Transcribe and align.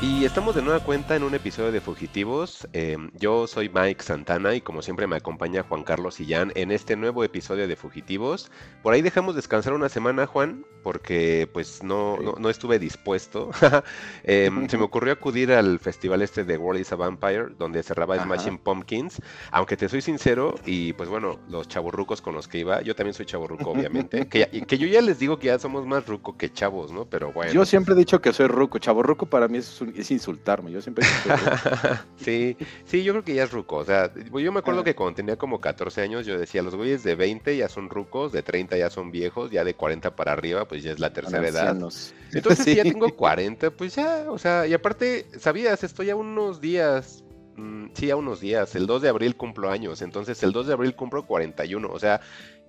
Y 0.00 0.24
estamos 0.24 0.54
de 0.54 0.62
nueva 0.62 0.78
cuenta 0.78 1.16
en 1.16 1.24
un 1.24 1.34
episodio 1.34 1.72
de 1.72 1.80
Fugitivos. 1.80 2.68
Eh, 2.72 2.96
yo 3.14 3.48
soy 3.48 3.68
Mike 3.68 4.02
Santana 4.04 4.54
y 4.54 4.60
como 4.60 4.80
siempre 4.80 5.08
me 5.08 5.16
acompaña 5.16 5.64
Juan 5.64 5.82
Carlos 5.82 6.14
Sillán 6.14 6.52
en 6.54 6.70
este 6.70 6.94
nuevo 6.94 7.24
episodio 7.24 7.66
de 7.66 7.74
Fugitivos. 7.74 8.48
Por 8.84 8.94
ahí 8.94 9.02
dejamos 9.02 9.34
descansar 9.34 9.72
una 9.72 9.88
semana, 9.88 10.26
Juan, 10.26 10.64
porque 10.84 11.50
pues 11.52 11.82
no, 11.82 12.16
no, 12.18 12.34
no 12.38 12.48
estuve 12.48 12.78
dispuesto. 12.78 13.50
eh, 14.22 14.48
se 14.68 14.78
me 14.78 14.84
ocurrió 14.84 15.12
acudir 15.12 15.50
al 15.52 15.80
festival 15.80 16.22
este 16.22 16.44
de 16.44 16.56
World 16.56 16.80
is 16.80 16.92
a 16.92 16.96
Vampire, 16.96 17.46
donde 17.58 17.82
cerraba 17.82 18.14
Ajá. 18.14 18.24
Smashing 18.24 18.58
Pumpkins. 18.58 19.20
Aunque 19.50 19.76
te 19.76 19.88
soy 19.88 20.00
sincero, 20.00 20.54
y 20.64 20.92
pues 20.92 21.08
bueno, 21.08 21.40
los 21.48 21.66
chavorrucos 21.66 22.22
con 22.22 22.36
los 22.36 22.46
que 22.46 22.58
iba, 22.58 22.82
yo 22.82 22.94
también 22.94 23.14
soy 23.14 23.26
chavorruco, 23.26 23.70
obviamente. 23.70 24.28
que, 24.30 24.48
y 24.52 24.62
que 24.62 24.78
yo 24.78 24.86
ya 24.86 25.00
les 25.02 25.18
digo 25.18 25.40
que 25.40 25.48
ya 25.48 25.58
somos 25.58 25.86
más 25.86 26.06
ruco 26.06 26.36
que 26.36 26.52
chavos, 26.52 26.92
¿no? 26.92 27.04
Pero 27.04 27.32
bueno. 27.32 27.52
Yo 27.52 27.66
siempre 27.66 27.94
he 27.94 27.98
dicho 27.98 28.20
que 28.20 28.32
soy 28.32 28.46
ruco. 28.46 28.78
Chavo 28.78 29.02
ruco 29.02 29.26
para 29.26 29.48
mí 29.48 29.58
es, 29.58 29.80
un- 29.80 29.87
es 29.96 30.10
insultarme. 30.10 30.70
Yo 30.72 30.80
siempre 30.82 31.04
sí, 32.16 32.56
sí, 32.84 33.02
yo 33.02 33.12
creo 33.12 33.24
que 33.24 33.34
ya 33.34 33.44
es 33.44 33.52
ruco. 33.52 33.76
O 33.76 33.84
sea, 33.84 34.12
yo 34.14 34.52
me 34.52 34.58
acuerdo 34.60 34.80
Ah. 34.80 34.84
que 34.84 34.94
cuando 34.94 35.16
tenía 35.16 35.36
como 35.36 35.60
14 35.60 36.02
años, 36.02 36.26
yo 36.26 36.38
decía, 36.38 36.62
los 36.62 36.74
güeyes 36.74 37.02
de 37.04 37.14
20 37.14 37.56
ya 37.56 37.68
son 37.68 37.88
rucos, 37.90 38.32
de 38.32 38.42
30 38.42 38.76
ya 38.76 38.90
son 38.90 39.10
viejos, 39.10 39.50
ya 39.50 39.64
de 39.64 39.74
40 39.74 40.14
para 40.16 40.32
arriba, 40.32 40.66
pues 40.66 40.82
ya 40.82 40.92
es 40.92 40.98
la 41.00 41.12
tercera 41.12 41.46
edad. 41.48 41.76
Entonces, 42.32 42.64
si 42.64 42.74
ya 42.74 42.82
tengo 42.84 43.08
40, 43.14 43.70
pues 43.70 43.94
ya, 43.94 44.24
o 44.28 44.38
sea, 44.38 44.66
y 44.66 44.74
aparte, 44.74 45.26
¿sabías? 45.38 45.82
Estoy 45.84 46.10
a 46.10 46.16
unos 46.16 46.60
días, 46.60 47.24
mm, 47.56 47.86
sí, 47.94 48.10
a 48.10 48.16
unos 48.16 48.40
días. 48.40 48.74
El 48.74 48.86
2 48.86 49.02
de 49.02 49.08
abril 49.08 49.36
cumplo 49.36 49.70
años, 49.70 50.02
entonces 50.02 50.42
el 50.42 50.52
2 50.52 50.66
de 50.68 50.72
abril 50.74 50.94
cumplo 50.94 51.26
41. 51.26 51.88
O 51.90 51.98
sea, 51.98 52.20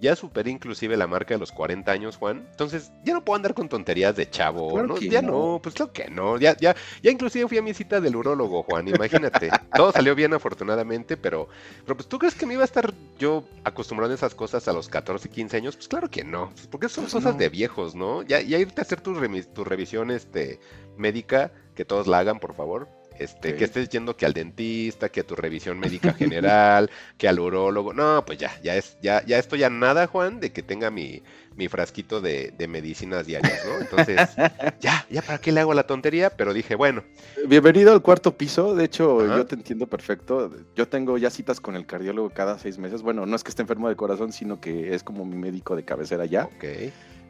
ya 0.02 0.16
superé 0.16 0.50
inclusive 0.52 0.96
la 0.98 1.08
marca 1.08 1.34
de 1.34 1.40
los 1.40 1.52
40 1.52 1.92
años, 1.92 2.18
Juan. 2.18 2.46
Entonces, 2.52 2.92
ya 3.04 3.14
no 3.14 3.24
puedo 3.26 3.36
andar 3.36 3.54
con 3.54 3.68
tonterías 3.70 4.16
de 4.16 4.30
chavo, 4.30 4.70
Claro 4.74 4.88
¿no? 4.88 4.96
que 4.96 5.10
Ya 5.10 5.22
no. 5.22 5.32
no, 5.56 5.60
pues 5.62 5.76
claro 5.76 5.92
que 5.92 6.10
no. 6.10 6.38
Ya, 6.38 6.56
ya, 6.58 6.76
ya 7.04 7.12
inclusive 7.12 7.48
fui 7.48 7.58
a 7.58 7.62
mi 7.62 7.74
cita 7.74 8.00
del 8.00 8.16
urólogo, 8.16 8.64
Juan, 8.64 8.88
imagínate. 8.88 9.50
Todo 9.76 9.92
salió 9.92 10.16
bien 10.16 10.34
afortunadamente, 10.34 11.18
pero, 11.18 11.48
pero 11.86 11.96
pues 11.98 12.08
tú 12.08 12.18
crees 12.20 12.36
que 12.36 12.46
me 12.46 12.54
iba 12.54 12.62
a 12.64 12.66
estar 12.66 12.94
yo 13.18 13.44
acostumbrando 13.64 14.14
a 14.14 14.16
esas 14.16 14.36
cosas 14.36 14.68
a 14.68 14.74
los 14.74 14.88
14, 14.90 15.30
15 15.30 15.58
años? 15.58 15.76
Pues 15.76 15.88
claro 15.88 16.10
que 16.10 16.24
no, 16.24 16.50
pues, 16.52 16.68
porque 16.68 16.90
son 16.90 17.04
Pues 17.06 17.14
cosas 17.14 17.34
no. 17.34 17.40
de 17.40 17.50
viejos, 17.50 17.96
¿no? 17.96 18.24
Ya, 18.24 18.42
ya 18.42 18.58
irte 18.58 18.82
a 18.82 18.84
hacer 18.84 19.02
tu, 19.02 19.14
remis- 19.16 19.52
tu 19.54 19.64
revisión 19.64 20.12
este, 20.12 20.60
médica, 20.98 21.52
que 21.76 21.86
todos 21.86 22.08
la 22.08 22.20
hagan, 22.20 22.40
por 22.40 22.56
favor. 22.56 22.88
Este, 23.20 23.56
que 23.56 23.66
estés 23.66 23.90
yendo 23.90 24.16
que 24.16 24.26
al 24.26 24.34
dentista, 24.34 25.10
que 25.10 25.20
a 25.20 25.24
tu 25.28 25.36
revisión 25.36 25.78
médica 25.80 26.14
general, 26.14 26.90
que 27.18 27.28
al 27.28 27.40
urólogo. 27.40 27.94
No, 27.94 28.24
pues 28.26 28.38
ya, 28.40 28.52
ya 28.64 28.76
es, 28.76 28.98
ya, 29.02 29.24
ya 29.26 29.38
estoy 29.38 29.64
a 29.64 29.70
nada, 29.70 30.08
Juan, 30.08 30.40
de 30.40 30.52
que 30.52 30.64
tenga 30.64 30.90
mi, 30.90 31.22
mi 31.56 31.68
frasquito 31.68 32.22
de, 32.22 32.54
de 32.58 32.68
medicinas 32.68 33.26
diarias, 33.28 33.66
¿no? 33.66 33.80
Entonces, 33.82 34.30
ya, 34.80 35.06
ya 35.10 35.22
para 35.22 35.38
qué 35.40 35.52
le 35.52 35.60
hago 35.60 35.74
la 35.74 35.84
tontería, 35.86 36.30
pero 36.30 36.54
dije, 36.54 36.76
bueno, 36.76 37.04
Bienvenido 37.48 37.92
al 37.94 38.02
cuarto 38.02 38.38
piso. 38.38 38.74
De 38.76 38.86
hecho, 38.86 39.22
Ajá. 39.22 39.38
yo 39.38 39.46
te 39.46 39.56
entiendo 39.56 39.88
perfecto. 39.88 40.52
Yo 40.76 40.88
tengo 40.88 41.18
ya 41.18 41.30
citas 41.30 41.60
con 41.60 41.76
el 41.76 41.86
cardiólogo 41.86 42.30
cada 42.30 42.58
seis 42.60 42.78
meses. 42.78 43.02
Bueno, 43.02 43.26
no 43.26 43.36
es 43.36 43.44
que 43.44 43.50
esté 43.50 43.62
enfermo 43.64 43.90
de 43.90 43.96
corazón, 43.96 44.32
sino 44.32 44.62
que 44.62 44.94
es 44.94 45.04
como 45.04 45.26
mi 45.26 45.36
médico 45.36 45.76
de 45.76 45.84
cabecera 45.84 46.26
ya. 46.26 46.46
ok. 46.46 46.66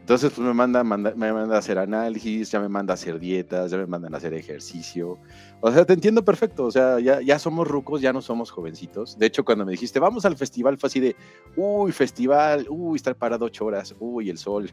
Entonces, 0.02 0.32
pues 0.36 0.46
me 0.48 0.54
manda, 0.56 0.84
manda- 0.84 1.14
me 1.16 1.32
manda 1.32 1.56
a 1.56 1.60
hacer 1.60 1.78
análisis, 1.78 2.50
ya 2.50 2.60
me 2.60 2.68
manda 2.68 2.94
a 2.94 2.96
hacer 2.96 3.20
dietas, 3.20 3.70
ya 3.70 3.78
me 3.78 3.86
mandan 3.86 4.16
a 4.16 4.18
hacer 4.18 4.34
ejercicio. 4.34 5.20
O 5.62 5.72
sea, 5.72 5.86
te 5.86 5.94
entiendo 5.94 6.24
perfecto. 6.24 6.66
O 6.66 6.72
sea, 6.72 7.00
ya, 7.00 7.22
ya 7.22 7.38
somos 7.40 7.68
rucos, 7.68 8.02
ya 8.02 8.14
no 8.14 8.22
somos 8.22 8.50
jovencitos. 8.52 9.18
De 9.20 9.26
hecho, 9.26 9.44
cuando 9.44 9.66
me 9.66 9.72
dijiste, 9.72 10.00
vamos 10.00 10.24
al 10.26 10.38
festival, 10.38 10.78
fue 10.78 10.88
así 10.88 11.00
de, 11.00 11.16
uy, 11.56 11.92
festival, 11.92 12.66
uy, 12.70 12.96
estar 12.96 13.16
parado 13.16 13.46
ocho 13.46 13.66
horas, 13.66 13.94
uy, 14.00 14.30
el 14.30 14.38
sol. 14.38 14.72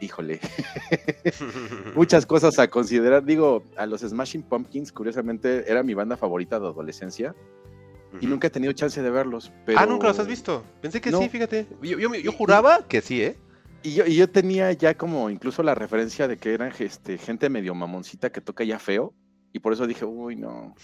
Híjole, 0.00 0.40
muchas 1.94 2.26
cosas 2.26 2.58
a 2.58 2.68
considerar. 2.68 3.24
Digo, 3.24 3.64
a 3.76 3.86
los 3.86 4.00
Smashing 4.00 4.42
Pumpkins, 4.42 4.92
curiosamente, 4.92 5.70
era 5.70 5.82
mi 5.82 5.94
banda 5.94 6.16
favorita 6.16 6.58
de 6.58 6.66
adolescencia 6.66 7.34
y 8.20 8.26
nunca 8.26 8.48
he 8.48 8.50
tenido 8.50 8.72
chance 8.72 9.00
de 9.00 9.10
verlos. 9.10 9.52
Pero... 9.64 9.78
Ah, 9.78 9.86
nunca 9.86 10.08
los 10.08 10.18
has 10.18 10.26
visto. 10.26 10.64
Pensé 10.80 11.00
que 11.00 11.10
No. 11.10 11.18
sí, 11.20 11.28
fíjate. 11.28 11.66
Yo, 11.82 11.98
yo, 11.98 12.14
yo 12.14 12.30
Y- 12.32 12.36
juraba 12.36 12.86
que 12.86 13.00
sí, 13.00 13.22
¿eh? 13.22 13.36
Y 13.84 13.94
yo, 13.94 14.06
y 14.06 14.14
yo 14.16 14.28
tenía 14.28 14.70
ya 14.72 14.94
como 14.96 15.28
incluso 15.30 15.62
la 15.62 15.74
referencia 15.74 16.28
de 16.28 16.36
que 16.36 16.52
eran 16.54 16.72
este, 16.78 17.16
gente 17.18 17.48
medio 17.48 17.74
mamoncita 17.74 18.30
que 18.30 18.40
toca 18.40 18.64
ya 18.64 18.78
feo. 18.78 19.14
Y 19.52 19.58
por 19.58 19.72
eso 19.72 19.86
dije, 19.86 20.04
uy, 20.04 20.36
no. 20.36 20.74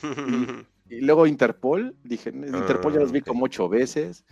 Y 0.89 1.01
luego 1.01 1.27
Interpol, 1.27 1.95
dije, 2.05 2.31
Interpol 2.31 2.93
ya 2.93 3.01
los 3.01 3.13
vi 3.13 3.21
como 3.21 3.47
ocho 3.47 3.69
veces. 3.69 4.25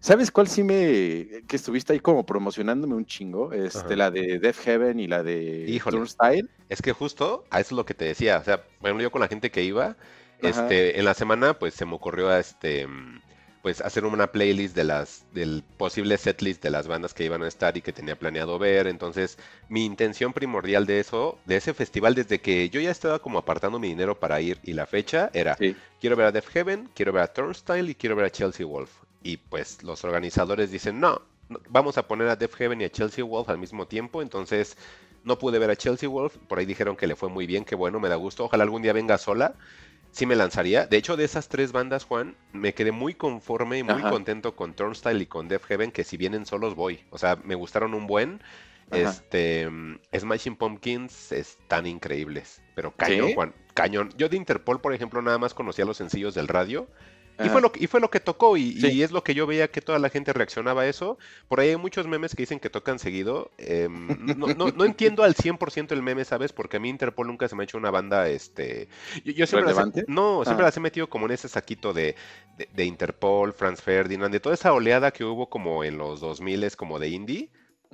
¿Sabes 0.00 0.30
cuál 0.30 0.48
sí 0.48 0.62
me. 0.62 1.42
que 1.46 1.56
estuviste 1.56 1.94
ahí 1.94 2.00
como 2.00 2.26
promocionándome 2.26 2.94
un 2.94 3.06
chingo? 3.06 3.52
Este, 3.52 3.78
Ajá. 3.78 3.96
la 3.96 4.10
de 4.10 4.38
Death 4.38 4.56
Heaven 4.56 5.00
y 5.00 5.06
la 5.06 5.22
de 5.22 5.64
Híjole. 5.66 5.96
Turnstile. 5.96 6.48
Es 6.68 6.82
que 6.82 6.92
justo 6.92 7.44
a 7.48 7.60
eso 7.60 7.74
es 7.74 7.76
lo 7.76 7.86
que 7.86 7.94
te 7.94 8.04
decía. 8.04 8.38
O 8.38 8.44
sea, 8.44 8.64
bueno, 8.80 9.00
yo 9.00 9.10
con 9.10 9.22
la 9.22 9.28
gente 9.28 9.50
que 9.50 9.62
iba, 9.62 9.84
Ajá. 9.86 9.96
este, 10.42 10.98
en 10.98 11.06
la 11.06 11.14
semana, 11.14 11.58
pues 11.58 11.72
se 11.72 11.86
me 11.86 11.94
ocurrió 11.94 12.28
a 12.28 12.38
este 12.38 12.86
mm, 12.86 13.22
pues 13.64 13.80
hacer 13.80 14.04
una 14.04 14.28
playlist 14.30 14.76
de 14.76 14.84
las, 14.84 15.24
del 15.32 15.64
posible 15.78 16.18
setlist 16.18 16.62
de 16.62 16.70
las 16.70 16.86
bandas 16.86 17.14
que 17.14 17.24
iban 17.24 17.42
a 17.42 17.48
estar 17.48 17.76
y 17.78 17.82
que 17.82 17.94
tenía 17.94 18.14
planeado 18.18 18.58
ver. 18.60 18.86
Entonces, 18.86 19.38
mi 19.70 19.86
intención 19.86 20.34
primordial 20.34 20.86
de 20.86 21.00
eso, 21.00 21.38
de 21.46 21.56
ese 21.56 21.74
festival, 21.74 22.14
desde 22.14 22.42
que 22.42 22.68
yo 22.68 22.80
ya 22.82 22.90
estaba 22.90 23.20
como 23.20 23.38
apartando 23.38 23.78
mi 23.78 23.88
dinero 23.88 24.20
para 24.20 24.40
ir 24.42 24.60
y 24.64 24.74
la 24.74 24.86
fecha, 24.86 25.30
era 25.32 25.56
Sí. 25.56 25.74
quiero 25.98 26.14
ver 26.16 26.26
a 26.26 26.32
Def 26.32 26.48
Heaven, 26.50 26.90
quiero 26.94 27.12
ver 27.12 27.22
a 27.22 27.32
Turnstile 27.32 27.90
y 27.90 27.94
quiero 27.94 28.16
ver 28.16 28.26
a 28.26 28.30
Chelsea 28.30 28.66
Wolf. 28.66 28.90
Y 29.22 29.38
pues 29.38 29.82
los 29.82 30.04
organizadores 30.04 30.70
dicen, 30.70 31.00
no, 31.00 31.22
no, 31.48 31.58
vamos 31.70 31.96
a 31.98 32.06
poner 32.06 32.28
a 32.28 32.36
Def 32.36 32.54
Heaven 32.56 32.82
y 32.82 32.84
a 32.84 32.90
Chelsea 32.92 33.24
Wolf 33.24 33.48
al 33.48 33.58
mismo 33.58 33.86
tiempo. 33.88 34.20
Entonces 34.20 34.76
no 35.24 35.38
pude 35.38 35.58
ver 35.58 35.70
a 35.70 35.76
Chelsea 35.76 36.08
Wolf. 36.08 36.36
Por 36.48 36.58
ahí 36.58 36.66
dijeron 36.66 36.96
que 36.96 37.06
le 37.06 37.16
fue 37.16 37.30
muy 37.30 37.46
bien, 37.46 37.64
que 37.64 37.74
bueno, 37.74 37.98
me 38.00 38.10
da 38.10 38.16
gusto. 38.16 38.44
Ojalá 38.44 38.64
algún 38.64 38.82
día 38.82 38.92
venga 38.92 39.16
sola. 39.16 39.54
Sí 40.14 40.26
me 40.26 40.36
lanzaría. 40.36 40.86
De 40.86 40.96
hecho, 40.96 41.16
de 41.16 41.24
esas 41.24 41.48
tres 41.48 41.72
bandas, 41.72 42.04
Juan, 42.04 42.36
me 42.52 42.72
quedé 42.72 42.92
muy 42.92 43.14
conforme 43.14 43.78
y 43.78 43.82
muy 43.82 43.94
Ajá. 43.94 44.10
contento 44.10 44.54
con 44.54 44.72
Turnstile 44.72 45.20
y 45.20 45.26
con 45.26 45.48
Def 45.48 45.64
Heaven, 45.64 45.90
que 45.90 46.04
si 46.04 46.16
vienen 46.16 46.46
solos 46.46 46.76
voy. 46.76 47.00
O 47.10 47.18
sea, 47.18 47.36
me 47.42 47.56
gustaron 47.56 47.94
un 47.94 48.06
buen. 48.06 48.40
Ajá. 48.92 49.10
Este, 49.10 49.68
Smashing 50.16 50.54
Pumpkins 50.54 51.32
están 51.32 51.88
increíbles, 51.88 52.62
pero 52.76 52.92
cañón, 52.92 53.26
¿Sí? 53.26 53.34
Juan, 53.34 53.54
cañón. 53.74 54.10
Yo 54.16 54.28
de 54.28 54.36
Interpol, 54.36 54.80
por 54.80 54.94
ejemplo, 54.94 55.20
nada 55.20 55.38
más 55.38 55.52
conocía 55.52 55.84
los 55.84 55.96
sencillos 55.96 56.32
del 56.34 56.46
radio 56.46 56.86
y 57.42 57.48
fue, 57.48 57.60
lo, 57.60 57.72
que- 57.72 57.82
y 57.84 57.86
fue 57.86 58.00
lo 58.00 58.10
que 58.10 58.20
tocó 58.20 58.56
y, 58.56 58.80
Sí. 58.80 58.88
y 58.88 59.02
es 59.02 59.10
lo 59.10 59.24
que 59.24 59.34
yo 59.34 59.46
veía 59.46 59.68
que 59.68 59.80
toda 59.80 59.98
la 59.98 60.10
gente 60.10 60.32
reaccionaba 60.32 60.82
a 60.82 60.86
eso. 60.88 61.18
Por 61.48 61.60
ahí 61.60 61.70
hay 61.70 61.76
muchos 61.76 62.06
memes 62.06 62.34
que 62.34 62.42
dicen 62.42 62.60
que 62.60 62.70
tocan 62.70 62.98
seguido. 62.98 63.50
em, 63.58 64.06
no, 64.38 64.46
no- 64.54 64.70
no 64.70 64.84
entiendo 64.84 65.22
al 65.24 65.34
100% 65.34 65.92
el 65.92 66.02
meme, 66.02 66.24
¿sabes? 66.24 66.52
Porque 66.52 66.76
a 66.76 66.80
mí 66.80 66.88
Interpol 66.88 67.26
nunca 67.26 67.48
se 67.48 67.56
me 67.56 67.62
ha 67.62 67.64
hecho 67.64 67.78
una 67.78 67.90
banda, 67.90 68.28
este... 68.28 68.88
Yo, 69.24 69.32
yo 69.32 69.46
siempre 69.46 69.70
las 69.72 69.78
he- 69.78 69.80
¿Relevante? 69.80 70.04
no, 70.08 70.44
siempre 70.44 70.64
Ah. 70.64 70.68
las 70.68 70.76
he 70.76 70.80
metido 70.80 71.08
como 71.08 71.26
en 71.26 71.32
ese 71.32 71.48
saquito 71.48 71.92
de, 71.92 72.14
de, 72.56 72.68
de 72.72 72.84
Interpol, 72.84 73.52
Franz 73.52 73.80
Ferdinand, 73.82 74.32
de 74.32 74.40
toda 74.40 74.54
esa 74.54 74.72
oleada 74.72 75.10
que 75.10 75.24
hubo 75.24 75.48
como 75.48 75.84
en 75.84 75.98
los 75.98 76.20
2000 76.20 76.76
como 76.76 76.98
de 76.98 77.08
indie 77.08 77.50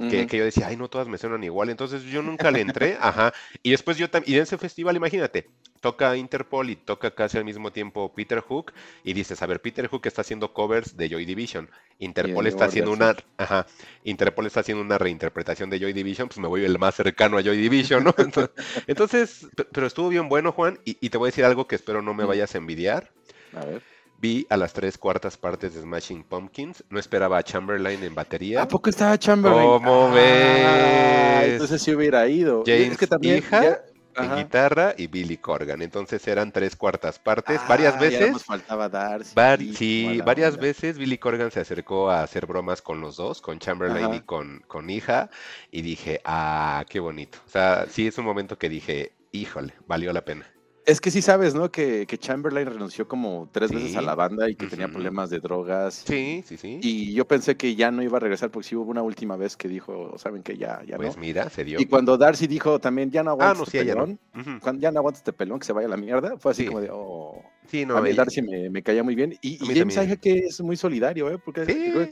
que, 0.09 0.21
Ujú. 0.21 0.27
que 0.29 0.39
yo 0.39 0.45
decía, 0.45 0.67
ay, 0.69 0.77
no 0.79 0.89
todas 0.89 1.09
me 1.09 1.19
suenan 1.19 1.45
igual, 1.45 1.69
entonces 1.69 2.03
yo 2.05 2.23
nunca 2.23 2.51
le 2.51 2.63
entré, 2.63 2.97
ajá, 2.99 3.35
y 3.63 3.71
después 3.73 3.99
yo 3.99 4.09
también, 4.09 4.33
y 4.33 4.37
en 4.39 4.45
ese 4.45 4.57
festival, 4.57 4.97
imagínate, 4.97 5.51
toca 5.81 6.17
Interpol 6.17 6.71
y 6.71 6.77
toca 6.77 7.11
casi 7.15 7.39
al 7.39 7.45
mismo 7.45 7.73
tiempo 7.73 8.13
Peter 8.15 8.41
Hook, 8.41 8.73
y 9.05 9.13
dices, 9.15 9.41
a 9.43 9.47
ver, 9.47 9.61
Peter 9.61 9.87
Hook 9.89 10.03
está 10.07 10.21
haciendo 10.23 10.53
covers 10.53 10.97
de 10.97 11.09
Joy 11.09 11.25
Division, 11.25 11.71
Interpol 11.99 12.47
está 12.47 12.67
haciendo 12.67 12.93
una, 12.93 13.17
ajá, 13.39 13.67
Interpol 14.05 14.47
está 14.47 14.61
haciendo 14.61 14.83
una 14.83 14.99
reinterpretación 14.99 15.71
de 15.71 15.79
Joy 15.81 15.93
Division, 15.93 16.29
pues 16.29 16.39
me 16.39 16.49
voy 16.49 16.65
el 16.65 16.79
más 16.79 16.95
cercano 16.95 17.39
a 17.39 17.43
Joy 17.43 17.57
Division, 17.59 18.05
¿no? 18.05 18.15
Entonces, 18.19 18.51
entonces, 18.87 19.49
pe- 19.57 19.67
pero 19.73 19.87
estuvo 19.87 20.09
bien 20.09 20.29
bueno, 20.29 20.53
Juan, 20.53 20.79
y, 20.85 20.97
y 21.01 21.11
te 21.11 21.19
voy 21.19 21.29
a 21.29 21.31
decir 21.31 21.45
algo 21.45 21.67
que 21.67 21.77
espero 21.77 22.03
no 22.03 22.15
me 22.15 22.25
vayas 22.25 22.55
a 22.55 22.59
envidiar, 22.59 23.11
A 23.53 23.65
ver. 23.65 23.83
vi 24.21 24.47
a 24.51 24.57
las 24.57 24.73
tres 24.73 24.99
cuartas 24.99 25.37
partes 25.39 25.75
de 25.75 25.81
Smashing 25.83 26.25
Pumpkins, 26.25 26.85
no 26.91 26.99
esperaba 26.99 27.39
a 27.39 27.43
Chamberlain 27.43 28.03
en 28.03 28.15
batería. 28.15 28.63
¿A 28.63 28.69
poco 28.69 28.91
estaba 28.91 29.19
Chamberlain? 29.19 29.71
¿Cómo 29.71 30.11
Ah, 30.11 31.41
ves? 31.43 31.53
Entonces 31.53 31.83
sí 31.83 31.95
hubiera 31.95 32.29
ido. 32.29 32.63
James 32.67 32.93
es 32.93 32.99
que 32.99 33.07
también. 33.07 33.39
Hija 33.39 33.63
ya- 33.63 33.81
en 34.17 34.37
guitarra 34.37 34.95
y 34.97 35.07
Billy 35.07 35.37
Corgan. 35.37 35.83
Entonces 35.83 36.27
eran 36.29 36.53
tres 36.53 36.77
cuartas 36.77 37.19
partes. 37.19 37.61
Ah, 37.63 37.67
varias 37.69 37.95
ya 37.95 38.01
veces, 38.01 38.33
nos 38.33 38.45
faltaba 38.45 38.89
var- 39.35 39.63
y 39.63 39.75
sí, 39.75 40.21
varias 40.25 40.55
onda. 40.55 40.63
veces 40.63 40.99
Billy 40.99 41.19
Corgan 41.19 41.51
se 41.51 41.61
acercó 41.61 42.11
a 42.11 42.23
hacer 42.23 42.47
bromas 42.47 42.83
con 42.83 43.01
los 43.01 43.17
dos, 43.17 43.41
con 43.41 43.59
Chamberlain 43.59 44.07
Ajá. 44.07 44.17
y 44.17 44.21
con, 44.21 44.61
con 44.67 44.91
hija. 44.91 45.31
Y 45.71 45.83
dije, 45.83 46.21
ah, 46.25 46.85
qué 46.89 47.01
bonito. 47.01 47.39
O 47.47 47.51
sea, 47.51 47.87
sí 47.89 48.07
es 48.07 48.19
un 48.19 48.25
momento 48.25 48.59
que 48.59 48.69
dije, 48.69 49.13
híjole, 49.33 49.75
valió 49.87 50.13
la 50.13 50.25
pena. 50.25 50.47
Es 50.87 51.01
que 51.01 51.11
sí 51.11 51.21
sabes, 51.23 51.55
¿no? 51.55 51.71
Que, 51.71 52.07
que 52.07 52.17
Chamberlain 52.19 52.67
renunció 52.67 53.07
como 53.07 53.49
tres 53.53 53.71
veces 53.71 53.97
a 53.97 54.03
la 54.03 54.15
banda 54.15 54.49
y 54.49 54.57
que 54.57 54.67
tenía 54.67 54.89
problemas 54.89 55.29
de 55.31 55.39
drogas. 55.39 56.03
Sí, 56.07 56.43
sí, 56.47 56.57
sí. 56.57 56.81
Y 56.83 57.13
yo 57.13 57.27
pensé 57.29 57.57
que 57.57 57.75
ya 57.77 57.91
no 57.91 58.03
iba 58.03 58.17
a 58.17 58.21
regresar 58.21 58.51
porque 58.51 58.69
sí 58.69 58.77
hubo 58.77 58.91
una 58.91 59.03
última 59.03 59.37
vez 59.37 59.57
que 59.57 59.69
dijo, 59.69 60.17
saben 60.19 60.43
que 60.43 60.57
ya, 60.57 60.83
ya 60.87 60.97
pues 60.97 61.17
no. 61.17 61.21
mira, 61.21 61.49
se 61.51 61.65
dio. 61.65 61.79
Y 61.81 61.85
cuando 61.85 62.17
Darcy 62.17 62.47
dijo 62.47 62.79
también, 62.81 63.11
ya 63.11 63.23
no 63.23 63.31
Ah, 63.31 63.35
aguanto 63.35 63.61
no, 63.61 63.67
sí, 63.67 63.79
este 63.79 63.95
no. 63.95 64.05
pelón, 64.05 64.21
Ujú. 64.35 64.61
cuando 64.61 64.81
ya 64.83 64.91
no 64.91 64.99
aguanto 65.01 65.19
este 65.19 65.33
pelón, 65.33 65.59
que 65.61 65.67
se 65.67 65.73
vaya 65.75 65.87
a 65.87 65.91
la 65.91 65.97
mierda, 65.99 66.37
fue 66.39 66.53
así 66.53 66.63
Sí. 66.63 66.69
como 66.69 66.81
de, 66.81 66.89
oh. 66.91 67.43
Sí, 67.67 67.87
no, 67.87 67.97
a 67.97 68.01
mí 68.03 68.13
Darcy 68.15 68.43
me, 68.43 68.69
me 68.69 68.83
caía 68.83 69.05
muy 69.05 69.15
bien. 69.15 69.39
Y, 69.43 69.63
y 69.65 69.75
James. 69.79 69.95
Iha 69.97 70.17
que 70.17 70.39
es 70.39 70.61
muy 70.61 70.77
solidario, 70.77 71.31
¿eh? 71.31 71.39
Porque 71.39 71.63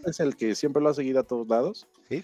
es 0.07 0.21
el 0.21 0.37
que 0.37 0.55
siempre 0.55 0.81
lo 0.81 0.91
ha 0.91 0.95
seguido 0.95 1.19
a 1.19 1.25
todos 1.25 1.49
lados. 1.49 1.89
Sí. 2.09 2.23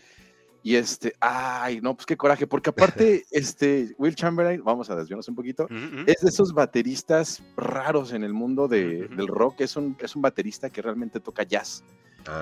Y 0.67 0.77
este, 0.77 1.13
ay, 1.21 1.81
no, 1.83 1.95
pues 1.95 2.07
qué 2.07 2.17
coraje, 2.17 2.47
porque 2.47 2.71
aparte, 2.71 3.25
este, 3.31 3.95
Will 3.99 4.15
Chamberlain, 4.17 4.65
vamos 4.65 4.89
a 4.89 4.97
desviarnos 4.97 5.29
un 5.29 5.35
poquito, 5.35 5.69
es 6.07 6.21
de 6.23 6.29
esos 6.31 6.55
bateristas 6.55 7.43
raros 7.55 8.13
en 8.15 8.25
el 8.25 8.33
mundo 8.33 8.67
de- 8.67 9.07
del 9.09 9.27
rock, 9.29 9.61
es 9.61 9.77
un, 9.77 9.95
es 10.01 10.17
un 10.17 10.23
baterista 10.23 10.71
que 10.71 10.81
realmente 10.81 11.21
toca 11.21 11.43
jazz. 11.43 11.85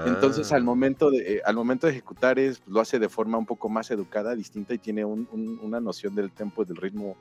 Entonces, 0.06 0.52
Ah. 0.52 0.56
al 0.56 0.62
momento 0.62 1.10
de, 1.10 1.18
eh, 1.38 1.42
al 1.44 1.56
momento 1.56 1.88
de 1.88 1.94
ejecutar, 1.94 2.38
es, 2.38 2.62
lo 2.68 2.78
hace 2.80 3.00
de 3.00 3.08
forma 3.08 3.36
un 3.38 3.46
poco 3.46 3.68
más 3.68 3.90
educada, 3.90 4.36
distinta 4.36 4.72
y 4.72 4.78
tiene 4.78 5.04
un- 5.04 5.28
un- 5.32 5.58
una 5.60 5.80
noción 5.80 6.14
del 6.14 6.30
tempo 6.30 6.62
y 6.62 6.66
del 6.66 6.76
ritmo 6.76 7.16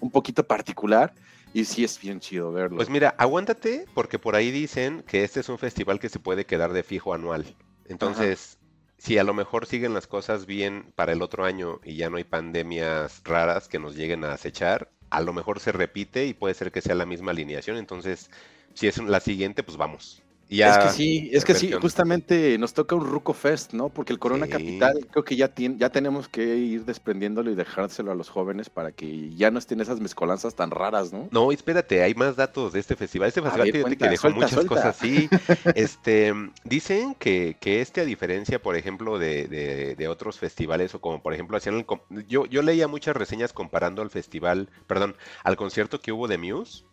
un 0.00 0.10
poquito 0.10 0.42
particular. 0.44 1.12
Y 1.52 1.66
sí 1.66 1.84
es 1.84 2.00
bien 2.00 2.18
chido 2.18 2.50
verlo. 2.50 2.78
Pues 2.78 2.88
mira, 2.88 3.14
aguántate 3.18 3.84
porque 3.92 4.18
por 4.18 4.34
ahí 4.34 4.50
dicen 4.50 5.02
que 5.06 5.22
este 5.24 5.40
es 5.40 5.50
un 5.50 5.58
festival 5.58 6.00
que 6.00 6.08
se 6.08 6.18
puede 6.18 6.46
quedar 6.46 6.72
de 6.72 6.82
fijo 6.82 7.12
anual. 7.12 7.44
Entonces, 7.84 8.56
si 9.02 9.18
a 9.18 9.24
lo 9.24 9.34
mejor 9.34 9.66
siguen 9.66 9.94
las 9.94 10.06
cosas 10.06 10.46
bien 10.46 10.92
para 10.94 11.10
el 11.10 11.22
otro 11.22 11.44
año 11.44 11.80
y 11.82 11.96
ya 11.96 12.08
no 12.08 12.18
hay 12.18 12.24
pandemias 12.24 13.20
raras 13.24 13.66
que 13.66 13.80
nos 13.80 13.96
lleguen 13.96 14.22
a 14.22 14.32
acechar, 14.32 14.92
a 15.10 15.20
lo 15.20 15.32
mejor 15.32 15.58
se 15.58 15.72
repite 15.72 16.26
y 16.26 16.34
puede 16.34 16.54
ser 16.54 16.70
que 16.70 16.82
sea 16.82 16.94
la 16.94 17.04
misma 17.04 17.32
alineación. 17.32 17.78
Entonces, 17.78 18.30
si 18.74 18.86
es 18.86 18.98
la 18.98 19.18
siguiente, 19.18 19.64
pues 19.64 19.76
vamos. 19.76 20.21
Ya, 20.56 20.70
es 20.70 20.78
que 20.78 20.88
sí, 20.90 21.30
es 21.32 21.44
que 21.44 21.54
sí, 21.54 21.72
justamente 21.72 22.58
nos 22.58 22.74
toca 22.74 22.94
un 22.94 23.06
Ruco 23.06 23.32
Fest, 23.32 23.72
¿no? 23.72 23.88
Porque 23.88 24.12
el 24.12 24.18
Corona 24.18 24.46
Sí. 24.46 24.52
Capital 24.52 25.06
creo 25.10 25.24
que 25.24 25.36
ya, 25.36 25.48
tiene, 25.48 25.76
ya 25.78 25.90
tenemos 25.90 26.28
que 26.28 26.56
ir 26.56 26.84
desprendiéndolo 26.84 27.50
y 27.50 27.54
dejárselo 27.54 28.12
a 28.12 28.14
los 28.14 28.28
jóvenes 28.28 28.68
para 28.70 28.92
que 28.92 29.34
ya 29.34 29.50
no 29.50 29.58
estén 29.58 29.80
esas 29.80 30.00
mezcolanzas 30.00 30.54
tan 30.54 30.70
raras, 30.70 31.12
¿no? 31.12 31.28
No, 31.30 31.50
espérate, 31.52 32.02
hay 32.02 32.14
más 32.14 32.36
datos 32.36 32.72
de 32.72 32.80
este 32.80 32.96
festival. 32.96 33.28
Este 33.28 33.40
festival 33.42 33.72
ver, 33.72 33.82
cuenta, 33.82 34.04
que 34.06 34.10
dejó 34.10 34.20
suelta, 34.22 34.36
muchas 34.36 34.50
suelta. 34.52 34.68
cosas 34.68 34.86
así. 35.00 35.28
Este, 35.74 36.34
dicen 36.64 37.14
que, 37.14 37.56
que 37.60 37.80
este, 37.80 38.00
a 38.00 38.04
diferencia, 38.04 38.60
por 38.60 38.76
ejemplo, 38.76 39.18
de, 39.18 39.48
de- 39.48 39.94
de 39.96 40.08
otros 40.08 40.38
festivales, 40.38 40.94
o 40.94 41.00
como 41.00 41.22
por 41.22 41.32
ejemplo 41.34 41.56
hacían 41.56 41.76
el 41.76 41.86
yo, 42.26 42.46
yo 42.46 42.62
leía 42.62 42.88
muchas 42.88 43.16
reseñas 43.16 43.52
comparando 43.52 44.02
al 44.02 44.10
festival, 44.10 44.68
perdón, 44.86 45.16
al 45.44 45.56
concierto 45.56 46.00
que 46.00 46.12
hubo 46.12 46.28
de 46.28 46.38
Muse 46.38 46.84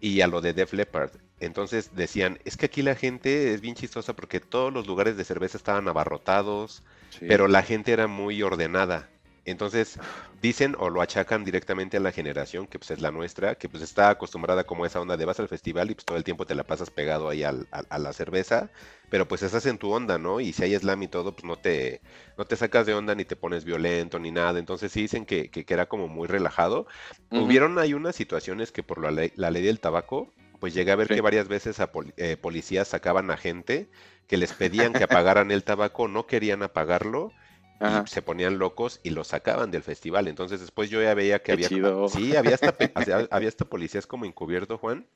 y 0.00 0.20
a 0.20 0.26
lo 0.28 0.40
de 0.40 0.52
Def 0.52 0.72
Leppard. 0.72 1.10
Entonces 1.40 1.90
decían, 1.94 2.38
es 2.44 2.56
que 2.56 2.66
aquí 2.66 2.82
la 2.82 2.94
gente 2.94 3.52
es 3.54 3.60
bien 3.60 3.74
chistosa 3.74 4.14
porque 4.14 4.40
todos 4.40 4.72
los 4.72 4.86
lugares 4.86 5.16
de 5.16 5.24
cerveza 5.24 5.56
estaban 5.58 5.88
abarrotados, 5.88 6.82
Sí. 7.10 7.26
pero 7.28 7.46
la 7.48 7.62
gente 7.62 7.92
era 7.92 8.06
muy 8.06 8.42
ordenada. 8.42 9.08
Entonces 9.46 9.98
dicen 10.40 10.74
o 10.78 10.88
lo 10.88 11.02
achacan 11.02 11.44
directamente 11.44 11.98
a 11.98 12.00
la 12.00 12.12
generación, 12.12 12.66
que 12.66 12.78
pues 12.78 12.90
es 12.92 13.00
la 13.02 13.10
nuestra, 13.10 13.56
que 13.56 13.68
pues 13.68 13.82
está 13.82 14.08
acostumbrada 14.08 14.64
como 14.64 14.84
a 14.84 14.86
esa 14.86 15.00
onda 15.02 15.18
de 15.18 15.24
vas 15.26 15.38
al 15.38 15.48
festival 15.48 15.90
y 15.90 15.94
pues 15.94 16.06
todo 16.06 16.16
el 16.16 16.24
tiempo 16.24 16.46
te 16.46 16.54
la 16.54 16.64
pasas 16.64 16.88
pegado 16.88 17.28
ahí 17.28 17.42
al- 17.42 17.68
a, 17.70 17.82
a 17.90 17.98
la 17.98 18.14
cerveza, 18.14 18.70
pero 19.10 19.28
pues 19.28 19.42
estás 19.42 19.66
en 19.66 19.76
tu 19.76 19.92
onda, 19.92 20.16
¿no? 20.16 20.40
Y 20.40 20.54
si 20.54 20.62
hay 20.64 20.74
slam 20.78 21.02
y 21.02 21.08
todo, 21.08 21.32
pues 21.32 21.44
no 21.44 21.56
te, 21.56 22.00
no 22.38 22.46
te 22.46 22.56
sacas 22.56 22.86
de 22.86 22.94
onda 22.94 23.14
ni 23.14 23.26
te 23.26 23.36
pones 23.36 23.64
violento 23.66 24.18
ni 24.18 24.30
nada. 24.30 24.58
Entonces 24.58 24.90
sí 24.90 25.02
dicen 25.02 25.26
que, 25.26 25.50
que, 25.50 25.66
que 25.66 25.74
era 25.74 25.86
como 25.86 26.08
muy 26.08 26.26
relajado. 26.26 26.86
Hubieron 27.30 27.78
hay 27.78 27.92
unas 27.92 28.16
situaciones 28.16 28.72
que 28.72 28.82
por 28.82 28.98
la 29.02 29.10
ley, 29.10 29.30
la 29.36 29.50
ley 29.50 29.62
del 29.62 29.78
tabaco, 29.78 30.32
pues 30.64 30.72
llegué 30.72 30.92
a 30.92 30.96
ver 30.96 31.08
Sí. 31.08 31.14
que 31.14 31.20
varias 31.20 31.46
veces 31.46 31.78
a 31.78 31.90
eh, 32.16 32.38
policías 32.38 32.88
sacaban 32.88 33.30
a 33.30 33.36
gente 33.36 33.90
que 34.26 34.38
les 34.38 34.54
pedían 34.54 34.94
que 34.94 35.04
apagaran 35.04 35.50
el 35.50 35.62
tabaco, 35.62 36.08
no 36.08 36.26
querían 36.26 36.62
apagarlo 36.62 37.32
Ajá. 37.80 38.04
y 38.06 38.08
se 38.08 38.22
ponían 38.22 38.56
locos 38.58 38.98
y 39.02 39.10
lo 39.10 39.24
sacaban 39.24 39.70
del 39.70 39.82
festival. 39.82 40.26
Entonces 40.26 40.60
después 40.60 40.88
yo 40.88 41.02
ya 41.02 41.12
veía 41.12 41.40
que 41.40 41.44
Qué 41.44 41.52
había... 41.52 41.68
chido. 41.68 42.08
Sí, 42.08 42.34
había 42.34 42.54
hasta, 42.54 42.74
había, 43.30 43.48
hasta 43.48 43.66
policías 43.66 44.06
como 44.06 44.24
encubierto, 44.24 44.78
Juan. 44.78 45.06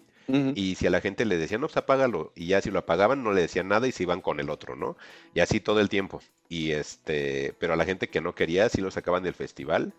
Y 0.55 0.75
si 0.75 0.87
a 0.87 0.91
la 0.91 1.01
gente 1.01 1.25
le 1.25 1.39
decían, 1.39 1.63
no, 1.63 1.69
pues 1.69 1.79
apágalo. 1.79 2.35
Y 2.37 2.49
ya 2.49 2.61
si 2.61 2.71
lo 2.71 2.81
apagaban, 2.81 3.25
no 3.25 3.33
le 3.33 3.41
decían 3.41 3.69
nada 3.69 3.87
y 3.89 3.93
se 3.93 4.03
iban 4.03 4.21
con 4.21 4.41
el 4.41 4.51
otro, 4.51 4.77
¿no? 4.77 4.99
Y 5.33 5.41
así 5.41 5.61
todo 5.61 5.81
el 5.81 5.89
tiempo. 5.89 6.21
Y 6.51 6.73
este, 6.73 7.55
pero 7.59 7.73
a 7.73 7.77
la 7.77 7.87
gente 7.87 8.11
que 8.11 8.21
no 8.21 8.35
quería, 8.35 8.69
sí 8.69 8.83
lo 8.83 8.91
sacaban 8.91 9.23
del 9.23 9.33
festival. 9.33 9.95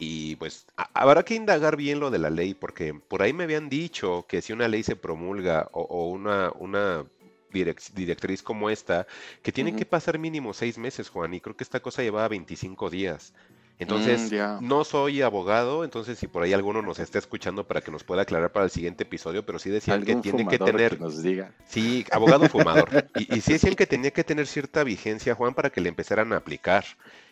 Y 0.00 0.36
pues 0.36 0.66
habrá 0.94 1.24
que 1.24 1.34
indagar 1.34 1.76
bien 1.76 1.98
lo 2.00 2.10
de 2.10 2.18
la 2.20 2.30
ley, 2.30 2.54
porque 2.54 2.94
por 2.94 3.22
ahí 3.22 3.32
me 3.32 3.44
habían 3.44 3.68
dicho 3.68 4.26
que 4.28 4.42
si 4.42 4.52
una 4.52 4.68
ley 4.68 4.82
se 4.84 4.94
promulga 4.96 5.68
o, 5.72 5.82
o 5.82 6.08
una, 6.08 6.52
una 6.58 7.04
direc- 7.52 7.92
directriz 7.94 8.42
como 8.42 8.70
esta, 8.70 9.06
que 9.42 9.52
tiene 9.52 9.72
Ujú. 9.72 9.74
que 9.74 9.86
pasar 9.86 10.18
mínimo 10.18 10.54
seis 10.54 10.78
meses, 10.78 11.08
Juan, 11.08 11.34
y 11.34 11.40
creo 11.40 11.56
que 11.56 11.64
esta 11.64 11.80
cosa 11.80 12.02
llevaba 12.02 12.28
25 12.28 12.90
días. 12.90 13.32
Entonces, 13.78 14.36
Mm, 14.38 14.58
no 14.58 14.84
soy 14.84 15.22
abogado, 15.22 15.84
entonces 15.84 16.18
si 16.18 16.26
por 16.28 16.42
ahí 16.42 16.52
alguno 16.52 16.82
nos 16.82 16.98
está 17.00 17.18
escuchando 17.18 17.66
para 17.66 17.80
que 17.80 17.90
nos 17.92 18.04
pueda 18.04 18.22
aclarar 18.22 18.52
para 18.52 18.64
el 18.66 18.70
siguiente 18.70 19.04
episodio, 19.04 19.44
pero 19.46 19.58
sí 19.58 19.70
decían 19.70 20.02
que 20.02 20.14
tiene 20.16 20.46
que 20.46 20.58
tener, 20.58 21.00
nos 21.00 21.22
diga. 21.22 21.54
sí, 21.64 22.04
abogado 22.12 22.46
fumador, 22.48 22.90
y, 23.14 23.36
y 23.38 23.40
sí 23.42 23.52
decían 23.54 23.76
que 23.76 23.86
tenía 23.86 24.12
que 24.12 24.24
tener 24.24 24.46
cierta 24.46 24.84
vigencia, 24.84 25.34
Juan, 25.34 25.54
para 25.54 25.70
que 25.70 25.80
le 25.80 25.88
empezaran 25.90 26.32
a 26.32 26.36
aplicar. 26.36 26.84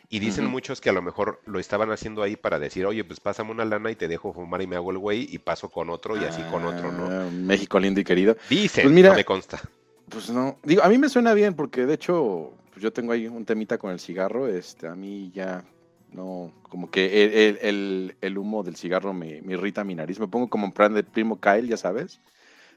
Y 0.08 0.18
dicen 0.20 0.46
muchos 0.46 0.80
que 0.80 0.88
a 0.90 0.92
lo 0.92 1.02
mejor 1.02 1.40
lo 1.46 1.58
estaban 1.58 1.90
haciendo 1.90 2.22
ahí 2.22 2.36
para 2.36 2.58
decir, 2.58 2.86
oye, 2.86 3.02
pues 3.04 3.18
pásame 3.20 3.50
una 3.50 3.64
lana 3.64 3.90
y 3.90 3.96
te 3.96 4.06
dejo 4.08 4.32
fumar 4.32 4.62
y 4.62 4.66
me 4.66 4.76
hago 4.76 4.90
el 4.92 4.98
güey 4.98 5.26
y 5.30 5.38
paso 5.38 5.68
con 5.68 5.90
otro 5.90 6.16
y 6.16 6.24
así 6.24 6.42
con 6.44 6.64
otro, 6.64 6.92
¿no? 6.92 7.06
Ah, 7.10 7.28
México 7.32 7.80
lindo 7.80 8.00
y 8.00 8.04
querido. 8.04 8.36
Dicen, 8.48 8.84
pues 8.84 8.94
mira- 8.94 9.10
no 9.10 9.16
me 9.16 9.24
consta. 9.24 9.60
Pues 10.08 10.30
no, 10.30 10.58
digo, 10.62 10.82
a 10.84 10.88
mí 10.88 10.98
me 10.98 11.08
suena 11.08 11.34
bien 11.34 11.54
porque 11.54 11.84
de 11.86 11.94
hecho 11.94 12.52
pues 12.70 12.82
yo 12.82 12.92
tengo 12.92 13.12
ahí 13.12 13.26
un 13.26 13.44
temita 13.44 13.78
con 13.78 13.90
el 13.90 13.98
cigarro, 13.98 14.46
este, 14.46 14.86
a 14.86 14.94
mí 14.94 15.32
ya 15.34 15.64
no, 16.12 16.52
como 16.62 16.90
que 16.90 17.24
el, 17.24 17.32
el- 17.32 17.58
el- 17.62 18.16
el 18.20 18.38
humo 18.38 18.62
del 18.62 18.76
cigarro 18.76 19.12
me, 19.12 19.42
me 19.42 19.54
irrita 19.54 19.82
mi 19.82 19.94
nariz, 19.96 20.20
me 20.20 20.28
pongo 20.28 20.48
como 20.48 20.66
en 20.66 20.72
plan 20.72 20.94
de 20.94 21.02
primo 21.02 21.40
Kyle, 21.40 21.66
ya 21.66 21.76
sabes, 21.76 22.20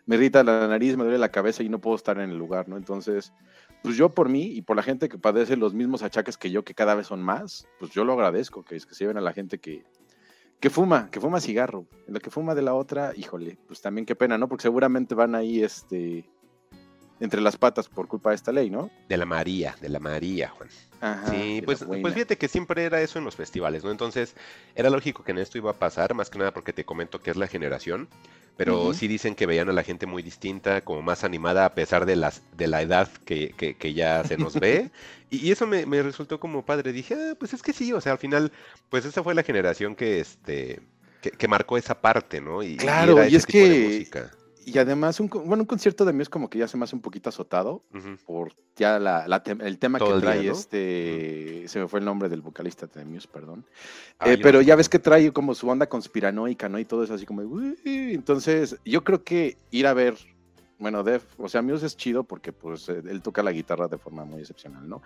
me 0.08 0.16
irrita 0.16 0.44
la 0.44 0.68
nariz, 0.68 0.98
me 0.98 1.04
duele 1.04 1.20
la 1.20 1.30
cabeza 1.30 1.62
y 1.62 1.70
no 1.70 1.80
puedo 1.80 1.96
estar 1.96 2.18
en 2.20 2.32
el 2.32 2.38
lugar, 2.38 2.68
¿no? 2.68 2.78
Entonces, 2.78 3.32
pues 3.84 3.96
yo 3.96 4.10
por 4.10 4.30
mí 4.30 4.44
y 4.44 4.62
por 4.62 4.76
la 4.76 4.84
gente 4.84 5.10
que 5.10 5.18
padece 5.18 5.56
los 5.58 5.74
mismos 5.74 6.04
achaques 6.04 6.38
que 6.38 6.52
yo, 6.52 6.64
que 6.64 6.74
cada 6.74 6.96
vez 6.96 7.08
son 7.08 7.22
más, 7.22 7.68
pues 7.80 7.92
yo 7.92 8.04
lo 8.04 8.14
agradezco, 8.14 8.64
que 8.64 8.76
es 8.76 8.86
que 8.86 8.94
se 8.94 9.04
lleven 9.04 9.18
a 9.18 9.22
la 9.22 9.34
gente 9.34 9.60
que, 9.60 9.86
que 10.60 10.70
fuma, 10.70 11.10
que 11.10 11.20
fuma 11.20 11.40
cigarro, 11.40 11.86
lo 12.08 12.20
que 12.20 12.30
fuma 12.30 12.56
de 12.56 12.62
la 12.62 12.74
otra, 12.74 13.14
híjole, 13.16 13.58
pues 13.68 13.82
también 13.82 14.06
qué 14.06 14.16
pena, 14.16 14.38
¿no? 14.38 14.50
Porque 14.50 14.64
seguramente 14.64 15.16
van 15.16 15.36
ahí, 15.36 15.64
este 15.64 16.30
entre 17.20 17.42
las 17.42 17.58
patas 17.58 17.88
por 17.90 18.08
culpa 18.08 18.30
de 18.30 18.36
esta 18.38 18.52
ley, 18.52 18.70
¿no? 18.70 18.90
De 19.08 19.18
la 19.18 19.26
María, 19.26 19.76
de 19.82 19.90
la 19.90 20.00
María, 20.00 20.50
Juan. 20.50 20.70
Ajá, 21.02 21.30
Sí, 21.32 21.60
de 21.62 21.66
pues, 21.66 21.84
pues 21.84 22.14
fíjate 22.14 22.38
que 22.38 22.48
siempre 22.48 22.84
era 22.84 23.02
eso 23.02 23.20
en 23.20 23.26
los 23.26 23.36
festivales, 23.36 23.84
¿no? 23.84 23.92
Entonces, 23.92 24.36
era 24.76 24.90
lógico 24.90 25.24
que 25.24 25.32
en 25.32 25.38
esto 25.38 25.58
iba 25.58 25.72
a 25.72 25.80
pasar, 25.80 26.14
más 26.14 26.30
que 26.30 26.40
nada 26.40 26.54
porque 26.54 26.74
te 26.74 26.84
comento 26.86 27.22
que 27.22 27.32
es 27.32 27.38
la 27.38 27.48
generación, 27.48 28.08
pero 28.58 28.94
sí 28.94 29.08
dicen 29.08 29.36
que 29.36 29.46
veían 29.46 29.70
a 29.70 29.74
la 29.74 29.84
gente 29.84 30.06
muy 30.06 30.22
distinta, 30.22 30.82
como 30.82 31.02
más 31.02 31.24
animada 31.24 31.64
a 31.66 31.74
pesar 31.74 32.06
de 32.06 32.18
las 32.18 32.42
de 32.58 32.68
la 32.68 32.82
edad 32.82 33.10
que, 33.26 33.54
que- 33.58 33.76
que 33.76 33.94
ya 33.94 34.24
se 34.26 34.38
nos 34.38 34.60
ve. 34.60 34.92
Y, 35.32 35.48
y 35.48 35.52
eso 35.52 35.68
me, 35.68 35.86
me 35.86 36.02
resultó 36.02 36.40
como 36.40 36.66
padre. 36.66 36.92
Dije, 36.92 37.14
"Ah, 37.14 37.36
pues 37.40 37.54
es 37.54 37.62
que 37.62 37.72
sí, 37.72 37.94
o 37.94 38.02
sea, 38.02 38.14
al 38.14 38.18
final, 38.18 38.52
pues 38.90 39.06
esa 39.06 39.22
fue 39.24 39.36
la 39.36 39.44
generación 39.44 39.96
que 39.96 40.20
este 40.20 40.82
que, 41.22 41.30
que 41.32 41.48
marcó 41.48 41.78
esa 41.78 42.02
parte, 42.02 42.42
¿no? 42.42 42.64
Y, 42.64 42.70
y 42.74 42.78
Claro, 42.78 43.24
y 43.24 43.28
ese 43.28 43.38
es 43.38 43.46
tipo 43.46 43.60
de 43.68 43.76
que- 43.76 43.86
música. 43.86 44.32
Y 44.74 44.78
además, 44.78 45.20
un, 45.20 45.28
bueno, 45.30 45.64
un 45.64 45.66
concierto 45.66 46.06
de 46.06 46.14
Muse 46.14 46.30
como 46.30 46.50
que 46.50 46.60
ya 46.60 46.68
se 46.68 46.78
me 46.78 46.84
hace 46.84 46.96
un 46.96 47.02
poquito 47.02 47.30
azotado 47.30 47.84
por 48.26 48.54
ya 48.76 49.00
la, 49.00 49.26
el 49.60 49.78
tema 49.80 49.98
Todo 50.00 50.10
que 50.10 50.16
el 50.16 50.22
día, 50.22 50.30
trae 50.32 50.46
¿no? 50.46 50.52
este, 50.52 51.68
se 51.68 51.80
me 51.80 51.88
fue 51.88 52.00
el 52.00 52.06
nombre 52.06 52.30
del 52.30 52.42
vocalista 52.42 52.88
de 52.88 53.06
Muse, 53.06 53.28
perdón. 53.28 53.66
Ah, 54.20 54.32
Eh, 54.32 54.38
no 54.38 54.44
pero 54.44 54.62
ya 54.62 54.76
ves 54.76 54.90
que 54.90 55.00
trae 55.00 55.32
como 55.34 55.56
su 55.56 55.68
onda 55.68 55.88
conspiranoica, 55.88 56.70
¿no? 56.70 56.80
Y 56.80 56.86
todo 56.86 57.04
eso 57.04 57.14
así 57.14 57.26
como, 57.26 57.42
entonces 57.84 58.78
yo 58.86 59.04
creo 59.04 59.24
que 59.24 59.58
ir 59.72 59.88
a 59.88 59.94
ver, 59.94 60.16
bueno, 60.78 61.04
Def, 61.04 61.24
o 61.38 61.50
sea, 61.50 61.62
Muse 61.62 61.86
es 61.86 61.98
chido 61.98 62.24
porque 62.24 62.54
pues 62.54 62.88
eh, 62.90 63.02
él 63.06 63.22
toca 63.22 63.44
la 63.44 63.52
guitarra 63.52 63.88
de 63.88 63.98
forma 63.98 64.24
muy 64.26 64.40
excepcional, 64.42 64.88
¿no? 64.88 65.02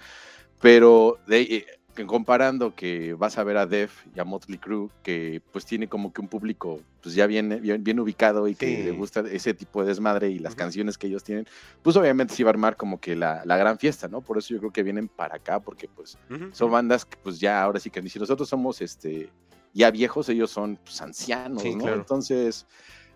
Pero 0.62 1.18
de, 1.28 1.42
eh, 1.42 1.66
que 1.94 2.06
comparando 2.06 2.76
que 2.76 3.14
vas 3.14 3.38
a 3.38 3.44
ver 3.44 3.58
a 3.58 3.66
Def 3.66 4.06
y 4.16 4.20
a 4.20 4.24
Motley 4.24 4.58
Crue, 4.58 4.90
que 5.04 5.42
pues 5.52 5.66
tiene 5.66 5.88
como 5.88 6.12
que 6.12 6.22
un 6.22 6.28
público 6.28 6.82
pues 7.02 7.16
ya 7.16 7.28
bien, 7.28 7.60
bien, 7.62 7.84
bien 7.84 8.00
ubicado 8.00 8.48
y 8.48 8.56
que 8.56 8.84
le 8.84 8.92
gusta 8.92 9.22
ese 9.32 9.54
tipo 9.54 9.82
de 9.82 9.90
desmadre 9.90 10.30
y 10.30 10.40
las 10.40 10.56
canciones 10.56 10.98
que 10.98 11.08
ellos 11.08 11.24
tienen, 11.24 11.46
pues 11.82 11.96
obviamente 11.96 12.34
sí 12.34 12.44
va 12.44 12.50
a 12.50 12.54
armar 12.54 12.78
como 12.78 13.00
que 13.00 13.16
la, 13.16 13.44
la 13.46 13.58
gran 13.58 13.78
fiesta, 13.78 14.08
¿no? 14.08 14.22
Por 14.22 14.38
eso 14.38 14.54
yo 14.54 14.60
creo 14.60 14.72
que 14.72 14.84
vienen 14.84 15.08
para 15.08 15.36
acá, 15.36 15.60
porque 15.60 15.88
pues 15.88 16.18
son 16.52 16.72
bandas 16.72 17.06
que 17.06 17.18
pues 17.18 17.40
ya 17.40 17.62
ahora 17.62 17.80
sí 17.80 17.90
que 17.90 18.08
si 18.10 18.20
nosotros 18.20 18.50
somos 18.50 18.82
este 18.82 19.30
ya 19.74 19.92
viejos, 19.92 20.30
ellos 20.30 20.52
son 20.52 20.78
pues, 20.84 21.02
ancianos, 21.02 21.62
Sí, 21.62 21.76
¿no? 21.76 21.84
claro. 21.84 21.98
Entonces, 21.98 22.68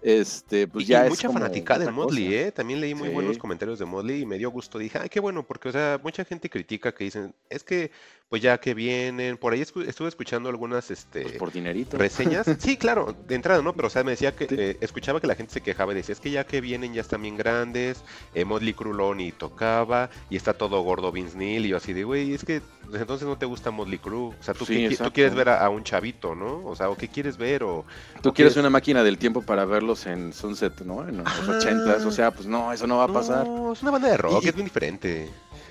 este, 0.01 0.67
pues 0.67 0.85
Y, 0.85 0.89
ya 0.89 1.01
y 1.01 1.03
es 1.05 1.09
mucha 1.09 1.27
en 1.27 1.29
otra 1.37 1.91
Motley. 1.91 2.33
¿eh? 2.35 2.51
También 2.51 2.79
leí 2.81 2.93
muy 2.93 3.09
Sí. 3.09 3.13
buenos 3.13 3.37
comentarios 3.37 3.79
de 3.79 3.85
Motley 3.85 4.21
y 4.21 4.25
me 4.25 4.37
dio 4.37 4.49
gusto. 4.51 4.77
Dije, 4.77 4.99
ay, 5.01 5.09
qué 5.09 5.19
bueno, 5.19 5.43
porque, 5.43 5.69
o 5.69 5.71
sea, 5.71 5.99
mucha 6.03 6.23
gente 6.25 6.49
critica 6.49 6.93
que 6.93 7.03
dicen, 7.05 7.33
es 7.49 7.63
que, 7.63 7.91
pues 8.29 8.41
ya 8.41 8.59
que 8.59 8.73
vienen, 8.73 9.37
por 9.37 9.53
ahí 9.53 9.61
escu- 9.61 9.87
estuve 9.87 10.09
escuchando 10.09 10.49
algunas, 10.49 10.91
este, 10.91 11.21
Pues 11.21 11.33
por 11.35 11.51
dinerito. 11.51 11.97
reseñas. 11.97 12.45
Sí, 12.59 12.75
claro, 12.77 13.15
de 13.27 13.35
entrada, 13.35 13.61
¿no? 13.61 13.73
Pero, 13.73 13.87
o 13.87 13.89
sea, 13.89 14.03
me 14.03 14.11
decía 14.11 14.35
que, 14.35 14.47
Sí. 14.47 14.55
eh, 14.57 14.77
escuchaba 14.81 15.21
que 15.21 15.27
la 15.27 15.35
gente 15.35 15.53
se 15.53 15.61
quejaba 15.61 15.93
y 15.93 15.95
decía, 15.95 16.13
es 16.13 16.19
que 16.19 16.29
ya 16.31 16.45
que 16.45 16.59
vienen 16.61 16.93
ya 16.93 17.01
están 17.01 17.21
bien 17.21 17.37
grandes, 17.37 18.03
eh, 18.33 18.43
Motley 18.43 18.73
Crue 18.73 18.93
lo 18.93 19.15
ni 19.15 19.31
tocaba 19.31 20.09
y 20.29 20.35
está 20.35 20.53
todo 20.53 20.81
gordo 20.81 21.11
Vince 21.11 21.37
Neil 21.37 21.65
y 21.65 21.69
yo 21.69 21.77
así 21.77 21.93
de, 21.93 22.03
güey, 22.03 22.33
es 22.33 22.43
que 22.43 22.61
pues, 22.89 23.01
entonces 23.01 23.27
no 23.27 23.37
te 23.37 23.45
gusta 23.45 23.71
Motley 23.71 23.97
Crue. 23.99 24.35
O 24.39 24.43
sea, 24.43 24.53
tú, 24.53 24.65
Sí, 24.65 24.73
qué 24.73 24.79
qui- 24.79 24.87
tú 24.87 24.93
exacto. 24.93 25.13
quieres 25.13 25.33
ver 25.35 25.49
a, 25.49 25.65
a 25.65 25.69
un 25.69 25.83
chavito, 25.83 26.35
¿no? 26.35 26.65
O 26.65 26.75
sea, 26.75 26.89
o 26.89 26.97
qué 26.97 27.07
quieres 27.07 27.37
ver 27.37 27.63
o... 27.63 27.85
Tú 28.21 28.29
o 28.29 28.33
quieres 28.33 28.55
una 28.57 28.69
máquina 28.69 29.03
del 29.03 29.17
tiempo 29.17 29.41
para 29.41 29.63
en 30.05 30.31
Sunset, 30.33 30.81
¿no? 30.81 31.07
En 31.07 31.17
los 31.17 31.27
Ajá. 31.27 31.57
ochentas, 31.57 32.05
o 32.05 32.11
sea, 32.11 32.31
pues 32.31 32.47
no, 32.47 32.71
eso 32.71 32.85
no 32.87 32.97
va 32.97 33.05
a 33.05 33.07
pasar. 33.13 33.47
No, 33.47 33.73
es 33.73 33.81
una 33.81 33.91
banda 33.91 34.09
de 34.09 34.17
rock, 34.17 34.43
Y- 34.43 34.49
es 34.49 34.53
bien 34.55 34.65
diferente. 34.65 35.29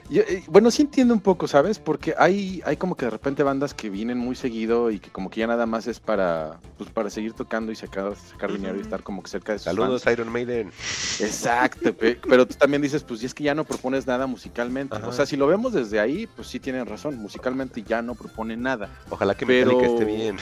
Yo, 0.09 0.23
eh, 0.23 0.45
bueno, 0.47 0.71
sí 0.71 0.83
entiendo 0.83 1.13
un 1.15 1.19
poco, 1.21 1.49
¿sabes? 1.49 1.81
Porque 1.81 2.15
hay, 2.17 2.63
hay 2.65 2.77
como 2.77 2.97
que 2.97 3.07
de 3.07 3.11
repente 3.11 3.43
bandas 3.43 3.75
que 3.75 3.91
vienen 3.91 4.19
muy 4.19 4.37
seguido 4.37 4.93
y 4.93 5.01
que 5.01 5.11
como 5.11 5.31
que 5.31 5.41
ya 5.41 5.49
nada 5.49 5.67
más 5.67 5.89
es 5.89 5.99
para, 5.99 6.61
pues, 6.79 6.91
para 6.91 7.11
seguir 7.11 7.33
tocando 7.33 7.73
y 7.73 7.75
sacar, 7.77 8.15
sacar 8.15 8.53
dinero 8.53 8.77
y 8.79 8.83
estar 8.83 9.03
como 9.03 9.21
que 9.21 9.29
cerca 9.31 9.51
de 9.51 9.59
sus 9.59 9.65
Saludos, 9.65 10.05
fans. 10.05 10.17
Iron 10.17 10.33
Maiden. 10.33 10.71
Exacto, 11.19 11.93
pe- 11.93 12.21
pero 12.29 12.47
tú 12.47 12.55
también 12.55 12.83
dices, 12.83 13.03
pues 13.03 13.21
y 13.25 13.27
es 13.27 13.35
que 13.35 13.43
ya 13.43 13.55
no 13.57 13.65
propones 13.65 14.07
nada 14.07 14.29
musicalmente. 14.29 14.95
Ajá. 14.97 15.09
O 15.09 15.13
sea, 15.13 15.27
si 15.27 15.37
lo 15.37 15.49
vemos 15.49 15.73
desde 15.73 15.99
ahí, 15.99 16.29
pues 16.37 16.47
sí 16.47 16.61
tienen 16.61 16.87
razón, 16.87 17.17
musicalmente 17.19 17.83
ya 17.83 18.01
no 18.01 18.15
propone 18.15 18.57
nada. 18.57 18.89
Ojalá 19.11 19.35
que 19.35 19.45
Pero- 19.45 19.73
Metallica 19.77 19.93
esté 19.93 20.05
bien. 20.05 20.37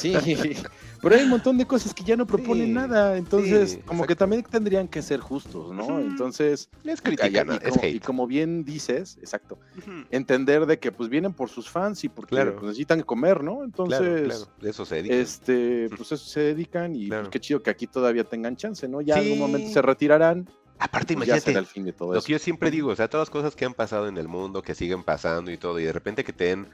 Sí, 0.00 0.14
pero 1.00 1.14
hay 1.14 1.22
un 1.22 1.28
montón 1.28 1.56
de 1.58 1.66
cosas 1.66 1.94
que 1.94 2.02
ya 2.04 2.16
no 2.16 2.26
proponen 2.26 2.66
Sí, 2.68 2.72
nada, 2.72 3.16
entonces 3.16 3.72
sí, 3.72 3.78
como 3.84 4.04
que 4.04 4.16
también 4.16 4.42
tendrían 4.42 4.88
que 4.88 5.00
ser 5.02 5.20
justos, 5.20 5.72
¿no? 5.72 6.00
Entonces, 6.00 6.68
Es 6.84 6.98
y, 7.00 7.02
crítica, 7.02 7.44
¿no? 7.44 7.54
y 7.54 7.56
es 7.56 7.62
como, 7.70 7.84
y 7.84 7.86
hate. 7.86 8.04
como 8.04 8.26
bien 8.26 8.64
dices, 8.64 9.16
exacto, 9.20 9.58
entender 10.10 10.66
de 10.66 10.78
que 10.78 10.92
pues 10.92 11.08
vienen 11.08 11.32
por 11.32 11.48
sus 11.48 11.68
fans 11.70 12.02
y 12.04 12.08
porque 12.08 12.30
Claro. 12.36 12.54
pues, 12.56 12.66
necesitan 12.68 13.02
comer, 13.02 13.42
¿no? 13.42 13.64
Entonces, 13.64 13.98
Claro, 14.00 14.24
claro, 14.24 14.52
de 14.60 14.70
eso 14.70 14.84
se 14.84 14.94
dedica. 14.96 15.14
este, 15.14 15.88
pues 15.96 16.12
eso 16.12 16.16
se 16.24 16.40
dedican 16.40 16.94
y 16.96 17.08
Claro. 17.08 17.24
pues, 17.24 17.30
qué 17.32 17.40
chido 17.40 17.62
que 17.62 17.70
aquí 17.70 17.86
todavía 17.86 18.24
tengan 18.24 18.56
chance, 18.56 18.88
¿no? 18.88 19.00
Ya 19.00 19.14
en 19.18 19.24
algún 19.24 19.38
momento 19.38 19.68
Sí. 19.68 19.74
se 19.74 19.82
retirarán, 19.82 20.48
Aparte, 20.80 21.14
pues 21.14 21.26
imagínate, 21.28 21.58
el 21.58 21.66
fin 21.66 21.84
de 21.84 21.92
todo 21.92 22.12
Lo 22.12 22.18
eso. 22.18 22.26
que 22.26 22.32
yo 22.34 22.38
siempre 22.38 22.70
digo, 22.70 22.90
o 22.90 22.94
sea, 22.96 23.08
todas 23.08 23.26
las 23.26 23.30
cosas 23.30 23.56
que 23.56 23.64
han 23.64 23.74
pasado 23.74 24.06
en 24.06 24.16
el 24.16 24.28
mundo, 24.28 24.62
que 24.62 24.76
siguen 24.76 25.02
pasando 25.02 25.50
y 25.50 25.58
todo, 25.58 25.80
y 25.80 25.84
de 25.84 25.92
repente 25.92 26.22
que 26.22 26.32
te 26.32 26.44
den 26.44 26.68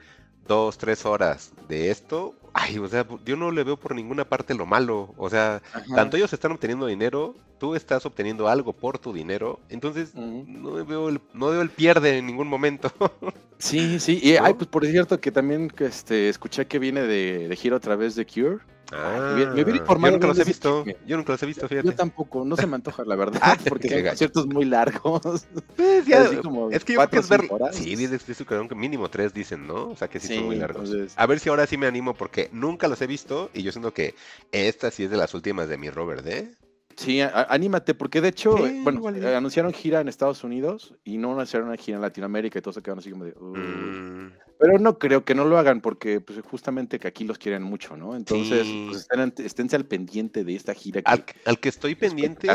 dos, 0.47 0.76
tres 0.76 1.07
horas 1.07 1.52
de 1.69 1.90
esto, 1.90 2.35
ay, 2.54 2.78
o 2.78 2.88
sea, 2.88 3.06
yo 3.25 3.37
no 3.37 3.50
le 3.50 3.64
veo 3.64 3.76
por 3.76 3.94
ninguna 3.94 4.25
parte 4.25 4.54
lo 4.54 4.64
malo. 4.64 5.12
O 5.16 5.28
sea, 5.28 5.61
Ajá. 5.73 5.84
tanto 5.94 6.16
ellos 6.16 6.32
están 6.32 6.52
obteniendo 6.52 6.87
dinero, 6.87 7.34
tú 7.58 7.75
estás 7.75 8.06
obteniendo 8.06 8.49
algo 8.49 8.73
por 8.73 8.99
tu 8.99 9.12
dinero, 9.12 9.61
entonces 9.68 10.14
no 10.14 10.73
veo 10.84 11.08
el, 11.08 11.20
no 11.34 11.49
veo 11.49 11.61
el 11.61 11.70
pierde 11.70 12.18
en 12.18 12.26
ningún 12.26 12.49
momento. 12.49 12.90
Sí, 13.56 13.99
sí, 14.00 14.20
y 14.23 14.32
¿No? 14.32 14.44
ay, 14.44 14.54
pues 14.54 14.66
por 14.68 14.84
cierto 14.84 15.20
que 15.20 15.30
también 15.30 15.70
que, 15.70 15.87
este, 15.87 16.28
escuché 16.28 16.66
que 16.66 16.78
viene 16.78 17.02
de, 17.02 17.49
de 17.49 17.56
gira 17.56 17.76
otra 17.76 17.96
vez 17.96 18.14
de 18.14 18.26
Cure. 18.26 18.58
Ah, 18.93 19.26
me 19.29 19.35
hubiera- 19.35 19.55
me 19.55 19.62
hubiera 19.62 19.79
informado 19.79 20.12
yo 20.12 20.17
nunca 20.19 20.26
los 20.29 20.38
he 20.38 20.45
visto, 20.45 20.85
yo 21.07 21.17
nunca 21.17 21.33
los 21.33 21.43
he 21.43 21.47
visto, 21.47 21.69
fíjate. 21.69 21.88
Yo 21.88 21.95
tampoco, 21.95 22.45
no 22.45 22.57
se 22.57 22.67
me 22.67 22.75
antoja 22.76 23.05
la 23.05 23.17
verdad, 23.17 23.41
Ah, 23.43 23.59
porque 23.69 23.88
son 23.88 24.03
conciertos 24.05 24.47
muy 24.47 24.64
largos. 24.64 25.23
Pues 25.76 26.07
ya, 26.07 26.43
como 26.43 26.71
es 26.71 26.85
que 26.85 26.93
yo 26.95 26.99
creo 26.99 27.11
que 27.11 27.19
es 27.19 27.29
ver. 27.29 27.47
horas. 27.50 27.75
Sí, 27.76 27.97
que 28.69 28.75
mínimo 28.75 29.09
tres 29.09 29.33
dicen, 29.35 29.67
¿no? 29.67 29.88
O 29.91 29.97
sea 29.97 30.09
que 30.09 30.21
sí, 30.21 30.35
son 30.37 30.45
muy 30.47 30.57
largos. 30.57 30.91
entonces- 30.91 31.14
A 31.17 31.26
ver 31.26 31.41
si 31.41 31.49
ahora 31.49 31.67
sí 31.67 31.76
me 31.76 31.87
animo 31.87 32.14
porque 32.14 32.49
nunca 32.53 32.88
los 32.88 33.00
he 33.03 33.07
visto 33.07 33.50
y 33.55 33.62
yo 33.62 33.73
siento 33.73 33.93
que 33.93 34.14
esta 34.53 34.91
sí 34.91 35.05
es 35.05 35.11
de 35.11 35.17
las 35.17 35.35
últimas 35.35 35.69
de 35.69 35.79
mi 35.79 35.91
Robert, 35.91 36.26
¿eh? 36.26 36.50
Sí, 36.97 37.21
anímate, 37.21 37.95
porque 37.95 38.21
de 38.21 38.29
hecho, 38.29 38.57
Sí, 38.59 38.64
eh, 38.64 38.81
bueno, 38.85 39.00
eh, 39.11 39.35
anunciaron 39.35 39.73
gira 39.73 40.00
en 40.00 40.07
Estados 40.09 40.45
Unidos 40.45 40.95
y 41.03 41.19
no 41.19 41.33
anunciaron 41.33 41.69
una 41.69 41.76
gira 41.76 41.97
en 41.97 42.03
Latinoamérica 42.03 42.59
y 42.59 42.62
todos 42.62 42.76
se 42.76 42.83
quedaron 42.83 43.00
así 43.00 43.11
como 43.11 43.25
de... 43.25 43.33
Mm, 43.33 44.31
Pero 44.58 44.78
no 44.78 44.99
creo 44.99 45.25
que 45.25 45.34
no 45.34 45.44
lo 45.44 45.58
hagan 45.58 45.80
porque 45.80 46.20
pues 46.20 46.40
justamente 46.42 46.99
que 46.99 47.08
aquí 47.08 47.25
los 47.25 47.38
quieren 47.38 47.62
mucho, 47.62 47.96
¿no? 47.96 48.14
Entonces, 48.16 48.66
Sí. 48.66 48.87
pues 48.88 49.00
estén 49.02 49.32
esténse 49.44 49.76
al 49.76 49.84
pendiente 49.84 50.44
de 50.44 50.54
esta 50.54 50.75
gira 50.75 51.02
que... 51.02 51.11
al, 51.11 51.25
al 51.44 51.58
que 51.58 51.68
estoy 51.68 51.94
pendiente. 51.94 52.49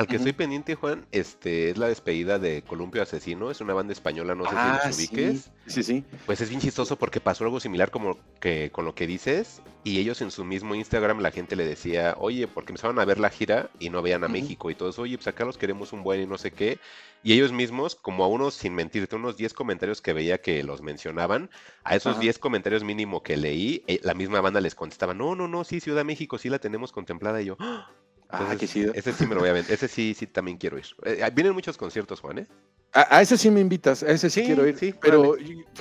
Al 0.00 0.06
que 0.06 0.16
estoy 0.16 0.32
pendiente, 0.32 0.74
Juan, 0.76 1.06
este 1.12 1.70
es 1.70 1.76
la 1.76 1.88
despedida 1.88 2.38
de 2.38 2.62
Columpio 2.62 3.02
Asesino, 3.02 3.50
es 3.50 3.60
una 3.60 3.74
banda 3.74 3.92
española, 3.92 4.34
no 4.34 4.46
sé 4.46 4.54
ah, 4.56 4.80
si 4.80 4.88
los 4.88 4.98
ubiques. 4.98 5.50
sí, 5.66 5.82
sí, 5.82 5.82
sí. 5.82 6.04
Pues 6.24 6.40
es 6.40 6.48
bien 6.48 6.60
chistoso 6.60 6.96
porque 6.96 7.20
pasó 7.20 7.44
algo 7.44 7.60
similar 7.60 7.90
como 7.90 8.18
que 8.40 8.70
con 8.72 8.86
lo 8.86 8.94
que 8.94 9.06
dices 9.06 9.60
y 9.84 9.98
ellos 9.98 10.22
en 10.22 10.30
su 10.30 10.44
mismo 10.44 10.74
Instagram 10.74 11.20
la 11.20 11.30
gente 11.30 11.54
le 11.54 11.66
decía, 11.66 12.16
oye, 12.18 12.48
porque 12.48 12.72
empezaron 12.72 12.98
a 12.98 13.04
ver 13.04 13.20
la 13.20 13.28
gira 13.28 13.70
y 13.78 13.90
no 13.90 14.00
veían 14.00 14.24
a. 14.24 14.28
México 14.28 14.70
y 14.70 14.74
todos, 14.74 14.98
oye, 14.98 15.16
pues 15.18 15.26
acá 15.28 15.44
los 15.44 15.58
queremos 15.58 15.92
un 15.92 16.02
buen 16.02 16.22
y 16.22 16.26
no 16.26 16.38
sé 16.38 16.50
qué. 16.52 16.78
Y 17.22 17.34
ellos 17.34 17.52
mismos, 17.52 17.94
como 17.94 18.24
a 18.24 18.28
unos, 18.28 18.54
sin 18.54 18.74
mentirte, 18.74 19.16
unos 19.16 19.36
10 19.36 19.52
comentarios 19.52 20.00
que 20.00 20.12
veía 20.14 20.40
que 20.40 20.62
los 20.62 20.80
mencionaban, 20.82 21.50
a 21.84 21.96
esos 21.96 22.12
Ajá. 22.12 22.20
10 22.20 22.38
comentarios 22.38 22.84
mínimo 22.84 23.22
que 23.22 23.36
leí, 23.36 23.82
eh, 23.86 24.00
la 24.02 24.14
misma 24.14 24.40
banda 24.40 24.60
les 24.60 24.74
contestaba, 24.74 25.12
no, 25.14 25.34
no, 25.34 25.46
no, 25.48 25.64
sí, 25.64 25.80
Ciudad 25.80 25.98
de 25.98 26.04
México, 26.04 26.38
sí 26.38 26.48
la 26.48 26.58
tenemos 26.58 26.92
contemplada 26.92 27.42
y 27.42 27.46
yo. 27.46 27.56
"Ah". 27.58 27.90
Ah, 28.32 28.54
qué 28.58 28.66
chido. 28.68 28.92
Ese 28.94 29.12
sí 29.12 29.26
me 29.26 29.34
lo 29.34 29.40
voy 29.40 29.50
a 29.50 29.52
ver, 29.54 29.64
ese 29.68 29.88
sí, 29.88 30.14
sí 30.14 30.26
también 30.26 30.56
quiero 30.56 30.78
ir. 30.78 30.84
Eh, 31.04 31.28
vienen 31.34 31.52
muchos 31.52 31.76
conciertos, 31.76 32.20
Juan, 32.20 32.38
¿eh? 32.40 32.46
A, 32.92 33.16
a 33.18 33.22
ese 33.22 33.36
sí 33.36 33.50
me 33.50 33.60
invitas, 33.60 34.02
a 34.02 34.10
ese 34.10 34.30
sí, 34.30 34.40
Sí, 34.40 34.46
quiero 34.46 34.66
ir, 34.66 34.76
sí, 34.76 34.94
pero 35.00 35.36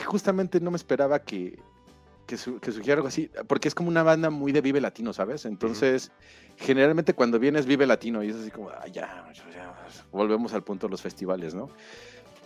justamente 0.05 0.59
no 0.59 0.69
me 0.71 0.77
esperaba 0.77 1.19
que, 1.19 1.57
que, 2.27 2.37
su- 2.37 2.59
que 2.59 2.71
surgiera 2.71 2.97
algo 2.99 3.07
así, 3.07 3.29
porque 3.47 3.67
es 3.67 3.75
como 3.75 3.89
una 3.89 4.03
banda 4.03 4.29
muy 4.29 4.51
de 4.51 4.61
Vive 4.61 4.79
Latino, 4.81 5.11
¿sabes? 5.13 5.45
Entonces, 5.45 6.11
generalmente 6.57 7.13
cuando 7.13 7.39
vienes 7.39 7.65
Vive 7.65 7.87
Latino 7.87 8.23
y 8.23 8.29
es 8.29 8.35
así 8.35 8.51
como, 8.51 8.69
"Ah, 8.69 8.85
ya, 8.87 9.25
ya, 9.33 9.43
ya, 9.55 9.75
volvemos 10.11 10.53
al 10.53 10.63
punto 10.63 10.87
de 10.87 10.91
los 10.91 11.01
festivales, 11.01 11.53
¿no? 11.55 11.69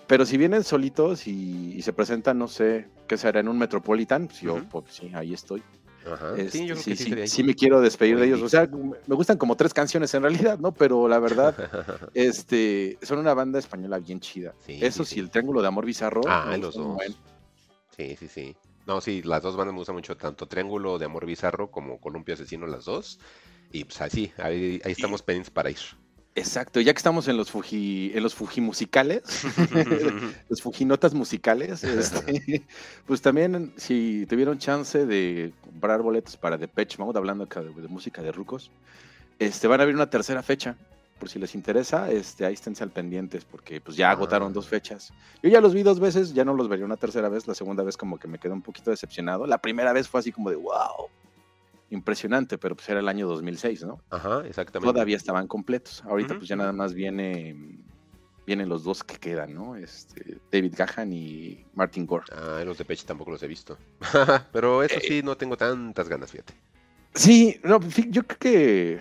Pero 0.08 0.26
si 0.26 0.38
vienen 0.38 0.64
solitos 0.64 1.28
y, 1.28 1.74
y 1.76 1.82
se 1.82 1.94
presentan, 1.94 2.38
no 2.38 2.48
sé, 2.48 2.88
¿qué 3.08 3.18
será? 3.18 3.40
En 3.40 3.48
un 3.48 3.58
Metropolitan, 3.58 4.28
pues 4.28 4.42
yo, 4.42 4.56
pues, 4.70 4.86
sí, 4.90 5.12
ahí 5.14 5.34
estoy. 5.34 5.64
Ajá. 6.12 6.36
Este, 6.38 6.60
sí, 6.60 6.68
yo 6.68 6.76
creo 6.76 6.84
sí, 6.84 6.92
que 6.92 7.28
sí, 7.28 7.36
sí, 7.36 7.44
me 7.44 7.56
quiero 7.56 7.82
despedir 7.82 8.20
de 8.20 8.28
ellos. 8.28 8.42
O 8.42 8.50
sea, 8.50 8.68
me 8.68 9.16
gustan 9.16 9.38
como 9.38 9.56
tres 9.56 9.74
canciones 9.74 10.14
en 10.14 10.24
realidad, 10.24 10.60
¿no? 10.60 10.74
Pero 10.74 11.08
la 11.08 11.20
verdad, 11.20 11.56
este, 12.14 12.98
son 13.02 13.20
una 13.20 13.34
banda 13.34 13.60
española 13.60 14.00
bien 14.00 14.20
chida. 14.20 14.54
Sí, 14.66 14.80
Eso 14.82 15.04
sí, 15.04 15.10
sí, 15.10 15.16
sí. 15.16 15.20
el 15.22 15.30
Triángulo 15.30 15.62
de 15.62 15.68
Amor 15.68 15.86
Bizarro. 15.86 16.22
Ah, 16.28 16.56
los 16.60 16.76
dos. 16.76 16.98
Sí, 17.96 18.16
sí, 18.18 18.28
sí. 18.28 18.56
No, 18.86 19.00
sí, 19.00 19.22
las 19.24 19.42
dos 19.44 19.56
bandas 19.56 19.74
me 19.74 19.80
gustan 19.80 19.96
mucho, 19.96 20.18
tanto 20.18 20.48
Triángulo 20.48 21.00
de 21.00 21.06
Amor 21.06 21.26
Bizarro 21.26 21.72
como 21.72 22.00
Columpio 22.00 22.34
Asesino, 22.34 22.68
las 22.68 22.86
dos. 22.86 23.20
Y 23.72 23.86
pues 23.86 24.02
así, 24.02 24.32
ahí, 24.38 24.82
ahí 24.84 24.92
estamos 24.92 25.22
pendientes 25.22 25.52
para 25.52 25.72
ir. 25.72 25.78
Exacto, 26.36 26.80
ya 26.82 26.94
que 26.94 26.98
estamos 26.98 27.28
en 27.28 27.38
los 27.38 27.52
Fuji, 27.52 28.12
en 28.16 28.24
los 28.24 28.34
Fuji 28.34 28.60
musicales, 28.60 29.22
los 30.50 30.62
Fujinotas 30.64 31.14
musicales, 31.14 31.84
este, 31.84 32.64
pues 33.06 33.22
también 33.22 33.72
si 33.78 34.26
tuvieron 34.28 34.58
chance 34.58 35.06
de 35.06 35.54
comprar 35.62 36.02
boletos 36.02 36.36
para 36.36 36.58
Depeche 36.58 36.98
Mode, 36.98 37.20
hablando 37.20 37.44
acá 37.44 37.62
de, 37.62 37.70
de 37.70 37.88
música 37.88 38.24
de 38.24 38.32
rucos, 38.32 38.72
este, 39.38 39.68
van 39.68 39.80
a 39.80 39.84
abrir 39.84 39.96
una 39.96 40.10
tercera 40.10 40.42
fecha. 40.42 40.76
Por 41.20 41.30
si 41.30 41.38
les 41.40 41.54
interesa, 41.56 42.12
este, 42.12 42.46
ahí 42.46 42.54
esténse 42.56 42.84
al 42.84 42.90
pendientes, 42.90 43.46
porque 43.46 43.80
pues 43.80 43.96
ya 43.96 44.10
agotaron 44.12 44.50
Ah. 44.50 44.54
dos 44.54 44.68
fechas. 44.68 45.14
Yo 45.42 45.50
ya 45.50 45.62
los 45.62 45.74
vi 45.74 45.84
dos 45.84 46.00
veces, 46.00 46.34
ya 46.34 46.44
no 46.44 46.54
los 46.54 46.68
vería 46.68 46.84
una 46.84 46.98
tercera 46.98 47.30
vez. 47.30 47.48
La 47.48 47.54
segunda 47.56 47.82
vez 47.84 47.96
como 47.96 48.18
que 48.18 48.28
me 48.28 48.40
quedé 48.40 48.52
un 48.52 48.62
poquito 48.64 48.90
decepcionado. 48.92 49.46
La 49.48 49.60
primera 49.60 49.94
vez 49.94 50.10
fue 50.10 50.20
así 50.20 50.32
como 50.34 50.50
de 50.50 50.58
wow, 50.58 51.08
impresionante, 51.90 52.58
pero 52.58 52.76
pues 52.76 52.90
era 52.90 53.00
el 53.00 53.08
año 53.08 53.28
2006, 53.28 53.84
¿no? 53.86 54.02
Ajá, 54.10 54.44
exactamente. 54.48 54.92
todavía 54.92 55.18
estaban 55.18 55.48
completos. 55.48 56.04
Ahorita 56.06 56.36
pues 56.36 56.48
ya 56.48 56.56
nada 56.56 56.72
más 56.74 56.94
viene 56.94 57.56
vienen 58.46 58.68
los 58.68 58.84
dos 58.84 59.04
que 59.06 59.16
quedan, 59.18 59.54
¿no? 59.54 59.76
Este 59.78 60.38
David 60.52 60.74
Gahan 60.78 61.14
y 61.14 61.66
Martin 61.74 62.06
Gore. 62.06 62.26
Ah, 62.32 62.62
los 62.66 62.78
de 62.78 62.84
Peche 62.84 63.06
tampoco 63.06 63.32
los 63.32 63.42
he 63.44 63.48
visto. 63.48 63.78
Pero 64.52 64.84
eso 64.84 64.98
Eh. 64.98 65.02
sí, 65.08 65.22
no 65.24 65.38
tengo 65.38 65.56
tantas 65.56 66.10
ganas, 66.10 66.32
fíjate. 66.32 66.54
Sí, 67.16 67.60
no, 67.64 67.80
fi- 67.80 68.10
yo 68.10 68.24
creo 68.24 68.40
que 68.40 69.00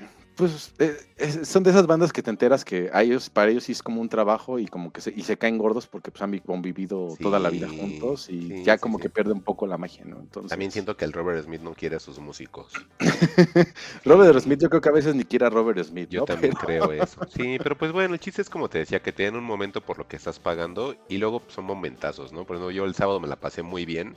pues 0.49 0.73
eh, 0.79 1.45
son 1.45 1.63
de 1.63 1.71
esas 1.71 1.87
bandas 1.87 2.13
que 2.13 2.23
te 2.23 2.31
enteras 2.31 2.65
que 2.65 2.91
a 2.93 3.03
ellos 3.03 3.31
para 3.31 3.51
ellos 3.51 3.65
sí 3.65 3.73
es 3.73 3.83
como 3.83 4.01
un 4.01 4.09
trabajo 4.09 4.59
y 4.59 4.67
como 4.67 4.93
que 4.93 5.01
se, 5.01 5.13
y 5.15 5.23
se 5.23 5.37
caen 5.37 5.57
gordos 5.59 5.87
porque 5.87 6.11
pues 6.11 6.21
han 6.23 6.31
vi- 6.33 6.41
convivido 6.41 7.17
toda 7.21 7.39
la 7.39 7.49
vida 7.49 7.69
juntos 7.69 8.29
y 8.29 8.49
sí, 8.49 8.65
ya 8.65 8.79
como 8.79 8.99
sí. 8.99 9.03
que 9.03 9.11
pierde 9.11 9.33
un 9.33 9.41
poco 9.43 9.67
la 9.67 9.79
magia, 9.79 10.05
¿no? 10.05 10.19
Entonces 10.19 10.51
También 10.51 10.71
siento 10.73 10.97
que 10.97 11.05
el 11.05 11.13
Robert 11.13 11.45
Smith 11.45 11.61
no 11.61 11.75
quiere 11.75 11.97
a 11.97 12.01
sus 12.01 12.19
músicos. 12.19 12.73
Robert 14.05 14.39
Smith 14.41 14.61
yo 14.61 14.69
creo 14.69 14.81
que 14.81 14.89
a 14.89 14.93
veces 14.93 15.15
ni 15.15 15.25
quiera 15.25 15.49
Robert 15.51 15.83
Smith, 15.85 16.09
Yo 16.11 16.25
también 16.25 16.55
Pero- 16.67 16.89
creo 16.89 17.03
eso. 17.05 17.21
Sí, 17.33 17.57
pero 17.63 17.77
pues 17.79 17.93
bueno, 17.93 18.15
el 18.15 18.21
chiste 18.21 18.43
es 18.43 18.51
como 18.51 18.69
te 18.69 18.79
decía, 18.79 19.01
que 19.01 19.13
te 19.13 19.23
den 19.25 19.37
un 19.37 19.45
momento 19.45 19.81
por 19.81 19.99
lo 19.99 20.07
que 20.09 20.17
estás 20.17 20.39
pagando 20.39 20.95
y 21.09 21.19
luego 21.19 21.43
son 21.49 21.65
momentazos, 21.65 22.33
¿no? 22.33 22.45
Por 22.45 22.57
ejemplo, 22.57 22.71
yo 22.71 22.85
el 22.85 22.95
sábado 22.95 23.21
me 23.21 23.29
la 23.29 23.37
pasé 23.37 23.63
muy 23.63 23.85
bien. 23.87 24.17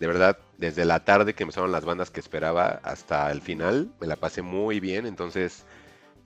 De 0.00 0.06
verdad, 0.06 0.38
desde 0.58 0.84
la 0.84 1.04
tarde 1.04 1.34
que 1.34 1.42
empezaron 1.42 1.72
las 1.72 1.84
bandas 1.84 2.10
que 2.10 2.20
esperaba 2.20 2.80
hasta 2.84 3.30
el 3.32 3.40
final, 3.40 3.88
me 4.00 4.06
la 4.06 4.16
pasé 4.16 4.42
muy 4.42 4.78
bien, 4.80 5.06
entonces 5.06 5.64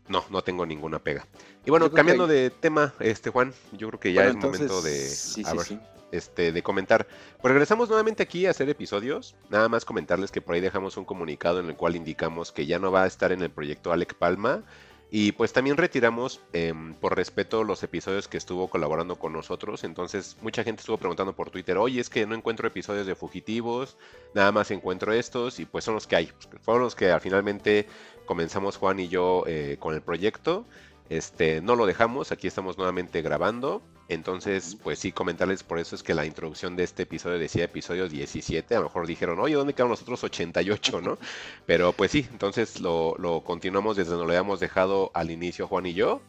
no, 0.09 0.25
no 0.31 0.43
tengo 0.43 0.67
ninguna 0.67 0.99
pega. 0.99 1.27
Y 1.65 1.71
bueno, 1.71 1.91
cambiando 1.91 2.25
hay- 2.25 2.31
de 2.31 2.51
tema, 2.51 2.93
este 3.01 3.31
Juan, 3.31 3.55
yo 3.73 3.89
creo 3.89 4.01
que 4.01 4.13
ya 4.13 4.25
Bueno, 4.25 4.39
es 4.39 4.45
momento 4.45 4.83
de, 4.83 4.99
sí, 5.09 5.43
a 5.47 5.51
sí, 5.51 5.57
ver, 5.57 5.67
sí. 5.67 5.81
este, 6.11 6.53
de 6.53 6.63
comentar. 6.63 7.07
Pues 7.41 7.53
regresamos 7.53 7.89
nuevamente 7.89 8.23
aquí 8.23 8.45
a 8.47 8.51
hacer 8.51 8.69
episodios. 8.69 9.35
Nada 9.49 9.69
más 9.71 9.85
comentarles 9.87 10.31
que 10.31 10.43
por 10.43 10.55
ahí 10.55 10.61
dejamos 10.61 10.97
un 10.99 11.05
comunicado 11.07 11.61
en 11.61 11.67
el 11.71 11.77
cual 11.77 11.97
indicamos 11.97 12.53
que 12.53 12.67
ya 12.67 12.79
no 12.79 12.93
va 12.93 13.05
a 13.05 13.07
estar 13.07 13.33
en 13.33 13.41
el 13.43 13.51
proyecto 13.51 13.93
Alec 13.93 14.15
Palma. 14.15 14.63
Y 15.15 15.33
pues 15.33 15.53
también 15.53 15.77
retiramos 15.77 16.41
em, 16.55 16.95
por 16.95 17.15
respeto 17.15 17.65
los 17.65 17.83
episodios 17.83 18.29
que 18.29 18.39
estuvo 18.39 18.69
colaborando 18.69 19.17
con 19.17 19.35
nosotros. 19.35 19.85
Entonces 19.85 20.39
mucha 20.41 20.65
gente 20.65 20.81
estuvo 20.81 20.97
preguntando 20.97 21.37
por 21.37 21.51
Twitter, 21.51 21.77
oye, 21.77 22.01
es 22.01 22.09
que 22.09 22.25
no 22.25 22.35
encuentro 22.35 22.67
episodios 22.67 23.07
de 23.07 23.15
Fugitivos, 23.15 23.99
nada 24.33 24.53
más 24.53 24.71
encuentro 24.71 25.13
estos 25.13 25.61
y 25.61 25.67
pues 25.67 25.85
son 25.85 25.93
los 25.93 26.07
que 26.07 26.17
hay. 26.17 26.33
Fueron 26.63 26.85
los 26.85 26.95
que 26.95 27.15
finalmente 27.21 27.87
comenzamos 28.25 28.79
Juan 28.79 29.01
y 29.01 29.09
yo 29.09 29.45
eh, 29.47 29.77
con 29.79 29.95
el 29.95 30.01
proyecto. 30.01 30.65
Este, 31.11 31.61
no 31.61 31.77
lo 31.77 31.85
dejamos, 31.85 32.33
aquí 32.33 32.47
estamos 32.47 32.79
nuevamente 32.79 33.21
grabando. 33.21 33.83
Entonces, 34.13 34.77
pues 34.83 34.99
sí, 34.99 35.13
comentarles 35.13 35.63
por 35.63 35.79
eso 35.79 35.95
es 35.97 36.03
que 36.03 36.15
la 36.15 36.27
introducción 36.27 36.77
de 36.77 36.85
este 36.85 37.05
episodio 37.05 37.39
decía 37.39 37.65
episodio 37.65 38.09
17. 38.09 38.75
A 38.75 38.79
lo 38.79 38.85
mejor 38.85 39.07
dijeron, 39.07 39.39
oye, 39.41 39.55
¿dónde 39.55 39.75
quedan 39.75 39.89
los 39.89 40.03
otros 40.03 40.23
88, 40.25 41.01
no? 41.01 41.19
Pero 41.67 41.93
pues 41.93 42.11
sí, 42.11 42.27
entonces 42.31 42.81
lo, 42.81 43.15
lo 43.19 43.43
continuamos 43.43 43.97
desde 43.97 44.11
donde 44.11 44.27
lo 44.27 44.33
habíamos 44.33 44.61
dejado 44.61 45.11
al 45.15 45.31
inicio 45.31 45.67
Juan 45.69 45.87
y 45.87 45.95
yo. 45.95 46.21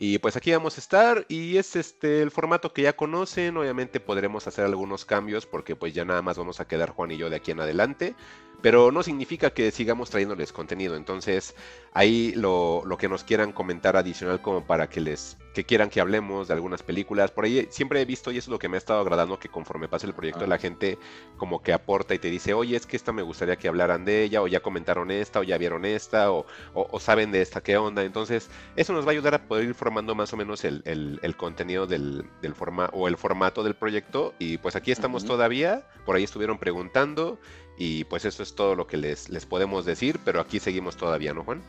Y 0.00 0.18
pues 0.18 0.36
aquí 0.36 0.52
vamos 0.52 0.76
a 0.78 0.80
estar 0.80 1.26
y 1.28 1.56
es 1.56 1.74
este 1.74 2.22
el 2.22 2.30
formato 2.30 2.72
que 2.72 2.82
ya 2.82 2.94
conocen, 2.94 3.56
obviamente 3.56 3.98
podremos 3.98 4.46
hacer 4.46 4.64
algunos 4.64 5.04
cambios 5.04 5.44
porque 5.44 5.74
pues 5.74 5.92
ya 5.92 6.04
nada 6.04 6.22
más 6.22 6.38
vamos 6.38 6.60
a 6.60 6.68
quedar 6.68 6.90
Juan 6.90 7.10
y 7.10 7.16
yo 7.16 7.28
de 7.30 7.36
aquí 7.36 7.50
en 7.50 7.58
adelante, 7.58 8.14
pero 8.62 8.90
no 8.92 9.02
significa 9.02 9.50
que 9.50 9.70
sigamos 9.70 10.10
trayéndoles 10.10 10.52
contenido, 10.52 10.96
entonces 10.96 11.54
ahí 11.92 12.32
lo, 12.34 12.82
lo 12.84 12.96
que 12.96 13.08
nos 13.08 13.24
quieran 13.24 13.52
comentar 13.52 13.96
adicional 13.96 14.42
como 14.42 14.66
para 14.66 14.88
que 14.88 15.00
les 15.00 15.36
que 15.58 15.64
quieran 15.64 15.90
que 15.90 16.00
hablemos 16.00 16.46
de 16.46 16.54
algunas 16.54 16.84
películas. 16.84 17.32
Por 17.32 17.44
ahí 17.44 17.66
siempre 17.70 18.00
he 18.00 18.04
visto, 18.04 18.30
y 18.30 18.38
eso 18.38 18.48
es 18.48 18.52
lo 18.52 18.60
que 18.60 18.68
me 18.68 18.76
ha 18.76 18.78
estado 18.78 19.00
agradando, 19.00 19.40
que 19.40 19.48
conforme 19.48 19.88
pasa 19.88 20.06
el 20.06 20.14
proyecto, 20.14 20.46
la 20.46 20.56
gente 20.56 20.98
como 21.36 21.62
que 21.62 21.72
aporta 21.72 22.14
y 22.14 22.20
te 22.20 22.30
dice, 22.30 22.54
oye, 22.54 22.76
es 22.76 22.86
que 22.86 22.96
esta 22.96 23.10
me 23.10 23.22
gustaría 23.22 23.56
que 23.56 23.66
hablaran 23.66 24.04
de 24.04 24.22
ella, 24.22 24.40
o 24.40 24.46
ya 24.46 24.60
comentaron 24.60 25.10
esta, 25.10 25.40
o 25.40 25.42
ya 25.42 25.58
vieron 25.58 25.84
esta, 25.84 26.30
o, 26.30 26.46
o, 26.74 27.00
saben 27.00 27.32
de 27.32 27.42
esta, 27.42 27.60
qué 27.60 27.76
onda. 27.76 28.04
Entonces, 28.04 28.50
eso 28.76 28.92
nos 28.92 29.04
va 29.04 29.08
a 29.08 29.12
ayudar 29.14 29.34
a 29.34 29.48
poder 29.48 29.64
ir 29.64 29.74
formando 29.74 30.14
más 30.14 30.32
o 30.32 30.36
menos 30.36 30.64
el, 30.64 30.82
el, 30.84 31.36
contenido 31.36 31.88
del, 31.88 32.24
del 32.40 32.54
forma 32.54 32.88
o 32.92 33.08
el 33.08 33.16
formato 33.16 33.64
del 33.64 33.74
proyecto. 33.74 34.34
Y 34.38 34.58
pues 34.58 34.76
aquí 34.76 34.92
estamos 34.92 35.24
todavía, 35.24 35.88
por 36.06 36.14
ahí 36.14 36.22
estuvieron 36.22 36.58
preguntando, 36.58 37.40
y 37.78 38.04
pues 38.04 38.24
eso 38.24 38.42
es 38.42 38.54
todo 38.54 38.74
lo 38.74 38.86
que 38.86 38.96
les, 38.96 39.28
les 39.28 39.46
podemos 39.46 39.84
decir, 39.84 40.18
pero 40.24 40.40
aquí 40.40 40.58
seguimos 40.58 40.96
todavía, 40.96 41.32
¿no, 41.32 41.44
Juan? 41.44 41.62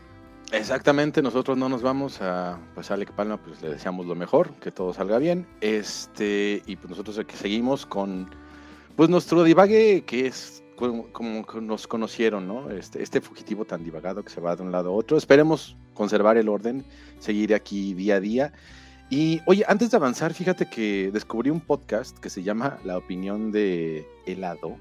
Exactamente, 0.51 1.21
nosotros 1.21 1.57
no 1.57 1.69
nos 1.69 1.83
vamos 1.83 2.21
a, 2.21 2.59
pues 2.73 2.89
a 2.89 2.95
Alec 2.95 3.11
Palma, 3.11 3.37
pues 3.37 3.61
le 3.61 3.69
deseamos 3.69 4.07
lo 4.07 4.15
mejor, 4.15 4.51
que 4.55 4.71
todo 4.71 4.93
salga 4.93 5.19
bien, 5.19 5.45
este, 5.61 6.63
y 6.65 6.75
pues 6.75 6.89
nosotros 6.89 7.19
aquí 7.19 7.35
seguimos 7.35 7.85
con, 7.85 8.31
pues 8.95 9.09
nuestro 9.09 9.43
divague, 9.43 10.03
que 10.05 10.25
es 10.25 10.63
como, 10.75 11.45
nos 11.61 11.85
conocieron, 11.85 12.47
¿no? 12.47 12.71
Este, 12.71 13.03
este 13.03 13.21
fugitivo 13.21 13.65
tan 13.65 13.83
divagado 13.83 14.23
que 14.23 14.31
se 14.31 14.41
va 14.41 14.55
de 14.55 14.63
un 14.63 14.71
lado 14.71 14.89
a 14.89 14.93
otro, 14.93 15.17
esperemos 15.17 15.77
conservar 15.93 16.37
el 16.37 16.49
orden, 16.49 16.83
seguir 17.19 17.53
aquí 17.53 17.93
día 17.93 18.15
a 18.15 18.19
día, 18.19 18.53
y 19.11 19.41
oye, 19.45 19.63
antes 19.67 19.91
de 19.91 19.97
avanzar, 19.97 20.33
fíjate 20.33 20.67
que 20.67 21.11
descubrí 21.13 21.51
un 21.51 21.61
podcast 21.61 22.17
que 22.17 22.31
se 22.31 22.41
llama 22.41 22.79
La 22.83 22.97
opinión 22.97 23.51
de 23.51 24.07
helado, 24.25 24.77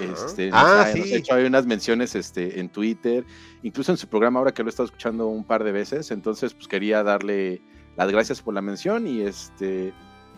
este, 0.00 0.50
ah, 0.52 0.90
sí. 0.92 1.14
hecho, 1.14 1.34
hay 1.34 1.44
unas 1.44 1.66
menciones 1.66 2.14
este, 2.14 2.60
en 2.60 2.68
Twitter, 2.68 3.24
incluso 3.62 3.92
en 3.92 3.98
su 3.98 4.08
programa 4.08 4.38
ahora 4.38 4.52
que 4.52 4.62
lo 4.62 4.68
he 4.68 4.70
estado 4.70 4.86
escuchando 4.86 5.26
un 5.28 5.44
par 5.44 5.64
de 5.64 5.72
veces, 5.72 6.10
entonces 6.10 6.54
pues 6.54 6.68
quería 6.68 7.02
darle 7.02 7.62
las 7.96 8.10
gracias 8.10 8.42
por 8.42 8.54
la 8.54 8.62
mención 8.62 9.06
y 9.06 9.22
este 9.22 9.92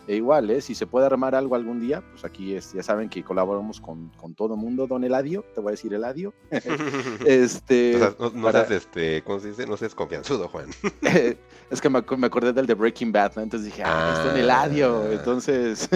e 0.07 0.15
igual, 0.15 0.49
¿eh? 0.49 0.61
si 0.61 0.73
se 0.73 0.87
puede 0.87 1.05
armar 1.05 1.35
algo 1.35 1.55
algún 1.55 1.81
día, 1.81 2.01
pues 2.11 2.23
aquí 2.23 2.55
es, 2.55 2.71
ya 2.71 2.81
saben 2.81 3.09
que 3.09 3.23
colaboramos 3.23 3.81
con, 3.81 4.09
con 4.15 4.33
todo 4.35 4.55
mundo, 4.55 4.87
don 4.87 5.03
Eladio, 5.03 5.43
te 5.53 5.59
voy 5.59 5.71
a 5.71 5.71
decir 5.71 5.93
Eladio. 5.93 6.33
este, 7.25 7.99
no, 8.33 8.51
seas, 8.51 8.71
este, 8.71 9.21
¿cómo 9.23 9.39
se 9.41 9.49
dice? 9.49 9.67
No 9.67 9.75
seas 9.75 9.93
confianzudo, 9.93 10.47
Juan. 10.47 10.69
es 11.69 11.81
que 11.81 11.89
me, 11.89 11.99
acordé 11.99 12.53
del 12.53 12.67
de 12.67 12.73
Breaking 12.73 13.11
Bad, 13.11 13.37
entonces 13.37 13.65
dije, 13.65 13.83
ah, 13.85 14.13
es 14.17 14.23
don 14.31 14.37
Eladio, 14.37 15.03
ah. 15.03 15.11
entonces... 15.11 15.89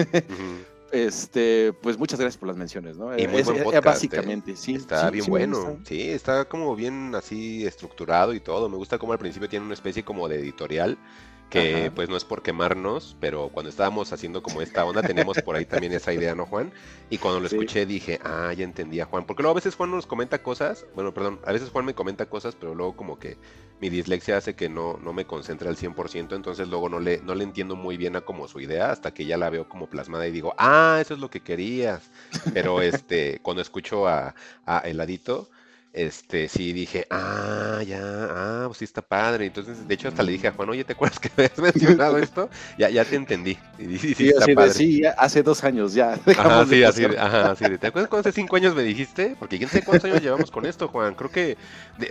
Este, 0.92 1.72
pues 1.72 1.98
muchas 1.98 2.20
gracias 2.20 2.38
por 2.38 2.48
las 2.48 2.56
menciones, 2.56 2.98
¿no? 2.98 3.16
Y 3.18 3.26
muy 3.26 3.42
buen 3.42 3.62
podcast, 3.64 3.84
¿eh? 3.84 3.88
básicamente, 3.88 4.56
sí. 4.56 4.74
Está 4.74 5.10
bien 5.10 5.24
bueno. 5.26 5.78
Sí, 5.84 6.10
está 6.10 6.44
como 6.44 6.76
bien 6.76 7.14
así 7.14 7.66
estructurado 7.66 8.34
y 8.34 8.40
todo. 8.40 8.68
Me 8.68 8.76
gusta 8.76 8.98
como 8.98 9.12
al 9.12 9.18
principio 9.18 9.48
tiene 9.48 9.64
una 9.64 9.74
especie 9.74 10.04
como 10.04 10.28
de 10.28 10.38
editorial 10.38 10.98
que 11.52 11.92
pues 11.94 12.08
no 12.08 12.16
es 12.16 12.24
por 12.24 12.42
quemarnos, 12.42 13.14
pero 13.20 13.50
cuando 13.50 13.68
estábamos 13.68 14.10
haciendo 14.12 14.42
como 14.42 14.62
esta 14.62 14.86
onda 14.86 15.02
teníamos 15.02 15.36
por 15.42 15.54
ahí 15.54 15.66
también 15.66 15.92
esa 15.92 16.12
idea, 16.12 16.34
¿no, 16.34 16.46
Juan? 16.46 16.72
Y 17.10 17.18
cuando 17.18 17.40
lo 17.40 17.46
escuché 17.46 17.84
dije, 17.84 18.18
ah, 18.24 18.54
ya 18.54 18.64
entendía, 18.64 19.04
Juan. 19.04 19.26
Porque 19.26 19.42
luego 19.42 19.52
a 19.52 19.56
veces 19.56 19.74
Juan 19.74 19.90
nos 19.90 20.06
comenta 20.06 20.42
cosas, 20.42 20.86
bueno, 20.94 21.12
perdón, 21.12 21.40
a 21.44 21.52
veces 21.52 21.68
Juan 21.68 21.84
me 21.84 21.94
comenta 21.94 22.24
cosas, 22.24 22.56
pero 22.58 22.74
luego 22.74 22.96
como 22.96 23.18
que 23.18 23.36
mi 23.82 23.90
dislexia 23.90 24.36
hace 24.36 24.54
que 24.54 24.68
no, 24.68 24.96
no 25.02 25.12
me 25.12 25.26
concentre 25.26 25.68
al 25.68 25.76
100%, 25.76 26.36
entonces 26.36 26.68
luego 26.68 26.88
no 26.88 27.00
le, 27.00 27.20
no 27.22 27.34
le 27.34 27.42
entiendo 27.42 27.74
muy 27.74 27.96
bien 27.96 28.14
a 28.14 28.20
como 28.20 28.46
su 28.46 28.60
idea 28.60 28.92
hasta 28.92 29.12
que 29.12 29.26
ya 29.26 29.36
la 29.36 29.50
veo 29.50 29.68
como 29.68 29.88
plasmada 29.88 30.24
y 30.28 30.30
digo, 30.30 30.54
ah, 30.56 30.98
eso 31.00 31.14
es 31.14 31.20
lo 31.20 31.28
que 31.28 31.40
querías. 31.40 32.08
Pero 32.54 32.80
este, 32.80 33.40
cuando 33.42 33.60
escucho 33.60 34.06
a, 34.06 34.36
a 34.66 34.78
Heladito, 34.78 35.50
este, 35.92 36.48
sí 36.48 36.72
dije, 36.72 37.08
ah, 37.10 37.82
ya, 37.84 37.98
ah, 38.00 38.64
pues 38.68 38.78
sí 38.78 38.84
está 38.84 39.02
padre. 39.02 39.46
Entonces, 39.46 39.88
de 39.88 39.94
hecho, 39.94 40.06
hasta 40.06 40.22
le 40.22 40.30
dije 40.30 40.46
a 40.46 40.52
Juan, 40.52 40.70
oye, 40.70 40.84
¿te 40.84 40.92
acuerdas 40.92 41.18
que 41.18 41.30
me 41.36 41.46
habías 41.46 41.58
mencionado 41.58 42.18
esto? 42.18 42.48
Ya, 42.78 42.88
ya 42.88 43.04
te 43.04 43.16
entendí. 43.16 43.58
Y, 43.80 43.98
sí, 43.98 44.14
sí, 44.14 44.28
está 44.28 44.46
padre. 44.54 44.74
sí, 44.74 45.02
hace 45.18 45.42
dos 45.42 45.64
años 45.64 45.92
ya. 45.92 46.12
Ajá, 46.38 46.64
sí, 46.66 46.84
así, 46.84 47.04
ajá, 47.04 47.56
sí. 47.56 47.64
¿Te 47.78 47.88
acuerdas 47.88 48.08
cuando 48.08 48.28
hace 48.28 48.32
cinco 48.32 48.54
años 48.54 48.76
me 48.76 48.84
dijiste? 48.84 49.34
Porque 49.40 49.58
quién 49.58 49.68
sé 49.68 49.82
cuántos 49.84 50.08
años 50.08 50.22
llevamos 50.22 50.52
con 50.52 50.66
esto, 50.66 50.86
Juan. 50.86 51.16
Creo 51.16 51.30
que 51.32 51.56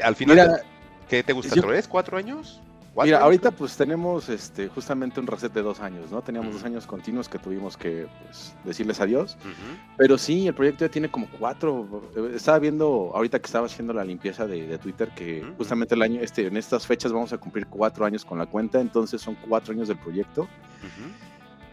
al 0.03 0.17
final, 0.17 0.61
¿qué 1.11 1.23
te 1.23 1.33
gusta? 1.33 1.59
¿Tres, 1.59 1.87
cuatro 1.87 2.17
años? 2.17 2.61
Mira, 2.95 3.19
ahorita 3.19 3.51
pues 3.51 3.77
tenemos 3.77 4.27
este 4.27 4.67
justamente 4.67 5.19
un 5.19 5.27
reset 5.27 5.51
de 5.53 5.61
dos 5.61 5.79
años, 5.79 6.11
¿no? 6.11 6.21
Teníamos 6.21 6.53
dos 6.53 6.63
años 6.65 6.85
continuos 6.85 7.29
que 7.29 7.37
tuvimos 7.37 7.77
que 7.77 8.07
pues, 8.23 8.53
decirles 8.65 8.99
adiós. 8.99 9.37
Pero 9.97 10.17
sí, 10.17 10.47
el 10.47 10.53
proyecto 10.53 10.85
ya 10.85 10.91
tiene 10.91 11.09
como 11.09 11.27
cuatro. 11.39 12.03
Eh, 12.15 12.33
estaba 12.35 12.59
viendo 12.59 13.11
ahorita 13.13 13.39
que 13.39 13.45
estaba 13.45 13.65
haciendo 13.65 13.93
la 13.93 14.03
limpieza 14.03 14.45
de, 14.45 14.77
Twitter 14.77 15.09
que 15.09 15.45
justamente 15.57 15.95
el 15.95 16.01
año, 16.01 16.19
este, 16.21 16.47
en 16.47 16.57
estas 16.57 16.85
fechas 16.85 17.13
vamos 17.13 17.31
a 17.31 17.37
cumplir 17.37 17.67
cuatro 17.67 18.05
años 18.05 18.25
con 18.25 18.37
la 18.37 18.45
cuenta, 18.45 18.81
entonces 18.81 19.21
son 19.21 19.35
cuatro 19.47 19.73
años 19.73 19.87
del 19.87 19.97
proyecto. 19.97 20.47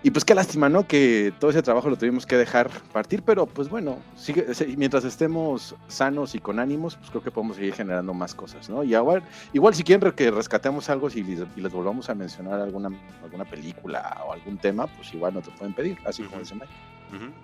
Y 0.09 0.11
pues 0.11 0.25
qué 0.25 0.35
lástima, 0.35 0.71
¿no? 0.71 0.88
Que 0.88 1.35
todo 1.38 1.51
ese 1.51 1.61
trabajo 1.61 1.90
lo 1.90 1.99
tuvimos 1.99 2.25
que 2.25 2.38
dejar 2.38 2.71
partir, 2.94 3.23
pero 3.23 3.44
pues 3.44 3.68
bueno, 3.68 3.99
sigue, 4.16 4.47
mientras 4.79 5.05
estemos 5.05 5.75
sanos 5.87 6.35
y 6.35 6.38
con 6.38 6.59
ánimos, 6.59 6.97
pues 6.97 7.11
creo 7.11 7.23
que 7.23 7.31
podemos 7.31 7.57
seguir 7.57 7.75
generando 7.75 8.14
más 8.14 8.35
cosas, 8.35 8.71
¿no? 8.71 8.83
Y 8.83 8.94
igual, 8.94 9.23
igual 9.53 9.75
si 9.75 9.85
quieren 9.85 10.11
que 10.12 10.31
rescatemos 10.31 10.88
algo 10.88 11.11
si 11.11 11.23
les, 11.23 11.47
y 11.57 11.61
les 11.61 11.71
volvamos 11.71 12.09
a 12.09 12.14
mencionar 12.14 12.59
alguna, 12.59 12.88
alguna 13.23 13.44
película 13.44 14.23
o 14.27 14.33
algún 14.33 14.57
tema, 14.57 14.87
pues 14.87 15.12
igual 15.12 15.35
no 15.35 15.42
te 15.42 15.51
pueden 15.51 15.75
pedir, 15.75 15.99
así 16.07 16.23
como 16.23 16.38
dice 16.38 16.55
Mike. 16.55 16.73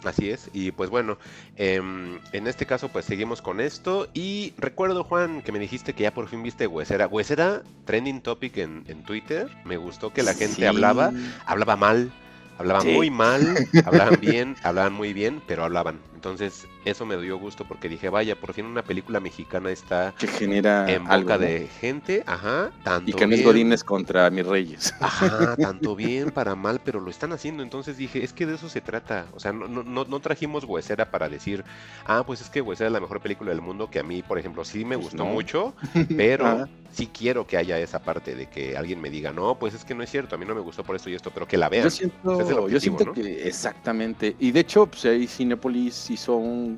Así 0.02 0.30
es, 0.30 0.48
y 0.54 0.72
pues 0.72 0.88
bueno, 0.88 1.18
em, 1.56 2.18
en 2.32 2.46
este 2.46 2.64
caso 2.64 2.88
pues 2.88 3.04
seguimos 3.04 3.42
con 3.42 3.60
esto 3.60 4.08
y 4.14 4.54
recuerdo 4.56 5.04
Juan 5.04 5.42
que 5.42 5.52
me 5.52 5.58
dijiste 5.58 5.92
que 5.92 6.04
ya 6.04 6.14
por 6.14 6.28
fin 6.28 6.42
viste 6.42 6.66
Huesera. 6.66 7.08
Huesera, 7.08 7.62
trending 7.84 8.22
topic 8.22 8.56
en, 8.56 8.84
en 8.88 9.02
Twitter, 9.04 9.50
me 9.66 9.76
gustó 9.76 10.14
que 10.14 10.22
la 10.22 10.32
gente 10.32 10.66
hablaba, 10.66 11.12
hablaba 11.46 11.76
mal, 11.76 12.10
Hablaban 12.58 12.86
muy 12.86 13.10
mal, 13.10 13.62
hablaban 13.84 14.20
bien, 14.20 14.56
hablaban 14.62 14.92
muy 14.92 15.12
bien, 15.12 15.42
pero 15.46 15.64
hablaban. 15.64 16.00
Entonces, 16.14 16.68
eso 16.84 17.06
me 17.06 17.16
dio 17.16 17.38
gusto 17.38 17.64
porque 17.64 17.88
dije, 17.88 18.08
vaya, 18.08 18.36
por 18.36 18.52
fin 18.52 18.66
una 18.66 18.82
película 18.82 19.20
mexicana 19.20 19.70
está 19.70 20.14
que 20.18 20.26
genera 20.26 20.90
en 20.90 21.04
boca 21.04 21.38
de 21.38 21.68
gente, 21.80 22.22
ajá, 22.26 22.70
tanto 22.82 23.10
Y 23.10 23.14
que 23.14 23.24
es 23.24 23.44
Godines 23.44 23.84
contra 23.84 24.30
mis 24.30 24.46
reyes. 24.46 24.94
Ajá, 25.00 25.56
tanto 25.60 25.96
bien 25.96 26.30
para 26.30 26.54
mal, 26.54 26.80
pero 26.84 27.00
lo 27.00 27.10
están 27.10 27.32
haciendo. 27.32 27.62
Entonces 27.62 27.96
dije, 27.96 28.24
es 28.24 28.32
que 28.32 28.46
de 28.46 28.54
eso 28.54 28.68
se 28.68 28.80
trata. 28.80 29.26
O 29.34 29.40
sea, 29.40 29.52
no, 29.52 29.68
no, 29.68 30.04
no 30.04 30.20
trajimos 30.20 30.64
Huesera 30.64 31.10
para 31.10 31.28
decir, 31.28 31.64
ah, 32.06 32.24
pues 32.26 32.40
es 32.40 32.50
que 32.50 32.60
Huesera 32.60 32.88
es 32.88 32.92
la 32.92 33.00
mejor 33.00 33.20
película 33.20 33.50
del 33.50 33.60
mundo, 33.60 33.90
que 33.90 33.98
a 33.98 34.02
mí, 34.02 34.22
por 34.22 34.38
ejemplo, 34.38 34.64
sí 34.64 34.84
me 34.84 34.96
pues 34.96 35.08
gustó 35.10 35.24
mucho, 35.24 35.74
pero 36.16 36.68
sí 36.94 37.08
quiero 37.12 37.46
que 37.46 37.56
haya 37.56 37.78
esa 37.78 38.02
parte 38.02 38.34
de 38.34 38.46
que 38.46 38.76
alguien 38.76 39.00
me 39.00 39.10
diga, 39.10 39.32
no, 39.32 39.58
pues 39.58 39.74
es 39.74 39.84
que 39.84 39.94
no 39.94 40.02
es 40.02 40.10
cierto, 40.10 40.36
a 40.36 40.38
mí 40.38 40.44
no 40.46 40.54
me 40.54 40.60
gustó 40.60 40.84
por 40.84 40.96
esto 40.96 41.10
y 41.10 41.14
esto, 41.14 41.30
pero 41.30 41.46
que 41.46 41.56
la 41.56 41.68
vean. 41.68 41.84
Yo 41.84 41.90
siento, 41.90 42.68
yo 42.68 42.80
siento 42.80 43.12
que 43.12 43.46
exactamente. 43.46 44.36
Y 44.38 44.52
de 44.52 44.60
hecho, 44.60 44.86
pues 44.86 45.04
ahí 45.06 45.26
Cinepolis 45.26 46.10
hizo 46.10 46.36
un, 46.36 46.73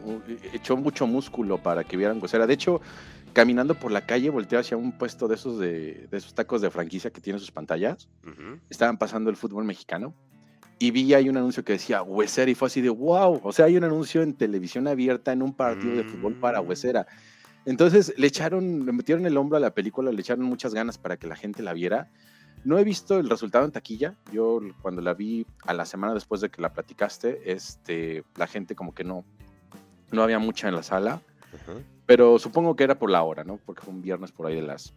echó 0.52 0.76
mucho 0.76 1.06
músculo 1.06 1.58
para 1.58 1.84
que 1.84 1.96
vieran 1.96 2.18
Huesera. 2.20 2.46
De 2.46 2.54
hecho, 2.54 2.80
caminando 3.32 3.74
por 3.74 3.92
la 3.92 4.06
calle, 4.06 4.30
volteé 4.30 4.58
hacia 4.58 4.76
un 4.76 4.92
puesto 4.92 5.28
de 5.28 5.34
esos 5.34 5.58
de, 5.58 6.08
esos 6.10 6.34
tacos 6.34 6.62
de 6.62 6.70
franquicia 6.70 7.10
que 7.10 7.20
tienen 7.20 7.40
sus 7.40 7.50
pantallas. 7.50 8.08
Estaban 8.70 8.96
pasando 8.96 9.30
el 9.30 9.36
fútbol 9.36 9.64
mexicano. 9.64 10.14
Y 10.78 10.90
vi 10.90 11.14
ahí 11.14 11.28
un 11.28 11.36
anuncio 11.38 11.64
que 11.64 11.72
decía 11.72 12.02
Huesera 12.02 12.50
y 12.50 12.54
fue 12.54 12.66
así 12.66 12.80
de 12.82 12.90
wow. 12.90 13.40
O 13.42 13.52
sea, 13.52 13.64
hay 13.66 13.76
un 13.76 13.84
anuncio 13.84 14.22
en 14.22 14.34
televisión 14.34 14.86
abierta 14.88 15.32
en 15.32 15.42
un 15.42 15.54
partido 15.54 15.96
de 15.96 16.04
fútbol 16.04 16.34
para 16.34 16.60
mm. 16.60 16.68
Huesera. 16.68 17.06
Entonces 17.66 18.14
le 18.16 18.26
echaron, 18.26 18.86
le 18.86 18.92
metieron 18.92 19.26
el 19.26 19.36
hombro 19.36 19.56
a 19.56 19.60
la 19.60 19.74
película, 19.74 20.12
le 20.12 20.20
echaron 20.20 20.44
muchas 20.44 20.72
ganas 20.72 20.98
para 20.98 21.16
que 21.16 21.26
la 21.26 21.34
gente 21.34 21.62
la 21.62 21.72
viera. 21.72 22.10
No 22.64 22.78
he 22.78 22.84
visto 22.84 23.18
el 23.18 23.28
resultado 23.28 23.64
en 23.64 23.72
taquilla. 23.72 24.14
Yo 24.32 24.60
cuando 24.82 25.02
la 25.02 25.14
vi 25.14 25.46
a 25.64 25.74
la 25.74 25.84
semana 25.84 26.14
después 26.14 26.40
de 26.40 26.50
que 26.50 26.62
la 26.62 26.72
platicaste, 26.72 27.52
este, 27.52 28.24
la 28.36 28.46
gente 28.46 28.74
como 28.74 28.94
que 28.94 29.04
no, 29.04 29.24
no 30.10 30.22
había 30.22 30.38
mucha 30.38 30.68
en 30.68 30.74
la 30.74 30.82
sala. 30.82 31.20
Pero 32.06 32.38
supongo 32.38 32.76
que 32.76 32.84
era 32.84 32.98
por 32.98 33.10
la 33.10 33.22
hora, 33.22 33.42
¿no? 33.42 33.58
Porque 33.64 33.82
fue 33.82 33.92
un 33.92 34.02
viernes 34.02 34.30
por 34.30 34.46
ahí 34.46 34.54
de 34.54 34.62
las 34.62 34.92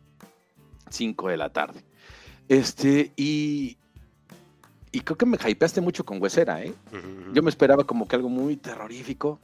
5 0.90 1.30
de 1.30 1.38
la 1.38 1.50
tarde. 1.50 1.84
Este, 2.48 3.12
y, 3.16 3.78
y 4.92 5.02
creo 5.02 5.18
que 5.18 5.26
me 5.26 5.38
hypeaste 5.38 5.82
mucho 5.82 6.06
con 6.06 6.22
Huesera, 6.22 6.64
¿eh? 6.64 6.74
Yo 7.34 7.42
me 7.42 7.50
esperaba 7.50 7.84
como 7.84 8.08
que 8.08 8.16
algo 8.16 8.30
muy 8.30 8.58
terrorífico. 8.58 9.40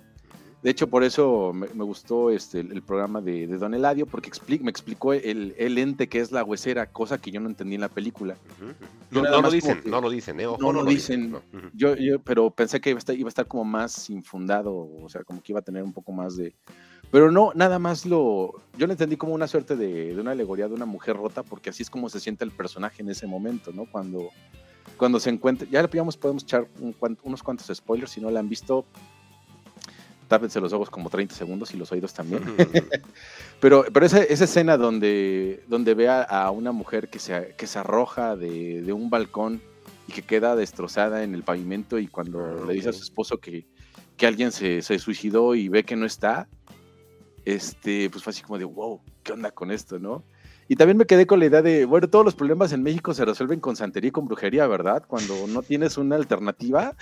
De 0.66 0.72
hecho, 0.72 0.88
por 0.88 1.04
eso 1.04 1.54
me, 1.54 1.68
gustó 1.84 2.32
este, 2.32 2.62
el, 2.62 2.82
programa 2.82 3.22
de, 3.22 3.46
Don 3.46 3.76
Eladio, 3.76 4.08
porque 4.08 4.32
me 4.62 4.72
explicó 4.72 5.14
el, 5.14 5.54
ente 5.60 6.10
que 6.10 6.20
es 6.20 6.32
la 6.32 6.44
huesera, 6.44 6.88
cosa 6.88 7.20
que 7.20 7.30
yo 7.30 7.40
no 7.40 7.50
entendí 7.50 7.76
en 7.76 7.82
la 7.82 7.88
película. 7.88 8.36
no, 9.12 9.22
lo 9.44 9.52
dicen, 9.52 9.84
no 9.86 10.02
lo 10.02 10.10
dicen, 10.10 10.40
¿eh? 10.40 10.48
no, 10.60 10.74
lo 10.74 10.84
dicen. 10.84 11.36
Yo, 11.76 11.96
yo, 11.96 12.18
pero 12.18 12.50
pensé 12.50 12.82
que 12.82 12.90
iba 12.90 12.98
a, 12.98 13.00
estar, 13.00 13.16
iba 13.16 13.28
a 13.28 13.30
estar 13.30 13.46
como 13.46 13.64
más 13.64 14.10
infundado, 14.10 14.74
o 14.76 15.08
sea, 15.08 15.24
como 15.24 15.40
que 15.44 15.52
iba 15.52 15.60
a 15.60 15.64
tener 15.64 15.84
un 15.84 15.94
poco 15.94 16.12
más 16.12 16.36
de... 16.36 16.56
Pero 17.12 17.32
no, 17.32 17.52
nada 17.54 17.78
más 17.78 18.08
lo... 18.08 18.56
Yo 18.76 18.88
lo 18.88 18.94
entendí 18.94 19.18
como 19.18 19.36
una 19.36 19.46
suerte 19.46 19.76
de, 19.76 20.16
de 20.16 20.20
una 20.20 20.32
alegoría 20.32 20.68
de 20.68 20.74
una 20.74 20.88
mujer 20.88 21.16
rota, 21.16 21.44
porque 21.44 21.70
así 21.70 21.84
es 21.84 21.92
como 21.92 22.10
se 22.10 22.20
siente 22.20 22.44
el 22.44 22.50
personaje 22.50 23.04
en 23.04 23.10
ese 23.12 23.28
momento, 23.28 23.72
¿no? 23.72 23.86
Cuando 23.86 24.32
cuando 24.98 25.20
se 25.20 25.30
encuentre, 25.30 25.68
ya 25.70 25.82
le 25.82 25.88
podemos 25.88 26.18
echar 26.44 26.68
unos 27.24 27.44
cuantos 27.44 27.68
spoilers, 27.76 28.12
si 28.12 28.22
no 28.22 28.32
la 28.32 28.40
han 28.40 28.48
visto, 28.50 28.86
tápense 30.28 30.60
los 30.60 30.74
ojos 30.74 30.90
como 30.90 31.10
30 31.10 31.36
segundos 31.36 31.74
y 31.74 31.78
los 31.78 31.92
oídos 31.92 32.14
también. 32.14 32.44
pero 33.60 33.86
pero 33.92 34.06
esa, 34.06 34.24
esa, 34.24 34.46
escena 34.46 34.78
donde, 34.78 35.64
donde 35.68 35.94
ve 35.94 36.10
a, 36.10 36.50
una 36.52 36.72
mujer 36.72 37.10
que 37.10 37.20
se, 37.20 37.56
que 37.58 37.68
se 37.68 37.80
arroja 37.80 38.36
de, 38.36 38.92
un 38.94 39.10
balcón 39.10 39.62
y 40.08 40.14
que 40.14 40.22
queda 40.22 40.56
destrozada 40.56 41.24
en 41.24 41.34
el 41.34 41.44
pavimento 41.44 42.00
y 42.00 42.08
cuando 42.08 42.44
ah, 42.44 42.66
le 42.68 42.74
dice 42.74 42.90
a 42.90 42.94
su 42.94 43.04
esposo 43.04 43.38
que, 43.38 43.66
que 44.18 44.28
alguien 44.28 44.52
se, 44.52 44.82
se, 44.82 45.00
suicidó 45.00 45.56
y 45.56 45.70
ve 45.70 45.84
que 45.84 45.96
no 45.96 46.06
está, 46.06 46.48
este, 47.44 48.10
pues 48.10 48.24
fue 48.24 48.32
así 48.32 48.42
como 48.42 48.58
de, 48.58 48.66
wow, 48.66 49.02
¿qué 49.24 49.34
onda 49.34 49.52
con 49.52 49.72
esto, 49.72 50.00
no? 50.00 50.24
Y 50.68 50.76
también 50.78 50.98
me 50.98 51.06
quedé 51.06 51.28
con 51.28 51.40
la 51.40 51.46
idea 51.46 51.62
de, 51.62 51.86
bueno, 51.86 52.10
todos 52.10 52.26
los 52.26 52.34
problemas 52.34 52.72
en 52.72 52.82
México 52.82 53.14
se 53.14 53.24
resuelven 53.24 53.60
con 53.60 53.76
santería 53.76 54.08
y 54.08 54.12
con 54.12 54.26
brujería, 54.26 54.66
¿verdad? 54.66 55.04
Cuando 55.08 55.46
no 55.48 55.62
tienes 55.62 55.98
una 55.98 56.16
alternativa. 56.16 56.96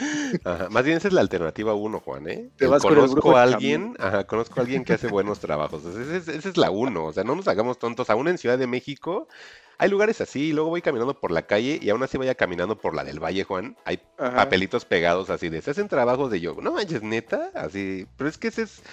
Ajá, 0.44 0.68
más 0.70 0.84
bien 0.84 0.98
esa 0.98 1.08
es 1.08 1.14
la 1.14 1.22
alternativa 1.22 1.74
uno, 1.74 2.02
Juan, 2.02 2.28
¿eh? 2.28 2.50
Te 2.58 2.68
vas 2.68 2.84
conozco 2.84 3.38
a 3.38 3.44
alguien, 3.44 3.96
ajá, 4.00 4.26
conozco 4.26 4.60
a 4.60 4.64
alguien 4.64 4.84
que 4.84 4.94
hace 4.94 5.08
buenos 5.08 5.40
trabajos. 5.40 5.86
Esa 5.86 6.32
es, 6.32 6.58
la 6.58 6.72
uno, 6.72 7.06
o 7.06 7.14
sea, 7.14 7.24
no 7.24 7.36
nos 7.36 7.48
hagamos 7.48 7.80
tontos. 7.80 8.10
Aún 8.10 8.28
en 8.28 8.38
Ciudad 8.38 8.58
de 8.58 8.68
México 8.68 9.30
hay 9.78 9.90
lugares 9.90 10.20
así, 10.20 10.50
y 10.50 10.54
luego 10.54 10.70
voy 10.70 10.82
caminando 10.82 11.20
por 11.20 11.32
la 11.32 11.44
calle 11.44 11.80
y 11.82 11.90
aún 11.90 12.04
así 12.04 12.18
vaya 12.18 12.36
caminando 12.36 12.78
por 12.78 12.94
la 12.94 13.06
del 13.06 13.24
Valle, 13.24 13.46
Juan. 13.46 13.78
Hay 13.86 14.00
papelitos 14.18 14.84
pegados 14.84 15.30
así 15.30 15.48
de, 15.48 15.62
se 15.62 15.72
hacen 15.72 15.88
trabajos 15.88 16.30
de 16.30 16.42
yo, 16.42 16.56
no 16.62 16.74
manches, 16.74 17.02
neta, 17.02 17.50
así, 17.56 18.08
pero 18.18 18.30
es 18.30 18.38
que 18.38 18.50
ese 18.50 18.64
es 18.64 18.84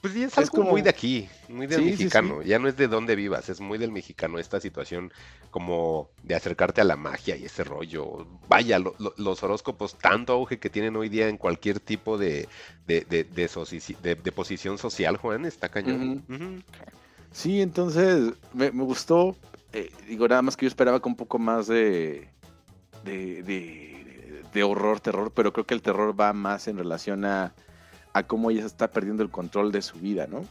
pues 0.00 0.12
sí, 0.12 0.22
es, 0.22 0.38
algo 0.38 0.62
muy 0.62 0.82
de 0.82 0.90
aquí, 0.90 1.28
muy 1.48 1.66
del 1.66 1.84
mexicano. 1.84 2.42
Ya 2.42 2.58
no 2.58 2.68
es 2.68 2.76
de 2.76 2.86
dónde 2.86 3.16
vivas, 3.16 3.48
es 3.48 3.60
muy 3.60 3.78
del 3.78 3.90
mexicano 3.90 4.38
esta 4.38 4.60
situación 4.60 5.12
como 5.50 6.10
de 6.22 6.36
acercarte 6.36 6.80
a 6.80 6.84
la 6.84 6.96
magia 6.96 7.36
y 7.36 7.44
ese 7.44 7.64
rollo. 7.64 8.26
Vaya, 8.48 8.78
los 8.78 9.42
horóscopos, 9.42 9.98
tanto 9.98 10.34
auge 10.34 10.58
que 10.58 10.70
tienen 10.70 10.94
hoy 10.96 11.08
día 11.08 11.28
en 11.28 11.36
cualquier 11.36 11.80
tipo 11.80 12.16
de, 12.16 12.48
de, 12.86 13.00
de, 13.04 14.32
posición 14.32 14.78
social, 14.78 15.16
Juan, 15.16 15.44
está 15.44 15.68
cañón. 15.68 16.24
Sí, 17.32 17.60
entonces 17.60 18.34
me, 18.54 18.70
gustó. 18.70 19.36
Eh, 19.72 19.90
digo, 20.06 20.28
nada 20.28 20.42
más 20.42 20.56
que 20.56 20.66
yo 20.66 20.68
esperaba 20.68 21.00
con 21.00 21.12
un 21.12 21.16
poco 21.16 21.38
más 21.38 21.66
de, 21.66 22.28
de 23.04 24.62
horror, 24.62 25.00
terror, 25.00 25.32
pero 25.34 25.52
creo 25.52 25.66
que 25.66 25.74
el 25.74 25.82
terror 25.82 26.18
va 26.18 26.32
más 26.32 26.68
en 26.68 26.78
relación 26.78 27.24
a 27.24 27.52
a 28.12 28.22
cómo 28.22 28.50
ella 28.50 28.64
está 28.64 28.90
perdiendo 28.90 29.22
el 29.22 29.30
control 29.30 29.72
de 29.72 29.82
su 29.82 29.98
vida, 29.98 30.26
¿no? 30.26 30.44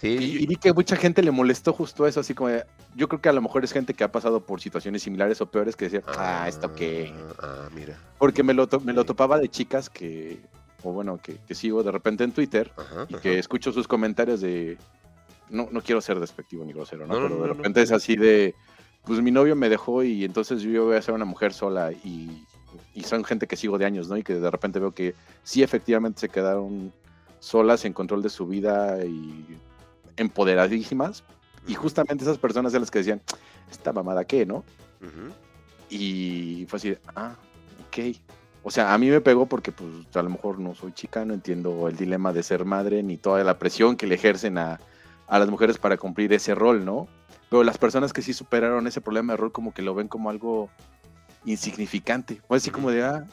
Sí. 0.00 0.08
Y, 0.08 0.46
vi 0.46 0.56
que 0.56 0.72
mucha 0.72 0.96
gente 0.96 1.22
le 1.22 1.30
molestó 1.30 1.72
justo 1.72 2.06
eso, 2.06 2.20
así 2.20 2.34
como, 2.34 2.50
yo 2.94 3.08
creo 3.08 3.20
que 3.20 3.28
a 3.28 3.32
lo 3.32 3.40
mejor 3.40 3.64
es 3.64 3.72
gente 3.72 3.94
que 3.94 4.04
ha 4.04 4.12
pasado 4.12 4.44
por 4.44 4.60
situaciones 4.60 5.02
similares 5.02 5.40
o 5.40 5.46
peores 5.46 5.76
que 5.76 5.86
decía, 5.86 6.02
ah, 6.18 6.46
esto 6.48 6.74
qué. 6.74 7.12
Ah, 7.38 7.68
mira. 7.74 7.98
Porque 8.18 8.42
me 8.42 8.54
lo, 8.54 8.68
me 8.82 8.92
lo 8.92 9.04
topaba 9.04 9.38
de 9.38 9.48
chicas 9.48 9.88
que, 9.88 10.40
o 10.82 10.92
bueno, 10.92 11.18
que, 11.22 11.38
sigo 11.54 11.82
de 11.82 11.90
repente 11.90 12.24
en 12.24 12.32
Twitter 12.32 12.70
y 13.08 13.14
que 13.16 13.38
escucho 13.38 13.72
sus 13.72 13.88
comentarios 13.88 14.40
de, 14.40 14.76
no, 15.48 15.68
no 15.70 15.80
quiero 15.80 16.00
ser 16.00 16.20
despectivo 16.20 16.64
ni 16.64 16.72
grosero, 16.72 17.06
¿no? 17.06 17.14
Pero 17.14 17.42
de 17.42 17.48
repente 17.48 17.82
es 17.82 17.92
así 17.92 18.16
de, 18.16 18.54
pues 19.04 19.20
mi 19.20 19.30
novio 19.30 19.56
me 19.56 19.68
dejó 19.68 20.02
y 20.02 20.24
entonces 20.24 20.62
yo 20.62 20.86
voy 20.86 20.96
a 20.96 21.02
ser 21.02 21.14
una 21.14 21.24
mujer 21.24 21.52
sola 21.52 21.92
y 21.92 22.44
y 22.94 23.02
son 23.04 23.24
gente 23.24 23.46
que 23.46 23.56
sigo 23.56 23.78
de 23.78 23.84
años, 23.84 24.08
¿no? 24.08 24.16
Y 24.16 24.22
que 24.22 24.34
de 24.34 24.50
repente 24.50 24.78
veo 24.78 24.92
que 24.92 25.14
sí 25.42 25.62
efectivamente 25.62 26.20
se 26.20 26.28
quedaron 26.28 26.92
solas 27.40 27.84
en 27.84 27.92
control 27.92 28.22
de 28.22 28.30
su 28.30 28.46
vida 28.46 29.04
y 29.04 29.58
empoderadísimas. 30.16 31.24
Y 31.66 31.74
justamente 31.74 32.24
esas 32.24 32.38
personas 32.38 32.72
de 32.72 32.80
las 32.80 32.90
que 32.90 32.98
decían, 32.98 33.22
esta 33.70 33.92
mamada 33.92 34.24
qué, 34.24 34.46
¿no? 34.46 34.64
Y 35.90 36.66
fue 36.68 36.76
así, 36.78 36.96
ah, 37.14 37.36
ok. 37.88 38.16
O 38.62 38.70
sea, 38.70 38.94
a 38.94 38.98
mí 38.98 39.10
me 39.10 39.20
pegó 39.20 39.46
porque 39.46 39.72
pues 39.72 39.90
a 40.14 40.22
lo 40.22 40.30
mejor 40.30 40.58
no 40.58 40.74
soy 40.74 40.92
chica, 40.92 41.24
no 41.24 41.34
entiendo 41.34 41.86
el 41.88 41.96
dilema 41.96 42.32
de 42.32 42.42
ser 42.42 42.64
madre 42.64 43.02
ni 43.02 43.18
toda 43.18 43.44
la 43.44 43.58
presión 43.58 43.96
que 43.96 44.06
le 44.06 44.14
ejercen 44.14 44.56
a, 44.56 44.80
a 45.26 45.38
las 45.38 45.50
mujeres 45.50 45.78
para 45.78 45.98
cumplir 45.98 46.32
ese 46.32 46.54
rol, 46.54 46.84
¿no? 46.84 47.08
Pero 47.50 47.62
las 47.62 47.76
personas 47.76 48.12
que 48.12 48.22
sí 48.22 48.32
superaron 48.32 48.86
ese 48.86 49.00
problema 49.02 49.34
de 49.34 49.36
rol 49.36 49.52
como 49.52 49.74
que 49.74 49.82
lo 49.82 49.94
ven 49.94 50.08
como 50.08 50.30
algo 50.30 50.70
insignificante. 51.44 52.40
O 52.48 52.54
así 52.54 52.70
como 52.70 52.90
de, 52.90 53.02
ah, 53.02 53.26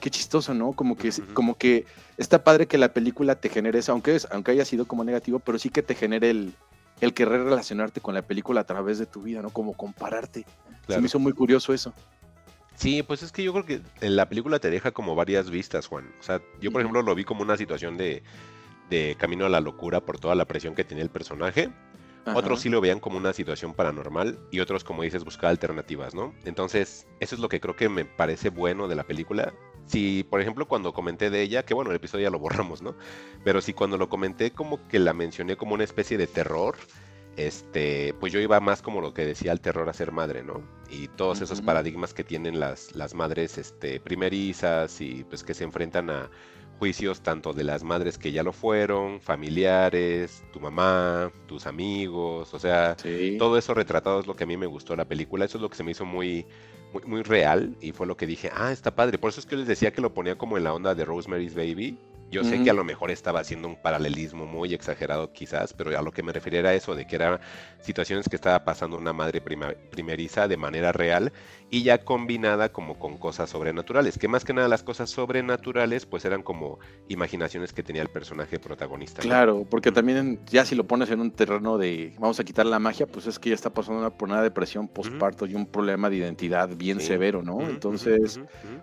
qué 0.00 0.10
chistoso, 0.10 0.54
¿no? 0.54 0.72
Como 0.72 0.96
que, 0.96 1.10
como 1.32 1.56
que 1.56 1.86
está 2.16 2.42
padre 2.44 2.66
que 2.66 2.78
la 2.78 2.92
película 2.92 3.36
te 3.36 3.48
genere 3.48 3.78
eso, 3.78 3.92
aunque, 3.92 4.16
es, 4.16 4.28
aunque 4.30 4.50
haya 4.50 4.64
sido 4.64 4.86
como 4.86 5.04
negativo, 5.04 5.38
pero 5.38 5.58
sí 5.58 5.70
que 5.70 5.82
te 5.82 5.94
genere 5.94 6.30
el, 6.30 6.52
el 7.00 7.14
querer 7.14 7.44
relacionarte 7.44 8.00
con 8.00 8.14
la 8.14 8.22
película 8.22 8.62
a 8.62 8.64
través 8.64 8.98
de 8.98 9.06
tu 9.06 9.22
vida, 9.22 9.42
¿no? 9.42 9.50
Como 9.50 9.74
compararte. 9.74 10.44
Se 10.88 11.00
me 11.00 11.06
hizo 11.06 11.18
muy 11.18 11.32
curioso 11.32 11.72
eso. 11.72 11.92
Sí, 12.74 13.02
pues 13.02 13.22
es 13.22 13.32
que 13.32 13.44
yo 13.44 13.52
creo 13.52 13.64
que 13.64 13.80
en 14.00 14.16
la 14.16 14.28
película 14.28 14.58
te 14.58 14.70
deja 14.70 14.90
como 14.90 15.14
varias 15.14 15.50
vistas, 15.50 15.86
Juan. 15.86 16.10
O 16.18 16.22
sea, 16.22 16.40
yo 16.60 16.72
por 16.72 16.80
ejemplo 16.80 17.02
lo 17.02 17.14
vi 17.14 17.24
como 17.24 17.42
una 17.42 17.56
situación 17.56 17.96
de, 17.96 18.22
de 18.90 19.16
camino 19.18 19.46
a 19.46 19.48
la 19.48 19.60
locura 19.60 20.00
por 20.00 20.18
toda 20.18 20.34
la 20.34 20.46
presión 20.46 20.74
que 20.74 20.84
tenía 20.84 21.04
el 21.04 21.10
personaje. 21.10 21.70
Otros 22.26 22.60
sí 22.60 22.68
lo 22.68 22.80
veían 22.80 23.00
como 23.00 23.16
una 23.16 23.32
situación 23.32 23.74
paranormal 23.74 24.38
y 24.50 24.60
otros, 24.60 24.84
como 24.84 25.02
dices, 25.02 25.24
buscar 25.24 25.50
alternativas, 25.50 26.14
¿no? 26.14 26.34
Entonces, 26.44 27.06
eso 27.20 27.34
es 27.34 27.40
lo 27.40 27.48
que 27.48 27.60
creo 27.60 27.74
que 27.74 27.88
me 27.88 28.04
parece 28.04 28.50
bueno 28.50 28.88
de 28.88 28.94
la 28.94 29.04
película. 29.04 29.52
Si, 29.86 30.22
por 30.24 30.40
ejemplo, 30.40 30.68
cuando 30.68 30.92
comenté 30.92 31.30
de 31.30 31.42
ella, 31.42 31.64
que 31.64 31.74
bueno, 31.74 31.90
el 31.90 31.96
episodio 31.96 32.24
ya 32.24 32.30
lo 32.30 32.38
borramos, 32.38 32.80
¿no? 32.80 32.94
Pero 33.44 33.60
si 33.60 33.72
cuando 33.72 33.98
lo 33.98 34.08
comenté 34.08 34.52
como 34.52 34.86
que 34.88 34.98
la 34.98 35.12
mencioné 35.12 35.56
como 35.56 35.74
una 35.74 35.84
especie 35.84 36.16
de 36.16 36.28
terror, 36.28 36.76
este, 37.36 38.14
pues 38.20 38.32
yo 38.32 38.40
iba 38.40 38.60
más 38.60 38.82
como 38.82 39.00
lo 39.00 39.14
que 39.14 39.24
decía 39.24 39.52
el 39.52 39.60
terror 39.60 39.88
a 39.88 39.92
ser 39.92 40.12
madre, 40.12 40.42
¿no? 40.42 40.62
Y 40.90 41.08
todos 41.08 41.40
esos 41.40 41.60
paradigmas 41.62 42.14
que 42.14 42.24
tienen 42.24 42.60
las, 42.60 42.94
las 42.94 43.14
madres 43.14 43.58
este, 43.58 44.00
primerizas 44.00 45.00
y 45.00 45.24
pues 45.24 45.42
que 45.42 45.54
se 45.54 45.64
enfrentan 45.64 46.10
a 46.10 46.30
juicios 46.82 47.20
tanto 47.20 47.52
de 47.52 47.62
las 47.62 47.84
madres 47.84 48.18
que 48.18 48.32
ya 48.32 48.42
lo 48.42 48.52
fueron, 48.52 49.20
familiares, 49.20 50.42
tu 50.52 50.58
mamá, 50.58 51.30
tus 51.46 51.66
amigos, 51.66 52.52
o 52.52 52.58
sea, 52.58 52.96
todo 53.38 53.56
eso 53.56 53.72
retratado 53.72 54.18
es 54.18 54.26
lo 54.26 54.34
que 54.34 54.42
a 54.42 54.48
mí 54.48 54.56
me 54.56 54.66
gustó 54.66 54.96
la 54.96 55.04
película, 55.04 55.44
eso 55.44 55.58
es 55.58 55.62
lo 55.62 55.70
que 55.70 55.76
se 55.76 55.84
me 55.84 55.92
hizo 55.92 56.04
muy, 56.04 56.44
muy, 56.92 57.04
muy 57.04 57.22
real 57.22 57.76
y 57.80 57.92
fue 57.92 58.08
lo 58.08 58.16
que 58.16 58.26
dije, 58.26 58.50
ah, 58.52 58.72
está 58.72 58.96
padre, 58.96 59.16
por 59.16 59.30
eso 59.30 59.38
es 59.38 59.46
que 59.46 59.54
les 59.54 59.68
decía 59.68 59.92
que 59.92 60.00
lo 60.00 60.12
ponía 60.12 60.36
como 60.36 60.56
en 60.58 60.64
la 60.64 60.74
onda 60.74 60.92
de 60.96 61.04
Rosemary's 61.04 61.54
Baby, 61.54 61.96
yo 62.32 62.44
sé 62.44 62.62
que 62.64 62.70
a 62.70 62.74
lo 62.74 62.82
mejor 62.82 63.10
estaba 63.10 63.40
haciendo 63.40 63.68
un 63.68 63.76
paralelismo 63.76 64.46
muy 64.46 64.72
exagerado 64.72 65.32
quizás, 65.32 65.74
pero 65.74 65.96
a 65.96 66.02
lo 66.02 66.12
que 66.12 66.22
me 66.22 66.32
refería 66.32 66.60
era 66.60 66.74
eso, 66.74 66.94
de 66.94 67.06
que 67.06 67.16
eran 67.16 67.38
situaciones 67.82 68.26
que 68.26 68.36
estaba 68.36 68.64
pasando 68.64 68.96
una 68.96 69.12
madre 69.12 69.42
primeriza 69.42 70.48
de 70.48 70.56
manera 70.56 70.92
real 70.92 71.30
y 71.68 71.82
ya 71.82 72.04
combinada 72.04 72.72
como 72.72 72.98
con 72.98 73.18
cosas 73.18 73.50
sobrenaturales, 73.50 74.18
que 74.18 74.28
más 74.28 74.44
que 74.44 74.54
nada 74.54 74.66
las 74.68 74.82
cosas 74.82 75.10
sobrenaturales 75.10 76.06
pues 76.06 76.24
eran 76.24 76.42
como 76.42 76.78
imaginaciones 77.08 77.74
que 77.74 77.82
tenía 77.82 78.00
el 78.00 78.08
personaje 78.08 78.58
protagonista. 78.58 79.20
Claro, 79.20 79.66
porque 79.68 79.92
también 79.92 80.40
ya 80.46 80.64
si 80.64 80.74
lo 80.74 80.86
pones 80.86 81.10
en 81.10 81.20
un 81.20 81.32
terreno 81.32 81.76
de 81.76 82.14
vamos 82.18 82.40
a 82.40 82.44
quitar 82.44 82.64
la 82.64 82.78
magia, 82.78 83.06
pues 83.06 83.26
es 83.26 83.38
que 83.38 83.50
ya 83.50 83.54
está 83.54 83.70
pasando 83.70 84.00
una, 84.00 84.10
por 84.10 84.28
una 84.30 84.42
depresión 84.42 84.88
postparto 84.88 85.44
y 85.44 85.54
un 85.54 85.66
problema 85.66 86.08
de 86.08 86.16
identidad 86.16 86.70
bien 86.74 87.00
severo, 87.00 87.42
¿no? 87.42 87.60
Entonces, 87.60 88.40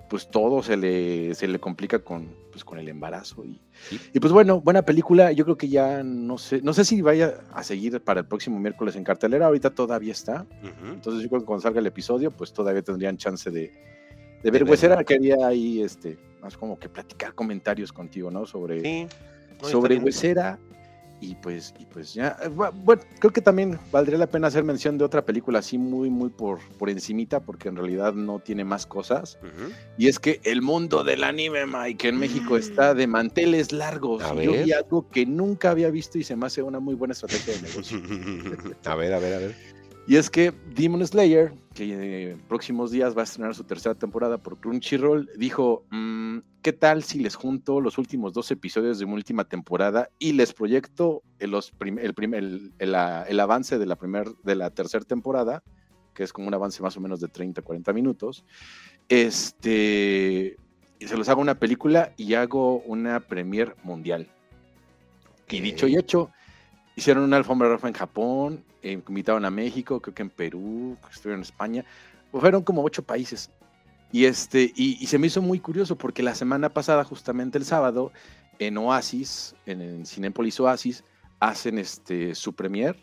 pues 0.08 0.30
todo 0.30 0.62
se 0.62 0.78
le, 0.78 1.34
se 1.34 1.48
le 1.48 1.60
complica 1.60 2.00
con, 2.00 2.30
pues, 2.52 2.64
con 2.64 2.80
el 2.80 2.88
embarazo 2.90 3.44
y, 3.46 4.20
pues 4.20 4.34
bueno, 4.34 4.62
buena 4.62 4.84
película. 4.84 5.32
Yo 5.32 5.44
creo 5.46 5.58
que 5.58 5.70
ya 5.70 6.04
no 6.04 6.38
sé, 6.38 6.62
no 6.62 6.74
sé 6.74 6.86
si 6.86 7.02
vaya 7.02 7.42
a 7.52 7.64
seguir 7.64 8.02
para 8.02 8.22
el 8.22 8.26
próximo 8.26 8.60
miércoles 8.60 8.96
en 8.96 9.04
cartelera. 9.04 9.48
Ahorita 9.48 9.70
todavía 9.70 10.12
está. 10.12 10.46
Entonces 10.84 11.24
yo 11.24 11.30
creo 11.30 11.42
que 11.42 11.46
cuando 11.46 11.62
salga 11.62 11.80
el 11.80 11.88
episodio, 11.88 12.32
pues 12.32 12.54
todavía 12.54 12.82
tendrían 12.82 13.18
chance 13.18 13.50
de, 13.50 13.72
de 14.44 14.52
ver. 14.52 14.66
Pues 14.66 14.84
era 14.84 15.04
quería 15.04 15.48
ahí 15.48 15.82
este, 15.82 16.18
más 16.42 16.58
como 16.58 16.78
que 16.78 16.90
platicar 16.90 17.34
comentarios 17.34 17.92
contigo, 17.92 18.32
¿no? 18.32 18.46
Sobre, 18.46 19.08
sobre 19.62 19.98
Huesera 19.98 20.60
y 21.22 21.36
pues, 21.36 21.74
y 21.78 21.86
pues 21.86 22.14
ya, 22.14 22.38
eh, 22.42 22.48
bueno, 22.48 23.02
creo 23.20 23.32
que 23.32 23.42
también 23.42 23.78
valdría 23.92 24.18
la 24.18 24.28
pena 24.28 24.48
hacer 24.48 24.64
mención 24.64 24.98
de 24.98 25.04
otra 25.04 25.26
película 25.26 25.60
así 25.60 25.78
muy, 25.78 26.10
muy 26.10 26.30
por, 26.30 26.60
por 26.78 26.90
encimita, 26.90 27.42
porque 27.42 27.70
en 27.70 27.76
realidad 27.76 28.14
no 28.14 28.40
tiene 28.40 28.64
más 28.64 28.86
cosas. 28.86 29.38
Y 29.98 30.08
es 30.08 30.20
que 30.20 30.40
el 30.44 30.62
mundo 30.62 31.04
del 31.04 31.24
anime, 31.24 31.66
Mike, 31.66 32.10
en 32.10 32.18
México 32.18 32.58
está 32.58 32.94
de 32.94 33.08
manteles 33.08 33.72
largos. 33.72 34.24
Yo 34.42 34.52
vi 34.52 34.72
algo 34.72 35.10
que 35.10 35.26
nunca 35.26 35.72
había 35.72 35.90
visto 35.90 36.18
y 36.18 36.24
se 36.24 36.36
me 36.36 36.46
hace 36.46 36.62
una 36.62 36.80
muy 36.80 36.96
buena 36.96 37.14
estrategia 37.14 37.56
de 37.56 37.62
negocio. 37.62 38.00
a 38.86 38.96
ver, 38.96 39.14
a 39.14 39.20
ver, 39.20 39.34
a 39.34 39.38
ver. 39.40 39.56
Y 40.10 40.16
es 40.16 40.30
que 40.30 40.54
Demon 40.74 41.06
Slayer, 41.06 41.54
que 41.76 42.32
en 42.32 42.40
próximos 42.48 42.90
días 42.90 43.16
va 43.16 43.22
a 43.22 43.26
estrenar 43.26 43.54
su 43.54 43.64
tercera 43.64 43.94
temporada 43.94 44.40
por 44.40 44.58
Crunchyroll, 44.58 45.30
dijo, 45.38 45.86
mm, 45.92 46.40
¿qué 46.62 46.74
tal 46.74 47.04
si 47.04 47.20
les 47.20 47.36
junto 47.36 47.82
los 47.82 47.98
últimos 47.98 48.34
dos 48.34 48.52
episodios 48.52 49.00
de 49.00 49.06
mi 49.06 49.14
última 49.14 49.46
temporada 49.46 50.10
y 50.20 50.34
les 50.34 50.54
proyecto 50.54 51.24
el, 51.40 51.52
los 51.52 51.72
el, 51.80 52.14
el, 52.34 52.74
el, 52.80 53.40
avance 53.40 53.78
de 53.78 53.86
la, 53.86 53.96
primer, 53.96 54.30
de 54.44 54.56
la 54.56 54.70
tercera 54.70 55.06
temporada, 55.06 55.64
que 56.14 56.24
es 56.24 56.34
como 56.34 56.48
un 56.48 56.54
avance 56.54 56.82
más 56.84 56.98
o 56.98 57.02
menos 57.02 57.22
de 57.22 57.28
30, 57.28 57.62
40 57.62 57.94
minutos, 57.94 58.44
este, 59.08 60.58
y 61.00 61.08
se 61.08 61.18
los 61.18 61.30
hago 61.30 61.42
una 61.42 61.56
película 61.56 62.14
y 62.18 62.34
hago 62.34 62.80
una 62.80 63.22
premier 63.22 63.76
mundial. 63.84 64.28
Y 65.50 65.62
dicho 65.62 65.88
y 65.88 65.96
hecho, 65.96 66.30
hicieron 66.96 67.24
una 67.24 67.38
alfombra 67.38 67.70
roja 67.70 67.88
en 67.88 67.94
Japón, 67.94 68.64
eh, 68.84 69.02
invitaron 69.08 69.46
a 69.46 69.50
México, 69.50 70.00
creo 70.02 70.14
que 70.14 70.22
en 70.22 70.30
Perú, 70.30 70.98
estuvieron 71.10 71.40
en 71.40 71.44
España, 71.44 71.86
fueron 72.32 72.64
como 72.64 72.84
ocho 72.84 73.02
países. 73.02 73.50
Y, 74.12 74.26
este, 74.26 74.72
y, 74.76 75.06
se 75.06 75.20
me 75.20 75.28
hizo 75.28 75.42
muy 75.42 75.60
curioso 75.60 75.96
porque 75.96 76.24
la 76.24 76.34
semana 76.34 76.70
pasada, 76.70 77.04
justamente 77.04 77.58
el 77.58 77.66
sábado, 77.66 78.12
en 78.58 78.78
Oasis, 78.78 79.56
en 79.66 79.82
el 79.82 80.08
Cinépolis 80.08 80.60
Oasis, 80.60 81.04
hacen 81.40 81.78
este, 81.78 82.34
su 82.34 82.54
premier, 82.54 82.98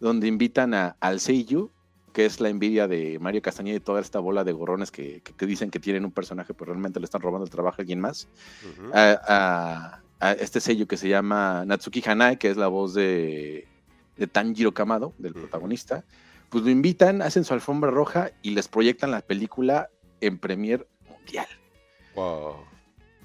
donde 0.00 0.26
invitan 0.26 0.74
a, 0.74 0.96
al 1.00 1.20
Seiyu, 1.20 1.70
que 2.12 2.26
es 2.26 2.40
la 2.40 2.48
envidia 2.48 2.88
de 2.88 3.18
Mario 3.20 3.42
Castañeda 3.42 3.76
y 3.76 3.80
toda 3.80 4.00
esta 4.00 4.18
bola 4.18 4.42
de 4.42 4.52
gorrones 4.52 4.90
que, 4.90 5.22
dicen 5.38 5.70
que 5.70 5.78
tienen 5.78 6.04
un 6.04 6.12
personaje, 6.12 6.54
pero 6.54 6.72
realmente 6.72 6.98
le 6.98 7.04
están 7.04 7.20
robando 7.20 7.44
el 7.44 7.50
trabajo 7.50 7.76
a 7.78 7.82
alguien 7.82 8.00
más, 8.00 8.28
a, 8.92 10.00
este 10.40 10.60
sello 10.60 10.88
que 10.88 10.96
se 10.96 11.10
llama 11.10 11.64
Natsuki 11.66 12.02
Hanai, 12.06 12.38
que 12.38 12.48
es 12.48 12.56
la 12.56 12.68
voz 12.68 12.94
de, 12.94 13.68
de 14.16 14.26
Tanjiro 14.26 14.72
Kamado, 14.72 15.12
del 15.18 15.34
protagonista, 15.34 16.04
pues 16.48 16.64
lo 16.64 16.70
invitan, 16.70 17.22
hacen 17.22 17.44
su 17.44 17.54
alfombra 17.54 17.90
roja 17.90 18.30
y 18.42 18.50
les 18.50 18.68
proyectan 18.68 19.10
la 19.10 19.20
película 19.20 19.90
en 20.28 20.38
premier 20.38 20.86
mundial. 21.08 21.46
Wow. 22.14 22.56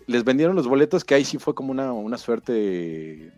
Les 0.08 0.24
vendieron 0.24 0.56
los 0.56 0.68
boletos, 0.68 1.04
que 1.04 1.16
ahí 1.16 1.26
sí 1.26 1.38
fue 1.38 1.56
como 1.56 1.72
una, 1.72 1.94
una 1.94 2.18
suerte 2.18 3.32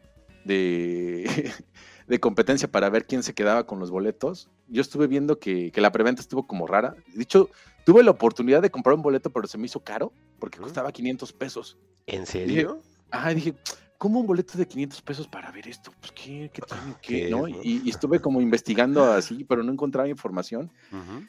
de, 0.45 1.53
de 2.07 2.19
competencia 2.19 2.69
para 2.69 2.89
ver 2.89 3.05
quién 3.05 3.23
se 3.23 3.33
quedaba 3.33 3.65
con 3.65 3.79
los 3.79 3.91
boletos. 3.91 4.49
Yo 4.67 4.81
estuve 4.81 5.07
viendo 5.07 5.39
que, 5.39 5.71
la 5.75 5.91
preventa 5.91 6.21
estuvo 6.21 6.47
como 6.47 6.67
rara. 6.67 6.95
De 7.13 7.23
hecho, 7.23 7.49
tuve 7.85 8.03
la 8.03 8.11
oportunidad 8.11 8.61
de 8.61 8.71
comprar 8.71 8.95
un 8.95 9.01
boleto, 9.01 9.29
pero 9.31 9.47
se 9.47 9.57
me 9.57 9.65
hizo 9.65 9.81
caro 9.81 10.11
porque 10.39 10.59
costaba 10.59 10.91
500 10.91 11.33
pesos. 11.33 11.77
¿En 12.07 12.25
serio? 12.25 12.81
ajá, 13.11 13.33
dije, 13.33 13.53
¿cómo 14.03 14.19
un 14.19 14.27
boleto 14.27 14.57
de 14.57 14.67
500 14.67 15.01
pesos 15.01 15.27
para 15.29 15.49
ver 15.49 15.65
esto? 15.65 15.93
Pues, 16.01 16.11
¿qué, 16.11 16.51
qué 16.51 16.61
¿Qué, 17.01 17.29
¿no? 17.29 17.47
Y, 17.47 17.89
estuve 17.89 18.19
como 18.19 18.41
investigando 18.41 19.01
así, 19.01 19.45
pero 19.45 19.63
no 19.63 19.71
encontraba 19.71 20.09
información. 20.09 20.69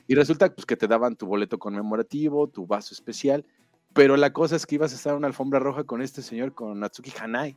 Y 0.09 0.17
resulta 0.17 0.53
pues, 0.53 0.67
que 0.67 0.77
te 0.77 0.89
daban 0.89 1.15
tu 1.15 1.25
boleto 1.25 1.57
conmemorativo, 1.57 2.49
tu 2.49 2.67
vaso 2.67 2.93
especial. 2.93 3.47
Pero 3.93 4.17
la 4.17 4.33
cosa 4.33 4.57
es 4.57 4.67
que 4.67 4.75
ibas 4.75 4.93
a 4.93 4.97
estar 4.97 5.13
en 5.13 5.19
una 5.19 5.29
alfombra 5.29 5.61
roja 5.61 5.85
con 5.85 6.03
este 6.03 6.21
señor, 6.21 6.53
con 6.53 6.81
Natsuki 6.81 7.13
Hanai. 7.21 7.57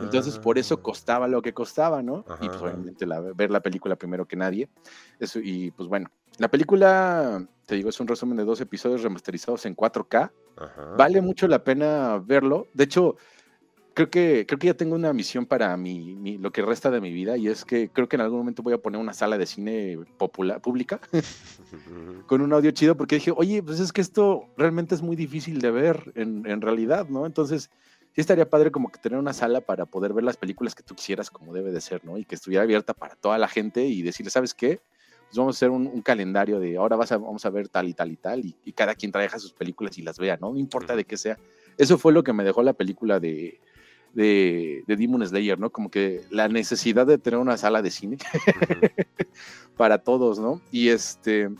Entonces, 0.00 0.38
por 0.38 0.56
eso 0.58 0.76
ah. 0.76 0.82
costaba 0.82 1.26
lo 1.26 1.42
que 1.42 1.52
costaba, 1.52 2.00
¿no? 2.00 2.24
Y 2.40 2.46
pues, 2.46 2.62
obviamente 2.62 3.04
ver 3.34 3.50
la 3.50 3.62
película 3.62 3.96
primero 3.96 4.26
que 4.26 4.36
nadie. 4.36 4.68
Eso, 5.18 5.40
y 5.42 5.72
pues 5.72 5.88
bueno, 5.88 6.08
la 6.38 6.48
película, 6.48 7.44
te 7.66 7.74
digo, 7.74 7.88
es 7.88 7.98
un 7.98 8.06
resumen 8.06 8.36
de 8.36 8.44
dos 8.44 8.60
episodios 8.60 9.02
remasterizados 9.02 9.66
en 9.66 9.74
4K. 9.74 10.30
Vale 10.96 11.20
mucho 11.20 11.48
la 11.48 11.64
pena 11.64 12.22
verlo. 12.24 12.68
De 12.74 12.84
hecho, 12.84 13.16
creo 13.94 14.10
que, 14.10 14.44
creo 14.46 14.58
que 14.58 14.66
ya 14.68 14.74
tengo 14.74 14.94
una 14.94 15.12
misión 15.12 15.46
para 15.46 15.76
mi, 15.76 16.38
lo 16.38 16.52
que 16.52 16.62
resta 16.62 16.90
de 16.90 17.00
mi 17.00 17.12
vida 17.12 17.36
y 17.36 17.48
es 17.48 17.64
que 17.64 17.90
creo 17.90 18.08
que 18.08 18.16
en 18.16 18.22
algún 18.22 18.38
momento 18.38 18.62
voy 18.62 18.74
a 18.74 18.78
poner 18.78 19.00
una 19.00 19.12
sala 19.12 19.38
de 19.38 19.46
cine 19.46 19.98
popular, 20.18 20.60
pública 20.60 21.00
con 22.26 22.40
un 22.40 22.52
audio 22.52 22.70
chido 22.70 22.96
porque 22.96 23.16
dije, 23.16 23.32
oye, 23.36 23.62
pues 23.62 23.80
es 23.80 23.92
que 23.92 24.00
esto 24.00 24.48
realmente 24.56 24.94
es 24.94 25.02
muy 25.02 25.16
difícil 25.16 25.60
de 25.60 25.70
ver 25.70 26.12
en, 26.14 26.46
en, 26.46 26.60
realidad, 26.60 27.08
¿no? 27.08 27.26
Entonces, 27.26 27.70
sí 28.14 28.20
estaría 28.20 28.48
padre 28.48 28.70
como 28.70 28.90
que 28.90 29.00
tener 29.00 29.18
una 29.18 29.32
sala 29.32 29.60
para 29.60 29.86
poder 29.86 30.12
ver 30.12 30.24
las 30.24 30.36
películas 30.36 30.74
que 30.74 30.82
tú 30.82 30.94
quisieras 30.94 31.30
como 31.30 31.52
debe 31.52 31.72
de 31.72 31.80
ser, 31.80 32.04
¿no? 32.04 32.18
Y 32.18 32.24
que 32.24 32.34
estuviera 32.34 32.62
abierta 32.62 32.94
para 32.94 33.16
toda 33.16 33.38
la 33.38 33.48
gente 33.48 33.84
y 33.84 34.02
decirle, 34.02 34.30
¿sabes 34.30 34.54
qué? 34.54 34.80
Pues 35.28 35.38
vamos 35.38 35.56
a 35.56 35.58
hacer 35.58 35.70
un, 35.70 36.02
calendario 36.02 36.60
de 36.60 36.76
ahora 36.76 36.96
vas 36.96 37.10
a, 37.12 37.16
vamos 37.16 37.44
a 37.46 37.50
ver 37.50 37.68
tal 37.68 37.88
y 37.88 37.94
tal 37.94 38.12
y 38.12 38.16
tal 38.16 38.44
y, 38.44 38.54
y 38.64 38.72
cada 38.72 38.94
quien 38.94 39.12
traiga 39.12 39.38
sus 39.38 39.52
películas 39.52 39.96
y 39.96 40.02
las 40.02 40.18
vea, 40.18 40.36
¿no? 40.40 40.52
No 40.52 40.58
importa 40.58 40.94
de 40.94 41.04
qué 41.04 41.16
sea. 41.16 41.38
Eso 41.78 41.96
fue 41.96 42.12
lo 42.12 42.22
que 42.22 42.34
me 42.34 42.44
dejó 42.44 42.62
la 42.62 42.74
película 42.74 43.18
de 43.18 43.58
de, 44.14 44.84
de, 44.86 44.96
Demon 44.96 45.26
Slayer, 45.26 45.58
¿no? 45.58 45.70
Como 45.70 45.90
que 45.90 46.22
la 46.30 46.48
necesidad 46.48 47.06
de 47.06 47.18
tener 47.18 47.38
una 47.38 47.56
sala 47.56 47.82
de 47.82 47.90
cine 47.90 48.18
para 49.76 49.98
todos, 49.98 50.38
¿no? 50.38 50.60
Y 50.70 50.88
este... 50.88 51.50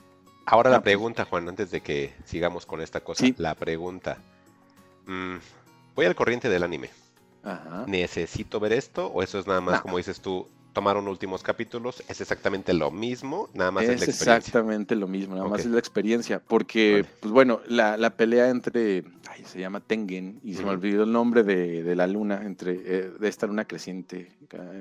Ahora 0.45 0.71
la 0.71 0.83
pregunta, 0.83 1.25
Juan, 1.25 1.49
antes 1.49 1.71
de 1.71 1.81
que 1.81 2.15
sigamos 2.25 2.67
con 2.67 2.81
esta 2.81 3.01
cosa, 3.01 3.25
la 3.37 3.55
pregunta. 3.55 4.19
Mm, 5.07 5.37
voy 5.95 6.07
al 6.07 6.17
corriente 6.17 6.49
del 6.49 6.65
anime. 6.65 6.91
¿Necesito 7.87 8.61
ver 8.61 8.73
esto 8.73 9.07
o 9.07 9.23
eso 9.23 9.39
es 9.39 9.47
nada 9.47 9.61
más, 9.61 9.81
como 9.81 9.99
dices 9.99 10.21
tú, 10.21 10.49
tomaron 10.73 11.09
últimos 11.09 11.43
capítulos, 11.43 12.03
es 12.09 12.21
exactamente 12.21 12.73
lo 12.73 12.91
mismo, 12.91 13.49
nada 13.55 13.71
más 13.71 13.85
es, 13.85 13.91
es 13.91 14.01
la 14.01 14.05
experiencia. 14.07 14.37
exactamente 14.37 14.97
lo 14.97 15.09
mismo, 15.09 15.35
nada 15.35 15.49
más 15.49 15.61
es 15.61 15.67
la 15.67 15.79
experiencia, 15.79 16.41
porque, 16.41 17.05
pues 17.21 17.33
bueno, 17.33 17.61
la, 17.67 17.97
la, 17.97 18.17
pelea 18.17 18.49
entre, 18.49 19.05
ay, 19.29 19.45
se 19.45 19.61
llama 19.61 19.81
Tengen, 19.81 20.41
y 20.43 20.55
se 20.55 20.65
me 20.65 20.71
olvidó 20.71 21.05
el 21.05 21.13
nombre 21.13 21.43
de, 21.43 21.83
de 21.83 21.97
la 21.97 22.07
luna, 22.07 22.43
entre, 22.45 22.73
eh, 22.73 23.11
de 23.19 23.29
esta 23.29 23.47
luna 23.47 23.67
creciente, 23.67 24.39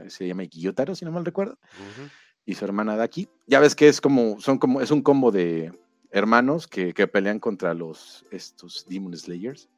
se 0.08 0.28
llama 0.28 0.44
Ikiyotaro, 0.44 0.96
si 0.96 1.06
no 1.06 1.12
mal 1.12 1.26
recuerdo, 1.26 1.58
y 2.46 2.56
su 2.56 2.66
hermana 2.66 2.96
Daki, 2.96 3.30
ya 3.48 3.60
ves 3.60 3.76
que 3.76 3.88
es 3.88 4.02
como, 4.02 4.40
son 4.40 4.58
como, 4.58 4.82
es 4.82 4.92
un 4.92 5.02
combo 5.02 5.32
de 5.32 5.72
hermanos 6.12 6.68
que, 6.68 6.94
que 6.94 7.08
pelean 7.08 7.40
contra 7.40 7.74
los, 7.74 8.26
estos 8.32 8.86
Demon 8.88 9.16
Slayers, 9.16 9.70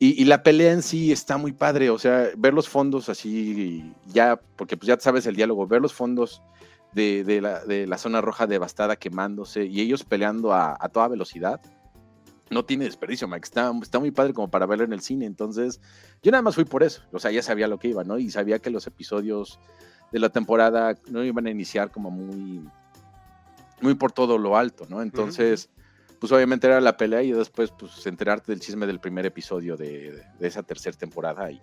y, 0.00 0.24
la 0.26 0.44
pelea 0.44 0.72
en 0.72 0.82
sí 0.82 1.10
está 1.10 1.38
muy 1.38 1.52
padre, 1.52 1.90
o 1.90 1.98
sea, 1.98 2.28
ver 2.36 2.54
los 2.54 2.68
fondos 2.68 3.08
así, 3.08 3.92
ya, 4.06 4.40
porque 4.56 4.76
pues 4.76 4.86
ya 4.86 4.98
sabes 5.00 5.26
el 5.26 5.34
diálogo, 5.34 5.66
ver 5.66 5.82
los 5.82 5.92
fondos 5.92 6.40
de, 6.92 7.24
de, 7.24 7.40
la, 7.40 7.64
de 7.64 7.86
la, 7.88 7.98
zona 7.98 8.20
roja 8.20 8.46
devastada 8.46 8.94
quemándose 8.94 9.64
y 9.64 9.80
ellos 9.80 10.04
peleando 10.04 10.52
a, 10.52 10.76
a, 10.78 10.88
toda 10.88 11.08
velocidad, 11.08 11.60
no 12.48 12.64
tiene 12.64 12.84
desperdicio, 12.84 13.26
Mike. 13.26 13.44
Está, 13.44 13.72
está 13.82 13.98
muy 13.98 14.12
padre 14.12 14.32
como 14.34 14.48
para 14.48 14.66
verlo 14.66 14.84
en 14.84 14.92
el 14.92 15.00
cine. 15.00 15.26
Entonces, 15.26 15.80
yo 16.22 16.30
nada 16.30 16.42
más 16.42 16.54
fui 16.54 16.64
por 16.64 16.82
eso, 16.84 17.02
o 17.12 17.18
sea, 17.18 17.30
ya 17.30 17.42
sabía 17.42 17.66
lo 17.66 17.78
que 17.78 17.88
iba, 17.88 18.04
¿no? 18.04 18.18
Y 18.18 18.30
sabía 18.30 18.60
que 18.60 18.70
los 18.70 18.86
episodios 18.86 19.58
de 20.12 20.20
la 20.20 20.30
temporada 20.30 20.96
no 21.10 21.24
iban 21.24 21.46
a 21.46 21.50
iniciar 21.50 21.90
como 21.90 22.10
muy, 22.10 22.68
muy 23.80 23.94
por 23.94 24.12
todo 24.12 24.38
lo 24.38 24.56
alto, 24.56 24.86
¿no? 24.88 25.02
Entonces 25.02 25.70
pues 26.20 26.32
obviamente 26.32 26.66
era 26.66 26.80
la 26.80 26.96
pelea 26.96 27.22
y 27.22 27.32
después 27.32 27.70
pues 27.70 28.06
enterarte 28.06 28.52
del 28.52 28.60
chisme 28.60 28.86
del 28.86 29.00
primer 29.00 29.26
episodio 29.26 29.76
de, 29.76 30.22
esa 30.40 30.62
tercera 30.62 30.96
temporada 30.96 31.50
y, 31.50 31.60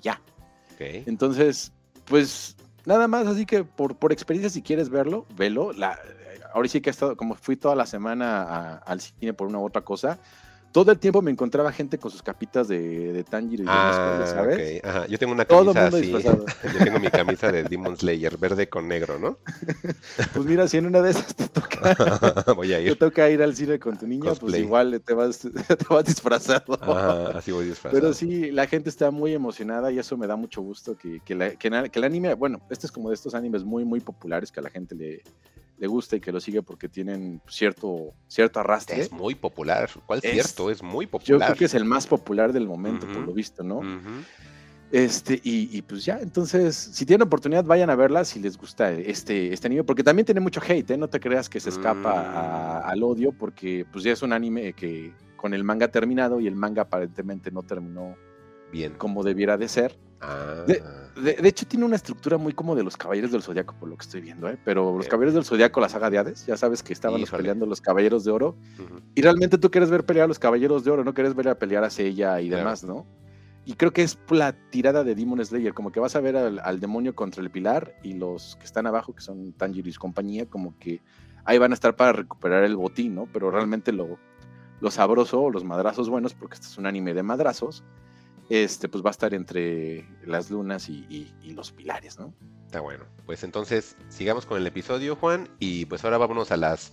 ya. 0.00 0.20
Entonces, 0.78 1.72
pues 2.04 2.56
nada 2.84 3.08
más, 3.08 3.26
así 3.26 3.46
que 3.46 3.64
por, 3.64 3.96
por 3.96 4.12
experiencia 4.12 4.50
si 4.50 4.62
quieres 4.62 4.90
verlo, 4.90 5.26
velo. 5.36 5.72
La, 5.72 5.98
ahora 6.52 6.68
sí 6.68 6.80
que 6.80 6.90
he 6.90 6.92
estado, 6.92 7.16
como 7.16 7.34
fui 7.34 7.56
toda 7.56 7.74
la 7.74 7.86
semana 7.86 8.76
al 8.78 9.00
cine 9.00 9.32
por 9.32 9.48
una 9.48 9.58
u 9.58 9.64
otra 9.64 9.82
cosa, 9.82 10.18
todo 10.72 10.92
el 10.92 10.98
tiempo 10.98 11.22
me 11.22 11.30
encontraba 11.30 11.72
gente 11.72 11.98
con 11.98 12.10
sus 12.10 12.22
capitas 12.22 12.68
de, 12.68 13.12
de 13.12 13.24
Tanjiro 13.24 13.64
y 13.64 13.66
ah, 13.68 14.24
¿sabes? 14.26 14.84
Ajá. 14.84 15.06
Yo 15.06 15.18
tengo 15.18 15.32
una 15.32 15.44
camisa 15.44 15.86
así. 15.86 16.12
Yo 16.12 16.84
tengo 16.84 16.98
mi 16.98 17.10
camisa 17.10 17.50
de 17.50 17.64
Demon 17.64 17.96
Slayer, 17.96 18.36
verde 18.36 18.68
con 18.68 18.86
negro, 18.86 19.18
¿no? 19.18 19.38
pues 20.34 20.46
mira, 20.46 20.68
si 20.68 20.76
en 20.76 20.86
una 20.86 21.00
de 21.00 21.10
esas 21.10 21.34
te 21.34 21.48
toca, 21.48 22.52
voy 22.56 22.72
a 22.72 22.80
ir. 22.80 22.90
Te 22.90 22.96
toca 22.96 23.28
ir 23.30 23.42
al 23.42 23.54
cine 23.56 23.78
con 23.78 23.96
tu 23.96 24.06
niña, 24.06 24.34
pues 24.34 24.56
igual 24.56 25.00
te 25.04 25.14
vas, 25.14 25.40
te 25.40 25.84
vas 25.88 26.04
disfrazado. 26.04 26.78
Ajá, 26.80 27.38
así 27.38 27.50
voy 27.50 27.66
disfrazado. 27.66 28.00
Pero 28.00 28.12
sí, 28.12 28.50
la 28.50 28.66
gente 28.66 28.90
está 28.90 29.10
muy 29.10 29.32
emocionada 29.32 29.90
y 29.90 29.98
eso 29.98 30.16
me 30.16 30.26
da 30.26 30.36
mucho 30.36 30.60
gusto 30.62 30.96
que, 30.96 31.20
que, 31.24 31.34
la, 31.34 31.50
que, 31.50 31.70
que 31.90 31.98
el 31.98 32.04
anime, 32.04 32.34
bueno, 32.34 32.60
este 32.70 32.86
es 32.86 32.92
como 32.92 33.08
de 33.08 33.14
estos 33.14 33.34
animes 33.34 33.64
muy, 33.64 33.84
muy 33.84 34.00
populares 34.00 34.52
que 34.52 34.60
a 34.60 34.62
la 34.62 34.70
gente 34.70 34.94
le, 34.94 35.22
le 35.78 35.86
gusta 35.86 36.16
y 36.16 36.20
que 36.20 36.32
lo 36.32 36.40
sigue 36.40 36.62
porque 36.62 36.88
tienen 36.88 37.40
cierto, 37.48 38.12
cierto 38.26 38.60
arrastre. 38.60 39.00
Es 39.00 39.12
muy 39.12 39.34
popular. 39.34 39.88
¿Cuál 40.06 40.20
es, 40.22 40.32
cierto? 40.32 40.70
Es 40.70 40.82
muy 40.82 41.06
popular. 41.06 41.26
Yo 41.26 41.38
creo 41.38 41.56
que 41.56 41.64
es 41.66 41.74
el 41.74 41.84
más 41.84 42.06
popular 42.06 42.52
del 42.52 42.66
momento, 42.66 43.06
por 43.06 43.22
lo 43.22 43.32
visto, 43.32 43.62
¿no? 43.62 43.80
Este, 44.90 45.38
y, 45.44 45.82
pues 45.82 46.04
ya, 46.04 46.18
entonces, 46.18 46.74
si 46.74 47.04
tienen 47.04 47.26
oportunidad, 47.26 47.64
vayan 47.64 47.90
a 47.90 47.94
verla 47.94 48.24
si 48.24 48.40
les 48.40 48.56
gusta 48.56 48.90
este, 48.90 49.52
este 49.52 49.66
anime, 49.66 49.84
porque 49.84 50.02
también 50.02 50.24
tiene 50.24 50.40
mucho 50.40 50.60
hate, 50.66 50.92
¿eh? 50.92 50.96
No 50.96 51.08
te 51.08 51.20
creas 51.20 51.48
que 51.48 51.60
se 51.60 51.68
escapa 51.68 52.82
mm. 52.84 52.88
al 52.88 53.02
odio, 53.02 53.32
porque 53.32 53.84
pues 53.92 54.04
ya 54.04 54.12
es 54.12 54.22
un 54.22 54.32
anime 54.32 54.72
que 54.72 55.12
con 55.36 55.52
el 55.52 55.62
manga 55.62 55.88
terminado 55.88 56.40
y 56.40 56.46
el 56.46 56.56
manga 56.56 56.82
aparentemente 56.82 57.50
no 57.50 57.62
terminó 57.62 58.16
bien 58.72 58.94
como 58.94 59.22
debiera 59.22 59.58
de 59.58 59.68
ser. 59.68 59.98
Ah. 60.20 60.64
De, 60.66 61.48
hecho, 61.48 61.66
tiene 61.66 61.84
una 61.84 61.96
estructura 61.96 62.38
muy 62.38 62.52
como 62.52 62.76
de 62.76 62.82
los 62.82 62.96
Caballeros 62.96 63.32
del 63.32 63.42
Zodiaco, 63.42 63.74
por 63.78 63.88
lo 63.88 63.96
que 63.96 64.02
estoy 64.02 64.20
viendo, 64.20 64.48
¿eh? 64.48 64.56
Pero 64.64 64.96
los 64.96 65.08
Caballeros 65.08 65.34
del 65.34 65.44
Zodiaco, 65.44 65.80
la 65.80 65.88
saga 65.88 66.10
de 66.10 66.18
Hades, 66.18 66.46
ya 66.46 66.56
sabes 66.56 66.82
que 66.82 66.92
estaban 66.92 67.22
peleando 67.24 67.66
los 67.66 67.80
Caballeros 67.80 68.24
de 68.24 68.30
Oro. 68.30 68.56
Y 69.14 69.22
realmente 69.22 69.58
tú 69.58 69.70
quieres 69.70 69.90
ver 69.90 70.04
pelear 70.04 70.24
a 70.24 70.28
los 70.28 70.38
Caballeros 70.38 70.84
de 70.84 70.90
Oro, 70.90 71.04
no 71.04 71.14
quieres 71.14 71.34
ver 71.34 71.48
a 71.48 71.58
pelear 71.58 71.84
a 71.84 71.90
Sella 71.90 72.40
y 72.40 72.48
demás, 72.48 72.84
¿no? 72.84 73.06
y 73.68 73.74
creo 73.74 73.92
que 73.92 74.02
es 74.02 74.18
la 74.30 74.54
tirada 74.70 75.04
de 75.04 75.14
Demon 75.14 75.44
Slayer, 75.44 75.74
como 75.74 75.92
que 75.92 76.00
vas 76.00 76.16
a 76.16 76.20
ver 76.22 76.38
al, 76.38 76.58
al 76.58 76.80
demonio 76.80 77.14
contra 77.14 77.42
el 77.42 77.50
pilar 77.50 77.94
y 78.02 78.14
los 78.14 78.56
que 78.56 78.64
están 78.64 78.86
abajo, 78.86 79.14
que 79.14 79.20
son 79.20 79.52
Tanjiro 79.52 79.90
y 79.90 79.92
su 79.92 80.00
compañía, 80.00 80.46
como 80.46 80.78
que 80.78 81.02
ahí 81.44 81.58
van 81.58 81.72
a 81.72 81.74
estar 81.74 81.94
para 81.94 82.12
recuperar 82.12 82.64
el 82.64 82.76
botín, 82.76 83.14
¿no? 83.14 83.28
Pero 83.30 83.50
realmente 83.50 83.92
lo, 83.92 84.18
lo 84.80 84.90
sabroso 84.90 85.42
o 85.42 85.50
los 85.50 85.64
madrazos 85.64 86.08
buenos, 86.08 86.32
porque 86.32 86.54
este 86.54 86.66
es 86.66 86.78
un 86.78 86.86
anime 86.86 87.12
de 87.12 87.22
madrazos, 87.22 87.84
este, 88.48 88.88
pues 88.88 89.04
va 89.04 89.10
a 89.10 89.12
estar 89.12 89.34
entre 89.34 90.06
las 90.24 90.50
lunas 90.50 90.88
y, 90.88 91.30
los 91.44 91.72
pilares, 91.72 92.18
¿no? 92.18 92.32
Está 92.66 92.80
bueno. 92.80 93.04
Pues 93.26 93.44
entonces 93.44 93.96
sigamos 94.08 94.46
con 94.46 94.58
el 94.58 94.66
episodio, 94.66 95.16
Juan. 95.16 95.48
Y 95.58 95.86
pues 95.86 96.04
ahora 96.04 96.18
vámonos 96.18 96.52
a 96.52 96.56
las 96.56 96.92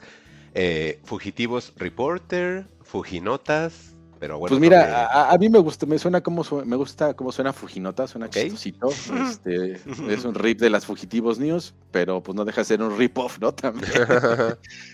eh, 0.54 1.02
Fugitivos 1.04 1.74
Reporter, 1.76 2.68
Fujinotas. 2.82 3.95
Pero 4.20 4.40
bueno, 4.40 4.50
pues 4.50 4.62
mira, 4.62 5.06
a, 5.08 5.32
a 5.32 5.38
mí 5.38 5.50
me 5.50 5.60
gusta, 5.60 5.86
me 5.86 6.00
suena 6.00 6.22
como 6.22 6.44
su- 6.44 6.66
me 6.66 6.76
gusta 6.76 7.14
cómo 7.16 7.32
suena 7.32 7.52
Fujinota, 7.54 8.08
suena 8.08 8.28
Ok. 8.28 8.32
chistosito. 8.34 8.90
Este, 8.90 9.74
es 10.10 10.24
un 10.26 10.34
rip 10.36 10.60
de 10.60 10.70
las 10.70 10.86
Fugitivos 10.86 11.38
News, 11.38 11.74
pero 11.92 12.24
pues 12.24 12.36
no 12.36 12.46
deja 12.46 12.62
de 12.62 12.66
ser 12.66 12.82
un 12.82 12.98
rip 12.98 13.18
off, 13.18 13.40
¿no? 13.40 13.54
También. 13.56 13.92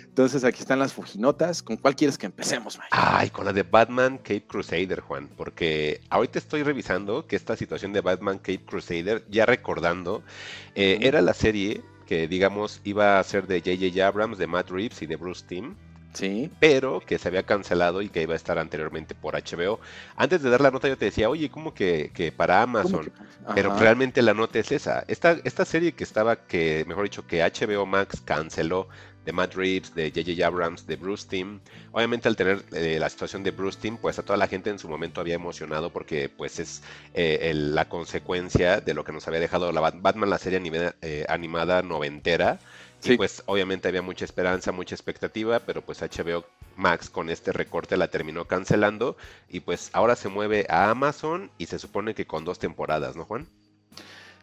Entonces 0.08 0.44
aquí 0.44 0.60
están 0.62 0.80
las 0.80 0.94
Fujinotas. 0.94 1.62
¿Con 1.64 1.78
cuál 1.78 1.96
quieres 1.96 2.18
que 2.18 2.26
empecemos, 2.26 2.78
Mike? 2.78 2.90
Ay, 2.92 3.30
con 3.30 3.46
la 3.46 3.54
de 3.54 3.64
Batman 3.64 4.18
Cape 4.18 4.46
Crusader, 4.48 5.00
Juan, 5.02 5.30
porque 5.38 6.02
ahorita 6.10 6.40
estoy 6.40 6.64
revisando 6.64 7.26
que 7.28 7.36
esta 7.36 7.56
situación 7.56 7.94
de 7.94 8.02
Batman 8.02 8.38
Cape 8.40 8.66
Crusader, 8.66 9.24
ya 9.30 9.46
recordando, 9.46 10.24
eh, 10.76 10.98
era 11.02 11.22
la 11.22 11.34
serie 11.34 11.82
que, 12.08 12.28
digamos, 12.28 12.82
iba 12.84 13.20
a 13.20 13.24
ser 13.24 13.48
de 13.48 13.60
J.J. 13.62 14.06
Abrams, 14.06 14.38
de 14.38 14.48
Matt 14.48 14.70
Reeves 14.70 15.02
y 15.02 15.06
de 15.06 15.16
Bruce 15.16 15.46
Timm, 15.48 15.76
Sí. 16.13 16.50
pero 16.60 17.00
que 17.00 17.17
se 17.17 17.28
había 17.30 17.43
cancelado 17.43 18.02
y 18.02 18.10
que 18.10 18.21
iba 18.21 18.34
a 18.34 18.38
estar 18.38 18.60
anteriormente 18.60 19.15
por 19.15 19.36
HBO. 19.36 19.80
Antes 20.15 20.41
de 20.41 20.50
dar 20.50 20.62
la 20.62 20.71
nota 20.71 20.88
yo 20.88 20.97
te 20.97 21.06
decía, 21.06 21.30
oye, 21.30 21.50
¿cómo 21.50 21.74
que, 21.74 22.12
que 22.13 22.32
para 22.32 22.62
¿Cómo 22.62 22.80
Amazon? 22.80 23.06
que- 23.06 23.12
Pero 23.56 23.76
realmente 23.78 24.21
la 24.21 24.34
nota 24.34 24.60
es 24.60 24.71
esa. 24.71 25.04
Esta, 25.08 25.38
esta 25.43 25.65
serie 25.65 25.93
que 25.93 26.04
estaba, 26.04 26.36
que 26.36 26.84
mejor 26.88 27.04
dicho, 27.06 27.26
que 27.26 27.41
HBO 27.43 27.86
Max 27.86 28.21
canceló 28.24 28.88
de 29.26 29.34
Matt 29.34 29.54
Reeves, 29.54 29.93
de 29.93 30.10
J.J. 30.10 30.45
Abrams, 30.47 30.88
de 30.88 30.95
Bruce 30.95 31.28
Timm. 31.30 31.60
Obviamente 31.91 32.28
al 32.28 32.36
tener 32.36 32.63
eh, 32.74 32.97
la 33.00 33.08
situación 33.08 33.43
de 33.43 33.52
Bruce 33.52 33.78
Timm, 33.80 33.97
pues 33.97 34.17
a 34.17 34.24
toda 34.24 34.36
la 34.36 34.47
gente 34.47 34.71
en 34.71 34.80
su 34.80 34.89
momento 34.89 35.21
había 35.21 35.36
emocionado 35.36 35.91
porque 35.91 36.28
pues 36.28 36.60
es 36.60 36.82
eh, 37.13 37.38
el- 37.52 37.76
la 37.76 37.88
consecuencia 37.88 38.82
de 38.82 38.93
lo 38.95 39.04
que 39.04 39.12
nos 39.12 39.28
había 39.28 39.39
dejado 39.39 39.71
la 39.71 39.80
Bat- 39.82 40.02
Batman, 40.02 40.30
la 40.30 40.39
serie 40.39 40.60
anime- 40.60 40.93
eh, 41.02 41.26
animada 41.30 41.84
noventera. 41.84 42.60
Y 43.04 43.08
Sí. 43.08 43.18
pues 43.18 43.42
obviamente 43.48 43.88
había 43.88 44.02
mucha 44.02 44.26
esperanza, 44.26 44.72
mucha 44.72 44.94
expectativa, 44.96 45.60
pero 45.60 45.82
pues 45.82 46.02
HBO 46.02 46.46
Max 46.76 47.10
con 47.10 47.30
este 47.30 47.52
recorte 47.52 47.98
la 47.98 48.10
terminó 48.10 48.46
cancelando 48.46 49.18
y 49.50 49.62
pues 49.62 49.90
ahora 49.94 50.16
se 50.16 50.30
mueve 50.30 50.66
a 50.70 50.90
Amazon 50.92 51.50
y 51.58 51.66
se 51.66 51.80
supone 51.80 52.14
que 52.14 52.26
con 52.28 52.46
dos 52.46 52.60
temporadas, 52.60 53.16
¿no, 53.16 53.26
Juan? 53.26 53.48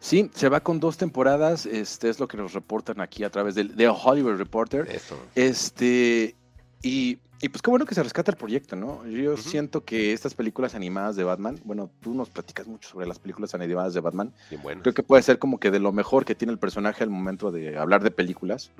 Sí, 0.01 0.29
se 0.33 0.47
va 0.49 0.61
con 0.61 0.79
dos 0.79 0.97
temporadas. 0.97 1.65
Este 1.65 2.09
es 2.09 2.19
lo 2.19 2.27
que 2.27 2.37
nos 2.37 2.53
reportan 2.53 3.01
aquí 3.01 3.23
a 3.23 3.29
través 3.29 3.55
del 3.55 3.75
de 3.75 3.87
Hollywood 3.89 4.37
Reporter. 4.37 4.87
Eso. 4.89 5.17
Este, 5.35 6.35
y, 6.81 7.17
y 7.41 7.49
pues 7.49 7.61
qué 7.61 7.69
bueno 7.69 7.85
que 7.85 7.95
se 7.95 8.03
rescata 8.03 8.31
el 8.31 8.37
proyecto, 8.37 8.75
¿no? 8.75 9.05
Yo 9.07 9.37
siento 9.37 9.83
que 9.85 10.11
estas 10.13 10.33
películas 10.33 10.75
animadas 10.75 11.15
de 11.15 11.23
Batman, 11.23 11.59
bueno, 11.63 11.89
tú 12.01 12.13
nos 12.13 12.29
platicas 12.29 12.67
mucho 12.67 12.89
sobre 12.89 13.07
las 13.07 13.19
películas 13.19 13.53
animadas 13.55 13.93
de 13.93 14.01
Batman, 14.01 14.33
bueno. 14.61 14.81
creo 14.81 14.93
que 14.93 15.03
puede 15.03 15.23
ser 15.23 15.39
como 15.39 15.59
que 15.59 15.71
de 15.71 15.79
lo 15.79 15.91
mejor 15.91 16.25
que 16.25 16.35
tiene 16.35 16.51
el 16.51 16.59
personaje 16.59 17.03
al 17.03 17.09
momento 17.09 17.51
de 17.51 17.77
hablar 17.77 18.03
de 18.03 18.11
películas. 18.11 18.71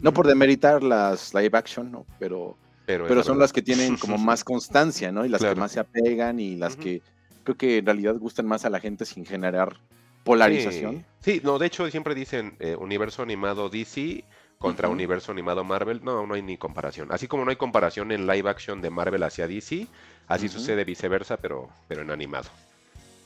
No 0.00 0.12
por 0.12 0.26
demeritar 0.26 0.82
las 0.82 1.34
live 1.34 1.50
action, 1.58 1.90
¿no? 1.90 2.06
Pero, 2.18 2.56
pero, 2.86 3.06
son 3.08 3.34
verdad. 3.34 3.36
las 3.40 3.52
que 3.52 3.62
tienen 3.62 3.96
como 3.98 4.18
más 4.18 4.44
constancia, 4.44 5.10
¿no? 5.10 5.24
Y 5.24 5.28
las 5.28 5.40
Claro. 5.40 5.54
que 5.54 5.60
más 5.60 5.72
se 5.72 5.80
apegan 5.80 6.38
y 6.38 6.56
las 6.56 6.76
que 6.76 7.02
creo 7.42 7.56
que 7.56 7.78
en 7.78 7.86
realidad 7.86 8.16
gustan 8.16 8.46
más 8.46 8.64
a 8.64 8.70
la 8.70 8.80
gente 8.80 9.04
sin 9.04 9.24
generar 9.24 9.76
polarización. 10.24 11.04
Sí, 11.20 11.32
Sí, 11.32 11.40
no, 11.42 11.58
de 11.58 11.66
hecho 11.66 11.90
siempre 11.90 12.14
dicen 12.14 12.56
eh, 12.60 12.76
universo 12.76 13.22
animado 13.22 13.68
DC 13.68 14.24
contra 14.58 14.88
universo 14.88 15.32
animado 15.32 15.64
Marvel. 15.64 16.00
No, 16.02 16.26
no 16.26 16.34
hay 16.34 16.42
ni 16.42 16.56
comparación. 16.56 17.12
Así 17.12 17.28
como 17.28 17.44
no 17.44 17.50
hay 17.50 17.56
comparación 17.56 18.12
en 18.12 18.26
live 18.26 18.48
action 18.48 18.80
de 18.80 18.90
Marvel 18.90 19.22
hacia 19.22 19.46
DC, 19.46 19.86
así 20.28 20.48
sucede 20.48 20.84
viceversa, 20.84 21.36
pero, 21.36 21.68
pero 21.88 22.02
en 22.02 22.10
animado. 22.10 22.48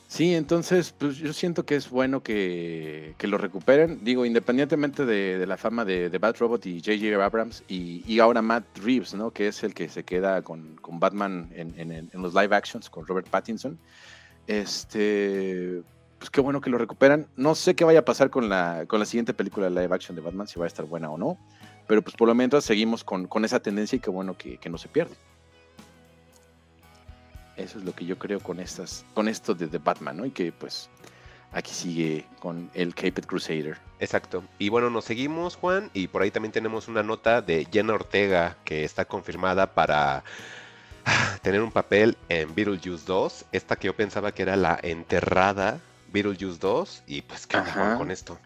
Sí, 0.08 0.34
entonces, 0.34 0.92
pues 0.98 1.18
yo 1.18 1.32
siento 1.32 1.64
que 1.64 1.76
es 1.76 1.88
bueno 1.88 2.20
que, 2.20 3.14
que 3.16 3.28
lo 3.28 3.38
recuperen. 3.38 4.02
Digo, 4.02 4.26
independientemente 4.26 5.06
de, 5.06 5.38
de 5.38 5.46
la 5.46 5.56
fama 5.56 5.84
de, 5.84 6.10
de 6.10 6.18
Bat 6.18 6.36
Robot 6.38 6.66
y 6.66 6.80
J.J. 6.80 7.24
Abrams 7.24 7.62
y, 7.68 8.02
y 8.12 8.18
ahora 8.18 8.42
Matt 8.42 8.64
Reeves, 8.78 9.14
¿no? 9.14 9.30
Que 9.30 9.46
es 9.46 9.62
el 9.62 9.72
que 9.72 9.88
se 9.88 10.02
queda 10.02 10.42
con, 10.42 10.74
con 10.82 10.98
Batman 10.98 11.48
en, 11.54 11.78
en- 11.78 11.92
en 12.12 12.22
los 12.22 12.34
live 12.34 12.56
actions 12.56 12.90
con 12.90 13.06
Robert 13.06 13.28
Pattinson. 13.28 13.78
Este, 14.48 15.80
pues 16.20 16.28
qué 16.28 16.42
bueno 16.42 16.60
que 16.60 16.68
lo 16.68 16.76
recuperan. 16.76 17.26
No 17.36 17.54
sé 17.54 17.74
qué 17.74 17.82
vaya 17.82 18.00
a 18.00 18.04
pasar 18.04 18.28
con 18.28 18.50
la, 18.50 18.84
con 18.86 19.00
la 19.00 19.06
siguiente 19.06 19.32
película 19.32 19.70
de 19.70 19.70
live 19.70 19.94
action 19.94 20.14
de 20.14 20.20
Batman, 20.20 20.46
si 20.46 20.60
va 20.60 20.66
a 20.66 20.68
estar 20.68 20.84
buena 20.84 21.10
o 21.10 21.16
no. 21.16 21.38
Pero 21.88 22.02
pues 22.02 22.14
por 22.14 22.28
lo 22.28 22.34
menos 22.34 22.62
seguimos 22.62 23.02
con, 23.02 23.26
con 23.26 23.46
esa 23.46 23.58
tendencia 23.60 23.96
y 23.96 24.00
qué 24.00 24.10
bueno 24.10 24.36
que, 24.36 24.58
que 24.58 24.68
no 24.68 24.76
se 24.76 24.88
pierde. 24.88 25.14
Eso 27.56 27.78
es 27.78 27.84
lo 27.84 27.94
que 27.94 28.04
yo 28.04 28.18
creo 28.18 28.38
con 28.38 28.60
estas, 28.60 29.06
con 29.14 29.28
esto 29.28 29.54
de 29.54 29.66
The 29.66 29.78
Batman, 29.78 30.18
¿no? 30.18 30.26
Y 30.26 30.30
que 30.30 30.52
pues 30.52 30.90
aquí 31.52 31.72
sigue 31.72 32.26
con 32.38 32.70
el 32.74 32.94
Caped 32.94 33.24
Crusader. 33.24 33.78
Exacto. 33.98 34.44
Y 34.58 34.68
bueno, 34.68 34.90
nos 34.90 35.06
seguimos, 35.06 35.56
Juan, 35.56 35.90
y 35.94 36.08
por 36.08 36.20
ahí 36.20 36.30
también 36.30 36.52
tenemos 36.52 36.86
una 36.86 37.02
nota 37.02 37.40
de 37.40 37.66
Jenna 37.72 37.94
Ortega 37.94 38.58
que 38.64 38.84
está 38.84 39.06
confirmada 39.06 39.72
para 39.72 40.22
ah, 41.06 41.38
tener 41.40 41.62
un 41.62 41.72
papel 41.72 42.18
en 42.28 42.54
Beetlejuice 42.54 43.06
2. 43.06 43.46
Esta 43.52 43.76
que 43.76 43.86
yo 43.86 43.96
pensaba 43.96 44.32
que 44.32 44.42
era 44.42 44.56
la 44.56 44.78
enterrada 44.82 45.80
Beetlejuice 46.12 46.58
2. 46.58 47.02
Y 47.06 47.22
pues, 47.22 47.46
¿qué 47.46 47.56
Ajá. 47.56 47.96
con 47.96 48.10
esto? 48.10 48.38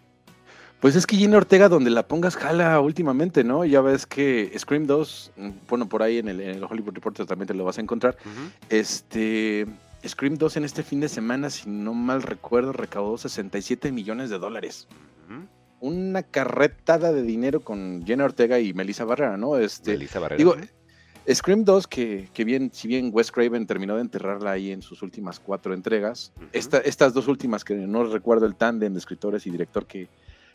Pues 0.81 0.97
es 0.97 1.07
que 1.07 1.17
Gina 1.17 1.39
Ortega, 1.39 1.71
donde 1.71 1.89
la 1.91 2.07
pongas, 2.07 2.37
jala 2.37 2.79
últimamente, 2.81 3.43
¿no? 3.43 3.65
Ya 3.65 3.81
ves 3.81 4.05
que 4.07 4.53
Scream 4.59 4.87
2, 4.87 5.33
mm, 5.37 5.51
bueno, 5.69 5.89
por 5.89 6.03
ahí 6.03 6.19
en 6.19 6.29
el, 6.29 6.41
en 6.43 6.51
el 6.57 6.65
Hollywood 6.65 6.93
Reporter 6.95 7.25
también 7.25 7.47
te 7.47 7.55
lo 7.55 7.65
vas 7.65 7.79
a 7.79 7.81
encontrar. 7.81 8.19
Este, 8.69 9.67
Scream 10.07 10.37
2 10.37 10.59
en 10.59 10.65
este 10.65 10.83
fin 10.83 11.01
de 11.01 11.09
semana, 11.09 11.49
si 11.49 11.71
no 11.71 11.95
mal 11.95 12.23
recuerdo, 12.23 12.73
recaudó 12.73 13.17
67 13.17 13.93
millones 13.93 14.29
de 14.31 14.39
dólares. 14.39 14.87
Una 15.81 16.23
carretada 16.23 17.13
de 17.13 17.23
dinero 17.23 17.61
con 17.61 18.05
Jenna 18.07 18.25
Ortega 18.25 18.59
y 18.59 18.73
Melissa 18.75 19.05
Barrera, 19.05 19.37
¿no? 19.37 19.57
Este, 19.59 19.93
Melissa 19.93 20.19
Barrera. 20.19 20.39
digo, 20.39 20.53
Ujú. 20.53 20.65
Scream 21.33 21.65
2, 21.65 21.87
que, 21.87 22.29
que 22.35 22.45
bien, 22.45 22.71
si 22.73 22.87
bien 22.89 23.11
Wes 23.13 23.33
Craven 23.33 23.67
terminó 23.67 23.95
de 23.97 24.03
enterrarla 24.03 24.53
ahí 24.53 24.71
en 24.73 24.83
sus 24.83 25.03
últimas 25.03 25.41
cuatro 25.41 25.73
entregas, 25.73 26.33
esta- 26.53 26.79
estas 26.79 27.15
dos 27.15 27.29
últimas 27.29 27.65
que 27.65 27.75
no 27.75 28.05
recuerdo 28.05 28.45
el 28.47 28.55
tándem 28.57 28.93
de 28.93 28.99
escritores 28.99 29.47
y 29.47 29.51
director 29.51 29.87
que, 29.87 30.09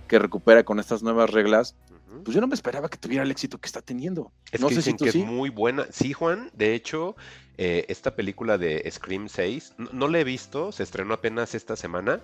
que 0.07 0.19
recupera 0.19 0.63
con 0.63 0.79
estas 0.79 1.01
nuevas 1.01 1.29
reglas, 1.31 1.75
pues 2.23 2.33
yo 2.35 2.41
no 2.41 2.47
me 2.47 2.55
esperaba 2.55 2.89
que 2.89 2.97
tuviera 2.97 3.23
el 3.23 3.31
éxito 3.31 3.57
que 3.59 3.67
está 3.67 3.81
teniendo. 3.81 4.31
Es 4.51 4.61
no 4.61 4.67
que 4.69 4.75
sé 4.75 4.81
si 4.81 4.87
dicen 4.91 4.97
tú 4.97 5.05
que 5.05 5.11
sí. 5.11 5.21
es 5.21 5.25
muy 5.27 5.49
buena. 5.49 5.85
Sí, 5.91 6.11
Juan, 6.13 6.49
de 6.53 6.73
hecho, 6.73 7.15
eh, 7.57 7.85
esta 7.87 8.15
película 8.15 8.57
de 8.57 8.83
Scream 8.91 9.29
6, 9.29 9.73
no, 9.77 9.89
no 9.93 10.07
la 10.07 10.19
he 10.19 10.23
visto, 10.23 10.71
se 10.71 10.81
estrenó 10.83 11.13
apenas 11.13 11.53
esta 11.53 11.75
semana. 11.75 12.21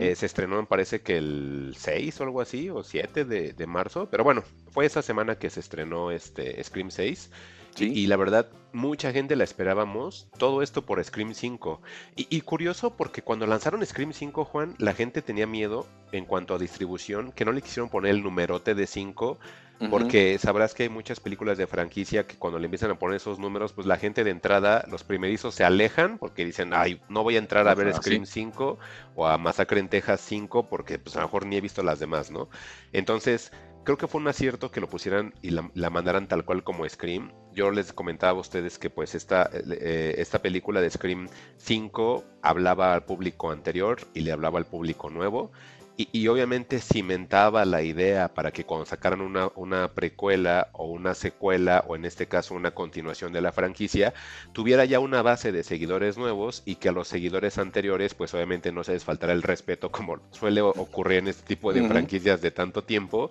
Eh, 0.00 0.14
se 0.16 0.24
estrenó, 0.26 0.56
me 0.60 0.66
parece 0.66 1.00
que 1.02 1.18
el 1.18 1.74
6 1.78 2.18
o 2.20 2.24
algo 2.24 2.40
así, 2.40 2.70
o 2.70 2.82
7 2.82 3.24
de, 3.26 3.52
de 3.52 3.66
marzo. 3.66 4.08
Pero 4.10 4.24
bueno, 4.24 4.42
fue 4.70 4.86
esa 4.86 5.02
semana 5.02 5.38
que 5.38 5.50
se 5.50 5.60
estrenó 5.60 6.10
este 6.10 6.62
Scream 6.64 6.90
6. 6.90 7.30
Sí. 7.76 7.92
Y 7.94 8.06
la 8.06 8.16
verdad, 8.16 8.48
mucha 8.72 9.12
gente 9.12 9.36
la 9.36 9.44
esperábamos. 9.44 10.28
Todo 10.38 10.62
esto 10.62 10.84
por 10.84 11.02
Scream 11.02 11.34
5. 11.34 11.80
Y, 12.16 12.26
y 12.34 12.40
curioso 12.40 12.96
porque 12.96 13.22
cuando 13.22 13.46
lanzaron 13.46 13.84
Scream 13.84 14.12
5, 14.12 14.44
Juan, 14.44 14.74
la 14.78 14.94
gente 14.94 15.22
tenía 15.22 15.46
miedo 15.46 15.86
en 16.12 16.24
cuanto 16.24 16.54
a 16.54 16.58
distribución, 16.58 17.32
que 17.32 17.44
no 17.44 17.52
le 17.52 17.62
quisieron 17.62 17.90
poner 17.90 18.12
el 18.12 18.22
numerote 18.22 18.74
de 18.74 18.86
5. 18.86 19.38
Ujú. 19.78 19.90
Porque 19.90 20.38
sabrás 20.38 20.74
que 20.74 20.84
hay 20.84 20.88
muchas 20.88 21.20
películas 21.20 21.58
de 21.58 21.66
franquicia 21.66 22.26
que 22.26 22.36
cuando 22.36 22.58
le 22.58 22.64
empiezan 22.64 22.90
a 22.90 22.98
poner 22.98 23.16
esos 23.16 23.38
números, 23.38 23.72
pues 23.72 23.86
la 23.86 23.98
gente 23.98 24.24
de 24.24 24.30
entrada, 24.30 24.84
los 24.90 25.04
primerizos 25.04 25.54
se 25.54 25.64
alejan 25.64 26.16
porque 26.18 26.46
dicen, 26.46 26.72
ay, 26.72 27.00
no 27.08 27.22
voy 27.22 27.36
a 27.36 27.38
entrar 27.38 27.68
a 27.68 27.74
ver 27.74 27.92
Scream 27.94 28.24
sí. 28.24 28.40
5 28.44 28.78
o 29.16 29.26
a 29.26 29.36
Masacre 29.36 29.80
en 29.80 29.88
Texas 29.88 30.22
5 30.22 30.68
porque 30.68 30.98
pues 30.98 31.16
a 31.16 31.20
lo 31.20 31.26
mejor 31.26 31.44
ni 31.46 31.56
he 31.56 31.60
visto 31.60 31.82
las 31.82 31.98
demás, 31.98 32.30
¿no? 32.30 32.48
Entonces, 32.92 33.52
creo 33.86 33.96
que 33.96 34.08
fue 34.08 34.20
un 34.20 34.26
acierto 34.28 34.70
que 34.70 34.80
lo 34.80 34.88
pusieran 34.88 35.32
y 35.42 35.50
la, 35.50 35.70
la 35.74 35.90
mandaran 35.90 36.26
tal 36.26 36.44
cual 36.44 36.64
como 36.64 36.86
Scream. 36.86 37.32
Yo 37.54 37.70
les 37.70 37.92
comentaba 37.92 38.36
a 38.36 38.40
ustedes 38.40 38.78
que 38.78 38.90
pues 38.90 39.14
esta, 39.14 39.48
eh, 39.52 40.16
esta 40.18 40.42
película 40.42 40.80
de 40.80 40.90
Scream 40.90 41.28
5 41.56 42.24
hablaba 42.42 42.92
al 42.92 43.04
público 43.04 43.52
anterior 43.52 44.00
y 44.12 44.20
le 44.20 44.32
hablaba 44.32 44.58
al 44.58 44.66
público 44.66 45.08
nuevo. 45.08 45.52
Y, 45.96 46.08
y 46.12 46.28
obviamente 46.28 46.78
cimentaba 46.80 47.64
la 47.64 47.80
idea 47.82 48.34
para 48.34 48.50
que 48.50 48.64
cuando 48.64 48.84
sacaran 48.84 49.22
una, 49.22 49.50
una 49.54 49.88
precuela 49.94 50.68
o 50.72 50.86
una 50.86 51.14
secuela, 51.14 51.84
o 51.86 51.96
en 51.96 52.04
este 52.04 52.26
caso 52.26 52.54
una 52.54 52.72
continuación 52.72 53.32
de 53.32 53.40
la 53.40 53.52
franquicia, 53.52 54.12
tuviera 54.52 54.84
ya 54.84 54.98
una 54.98 55.22
base 55.22 55.52
de 55.52 55.62
seguidores 55.62 56.18
nuevos 56.18 56.62
y 56.66 56.74
que 56.74 56.90
a 56.90 56.92
los 56.92 57.08
seguidores 57.08 57.56
anteriores, 57.56 58.14
pues 58.14 58.34
obviamente 58.34 58.72
no 58.72 58.84
se 58.84 58.92
les 58.92 59.04
faltara 59.04 59.32
el 59.32 59.42
respeto 59.42 59.90
como 59.90 60.20
suele 60.32 60.60
ocurrir 60.60 61.20
en 61.20 61.28
este 61.28 61.46
tipo 61.46 61.72
de 61.72 61.88
franquicias 61.88 62.42
de 62.42 62.50
tanto 62.50 62.84
tiempo. 62.84 63.30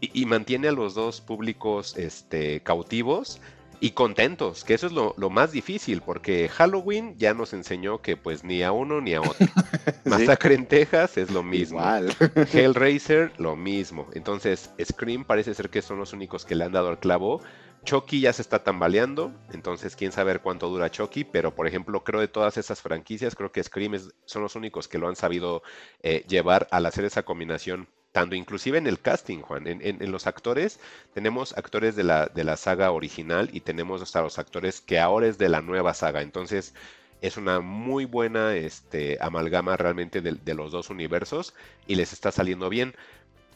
Y, 0.00 0.22
y 0.22 0.26
mantiene 0.26 0.68
a 0.68 0.72
los 0.72 0.94
dos 0.94 1.20
públicos 1.20 1.96
este, 1.96 2.60
cautivos. 2.60 3.40
Y 3.80 3.92
contentos, 3.92 4.64
que 4.64 4.74
eso 4.74 4.88
es 4.88 4.92
lo, 4.92 5.14
lo, 5.16 5.30
más 5.30 5.52
difícil, 5.52 6.02
porque 6.02 6.48
Halloween 6.48 7.16
ya 7.16 7.32
nos 7.32 7.52
enseñó 7.52 8.02
que 8.02 8.16
pues 8.16 8.42
ni 8.42 8.64
a 8.64 8.72
uno 8.72 9.00
ni 9.00 9.14
a 9.14 9.20
otro. 9.20 9.46
Masacre 10.04 10.54
en 10.54 10.66
Texas 10.66 11.16
es 11.16 11.30
lo 11.30 11.44
mismo. 11.44 11.78
Igual. 11.78 12.12
Hellraiser, 12.52 13.32
lo 13.38 13.54
mismo. 13.54 14.08
Entonces, 14.14 14.70
Scream 14.82 15.24
parece 15.24 15.54
ser 15.54 15.70
que 15.70 15.80
son 15.80 15.98
los 15.98 16.12
únicos 16.12 16.44
que 16.44 16.56
le 16.56 16.64
han 16.64 16.72
dado 16.72 16.88
al 16.88 16.98
clavo. 16.98 17.40
Chucky 17.84 18.20
ya 18.20 18.32
se 18.32 18.42
está 18.42 18.64
tambaleando, 18.64 19.32
entonces 19.52 19.94
quién 19.94 20.10
sabe 20.10 20.38
cuánto 20.40 20.68
dura 20.68 20.90
Chucky, 20.90 21.24
pero 21.24 21.54
por 21.54 21.66
ejemplo 21.66 22.02
creo 22.02 22.20
de 22.20 22.28
todas 22.28 22.58
esas 22.58 22.82
franquicias, 22.82 23.36
creo 23.36 23.52
que 23.52 23.62
Scream 23.62 23.94
es, 23.94 24.10
son 24.24 24.42
los 24.42 24.56
únicos 24.56 24.88
que 24.88 24.98
lo 24.98 25.08
han 25.08 25.16
sabido 25.16 25.62
eh, 26.02 26.24
llevar 26.28 26.66
al 26.72 26.86
hacer 26.86 27.04
esa 27.04 27.22
combinación 27.22 27.88
tanto 28.12 28.34
inclusive 28.34 28.78
en 28.78 28.86
el 28.86 29.00
casting, 29.00 29.40
Juan, 29.40 29.66
en, 29.66 29.80
en, 29.82 30.02
en, 30.02 30.12
los 30.12 30.26
actores, 30.26 30.80
tenemos 31.14 31.56
actores 31.56 31.94
de 31.94 32.04
la, 32.04 32.26
de 32.26 32.44
la 32.44 32.56
saga 32.56 32.90
original 32.90 33.50
y 33.52 33.60
tenemos 33.60 34.02
hasta 34.02 34.22
los 34.22 34.38
actores 34.38 34.80
que 34.80 34.98
ahora 34.98 35.26
es 35.26 35.38
de 35.38 35.48
la 35.48 35.60
nueva 35.60 35.94
saga. 35.94 36.22
Entonces, 36.22 36.74
es 37.20 37.36
una 37.36 37.60
muy 37.60 38.04
buena 38.04 38.54
este, 38.56 39.18
amalgama 39.20 39.76
realmente 39.76 40.20
de, 40.20 40.32
de, 40.32 40.54
los 40.54 40.72
dos 40.72 40.90
universos 40.90 41.54
y 41.86 41.96
les 41.96 42.12
está 42.12 42.30
saliendo 42.32 42.68
bien. 42.68 42.94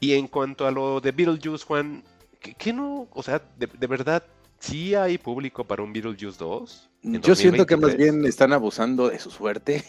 Y 0.00 0.14
en 0.14 0.26
cuanto 0.26 0.66
a 0.66 0.70
lo 0.70 1.00
de 1.00 1.12
Beetlejuice, 1.12 1.64
Juan, 1.64 2.02
¿qué, 2.40 2.54
qué 2.54 2.72
no? 2.72 3.08
O 3.12 3.22
sea, 3.22 3.42
de, 3.56 3.66
de, 3.66 3.86
verdad, 3.86 4.24
¿sí 4.58 4.94
hay 4.94 5.16
público 5.16 5.64
para 5.64 5.82
un 5.82 5.92
Beetlejuice 5.92 6.38
2? 6.38 6.90
Yo 7.02 7.34
siento 7.34 7.66
que 7.66 7.76
más 7.76 7.96
bien 7.96 8.24
están 8.26 8.52
abusando 8.52 9.08
de 9.08 9.18
su 9.18 9.30
suerte. 9.30 9.84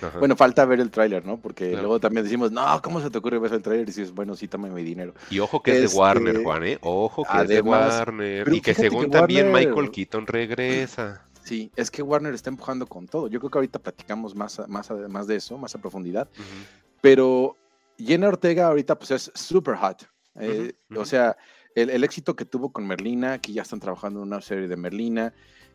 Ajá. 0.00 0.18
Bueno, 0.18 0.36
falta 0.36 0.64
ver 0.64 0.80
el 0.80 0.90
tráiler, 0.90 1.24
¿no? 1.24 1.38
Porque 1.38 1.70
claro. 1.70 1.82
luego 1.82 2.00
también 2.00 2.24
decimos, 2.24 2.52
no, 2.52 2.80
¿cómo 2.82 3.00
se 3.00 3.10
te 3.10 3.18
ocurre 3.18 3.38
ver 3.38 3.52
el 3.52 3.62
tráiler? 3.62 3.84
Y 3.84 3.86
dices, 3.86 4.12
bueno, 4.12 4.34
sí, 4.34 4.48
toma 4.48 4.68
mi 4.68 4.82
dinero. 4.82 5.14
Y 5.30 5.38
ojo 5.40 5.62
que 5.62 5.72
es, 5.72 5.84
es 5.84 5.92
de 5.92 5.98
Warner, 5.98 6.42
Juan, 6.42 6.64
¿eh? 6.64 6.78
Ojo 6.82 7.24
que 7.24 7.30
Además, 7.30 7.88
es 7.88 7.94
de 7.94 8.00
Warner. 8.00 8.54
Y 8.54 8.60
que 8.60 8.74
según 8.74 9.04
que 9.04 9.10
también 9.10 9.52
Warner... 9.52 9.68
Michael 9.68 9.90
Keaton 9.90 10.26
regresa. 10.26 11.22
Sí, 11.48 11.72
es 11.76 11.90
que 11.90 12.02
Warner 12.02 12.34
está 12.34 12.50
empujando 12.50 12.86
con 12.86 13.06
todo. 13.06 13.26
Yo 13.28 13.40
creo 13.40 13.50
que 13.50 13.58
ahorita 13.58 13.78
platicamos 13.78 14.34
más, 14.34 14.60
más, 14.68 14.90
más 14.90 15.26
de 15.26 15.36
eso, 15.36 15.56
más 15.56 15.74
a 15.74 15.78
profundidad. 15.78 16.28
Uh 16.36 16.40
-huh. 16.40 16.88
Pero 17.00 17.56
Jenna 17.98 18.28
Ortega 18.28 18.66
ahorita 18.66 18.98
pues 18.98 19.10
es 19.12 19.32
super 19.34 19.76
hot. 19.76 20.06
Eh, 20.38 20.74
uh 20.90 20.94
-huh. 20.94 21.00
O 21.00 21.04
sea, 21.06 21.36
el, 21.74 21.88
el, 21.88 22.04
éxito 22.04 22.36
que 22.36 22.44
tuvo 22.44 22.70
con 22.70 22.86
Merlina, 22.86 23.38
que 23.38 23.54
ya 23.54 23.62
están 23.62 23.80
trabajando 23.80 24.20
en 24.20 24.28
una 24.28 24.42
serie 24.42 24.68
de 24.68 24.76
Merlina, 24.76 25.32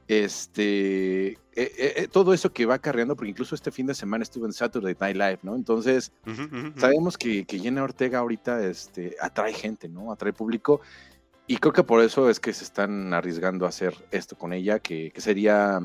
este, 0.08 1.28
eh, 1.28 1.38
eh, 1.56 2.08
todo 2.12 2.34
eso 2.34 2.51
que 2.51 2.66
va 2.66 2.76
acarreando, 2.76 3.16
porque 3.16 3.30
incluso 3.30 3.56
este 3.56 3.72
fin 3.72 3.86
de 3.86 3.93
semana 3.93 4.24
estuvo 4.24 4.45
en 4.45 4.54
Saturday 4.54 4.95
Night 4.99 5.16
Live, 5.16 5.39
¿no? 5.43 5.56
Entonces, 5.56 6.12
uh 6.26 6.30
-huh, 6.30 6.45
uh 6.45 6.56
-huh. 6.56 6.80
sabemos 6.80 7.18
que, 7.18 7.45
que 7.45 7.60
Jenna 7.60 7.84
Ortega 7.84 8.20
ahorita 8.20 8.66
este, 8.66 9.16
atrae 9.22 9.54
gente, 9.54 9.88
¿no? 9.88 10.12
Atrae 10.12 10.34
público. 10.34 10.82
Y 11.47 11.58
creo 11.58 11.74
que 11.74 11.84
por 11.84 12.01
eso 12.01 12.30
es 12.30 12.39
que 12.39 12.54
se 12.54 12.64
están 12.64 13.14
arriesgando 13.14 13.66
a 13.66 13.70
hacer 13.70 13.93
esto 14.12 14.38
con 14.38 14.54
ella, 14.54 14.80
que, 14.80 15.12
que 15.12 15.22
sería, 15.22 15.80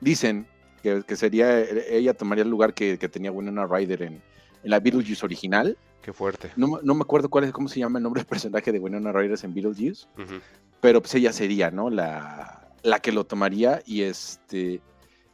dicen 0.00 0.46
que, 0.82 1.02
que, 1.06 1.16
sería, 1.16 1.60
ella 1.60 2.14
tomaría 2.14 2.44
el 2.44 2.50
lugar 2.50 2.74
que, 2.74 2.96
que 2.98 3.08
tenía 3.08 3.32
Winona 3.32 3.66
Ryder 3.66 4.02
en, 4.02 4.14
en, 4.14 4.70
la 4.70 4.80
Beetlejuice 4.80 5.24
original. 5.24 5.76
Qué 6.00 6.12
fuerte. 6.12 6.50
No, 6.56 6.80
no, 6.82 6.94
me 6.94 7.02
acuerdo 7.02 7.28
cuál 7.28 7.44
es, 7.44 7.52
cómo 7.52 7.68
se 7.68 7.80
llama 7.80 7.98
el 7.98 8.04
nombre 8.04 8.20
del 8.20 8.28
personaje 8.28 8.72
de 8.72 8.78
Winona 8.78 9.12
Ryder 9.12 9.38
en 9.42 9.52
Beetlejuice, 9.52 10.06
uh 10.16 10.20
-huh. 10.22 10.40
pero 10.80 11.02
pues 11.02 11.14
ella 11.16 11.32
sería, 11.32 11.70
¿no? 11.70 11.90
La, 11.90 12.59
la 12.82 13.00
que 13.00 13.12
lo 13.12 13.24
tomaría 13.24 13.82
y 13.86 14.02
este 14.02 14.80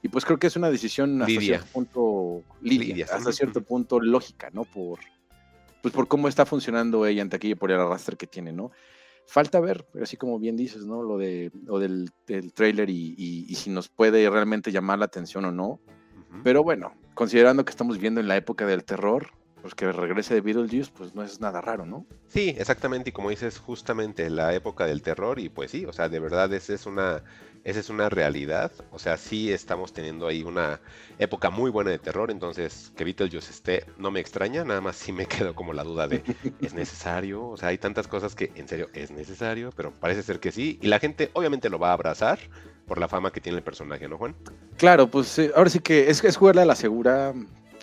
y 0.02 0.08
pues 0.08 0.24
creo 0.24 0.38
que 0.38 0.46
es 0.46 0.56
una 0.56 0.70
decisión 0.70 1.20
hasta 1.22 1.32
Lidia. 1.32 1.58
cierto 1.58 1.66
punto 1.72 2.42
Lidia, 2.60 2.86
Lidia 2.88 3.06
hasta 3.12 3.32
cierto 3.32 3.62
punto 3.62 4.00
lógica, 4.00 4.50
¿no? 4.52 4.64
Por 4.64 5.00
pues 5.82 5.94
por 5.94 6.08
cómo 6.08 6.28
está 6.28 6.44
funcionando 6.46 7.06
ella 7.06 7.22
ante 7.22 7.36
aquí 7.36 7.50
y 7.50 7.54
por 7.54 7.70
el 7.70 7.80
arrastre 7.80 8.16
que 8.16 8.26
tiene, 8.26 8.52
¿no? 8.52 8.70
Falta 9.26 9.58
ver, 9.60 9.86
así 10.00 10.16
como 10.16 10.38
bien 10.38 10.56
dices, 10.56 10.84
¿no? 10.86 11.02
Lo 11.02 11.18
de 11.18 11.50
lo 11.64 11.78
del, 11.78 12.10
del 12.26 12.52
trailer 12.52 12.90
y, 12.90 13.14
y, 13.16 13.46
y, 13.48 13.54
si 13.56 13.70
nos 13.70 13.88
puede 13.88 14.28
realmente 14.30 14.70
llamar 14.70 15.00
la 15.00 15.06
atención 15.06 15.44
o 15.44 15.52
no. 15.52 15.66
Uh 15.66 15.80
-huh. 16.30 16.40
Pero 16.44 16.62
bueno, 16.62 16.94
considerando 17.14 17.64
que 17.64 17.70
estamos 17.70 17.98
viendo 17.98 18.20
en 18.20 18.28
la 18.28 18.36
época 18.36 18.66
del 18.66 18.84
terror, 18.84 19.30
pues 19.66 19.74
que 19.74 19.90
regrese 19.90 20.32
de 20.32 20.42
Beetlejuice, 20.42 20.92
pues 20.96 21.12
no 21.16 21.24
es 21.24 21.40
nada 21.40 21.60
raro, 21.60 21.84
¿no? 21.86 22.06
Sí, 22.28 22.54
exactamente, 22.56 23.10
y 23.10 23.12
como 23.12 23.30
dices, 23.30 23.58
justamente 23.58 24.30
la 24.30 24.54
época 24.54 24.86
del 24.86 25.02
terror, 25.02 25.40
y 25.40 25.48
pues 25.48 25.72
sí, 25.72 25.84
o 25.86 25.92
sea, 25.92 26.08
de 26.08 26.20
verdad 26.20 26.54
esa 26.54 26.72
es 26.72 26.86
una, 26.86 27.24
esa 27.64 27.80
es 27.80 27.90
una 27.90 28.08
realidad, 28.08 28.70
o 28.92 29.00
sea, 29.00 29.16
sí 29.16 29.52
estamos 29.52 29.92
teniendo 29.92 30.28
ahí 30.28 30.44
una 30.44 30.78
época 31.18 31.50
muy 31.50 31.72
buena 31.72 31.90
de 31.90 31.98
terror, 31.98 32.30
entonces 32.30 32.92
que 32.96 33.02
Beetlejuice 33.02 33.50
esté, 33.50 33.86
no 33.98 34.12
me 34.12 34.20
extraña, 34.20 34.62
nada 34.62 34.80
más 34.80 34.94
sí 34.94 35.10
me 35.10 35.26
quedo 35.26 35.56
como 35.56 35.72
la 35.72 35.82
duda 35.82 36.06
de, 36.06 36.22
¿es 36.60 36.72
necesario? 36.72 37.44
O 37.48 37.56
sea, 37.56 37.70
hay 37.70 37.78
tantas 37.78 38.06
cosas 38.06 38.36
que 38.36 38.52
en 38.54 38.68
serio 38.68 38.88
es 38.94 39.10
necesario, 39.10 39.72
pero 39.74 39.90
parece 39.90 40.22
ser 40.22 40.38
que 40.38 40.52
sí, 40.52 40.78
y 40.80 40.86
la 40.86 41.00
gente 41.00 41.32
obviamente 41.32 41.70
lo 41.70 41.80
va 41.80 41.90
a 41.90 41.94
abrazar, 41.94 42.38
por 42.86 42.98
la 42.98 43.08
fama 43.08 43.32
que 43.32 43.40
tiene 43.40 43.58
el 43.58 43.64
personaje, 43.64 44.08
¿no, 44.08 44.16
Juan? 44.16 44.36
Claro, 44.76 45.08
pues 45.08 45.36
eh, 45.40 45.50
ahora 45.56 45.70
sí 45.70 45.80
que 45.80 46.08
es, 46.08 46.22
es 46.22 46.36
jugarle 46.36 46.62
a 46.62 46.66
la 46.66 46.76
segura, 46.76 47.34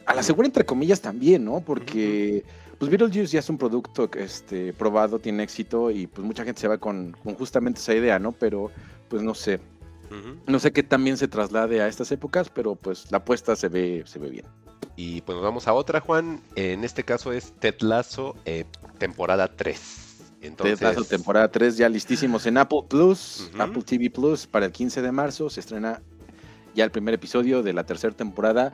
a 0.05 0.13
la 0.13 0.23
segura 0.23 0.47
entre 0.47 0.65
comillas 0.65 1.01
también, 1.01 1.45
¿no? 1.45 1.61
Porque 1.61 2.43
pues 2.77 2.89
Beetlejuice 2.89 3.33
ya 3.33 3.39
es 3.39 3.49
un 3.49 3.57
producto 3.57 4.09
este, 4.17 4.73
probado, 4.73 5.19
tiene 5.19 5.43
éxito 5.43 5.91
y 5.91 6.07
pues 6.07 6.25
mucha 6.25 6.43
gente 6.43 6.59
se 6.59 6.67
va 6.67 6.77
con, 6.77 7.15
con 7.23 7.35
justamente 7.35 7.79
esa 7.79 7.93
idea, 7.93 8.19
¿no? 8.19 8.31
Pero 8.31 8.71
pues 9.09 9.21
no 9.21 9.33
sé. 9.33 9.59
Uh 10.11 10.15
-huh. 10.15 10.37
No 10.47 10.59
sé 10.59 10.71
qué 10.71 10.83
también 10.83 11.17
se 11.17 11.27
traslade 11.27 11.81
a 11.81 11.87
estas 11.87 12.11
épocas, 12.11 12.49
pero 12.49 12.75
pues 12.75 13.09
la 13.11 13.19
apuesta 13.19 13.55
se 13.55 13.69
ve, 13.69 14.03
se 14.05 14.19
ve 14.19 14.29
bien. 14.29 14.45
Y 14.95 15.21
pues 15.21 15.35
nos 15.35 15.43
vamos 15.43 15.67
a 15.67 15.73
otra, 15.73 16.01
Juan. 16.01 16.41
En 16.55 16.83
este 16.83 17.03
caso 17.03 17.31
es 17.31 17.53
Ted 17.59 17.75
Lasso, 17.81 18.35
eh, 18.45 18.65
temporada 18.97 19.47
3. 19.47 20.33
Entonces... 20.41 20.79
Ted 20.79 20.87
Lasso, 20.87 21.05
temporada 21.05 21.49
3, 21.49 21.77
ya 21.77 21.89
listísimos 21.89 22.45
en 22.45 22.57
Apple 22.57 22.81
Plus, 22.87 23.49
uh 23.53 23.57
-huh. 23.57 23.63
Apple 23.63 23.83
TV 23.83 24.09
Plus, 24.09 24.45
para 24.45 24.65
el 24.65 24.71
15 24.71 25.01
de 25.01 25.11
marzo. 25.11 25.49
Se 25.49 25.61
estrena 25.61 26.01
ya 26.75 26.83
el 26.83 26.91
primer 26.91 27.13
episodio 27.13 27.63
de 27.63 27.73
la 27.73 27.85
tercera 27.85 28.13
temporada. 28.13 28.73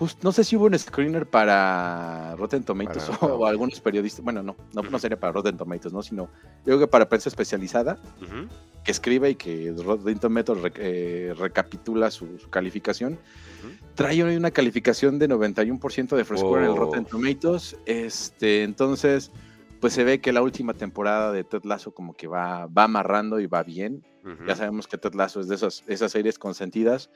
Just, 0.00 0.24
no 0.24 0.32
sé 0.32 0.44
si 0.44 0.56
hubo 0.56 0.64
un 0.64 0.78
screener 0.78 1.26
para 1.26 2.34
Rotten 2.36 2.62
Tomatoes 2.62 3.04
para, 3.04 3.16
o, 3.34 3.40
o, 3.40 3.46
algunos 3.46 3.78
periodistas. 3.80 4.24
Bueno, 4.24 4.42
no, 4.42 4.56
no, 4.72 4.80
uh 4.80 4.84
-huh. 4.84 4.90
no, 4.90 4.98
sería 4.98 5.20
para 5.20 5.34
Rotten 5.34 5.58
Tomatoes, 5.58 5.92
¿no? 5.92 6.02
Sino 6.02 6.22
yo 6.24 6.64
creo 6.64 6.78
que 6.78 6.86
para 6.86 7.06
prensa 7.06 7.28
especializada 7.28 7.98
uh 8.22 8.24
-huh. 8.24 8.48
que 8.82 8.92
escribe 8.92 9.28
y 9.28 9.34
que 9.34 9.74
Rotten 9.76 10.18
Tomatoes 10.18 10.62
re, 10.62 10.72
eh, 10.76 11.34
recapitula 11.38 12.10
su, 12.10 12.38
su 12.38 12.48
calificación. 12.48 13.12
Uh 13.12 13.66
-huh. 13.66 13.94
Trae 13.94 14.36
una 14.36 14.50
calificación 14.50 15.18
de 15.18 15.28
91% 15.28 16.16
de 16.16 16.24
frescura 16.24 16.62
oh. 16.62 16.64
en 16.64 16.70
el 16.70 16.76
Rotten 16.78 17.04
Tomatoes. 17.04 17.76
Este, 17.84 18.62
entonces, 18.62 19.30
pues 19.82 19.92
se 19.92 20.04
ve 20.04 20.22
que 20.22 20.32
la 20.32 20.40
última 20.40 20.72
temporada 20.72 21.30
de 21.30 21.44
Ted 21.44 21.64
Lasso 21.64 21.92
como 21.92 22.14
que 22.14 22.26
va, 22.26 22.64
va 22.68 22.84
amarrando 22.84 23.38
y 23.38 23.46
va 23.46 23.62
bien. 23.62 24.02
Ya 24.46 24.54
sabemos 24.54 24.86
que 24.86 24.98
Ted 24.98 25.14
Lasso 25.14 25.40
es 25.40 25.48
de 25.48 25.54
esas, 25.54 25.82
esas 25.86 26.12
series 26.12 26.38
consentidas 26.38 27.10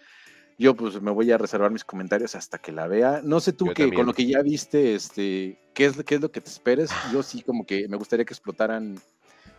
yo 0.58 0.74
pues 0.74 1.00
me 1.00 1.10
voy 1.10 1.30
a 1.30 1.38
reservar 1.38 1.70
mis 1.70 1.84
comentarios 1.84 2.34
hasta 2.34 2.58
que 2.58 2.72
la 2.72 2.86
vea. 2.86 3.20
No 3.24 3.40
sé 3.40 3.52
tú 3.52 3.66
que 3.74 3.92
con 3.92 4.06
lo 4.06 4.14
que 4.14 4.26
ya 4.26 4.42
viste, 4.42 4.94
este, 4.94 5.58
¿qué 5.74 5.86
es, 5.86 6.02
qué 6.04 6.16
es 6.16 6.20
lo 6.20 6.30
que 6.30 6.40
te 6.40 6.50
esperes. 6.50 6.90
Yo 7.12 7.22
sí 7.22 7.42
como 7.42 7.66
que 7.66 7.88
me 7.88 7.96
gustaría 7.96 8.24
que 8.24 8.32
explotaran 8.32 9.00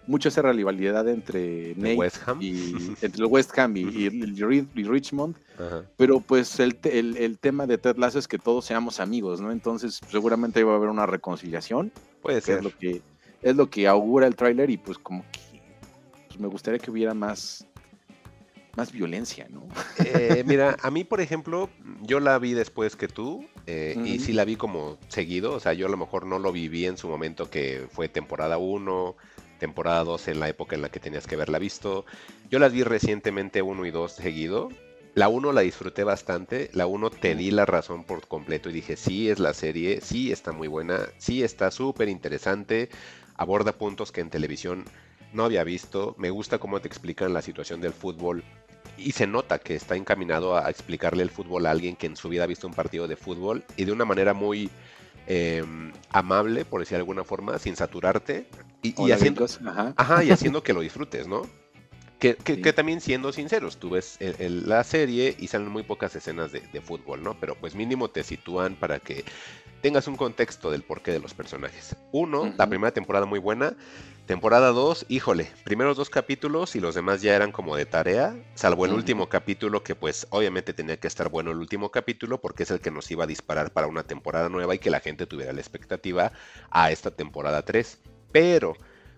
mucho 0.08 0.30
esa 0.30 0.42
rivalidad 0.42 1.08
entre 1.10 1.74
Nate 1.76 1.96
West 1.96 2.18
Ham? 2.28 2.42
y 2.42 2.74
entre 3.02 3.24
el 3.24 3.26
West 3.26 3.58
Ham 3.58 3.76
y, 3.78 3.82
y, 3.82 4.68
y 4.76 4.84
Richmond. 4.84 5.36
Ajá. 5.58 5.84
Pero 5.98 6.20
pues 6.20 6.60
el, 6.60 6.78
el, 6.84 7.18
el, 7.18 7.40
tema 7.40 7.68
de 7.68 7.78
Ted 7.78 7.98
Lasso 7.98 8.20
es 8.20 8.28
que 8.28 8.38
todos 8.38 8.66
seamos 8.66 9.00
amigos, 9.00 9.42
¿no? 9.42 9.52
Entonces 9.52 10.00
seguramente 10.10 10.64
va 10.64 10.74
a 10.74 10.76
haber 10.76 10.90
una 10.90 11.06
reconciliación. 11.06 11.92
Puede 12.22 12.42
ser. 12.42 12.60
Es 12.60 12.64
lo 12.64 12.78
que, 12.78 13.02
es 13.42 13.56
lo 13.56 13.70
que 13.70 13.88
augura 13.88 14.28
el 14.28 14.36
tráiler 14.36 14.70
y 14.70 14.78
pues 14.78 14.98
como 14.98 15.24
que 15.32 15.62
pues 16.28 16.40
me 16.40 16.48
gustaría 16.48 16.80
que 16.80 16.92
hubiera 16.92 17.14
más 17.14 17.68
más 18.76 18.92
violencia, 18.92 19.48
¿no? 19.50 19.68
Eh, 20.04 20.44
mira, 20.46 20.78
a 20.82 20.92
mí, 20.92 21.04
por 21.04 21.22
ejemplo, 21.22 21.70
yo 22.02 22.20
la 22.20 22.38
vi 22.40 22.54
después 22.54 22.96
que 22.96 23.08
tú, 23.08 23.46
eh, 23.66 23.96
uh 23.96 24.02
-huh. 24.02 24.08
y 24.08 24.20
sí 24.20 24.34
la 24.34 24.46
vi 24.46 24.56
como 24.56 24.98
seguido, 25.08 25.54
o 25.54 25.60
sea, 25.60 25.74
yo 25.74 25.88
a 25.88 25.90
lo 25.90 25.98
mejor 25.98 26.26
no 26.26 26.40
lo 26.40 26.52
viví 26.52 26.86
en 26.86 26.98
su 26.98 27.08
momento 27.08 27.50
que 27.50 27.88
fue 27.92 28.08
temporada 28.10 28.58
1, 28.58 29.16
temporada 29.60 30.04
2 30.04 30.28
en 30.28 30.40
la 30.40 30.50
época 30.50 30.76
en 30.76 30.82
la 30.82 30.90
que 30.90 31.00
tenías 31.00 31.28
que 31.28 31.36
haberla 31.36 31.60
visto. 31.60 32.06
Yo 32.50 32.60
las 32.60 32.74
vi 32.74 32.84
recientemente 32.84 33.62
1 33.62 33.86
y 33.86 33.92
2 33.92 34.12
seguido. 34.12 34.70
La 35.14 35.30
1 35.30 35.54
la 35.54 35.62
disfruté 35.62 36.04
bastante, 36.04 36.70
la 36.74 36.88
1 36.88 37.10
te 37.10 37.36
di 37.36 37.50
la 37.50 37.66
razón 37.66 38.04
por 38.04 38.28
completo 38.28 38.70
y 38.70 38.74
dije, 38.74 38.98
sí 38.98 39.30
es 39.30 39.40
la 39.40 39.54
serie, 39.54 40.02
sí 40.02 40.32
está 40.32 40.52
muy 40.52 40.68
buena, 40.68 41.00
sí 41.20 41.42
está 41.42 41.72
súper 41.72 42.10
interesante, 42.10 42.90
aborda 43.36 43.72
puntos 43.72 44.12
que 44.12 44.20
en 44.20 44.30
televisión 44.30 44.84
no 45.32 45.46
había 45.46 45.64
visto, 45.64 46.16
me 46.18 46.32
gusta 46.32 46.58
cómo 46.60 46.82
te 46.82 46.90
explican 46.90 47.34
la 47.34 47.42
situación 47.42 47.80
del 47.80 47.94
fútbol 47.94 48.44
y 48.98 49.12
se 49.12 49.28
nota 49.28 49.60
que 49.60 49.76
está 49.76 49.96
encaminado 49.96 50.58
a 50.58 50.70
explicarle 50.70 51.24
el 51.24 51.30
fútbol 51.30 51.66
a 51.66 51.72
alguien 51.72 51.96
que 51.96 52.08
en 52.08 52.16
su 52.16 52.30
vida 52.30 52.44
ha 52.44 52.48
visto 52.48 52.68
un 52.68 52.74
partido 52.74 53.08
de 53.08 53.16
fútbol 53.16 53.64
y 53.78 53.86
de 53.86 53.92
una 53.92 54.06
manera 54.06 54.34
muy 54.34 54.70
eh, 55.28 55.64
amable, 56.12 56.66
por 56.66 56.82
decir 56.82 56.92
de 56.92 57.02
alguna 57.02 57.24
forma, 57.24 57.58
sin 57.60 57.76
saturarte 57.76 58.48
y, 58.82 58.94
y 59.02 59.12
haciendo, 59.12 59.46
ajá. 59.66 59.94
Ajá, 59.98 60.24
y 60.24 60.32
haciendo 60.32 60.64
que 60.64 60.74
lo 60.74 60.82
disfrutes, 60.82 61.28
¿no? 61.28 61.44
Que, 62.20 62.36
que, 62.36 62.56
sí. 62.56 62.62
que, 62.62 62.74
también 62.74 63.02
siendo 63.02 63.34
sinceros, 63.34 63.78
tú 63.78 63.90
ves 63.90 64.18
el, 64.20 64.36
el, 64.40 64.70
la 64.70 64.84
serie 64.84 65.36
y 65.38 65.48
salen 65.48 65.70
muy 65.70 65.84
pocas 65.84 66.16
escenas 66.16 66.52
de, 66.52 66.62
de, 66.62 66.82
fútbol, 66.82 67.22
¿no? 67.22 67.38
Pero 67.40 67.56
pues 67.56 67.76
mínimo 67.76 68.10
te 68.10 68.24
sitúan 68.24 68.76
para 68.76 69.00
que 69.00 69.26
tengas 69.86 70.08
un 70.08 70.16
contexto 70.16 70.72
del 70.72 70.82
porqué 70.82 71.12
de 71.12 71.20
los 71.20 71.36
personajes. 71.36 71.96
Uno, 72.12 72.52
la 72.58 72.68
primera 72.68 72.92
temporada 72.92 73.28
muy 73.28 73.38
buena. 73.38 73.76
Temporada 74.26 74.70
2, 74.70 75.06
híjole, 75.10 75.52
primeros 75.64 75.96
dos 75.96 76.10
capítulos 76.10 76.76
y 76.76 76.80
los 76.80 76.96
demás 76.96 77.22
ya 77.22 77.36
eran 77.36 77.52
como 77.52 77.76
de 77.76 77.86
tarea, 77.86 78.36
salvo 78.56 78.88
el 78.88 78.94
último 78.94 79.30
capítulo 79.30 79.84
que 79.84 79.94
pues 79.94 80.26
obviamente 80.32 80.74
tenía 80.74 80.98
que 80.98 81.06
estar 81.06 81.30
bueno 81.30 81.52
el 81.52 81.60
último 81.60 81.92
capítulo 81.92 82.42
porque 82.42 82.64
es 82.64 82.72
el 82.72 82.80
que 82.80 82.90
nos 82.90 83.12
iba 83.12 83.26
a 83.26 83.28
disparar 83.28 83.74
para 83.74 83.86
una 83.86 84.02
temporada 84.02 84.50
nueva 84.50 84.74
y 84.74 84.80
que 84.80 84.90
la 84.90 85.02
gente 85.02 85.28
tuviera 85.28 85.54
la 85.54 85.62
expectativa 85.62 86.32
a 86.72 86.90
esta 86.90 87.12
temporada 87.12 87.62
3. 87.62 88.00
Pero 88.32 88.74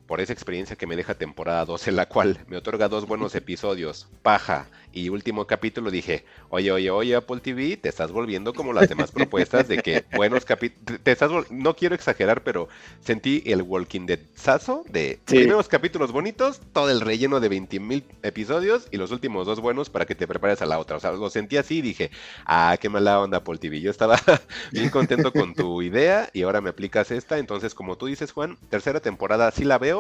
por 0.08 0.22
esa 0.22 0.34
experiencia 0.34 0.76
que 0.76 0.88
me 0.88 0.96
deja 0.96 1.16
temporada 1.16 1.66
2 1.66 1.88
en 1.90 1.96
la 1.98 2.08
cual 2.08 2.40
me 2.48 2.58
otorga 2.58 2.88
dos 2.90 3.06
buenos 3.08 3.36
episodios, 3.36 4.08
paja 4.24 4.68
y 4.94 5.10
último 5.10 5.46
capítulo, 5.46 5.92
dije, 5.92 6.26
oye, 6.50 6.72
oye, 6.72 6.90
oye 6.90 7.16
Apple 7.16 7.40
TV, 7.42 7.78
te 7.78 7.90
estás 7.90 8.12
volviendo 8.12 8.54
como 8.54 8.74
las 8.74 8.90
demás 8.90 9.12
propuestas 9.12 9.68
de 9.68 9.78
que 9.80 10.06
buenos 10.16 10.46
capítulos, 10.46 11.02
te 11.04 11.12
estás, 11.12 11.30
no 11.52 11.76
quiero 11.76 11.94
exagerar, 11.94 12.42
pero 12.44 12.68
sentí 13.04 13.44
el 13.46 13.62
Walking 13.62 14.06
Dead 14.08 14.20
sazo 14.36 14.84
de 14.90 15.20
Sí. 15.28 15.36
primeros 15.36 15.68
capítulos 15.68 16.12
bonitos, 16.12 16.62
todo 16.74 16.90
el 16.90 17.02
relleno 17.02 17.40
de 17.40 17.50
20 17.50 17.80
mil 17.80 18.04
episodios 18.24 18.88
y 18.92 18.98
los 18.98 19.12
últimos 19.12 19.46
dos 19.46 19.60
buenos 19.60 19.90
para 19.90 20.06
que 20.06 20.16
te 20.16 20.28
prepares 20.28 20.62
a 20.62 20.66
la 20.66 20.80
otra. 20.80 20.98
O 20.98 21.00
sea, 21.00 21.12
lo 21.12 21.30
sentí 21.30 21.58
así 21.58 21.78
y 21.80 21.82
dije, 21.82 22.12
ah, 22.46 22.76
qué 22.80 22.90
mala 22.90 23.20
onda 23.20 23.38
Apple 23.40 23.58
TV. 23.58 23.82
Yo 23.82 23.92
estaba 23.92 24.18
bien 24.72 24.90
contento 24.90 25.32
con 25.32 25.54
tu 25.54 25.82
idea 25.82 26.30
y 26.34 26.44
ahora 26.44 26.62
me 26.62 26.70
aplicas 26.70 27.12
esta. 27.12 27.38
Entonces, 27.38 27.76
como 27.76 27.98
tú 27.98 28.06
dices, 28.08 28.32
Juan, 28.32 28.58
tercera 28.70 29.00
temporada 29.00 29.52
sí 29.52 29.64
la 29.64 29.78
veo, 29.78 29.97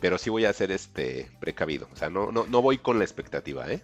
pero 0.00 0.18
sí 0.18 0.30
voy 0.30 0.44
a 0.44 0.52
ser 0.52 0.72
este 0.72 1.30
precavido. 1.40 1.88
O 1.92 1.96
sea, 1.96 2.10
no, 2.10 2.32
no, 2.32 2.46
no 2.46 2.62
voy 2.62 2.78
con 2.78 2.98
la 2.98 3.04
expectativa, 3.04 3.70
¿eh? 3.70 3.82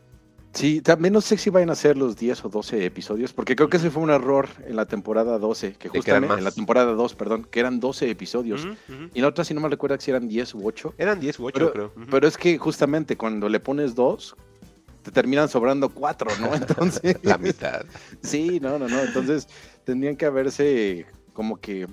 Sí, 0.55 0.81
también 0.81 1.13
no 1.13 1.21
sé 1.21 1.37
si 1.37 1.51
vayan 1.51 1.71
a 1.71 1.75
ser 1.75 1.97
los 1.97 2.17
10 2.17 2.47
o 2.47 2.49
12 2.49 2.85
episodios, 2.87 3.33
porque 3.33 3.55
creo 3.55 3.69
que 3.69 3.77
ese 3.77 3.91
fue 3.91 4.03
un 4.03 4.11
error 4.11 4.49
en 4.67 4.77
la 4.77 4.87
temporada 4.87 5.39
12, 5.39 5.75
que 5.75 5.89
justamente 5.89 6.35
en 6.35 6.43
la 6.43 6.51
temporada 6.51 6.93
2, 6.93 7.15
perdón, 7.15 7.47
que 7.51 7.61
eran 7.61 7.79
12 7.79 8.11
episodios. 8.11 8.65
Ujú, 8.65 8.73
ujú. 8.73 9.11
Y 9.15 9.21
la 9.21 9.29
otra, 9.29 9.45
si 9.45 9.53
no 9.55 9.61
me 9.61 9.69
recuerdo, 9.69 10.01
si 10.01 10.11
eran 10.11 10.27
10 10.27 10.55
u 10.55 10.67
8. 10.67 10.95
Eran 10.99 11.21
10 11.21 11.39
u 11.39 11.45
8, 11.47 11.53
Pero, 11.55 11.73
creo. 11.73 11.93
Ujú. 11.95 12.07
pero 12.11 12.27
es 12.27 12.37
que 12.39 12.57
justamente 12.59 13.17
cuando 13.17 13.49
le 13.49 13.61
pones 13.61 13.95
dos, 13.95 14.35
te 15.03 15.11
terminan 15.13 15.49
sobrando 15.49 15.91
cuatro, 15.91 16.31
¿no? 16.41 16.53
Entonces, 16.55 17.17
La 17.23 17.39
mitad. 17.39 17.85
sí, 18.23 18.59
no, 18.59 18.79
no, 18.79 18.89
no. 18.89 19.01
Entonces, 19.03 19.47
tendrían 19.85 20.17
que 20.17 20.27
haberse 20.27 21.07
como 21.35 21.59
que 21.61 21.87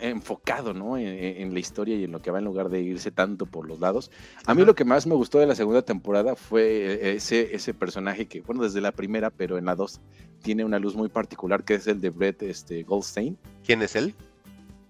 enfocado, 0.00 0.74
¿no? 0.74 0.96
En, 0.98 1.06
en 1.06 1.54
la 1.54 1.60
historia 1.60 1.96
y 1.96 2.04
en 2.04 2.12
lo 2.12 2.20
que 2.20 2.30
va 2.30 2.38
en 2.38 2.44
lugar 2.44 2.68
de 2.68 2.80
irse 2.82 3.10
tanto 3.10 3.46
por 3.46 3.66
los 3.66 3.80
lados. 3.80 4.10
A 4.46 4.54
mí 4.54 4.60
Ajá. 4.62 4.66
lo 4.66 4.74
que 4.74 4.84
más 4.84 5.06
me 5.06 5.14
gustó 5.14 5.38
de 5.38 5.46
la 5.46 5.54
segunda 5.54 5.82
temporada 5.82 6.36
fue 6.36 7.14
ese, 7.14 7.54
ese 7.54 7.72
personaje 7.74 8.26
que, 8.26 8.40
bueno, 8.42 8.62
desde 8.62 8.80
la 8.80 8.92
primera, 8.92 9.30
pero 9.30 9.56
en 9.56 9.64
la 9.64 9.74
dos, 9.74 10.00
tiene 10.42 10.64
una 10.64 10.78
luz 10.78 10.94
muy 10.96 11.08
particular, 11.08 11.64
que 11.64 11.74
es 11.74 11.86
el 11.86 12.00
de 12.00 12.10
Brett 12.10 12.42
este, 12.42 12.82
Goldstein. 12.82 13.38
¿Quién 13.64 13.80
es 13.82 13.96
él? 13.96 14.14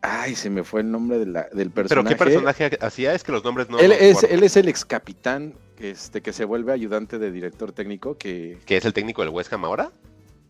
Ay, 0.00 0.34
se 0.34 0.50
me 0.50 0.64
fue 0.64 0.80
el 0.82 0.90
nombre 0.90 1.18
de 1.18 1.26
la- 1.26 1.48
del 1.52 1.70
¿Pero 1.70 1.88
personaje. 1.88 2.08
qué 2.08 2.16
personaje 2.16 2.78
hacía? 2.80 3.14
Es 3.14 3.22
que 3.24 3.32
los 3.32 3.42
nombres 3.44 3.70
no. 3.70 3.78
él, 3.78 3.92
es, 3.92 4.22
él 4.24 4.42
es 4.42 4.56
el 4.56 4.68
ex 4.68 4.84
capitán 4.84 5.54
este, 5.78 6.20
que 6.20 6.32
se 6.32 6.44
vuelve 6.44 6.72
ayudante 6.72 7.18
de 7.18 7.30
director 7.32 7.72
técnico, 7.72 8.16
que 8.18 8.58
¿Que 8.66 8.76
es 8.76 8.84
el 8.84 8.92
técnico 8.92 9.22
del 9.22 9.30
West 9.30 9.52
Ham 9.52 9.64
ahora? 9.64 9.92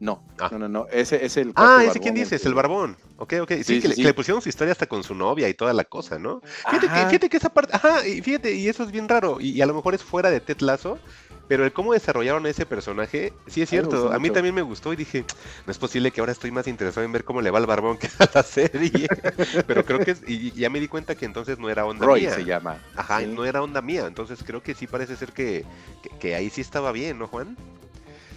No, 0.01 0.22
Ah. 0.38 0.49
no, 0.53 0.59
no, 0.59 0.68
no, 0.68 0.86
ese 0.90 1.24
es 1.24 1.36
el... 1.36 1.53
Ah, 1.57 1.82
ese 1.86 2.01
quién 2.01 2.14
dices, 2.14 2.42
que- 2.42 2.49
el 2.49 2.55
barbón. 2.55 2.97
Ok, 3.16 3.34
ok. 3.42 3.51
Sí, 3.53 3.64
Sí, 3.64 3.74
que, 3.76 3.80
sí, 3.82 3.88
le, 3.88 3.95
sí. 3.95 4.01
que 4.03 4.09
le 4.09 4.14
pusieron 4.14 4.42
su 4.42 4.49
historia 4.49 4.72
hasta 4.72 4.86
con 4.86 5.03
su 5.05 5.14
novia 5.14 5.49
y 5.49 5.55
toda 5.55 5.72
la 5.72 5.84
cosa, 5.84 6.18
¿no? 6.18 6.40
Fíjate 6.68 6.88
que, 6.88 7.07
fíjate 7.07 7.28
que 7.28 7.36
esa 7.36 7.49
parte, 7.49 7.74
ajá, 7.74 8.07
y 8.07 8.20
fíjate, 8.20 8.53
y 8.55 8.68
eso 8.68 8.82
es 8.82 8.90
bien 8.90 9.09
raro, 9.09 9.40
y, 9.40 9.51
y 9.51 9.62
a 9.62 9.66
lo 9.66 9.74
mejor 9.74 9.95
es 9.95 10.03
fuera 10.03 10.30
de 10.30 10.40
Ted 10.40 10.59
Lasso, 10.61 10.99
pero 11.47 11.64
el 11.64 11.72
cómo 11.72 11.92
desarrollaron 11.92 12.45
ese 12.47 12.66
personaje, 12.66 13.32
sí 13.47 13.62
es 13.62 13.68
cierto, 13.70 14.12
a 14.12 14.18
mí 14.18 14.30
también 14.30 14.55
me 14.55 14.62
gustó 14.62 14.92
y 14.92 14.97
dije, 14.97 15.24
no 15.66 15.70
es 15.70 15.78
posible 15.78 16.11
que 16.11 16.20
ahora 16.20 16.32
estoy 16.32 16.51
más 16.51 16.66
interesado 16.66 17.05
en 17.05 17.12
ver 17.12 17.22
cómo 17.22 17.40
le 17.42 17.51
va 17.51 17.59
al 17.59 17.66
barbón 17.66 17.97
que 17.99 18.09
a 18.18 18.28
la 18.34 18.42
serie, 18.42 19.07
pero 19.66 19.84
creo 19.84 20.01
que 20.01 20.11
es, 20.12 20.22
y, 20.26 20.49
y 20.49 20.53
ya 20.53 20.70
me 20.70 20.80
di 20.80 20.88
cuenta 20.88 21.14
que 21.14 21.24
entonces 21.26 21.59
no 21.59 21.70
era 21.70 21.84
onda 21.86 22.05
Roy 22.07 22.22
mía. 22.22 22.34
se 22.34 22.45
llama. 22.45 22.78
Ajá, 22.97 23.20
Sí. 23.20 23.26
no 23.28 23.45
era 23.45 23.62
onda 23.62 23.80
mía, 23.82 24.07
entonces 24.07 24.42
creo 24.45 24.62
que 24.62 24.74
sí 24.74 24.86
parece 24.88 25.14
ser 25.16 25.32
que, 25.32 25.64
que, 26.03 26.09
que 26.18 26.34
ahí 26.34 26.51
sí 26.51 26.62
estaba 26.62 26.90
bien, 26.92 27.18
¿no, 27.18 27.28
Juan? 27.28 27.57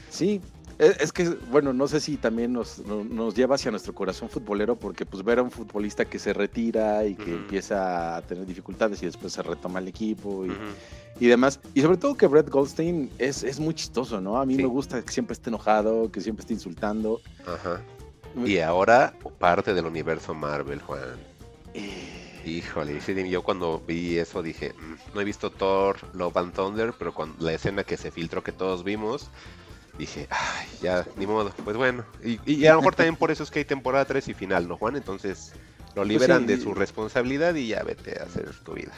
Sí, 0.10 0.42
es, 0.80 1.12
que, 1.12 1.30
bueno, 1.50 1.74
no 1.74 1.88
sé 1.88 2.00
si 2.00 2.18
también 2.18 2.54
nos, 2.54 2.80
no- 2.80 3.04
nos 3.04 3.34
lleva 3.36 3.56
hacia 3.56 3.72
nuestro 3.72 3.94
corazón 3.96 4.30
futbolero, 4.30 4.76
porque 4.76 5.06
pues 5.06 5.24
ver 5.24 5.40
a 5.40 5.44
un 5.44 5.52
futbolista 5.52 6.06
que 6.06 6.20
se 6.20 6.34
retira 6.34 7.06
y 7.06 7.16
que 7.16 7.34
empieza 7.34 8.16
a 8.18 8.22
tener 8.22 8.46
dificultades 8.46 9.02
y 9.02 9.08
después 9.08 9.34
se 9.34 9.42
retoma 9.42 9.80
el 9.80 9.88
equipo 9.88 10.46
y, 10.46 10.52
y 11.20 11.28
demás. 11.28 11.60
Y 11.74 11.82
sobre 11.82 11.98
todo 11.98 12.16
que 12.16 12.28
Brett 12.28 12.50
Goldstein 12.50 13.10
es, 13.18 13.44
es 13.44 13.60
muy 13.60 13.74
chistoso, 13.74 14.22
¿no? 14.22 14.38
A 14.40 14.46
mí 14.46 14.56
Sí. 14.56 14.62
me 14.62 14.68
gusta 14.68 15.02
que 15.02 15.12
siempre 15.12 15.34
esté 15.34 15.50
enojado, 15.50 16.12
que 16.12 16.22
siempre 16.22 16.42
esté 16.42 16.54
insultando. 16.54 17.22
Ajá. 17.46 17.82
Y 18.46 18.60
ahora 18.60 19.14
parte 19.40 19.74
del 19.74 19.86
universo 19.88 20.34
Marvel, 20.36 20.80
Juan. 20.82 21.02
Eh, 21.74 22.24
Híjole, 22.46 23.00
yo 23.30 23.44
cuando 23.44 23.82
vi 23.86 24.18
eso 24.20 24.42
dije, 24.42 24.74
"Mm, 24.80 25.16
no 25.16 25.22
he 25.22 25.26
visto 25.26 25.50
Thor, 25.50 25.98
Love 26.14 26.38
and 26.38 26.54
Thunder, 26.54 26.94
pero 26.98 27.14
cuando 27.14 27.44
la 27.44 27.52
escena 27.52 27.84
que 27.84 27.98
se 27.98 28.10
filtró 28.10 28.42
que 28.42 28.54
todos 28.54 28.86
vimos, 28.86 29.30
dije, 29.98 30.28
ay, 30.30 30.68
ya, 30.82 31.06
ni 31.18 31.26
modo, 31.28 31.52
pues 31.64 31.76
bueno. 31.78 32.04
Y, 32.24 32.40
y 32.52 32.66
a 32.68 32.74
lo 32.74 32.80
mejor 32.80 32.96
también 32.96 33.16
por 33.16 33.32
eso 33.32 33.44
es 33.44 33.52
que 33.52 33.60
hay 33.60 33.66
temporada 33.66 34.06
3 34.06 34.28
y 34.28 34.34
final, 34.34 34.68
¿no, 34.68 34.78
Juan? 34.78 34.96
Entonces 34.96 35.54
lo 35.96 36.04
liberan 36.06 36.46
Pues 36.46 36.52
sí. 36.52 36.58
de 36.58 36.64
su 36.64 36.74
responsabilidad 36.76 37.56
y 37.56 37.68
ya 37.68 37.84
vete 37.84 38.20
a 38.20 38.24
hacer 38.26 38.52
tu 38.64 38.74
vida. 38.74 38.94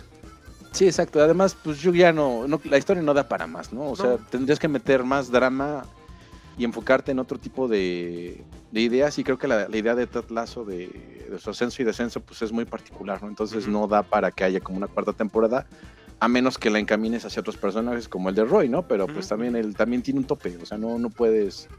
Sí, 0.72 0.86
exacto. 0.86 1.22
Además, 1.22 1.56
pues 1.64 1.80
yo 1.80 1.94
ya 1.94 2.12
no, 2.12 2.48
no, 2.48 2.62
la 2.66 2.78
historia 2.78 3.02
no 3.02 3.14
da 3.14 3.28
para 3.28 3.48
más, 3.48 3.74
¿no? 3.74 3.90
O 3.90 3.96
sea, 3.96 4.18
tendrías 4.18 4.60
que 4.60 4.68
meter 4.68 5.04
más 5.04 5.32
drama 5.32 5.86
y 6.58 6.64
enfocarte 6.66 7.12
en 7.12 7.20
otro 7.20 7.40
tipo 7.40 7.68
de, 7.68 8.44
de 8.72 8.82
ideas 8.82 9.18
y 9.18 9.24
creo 9.24 9.38
que 9.40 9.48
la, 9.48 9.68
la 9.70 9.78
idea 9.78 9.96
de 9.96 10.06
Ted 10.08 10.26
Lasso 10.30 10.66
de, 10.66 11.26
de 11.30 11.40
su 11.40 11.50
ascenso 11.50 11.82
y 11.82 11.86
descenso 11.86 12.20
pues 12.20 12.42
es 12.42 12.52
muy 12.52 12.66
particular, 12.66 13.24
¿no? 13.24 13.30
Entonces 13.30 13.68
no 13.68 13.88
da 13.88 14.04
para 14.04 14.30
que 14.32 14.44
haya 14.44 14.60
como 14.60 14.78
una 14.78 14.88
cuarta 14.88 15.14
temporada 15.14 15.66
a 16.20 16.28
menos 16.28 16.58
que 16.58 16.70
la 16.70 16.80
encamines 16.80 17.26
hacia 17.26 17.40
otros 17.40 17.58
personajes 17.58 18.08
como 18.08 18.30
el 18.30 18.36
de 18.36 18.44
Roy, 18.44 18.70
¿no? 18.70 18.88
Pero 18.88 19.08
pues 19.08 19.28
también 19.28 19.56
él 19.56 19.76
también 19.76 20.02
tiene 20.02 20.20
un 20.20 20.26
tope, 20.26 20.58
o 20.62 20.66
sea, 20.66 20.78
no, 20.78 21.00
no 21.00 21.10
puedes... 21.10 21.70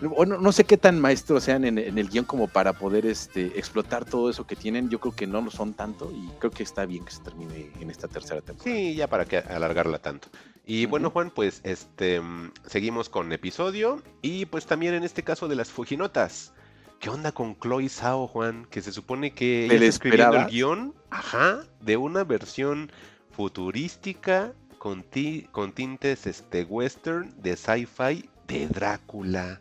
no, 0.00 0.24
no 0.24 0.52
sé 0.52 0.64
qué 0.64 0.76
tan 0.76 1.00
maestros 1.00 1.44
sean 1.44 1.64
en, 1.64 1.78
en 1.78 1.96
el 1.96 2.08
guion 2.08 2.24
como 2.24 2.48
para 2.48 2.72
poder 2.72 3.06
este, 3.06 3.46
explotar 3.58 4.04
todo 4.04 4.30
eso 4.30 4.46
que 4.46 4.56
tienen. 4.56 4.90
Yo 4.90 4.98
creo 4.98 5.14
que 5.14 5.26
no 5.26 5.40
lo 5.40 5.50
son 5.50 5.74
tanto 5.74 6.12
y 6.12 6.28
creo 6.38 6.50
que 6.50 6.62
está 6.62 6.86
bien 6.86 7.04
que 7.04 7.12
se 7.12 7.22
termine 7.22 7.70
en 7.80 7.90
esta 7.90 8.08
tercera 8.08 8.40
temporada. 8.40 8.76
Sí, 8.76 8.94
ya 8.94 9.06
para 9.06 9.24
que 9.24 9.38
alargarla 9.38 9.98
tanto. 9.98 10.28
Y 10.66 10.86
bueno. 10.86 11.10
Juan, 11.10 11.30
pues 11.30 11.60
este 11.62 12.20
mm, 12.20 12.52
seguimos 12.66 13.08
con 13.08 13.32
episodio 13.32 14.02
y 14.20 14.46
pues 14.46 14.66
también 14.66 14.94
en 14.94 15.04
este 15.04 15.22
caso 15.22 15.46
de 15.46 15.54
las 15.54 15.70
Fujinotas. 15.70 16.52
¿Qué 16.98 17.10
onda 17.10 17.30
con 17.30 17.58
Chloe 17.60 17.88
Sao, 17.88 18.26
Juan? 18.26 18.66
Que 18.70 18.80
se 18.80 18.90
supone 18.90 19.32
que 19.32 19.66
ella 19.66 19.74
¿Te 19.74 19.80
la 19.80 19.84
está 19.86 19.96
escribiendo 19.96 20.36
el 20.38 20.46
guion, 20.46 20.94
ajá, 21.10 21.64
de 21.80 21.98
una 21.98 22.24
versión 22.24 22.90
futurística 23.36 24.52
con, 24.78 25.02
ti- 25.02 25.46
con 25.52 25.72
tintes 25.72 26.26
este 26.26 26.64
western 26.64 27.30
de 27.42 27.54
sci-fi 27.56 28.28
de 28.48 28.66
Drácula. 28.68 29.60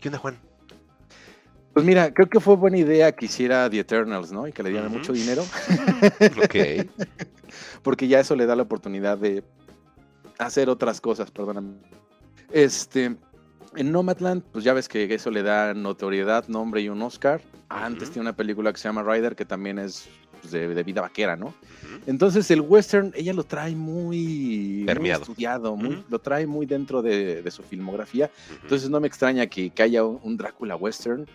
¿Qué 0.00 0.08
onda, 0.08 0.18
Juan? 0.18 0.38
Pues 1.74 1.84
mira, 1.84 2.12
creo 2.14 2.28
que 2.28 2.40
fue 2.40 2.56
buena 2.56 2.78
idea 2.78 3.12
que 3.12 3.26
hiciera 3.26 3.68
The 3.68 3.80
Eternals, 3.80 4.32
¿no? 4.32 4.48
Y 4.48 4.52
que 4.52 4.62
le 4.62 4.70
dieran 4.70 4.90
mucho 4.90 5.12
dinero, 5.12 5.44
Ok. 6.42 6.88
porque 7.82 8.08
ya 8.08 8.20
eso 8.20 8.34
le 8.34 8.46
da 8.46 8.56
la 8.56 8.62
oportunidad 8.62 9.18
de 9.18 9.44
hacer 10.38 10.70
otras 10.70 11.00
cosas, 11.00 11.30
perdóname. 11.30 11.74
Este, 12.50 13.16
en 13.76 13.92
Nomadland, 13.92 14.42
pues 14.50 14.64
ya 14.64 14.72
ves 14.72 14.88
que 14.88 15.12
eso 15.14 15.30
le 15.30 15.42
da 15.42 15.74
notoriedad, 15.74 16.48
nombre 16.48 16.80
y 16.80 16.88
un 16.88 17.02
Oscar. 17.02 17.42
Antes 17.68 18.10
tiene 18.10 18.22
una 18.22 18.36
película 18.36 18.72
que 18.72 18.78
se 18.78 18.88
llama 18.88 19.02
Rider, 19.04 19.36
que 19.36 19.44
también 19.44 19.78
es 19.78 20.08
pues, 20.40 20.52
de, 20.52 20.68
de 20.74 20.82
vida 20.82 21.00
vaquera, 21.00 21.36
¿no? 21.36 21.54
Entonces 22.06 22.50
el 22.50 22.60
western, 22.62 23.12
ella 23.14 23.32
lo 23.32 23.44
trae 23.44 23.74
muy, 23.76 24.84
muy 25.00 25.10
estudiado, 25.22 25.76
muy- 25.76 26.04
lo 26.08 26.18
trae 26.18 26.46
muy 26.46 26.66
dentro 26.66 27.02
de, 27.02 27.42
de 27.42 27.50
su 27.50 27.62
filmografía. 27.62 28.30
Entonces 28.62 28.88
no 28.90 29.00
me 29.00 29.06
extraña 29.06 29.46
que, 29.46 29.70
que 29.70 29.82
haya 29.82 30.04
un, 30.04 30.18
un 30.22 30.36
Drácula 30.36 30.76
western, 30.76 31.26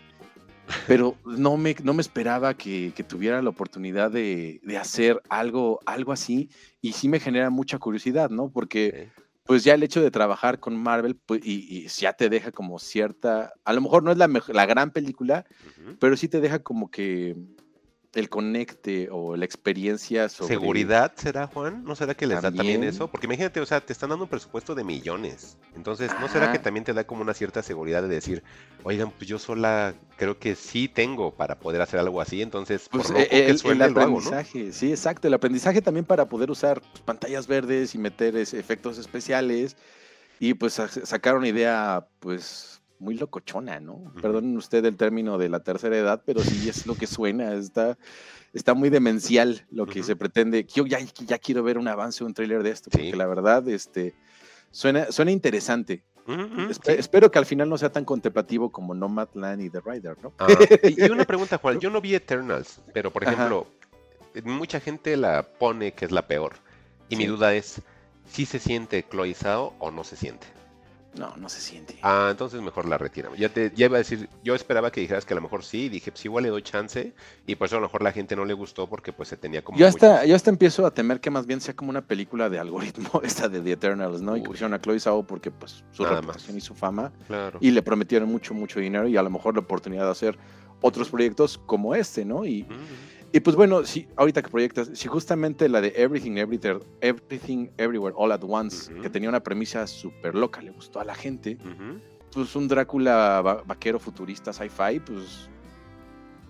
pero 0.88 1.16
no 1.26 1.58
me, 1.58 1.76
no 1.84 1.94
me 1.94 2.02
esperaba 2.02 2.56
que, 2.56 2.92
que 2.96 3.04
tuviera 3.04 3.42
la 3.42 3.50
oportunidad 3.50 4.10
de, 4.12 4.60
de 4.64 4.78
hacer 4.78 5.22
algo, 5.30 5.80
algo 5.86 6.12
así 6.12 6.50
y 6.82 6.94
sí 6.94 7.08
me 7.08 7.20
genera 7.20 7.50
mucha 7.50 7.78
curiosidad, 7.78 8.30
¿no? 8.32 8.50
Porque 8.50 9.10
pues 9.46 9.64
ya 9.64 9.76
el 9.76 9.84
hecho 9.84 10.02
de 10.02 10.10
trabajar 10.10 10.60
con 10.60 10.76
Marvel 10.76 11.16
pues, 11.16 11.42
y, 11.46 11.78
y 11.78 11.88
ya 11.88 12.14
te 12.14 12.30
deja 12.30 12.52
como 12.52 12.80
cierta, 12.80 13.54
a 13.64 13.74
lo 13.74 13.82
mejor 13.82 14.02
no 14.02 14.12
es 14.12 14.18
la, 14.18 14.28
la 14.48 14.66
gran 14.66 14.90
película, 14.90 15.46
pero 16.00 16.18
sí 16.18 16.28
te 16.28 16.42
deja 16.42 16.60
como 16.60 16.90
que 16.90 17.36
el 18.16 18.30
conecte 18.30 19.10
o 19.12 19.36
la 19.36 19.46
experiencia 19.46 20.30
sobre... 20.30 20.56
¿Seguridad 20.56 21.12
será, 21.16 21.48
Juan? 21.48 21.84
¿No 21.84 21.96
será 21.96 22.16
que 22.16 22.26
les 22.26 22.42
da 22.42 22.50
también 22.52 22.84
eso? 22.84 23.08
Porque 23.10 23.28
imagínate, 23.28 23.60
o 23.60 23.66
sea, 23.66 23.82
te 23.82 23.94
están 23.94 24.10
dando 24.10 24.24
un 24.26 24.30
presupuesto 24.30 24.74
de 24.74 24.84
millones. 24.84 25.58
Entonces, 25.76 26.18
¿no 26.20 26.28
será 26.28 26.52
que 26.52 26.60
también 26.60 26.84
te 26.86 26.94
da 26.94 27.04
como 27.04 27.22
una 27.22 27.34
cierta 27.34 27.62
seguridad 27.62 28.02
de 28.02 28.08
decir, 28.08 28.44
oigan, 28.84 29.12
pues 29.12 29.28
yo 29.28 29.38
sola 29.38 29.94
creo 30.18 30.40
que 30.40 30.56
sí 30.56 30.88
tengo 30.88 31.36
para 31.36 31.60
poder 31.60 31.82
hacer 31.82 32.00
algo 32.00 32.22
así? 32.22 32.42
Entonces, 32.42 32.88
por 32.90 33.02
Pues 33.02 33.10
loco 33.10 33.22
eh, 33.22 33.28
que 33.30 33.52
el, 33.52 33.62
el 33.84 33.94
lo 33.94 34.02
hago, 34.02 34.22
¿no? 34.22 34.30
aprendizaje, 34.30 34.72
sí, 34.72 34.92
exacto. 34.92 35.28
El 35.28 35.34
aprendizaje 35.34 35.82
también 35.82 36.06
para 36.06 36.28
poder 36.30 36.50
usar 36.50 36.82
pues, 36.82 37.02
pantallas 37.04 37.48
verdes 37.48 37.94
y 37.96 37.98
meter 37.98 38.36
efectos 38.38 38.98
especiales. 38.98 39.76
Y 40.40 40.54
pues 40.54 40.74
sa- 40.74 40.88
sacar 40.90 41.36
una 41.38 41.48
idea, 41.48 42.08
pues, 42.20 42.82
muy 43.00 43.16
locochona, 43.16 43.80
¿no? 43.80 44.14
Perdonen 44.22 44.56
usted 44.58 44.84
el 44.86 44.96
término 44.98 45.38
de 45.38 45.50
la 45.50 45.62
tercera 45.62 45.98
edad, 45.98 46.22
pero 46.26 46.42
sí 46.42 46.70
es 46.70 46.86
lo 46.86 46.96
que 46.96 47.08
suena, 47.08 47.54
está, 47.54 47.98
está 48.54 48.74
muy 48.74 48.90
demencial 48.90 49.66
lo 49.72 49.86
que 49.86 50.04
se 50.04 50.16
pretende. 50.16 50.66
Yo 50.66 50.86
ya, 50.86 51.00
ya 51.00 51.38
quiero 51.38 51.64
ver 51.64 51.78
un 51.78 51.88
avance, 51.88 52.24
un 52.24 52.34
tráiler 52.34 52.64
de 52.64 52.72
esto, 52.72 52.90
porque 52.90 53.16
la 53.16 53.28
verdad, 53.28 53.68
este, 53.70 54.14
suena, 54.72 55.12
suena 55.12 55.32
interesante. 55.32 56.04
Espero 56.88 57.30
que 57.30 57.38
al 57.38 57.46
final 57.46 57.70
no 57.70 57.78
sea 57.78 57.92
tan 57.92 58.04
contemplativo 58.04 58.72
como 58.72 58.96
Nomadland 58.96 59.62
y 59.62 59.70
The 59.70 59.82
Rider, 59.86 60.18
¿no? 60.24 60.34
Ah, 60.40 60.48
y, 60.84 61.04
una 61.10 61.26
pregunta, 61.26 61.60
Juan, 61.60 61.80
yo 61.80 61.90
no 61.92 62.02
vi 62.02 62.16
Eternals, 62.16 62.82
pero 62.94 63.12
por 63.12 63.24
ejemplo, 63.24 63.68
mucha 64.44 64.80
gente 64.80 65.16
la 65.18 65.44
pone 65.44 65.94
que 65.94 66.06
es 66.06 66.12
la 66.12 66.26
peor. 66.26 66.54
Y 67.10 67.16
mi 67.16 67.28
duda 67.28 67.54
es, 67.54 67.82
¿si 68.28 68.48
se 68.48 68.58
siente 68.58 69.06
Chloe 69.08 69.36
o 69.78 69.92
no 69.92 70.04
se 70.04 70.16
siente? 70.16 70.48
No, 71.18 71.36
no 71.38 71.50
se 71.50 71.62
siente. 71.62 71.98
Ah, 72.02 72.28
entonces 72.32 72.62
mejor 72.62 72.88
la 72.88 72.98
retiramos. 72.98 73.38
Ya 73.38 73.50
te 73.50 73.72
ya 73.76 73.86
iba 73.86 73.96
a 73.96 74.00
decir, 74.00 74.30
yo 74.44 74.54
esperaba 74.56 74.92
que 74.92 75.02
dijeras 75.02 75.26
que 75.26 75.34
a 75.34 75.36
lo 75.36 75.42
mejor 75.42 75.64
sí, 75.64 75.90
dije, 75.90 76.12
pues 76.12 76.26
igual 76.26 76.44
le 76.44 76.50
doy 76.50 76.62
chance, 76.62 77.14
y 77.48 77.56
por 77.56 77.68
eso 77.68 77.78
a 77.78 77.80
lo 77.80 77.88
mejor 77.88 78.04
la 78.04 78.12
gente 78.12 78.36
no 78.36 78.46
le 78.46 78.54
gustó 78.54 78.88
porque 78.88 79.14
pues 79.14 79.30
se 79.30 79.38
tenía 79.38 79.64
como... 79.64 79.78
Yo 79.78 79.88
hasta, 79.88 80.26
yo 80.26 80.36
hasta 80.36 80.50
empiezo 80.50 80.86
a 80.86 80.94
temer 80.94 81.20
que 81.22 81.30
más 81.30 81.46
bien 81.46 81.62
sea 81.62 81.76
como 81.76 81.90
una 81.90 82.02
película 82.02 82.50
de 82.50 82.60
algoritmo 82.60 83.22
esta 83.24 83.48
de 83.48 83.62
The 83.62 83.72
Eternals, 83.72 84.22
¿no? 84.22 84.36
Y 84.36 84.42
que 84.42 84.50
pusieron 84.50 84.74
a 84.74 84.82
Chloe 84.82 85.00
Zhao 85.00 85.26
porque 85.26 85.52
pues 85.52 85.84
su 85.92 86.04
reputación 86.06 86.58
y 86.58 86.62
su 86.62 86.76
fama, 86.76 87.12
claro. 87.28 87.60
y 87.62 87.72
le 87.72 87.82
prometieron 87.82 88.30
mucho, 88.30 88.54
mucho 88.54 88.80
dinero 88.80 89.08
y 89.08 89.18
a 89.18 89.24
lo 89.24 89.30
mejor 89.30 89.56
la 89.56 89.62
oportunidad 89.62 90.06
de 90.06 90.12
hacer 90.12 90.38
otros 90.82 91.10
proyectos 91.10 91.58
como 91.58 91.96
este, 91.96 92.26
¿no? 92.26 92.46
Y... 92.46 92.66
Y 93.36 93.42
pues 93.42 93.58
bueno, 93.58 93.84
si 93.84 94.08
ahorita 94.16 94.42
que 94.42 94.50
proyectas, 94.50 94.92
si 94.94 95.10
justamente 95.10 95.68
la 95.68 95.82
de 95.82 95.92
Everything, 95.98 96.38
Everywhere, 96.38 96.80
Everything, 97.02 97.68
Everywhere, 97.76 98.16
All 98.18 98.32
at 98.32 98.42
Once, 98.48 98.90
que 99.02 99.10
tenía 99.10 99.28
una 99.28 99.44
premisa 99.44 99.86
súper 99.88 100.36
loca, 100.36 100.62
le 100.62 100.72
gustó 100.72 101.02
a 101.02 101.04
la 101.04 101.14
gente, 101.14 101.58
pues 102.32 102.56
un 102.56 102.70
Drácula 102.70 103.42
vaquero 103.66 104.00
futurista 104.00 104.54
sci-fi, 104.54 105.02
pues 105.02 105.50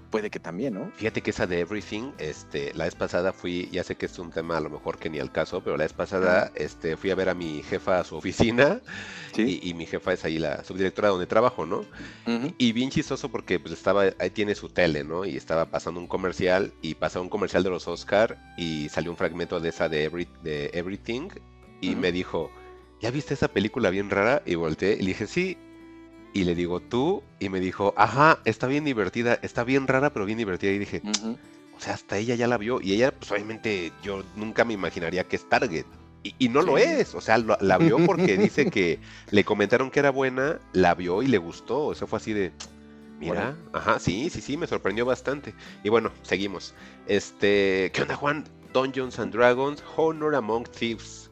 puede 0.09 0.29
que 0.29 0.39
también, 0.39 0.73
¿no? 0.73 0.91
Fíjate 0.95 1.21
que 1.21 1.31
esa 1.31 1.47
de 1.47 1.59
Everything, 1.59 2.11
este, 2.17 2.73
la 2.73 2.85
vez 2.85 2.95
pasada 2.95 3.33
fui, 3.33 3.69
ya 3.71 3.83
sé 3.83 3.95
que 3.95 4.05
es 4.05 4.17
un 4.19 4.31
tema 4.31 4.57
a 4.57 4.61
lo 4.61 4.69
mejor 4.69 4.97
que 4.97 5.09
ni 5.09 5.19
al 5.19 5.31
caso, 5.31 5.61
pero 5.61 5.77
la 5.77 5.83
vez 5.83 5.93
pasada 5.93 6.51
este, 6.55 6.97
fui 6.97 7.11
a 7.11 7.15
ver 7.15 7.29
a 7.29 7.33
mi 7.33 7.63
jefa 7.63 7.99
a 7.99 8.03
su 8.03 8.15
oficina 8.15 8.81
y, 9.37 9.73
mi 9.73 9.85
jefa 9.85 10.13
es 10.13 10.23
ahí 10.23 10.39
la 10.39 10.63
subdirectora 10.63 11.09
donde 11.09 11.27
trabajo, 11.27 11.65
¿no? 11.65 11.85
Y 12.57 12.71
bien 12.71 12.89
chistoso 12.89 13.29
porque 13.29 13.59
pues 13.59 13.73
estaba, 13.73 14.03
ahí 14.19 14.29
tiene 14.29 14.55
su 14.55 14.69
tele, 14.69 15.03
¿no? 15.03 15.25
Y 15.25 15.35
estaba 15.35 15.65
pasando 15.65 15.99
un 15.99 16.07
comercial 16.07 16.73
y 16.81 16.95
pasó 16.95 17.21
un 17.21 17.29
comercial 17.29 17.63
de 17.63 17.69
los 17.69 17.87
Oscar 17.87 18.37
y 18.57 18.89
salió 18.89 19.11
un 19.11 19.17
fragmento 19.17 19.59
de 19.59 19.69
esa 19.69 19.89
de, 19.89 20.27
de 20.43 20.69
Everything 20.73 21.29
y 21.81 21.95
me 21.95 22.11
dijo, 22.11 22.49
¿ya 23.01 23.11
viste 23.11 23.33
esa 23.33 23.47
película 23.49 23.89
bien 23.89 24.09
rara? 24.09 24.41
Y 24.45 24.55
volteé 24.55 24.93
y 24.93 24.99
le 24.99 25.07
dije, 25.07 25.27
sí, 25.27 25.57
y 26.35 26.43
le 26.43 26.53
digo, 26.53 26.81
tú, 26.81 27.23
y 27.39 27.47
me 27.47 27.61
dijo, 27.61 27.93
ajá, 27.95 28.39
está 28.43 28.67
bien 28.67 28.83
divertida, 28.83 29.39
está 29.41 29.63
bien 29.63 29.87
rara, 29.87 30.11
pero 30.11 30.25
bien 30.25 30.37
divertida. 30.37 30.69
Y 30.73 30.79
dije, 30.79 31.01
o 31.77 31.79
sea, 31.79 31.93
hasta 31.93 32.17
ella 32.17 32.35
ya 32.35 32.45
la 32.45 32.57
vio. 32.57 32.81
Y 32.81 32.91
ella, 32.91 33.13
pues 33.17 33.31
obviamente, 33.31 33.93
yo 34.03 34.21
nunca 34.35 34.65
me 34.65 34.73
imaginaría 34.73 35.23
que 35.23 35.37
es 35.37 35.47
Target. 35.47 35.85
Y, 36.37 36.49
no 36.49 36.61
lo 36.61 36.77
es, 36.77 37.15
o 37.15 37.21
sea, 37.21 37.37
la 37.37 37.77
vio 37.77 38.05
porque 38.05 38.35
dice 38.37 38.69
que 38.69 38.99
le 39.31 39.45
comentaron 39.45 39.89
que 39.89 39.99
era 39.99 40.09
buena, 40.09 40.59
la 40.73 40.93
vio 40.93 41.23
y 41.23 41.27
le 41.27 41.37
gustó. 41.37 41.93
Eso 41.93 42.05
fue 42.05 42.17
así 42.17 42.33
de, 42.33 42.51
mira, 43.17 43.55
ajá, 43.71 43.97
sí, 43.97 44.29
sí, 44.29 44.41
sí, 44.41 44.57
me 44.57 44.67
sorprendió 44.67 45.05
bastante. 45.05 45.53
Y 45.85 45.89
bueno, 45.89 46.11
seguimos. 46.21 46.73
Este, 47.07 47.91
¿qué 47.93 48.01
onda, 48.01 48.17
Juan? 48.17 48.43
Dungeons 48.73 49.19
and 49.19 49.31
Dragons, 49.31 49.81
Honor 49.95 50.35
Among 50.35 50.65
Thieves 50.65 51.24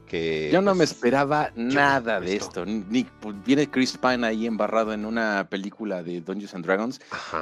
yo 0.52 0.62
no 0.62 0.74
me 0.74 0.80
pues, 0.80 0.92
esperaba 0.92 1.52
nada 1.56 2.20
de 2.20 2.36
esto. 2.36 2.66
Ni, 2.66 3.04
pues, 3.04 3.36
viene 3.44 3.70
Chris 3.70 3.98
Pine 3.98 4.26
ahí 4.26 4.46
embarrado 4.46 4.94
en 4.94 5.06
una 5.06 5.48
película 5.50 6.04
de 6.04 6.22
Dungeons 6.22 6.54
and 6.54 6.66
Dragons. 6.66 7.02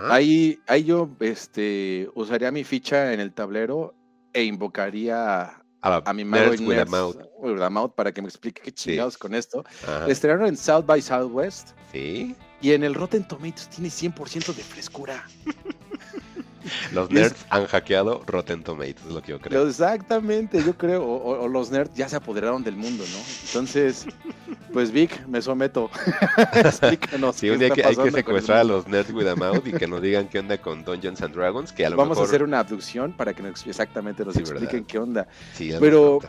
Ahí, 0.09 0.59
ahí 0.67 0.83
yo 0.83 1.09
este, 1.19 2.09
usaría 2.15 2.51
mi 2.51 2.63
ficha 2.63 3.13
en 3.13 3.19
el 3.19 3.33
tablero 3.33 3.93
e 4.33 4.43
invocaría 4.43 5.61
a, 5.81 6.13
mi 6.13 6.23
mago 6.23 6.53
Nerds, 6.55 7.93
para 7.95 8.13
que 8.13 8.21
me 8.21 8.27
explique 8.27 8.61
qué 8.61 8.71
chingados 8.71 9.17
con 9.17 9.33
esto. 9.33 9.63
Estrenaron 10.07 10.47
en 10.47 10.57
South 10.57 10.85
by 10.85 11.01
Southwest. 11.01 11.71
Sí. 11.91 12.35
Y 12.61 12.71
en 12.73 12.83
el 12.83 12.93
Rotten 12.93 13.27
Tomatoes 13.27 13.67
tiene 13.69 13.89
100% 13.89 14.53
de 14.53 14.63
frescura. 14.63 15.25
Los 16.93 17.09
nerds 17.09 17.45
han 17.49 17.65
hackeado 17.67 18.23
Rotten 18.25 18.63
Tomatoes, 18.63 19.05
es 19.05 19.11
lo 19.11 19.21
que 19.21 19.31
yo 19.31 19.39
creo. 19.39 19.67
Exactamente, 19.67 20.63
yo 20.63 20.77
creo. 20.77 21.03
O, 21.03 21.47
los 21.47 21.71
nerds 21.71 21.93
ya 21.93 22.07
se 22.07 22.15
apoderaron 22.15 22.63
del 22.63 22.75
mundo, 22.75 23.03
¿no? 23.11 23.19
Entonces, 23.47 24.05
pues 24.71 24.91
Vic, 24.91 25.25
me 25.27 25.41
someto. 25.41 25.89
Explícanos. 26.53 27.35
Sí, 27.35 27.49
un 27.49 27.59
día 27.59 27.69
que 27.69 27.83
hay 27.83 27.95
que 27.95 28.11
secuestrar 28.11 28.59
a 28.59 28.63
los 28.63 28.87
nerds 28.87 29.11
with 29.11 29.27
a 29.27 29.35
mouth 29.35 29.65
y 29.65 29.71
que 29.71 29.87
nos 29.87 30.01
digan 30.01 30.27
qué 30.27 30.39
onda 30.39 30.57
con 30.57 30.83
Dungeons 30.83 31.21
and 31.21 31.35
Dragons. 31.35 31.71
Que 31.71 31.85
a 31.85 31.89
lo 31.89 31.97
Vamos 31.97 32.17
a 32.17 32.23
hacer 32.23 32.43
una 32.43 32.59
abducción 32.59 33.13
para 33.13 33.33
que 33.33 33.43
nos, 33.43 33.65
exactamente 33.65 34.23
nos 34.25 34.35
expliquen 34.35 34.85
qué 34.85 34.99
onda. 34.99 35.27
Sí, 35.53 35.73
Pero 35.79 36.19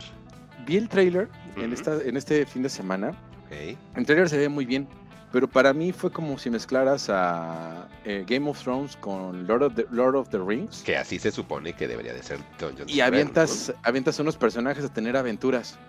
vi 0.65 0.77
el 0.77 0.89
trailer 0.89 1.29
en, 1.55 1.73
esta, 1.73 2.01
en 2.01 2.17
este 2.17 2.45
fin 2.45 2.63
de 2.63 2.69
semana. 2.69 3.13
Okay. 3.45 3.77
El 3.95 4.05
trailer 4.05 4.29
se 4.29 4.37
ve 4.37 4.49
muy 4.49 4.65
bien. 4.65 4.87
Pero 5.33 5.47
para 5.47 5.73
mí 5.73 5.91
fue 5.91 6.11
como 6.11 6.37
si 6.37 6.51
mezclaras 6.51 7.09
a 7.09 7.89
eh, 8.05 8.23
Game 8.27 8.47
of 8.47 8.61
Thrones 8.61 8.95
con 8.95 9.47
Lord 9.47 9.63
of, 9.63 9.73
the, 9.73 9.87
Lord 9.89 10.15
of 10.15 10.29
the 10.29 10.37
Rings. 10.37 10.83
Que 10.83 10.95
así 10.95 11.17
se 11.17 11.31
supone 11.31 11.73
que 11.73 11.87
debería 11.87 12.13
de 12.13 12.21
ser 12.21 12.37
Dungeons 12.59 12.93
Y 12.93 13.01
avientas, 13.01 13.73
avientas 13.81 14.19
unos 14.19 14.37
personajes 14.37 14.85
a 14.85 14.93
tener 14.93 15.17
aventuras. 15.17 15.79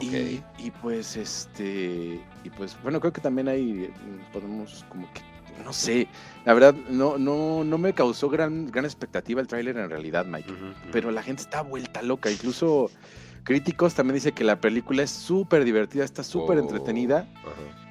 Y, 0.00 0.42
y, 0.58 0.70
pues 0.82 1.16
este 1.16 2.20
y 2.44 2.50
pues 2.50 2.76
bueno 2.82 3.00
creo 3.00 3.14
que 3.14 3.20
también 3.22 3.48
hay 3.48 3.90
podemos 4.32 4.84
como 4.88 5.10
que 5.12 5.22
no 5.62 5.72
sé. 5.74 6.08
La 6.46 6.54
verdad 6.54 6.74
no 6.88 7.18
no 7.18 7.64
no 7.64 7.78
me 7.78 7.92
causó 7.92 8.30
gran 8.30 8.70
gran 8.70 8.86
expectativa 8.86 9.42
el 9.42 9.46
tráiler 9.46 9.76
en 9.76 9.90
realidad 9.90 10.24
Mike. 10.24 10.52
Pero 10.90 11.10
la 11.10 11.22
gente 11.22 11.42
está 11.42 11.60
vuelta 11.60 12.00
loca. 12.00 12.30
Incluso 12.30 12.90
críticos 13.44 13.94
también 13.94 14.14
dice 14.14 14.32
que 14.32 14.44
la 14.44 14.58
película 14.58 15.02
es 15.02 15.10
súper 15.10 15.64
divertida 15.64 16.04
está 16.04 16.22
súper 16.22 16.58
entretenida. 16.58 17.26
oh, 17.44 17.85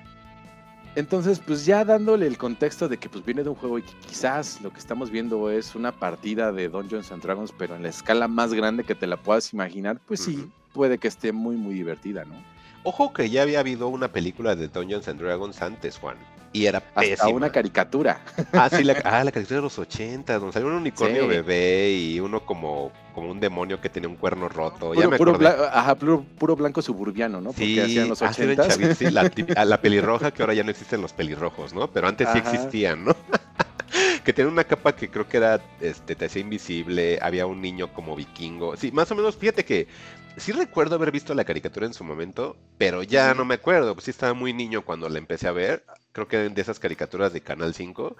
entonces, 0.96 1.39
pues 1.46 1.66
ya 1.66 1.84
dándole 1.84 2.26
el 2.26 2.38
contexto 2.38 2.88
de 2.88 2.98
que 2.98 3.10
pues 3.10 3.26
viene 3.26 3.43
de 3.43 3.50
un 3.50 3.56
juego 3.56 3.80
y 3.80 3.82
que 3.82 3.93
quizás 4.08 4.62
lo 4.62 4.72
que 4.72 4.80
estamos 4.80 5.10
viendo 5.12 5.50
es 5.52 5.76
una 5.76 5.91
partida 5.91 6.52
de 6.52 6.70
Dungeons 6.70 7.12
and 7.12 7.22
Dragons, 7.22 7.54
pero 7.58 7.76
en 7.76 7.84
la 7.84 7.89
escala 7.89 8.28
más 8.28 8.54
grande 8.54 8.84
que 8.84 8.96
te 8.96 9.06
la 9.06 9.18
puedas 9.18 9.52
imaginar, 9.54 10.00
pues 10.06 10.22
sí, 10.22 10.50
puede 10.74 10.98
que 10.98 11.08
esté 11.08 11.32
muy, 11.32 11.58
muy 11.58 11.74
divertida, 11.74 12.24
¿no? 12.24 12.36
Ojo 12.84 13.12
que 13.14 13.30
ya 13.30 13.41
había 13.41 13.60
habido 13.60 13.88
una 13.88 14.12
película 14.12 14.56
de 14.56 14.68
Dungeons 14.68 15.08
and 15.08 15.20
Dragons 15.20 15.62
antes, 15.62 15.98
Juan. 15.98 16.18
Y 16.54 16.68
era 16.68 16.82
Hasta 16.96 17.28
una 17.28 17.52
caricatura. 17.52 18.22
Ah, 18.54 18.70
sí, 18.70 18.84
la, 18.84 18.93
ah, 19.04 19.24
la 19.24 19.32
caricatura 19.32 19.58
de 19.58 19.64
los 19.64 19.78
80, 19.78 20.39
donde 20.39 20.54
salió 20.54 20.70
un 20.70 20.76
unicornio 20.76 21.28
bebé 21.28 21.91
y 21.91 22.20
uno 22.22 22.46
como, 22.46 22.93
como 23.16 23.32
un 23.32 23.39
demonio 23.39 23.80
que 23.80 23.89
tenía 23.89 24.09
un 24.09 24.18
cuerno 24.18 24.49
roto. 24.49 24.89
Puro, 24.89 25.01
ya 25.01 25.07
me 25.07 25.18
puro, 25.18 25.39
ajá, 25.72 25.95
puro, 25.95 26.55
blanco 26.57 26.82
suburbiano, 26.82 27.39
¿no? 27.39 27.51
Porque 27.51 27.66
sí, 27.66 27.80
hacían 27.80 28.09
los 28.09 28.22
80. 28.22 28.70
sí, 28.93 29.09
la, 29.09 29.32
la, 29.66 29.82
pelirroja 29.82 30.32
que 30.32 30.43
ahora 30.43 30.53
ya 30.53 30.63
no 30.63 30.70
existen 30.70 31.01
los 31.01 31.13
pelirrojos, 31.13 31.74
¿no? 31.74 31.89
Pero 31.89 32.09
antes 32.09 32.28
sí 32.34 32.38
existían, 32.38 33.05
¿no? 33.05 33.16
que 34.26 34.34
tenía 34.34 34.51
una 34.51 34.66
capa 34.66 34.93
que 34.95 35.09
creo 35.09 35.30
que 35.30 35.38
era, 35.38 35.61
este, 35.80 36.16
te 36.16 36.26
hacía 36.26 36.41
invisible, 36.41 37.18
había 37.22 37.45
un 37.45 37.61
niño 37.61 37.93
como 37.93 38.18
vikingo. 38.18 38.76
Sí, 38.76 38.91
más 38.91 39.09
o 39.11 39.16
menos, 39.16 39.38
fíjate 39.38 39.63
que 39.63 39.88
sí 40.36 40.51
recuerdo 40.51 40.95
haber 40.95 41.11
visto 41.11 41.34
la 41.34 41.45
caricatura 41.45 41.86
en 41.86 41.93
su 41.93 42.03
momento, 42.03 42.57
pero 42.78 43.01
ya 43.01 43.34
no 43.34 43.45
me 43.45 43.55
acuerdo, 43.55 43.93
pues 43.93 44.05
sí 44.05 44.11
estaba 44.11 44.34
muy 44.34 44.51
niño 44.51 44.82
cuando 44.84 45.07
la 45.07 45.20
empecé 45.20 45.47
a 45.47 45.53
ver, 45.53 45.86
creo 46.11 46.28
que 46.28 46.49
de 46.49 46.61
esas 46.61 46.80
caricaturas 46.80 47.32
de 47.32 47.39
Canal 47.39 47.74
5, 47.74 48.18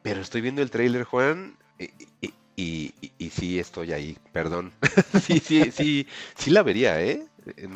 pero 0.00 0.22
estoy 0.22 0.40
viendo 0.40 0.62
el 0.62 0.70
trailer, 0.70 1.04
Juan, 1.04 1.56
y, 1.78 1.90
y, 2.20 2.32
sí 3.30 3.58
estoy 3.58 3.92
ahí, 3.92 4.16
perdón. 4.32 4.72
sí, 5.22 5.38
sí, 5.38 5.70
sí, 5.70 6.06
sí 6.36 6.50
la 6.50 6.62
vería, 6.62 7.00
¿eh? 7.02 7.26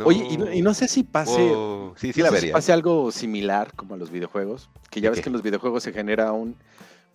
Oye, 0.04 0.26
y 0.52 0.62
no, 0.62 0.74
sé 0.74 0.88
si 0.88 1.04
pase, 1.04 1.54
sí, 1.96 2.12
sí 2.12 2.22
la 2.22 2.30
vería. 2.30 2.52
pase 2.52 2.72
algo 2.72 3.10
similar 3.10 3.72
como 3.74 3.94
a 3.94 3.96
los 3.96 4.10
videojuegos, 4.10 4.68
que 4.90 5.00
ya 5.00 5.10
ves 5.10 5.20
que 5.20 5.28
en 5.28 5.32
los 5.32 5.42
videojuegos 5.42 5.82
se 5.82 5.92
genera 5.92 6.32
un, 6.32 6.56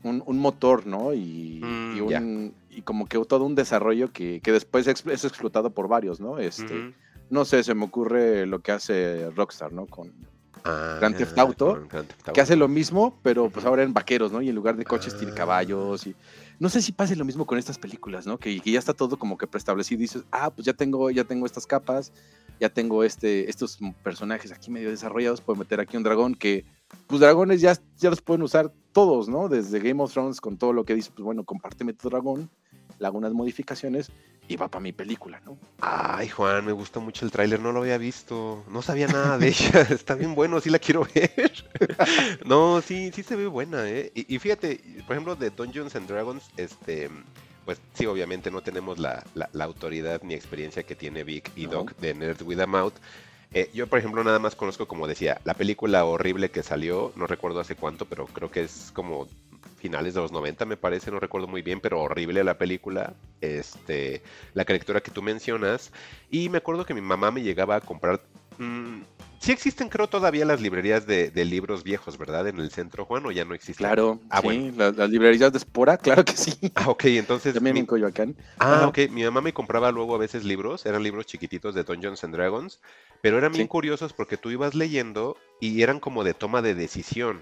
un, 0.04 0.40
motor, 0.40 0.88
¿no? 0.88 1.14
Y, 1.14 1.62
mm, 1.64 2.52
y, 2.72 2.82
como 2.82 3.06
que 3.06 3.20
todo 3.26 3.46
un 3.46 3.56
desarrollo 3.56 4.12
que, 4.12 4.42
después 4.44 4.88
es, 4.88 5.06
explotado 5.06 5.70
por 5.70 5.88
varios, 5.88 6.20
¿no? 6.20 6.40
Este, 6.40 6.94
No 7.30 7.46
sé, 7.46 7.64
se 7.64 7.76
me 7.76 7.86
ocurre 7.86 8.46
lo 8.48 8.60
que 8.60 8.72
hace 8.72 9.30
Rockstar, 9.36 9.72
¿no? 9.72 9.86
Con 9.86 10.12
ah, 10.64 10.98
Grand 11.00 11.16
Theft 11.16 11.38
Auto, 11.38 11.88
que 12.34 12.42
hace 12.42 12.56
lo 12.56 12.68
mismo, 12.68 13.20
pero 13.22 13.50
pues 13.50 13.66
ahora 13.66 13.84
en 13.84 13.94
vaqueros, 13.94 14.32
¿no? 14.32 14.42
Y 14.42 14.50
en 14.50 14.56
lugar 14.56 14.76
de 14.76 14.86
coches 14.86 15.16
tiene 15.18 15.34
ah. 15.34 15.36
caballos 15.36 16.08
y... 16.08 16.16
No 16.60 16.68
sé 16.68 16.82
si 16.82 16.92
pase 16.92 17.16
lo 17.16 17.24
mismo 17.24 17.46
con 17.46 17.58
estas 17.58 17.78
películas, 17.78 18.28
¿no? 18.28 18.38
Que, 18.38 18.60
ya 18.60 18.80
está 18.80 18.94
todo 18.94 19.18
como 19.18 19.38
que 19.38 19.48
preestablecido 19.48 20.00
y 20.00 20.04
dices, 20.04 20.24
ah, 20.32 20.50
pues 20.52 20.66
ya 20.66 20.74
tengo, 20.74 21.10
ya 21.10 21.24
tengo 21.24 21.46
estas 21.46 21.66
capas, 21.66 22.12
ya 22.60 22.70
tengo 22.70 23.06
este, 23.06 23.50
estos 23.50 23.80
personajes 24.04 24.52
aquí 24.52 24.70
medio 24.70 24.90
desarrollados, 24.90 25.40
puedo 25.40 25.58
meter 25.58 25.80
aquí 25.80 25.96
un 25.96 26.04
dragón 26.04 26.36
que 26.36 26.66
pues 27.08 27.22
dragones 27.22 27.62
ya, 27.62 27.78
ya 27.98 28.10
los 28.10 28.22
pueden 28.22 28.42
usar 28.42 28.74
todos, 28.92 29.30
¿no? 29.30 29.48
Desde 29.48 29.80
Game 29.80 30.04
of 30.04 30.12
Thrones 30.12 30.42
con 30.42 30.58
todo 30.58 30.74
lo 30.74 30.84
que 30.84 30.96
dice, 30.96 31.12
pues 31.12 31.24
bueno, 31.24 31.46
compárteme 31.46 31.94
tu 31.94 32.10
dragón, 32.10 32.50
le 33.00 33.10
modificaciones 33.10 34.12
y 34.50 34.58
va 34.58 34.68
para 34.68 34.82
mi 34.82 34.92
película, 34.92 35.40
¿no? 35.46 35.58
Ay, 35.80 36.28
Juan, 36.28 36.66
me 36.66 36.72
gustó 36.72 37.00
mucho 37.00 37.24
el 37.24 37.32
tráiler, 37.32 37.60
no 37.60 37.72
lo 37.72 37.82
había 37.82 38.00
visto, 38.00 38.66
no 38.68 38.82
sabía 38.82 39.08
nada 39.08 39.38
de 39.38 39.50
ella, 39.50 39.82
está 39.92 40.16
bien 40.16 40.34
bueno, 40.34 40.60
sí 40.60 40.72
la 40.72 40.80
quiero 40.80 41.08
ver. 41.14 41.54
no, 42.46 42.82
sí, 42.82 43.12
sí 43.14 43.22
se 43.22 43.36
ve 43.36 43.46
buena, 43.46 43.88
¿eh? 43.88 44.12
Y, 44.16 44.36
y, 44.36 44.40
fíjate, 44.40 44.82
por 45.06 45.16
ejemplo, 45.16 45.36
de 45.36 45.52
Dungeons 45.52 45.96
and 45.96 46.08
Dragons, 46.08 46.50
este, 46.58 47.12
pues 47.64 47.80
sí, 47.94 48.08
obviamente 48.08 48.50
no 48.50 48.62
tenemos 48.62 48.98
la, 48.98 49.24
la, 49.36 49.50
la 49.54 49.66
autoridad 49.66 50.24
ni 50.24 50.34
experiencia 50.34 50.82
que 50.82 50.96
tiene 50.96 51.24
Vic 51.24 51.52
y 51.56 51.66
No. 51.66 51.72
Doc 51.72 51.96
de 51.98 52.16
Nerd 52.16 52.42
With 52.42 52.60
a 52.60 52.66
Mouth. 52.66 52.96
Eh, 53.52 53.70
yo, 53.74 53.86
por 53.86 54.00
ejemplo, 54.00 54.24
nada 54.24 54.40
más 54.40 54.56
conozco, 54.56 54.88
como 54.88 55.08
decía, 55.08 55.42
la 55.44 55.54
película 55.54 56.06
horrible 56.06 56.50
que 56.50 56.64
salió, 56.64 57.14
no 57.16 57.28
recuerdo 57.28 57.60
hace 57.60 57.76
cuánto, 57.76 58.06
pero 58.06 58.26
creo 58.26 58.50
que 58.50 58.62
es 58.62 58.92
como 58.94 59.28
finales 59.78 60.14
de 60.14 60.22
los 60.22 60.32
90, 60.32 60.66
me 60.66 60.78
parece, 60.78 61.12
no 61.12 61.20
recuerdo 61.20 61.48
muy 61.48 61.62
bien, 61.62 61.80
pero 61.80 62.02
horrible 62.02 62.44
la 62.44 62.58
película, 62.58 63.14
este, 63.42 64.22
la 64.54 64.66
caricatura 64.66 65.02
que 65.02 65.12
tú 65.12 65.22
mencionas, 65.22 65.92
y 66.30 66.50
me 66.50 66.58
acuerdo 66.58 66.86
que 66.86 66.94
mi 66.94 67.02
mamá 67.02 67.32
me 67.32 67.42
llegaba 67.42 67.76
a 67.78 67.82
comprar, 67.82 68.22
mm, 68.58 69.02
sí 69.40 69.52
existen 69.54 69.88
creo 69.88 70.08
todavía 70.08 70.44
las 70.46 70.60
librerías 70.62 71.08
de, 71.08 71.32
de 71.32 71.46
libros 71.46 71.84
viejos, 71.84 72.18
¿verdad? 72.18 72.48
En 72.48 72.60
el 72.60 72.72
centro, 72.72 73.06
Juan, 73.06 73.26
o 73.26 73.32
ya 73.32 73.46
no 73.46 73.54
existen. 73.54 73.86
Claro, 73.86 74.20
Ah, 74.30 74.42
sí, 74.42 74.48
bueno. 74.72 74.92
las 74.92 75.10
librerías 75.10 75.54
de 75.54 75.60
Spora, 75.60 75.98
claro 75.98 76.26
que 76.26 76.34
sí. 76.34 76.54
Ah, 76.76 76.90
ok, 76.90 77.06
entonces... 77.06 77.54
También 77.54 77.76
mi- 77.76 77.80
en 77.82 77.86
Coyoacán. 77.86 78.36
Ah, 78.60 78.74
Ajá. 78.74 78.88
ok. 78.88 79.00
Mi 79.12 79.24
mamá 79.24 79.40
me 79.42 79.54
compraba 79.54 79.92
luego 79.92 80.14
a 80.16 80.18
veces 80.18 80.44
libros, 80.44 80.86
eran 80.86 81.04
libros 81.04 81.26
chiquititos 81.26 81.74
de 81.74 81.84
Dungeons 81.84 82.24
and 82.26 82.36
Dragons, 82.36 82.80
pero 83.22 83.38
eran 83.38 83.54
bien 83.54 83.66
Sí. 83.66 83.70
curiosos 83.70 84.12
porque 84.12 84.36
tú 84.38 84.50
ibas 84.52 84.76
leyendo 84.76 85.38
y 85.62 85.82
eran 85.82 86.00
como 86.02 86.24
de 86.26 86.34
toma 86.34 86.62
de 86.62 86.76
decisión. 86.76 87.42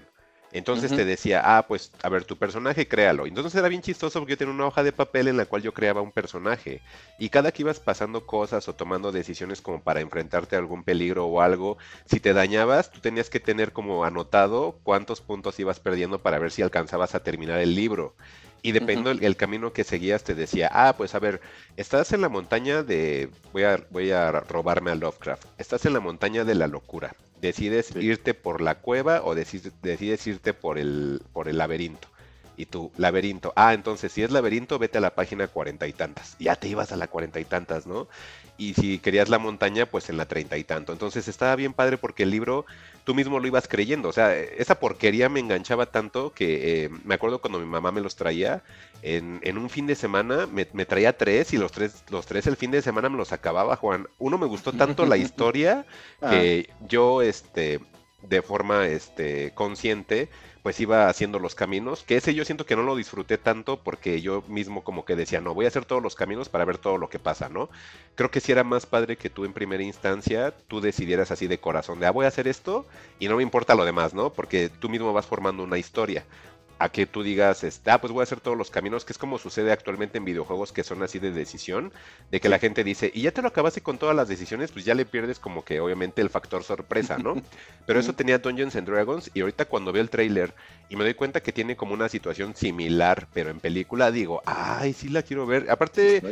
Entonces 0.52 0.94
te 0.94 1.04
decía, 1.04 1.42
ah, 1.44 1.66
pues, 1.66 1.92
a 2.02 2.08
ver, 2.08 2.24
tu 2.24 2.36
personaje, 2.36 2.88
créalo. 2.88 3.26
Entonces 3.26 3.54
era 3.54 3.68
bien 3.68 3.82
chistoso 3.82 4.18
porque 4.18 4.32
yo 4.32 4.38
tenía 4.38 4.54
una 4.54 4.66
hoja 4.66 4.82
de 4.82 4.92
papel 4.92 5.28
en 5.28 5.36
la 5.36 5.44
cual 5.46 5.62
yo 5.62 5.74
creaba 5.74 6.00
un 6.00 6.12
personaje. 6.12 6.80
Y 7.18 7.28
cada 7.28 7.52
que 7.52 7.62
ibas 7.62 7.80
pasando 7.80 8.24
cosas 8.24 8.66
o 8.68 8.74
tomando 8.74 9.12
decisiones 9.12 9.60
como 9.60 9.82
para 9.82 10.00
enfrentarte 10.00 10.56
a 10.56 10.58
algún 10.58 10.84
peligro 10.84 11.26
o 11.26 11.42
algo, 11.42 11.76
si 12.06 12.18
te 12.20 12.32
dañabas, 12.32 12.90
tú 12.90 13.00
tenías 13.00 13.28
que 13.28 13.40
tener 13.40 13.72
como 13.72 14.04
anotado 14.04 14.78
cuántos 14.82 15.20
puntos 15.20 15.58
ibas 15.60 15.80
perdiendo 15.80 16.20
para 16.22 16.38
ver 16.38 16.50
si 16.50 16.62
alcanzabas 16.62 17.14
a 17.14 17.22
terminar 17.22 17.60
el 17.60 17.74
libro. 17.74 18.14
Y 18.62 18.72
dependiendo 18.72 19.10
el, 19.10 19.22
el 19.22 19.36
camino 19.36 19.72
que 19.72 19.84
seguías, 19.84 20.24
te 20.24 20.34
decía, 20.34 20.68
ah, 20.72 20.94
pues 20.96 21.14
a 21.14 21.18
ver, 21.20 21.40
estás 21.76 22.12
en 22.12 22.20
la 22.22 22.28
montaña 22.28 22.82
de. 22.82 23.30
Voy 23.52 23.62
a, 23.64 23.86
voy 23.90 24.10
a 24.10 24.30
robarme 24.32 24.90
a 24.90 24.94
Lovecraft. 24.96 25.44
Estás 25.58 25.86
en 25.86 25.92
la 25.92 26.00
montaña 26.00 26.44
de 26.44 26.54
la 26.54 26.66
locura. 26.66 27.14
Decides 27.40 27.86
Sí. 27.86 28.00
irte 28.00 28.34
por 28.34 28.60
la 28.60 28.76
cueva 28.76 29.22
o 29.24 29.34
decides, 29.34 29.72
decides 29.82 30.26
irte 30.26 30.54
por 30.54 30.78
el, 30.78 31.22
por 31.32 31.48
el 31.48 31.58
laberinto. 31.58 32.08
Y 32.56 32.66
tú, 32.66 32.90
laberinto. 32.96 33.52
Ah, 33.54 33.72
entonces 33.72 34.10
si 34.10 34.22
es 34.22 34.32
laberinto, 34.32 34.78
vete 34.80 34.98
a 34.98 35.00
la 35.00 35.14
página 35.14 35.46
cuarenta 35.46 35.86
y 35.86 35.92
tantas. 35.92 36.34
Ya 36.40 36.56
te 36.56 36.66
ibas 36.66 36.90
a 36.90 36.96
la 36.96 37.06
cuarenta 37.06 37.38
y 37.38 37.44
tantas, 37.44 37.86
¿no? 37.86 38.08
Y 38.58 38.74
si 38.74 38.98
querías 38.98 39.28
la 39.28 39.38
montaña, 39.38 39.86
pues 39.86 40.10
en 40.10 40.16
la 40.16 40.26
treinta 40.26 40.58
y 40.58 40.64
tanto. 40.64 40.92
Entonces 40.92 41.28
estaba 41.28 41.54
bien 41.56 41.72
padre 41.72 41.96
porque 41.96 42.24
el 42.24 42.30
libro 42.30 42.66
tú 43.04 43.14
mismo 43.14 43.38
lo 43.38 43.46
ibas 43.46 43.68
creyendo. 43.68 44.08
O 44.08 44.12
sea, 44.12 44.36
esa 44.36 44.80
porquería 44.80 45.28
me 45.28 45.40
enganchaba 45.40 45.86
tanto 45.86 46.32
que 46.32 46.84
eh, 46.84 46.90
me 47.04 47.14
acuerdo 47.14 47.40
cuando 47.40 47.60
mi 47.60 47.66
mamá 47.66 47.92
me 47.92 48.00
los 48.00 48.16
traía, 48.16 48.62
en, 49.02 49.40
en 49.44 49.58
un 49.58 49.70
fin 49.70 49.86
de 49.86 49.94
semana 49.94 50.46
me, 50.46 50.66
me 50.72 50.84
traía 50.84 51.16
tres 51.16 51.52
y 51.52 51.56
los 51.56 51.70
tres, 51.72 52.02
los 52.10 52.26
tres 52.26 52.46
el 52.48 52.56
fin 52.56 52.72
de 52.72 52.82
semana 52.82 53.08
me 53.08 53.16
los 53.16 53.32
acababa, 53.32 53.76
Juan. 53.76 54.08
Uno 54.18 54.36
me 54.38 54.46
gustó 54.46 54.72
tanto 54.72 55.06
la 55.06 55.16
historia 55.16 55.86
Ah, 56.20 56.30
que 56.30 56.70
yo, 56.88 57.22
este, 57.22 57.80
de 58.22 58.42
forma 58.42 58.86
este, 58.86 59.52
consciente, 59.54 60.28
pues 60.62 60.80
iba 60.80 61.08
haciendo 61.08 61.38
los 61.38 61.54
caminos, 61.54 62.02
que 62.04 62.16
ese 62.16 62.34
yo 62.34 62.44
siento 62.44 62.66
que 62.66 62.76
no 62.76 62.82
lo 62.82 62.96
disfruté 62.96 63.38
tanto 63.38 63.78
porque 63.82 64.20
yo 64.20 64.42
mismo 64.48 64.84
como 64.84 65.04
que 65.04 65.16
decía, 65.16 65.40
no, 65.40 65.54
voy 65.54 65.64
a 65.64 65.68
hacer 65.68 65.84
todos 65.84 66.02
los 66.02 66.14
caminos 66.14 66.48
para 66.48 66.64
ver 66.64 66.78
todo 66.78 66.98
lo 66.98 67.08
que 67.08 67.18
pasa, 67.18 67.48
¿no? 67.48 67.68
Creo 68.14 68.30
que 68.30 68.40
sí 68.40 68.52
era 68.52 68.64
más 68.64 68.86
padre 68.86 69.16
que 69.16 69.30
tú 69.30 69.44
en 69.44 69.52
primera 69.52 69.82
instancia, 69.82 70.52
tú 70.68 70.80
decidieras 70.80 71.30
así 71.30 71.46
de 71.46 71.58
corazón, 71.58 72.00
de, 72.00 72.06
ah, 72.06 72.10
voy 72.10 72.24
a 72.24 72.28
hacer 72.28 72.48
esto 72.48 72.86
y 73.18 73.28
no 73.28 73.36
me 73.36 73.42
importa 73.42 73.74
lo 73.74 73.84
demás, 73.84 74.14
¿no? 74.14 74.32
Porque 74.32 74.68
tú 74.68 74.88
mismo 74.88 75.12
vas 75.12 75.26
formando 75.26 75.62
una 75.62 75.78
historia. 75.78 76.24
A 76.80 76.90
que 76.90 77.06
tú 77.06 77.24
digas, 77.24 77.64
este, 77.64 77.90
ah, 77.90 78.00
pues 78.00 78.12
voy 78.12 78.20
a 78.20 78.22
hacer 78.22 78.40
todos 78.40 78.56
los 78.56 78.70
caminos, 78.70 79.04
que 79.04 79.12
es 79.12 79.18
como 79.18 79.38
sucede 79.38 79.72
actualmente 79.72 80.18
en 80.18 80.24
videojuegos 80.24 80.72
que 80.72 80.84
son 80.84 81.02
así 81.02 81.18
de 81.18 81.32
decisión, 81.32 81.92
de 82.30 82.40
que 82.40 82.48
la 82.48 82.60
gente 82.60 82.84
dice, 82.84 83.10
y 83.12 83.22
ya 83.22 83.32
te 83.32 83.42
lo 83.42 83.48
acabaste 83.48 83.80
con 83.80 83.98
todas 83.98 84.14
las 84.14 84.28
decisiones, 84.28 84.70
pues 84.70 84.84
ya 84.84 84.94
le 84.94 85.04
pierdes 85.04 85.40
como 85.40 85.64
que 85.64 85.80
obviamente 85.80 86.22
el 86.22 86.30
factor 86.30 86.62
sorpresa, 86.62 87.18
¿no? 87.18 87.34
Pero 87.86 87.98
eso 87.98 88.14
tenía 88.14 88.38
Dungeons 88.38 88.76
and 88.76 88.88
Dragons 88.88 89.30
y 89.34 89.40
ahorita 89.40 89.64
cuando 89.64 89.92
veo 89.92 90.02
el 90.02 90.10
tráiler 90.10 90.54
y 90.88 90.96
me 90.96 91.04
doy 91.04 91.14
cuenta 91.14 91.42
que 91.42 91.52
tiene 91.52 91.76
como 91.76 91.94
una 91.94 92.08
situación 92.08 92.54
similar, 92.54 93.28
pero 93.32 93.50
en 93.50 93.60
película, 93.60 94.10
digo, 94.10 94.42
ay, 94.46 94.92
sí 94.92 95.08
la 95.08 95.22
quiero 95.22 95.46
ver. 95.46 95.70
Aparte, 95.70 96.22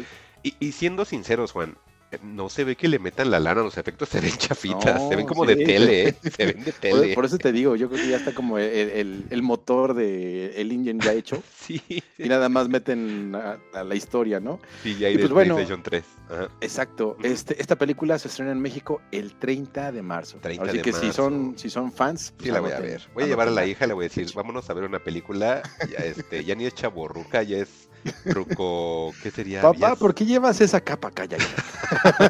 y, 0.43 0.57
y 0.61 0.73
siendo 0.73 1.05
sinceros, 1.05 1.53
Juan, 1.53 1.77
no 2.23 2.49
se 2.49 2.65
ve 2.65 2.77
que 2.77 2.89
le 2.89 2.99
metan 2.99 3.31
la 3.31 3.41
lana, 3.41 3.63
los 3.63 3.77
efectos 3.79 4.09
se 4.09 4.21
ven 4.21 4.37
chafitas, 4.39 5.09
se 5.09 5.17
ven 5.17 5.27
como 5.27 5.45
sí. 5.45 5.55
de 5.55 5.65
tele, 5.65 6.09
¿eh? 6.09 6.15
se 6.37 6.47
ven 6.47 6.65
de 6.65 6.73
tele. 6.81 7.15
por 7.15 7.25
eso 7.25 7.39
te 7.39 7.53
digo, 7.53 7.77
yo 7.77 7.89
creo 7.89 8.01
que 8.01 8.09
ya 8.09 8.17
está 8.17 8.33
como 8.33 8.59
el, 8.59 8.65
el- 8.91 9.27
el 9.31 9.43
motor 9.43 9.95
de 9.95 10.61
el 10.61 10.71
engine 10.73 11.01
ya 11.03 11.13
hecho 11.13 11.43
Sí, 11.67 11.83
y 12.19 12.29
nada 12.29 12.49
más 12.49 12.69
meten 12.69 13.35
a, 13.35 13.59
a 13.73 13.85
la 13.85 13.95
historia, 13.95 14.41
¿no? 14.41 14.61
sí, 14.83 14.97
ya 14.97 15.09
hay 15.09 15.15
Y 15.15 15.17
de 15.17 15.23
pues 15.25 15.33
bueno, 15.33 15.55
PlayStation 15.57 15.83
3. 15.83 16.05
Ajá. 16.31 16.49
Exacto. 16.61 17.17
Este, 17.23 17.61
esta 17.61 17.77
película 17.77 18.19
se 18.19 18.29
estrena 18.29 18.53
en 18.53 18.61
México 18.61 19.01
el 19.11 19.35
30 19.35 19.91
de 19.93 20.03
marzo. 20.03 20.39
30 20.41 20.65
Así 20.65 20.77
de 20.79 20.83
que 20.83 20.93
si 20.93 21.13
son, 21.13 21.59
si 21.59 21.71
son 21.71 21.93
fans, 21.93 22.33
pues 22.37 22.45
Sí, 22.47 22.53
la 22.53 22.61
voy 22.61 22.71
a 22.73 22.81
ver. 22.81 23.03
Voy 23.15 23.25
a 23.25 23.27
llevar 23.27 23.49
a 23.49 23.51
la 23.51 23.67
hija, 23.67 23.87
le 23.87 23.95
voy 23.95 24.05
a 24.07 24.09
decir, 24.09 24.29
vámonos 24.35 24.69
a 24.71 24.75
ver 24.75 24.85
una 24.85 25.01
película. 25.01 25.63
Ya, 25.91 25.99
este, 26.05 26.45
ya 26.45 26.55
ni 26.55 26.65
es 26.67 26.75
chaborruca, 26.75 27.43
ya 27.43 27.59
es 27.59 27.89
ruco. 28.25 29.13
¿Qué 29.23 29.31
sería? 29.31 29.63
Papá, 29.63 29.97
¿por 29.97 30.15
qué 30.15 30.25
llevas 30.25 30.61
esa 30.61 30.81
capa? 30.81 31.11
Calla. 31.11 31.39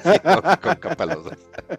Sí, 0.05 0.19
con, 0.21 0.43
con 0.63 0.75
capa 0.77 1.07
los 1.07 1.25
dos. 1.25 1.39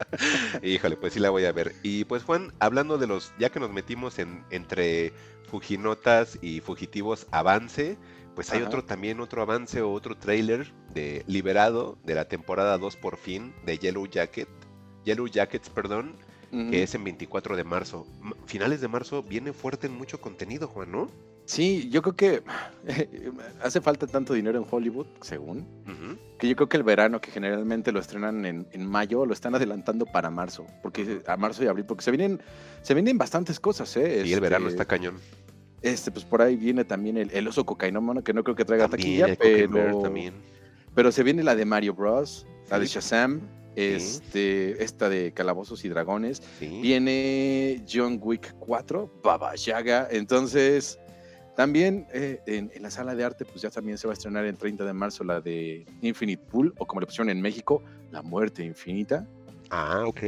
Híjole, 0.63 0.97
pues 0.97 1.13
sí 1.13 1.19
la 1.19 1.29
voy 1.29 1.45
a 1.45 1.51
ver. 1.51 1.75
Y 1.83 2.05
pues 2.05 2.23
Juan, 2.23 2.51
hablando 2.59 2.97
de 2.97 3.05
los, 3.05 3.33
ya 3.37 3.49
que 3.49 3.59
nos 3.59 3.71
metimos 3.71 4.17
en 4.17 4.43
entre 4.49 5.13
Fujinotas 5.47 6.39
y 6.41 6.59
Fugitivos 6.61 7.27
Avance, 7.31 7.97
pues 8.35 8.51
hay 8.51 8.59
Ajá. 8.59 8.67
otro 8.67 8.83
también, 8.83 9.19
otro 9.19 9.41
avance 9.41 9.81
o 9.81 9.91
otro 9.91 10.15
trailer 10.17 10.73
de 10.93 11.23
Liberado 11.27 11.97
de 12.03 12.15
la 12.15 12.27
temporada 12.27 12.77
2 12.77 12.95
por 12.97 13.17
fin 13.17 13.53
de 13.65 13.77
Yellow 13.77 14.05
Jacket. 14.07 14.49
Yellow 15.05 15.27
Jackets, 15.27 15.69
perdón, 15.69 16.15
que 16.51 16.83
es 16.83 16.95
en 16.95 17.03
24 17.03 17.55
de 17.55 17.63
marzo. 17.63 18.07
Finales 18.45 18.81
de 18.81 18.87
marzo 18.87 19.23
viene 19.23 19.53
fuerte 19.53 19.87
en 19.87 19.97
mucho 19.97 20.19
contenido, 20.21 20.67
Juan, 20.67 20.91
¿no? 20.91 21.09
Sí, 21.47 21.87
yo 21.89 22.01
creo 22.01 22.13
que 22.15 22.43
hace 23.63 23.79
falta 23.79 24.05
tanto 24.05 24.33
dinero 24.33 24.59
en 24.59 24.65
Hollywood, 24.69 25.07
según, 25.21 25.65
que 26.37 26.47
yo 26.49 26.55
creo 26.57 26.67
que 26.67 26.75
el 26.77 26.83
verano, 26.83 27.21
que 27.21 27.31
generalmente 27.31 27.91
lo 27.93 27.99
estrenan 28.01 28.45
en, 28.45 28.67
en 28.71 28.85
mayo, 28.85 29.25
lo 29.25 29.31
están 29.33 29.55
adelantando 29.55 30.05
para 30.05 30.29
marzo, 30.29 30.65
porque 30.83 31.21
a 31.25 31.37
marzo 31.37 31.63
y 31.63 31.67
abril, 31.67 31.85
porque 31.85 32.03
se 32.03 32.11
vienen, 32.11 32.41
se 32.81 32.93
vienen 32.93 33.17
bastantes 33.17 33.59
cosas, 33.61 33.95
¿eh? 33.95 34.23
Y 34.25 34.33
el 34.33 34.41
verano 34.41 34.67
Este, 34.67 34.75
está 34.81 34.85
cañón. 34.85 35.15
Este, 35.81 36.11
pues 36.11 36.25
por 36.25 36.41
ahí 36.41 36.57
viene 36.57 36.83
también 36.83 37.15
el, 37.17 37.31
el 37.31 37.47
oso 37.47 37.65
cocainómano, 37.65 38.23
que 38.23 38.33
no 38.33 38.43
creo 38.43 38.55
que 38.55 38.65
traiga 38.65 38.89
También, 38.89 39.21
taquilla, 39.21 39.37
pero, 39.41 40.01
también. 40.01 40.33
pero 40.93 41.11
se 41.13 41.23
viene 41.23 41.43
la 41.43 41.55
de 41.55 41.63
Mario 41.65 41.93
Bros, 41.93 42.45
la 42.69 42.77
de 42.77 42.87
Sí. 42.87 42.95
Shazam, 42.95 43.39
este, 43.75 44.83
esta 44.83 45.07
de 45.07 45.31
Calabozos 45.33 45.85
y 45.85 45.89
Dragones, 45.89 46.41
Sí. 46.59 46.79
viene 46.81 47.85
John 47.89 48.19
Wick 48.21 48.53
4, 48.59 49.21
Baba 49.23 49.55
Yaga, 49.55 50.07
entonces 50.11 50.99
también 51.57 52.07
eh, 52.13 52.39
en, 52.45 52.71
en 52.73 52.81
la 52.83 52.89
sala 52.91 53.15
de 53.15 53.23
arte 53.25 53.43
pues 53.43 53.61
ya 53.63 53.69
también 53.69 53.97
se 53.97 54.07
va 54.07 54.13
a 54.13 54.15
estrenar 54.15 54.45
el 54.45 54.55
30 54.57 54.85
de 54.85 54.93
marzo 54.93 55.23
la 55.25 55.41
de 55.41 55.85
Infinite 56.01 56.41
Pool, 56.49 56.73
o 56.77 56.85
como 56.85 57.01
le 57.01 57.07
pusieron 57.07 57.29
en 57.29 57.41
México, 57.41 57.83
La 58.11 58.21
Muerte 58.21 58.63
Infinita. 58.63 59.27
Ah, 59.71 60.03
ok. 60.05 60.21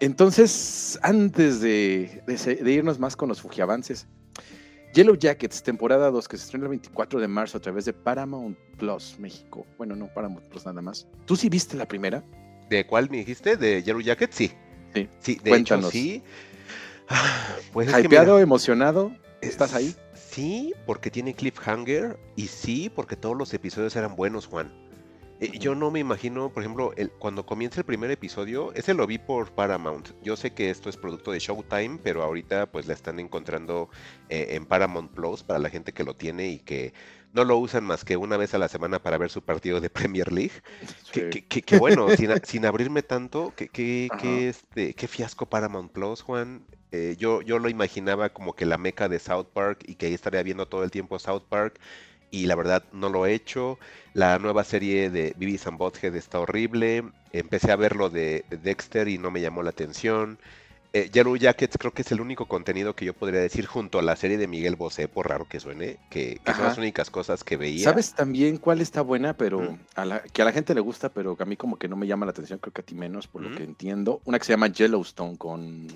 Entonces, 0.00 0.98
antes 1.02 1.60
de, 1.60 2.22
de 2.26 2.38
se- 2.38 2.56
de 2.56 2.72
irnos 2.72 2.98
más 2.98 3.16
con 3.16 3.28
los 3.28 3.40
Fujiavances, 3.40 4.06
Yellow 4.94 5.14
Jackets, 5.16 5.62
temporada 5.62 6.10
2, 6.10 6.28
que 6.28 6.36
se 6.36 6.44
estrena 6.44 6.64
el 6.66 6.70
24 6.70 7.20
de 7.20 7.28
marzo 7.28 7.58
a 7.58 7.60
través 7.60 7.84
de 7.84 7.92
Paramount 7.92 8.56
Plus 8.78 9.16
México. 9.18 9.66
Bueno, 9.78 9.94
no, 9.96 10.08
Paramount 10.12 10.44
Plus 10.48 10.66
nada 10.66 10.82
más. 10.82 11.06
¿Tú 11.24 11.34
sí 11.36 11.48
viste 11.48 11.76
la 11.76 11.86
primera? 11.86 12.22
¿De 12.68 12.86
cuál 12.86 13.08
me 13.10 13.18
dijiste? 13.18 13.56
¿De 13.56 13.82
Yellow 13.82 14.00
Jacket? 14.00 14.32
Sí. 14.32 14.52
Sí. 14.94 15.08
Sí, 15.20 15.40
de 15.42 15.50
Cuéntanos. 15.50 15.86
hecho 15.86 15.90
sí. 15.92 16.22
Ah, 17.08 17.56
Pues 17.72 17.88
es 17.88 17.94
que 17.94 18.02
¿Hypeado, 18.02 18.32
mira, 18.34 18.42
emocionado? 18.42 19.12
¿Estás 19.40 19.70
es- 19.70 19.76
ahí? 19.76 19.96
Sí, 20.32 20.72
porque 20.86 21.10
tiene 21.10 21.34
cliffhanger 21.34 22.18
y 22.36 22.46
sí, 22.46 22.90
porque 22.94 23.16
todos 23.16 23.36
los 23.36 23.52
episodios 23.52 23.94
eran 23.96 24.16
buenos, 24.16 24.46
Juan. 24.46 24.72
Eh, 25.40 25.58
Yo 25.58 25.74
no 25.74 25.90
me 25.90 26.00
imagino, 26.00 26.50
por 26.50 26.62
ejemplo, 26.62 26.94
el, 26.96 27.10
cuando 27.10 27.44
comienza 27.44 27.80
el 27.80 27.84
primer 27.84 28.10
episodio, 28.10 28.72
ese 28.72 28.94
lo 28.94 29.06
vi 29.06 29.18
por 29.18 29.54
Paramount. 29.54 30.12
Yo 30.22 30.36
sé 30.36 30.54
que 30.54 30.70
esto 30.70 30.88
es 30.88 30.96
producto 30.96 31.32
de 31.32 31.38
Showtime, 31.38 31.98
pero 32.02 32.22
ahorita 32.22 32.72
pues 32.72 32.86
la 32.86 32.94
están 32.94 33.20
encontrando 33.20 33.90
eh, 34.30 34.46
en 34.52 34.64
Paramount 34.64 35.12
Plus 35.12 35.42
para 35.42 35.58
la 35.58 35.68
gente 35.68 35.92
que 35.92 36.02
lo 36.02 36.16
tiene 36.16 36.48
y 36.48 36.60
que 36.60 36.94
no 37.32 37.44
lo 37.44 37.56
usan 37.58 37.84
más 37.84 38.04
que 38.04 38.16
una 38.16 38.36
vez 38.36 38.54
a 38.54 38.58
la 38.58 38.68
semana 38.68 39.00
para 39.02 39.18
ver 39.18 39.30
su 39.30 39.42
partido 39.42 39.80
de 39.80 39.90
Premier 39.90 40.32
League. 40.32 40.52
Sí. 41.12 41.22
que 41.62 41.76
bueno, 41.76 42.10
sin, 42.10 42.30
sin 42.44 42.64
abrirme 42.66 43.02
tanto, 43.02 43.54
que 43.54 44.12
este, 44.48 44.94
qué 44.94 45.08
fiasco 45.08 45.46
Paramount 45.46 45.92
Plus, 45.92 46.22
Juan. 46.22 46.66
Eh, 46.90 47.16
yo, 47.18 47.42
yo 47.42 47.58
lo 47.58 47.68
imaginaba 47.70 48.30
como 48.30 48.54
que 48.54 48.66
la 48.66 48.78
meca 48.78 49.08
de 49.08 49.18
South 49.18 49.48
Park 49.52 49.82
y 49.86 49.96
que 49.96 50.06
ahí 50.06 50.14
estaría 50.14 50.42
viendo 50.42 50.68
todo 50.68 50.84
el 50.84 50.90
tiempo 50.90 51.18
South 51.18 51.44
Park. 51.48 51.80
y 52.30 52.46
la 52.46 52.54
verdad 52.56 52.84
no 52.92 53.08
lo 53.10 53.26
he 53.26 53.34
hecho. 53.34 53.78
La 54.14 54.38
nueva 54.38 54.64
serie 54.64 55.10
de 55.10 55.34
Beavis 55.36 55.66
and 55.66 55.78
Butthead 55.78 56.16
está 56.16 56.40
horrible. 56.40 57.04
Empecé 57.32 57.72
a 57.72 57.76
ver 57.76 57.96
lo 57.96 58.10
de 58.10 58.46
Dexter 58.50 59.08
y 59.08 59.18
no 59.18 59.30
me 59.30 59.40
llamó 59.42 59.62
la 59.62 59.70
atención. 59.70 60.38
Eh, 60.94 61.08
Yellow 61.10 61.36
Jackets 61.36 61.78
creo 61.78 61.92
que 61.92 62.02
es 62.02 62.12
el 62.12 62.20
único 62.20 62.46
contenido 62.46 62.94
que 62.94 63.06
yo 63.06 63.14
podría 63.14 63.40
decir 63.40 63.64
junto 63.66 63.98
a 63.98 64.02
la 64.02 64.14
serie 64.14 64.36
de 64.36 64.46
Miguel 64.46 64.76
Bosé, 64.76 65.08
por 65.08 65.28
raro 65.28 65.46
que 65.48 65.58
suene, 65.58 65.98
que, 66.10 66.38
que 66.44 66.52
son 66.52 66.64
las 66.64 66.76
únicas 66.76 67.08
cosas 67.10 67.44
que 67.44 67.56
veía. 67.56 67.84
¿Sabes 67.84 68.12
también 68.14 68.58
cuál 68.58 68.82
está 68.82 69.00
buena, 69.00 69.34
pero 69.34 69.60
Mm. 69.62 69.78
a 69.94 70.04
la, 70.04 70.20
que 70.22 70.42
a 70.42 70.44
la 70.44 70.52
gente 70.52 70.74
le 70.74 70.80
gusta, 70.82 71.08
pero 71.08 71.34
que 71.34 71.44
a 71.44 71.46
mí 71.46 71.56
como 71.56 71.76
que 71.78 71.88
no 71.88 71.96
me 71.96 72.06
llama 72.06 72.26
la 72.26 72.30
atención, 72.32 72.58
creo 72.58 72.74
que 72.74 72.82
a 72.82 72.84
ti 72.84 72.94
menos, 72.94 73.26
por 73.26 73.40
Mm. 73.40 73.44
lo 73.50 73.56
que 73.56 73.62
entiendo? 73.64 74.20
Una 74.26 74.38
que 74.38 74.44
se 74.44 74.52
llama 74.52 74.66
Yellowstone 74.66 75.38
con... 75.38 75.86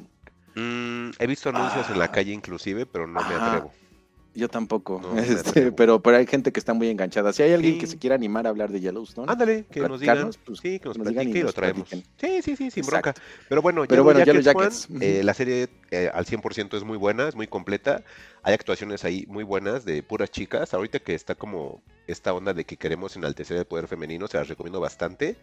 Mm, 0.55 1.11
he 1.19 1.27
visto 1.27 1.51
anuncios 1.51 1.91
en 1.91 1.99
la 1.99 2.07
Ah. 2.07 2.13
calle 2.13 2.33
inclusive, 2.33 2.87
pero 2.87 3.07
no 3.07 3.21
me 3.29 3.35
atrevo. 3.35 3.75
Yo 4.37 4.49
tampoco, 4.49 5.01
No, 5.03 5.19
este, 5.19 5.73
pero, 5.73 6.01
pero 6.03 6.19
hay 6.19 6.27
gente 6.27 6.53
que 6.53 6.61
está 6.61 6.75
muy 6.75 6.89
enganchada. 6.91 7.33
Si 7.33 7.43
hay 7.43 7.53
alguien 7.55 7.79
que 7.79 7.87
se 7.87 7.97
quiera 7.99 8.15
animar 8.17 8.47
a 8.47 8.51
hablar 8.51 8.71
de 8.71 8.81
Yellowstone, 8.81 9.33
Ándale, 9.33 9.65
que 9.71 9.81
nos 9.81 9.99
digan, 9.99 10.31
pues, 10.45 10.59
sí, 10.61 10.79
que 10.79 10.89
nos 10.89 10.99
nos 10.99 11.09
digan 11.09 11.29
y 11.29 11.35
lo 11.43 11.53
traemos. 11.53 11.89
platiquen. 11.89 12.11
Sí, 12.21 12.43
sí, 12.43 12.57
sí, 12.57 12.71
sin 12.71 12.85
Exacto. 12.85 13.13
bronca. 13.13 13.23
Pero 13.49 13.63
bueno, 13.63 13.83
Pero 13.89 14.03
Yellow 14.03 14.05
bueno, 14.05 14.25
Yellow 14.25 14.43
Jackets, 14.43 14.87
Juan, 14.91 15.03
eh, 15.03 15.23
la 15.25 15.33
serie 15.33 15.69
eh, 15.91 16.11
al 16.13 16.27
100% 16.27 16.77
es 16.77 16.85
muy 16.85 16.99
buena, 16.99 17.29
es 17.29 17.35
muy 17.35 17.47
completa. 17.47 18.05
Hay 18.43 18.53
actuaciones 18.53 19.05
ahí 19.05 19.25
muy 19.29 19.43
buenas 19.43 19.85
de 19.87 20.03
puras 20.03 20.31
chicas. 20.31 20.75
Ahorita 20.75 20.99
que 20.99 21.15
está 21.15 21.35
como 21.35 21.83
esta 22.07 22.35
onda 22.35 22.53
de 22.53 22.65
que 22.65 22.77
queremos 22.77 23.17
enaltecer 23.17 23.57
el 23.57 23.65
poder 23.65 23.89
femenino, 23.89 24.29
se 24.29 24.37
las 24.37 24.49
recomiendo 24.49 24.81
bastante. 24.81 25.37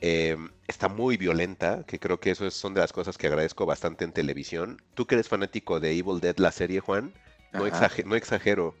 Eh, 0.00 0.36
está 0.66 0.88
muy 0.88 1.16
violenta, 1.16 1.84
que 1.86 1.98
creo 2.00 2.18
que 2.18 2.30
eso 2.32 2.44
es- 2.46 2.54
son 2.54 2.74
de 2.74 2.80
las 2.80 2.92
cosas 2.92 3.16
que 3.18 3.28
agradezco 3.28 3.66
bastante 3.66 4.04
en 4.04 4.10
televisión. 4.12 4.80
Tú 4.94 5.06
que 5.06 5.14
eres 5.14 5.28
fanático 5.28 5.78
de 5.78 5.92
Evil 5.96 6.18
Dead, 6.20 6.36
la 6.38 6.50
serie, 6.50 6.80
Juan, 6.80 7.12
no, 7.52 7.66
exagero. 8.16 8.74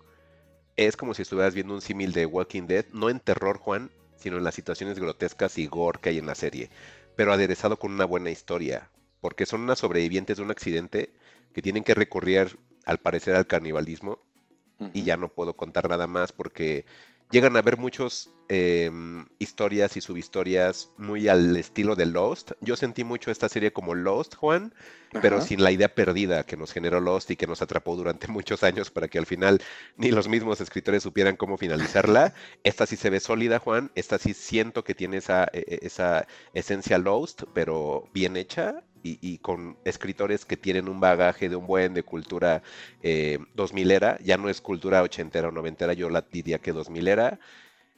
Es 0.76 0.96
como 0.96 1.14
si 1.14 1.22
estuvieras 1.22 1.54
viendo 1.54 1.74
un 1.74 1.80
símil 1.80 2.12
de 2.12 2.26
Walking 2.26 2.66
Dead, 2.66 2.86
no 2.92 3.10
en 3.10 3.20
terror, 3.20 3.58
Juan, 3.58 3.90
sino 4.16 4.38
en 4.38 4.44
las 4.44 4.54
situaciones 4.54 4.98
grotescas 4.98 5.58
y 5.58 5.66
gore 5.66 6.00
que 6.00 6.10
hay 6.10 6.18
en 6.18 6.26
la 6.26 6.34
serie, 6.34 6.70
pero 7.16 7.32
aderezado 7.32 7.78
con 7.78 7.92
una 7.92 8.04
buena 8.04 8.30
historia, 8.30 8.90
porque 9.20 9.46
son 9.46 9.60
unas 9.60 9.80
sobrevivientes 9.80 10.38
de 10.38 10.42
un 10.42 10.50
accidente 10.50 11.12
que 11.52 11.62
tienen 11.62 11.84
que 11.84 11.94
recurrir, 11.94 12.58
al 12.84 12.98
parecer, 12.98 13.36
al 13.36 13.46
canibalismo, 13.46 14.18
y 14.92 15.04
ya 15.04 15.16
no 15.16 15.28
puedo 15.28 15.54
contar 15.54 15.88
nada 15.88 16.08
más 16.08 16.32
porque 16.32 16.84
llegan 17.32 17.56
a 17.56 17.60
haber 17.60 17.78
muchos 17.78 18.30
em, 18.48 19.26
historias 19.38 19.96
y 19.96 20.00
subhistorias 20.02 20.92
muy 20.98 21.28
al 21.28 21.56
estilo 21.56 21.96
de 21.96 22.06
Lost. 22.06 22.52
Yo 22.60 22.76
sentí 22.76 23.04
mucho 23.04 23.30
esta 23.32 23.48
serie 23.48 23.72
como 23.72 23.94
Lost, 23.94 24.36
Juan, 24.36 24.74
pero 25.20 25.40
sin 25.40 25.62
la 25.62 25.72
idea 25.72 25.94
perdida 25.94 26.44
que 26.44 26.56
nos 26.56 26.72
generó 26.72 27.00
Lost 27.00 27.30
y 27.30 27.36
que 27.36 27.46
nos 27.46 27.62
atrapó 27.62 27.96
durante 27.96 28.28
muchos 28.28 28.62
años 28.62 28.90
para 28.90 29.08
que 29.08 29.18
al 29.18 29.26
final 29.26 29.60
ni 29.96 30.10
los 30.10 30.28
mismos 30.28 30.60
escritores 30.60 31.02
supieran 31.02 31.36
cómo 31.36 31.56
finalizarla. 31.58 32.34
Esta 32.64 32.86
sí 32.86 32.96
se 32.96 33.10
ve 33.10 33.20
sólida, 33.20 33.58
Juan. 33.58 33.90
Esta 33.94 34.18
sí 34.18 34.34
siento 34.34 34.84
que 34.84 34.94
tiene 34.94 35.16
esa, 35.18 35.44
e- 35.52 35.64
e- 35.66 35.86
esa 35.86 36.26
esencia 36.52 36.98
Lost, 36.98 37.44
pero 37.54 38.10
bien 38.12 38.36
hecha 38.36 38.84
y, 39.02 39.18
y 39.20 39.38
con 39.38 39.76
escritores 39.84 40.44
que 40.44 40.56
tienen 40.56 40.88
un 40.88 41.00
bagaje 41.00 41.48
de 41.48 41.56
un 41.56 41.66
buen 41.66 41.94
de 41.94 42.02
cultura 42.02 42.62
eh, 43.02 43.38
2000era. 43.56 44.18
Ya 44.22 44.36
no 44.36 44.48
es 44.48 44.60
cultura 44.60 45.02
ochentera 45.02 45.48
o 45.48 45.52
noventera, 45.52 45.92
yo 45.92 46.08
la 46.10 46.22
diría 46.22 46.58
que 46.58 46.72
2000 46.72 47.08
era. 47.08 47.38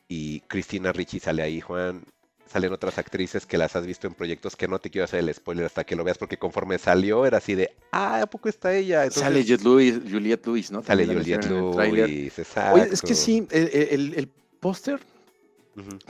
Y 0.09 0.40
Cristina 0.40 0.92
Ricci 0.92 1.18
sale 1.20 1.42
ahí, 1.42 1.61
Juan. 1.61 2.05
Salen 2.46 2.72
otras 2.72 2.98
actrices 2.98 3.46
que 3.46 3.57
las 3.59 3.74
has 3.74 3.86
visto 3.86 4.07
en 4.07 4.14
proyectos 4.14 4.55
que 4.55 4.68
no 4.68 4.78
te 4.78 4.90
quiero 4.90 5.07
hacer 5.07 5.20
el 5.20 5.32
spoiler 5.34 5.64
hasta 5.64 5.84
que 5.84 5.96
lo 5.96 6.05
veas, 6.05 6.18
porque 6.18 6.36
conforme 6.36 6.78
salió 6.78 7.24
era 7.26 7.38
así 7.38 7.55
de, 7.55 7.70
ah, 7.90 8.20
¿a 8.20 8.26
poco 8.26 8.48
está 8.48 8.74
ella? 8.74 9.02
Entonces, 9.02 9.22
Sale 9.22 9.40
Juliette 9.42 9.62
Lewis, 9.64 9.94
Juliette 10.11 10.46
Lewis, 10.46 10.70
¿no? 10.70 10.82
sale 10.82 11.07
Juliette. 11.07 11.46
Lewis, 11.48 11.74
Oye, 11.90 12.30
es 12.34 12.38
exacto. 12.38 13.07
que 13.09 13.14
sí, 13.14 13.48
el, 13.50 13.68
el- 13.72 14.14
el 14.14 14.28
póster 14.61 15.00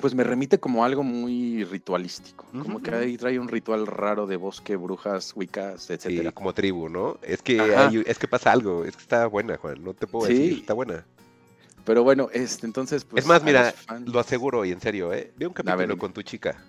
Pues 0.00 0.14
me 0.14 0.24
remite 0.24 0.58
como 0.58 0.84
algo 0.84 1.02
muy 1.02 1.64
ritualístico, 1.64 2.46
como 2.62 2.80
que 2.82 2.90
ahí 2.94 3.16
trae 3.16 3.38
un 3.38 3.48
ritual 3.48 3.86
raro 3.86 4.26
de 4.26 4.36
bosque, 4.36 4.76
brujas, 4.76 5.32
wiccas, 5.34 5.82
Sí, 5.84 5.92
etcétera. 5.94 6.32
como 6.32 6.52
tribu, 6.52 6.88
¿no? 6.88 7.18
Es 7.22 7.40
que 7.42 7.74
hay- 7.74 8.02
es 8.06 8.18
que 8.18 8.28
pasa 8.28 8.52
algo, 8.52 8.84
es 8.84 8.94
que 8.96 9.02
está 9.02 9.26
buena, 9.26 9.56
Juan, 9.56 9.82
no 9.82 9.94
te 9.94 10.06
puedo 10.06 10.26
Sí. 10.26 10.34
decir, 10.34 10.58
está 10.60 10.74
buena. 10.74 11.06
Pero 11.84 12.02
bueno, 12.02 12.28
este, 12.32 12.66
entonces, 12.66 13.04
pues. 13.04 13.24
es 13.24 13.28
más, 13.28 13.42
mira, 13.42 13.74
lo 14.06 14.18
aseguro 14.18 14.64
y 14.64 14.72
en 14.72 14.80
serio, 14.80 15.12
¿eh? 15.12 15.32
Ve 15.36 15.46
un 15.46 15.52
capítulo 15.54 15.96
con 15.96 16.12
tu 16.12 16.22
chica. 16.22 16.62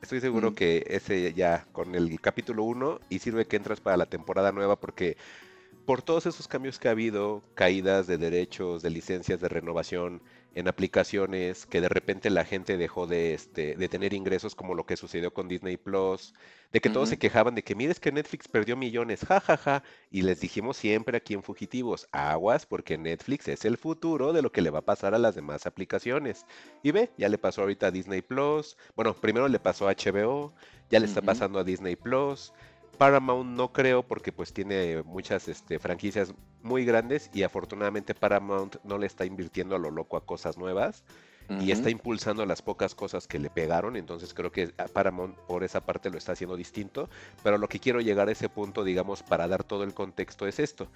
Estoy 0.00 0.20
seguro 0.20 0.54
que 0.54 0.84
ese 0.88 1.34
ya 1.34 1.66
con 1.72 1.94
el 1.94 2.20
capítulo 2.20 2.62
1 2.64 3.00
y 3.08 3.18
sirve 3.18 3.46
que 3.46 3.56
entras 3.56 3.80
para 3.80 3.96
la 3.96 4.06
temporada 4.06 4.52
nueva 4.52 4.76
porque 4.76 5.16
por 5.86 6.02
todos 6.02 6.26
esos 6.26 6.46
cambios 6.46 6.78
que 6.78 6.88
ha 6.88 6.92
habido, 6.92 7.42
caídas 7.54 8.06
de 8.06 8.16
derechos, 8.18 8.82
de 8.82 8.90
licencias 8.90 9.40
de 9.40 9.48
renovación 9.48 10.22
en 10.58 10.66
aplicaciones, 10.66 11.66
que 11.66 11.80
de 11.80 11.88
repente 11.88 12.30
la 12.30 12.44
gente 12.44 12.76
dejó 12.76 13.06
de, 13.06 13.32
este, 13.32 13.76
de 13.76 13.88
tener 13.88 14.12
ingresos 14.12 14.56
como 14.56 14.74
lo 14.74 14.86
que 14.86 14.96
sucedió 14.96 15.32
con 15.32 15.46
Disney 15.46 15.76
Plus, 15.76 16.34
de 16.72 16.80
que 16.80 16.90
todos 16.90 17.08
se 17.08 17.16
quejaban 17.16 17.54
de 17.54 17.62
que 17.62 17.76
mires 17.76 18.00
que 18.00 18.10
Netflix 18.10 18.48
perdió 18.48 18.76
millones, 18.76 19.24
jajaja, 19.24 19.84
y 20.10 20.22
les 20.22 20.40
dijimos 20.40 20.76
siempre 20.76 21.16
aquí 21.16 21.34
en 21.34 21.44
Fugitivos, 21.44 22.08
aguas 22.10 22.66
porque 22.66 22.98
Netflix 22.98 23.46
es 23.46 23.64
el 23.64 23.76
futuro 23.76 24.32
de 24.32 24.42
lo 24.42 24.50
que 24.50 24.60
le 24.60 24.70
va 24.70 24.80
a 24.80 24.84
pasar 24.84 25.14
a 25.14 25.18
las 25.18 25.36
demás 25.36 25.64
aplicaciones. 25.64 26.44
Y 26.82 26.90
ve, 26.90 27.10
ya 27.16 27.28
le 27.28 27.38
pasó 27.38 27.60
ahorita 27.60 27.86
a 27.86 27.90
Disney 27.92 28.20
Plus, 28.20 28.76
bueno, 28.96 29.14
primero 29.14 29.46
le 29.46 29.60
pasó 29.60 29.88
a 29.88 29.92
HBO, 29.92 30.52
ya 30.90 30.98
le 30.98 31.06
está 31.06 31.22
pasando 31.22 31.60
a 31.60 31.64
Disney 31.64 31.94
Plus. 31.94 32.52
Paramount 32.98 33.48
no 33.50 33.72
creo 33.72 34.02
porque 34.02 34.32
pues 34.32 34.52
tiene 34.52 35.02
muchas 35.04 35.48
este, 35.48 35.78
franquicias 35.78 36.34
muy 36.62 36.84
grandes 36.84 37.30
y 37.32 37.44
afortunadamente 37.44 38.14
Paramount 38.14 38.76
no 38.84 38.98
le 38.98 39.06
está 39.06 39.24
invirtiendo 39.24 39.76
a 39.76 39.78
lo 39.78 39.90
loco 39.90 40.16
a 40.16 40.26
cosas 40.26 40.58
nuevas 40.58 41.04
y 41.60 41.70
está 41.70 41.88
impulsando 41.88 42.44
las 42.44 42.60
pocas 42.60 42.94
cosas 42.94 43.26
que 43.26 43.38
le 43.38 43.48
pegaron, 43.48 43.96
entonces 43.96 44.34
creo 44.34 44.52
que 44.52 44.68
Paramount 44.92 45.34
por 45.46 45.64
esa 45.64 45.80
parte 45.80 46.10
lo 46.10 46.18
está 46.18 46.32
haciendo 46.32 46.56
distinto, 46.56 47.08
pero 47.42 47.56
lo 47.56 47.70
que 47.70 47.80
quiero 47.80 48.02
llegar 48.02 48.28
a 48.28 48.32
ese 48.32 48.50
punto, 48.50 48.84
digamos, 48.84 49.22
para 49.22 49.48
dar 49.48 49.64
todo 49.64 49.82
el 49.82 49.94
contexto 49.94 50.46
es 50.46 50.58
esto. 50.58 50.88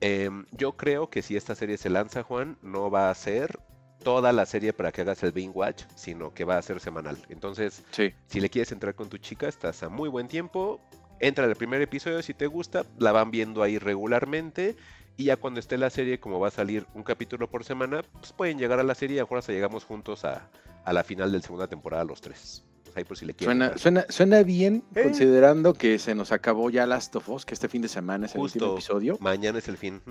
Em, 0.00 0.46
yo 0.50 0.72
creo 0.72 1.10
que 1.10 1.22
si 1.22 1.36
esta 1.36 1.54
serie 1.54 1.76
se 1.78 1.90
lanza, 1.90 2.24
Juan, 2.24 2.58
no 2.60 2.90
va 2.90 3.08
a 3.08 3.14
ser 3.14 3.60
toda 4.02 4.32
la 4.32 4.46
serie 4.46 4.72
para 4.72 4.90
que 4.90 5.02
hagas 5.02 5.22
el 5.22 5.30
binge 5.30 5.56
watch, 5.56 5.84
sino 5.94 6.34
que 6.34 6.44
va 6.44 6.58
a 6.58 6.62
ser 6.62 6.80
semanal. 6.80 7.16
Entonces, 7.28 7.84
Sí. 7.92 8.12
si 8.26 8.40
le 8.40 8.50
quieres 8.50 8.72
entrar 8.72 8.96
con 8.96 9.08
tu 9.08 9.18
chica, 9.18 9.46
estás 9.46 9.84
a 9.84 9.88
muy 9.88 10.08
buen 10.08 10.26
tiempo. 10.26 10.80
Entra 11.20 11.44
el 11.46 11.56
primer 11.56 11.80
episodio 11.82 12.22
si 12.22 12.34
te 12.34 12.46
gusta, 12.46 12.84
la 12.98 13.12
van 13.12 13.30
viendo 13.30 13.62
ahí 13.62 13.78
regularmente. 13.78 14.76
Y 15.16 15.24
ya 15.26 15.36
cuando 15.36 15.60
esté 15.60 15.78
la 15.78 15.90
serie, 15.90 16.18
como 16.18 16.40
va 16.40 16.48
a 16.48 16.50
salir 16.50 16.86
un 16.94 17.02
capítulo 17.04 17.48
por 17.48 17.62
semana, 17.64 18.02
pues 18.20 18.32
pueden 18.32 18.58
llegar 18.58 18.80
a 18.80 18.82
la 18.82 18.94
serie 18.96 19.16
y 19.16 19.18
a 19.18 19.22
lo 19.22 19.26
mejor 19.26 19.38
hasta 19.38 19.52
llegamos 19.52 19.84
juntos 19.84 20.24
a, 20.24 20.48
a 20.84 20.92
la 20.92 21.04
final 21.04 21.30
de 21.30 21.38
la 21.38 21.42
segunda 21.44 21.68
temporada 21.68 22.02
los 22.04 22.20
tres. 22.20 22.64
Pues 22.82 22.96
ahí 22.96 23.04
por 23.04 23.16
si 23.16 23.24
le 23.24 23.34
quieren. 23.34 23.58
Suena, 23.58 23.78
suena, 23.78 24.04
suena 24.08 24.42
bien, 24.42 24.82
Eh. 24.94 25.02
considerando 25.04 25.72
que 25.74 26.00
se 26.00 26.16
nos 26.16 26.32
acabó 26.32 26.68
ya 26.68 26.84
Last 26.86 27.14
of 27.14 27.28
Us, 27.28 27.44
que 27.46 27.54
este 27.54 27.68
fin 27.68 27.80
de 27.82 27.88
semana 27.88 28.26
es 28.26 28.34
el 28.34 28.40
último 28.40 28.72
episodio. 28.72 29.16
Mañana 29.20 29.58
es 29.58 29.68
el 29.68 29.76
fin. 29.76 30.02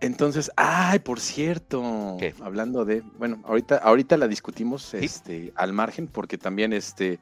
Entonces, 0.00 0.50
ay, 0.56 0.98
por 0.98 1.20
cierto, 1.20 2.16
¿Qué? 2.18 2.34
hablando 2.42 2.84
de, 2.84 3.02
bueno, 3.18 3.42
ahorita, 3.46 3.76
ahorita 3.76 4.16
la 4.16 4.26
discutimos 4.28 4.92
este, 4.94 5.52
al 5.54 5.72
margen, 5.72 6.08
porque 6.08 6.36
también 6.36 6.72
este 6.72 7.20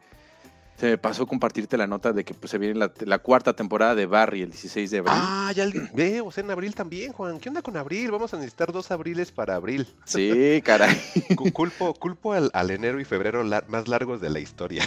se 0.83 0.89
me 0.89 0.99
pasó 0.99 1.29
compartirte 1.29 1.77
la 1.77 1.87
nota 1.87 2.13
de 2.13 2.25
que 2.25 2.35
pues, 2.35 2.51
se 2.51 2.59
viene 2.59 2.75
la, 2.75 2.91
la 3.07 3.21
cuarta 3.21 3.53
temporada 3.53 3.95
de 3.95 4.07
Barry 4.07 4.43
el 4.43 4.51
16 4.51 4.91
de 4.91 4.99
abril. 4.99 5.15
Ah, 5.17 5.53
ya 5.55 5.63
el- 5.63 5.89
ve, 5.95 6.21
o 6.21 6.33
sea, 6.33 6.43
en 6.43 6.51
abril 6.51 6.75
también, 6.75 7.13
Juan. 7.13 7.39
¿Qué 7.39 7.51
onda 7.51 7.63
con 7.63 7.77
abril? 7.77 8.11
Vamos 8.11 8.35
a 8.35 8.37
necesitar 8.37 8.73
dos 8.73 8.91
abriles 8.91 9.31
para 9.31 9.55
abril. 9.55 9.87
Sí, 10.07 10.61
caray, 10.65 11.01
Cu- 11.37 11.53
Culpo, 11.53 11.95
culpo 11.95 12.33
al, 12.33 12.51
al 12.53 12.73
enero 12.73 12.99
y 12.99 13.05
febrero 13.05 13.45
más 13.69 13.87
largos 13.87 14.21
de 14.21 14.31
la 14.31 14.41
historia. 14.41 14.83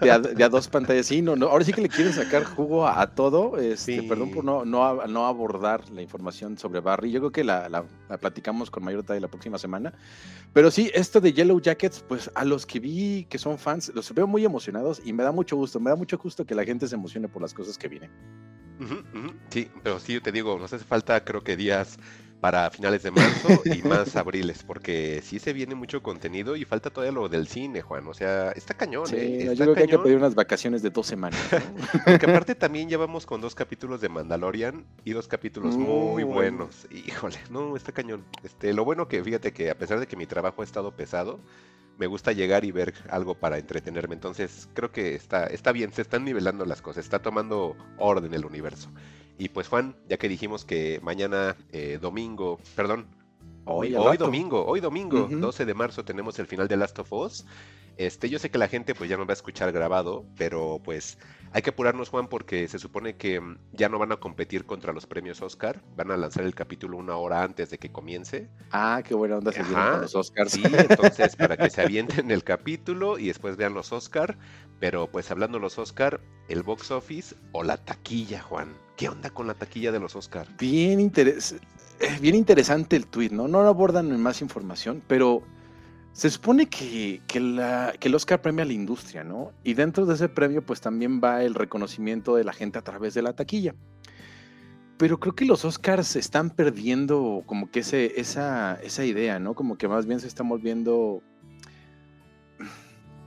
de 0.00 0.10
a, 0.12 0.20
de 0.20 0.44
a 0.44 0.48
dos 0.48 0.68
pantallas. 0.68 1.06
Sí, 1.06 1.20
no, 1.20 1.34
no, 1.34 1.48
ahora 1.48 1.64
sí 1.64 1.72
que 1.72 1.80
le 1.80 1.88
quieren 1.88 2.12
sacar 2.12 2.44
jugo 2.44 2.86
a, 2.86 3.00
a 3.02 3.08
todo. 3.12 3.58
Este, 3.58 4.00
Sí. 4.00 4.02
Perdón 4.02 4.30
por 4.30 4.44
no, 4.44 4.64
no, 4.64 5.04
no 5.08 5.26
abordar 5.26 5.90
la 5.90 6.00
información 6.00 6.58
sobre 6.58 6.78
Barry. 6.78 7.10
Yo 7.10 7.18
creo 7.18 7.32
que 7.32 7.42
la, 7.42 7.68
la- 7.68 7.84
la 8.08 8.18
platicamos 8.18 8.70
con 8.70 8.84
mayor 8.84 9.00
detalle 9.02 9.18
la 9.20 9.26
próxima 9.26 9.58
semana. 9.58 9.92
Pero 10.52 10.70
sí, 10.70 10.90
esto 10.94 11.20
de 11.20 11.32
Yellow 11.32 11.60
Jackets, 11.60 12.00
pues 12.00 12.30
a 12.34 12.44
los 12.44 12.66
que 12.66 12.80
vi 12.80 13.26
que 13.30 13.38
son 13.38 13.58
fans, 13.58 13.92
los 13.94 14.12
veo 14.12 14.26
muy 14.26 14.44
emocionados 14.44 15.00
y 15.04 15.12
me 15.12 15.22
da 15.22 15.30
mucho 15.30 15.56
gusto. 15.56 15.78
Me 15.78 15.90
da 15.90 15.96
mucho 15.96 16.18
gusto 16.18 16.44
que 16.44 16.54
la 16.54 16.64
gente 16.64 16.88
se 16.88 16.96
emocione 16.96 17.28
por 17.28 17.40
las 17.40 17.54
cosas 17.54 17.78
que 17.78 17.88
vienen. 17.88 18.10
Sí, 19.50 19.70
pero 19.82 20.00
sí, 20.00 20.14
yo 20.14 20.22
te 20.22 20.32
digo, 20.32 20.58
nos 20.58 20.72
hace 20.72 20.84
falta 20.84 21.22
creo 21.24 21.44
que 21.44 21.56
días 21.56 21.98
para 22.40 22.70
finales 22.70 23.02
de 23.02 23.10
marzo 23.10 23.48
y 23.64 23.82
más 23.88 24.16
abriles, 24.16 24.62
porque 24.62 25.20
sí 25.22 25.38
se 25.38 25.52
viene 25.52 25.74
mucho 25.74 26.02
contenido 26.02 26.56
y 26.56 26.64
falta 26.64 26.90
todavía 26.90 27.12
lo 27.12 27.28
del 27.28 27.46
cine, 27.46 27.82
Juan. 27.82 28.06
O 28.08 28.14
sea, 28.14 28.50
está 28.52 28.74
cañón, 28.74 29.06
Sí, 29.06 29.16
¿eh? 29.16 29.42
Está 29.42 29.54
yo 29.54 29.64
creo 29.64 29.74
que 29.74 29.80
hay 29.82 29.88
que 29.88 29.98
pedir 29.98 30.16
unas 30.16 30.34
vacaciones 30.34 30.82
de 30.82 30.90
dos 30.90 31.06
semanas. 31.06 31.38
¿no? 31.52 31.58
Porque 32.04 32.26
aparte 32.26 32.54
también 32.54 32.88
ya 32.88 32.98
vamos 32.98 33.26
con 33.26 33.40
dos 33.40 33.54
capítulos 33.54 34.00
de 34.00 34.08
Mandalorian 34.08 34.84
y 35.04 35.12
dos 35.12 35.28
capítulos 35.28 35.76
muy 35.76 35.84
Muy 35.86 36.22
bueno. 36.24 36.32
buenos. 36.66 36.86
Híjole, 36.90 37.36
no, 37.50 37.76
está 37.76 37.92
cañón. 37.92 38.24
Este, 38.42 38.72
lo 38.72 38.84
bueno 38.84 39.06
que 39.08 39.22
fíjate 39.22 39.52
que 39.52 39.70
a 39.70 39.76
pesar 39.78 40.00
de 40.00 40.06
que 40.06 40.16
mi 40.16 40.26
trabajo 40.26 40.62
ha 40.62 40.64
estado 40.64 40.92
pesado, 40.96 41.40
me 41.98 42.06
gusta 42.06 42.32
llegar 42.32 42.64
y 42.64 42.72
ver 42.72 42.94
algo 43.10 43.34
para 43.34 43.58
entretenerme. 43.58 44.14
Entonces 44.14 44.68
creo 44.72 44.90
que 44.90 45.14
está, 45.14 45.46
está 45.46 45.72
bien, 45.72 45.92
se 45.92 46.00
están 46.00 46.24
nivelando 46.24 46.64
las 46.64 46.80
cosas, 46.80 47.04
está 47.04 47.20
tomando 47.20 47.76
orden 47.98 48.32
el 48.32 48.46
universo. 48.46 48.90
Y 49.40 49.48
pues 49.48 49.68
Juan, 49.68 49.96
ya 50.06 50.18
que 50.18 50.28
dijimos 50.28 50.66
que 50.66 51.00
mañana 51.02 51.56
eh, 51.72 51.98
domingo, 51.98 52.60
perdón, 52.76 53.06
Hoy, 53.64 53.94
hoy 53.94 54.18
domingo, 54.18 54.66
hoy 54.66 54.80
domingo, 54.80 55.24
Ujú. 55.24 55.38
12 55.38 55.64
de 55.64 55.74
marzo 55.74 56.04
tenemos 56.04 56.38
el 56.38 56.46
final 56.46 56.68
de 56.68 56.76
Last 56.76 56.98
of 56.98 57.10
Us. 57.12 57.46
Este, 57.96 58.28
yo 58.28 58.38
sé 58.38 58.50
que 58.50 58.58
la 58.58 58.68
gente 58.68 58.94
pues 58.94 59.08
ya 59.08 59.16
no 59.16 59.24
va 59.24 59.32
a 59.32 59.34
escuchar 59.34 59.72
grabado, 59.72 60.26
pero 60.36 60.80
pues 60.84 61.18
hay 61.52 61.62
que 61.62 61.70
apurarnos, 61.70 62.10
Juan, 62.10 62.28
porque 62.28 62.68
se 62.68 62.78
supone 62.78 63.16
que 63.16 63.40
mm, 63.40 63.58
ya 63.72 63.88
no 63.88 63.98
van 63.98 64.12
a 64.12 64.16
competir 64.16 64.66
contra 64.66 64.92
los 64.92 65.06
premios 65.06 65.40
Oscar. 65.40 65.82
Van 65.96 66.10
a 66.10 66.18
lanzar 66.18 66.44
el 66.44 66.54
capítulo 66.54 66.98
una 66.98 67.16
hora 67.16 67.42
antes 67.42 67.70
de 67.70 67.78
que 67.78 67.90
comience. 67.90 68.50
Ah, 68.72 69.02
qué 69.02 69.14
buena 69.14 69.38
onda 69.38 69.52
se 69.52 69.62
con 69.62 70.02
los 70.02 70.14
Oscars. 70.14 70.52
Sí, 70.52 70.62
entonces 70.64 71.34
para 71.36 71.56
que 71.56 71.70
se 71.70 71.80
avienten 71.80 72.30
el 72.30 72.44
capítulo 72.44 73.18
y 73.18 73.28
después 73.28 73.56
vean 73.56 73.72
los 73.72 73.90
Oscar. 73.92 74.36
Pero 74.78 75.06
pues 75.10 75.30
hablando 75.30 75.58
de 75.58 75.62
los 75.62 75.78
Oscar, 75.78 76.20
el 76.48 76.62
box 76.62 76.90
office 76.90 77.36
o 77.52 77.62
la 77.62 77.78
taquilla, 77.78 78.42
Juan. 78.42 78.74
¿Qué 79.00 79.08
onda 79.08 79.30
con 79.30 79.46
la 79.46 79.54
taquilla 79.54 79.92
de 79.92 79.98
los 79.98 80.14
Oscar? 80.14 80.46
Bien, 80.58 81.00
interes- 81.00 81.58
eh, 82.00 82.18
bien 82.20 82.34
interesante 82.34 82.96
el 82.96 83.06
tweet, 83.06 83.30
¿no? 83.30 83.48
No 83.48 83.60
abordan 83.60 84.20
más 84.20 84.42
información, 84.42 85.02
pero 85.06 85.42
se 86.12 86.28
supone 86.28 86.66
que, 86.66 87.22
que 87.26 87.40
la- 87.40 87.94
que 87.98 88.08
el 88.08 88.14
Oscar 88.14 88.42
premia 88.42 88.64
a 88.64 88.66
la 88.66 88.74
industria, 88.74 89.24
¿no? 89.24 89.52
Y 89.64 89.72
dentro 89.72 90.04
de 90.04 90.16
ese 90.16 90.28
premio, 90.28 90.60
pues 90.60 90.82
también 90.82 91.18
va 91.18 91.42
el 91.42 91.54
reconocimiento 91.54 92.36
de 92.36 92.44
la 92.44 92.52
gente 92.52 92.78
a 92.78 92.82
través 92.82 93.14
de 93.14 93.22
la 93.22 93.32
taquilla. 93.32 93.74
Pero 94.98 95.18
creo 95.18 95.34
que 95.34 95.46
los 95.46 95.64
Oscars 95.64 96.14
están 96.14 96.50
perdiendo 96.50 97.42
como 97.46 97.70
que 97.70 97.80
ese, 97.80 98.20
esa, 98.20 98.74
esa 98.82 99.06
idea, 99.06 99.38
¿no? 99.38 99.54
Como 99.54 99.78
que 99.78 99.88
más 99.88 100.04
bien 100.04 100.20
se 100.20 100.26
están 100.26 100.46
volviendo... 100.46 101.22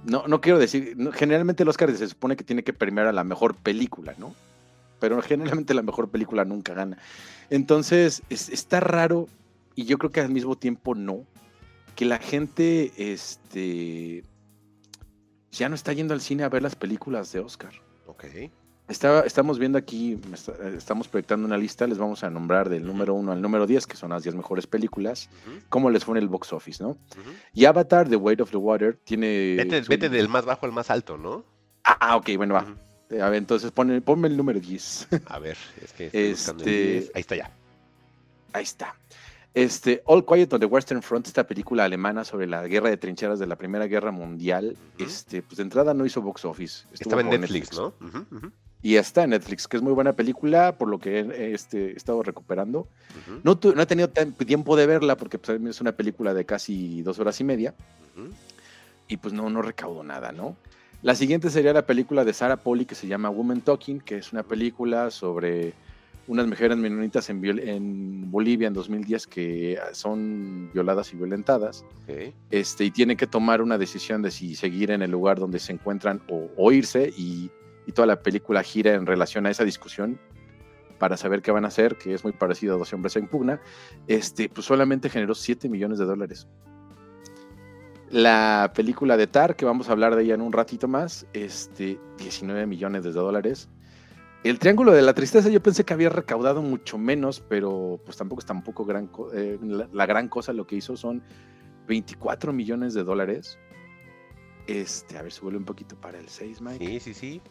No, 0.05 0.27
no 0.27 0.39
quiero 0.39 0.59
decir, 0.59 0.95
generalmente 1.13 1.63
el 1.63 1.69
Oscar 1.69 1.91
se 1.97 2.07
supone 2.07 2.35
que 2.35 2.43
tiene 2.43 2.63
que 2.63 2.73
premiar 2.73 3.07
a 3.07 3.11
la 3.11 3.23
mejor 3.23 3.55
película, 3.55 4.13
¿no? 4.19 4.35
Pero 5.03 5.21
generalmente 5.21 5.73
la 5.73 5.81
mejor 5.81 6.09
película 6.09 6.45
nunca 6.45 6.73
gana. 6.73 6.97
Entonces, 7.49 8.21
es- 8.29 8.47
está 8.47 8.79
raro 8.79 9.27
y 9.75 9.83
yo 9.83 9.97
creo 9.97 10.13
que 10.13 10.21
al 10.21 10.29
mismo 10.29 10.55
tiempo 10.55 10.95
no, 10.95 11.25
que 11.97 12.05
la 12.05 12.19
gente 12.19 12.93
este, 12.95 14.23
ya 15.51 15.67
no 15.67 15.75
está 15.75 15.91
yendo 15.91 16.13
al 16.13 16.21
cine 16.21 16.43
a 16.43 16.49
ver 16.49 16.61
las 16.61 16.77
películas 16.77 17.33
de 17.33 17.41
Oscar. 17.41 17.73
Ok. 18.07 18.23
Estaba, 18.87 19.21
estamos 19.21 19.59
viendo 19.59 19.77
aquí, 19.77 20.17
está- 20.33 20.69
estamos 20.69 21.09
proyectando 21.09 21.45
una 21.45 21.57
lista, 21.57 21.85
les 21.85 21.97
vamos 21.97 22.23
a 22.23 22.29
nombrar 22.29 22.69
del 22.69 22.85
número 22.85 23.13
1 23.13 23.33
al 23.33 23.41
número 23.41 23.67
10, 23.67 23.85
que 23.85 23.97
son 23.97 24.11
las 24.11 24.23
10 24.23 24.35
mejores 24.35 24.67
películas, 24.67 25.29
Ujú, 25.45 25.57
cómo 25.67 25.89
les 25.89 26.05
fue 26.05 26.17
en 26.17 26.23
el 26.23 26.29
box 26.29 26.53
office, 26.53 26.81
¿no? 26.81 26.97
Y 27.53 27.65
Avatar, 27.65 28.07
The 28.07 28.15
Weight 28.15 28.39
of 28.39 28.51
the 28.51 28.57
Water, 28.57 28.97
tiene... 29.03 29.55
Vete, 29.57 29.83
su- 29.83 29.89
vete 29.89 30.07
del 30.07 30.29
más 30.29 30.45
bajo 30.45 30.65
al 30.65 30.71
más 30.71 30.89
alto, 30.89 31.17
¿no? 31.17 31.43
Ah, 31.83 32.15
ok, 32.15 32.29
bueno, 32.37 32.53
va. 32.53 32.65
Ujú. 33.15 33.23
A 33.23 33.29
ver, 33.29 33.37
entonces 33.37 33.71
ponme, 33.71 34.01
ponme 34.01 34.27
el 34.27 34.37
número 34.37 34.59
10. 34.59 35.07
A 35.27 35.39
ver, 35.39 35.57
es 35.83 35.93
que 35.93 36.05
estoy 36.07 36.31
buscando 36.31 36.63
el 36.63 36.69
Este- 36.69 36.91
10. 36.93 37.11
Ahí 37.15 37.21
está 37.21 37.35
ya. 37.35 37.51
Ahí 38.53 38.63
está. 38.63 38.95
Este, 39.55 40.01
All 40.05 40.25
Quiet 40.25 40.51
on 40.53 40.59
the 40.59 40.65
Western 40.65 41.03
Front, 41.03 41.27
esta 41.27 41.45
película 41.45 41.83
alemana 41.83 42.23
sobre 42.23 42.47
la 42.47 42.65
guerra 42.67 42.89
de 42.89 42.97
trincheras 42.97 43.37
de 43.37 43.45
la 43.45 43.55
Primera 43.55 43.85
Guerra 43.85 44.11
Mundial, 44.11 44.75
este, 44.97 45.43
pues 45.43 45.57
de 45.57 45.63
entrada 45.63 45.93
no 45.93 46.05
hizo 46.07 46.21
box 46.23 46.43
office. 46.45 46.85
Estaba 46.91 47.21
en 47.21 47.29
Netflix, 47.29 47.71
¿no? 47.77 47.93
Y 48.81 48.95
está 48.95 49.23
en 49.23 49.29
Netflix, 49.29 49.67
que 49.67 49.77
es 49.77 49.83
muy 49.83 49.93
buena 49.93 50.13
película, 50.13 50.75
por 50.77 50.87
lo 50.89 50.99
que 50.99 51.19
he 51.19 51.53
este, 51.53 51.91
he 51.91 51.95
estado 51.95 52.21
recuperando. 52.23 52.87
No, 53.43 53.55
tu- 53.57 53.73
no 53.75 53.83
he 53.83 53.85
tenido 53.85 54.09
tiempo 54.09 54.75
de 54.75 54.87
verla 54.87 55.15
porque 55.17 55.37
pues, 55.37 55.61
es 55.61 55.79
una 55.81 55.91
película 55.93 56.33
de 56.33 56.45
casi 56.45 57.01
dos 57.03 57.19
horas 57.19 57.39
y 57.39 57.43
media 57.43 57.75
y 59.07 59.17
pues 59.17 59.33
no, 59.33 59.49
no 59.49 59.61
recaudo 59.61 60.03
nada, 60.03 60.31
¿no? 60.31 60.55
La 61.03 61.15
siguiente 61.15 61.49
sería 61.49 61.73
la 61.73 61.85
película 61.85 62.23
de 62.23 62.31
Sarah 62.31 62.55
Polly 62.55 62.85
que 62.85 62.95
se 62.95 63.07
llama 63.07 63.29
Woman 63.29 63.59
Talking, 63.59 63.99
que 63.99 64.15
es 64.15 64.31
una 64.31 64.43
película 64.43 65.11
sobre 65.11 65.73
unas 66.27 66.47
mujeres 66.47 66.77
menonitas 66.77 67.29
en, 67.29 67.43
en 67.59 68.31
Bolivia 68.31 68.69
en 68.69 68.73
2010 68.73 69.27
que 69.27 69.77
son 69.91 70.71
violadas 70.73 71.11
y 71.11 71.17
violentadas. 71.17 71.83
Ok. 72.03 72.33
Este, 72.49 72.85
y 72.85 72.91
tienen 72.91 73.17
que 73.17 73.27
tomar 73.27 73.61
una 73.61 73.77
decisión 73.77 74.21
de 74.21 74.31
si 74.31 74.55
seguir 74.55 74.91
en 74.91 75.01
el 75.01 75.11
lugar 75.11 75.39
donde 75.39 75.59
se 75.59 75.73
encuentran 75.73 76.21
o, 76.29 76.49
o 76.55 76.71
irse 76.71 77.11
y, 77.17 77.51
y 77.85 77.91
toda 77.91 78.07
la 78.07 78.21
película 78.21 78.63
gira 78.63 78.93
en 78.93 79.05
relación 79.05 79.45
a 79.45 79.49
esa 79.49 79.65
discusión 79.65 80.17
para 80.99 81.17
saber 81.17 81.41
qué 81.41 81.51
van 81.51 81.65
a 81.65 81.67
hacer, 81.67 81.97
que 81.97 82.13
es 82.13 82.23
muy 82.23 82.31
parecido 82.31 82.75
a 82.75 82.77
12 82.77 82.95
hombres 82.95 83.17
en 83.17 83.27
pugna, 83.27 83.59
este, 84.07 84.47
pues 84.47 84.65
solamente 84.65 85.09
generó 85.09 85.35
7 85.35 85.67
millones 85.67 85.99
de 85.99 86.05
dólares. 86.05 86.47
La 88.13 88.71
película 88.75 89.17
de 89.17 89.25
Tar, 89.25 89.55
que 89.55 89.65
vamos 89.65 89.89
a 89.89 89.91
hablar 89.91 90.15
de 90.15 90.21
ella 90.21 90.35
en 90.35 90.41
un 90.41 90.53
ratito 90.53 90.87
más, 90.87 91.25
este, 91.33 91.99
19 92.19 92.67
millones 92.67 93.03
de 93.03 93.09
dólares. 93.11 93.69
El 94.43 94.59
Triángulo 94.59 94.91
de 94.91 95.01
la 95.01 95.15
Tristeza 95.15 95.49
yo 95.49 95.63
pensé 95.63 95.83
que 95.83 95.95
había 95.95 96.09
recaudado 96.09 96.61
mucho 96.61 96.99
menos, 96.99 97.39
pero 97.39 97.99
pues 98.05 98.15
tampoco 98.15 98.41
es 98.41 98.45
tampoco 98.45 98.85
gran 98.85 99.09
eh, 99.33 99.57
la, 99.63 99.89
la 99.91 100.05
gran 100.05 100.27
cosa 100.27 100.53
lo 100.53 100.67
que 100.67 100.75
hizo 100.75 100.95
son 100.95 101.23
24 101.87 102.53
millones 102.53 102.93
de 102.93 103.03
dólares. 103.03 103.57
Este, 104.67 105.17
a 105.17 105.23
ver, 105.23 105.31
sube 105.31 105.57
un 105.57 105.65
poquito 105.65 105.95
para 105.99 106.19
el 106.19 106.29
6, 106.29 106.61
Mike. 106.61 106.85
Sí, 106.85 106.99
sí, 106.99 107.13
sí. 107.15 107.41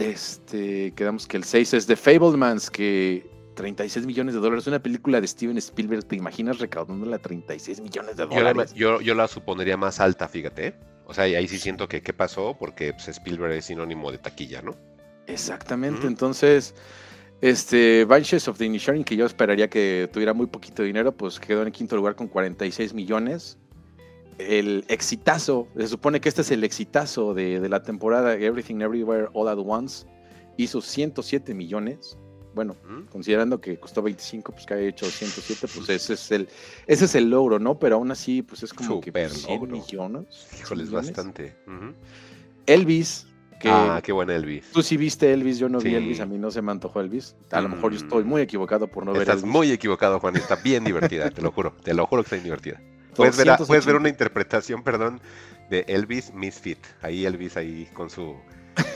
Este, 0.00 0.92
quedamos 0.94 1.28
que 1.28 1.36
el 1.36 1.44
6 1.44 1.72
es 1.72 1.86
The 1.86 1.94
Fablemans, 1.94 2.68
que 2.68 3.30
36 3.54 4.06
millones 4.06 4.34
de 4.34 4.40
dólares. 4.40 4.66
Una 4.66 4.82
película 4.82 5.20
de 5.20 5.26
Steven 5.26 5.56
Spielberg, 5.58 6.04
¿te 6.04 6.16
imaginas 6.16 6.58
recaudándola 6.58 7.18
36 7.18 7.80
millones 7.80 8.16
de 8.16 8.24
Yo 8.24 8.40
la, 8.40 8.52
dólares? 8.52 8.74
yo, 8.74 9.00
yo 9.00 9.14
la 9.14 9.28
supondría 9.28 9.76
más 9.76 10.00
alta, 10.00 10.28
fíjate. 10.28 10.66
¿eh? 10.68 10.74
O 11.06 11.14
sea, 11.14 11.28
y 11.28 11.34
ahí 11.34 11.48
sí 11.48 11.58
siento 11.58 11.88
que 11.88 12.02
qué 12.02 12.12
pasó, 12.12 12.56
porque 12.58 12.92
pues, 12.92 13.08
Spielberg 13.08 13.52
es 13.52 13.66
sinónimo 13.66 14.10
de 14.10 14.18
taquilla, 14.18 14.62
¿no? 14.62 14.74
Exactamente, 15.26 16.06
entonces, 16.06 16.74
este, 17.40 18.04
Banshees 18.04 18.46
of 18.48 18.58
the 18.58 18.66
Inisherin, 18.66 19.04
que 19.04 19.16
yo 19.16 19.26
esperaría 19.26 19.68
que 19.68 20.08
tuviera 20.12 20.34
muy 20.34 20.46
poquito 20.46 20.82
dinero, 20.82 21.12
pues 21.12 21.40
quedó 21.40 21.62
en 21.62 21.72
quinto 21.72 21.96
lugar 21.96 22.14
con 22.14 22.28
46 22.28 22.92
millones. 22.94 23.58
El 24.38 24.84
exitazo, 24.88 25.68
se 25.76 25.86
supone 25.86 26.20
que 26.20 26.28
este 26.28 26.42
es 26.42 26.50
el 26.50 26.64
exitazo 26.64 27.34
de, 27.34 27.60
de 27.60 27.68
la 27.68 27.82
temporada 27.82 28.34
Everything 28.34 28.80
Everywhere 28.80 29.28
All 29.32 29.48
at 29.48 29.58
Once, 29.58 30.06
hizo 30.56 30.80
107 30.80 31.54
millones. 31.54 32.18
Bueno, 32.54 32.76
considerando 33.10 33.60
que 33.60 33.78
costó 33.78 34.00
25, 34.02 34.52
pues 34.52 34.64
que 34.66 34.74
haya 34.74 34.88
hecho 34.88 35.10
107, 35.10 35.66
pues 35.74 35.88
ese 35.88 36.14
es 36.14 36.30
el, 36.30 36.48
ese 36.86 37.04
es 37.06 37.14
el 37.16 37.28
logro, 37.30 37.58
¿no? 37.58 37.78
Pero 37.78 37.96
aún 37.96 38.10
así, 38.12 38.42
pues 38.42 38.62
es 38.62 38.72
como 38.72 39.00
que 39.00 39.10
Súper 39.10 39.28
pues, 39.28 39.42
100 39.42 39.60
logro. 39.60 39.72
millones. 39.76 40.46
Híjoles, 40.60 40.90
bastante. 40.90 41.56
Elvis, 42.66 43.26
que 43.60 43.68
Ah, 43.70 44.00
qué 44.02 44.12
buena 44.12 44.34
Elvis. 44.34 44.70
Tú 44.72 44.82
sí 44.82 44.96
viste 44.96 45.32
Elvis, 45.32 45.58
yo 45.58 45.68
no 45.68 45.78
vi. 45.80 45.94
Elvis, 45.94 46.20
a 46.20 46.26
mí 46.26 46.38
no 46.38 46.50
se 46.50 46.62
me 46.62 46.70
antojó 46.72 47.00
Elvis. 47.00 47.36
A 47.50 47.60
lo 47.60 47.68
mejor 47.68 47.92
yo 47.92 47.98
estoy 47.98 48.24
Mm. 48.24 48.28
muy 48.28 48.42
equivocado 48.42 48.88
por 48.88 49.04
no 49.04 49.12
ver 49.12 49.22
Estás 49.22 49.38
Elvis. 49.38 49.50
muy 49.52 49.70
equivocado, 49.72 50.20
Juan. 50.20 50.36
Está 50.36 50.56
bien 50.56 50.84
divertida, 50.84 51.30
te 51.30 51.42
lo 51.42 51.50
juro. 51.52 51.74
Te 51.82 51.94
lo 51.94 52.06
juro 52.06 52.22
que 52.22 52.26
está 52.26 52.36
bien 52.36 52.44
divertida. 52.44 52.80
Puedes 53.14 53.36
ver, 53.36 53.46
puedes 53.46 53.68
ver 53.86 53.94
280. 53.94 53.96
una 54.00 54.08
interpretación, 54.08 54.82
perdón, 54.82 55.20
de 55.70 55.84
Elvis 55.88 56.32
Misfit. 56.34 56.78
Ahí 57.00 57.24
Elvis 57.26 57.56
ahí 57.56 57.88
con 57.94 58.10
su, 58.10 58.34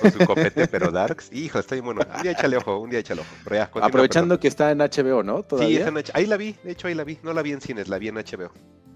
con 0.01 0.13
su 0.13 0.19
copete, 0.27 0.67
pero 0.69 0.91
Darks. 0.91 1.31
Hijo, 1.33 1.59
está 1.59 1.75
bien 1.75 1.85
bueno. 1.85 2.01
Un 2.17 2.23
día 2.23 2.33
échale 2.33 2.57
ojo, 2.57 2.79
un 2.79 2.91
día 2.91 3.01
échale 3.01 3.21
ojo. 3.21 3.31
Pero 3.45 3.57
ya, 3.57 3.67
continúa, 3.71 3.89
Aprovechando 3.89 4.39
que 4.41 4.49
está 4.49 4.71
en 4.71 4.79
HBO, 4.79 5.23
¿no? 5.23 5.43
perdón. 5.43 5.43
Sí, 5.43 5.49
Todavía. 5.49 5.79
está 5.79 5.91
en 5.91 5.99
H- 5.99 6.13
ahí 6.15 6.27
la 6.27 6.37
vi, 6.37 6.57
de 6.65 6.71
hecho 6.73 6.87
ahí 6.89 6.95
la 6.95 7.05
vi. 7.05 7.19
No 7.23 7.33
la 7.33 7.43
vi 7.43 7.53
en 7.53 7.61
cines, 7.61 7.89
la 7.89 7.99
vi 7.99 8.09
en 8.09 8.17
HBO. 8.17 8.51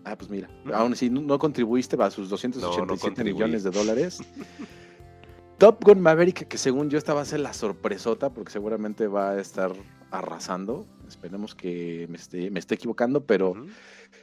Ah, 0.05 0.17
pues 0.17 0.31
mira, 0.31 0.49
aún 0.75 0.95
así 0.95 1.09
no, 1.11 1.39
contribuiste 1.39 1.97
a 2.03 2.11
sus 2.11 2.25
No, 2.25 2.31
287 2.37 3.23
no 3.23 3.31
millones 3.33 3.63
de 3.63 3.71
dólares. 3.71 4.19
Top 5.59 5.85
Gun 5.85 6.01
Maverick, 6.01 6.49
que 6.49 6.59
según 6.59 6.91
yo 6.91 6.99
esta 6.99 7.15
va 7.15 7.21
a 7.21 7.25
ser 7.25 7.39
la 7.41 7.53
sorpresota, 7.53 8.31
porque 8.31 8.51
seguramente 8.51 9.07
va 9.07 9.31
a 9.31 9.41
estar 9.41 9.73
arrasando. 10.11 10.87
Esperemos 11.07 11.55
que 11.55 12.07
me 12.11 12.17
esté, 12.17 12.51
me 12.51 12.59
esté 12.59 12.75
equivocando, 12.75 13.25
pero. 13.25 13.55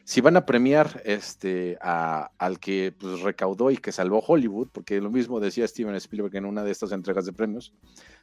Si 0.09 0.21
van 0.21 0.35
a 0.37 0.43
premiar 0.47 1.03
este 1.05 1.77
a- 1.81 2.31
al 2.39 2.59
que 2.59 2.91
pues, 2.99 3.21
recaudó 3.21 3.69
y 3.69 3.77
que 3.77 3.91
salvó 3.91 4.23
Hollywood, 4.25 4.69
porque 4.71 4.99
lo 4.99 5.11
mismo 5.11 5.39
decía 5.39 5.67
Steven 5.67 5.93
Spielberg 5.93 6.35
en 6.35 6.45
una 6.45 6.63
de 6.63 6.71
estas 6.71 6.91
entregas 6.93 7.25
de 7.27 7.31
premios, 7.33 7.73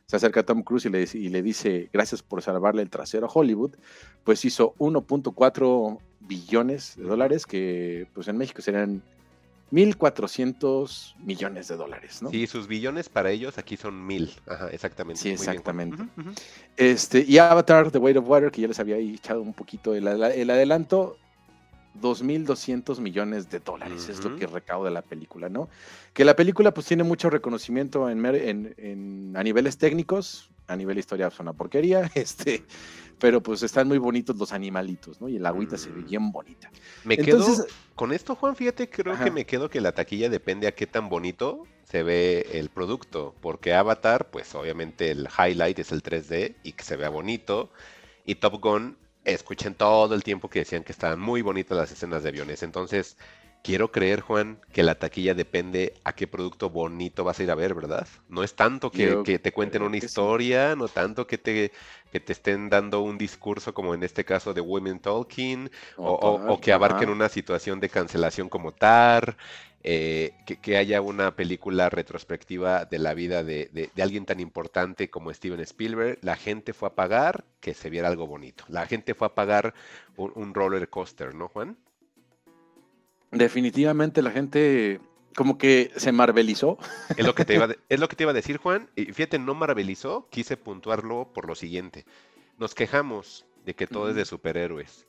se 0.07 0.16
acerca 0.16 0.41
a 0.41 0.43
Tom 0.43 0.64
Cruise 0.64 0.87
y 0.87 0.91
le, 0.91 0.99
dice- 0.99 1.18
y 1.18 1.28
le 1.28 1.43
dice 1.43 1.89
gracias 1.93 2.24
por 2.24 2.43
salvarle 2.43 2.82
el 2.82 2.91
trasero 2.91 3.26
a 3.26 3.30
Hollywood, 3.32 3.76
pues 4.24 4.45
hizo 4.45 4.74
1.4 4.78 5.99
billones 6.18 6.95
de 6.97 7.05
dólares, 7.05 7.47
que 7.47 8.09
pues 8.14 8.26
en 8.26 8.37
México 8.37 8.62
serían 8.62 9.01
1.400 9.70 11.14
millones 11.24 11.68
de 11.68 11.76
dólares, 11.76 12.20
¿no? 12.22 12.30
Sí, 12.30 12.47
sus 12.49 12.66
billones 12.66 13.09
para 13.09 13.30
ellos 13.30 13.59
aquí 13.59 13.76
son 13.76 14.05
mil. 14.07 14.32
Ajá, 14.47 14.68
exactamente. 14.70 15.20
Sí, 15.22 15.28
Muy 15.28 15.37
bien, 15.37 15.45
Juan. 15.45 15.51
exactamente. 15.91 16.05
Este, 16.76 17.24
y 17.26 17.39
Avatar, 17.39 17.91
The 17.91 17.99
Weight 17.99 18.16
of 18.16 18.28
Water, 18.28 18.51
que 18.51 18.62
ya 18.62 18.68
les 18.68 18.78
había 18.80 18.97
echado 18.97 19.41
un 19.43 19.55
poquito 19.55 19.95
el, 19.95 20.07
el 20.09 20.51
adelanto, 20.51 21.16
2.200 22.01 23.01
millones 23.01 23.49
de 23.49 23.61
dólares 23.61 24.09
es 24.09 24.22
lo 24.24 24.36
que 24.36 24.47
recauda 24.47 24.90
la 24.90 25.03
película, 25.03 25.49
¿no? 25.49 25.68
Que 26.12 26.24
la 26.24 26.36
película 26.36 26.72
pues 26.72 26.86
tiene 26.86 27.03
mucho 27.03 27.30
reconocimiento 27.30 28.09
en, 28.11 28.18
mer- 28.20 28.34
en- 28.49 28.74
en- 28.78 29.36
a 29.36 29.42
niveles 29.42 29.78
técnicos, 29.78 30.51
a 30.66 30.76
nivel 30.76 30.99
historia 30.99 31.28
es 31.28 31.38
una 31.40 31.53
porquería, 31.53 32.11
este, 32.14 32.64
pero 33.18 33.42
pues 33.42 33.62
están 33.62 33.88
muy 33.88 33.99
bonitos 33.99 34.36
los 34.36 34.53
animalitos, 34.53 35.20
¿no? 35.20 35.28
Y 35.28 35.36
el 35.36 35.47
agüita 35.47 35.76
se 35.76 35.90
ve 35.90 36.03
Mm. 36.03 36.05
bien 36.07 36.32
bonita. 36.32 36.70
Me 37.05 37.14
Entonces, 37.14 37.57
quedo 37.59 37.66
con 37.94 38.12
esto, 38.12 38.34
Juan, 38.34 38.57
fíjate, 38.57 38.90
creo 38.90 39.14
Ajá. 39.14 39.24
que 39.24 39.30
me 39.30 39.47
quedo 39.47 39.70
que 39.70 39.80
la 39.80 39.92
taquilla 39.92 40.28
depende 40.28 40.66
a 40.66 40.72
qué 40.74 40.86
tan 40.86 41.09
bonito 41.09 41.66
se 41.84 42.03
ve 42.03 42.47
el 42.53 42.68
producto, 42.68 43.34
porque 43.40 43.72
Avatar, 43.74 44.30
pues 44.30 44.55
obviamente 44.55 45.11
el 45.11 45.28
highlight 45.38 45.78
es 45.78 45.92
el 45.92 46.03
3D 46.03 46.57
y 46.64 46.72
que 46.72 46.82
se 46.84 46.97
vea 46.97 47.09
bonito, 47.09 47.70
y 48.24 48.34
Top 48.34 48.61
Gun 48.61 48.97
escuché 49.27 49.70
todo 49.72 50.14
el 50.14 50.22
tiempo 50.22 50.49
que 50.49 50.61
decían 50.61 50.85
que 50.85 50.93
estaban 50.93 51.20
muy 51.20 51.43
bonitas 51.43 51.77
las 51.77 51.93
escenas 51.93 52.22
de 52.22 52.31
aviones. 52.31 52.62
Entonces, 52.62 53.16
quiero 53.67 53.91
creer, 53.91 54.21
Juan, 54.21 54.61
que 54.73 54.83
la 54.83 54.95
taquilla 54.99 55.35
depende 55.35 55.95
a 56.05 56.14
qué 56.14 56.27
producto 56.29 56.71
bonito 56.71 57.25
vas 57.25 57.41
a 57.41 57.43
ir 57.45 57.51
a 57.51 57.55
ver, 57.57 57.75
¿verdad? 57.75 58.07
No 58.29 58.43
es 58.45 58.55
tanto 58.55 58.93
que, 58.93 59.19
te 59.39 59.53
cuenten 59.53 59.83
una 59.83 59.97
sí. 60.01 60.07
historia, 60.07 60.77
no 60.77 60.89
tanto 60.89 61.27
que 61.27 61.39
te, 61.39 61.73
que 62.12 62.21
te 62.21 62.33
estén 62.33 62.69
dando 62.71 63.01
un 63.03 63.19
discurso 63.19 63.75
como 63.75 63.95
en 63.95 64.03
este 64.05 64.25
caso 64.25 64.55
de 64.55 64.61
Women 64.61 65.01
Talking, 65.01 65.71
o, 66.03 66.12
o- 66.14 66.43
tal, 66.43 66.55
o 66.55 66.61
que 66.61 66.73
abarquen 66.73 67.09
ajá. 67.09 67.19
una 67.19 67.29
situación 67.29 67.81
de 67.81 67.89
cancelación 67.91 68.49
como 68.49 68.73
TAR, 68.73 69.37
eh, 69.83 70.33
que, 70.47 70.59
que 70.61 70.77
haya 70.77 71.01
una 71.01 71.37
película 71.37 71.89
retrospectiva 71.91 72.85
de 72.87 72.99
la 72.99 73.14
vida 73.14 73.45
de, 73.45 73.71
de- 73.73 73.91
de 73.95 74.03
alguien 74.03 74.27
tan 74.27 74.41
importante 74.41 75.11
como 75.11 75.33
Steven 75.33 75.61
Spielberg. 75.61 76.19
La 76.23 76.37
gente 76.37 76.73
fue 76.73 76.89
a 76.89 76.95
pagar 76.95 77.45
que 77.61 77.75
se 77.75 77.91
viera 77.91 78.09
algo 78.09 78.27
bonito. 78.27 78.64
La 78.69 78.87
gente 78.87 79.14
fue 79.14 79.27
a 79.29 79.35
pagar 79.35 79.75
un, 80.17 80.33
un 80.35 80.55
roller 80.55 80.89
coaster, 80.89 81.35
¿no, 81.35 81.49
Juan? 81.49 81.77
Definitivamente 83.33 84.22
la 84.22 84.31
gente 84.31 85.01
como 85.35 85.59
que 85.59 85.91
se 85.97 86.12
marvelizó. 86.12 86.79
Es 87.16 87.27
lo 87.27 87.35
que 87.35 87.45
te 87.45 87.55
iba, 87.55 87.66
de- 87.66 87.79
es 87.89 88.01
lo 88.01 88.09
que 88.09 88.16
te 88.16 88.24
iba 88.24 88.31
a 88.31 88.35
decir, 88.35 88.57
Juan. 88.59 88.89
Y 88.97 89.07
fíjate, 89.07 89.39
no 89.39 89.55
maravilizó, 89.55 90.29
quise 90.31 90.57
puntuarlo 90.57 91.31
por 91.35 91.47
lo 91.47 91.55
siguiente. 91.55 92.07
Nos 92.59 92.74
quejamos 92.74 93.45
de 93.64 93.74
que 93.74 93.87
todo 93.87 94.09
es 94.09 94.16
de 94.16 94.24
superhéroes. 94.24 95.07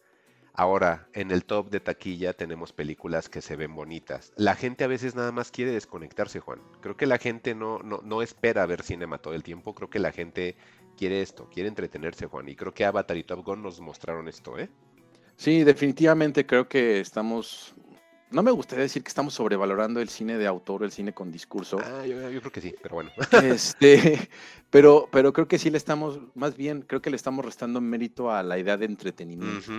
Ahora, 0.53 1.07
en 1.13 1.29
el 1.29 1.45
top 1.45 1.69
de 1.69 1.79
taquilla 1.79 2.33
tenemos 2.33 2.73
películas 2.73 3.29
que 3.29 3.41
se 3.41 3.55
ven 3.55 3.75
bonitas. 3.75 4.33
La 4.35 4.55
gente 4.55 4.83
a 4.83 4.87
veces 4.87 5.13
nada 5.13 5.31
más 5.31 5.51
quiere 5.51 5.71
desconectarse, 5.71 6.39
Juan. 6.39 6.59
Creo 6.81 6.97
que 6.97 7.05
la 7.05 7.19
gente 7.19 7.53
no, 7.53 7.77
no, 7.79 8.01
no 8.03 8.23
espera 8.23 8.65
ver 8.65 8.81
cinema 8.81 9.19
todo 9.19 9.35
el 9.35 9.43
tiempo. 9.43 9.75
Creo 9.75 9.89
que 9.91 9.99
la 9.99 10.11
gente 10.11 10.57
quiere 10.97 11.21
esto, 11.21 11.47
quiere 11.53 11.69
entretenerse, 11.69 12.25
Juan. 12.25 12.49
Y 12.49 12.55
creo 12.55 12.73
que 12.73 12.85
Avatar 12.85 13.15
y 13.17 13.23
Top 13.23 13.45
Gun 13.45 13.61
nos 13.61 13.79
mostraron 13.79 14.27
esto, 14.27 14.57
¿eh? 14.57 14.67
Sí, 15.35 15.63
definitivamente 15.63 16.47
creo 16.47 16.67
que 16.67 16.99
estamos, 16.99 17.75
no 18.31 18.43
me 18.43 18.51
gustaría 18.51 18.83
decir 18.83 19.03
que 19.03 19.07
estamos 19.07 19.33
sobrevalorando 19.33 20.01
el 20.01 20.09
cine 20.09 20.37
de 20.37 20.47
autor, 20.47 20.83
el 20.83 20.91
cine 20.91 21.13
con 21.13 21.31
discurso, 21.31 21.79
Ah, 21.83 22.05
yo, 22.05 22.29
yo 22.29 22.39
creo 22.41 22.51
que 22.51 22.61
sí, 22.61 22.75
pero 22.81 22.95
bueno. 22.95 23.11
este, 23.43 24.29
pero, 24.69 25.07
pero 25.11 25.31
creo 25.33 25.47
que 25.47 25.57
sí 25.57 25.69
le 25.69 25.77
estamos, 25.77 26.19
más 26.35 26.57
bien 26.57 26.81
creo 26.85 27.01
que 27.01 27.09
le 27.09 27.15
estamos 27.15 27.45
restando 27.45 27.79
mérito 27.79 28.29
a 28.31 28.43
la 28.43 28.57
idea 28.59 28.75
de 28.77 28.85
entretenimiento. 28.85 29.71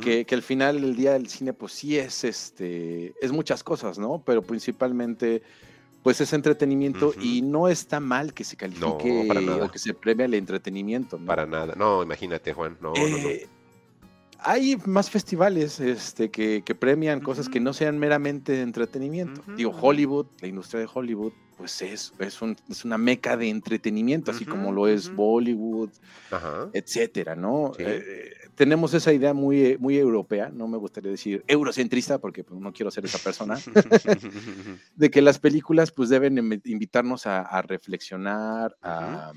Que, 0.00 0.24
que 0.26 0.34
al 0.34 0.42
final 0.42 0.80
del 0.80 0.94
día 0.96 1.16
el 1.16 1.28
cine 1.28 1.52
pues 1.52 1.72
sí 1.72 1.96
es 1.98 2.24
este 2.24 3.14
es 3.20 3.32
muchas 3.32 3.64
cosas, 3.64 3.98
¿no? 3.98 4.22
Pero 4.24 4.42
principalmente 4.42 5.42
pues 6.02 6.20
es 6.20 6.32
entretenimiento 6.32 7.14
y 7.20 7.42
no 7.42 7.68
está 7.68 8.00
mal 8.00 8.34
que 8.34 8.42
se 8.44 8.56
califique 8.56 9.24
para 9.28 9.40
nada. 9.40 9.66
o 9.66 9.70
que 9.70 9.78
se 9.78 9.94
premie 9.94 10.26
el 10.26 10.34
entretenimiento, 10.34 11.16
¿no? 11.18 11.26
Para 11.26 11.46
nada. 11.46 11.74
No, 11.76 12.02
imagínate, 12.02 12.52
Juan. 12.52 12.76
No, 12.80 12.92
no, 12.92 13.08
no. 13.08 13.28
Eh, 14.42 14.48
Hay 14.50 14.76
más 14.86 15.10
festivales 15.10 15.80
este, 15.80 16.30
que, 16.30 16.62
que 16.64 16.74
premian 16.74 17.20
cosas 17.20 17.48
que 17.48 17.60
no 17.60 17.72
sean 17.72 17.98
meramente 17.98 18.52
de 18.52 18.62
entretenimiento. 18.62 19.42
Digo. 19.56 19.70
Hollywood, 19.80 20.26
la 20.40 20.48
industria 20.48 20.80
de 20.80 20.88
Hollywood, 20.92 21.32
pues 21.56 21.80
es, 21.82 22.12
es, 22.18 22.42
un- 22.42 22.56
es 22.68 22.84
una 22.84 22.98
meca 22.98 23.36
de 23.36 23.48
entretenimiento, 23.48 24.30
así 24.32 24.44
como 24.44 24.72
lo 24.72 24.88
es. 24.88 25.14
Bollywood, 25.14 25.90
etcétera, 26.72 27.36
¿no? 27.36 27.72
Sí. 27.76 27.84
Eh, 27.86 28.32
tenemos 28.54 28.92
esa 28.94 29.12
idea 29.12 29.32
muy, 29.32 29.76
muy 29.78 29.96
europea, 29.96 30.50
no 30.52 30.66
me 30.68 30.76
gustaría 30.76 31.10
decir 31.10 31.42
eurocentrista, 31.46 32.18
porque 32.18 32.44
pues, 32.44 32.60
no 32.60 32.72
quiero 32.72 32.90
ser 32.90 33.04
esa 33.04 33.18
persona, 33.18 33.56
de 34.96 35.10
que 35.10 35.22
las 35.22 35.38
películas 35.38 35.90
pues 35.92 36.08
deben 36.10 36.36
invitarnos 36.64 37.26
a, 37.26 37.40
a 37.42 37.62
reflexionar, 37.62 38.76
a, 38.82 39.32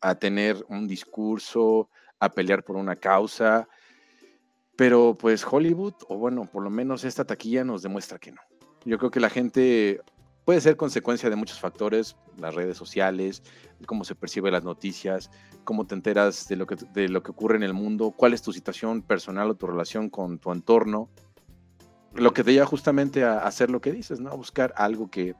a 0.00 0.14
tener 0.14 0.56
un 0.68 0.86
discurso, 0.86 1.90
a 2.18 2.30
pelear 2.30 2.64
por 2.64 2.76
una 2.76 2.96
causa, 2.96 3.68
pero 4.76 5.16
pues 5.18 5.44
Hollywood, 5.50 5.94
o 6.08 6.18
bueno, 6.18 6.44
por 6.44 6.62
lo 6.62 6.70
menos 6.70 7.04
esta 7.04 7.24
taquilla 7.24 7.64
nos 7.64 7.82
demuestra 7.82 8.18
que 8.18 8.32
no. 8.32 8.40
Yo 8.84 8.98
creo 8.98 9.10
que 9.10 9.20
la 9.20 9.30
gente 9.30 10.00
puede 10.44 10.60
ser 10.60 10.76
consecuencia 10.76 11.28
de 11.28 11.36
muchos 11.36 11.58
factores, 11.58 12.16
las 12.38 12.54
redes 12.54 12.76
sociales, 12.76 13.42
cómo 13.86 14.04
se 14.04 14.14
percibe 14.14 14.50
las 14.50 14.62
noticias, 14.62 15.30
cómo 15.64 15.86
te 15.86 15.94
enteras 15.94 16.46
de 16.46 16.56
lo 16.56 16.66
que, 16.66 16.76
de 16.94 17.08
lo 17.08 17.22
que 17.22 17.32
ocurre 17.32 17.56
en 17.56 17.64
el 17.64 17.74
mundo, 17.74 18.12
cuál 18.16 18.32
es 18.32 18.42
tu 18.42 18.52
situación 18.52 19.02
personal 19.02 19.50
o 19.50 19.54
tu 19.56 19.66
relación 19.66 20.08
con 20.08 20.38
tu 20.38 20.52
entorno, 20.52 21.08
lo 22.14 22.32
que 22.32 22.44
te 22.44 22.52
lleva 22.52 22.66
justamente 22.66 23.24
a 23.24 23.38
hacer 23.38 23.70
lo 23.70 23.80
que 23.80 23.92
dices, 23.92 24.20
¿no? 24.20 24.30
A 24.30 24.34
buscar 24.34 24.72
algo 24.76 25.10
que, 25.10 25.34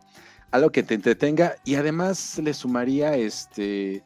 algo 0.51 0.70
que 0.70 0.82
te 0.82 0.95
entretenga 0.95 1.57
y 1.64 1.76
además 1.76 2.39
le 2.39 2.53
sumaría 2.53 3.16
este 3.16 4.03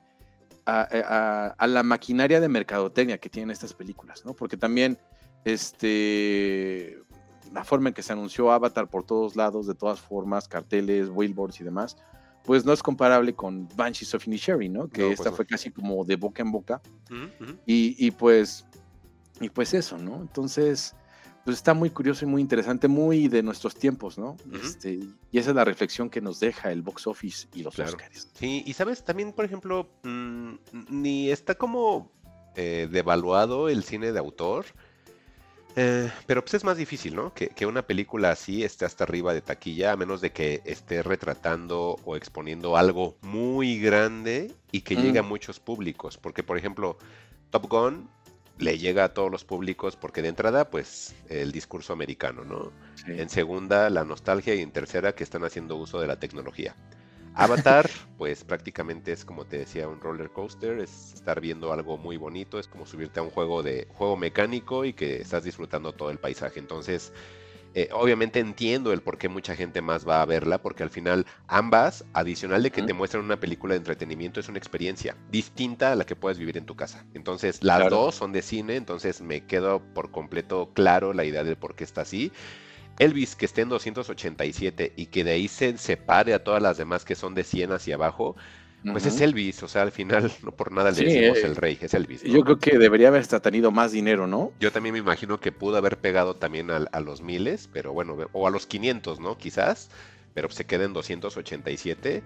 a, 0.67 1.67
la 1.67 1.83
maquinaria 1.83 2.41
de 2.41 2.49
mercadotecnia 2.49 3.19
que 3.19 3.29
tienen 3.29 3.51
estas 3.51 3.75
películas, 3.75 4.25
¿no? 4.25 4.35
Porque 4.35 4.57
también 4.57 4.99
este 5.45 6.99
la 7.53 7.65
forma 7.65 7.89
en 7.89 7.95
que 7.95 8.03
se 8.03 8.13
anunció 8.13 8.53
Avatar 8.53 8.89
por 8.89 9.05
todos 9.05 9.35
lados, 9.35 9.67
de 9.67 9.75
todas 9.75 10.01
formas, 10.01 10.47
carteles, 10.47 11.13
billboards 11.13 11.61
y 11.61 11.65
demás, 11.65 11.97
pues 12.45 12.65
no 12.65 12.73
es 12.73 12.81
comparable 12.81 13.35
con 13.35 13.69
Banshees 13.75 14.15
of 14.15 14.25
Inisherin, 14.29 14.73
¿no? 14.73 14.89
Que 14.89 15.01
No, 15.03 15.07
pues 15.09 15.19
esta 15.19 15.31
no. 15.31 15.37
fue 15.37 15.47
casi 15.47 15.71
como 15.73 16.05
de 16.05 16.15
boca 16.15 16.43
en 16.43 16.53
boca. 16.53 16.81
Y, 17.67 17.97
y 17.99 18.13
pues, 18.13 18.65
y 19.41 19.49
pues 19.49 19.75
eso, 19.75 19.99
¿no? 19.99 20.21
Entonces, 20.21 20.95
pues 21.45 21.57
está 21.57 21.75
muy 21.75 21.91
curioso 21.91 22.25
y 22.25 22.29
muy 22.29 22.41
interesante, 22.41 22.87
muy 22.87 23.27
de 23.27 23.43
nuestros 23.43 23.75
tiempos, 23.75 24.17
¿no? 24.17 24.37
Este, 24.53 25.01
y 25.33 25.39
esa 25.39 25.51
es 25.51 25.57
la 25.57 25.65
reflexión 25.65 26.09
que 26.09 26.21
nos 26.21 26.39
deja 26.39 26.71
el 26.71 26.83
box 26.83 27.09
office 27.09 27.49
y 27.53 27.65
los 27.65 27.75
Claro. 27.75 27.91
Oscars. 27.91 28.31
Sí, 28.35 28.63
y 28.65 28.73
sabes, 28.75 29.03
también, 29.03 29.33
por 29.33 29.45
ejemplo, 29.45 29.89
mm, 30.05 30.55
ni 30.89 31.31
está 31.31 31.57
como 31.57 32.13
eh, 32.55 32.89
devaluado 32.91 33.69
el 33.69 33.83
cine 33.83 34.13
de 34.13 34.19
autor, 34.21 34.67
eh, 35.77 36.11
pero 36.27 36.43
pues 36.43 36.55
es 36.55 36.65
más 36.65 36.77
difícil, 36.77 37.15
¿no? 37.15 37.33
Que, 37.33 37.49
que 37.49 37.67
una 37.67 37.83
película 37.87 38.31
así 38.31 38.65
esté 38.65 38.85
hasta 38.85 39.05
arriba 39.05 39.33
de 39.35 39.41
taquilla, 39.43 39.93
a 39.93 39.97
menos 39.97 40.21
de 40.21 40.33
que 40.33 40.63
esté 40.65 41.03
retratando 41.03 42.01
o 42.05 42.17
exponiendo 42.17 42.77
algo 42.77 43.19
muy 43.23 43.79
grande 43.81 44.59
y 44.73 44.83
que 44.83 44.97
llegue 44.97 45.19
a 45.21 45.23
Mm. 45.23 45.29
muchos 45.29 45.61
públicos. 45.61 46.19
Porque, 46.19 46.43
por 46.43 46.59
ejemplo, 46.59 46.99
Top 47.51 47.67
Gun 47.69 48.11
le 48.59 48.79
llega 48.79 49.05
a 49.05 49.15
todos 49.15 49.31
los 49.31 49.45
públicos 49.45 49.97
porque 49.97 50.23
de 50.23 50.29
entrada, 50.29 50.71
pues, 50.71 51.17
el 51.27 51.53
discurso 51.53 51.93
americano, 51.93 52.45
¿no? 52.45 52.75
Sí. 52.95 53.13
En 53.17 53.29
segunda, 53.31 53.89
la 53.91 54.05
nostalgia 54.05 54.55
y 54.55 54.61
en 54.63 54.73
tercera, 54.73 55.15
que 55.15 55.25
están 55.25 55.45
haciendo 55.45 55.77
uso 55.77 56.01
de 56.01 56.07
la 56.09 56.19
tecnología. 56.19 56.77
Avatar, 57.35 57.91
pues 58.17 58.45
prácticamente 58.45 59.13
es 59.13 59.25
como 59.25 59.47
te 59.47 59.59
decía, 59.59 59.89
un 59.89 60.01
roller 60.01 60.31
coaster, 60.33 60.79
es 60.81 61.15
estar 61.15 61.41
viendo 61.41 61.73
algo 61.73 61.97
muy 61.99 62.17
bonito, 62.17 62.59
es 62.59 62.69
como 62.69 62.87
subirte 62.87 63.21
a 63.21 63.23
un 63.23 63.31
juego 63.31 63.63
de 63.63 63.87
juego 63.91 64.17
mecánico 64.17 64.85
y 64.85 64.93
que 64.95 65.21
estás 65.21 65.45
disfrutando 65.45 65.93
todo 65.95 66.11
el 66.11 66.19
paisaje. 66.19 66.59
Entonces, 66.61 67.13
eh, 67.75 67.89
obviamente 67.93 68.41
entiendo 68.41 68.93
el 68.93 69.03
por 69.03 69.17
qué 69.17 69.29
mucha 69.29 69.55
gente 69.55 69.81
más 69.81 70.07
va 70.09 70.23
a 70.23 70.27
verla, 70.27 70.61
porque 70.61 70.83
al 70.83 70.91
final 70.91 71.27
ambas, 71.47 72.05
adicional 72.13 72.63
de 72.65 72.73
que 72.73 72.83
te 72.83 72.95
muestran 72.95 73.25
una 73.25 73.39
película 73.39 73.75
de 73.75 73.79
entretenimiento, 73.79 74.41
es 74.41 74.49
una 74.49 74.59
experiencia 74.59 75.17
distinta 75.29 75.93
a 75.93 75.97
la 75.97 76.05
que 76.05 76.17
puedes 76.17 76.39
vivir 76.39 76.59
en 76.59 76.67
tu 76.67 76.75
casa. 76.75 77.07
Entonces, 77.15 77.63
las 77.63 77.77
Claro. 77.77 77.89
dos 77.89 78.17
son 78.17 78.33
de 78.33 78.43
cine, 78.43 78.75
entonces 78.77 79.21
me 79.21 79.47
quedo 79.47 79.81
por 79.95 80.11
completo 80.11 80.73
claro 80.75 81.13
la 81.13 81.25
idea 81.25 81.45
de 81.45 81.57
por 81.57 81.77
qué 81.77 81.85
está 81.85 82.03
así. 82.03 82.33
Elvis 83.01 83.35
que 83.35 83.47
esté 83.47 83.63
en 83.63 83.69
287 83.71 84.93
y 84.97 85.07
que 85.07 85.25
de 85.25 85.33
ahí 85.33 85.49
se 85.49 85.77
separe 85.79 86.35
a 86.35 86.45
todas 86.45 86.63
las 86.63 86.77
demás 86.79 87.05
que 87.05 87.15
son 87.17 87.35
de 87.35 87.45
100 87.45 87.73
hacia 87.73 87.97
abajo, 87.97 88.37
pues 88.93 89.07
es. 89.07 89.21
Elvis, 89.21 89.63
o 89.63 89.69
sea, 89.69 89.83
al 89.83 89.93
final 89.93 90.31
no 90.45 90.53
por 90.53 90.71
nada 90.73 90.91
le 90.91 90.97
Sí, 90.97 91.05
decimos 91.05 91.39
eh, 91.39 91.47
el 91.47 91.57
rey, 91.57 91.79
es 91.81 91.95
Elvis. 91.95 92.25
¿no? 92.25 92.33
Yo 92.35 92.43
creo 92.45 92.59
que 92.59 92.79
debería 92.79 93.09
haber 93.09 93.23
hasta 93.23 93.41
tenido 93.41 93.71
más 93.71 93.93
dinero, 93.93 94.27
¿no? 94.27 94.53
Yo 94.61 94.71
también 94.71 94.93
me 94.93 94.99
imagino 94.99 95.41
que 95.41 95.53
pudo 95.53 95.77
haber 95.77 95.99
pegado 95.99 96.37
también 96.37 96.71
al- 96.71 96.89
a, 96.93 97.01
los 97.01 97.23
miles, 97.23 97.69
pero 97.73 97.93
bueno, 97.93 98.17
o 98.33 98.47
a 98.47 98.51
los 98.51 98.67
500, 98.67 99.21
¿no? 99.21 99.37
Quizás, 99.39 99.91
pero 100.35 100.49
se 100.51 100.67
queda 100.67 100.85
en 100.85 100.93
287. 100.93 102.23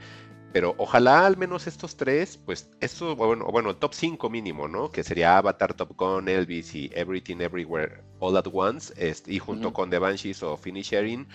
Pero 0.54 0.76
ojalá 0.78 1.26
al 1.26 1.36
menos 1.36 1.66
estos 1.66 1.96
tres, 1.96 2.36
pues 2.36 2.70
esto, 2.80 3.16
bueno, 3.16 3.46
bueno, 3.46 3.70
el 3.70 3.76
top 3.76 3.92
5 3.92 4.30
mínimo, 4.30 4.68
¿no? 4.68 4.88
Que 4.88 5.02
sería 5.02 5.36
Avatar, 5.36 5.74
Top 5.74 5.96
Gun, 5.96 6.28
Elvis 6.28 6.76
y 6.76 6.92
Everything 6.94 7.38
Everywhere 7.40 8.04
All 8.20 8.36
at 8.36 8.46
Once, 8.52 8.94
este, 8.96 9.32
y 9.32 9.40
junto 9.40 9.72
con 9.72 9.90
The 9.90 9.98
Banshees 9.98 10.44
o 10.44 10.56
Finisherin, 10.56 11.26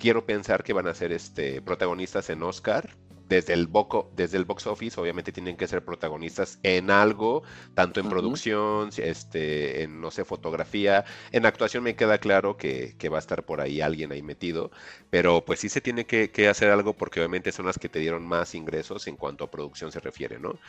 quiero 0.00 0.26
pensar 0.26 0.64
que 0.64 0.72
van 0.72 0.88
a 0.88 0.94
ser 0.94 1.12
este, 1.12 1.62
protagonistas 1.62 2.30
en 2.30 2.42
Oscar. 2.42 2.90
Desde 3.26 3.54
el, 3.54 3.66
boco, 3.68 4.10
desde 4.12 4.36
el 4.36 4.44
box 4.44 4.66
office, 4.66 5.00
obviamente 5.00 5.32
tienen 5.32 5.56
que 5.56 5.66
ser 5.66 5.82
protagonistas 5.84 6.58
en 6.62 6.90
algo, 6.90 7.42
tanto 7.72 7.98
en 8.00 8.06
Ujú. 8.06 8.08
producción, 8.08 8.90
este, 8.98 9.82
en, 9.82 10.00
no 10.00 10.10
sé, 10.10 10.24
fotografía. 10.26 11.04
En 11.32 11.46
actuación 11.46 11.82
me 11.84 11.96
queda 11.96 12.18
claro 12.18 12.56
que, 12.58 12.94
que 12.98 13.08
va 13.08 13.16
a 13.18 13.20
estar 13.20 13.44
por 13.44 13.60
ahí 13.62 13.80
alguien 13.80 14.12
ahí 14.12 14.22
metido, 14.22 14.70
pero 15.10 15.44
pues 15.44 15.60
sí 15.60 15.68
se 15.70 15.80
tiene 15.80 16.06
que, 16.06 16.30
que 16.30 16.48
hacer 16.48 16.70
algo 16.70 16.96
porque 16.96 17.20
obviamente 17.20 17.50
son 17.52 17.66
las 17.66 17.78
que 17.78 17.88
te 17.88 17.98
dieron 17.98 18.26
más 18.26 18.54
ingresos 18.54 19.06
en 19.06 19.16
cuanto 19.16 19.44
a 19.44 19.50
producción 19.50 19.90
se 19.90 20.00
refiere, 20.00 20.38
¿no? 20.38 20.60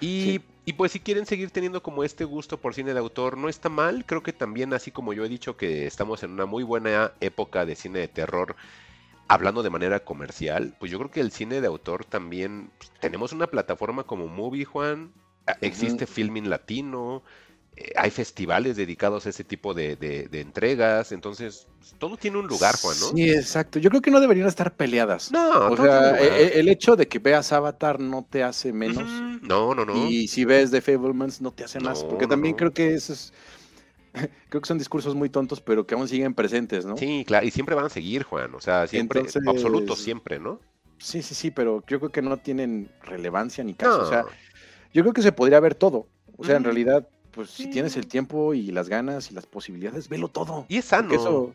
Y, 0.00 0.40
Sí. 0.40 0.42
y 0.64 0.74
pues 0.74 0.92
si 0.92 1.00
quieren 1.00 1.26
seguir 1.26 1.50
teniendo 1.50 1.82
como 1.82 2.04
este 2.04 2.24
gusto 2.24 2.60
por 2.60 2.74
cine 2.74 2.92
de 2.92 2.98
autor, 3.00 3.36
no 3.38 3.48
está 3.48 3.68
mal, 3.68 4.04
creo 4.06 4.22
que 4.22 4.32
también 4.32 4.72
así 4.74 4.90
como 4.92 5.12
yo 5.12 5.24
he 5.24 5.28
dicho 5.28 5.56
que 5.56 5.86
estamos 5.86 6.22
en 6.22 6.32
una 6.32 6.46
muy 6.46 6.62
buena 6.64 7.14
época 7.20 7.64
de 7.66 7.76
cine 7.76 8.00
de 8.00 8.08
terror, 8.08 8.56
hablando 9.28 9.62
de 9.62 9.70
manera 9.70 10.00
comercial, 10.00 10.74
pues 10.78 10.90
yo 10.90 10.98
creo 10.98 11.10
que 11.10 11.20
el 11.20 11.32
cine 11.32 11.60
de 11.60 11.66
autor 11.66 12.04
también, 12.04 12.70
pues, 12.78 12.90
tenemos 13.00 13.32
una 13.32 13.46
plataforma 13.46 14.04
como 14.04 14.28
Movie, 14.28 14.64
Juan, 14.64 15.12
a- 15.46 15.56
existe 15.60 16.06
Filming 16.06 16.50
Latino, 16.50 17.22
eh, 17.76 17.92
hay 17.96 18.10
festivales 18.10 18.76
dedicados 18.76 19.24
a 19.26 19.30
ese 19.30 19.44
tipo 19.44 19.72
de, 19.72 19.96
de- 19.96 20.28
de 20.28 20.40
entregas, 20.40 21.10
entonces 21.12 21.66
todo 21.98 22.16
tiene 22.18 22.38
un 22.38 22.46
lugar, 22.46 22.76
Juan, 22.76 22.96
¿no? 23.00 23.06
Sí, 23.16 23.30
exacto. 23.30 23.78
Yo 23.78 23.88
creo 23.88 24.02
que 24.02 24.10
no 24.10 24.20
deberían 24.20 24.46
estar 24.46 24.74
peleadas. 24.76 25.32
No, 25.32 25.68
o 25.70 25.76
sea, 25.76 26.20
e- 26.20 26.42
e- 26.44 26.60
el 26.60 26.68
hecho 26.68 26.96
de 26.96 27.08
que 27.08 27.18
veas 27.18 27.52
Avatar 27.52 27.98
no 27.98 28.26
te 28.28 28.42
hace 28.42 28.72
menos. 28.72 29.08
No, 29.42 29.74
no, 29.74 29.84
no. 29.86 30.06
Y 30.06 30.28
si 30.28 30.44
ves 30.44 30.70
The 30.70 30.80
Fablemans 30.82 31.40
no 31.40 31.50
te 31.52 31.64
hace 31.64 31.80
más. 31.80 32.04
Porque 32.04 32.26
no, 32.26 32.30
también 32.30 32.52
no. 32.52 32.56
creo 32.58 32.72
que 32.74 32.94
eso 32.94 33.14
es. 33.14 33.32
Creo 34.48 34.60
que 34.60 34.68
son 34.68 34.78
discursos 34.78 35.14
muy 35.14 35.28
tontos, 35.30 35.60
pero 35.60 35.86
que 35.86 35.94
aún 35.94 36.08
siguen 36.08 36.34
presentes, 36.34 36.84
¿no? 36.84 36.96
Sí, 36.96 37.24
claro, 37.26 37.46
y 37.46 37.50
siempre 37.50 37.74
van 37.74 37.86
a 37.86 37.88
seguir, 37.88 38.24
Juan, 38.24 38.54
o 38.54 38.60
sea, 38.60 38.86
siempre, 38.86 39.20
Entonces- 39.20 39.42
absoluto, 39.46 39.96
siempre, 39.96 40.38
¿no? 40.38 40.60
Sí, 40.98 41.22
sí, 41.22 41.34
sí, 41.34 41.50
pero 41.50 41.82
yo 41.88 41.98
creo 41.98 42.12
que 42.12 42.22
no 42.22 42.36
tienen 42.36 42.88
relevancia 43.02 43.64
ni 43.64 43.74
caso. 43.74 43.98
No. 43.98 44.04
O 44.04 44.08
sea, 44.08 44.24
yo 44.92 45.02
creo 45.02 45.12
que 45.12 45.22
se 45.22 45.32
podría 45.32 45.58
ver 45.58 45.74
todo. 45.74 46.06
O 46.36 46.44
sea, 46.44 46.56
en 46.56 46.64
realidad, 46.64 47.08
pues 47.32 47.50
si 47.50 47.68
tienes 47.68 47.96
el 47.96 48.06
tiempo 48.06 48.54
y 48.54 48.70
las 48.70 48.88
ganas 48.88 49.30
y 49.30 49.34
las 49.34 49.46
posibilidades, 49.46 50.08
velo 50.08 50.28
todo. 50.28 50.64
y 50.68 50.76
es 50.76 50.84
sano. 50.84 51.12
Eso. 51.12 51.54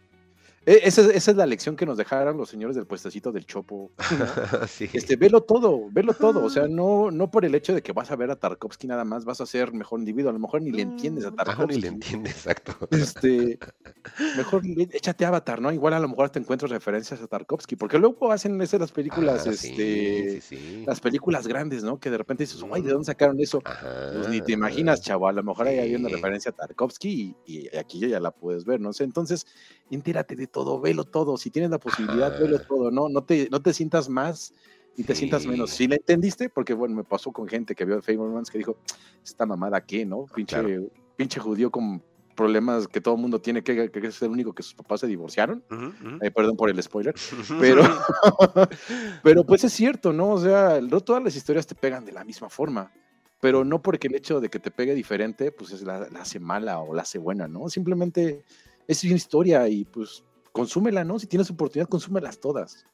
E- 0.68 0.82
Esa, 0.84 1.02
es- 1.02 1.08
esa 1.16 1.32
es 1.32 1.38
la 1.38 1.46
lección 1.46 1.76
que 1.76 1.86
nos 1.86 1.98
dejaron 1.98 2.38
los 2.38 2.50
señores 2.50 2.76
del 2.76 2.86
puestecito 2.86 3.32
del 3.32 3.46
Chopo. 3.46 3.92
¿no? 3.98 3.98
sí. 4.68 4.90
Este, 4.94 5.16
velo 5.16 5.42
todo, 5.42 5.90
velo 5.92 6.14
todo. 6.14 6.44
O 6.44 6.50
sea, 6.50 6.68
no, 6.68 7.10
no 7.10 7.32
por 7.32 7.46
el 7.46 7.56
hecho 7.56 7.74
de 7.74 7.82
que 7.82 7.94
vas 7.94 8.12
a 8.12 8.16
ver 8.16 8.30
a 8.30 8.36
Tarkovsky 8.36 8.86
nada 8.88 9.04
más, 9.06 9.26
vas 9.26 9.42
a 9.42 9.46
ser 9.46 9.72
mejor 9.74 10.00
individuo. 10.00 10.30
A 10.30 10.34
lo 10.34 10.40
mejor 10.40 10.62
ni 10.62 10.72
le 10.72 10.82
entiendes 10.84 11.26
a 11.26 11.30
Ajá, 11.30 11.38
Tarkovsky. 11.46 11.76
ni 11.76 11.82
le 11.82 11.88
entiende, 11.88 12.30
exacto. 12.30 12.76
Este, 12.92 13.58
mejor 14.36 14.62
échate 14.92 15.26
Avatar, 15.26 15.62
¿no? 15.62 15.72
Igual 15.72 15.94
a 15.94 16.00
lo 16.00 16.08
mejor 16.10 16.30
te 16.30 16.40
encuentras 16.40 16.70
referencias 16.72 17.22
a 17.22 17.28
Tarkovsky, 17.28 17.76
porque 17.76 17.98
luego 17.98 18.32
hacen 18.32 18.62
esas 18.62 18.80
las 18.80 18.92
películas, 18.92 19.48
Ah, 19.48 19.52
este, 19.52 20.42
sí, 20.42 20.58
sí. 20.58 20.84
las 20.86 21.00
películas 21.00 21.48
grandes, 21.48 21.84
¿no? 21.84 22.00
Que 22.00 22.10
de 22.10 22.18
repente 22.18 22.44
dices, 22.44 22.62
ay, 22.72 22.82
¿de 22.82 22.92
dónde 22.92 23.06
sacaron 23.06 23.40
eso? 23.40 23.62
Ajá, 23.64 24.12
Pues 24.14 24.28
ni 24.30 24.42
te 24.42 24.52
imaginas, 24.52 25.02
chavo, 25.02 25.28
a 25.28 25.32
lo 25.32 25.44
mejor 25.44 25.68
ahí 25.68 25.80
había 25.80 25.98
una 25.98 26.10
referencia 26.10 26.52
a 26.52 26.56
Tarkovsky 26.56 27.36
y, 27.46 27.70
y 27.70 27.78
aquí 27.78 28.00
ya 28.00 28.20
la 28.20 28.32
puedes 28.32 28.66
ver, 28.66 28.80
¿no? 28.82 28.92
sé 28.94 29.04
entonces, 29.04 29.46
entérate 29.92 30.36
de 30.36 30.48
todo, 30.48 30.57
velo 30.82 31.04
todo, 31.04 31.38
si 31.38 31.50
tienes 31.52 31.72
la 31.72 31.80
posibilidad, 31.80 32.28
Ajá. 32.28 32.40
velo 32.40 32.60
todo, 32.60 32.92
¿no? 32.92 33.10
No 33.10 33.24
te, 33.24 33.48
no 33.50 33.62
te 33.62 33.74
sientas 33.74 34.10
más 34.10 34.54
ni 34.96 35.04
te 35.04 35.14
sientas 35.14 35.46
menos. 35.46 35.70
Sí. 35.70 35.76
Si 35.84 35.88
le 35.88 35.98
entendiste, 35.98 36.50
porque 36.50 36.74
bueno, 36.74 36.96
me 36.96 37.04
pasó 37.04 37.32
con 37.32 37.48
gente 37.48 37.76
que 37.76 37.86
vio 37.86 38.02
Fablemans 38.02 38.50
que 38.50 38.58
dijo, 38.58 38.78
esta 39.24 39.46
mamada 39.46 39.80
qué, 39.82 40.06
¿no? 40.06 40.26
Pinche, 40.34 40.58
Ah, 40.58 40.62
Claro. 40.64 40.88
pinche 41.16 41.40
judío 41.40 41.70
con 41.70 42.04
problemas 42.36 42.88
que 42.88 43.02
todo 43.02 43.16
el 43.16 43.22
mundo 43.22 43.40
tiene, 43.40 43.64
que, 43.64 43.90
que 43.92 44.08
es 44.08 44.22
el 44.22 44.30
único 44.30 44.54
que 44.54 44.64
sus 44.64 44.74
papás 44.74 45.02
se 45.02 45.08
divorciaron. 45.08 45.64
Ujú, 45.70 45.86
ujú. 45.86 46.18
Eh, 46.22 46.32
perdón 46.32 46.56
por 46.58 46.70
el 46.70 46.82
spoiler, 46.82 47.14
pero, 47.60 47.84
pero 49.24 49.44
pues 49.44 49.64
es 49.64 49.74
cierto, 49.74 50.14
¿no? 50.14 50.32
O 50.32 50.40
sea, 50.40 50.80
no 50.82 51.02
todas 51.02 51.24
las 51.24 51.36
historias 51.36 51.68
te 51.68 51.76
pegan 51.76 52.06
de 52.06 52.12
la 52.12 52.24
misma 52.24 52.50
forma, 52.50 52.92
pero 53.40 53.64
no 53.64 53.82
porque 53.82 54.08
el 54.08 54.16
hecho 54.16 54.40
de 54.40 54.50
que 54.50 54.60
te 54.60 54.72
pegue 54.72 54.96
diferente, 54.96 55.52
pues 55.52 55.72
es 55.72 55.84
la, 55.84 56.08
la 56.10 56.22
hace 56.22 56.40
mala 56.40 56.80
o 56.80 56.94
la 56.94 57.04
hace 57.04 57.18
buena, 57.20 57.48
¿no? 57.48 57.70
Simplemente 57.70 58.46
es 58.88 59.04
una 59.04 59.16
historia 59.16 59.68
y 59.68 59.86
pues 59.86 60.24
consúmela, 60.58 61.04
¿no? 61.04 61.20
Si 61.20 61.28
tienes 61.28 61.50
oportunidad, 61.50 61.88
consúmelas 61.90 62.40
todas. 62.40 62.86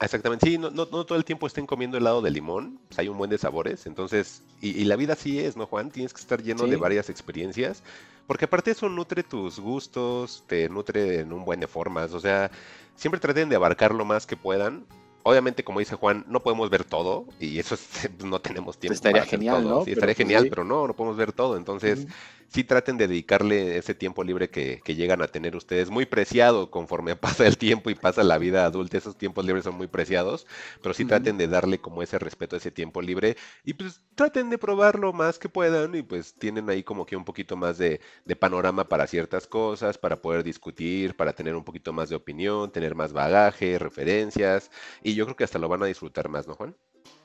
Exactamente, 0.00 0.48
sí, 0.48 0.58
no, 0.58 0.70
no, 0.70 0.86
no 0.90 1.04
todo 1.04 1.16
el 1.16 1.24
tiempo 1.24 1.46
estén 1.46 1.66
comiendo 1.66 1.98
helado 1.98 2.22
de 2.22 2.30
limón, 2.30 2.80
pues, 2.88 2.98
hay 2.98 3.08
un 3.08 3.18
buen 3.18 3.30
de 3.30 3.38
sabores, 3.38 3.86
entonces, 3.86 4.42
y, 4.60 4.70
y 4.70 4.84
la 4.84 4.96
vida 4.96 5.12
así 5.12 5.38
es, 5.38 5.56
¿no, 5.56 5.66
Juan? 5.66 5.90
Tienes 5.90 6.12
que 6.14 6.20
estar 6.20 6.42
lleno 6.42 6.66
de 6.66 6.76
varias 6.76 7.10
experiencias, 7.10 7.82
porque 8.26 8.46
aparte 8.46 8.70
eso 8.70 8.88
nutre 8.88 9.22
tus 9.22 9.60
gustos, 9.60 10.42
te 10.46 10.68
nutre 10.68 11.20
en 11.20 11.32
un 11.32 11.44
buen 11.44 11.60
de 11.60 11.66
formas, 11.66 12.14
o 12.14 12.20
sea, 12.20 12.50
siempre 12.96 13.20
traten 13.20 13.48
de 13.48 13.56
abarcar 13.56 13.94
lo 13.94 14.04
más 14.04 14.26
que 14.26 14.36
puedan. 14.36 14.86
Obviamente, 15.22 15.62
como 15.62 15.78
dice 15.78 15.94
Juan, 15.94 16.24
no 16.26 16.40
podemos 16.40 16.68
ver 16.68 16.82
todo, 16.82 17.26
y 17.38 17.58
eso 17.58 17.74
es- 17.76 18.08
no 18.24 18.40
tenemos 18.40 18.78
tiempo. 18.78 18.94
estaría 18.94 19.20
para 19.20 19.30
genial, 19.30 19.62
todo. 19.62 19.78
¿no? 19.78 19.84
Sí, 19.84 19.92
estaría 19.92 20.14
pues, 20.14 20.16
genial, 20.16 20.42
sí. 20.44 20.50
pero 20.50 20.64
no, 20.64 20.86
no 20.88 20.96
podemos 20.96 21.16
ver 21.16 21.32
todo, 21.32 21.56
entonces. 21.56 22.06
Sí 22.52 22.64
traten 22.64 22.98
de 22.98 23.08
dedicarle 23.08 23.78
ese 23.78 23.94
tiempo 23.94 24.24
libre 24.24 24.50
que, 24.50 24.80
que 24.84 24.94
llegan 24.94 25.22
a 25.22 25.28
tener 25.28 25.56
ustedes, 25.56 25.90
muy 25.90 26.06
preciado 26.06 26.70
conforme 26.70 27.16
pasa 27.16 27.46
el 27.46 27.56
tiempo 27.56 27.90
y 27.90 27.94
pasa 27.94 28.22
la 28.22 28.38
vida 28.38 28.64
adulta, 28.64 28.98
esos 28.98 29.16
tiempos 29.16 29.44
libres 29.44 29.64
son 29.64 29.74
muy 29.76 29.86
preciados, 29.86 30.46
pero 30.82 30.94
sí 30.94 31.04
traten 31.04 31.38
de 31.38 31.48
darle 31.48 31.78
como 31.78 32.02
ese 32.02 32.18
respeto 32.18 32.56
a 32.56 32.58
ese 32.58 32.70
tiempo 32.70 33.00
libre 33.00 33.36
y 33.64 33.74
pues 33.74 34.02
traten 34.14 34.50
de 34.50 34.58
probar 34.58 34.98
lo 34.98 35.12
más 35.12 35.38
que 35.38 35.48
puedan 35.48 35.94
y 35.94 36.02
pues 36.02 36.34
tienen 36.34 36.68
ahí 36.68 36.82
como 36.82 37.06
que 37.06 37.16
un 37.16 37.24
poquito 37.24 37.56
más 37.56 37.78
de, 37.78 38.00
de 38.24 38.36
panorama 38.36 38.88
para 38.88 39.06
ciertas 39.06 39.46
cosas, 39.46 39.98
para 39.98 40.20
poder 40.20 40.42
discutir, 40.44 41.16
para 41.16 41.32
tener 41.32 41.56
un 41.56 41.64
poquito 41.64 41.92
más 41.92 42.08
de 42.10 42.16
opinión, 42.16 42.70
tener 42.70 42.94
más 42.94 43.12
bagaje, 43.12 43.78
referencias 43.78 44.70
y 45.02 45.14
yo 45.14 45.24
creo 45.24 45.36
que 45.36 45.44
hasta 45.44 45.58
lo 45.58 45.68
van 45.68 45.82
a 45.82 45.86
disfrutar 45.86 46.28
más, 46.28 46.46
¿no, 46.46 46.54
Juan? 46.54 46.76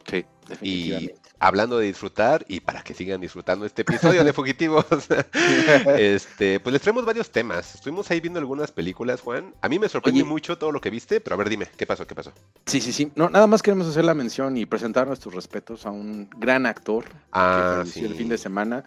Sí, 0.10 0.26
Y 0.62 0.90
definitivamente. 0.90 1.16
hablando 1.40 1.78
de 1.78 1.88
disfrutar, 1.88 2.46
y 2.48 2.62
para 2.62 2.82
que 2.82 2.94
sigan 2.94 3.20
disfrutando 3.22 3.66
este 3.66 3.82
episodio 3.82 4.24
de 4.24 4.32
Fugitivos, 4.34 4.86
este, 5.98 6.60
pues 6.60 6.74
les 6.74 6.82
traemos 6.82 7.06
varios 7.06 7.30
temas. 7.30 7.76
Estuvimos 7.76 8.10
ahí 8.12 8.20
viendo 8.20 8.40
algunas 8.40 8.72
películas, 8.72 9.22
Juan. 9.22 9.54
A 9.62 9.70
mí 9.70 9.80
me 9.80 9.90
sorprende 9.90 10.22
Oye. 10.22 10.30
mucho 10.30 10.58
todo 10.58 10.72
lo 10.72 10.82
que 10.82 10.90
viste, 10.90 11.20
pero 11.22 11.34
a 11.36 11.38
ver, 11.38 11.50
dime, 11.50 11.68
¿qué 11.78 11.86
pasó? 11.86 12.08
¿Qué 12.08 12.16
pasó? 12.16 12.32
Sí, 12.66 12.82
sí, 12.82 12.92
sí. 12.94 13.12
No, 13.16 13.30
nada 13.30 13.48
más 13.48 13.62
queremos 13.62 13.88
hacer 13.88 14.06
la 14.06 14.14
mención 14.14 14.58
y 14.58 14.66
presentar 14.66 15.08
nuestros 15.08 15.34
respetos 15.34 15.86
a 15.86 15.92
un 15.92 16.30
gran 16.38 16.66
actor 16.66 17.06
Ah, 17.32 17.74
que 17.76 17.78
falleció 17.80 18.06
el 18.08 18.12
sí. 18.14 18.18
fin 18.18 18.30
de 18.30 18.38
semana. 18.38 18.84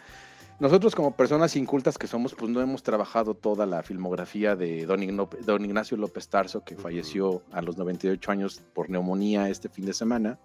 Nosotros 0.59 0.95
como 0.95 1.17
personas 1.17 1.57
incultas 1.57 1.97
que 1.97 2.07
somos, 2.07 2.35
pues 2.35 2.51
no 2.51 2.61
hemos 2.61 2.83
trabajado 2.83 3.35
toda 3.35 3.65
la 3.65 3.83
filmografía 3.83 4.57
de 4.57 4.85
don, 4.85 5.01
Igno- 5.03 5.29
don 5.47 5.65
Ignacio 5.65 5.97
López 5.97 6.29
Tarso, 6.29 6.63
que 6.65 6.77
falleció 6.77 7.43
a 7.51 7.63
los 7.63 7.79
98 7.79 8.31
años 8.31 8.61
por 8.75 8.91
neumonía 8.91 9.49
este 9.49 9.71
fin 9.71 9.87
de 9.87 9.95
semana. 9.95 10.39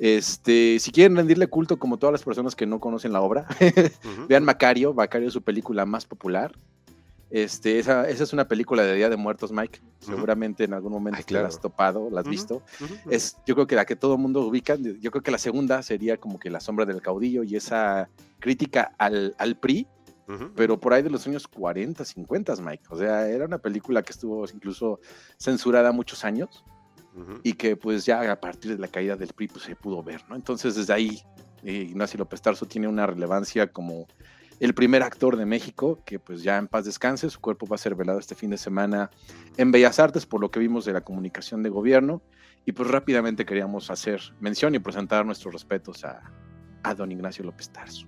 Este, 0.00 0.78
si 0.78 0.92
quieren 0.92 1.16
rendirle 1.16 1.48
culto 1.48 1.78
como 1.78 1.96
todas 1.98 2.12
las 2.12 2.22
personas 2.22 2.54
que 2.54 2.66
no 2.66 2.80
conocen 2.80 3.12
la 3.12 3.20
obra, 3.20 3.46
Ujú. 4.04 4.26
vean 4.28 4.44
Macario, 4.44 4.94
Macario 4.94 5.28
es 5.28 5.34
su 5.34 5.42
película 5.42 5.84
más 5.86 6.06
popular. 6.06 6.52
Este, 7.30 7.78
esa, 7.78 8.08
esa 8.08 8.24
es 8.24 8.32
una 8.32 8.48
película 8.48 8.84
de 8.84 8.94
Día 8.94 9.10
de 9.10 9.16
Muertos, 9.16 9.52
Mike. 9.52 9.80
Seguramente 10.00 10.64
en 10.64 10.72
algún 10.72 10.92
momento 10.92 11.18
Ay, 11.18 11.24
te 11.24 11.34
la 11.34 11.46
has 11.46 11.60
topado, 11.60 12.08
la 12.10 12.20
has 12.20 12.28
visto 12.28 12.62
es 13.10 13.36
yo 13.44 13.54
creo 13.54 13.66
que 13.66 13.74
la 13.74 13.84
que 13.84 13.96
todo 13.96 14.14
el 14.14 14.20
mundo 14.20 14.40
ubica, 14.40 14.76
yo 14.76 15.10
creo 15.10 15.22
que 15.22 15.30
la 15.30 15.36
segunda 15.38 15.82
sería 15.82 16.16
como 16.16 16.38
que 16.38 16.48
la 16.48 16.60
sombra 16.60 16.86
del 16.86 17.02
caudillo 17.02 17.42
y 17.42 17.56
esa 17.56 18.08
crítica 18.38 18.94
al, 18.96 19.34
al 19.36 19.56
PRI, 19.56 19.86
pero 20.54 20.78
por 20.78 20.94
ahí 20.94 21.02
de 21.02 21.10
los 21.10 21.26
años 21.26 21.46
40, 21.48 22.04
50, 22.04 22.56
Mike. 22.56 22.84
O 22.90 22.96
sea, 22.96 23.28
era 23.28 23.44
una 23.44 23.58
película 23.58 24.02
que 24.02 24.12
estuvo 24.12 24.46
incluso 24.52 25.00
censurada 25.38 25.92
muchos 25.92 26.24
años 26.24 26.64
Y 27.42 27.54
que 27.54 27.76
pues 27.76 28.04
ya 28.04 28.30
a 28.30 28.40
partir 28.40 28.72
de 28.72 28.78
la 28.78 28.88
caída 28.88 29.16
del 29.16 29.32
PRI 29.32 29.48
pues 29.48 29.64
se 29.64 29.74
pudo 29.76 30.02
ver, 30.02 30.22
¿no? 30.28 30.36
Entonces 30.36 30.74
desde 30.74 30.92
ahí 30.92 31.22
eh, 31.64 31.86
Ignacio 31.90 32.18
López 32.18 32.40
Tarso 32.40 32.66
tiene 32.66 32.88
una 32.88 33.06
relevancia 33.06 33.72
como 33.72 34.06
el 34.60 34.74
primer 34.74 35.02
actor 35.02 35.36
de 35.36 35.46
México, 35.46 36.00
que 36.04 36.18
pues 36.18 36.42
ya 36.42 36.58
en 36.58 36.66
paz 36.66 36.84
descanse, 36.84 37.30
su 37.30 37.40
cuerpo 37.40 37.66
va 37.66 37.76
a 37.76 37.78
ser 37.78 37.94
velado 37.94 38.18
este 38.18 38.34
fin 38.34 38.50
de 38.50 38.58
semana 38.58 39.10
en 39.56 39.70
Bellas 39.70 39.98
Artes, 40.00 40.26
por 40.26 40.40
lo 40.40 40.50
que 40.50 40.58
vimos 40.58 40.84
de 40.84 40.92
la 40.92 41.00
comunicación 41.00 41.62
de 41.62 41.68
gobierno, 41.68 42.22
y 42.66 42.72
pues 42.72 42.90
rápidamente 42.90 43.46
queríamos 43.46 43.90
hacer 43.90 44.20
mención 44.40 44.74
y 44.74 44.78
presentar 44.78 45.24
nuestros 45.24 45.54
respetos 45.54 46.04
a, 46.04 46.22
a 46.82 46.94
don 46.94 47.12
Ignacio 47.12 47.44
López 47.44 47.70
Tarso. 47.70 48.06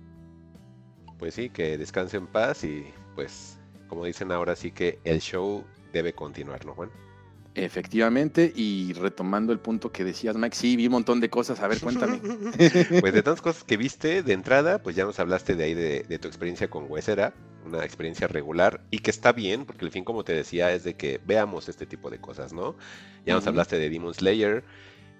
Pues 1.17 1.35
sí, 1.35 1.49
que 1.49 1.77
descanse 1.77 2.17
en 2.17 2.27
paz 2.27 2.63
y 2.63 2.85
pues, 3.15 3.59
como 3.87 4.05
dicen 4.05 4.31
ahora 4.31 4.55
sí 4.55 4.71
que 4.71 4.99
el 5.03 5.19
show 5.21 5.63
debe 5.93 6.13
continuar, 6.13 6.65
¿no, 6.65 6.73
Juan? 6.73 6.89
Efectivamente, 7.53 8.51
y 8.55 8.93
retomando 8.93 9.51
el 9.51 9.59
punto 9.59 9.91
que 9.91 10.05
decías, 10.05 10.37
Mike, 10.37 10.55
sí, 10.55 10.77
vi 10.77 10.85
un 10.85 10.93
montón 10.93 11.19
de 11.19 11.29
cosas, 11.29 11.59
a 11.59 11.67
ver, 11.67 11.79
cuéntame. 11.81 12.21
Pues 12.99 13.13
de 13.13 13.23
tantas 13.23 13.41
cosas 13.41 13.63
que 13.65 13.75
viste 13.77 14.23
de 14.23 14.33
entrada, 14.33 14.81
pues 14.81 14.95
ya 14.95 15.03
nos 15.03 15.19
hablaste 15.19 15.55
de 15.55 15.63
ahí 15.65 15.73
de, 15.73 16.03
de 16.03 16.19
tu 16.19 16.27
experiencia 16.29 16.69
con 16.69 16.89
Huesera, 16.89 17.33
una 17.65 17.83
experiencia 17.83 18.27
regular 18.27 18.85
y 18.89 18.99
que 18.99 19.11
está 19.11 19.33
bien, 19.33 19.65
porque 19.65 19.83
el 19.85 19.91
fin, 19.91 20.05
como 20.05 20.23
te 20.23 20.33
decía, 20.33 20.71
es 20.73 20.83
de 20.85 20.95
que 20.95 21.19
veamos 21.25 21.67
este 21.67 21.85
tipo 21.85 22.09
de 22.09 22.19
cosas, 22.19 22.53
¿no? 22.53 22.77
Ya 23.25 23.33
nos 23.35 23.47
hablaste 23.47 23.77
de 23.77 23.89
Demon 23.89 24.13
Slayer 24.13 24.63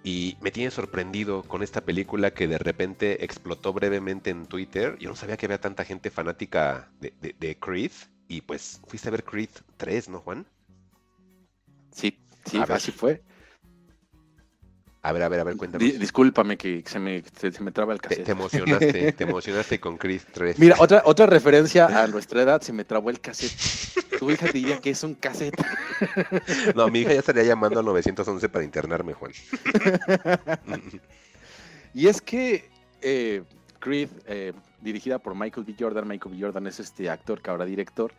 y 0.03 0.37
me 0.41 0.51
tiene 0.51 0.71
sorprendido 0.71 1.43
con 1.43 1.63
esta 1.63 1.81
película 1.81 2.31
que 2.33 2.47
de 2.47 2.57
repente 2.57 3.23
explotó 3.25 3.73
brevemente 3.73 4.29
en 4.31 4.47
Twitter. 4.47 4.97
Yo 4.99 5.09
no 5.09 5.15
sabía 5.15 5.37
que 5.37 5.45
había 5.47 5.61
tanta 5.61 5.85
gente 5.85 6.09
fanática 6.11 6.91
de, 6.99 7.13
de- 7.21 7.35
de 7.39 7.57
Creed 7.59 7.91
y 8.27 8.41
pues 8.41 8.81
fuiste 8.87 9.09
a 9.09 9.11
ver 9.11 9.23
Creed 9.23 9.49
3, 9.77 10.09
¿no, 10.09 10.19
Juan? 10.21 10.47
Sí, 11.91 12.17
sí, 12.45 12.57
A 12.57 12.65
ver. 12.65 12.77
así 12.77 12.91
fue. 12.91 13.21
A 15.03 15.13
ver, 15.13 15.23
a 15.23 15.29
ver, 15.29 15.39
a 15.39 15.43
ver, 15.43 15.57
cuéntame. 15.57 15.83
Di- 15.83 15.97
discúlpame 15.97 16.57
que 16.57 16.83
se 16.85 16.99
me, 16.99 17.23
se, 17.35 17.51
se 17.51 17.63
me 17.63 17.71
traba 17.71 17.91
el 17.93 17.99
Te, 18.01 18.09
cassette. 18.09 18.25
te 18.25 18.31
emocionaste, 18.33 19.11
te 19.17 19.23
emocionaste 19.23 19.79
con 19.79 19.97
Creed 19.97 20.21
3. 20.31 20.59
Mira, 20.59 20.75
otra, 20.77 21.01
otra 21.05 21.25
referencia 21.25 21.87
a 22.03 22.05
nuestra 22.07 22.43
edad, 22.43 22.61
se 22.61 22.71
me 22.71 22.85
trabó 22.85 23.09
el 23.09 23.19
cassette. 23.19 23.51
Tu 24.19 24.29
hija 24.29 24.47
diría 24.49 24.77
que 24.79 24.91
es 24.91 25.03
un 25.03 25.15
cassette. 25.15 25.59
No, 26.75 26.87
mi 26.89 26.99
hija 26.99 27.13
ya 27.13 27.19
estaría 27.19 27.43
llamando 27.43 27.79
al 27.79 27.85
911 27.85 28.47
para 28.49 28.63
internarme, 28.63 29.13
Juan. 29.13 29.31
Y 31.93 32.07
es 32.07 32.21
que 32.21 32.69
eh, 33.01 33.43
Creed, 33.79 34.09
eh, 34.27 34.53
dirigida 34.81 35.19
por 35.19 35.35
Michael 35.35 35.65
B. 35.65 35.75
Jordan, 35.79 36.07
Michael 36.07 36.35
B. 36.35 36.41
Jordan 36.41 36.67
es 36.67 36.79
este 36.79 37.09
actor 37.09 37.41
que 37.41 37.49
ahora 37.49 37.65
director, 37.65 38.13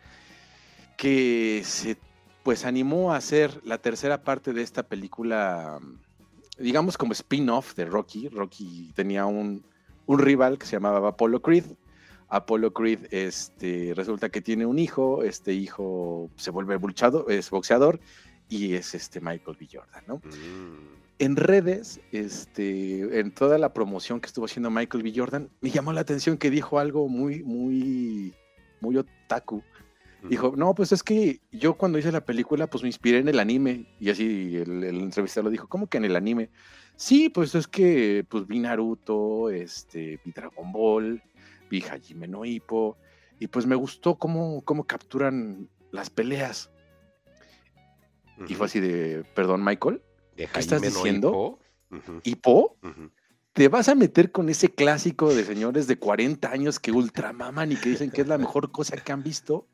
que 0.97 1.61
se 1.65 1.97
pues 2.43 2.65
animó 2.65 3.13
a 3.13 3.17
hacer 3.17 3.61
la 3.63 3.77
tercera 3.77 4.23
parte 4.23 4.53
de 4.53 4.61
esta 4.61 4.83
película, 4.83 5.79
digamos 6.57 6.97
como 6.97 7.13
spin-off 7.13 7.73
de 7.75 7.85
Rocky. 7.85 8.27
Rocky 8.27 8.91
tenía 8.93 9.25
un, 9.25 9.65
un 10.05 10.19
rival 10.19 10.57
que 10.57 10.65
se 10.65 10.73
llamaba 10.73 11.09
Apollo 11.09 11.41
Creed. 11.41 11.65
Apollo 12.27 12.73
Creed 12.73 13.07
este, 13.11 13.93
resulta 13.95 14.29
que 14.29 14.41
tiene 14.41 14.65
un 14.65 14.79
hijo, 14.79 15.23
este 15.23 15.53
hijo 15.53 16.29
se 16.35 16.51
vuelve 16.51 16.77
luchado, 16.79 17.29
es 17.29 17.49
boxeador 17.49 17.99
y 18.49 18.73
es 18.73 18.95
este 18.95 19.21
Michael 19.21 19.57
B. 19.59 19.67
Jordan, 19.71 20.03
¿no? 20.07 20.15
Mm. 20.17 21.03
En 21.19 21.35
redes, 21.35 22.01
este, 22.11 23.19
en 23.19 23.31
toda 23.31 23.57
la 23.57 23.71
promoción 23.73 24.19
que 24.19 24.27
estuvo 24.27 24.45
haciendo 24.45 24.69
Michael 24.71 25.03
B. 25.03 25.13
Jordan, 25.15 25.49
me 25.61 25.69
llamó 25.69 25.93
la 25.93 26.01
atención 26.01 26.37
que 26.37 26.49
dijo 26.49 26.79
algo 26.79 27.07
muy, 27.07 27.43
muy, 27.43 28.33
muy 28.81 28.97
otaku. 28.97 29.63
Dijo, 30.29 30.53
no, 30.55 30.73
pues 30.73 30.91
es 30.91 31.03
que 31.03 31.41
yo 31.51 31.75
cuando 31.75 31.97
hice 31.97 32.11
la 32.11 32.25
película, 32.25 32.67
pues 32.67 32.83
me 32.83 32.89
inspiré 32.89 33.19
en 33.19 33.27
el 33.27 33.39
anime. 33.39 33.85
Y 33.99 34.09
así 34.09 34.55
el, 34.55 34.83
el 34.83 35.01
entrevistador 35.01 35.51
dijo, 35.51 35.67
¿cómo 35.67 35.87
que 35.87 35.97
en 35.97 36.05
el 36.05 36.15
anime? 36.15 36.49
Sí, 36.95 37.29
pues 37.29 37.55
es 37.55 37.67
que 37.67 38.25
pues 38.29 38.47
vi 38.47 38.59
Naruto, 38.59 39.49
este, 39.49 40.19
vi 40.23 40.31
Dragon 40.31 40.71
Ball, 40.71 41.21
vi 41.69 41.81
Hajime 41.81 42.27
no 42.27 42.45
Ippo, 42.45 42.97
y 43.39 43.47
pues 43.47 43.65
me 43.65 43.75
gustó 43.75 44.15
cómo, 44.15 44.61
cómo 44.63 44.85
capturan 44.85 45.69
las 45.91 46.09
peleas. 46.09 46.71
Y 48.47 48.55
fue 48.55 48.65
así 48.65 48.79
de, 48.79 49.23
perdón, 49.35 49.63
Michael, 49.63 50.01
¿De 50.35 50.47
¿qué 50.47 50.59
estás 50.59 50.81
no 50.81 50.87
diciendo? 50.87 51.59
Hippo? 51.91 52.19
¿Hippo? 52.23 52.77
ujú. 52.81 53.11
¿Te 53.53 53.67
vas 53.67 53.87
a 53.87 53.93
meter 53.95 54.31
con 54.31 54.49
ese 54.49 54.69
clásico 54.69 55.33
de 55.33 55.43
señores 55.45 55.85
de 55.85 55.97
40 55.99 56.51
años 56.51 56.79
que 56.79 56.91
ultramaman 56.91 57.71
y 57.71 57.75
que 57.75 57.89
dicen 57.89 58.09
que 58.09 58.21
es 58.21 58.27
la 58.27 58.39
mejor 58.39 58.71
cosa 58.71 58.97
que 58.97 59.11
han 59.11 59.21
visto? 59.21 59.67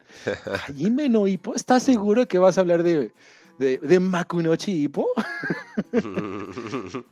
Hajime 0.46 1.08
no 1.08 1.28
Ippo, 1.28 1.56
¿estás 1.56 1.84
seguro 1.84 2.28
que 2.28 2.40
vas 2.40 2.58
a 2.58 2.62
hablar 2.62 2.84
de, 2.84 3.14
de, 3.58 3.78
de 3.78 4.00
Makunochi 4.00 4.84
Ippo? 4.84 5.08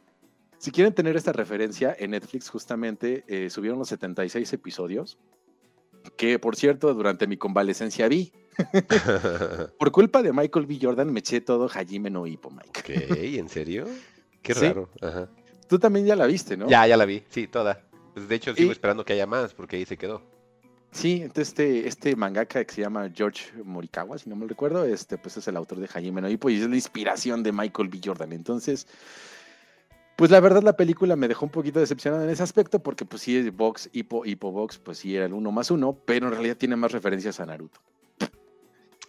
Si 0.60 0.72
quieren 0.72 0.92
tener 0.92 1.16
esta 1.16 1.32
referencia, 1.32 1.96
en 2.00 2.12
Netflix 2.12 2.50
justamente 2.50 3.24
eh, 3.28 3.52
subieron 3.52 3.78
los 3.78 3.90
76 3.90 4.52
episodios, 4.54 5.20
que 6.18 6.40
por 6.40 6.56
cierto, 6.56 6.92
durante 6.96 7.28
mi 7.28 7.38
convalecencia 7.38 8.08
vi. 8.08 8.34
Por 9.78 9.92
culpa 9.92 10.24
de 10.24 10.34
Michael 10.34 10.66
B. 10.66 10.80
Jordan 10.82 11.14
me 11.14 11.20
eché 11.20 11.42
todo 11.42 11.70
Hajime 11.72 12.10
no 12.10 12.26
Ippo, 12.26 12.50
Mike. 12.50 12.72
ok, 12.80 12.90
¿en 13.38 13.50
serio? 13.50 13.86
Qué 14.42 14.56
Sí. 14.56 14.62
raro. 14.66 14.90
Ajá. 15.00 15.30
Tú 15.68 15.80
también 15.80 16.06
ya 16.06 16.16
la 16.16 16.26
viste, 16.26 16.56
¿no? 16.58 16.68
Ya, 16.70 16.88
ya 16.88 16.98
la 16.98 17.06
vi, 17.06 17.24
sí, 17.30 17.48
toda. 17.48 17.82
Pues, 18.14 18.28
de 18.28 18.36
hecho, 18.36 18.54
sigo 18.56 18.70
Y- 18.70 18.72
esperando 18.72 19.04
que 19.06 19.14
haya 19.14 19.28
más, 19.28 19.54
porque 19.54 19.76
ahí 19.76 19.86
se 19.86 19.98
quedó. 19.98 20.22
Sí, 20.92 21.22
entonces 21.22 21.50
este, 21.50 21.88
este 21.88 22.16
mangaka 22.16 22.64
que 22.64 22.74
se 22.74 22.82
llama 22.82 23.12
George 23.14 23.52
Morikawa, 23.64 24.18
si 24.18 24.30
no 24.30 24.36
me 24.36 24.48
recuerdo, 24.48 24.86
este, 24.86 25.18
pues 25.18 25.38
es 25.38 25.48
el 25.48 25.58
autor 25.58 25.80
de 25.80 25.88
Hajime 25.88 26.22
no 26.22 26.30
Ippo 26.30 26.50
y 26.50 26.56
es 26.56 26.68
la 26.68 26.76
inspiración 26.76 27.44
de 27.44 27.52
Michael 27.52 27.90
B. 27.90 28.00
Jordan. 28.04 28.32
Entonces, 28.32 28.88
pues 30.16 30.32
la 30.32 30.40
verdad 30.40 30.64
la 30.64 30.78
película 30.78 31.16
me 31.16 31.28
dejó 31.28 31.46
un 31.46 31.52
poquito 31.52 31.80
decepcionado 31.80 32.24
en 32.24 32.30
ese 32.30 32.42
aspecto 32.42 32.80
porque 32.80 33.06
pues 33.06 33.22
sí, 33.22 33.38
es 33.38 33.56
Box, 33.56 33.90
Hippo, 33.92 34.26
Hippo 34.26 34.52
Box, 34.52 34.80
pues 34.80 34.98
sí 35.00 35.16
era 35.16 35.26
el 35.26 35.34
uno 35.34 35.52
más 35.52 35.70
uno, 35.70 35.96
pero 36.06 36.28
en 36.28 36.34
realidad 36.34 36.56
tiene 36.58 36.78
más 36.78 36.94
referencias 36.94 37.40
a 37.42 37.46
Naruto. 37.46 37.80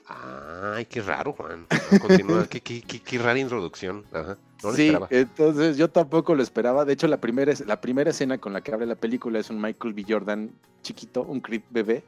Ay, 0.06 0.84
qué 0.86 1.00
raro, 1.00 1.32
Juan. 1.32 1.66
Continúa, 2.00 2.46
qué, 2.50 2.60
qué, 2.60 2.82
qué, 2.82 3.00
qué 3.00 3.18
rara 3.18 3.38
introducción. 3.38 4.04
Ajá. 4.12 4.36
No 4.62 4.70
lo 4.70 4.76
sí, 4.76 4.86
esperaba. 4.86 5.06
entonces 5.10 5.76
yo 5.76 5.88
tampoco 5.90 6.34
lo 6.34 6.42
esperaba. 6.42 6.84
De 6.84 6.92
hecho, 6.92 7.06
la 7.08 7.20
primera, 7.20 7.52
la 7.66 7.80
primera 7.80 8.10
escena 8.10 8.38
con 8.38 8.52
la 8.52 8.60
que 8.60 8.72
abre 8.72 8.86
la 8.86 8.96
película 8.96 9.38
es 9.38 9.50
un 9.50 9.60
Michael 9.60 9.94
B. 9.94 10.04
Jordan 10.08 10.50
chiquito, 10.82 11.22
un 11.22 11.40
Creed 11.40 11.62
bebé, 11.70 12.02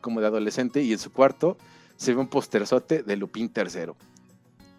como 0.00 0.20
de 0.20 0.26
adolescente, 0.26 0.82
y 0.82 0.92
en 0.92 0.98
su 0.98 1.12
cuarto 1.12 1.56
se 1.96 2.12
ve 2.14 2.20
un 2.20 2.28
posterzote 2.28 3.02
de 3.02 3.16
Lupin 3.16 3.52
III. 3.54 3.92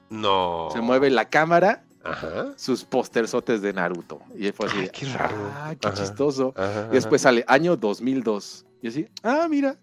No. 0.09 0.69
Se 0.71 0.81
mueve 0.81 1.09
la 1.09 1.29
cámara, 1.29 1.83
Ajá. 2.03 2.53
sus 2.57 2.83
posterzotes 2.83 3.61
de 3.61 3.73
Naruto. 3.73 4.19
Y 4.37 4.51
fue 4.51 4.67
así, 4.67 4.77
Ay, 4.77 4.83
de, 4.85 4.91
qué 4.91 5.05
raro. 5.07 5.35
ah, 5.53 5.73
qué 5.79 5.87
Ajá. 5.87 5.97
chistoso. 5.97 6.53
Ajá, 6.55 6.87
Y 6.91 6.95
después 6.95 7.21
sale 7.21 7.43
año 7.47 7.75
2002. 7.77 8.65
Y 8.81 8.87
así, 8.89 9.07
ah, 9.23 9.47
mira. 9.49 9.77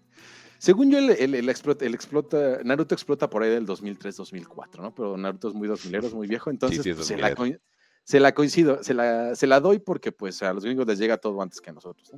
Según 0.63 0.89
yo, 0.89 0.97
el, 0.97 1.09
el, 1.09 1.35
el 1.35 1.49
explota, 1.49 1.83
el 1.85 1.93
explota- 1.93 2.63
Naruto 2.63 2.95
explota 2.95 3.29
por 3.29 3.43
ahí 3.43 3.49
del 3.49 3.65
2003-2004, 3.67 4.77
¿no? 4.81 4.95
Pero 4.95 5.17
Naruto 5.17 5.49
es 5.49 5.53
muy 5.53 5.67
2000 5.67 5.95
es 5.95 6.13
muy 6.13 6.25
viejo, 6.25 6.49
entonces 6.49 6.81
sí 6.83 6.93
pues, 6.93 7.05
se, 7.05 7.17
la 7.17 7.31
2000ero. 7.31 7.35
coi- 7.35 7.59
se 8.05 8.19
la 8.21 8.33
coincido, 8.33 8.81
se 8.81 8.93
la, 8.93 9.35
se 9.35 9.45
la 9.45 9.59
doy 9.59 9.79
porque 9.79 10.13
pues 10.13 10.41
a 10.41 10.53
los 10.53 10.63
gringos 10.63 10.87
les 10.87 10.99
llega 10.99 11.17
todo 11.17 11.41
antes 11.41 11.59
que 11.59 11.69
a 11.69 11.73
nosotros. 11.73 12.09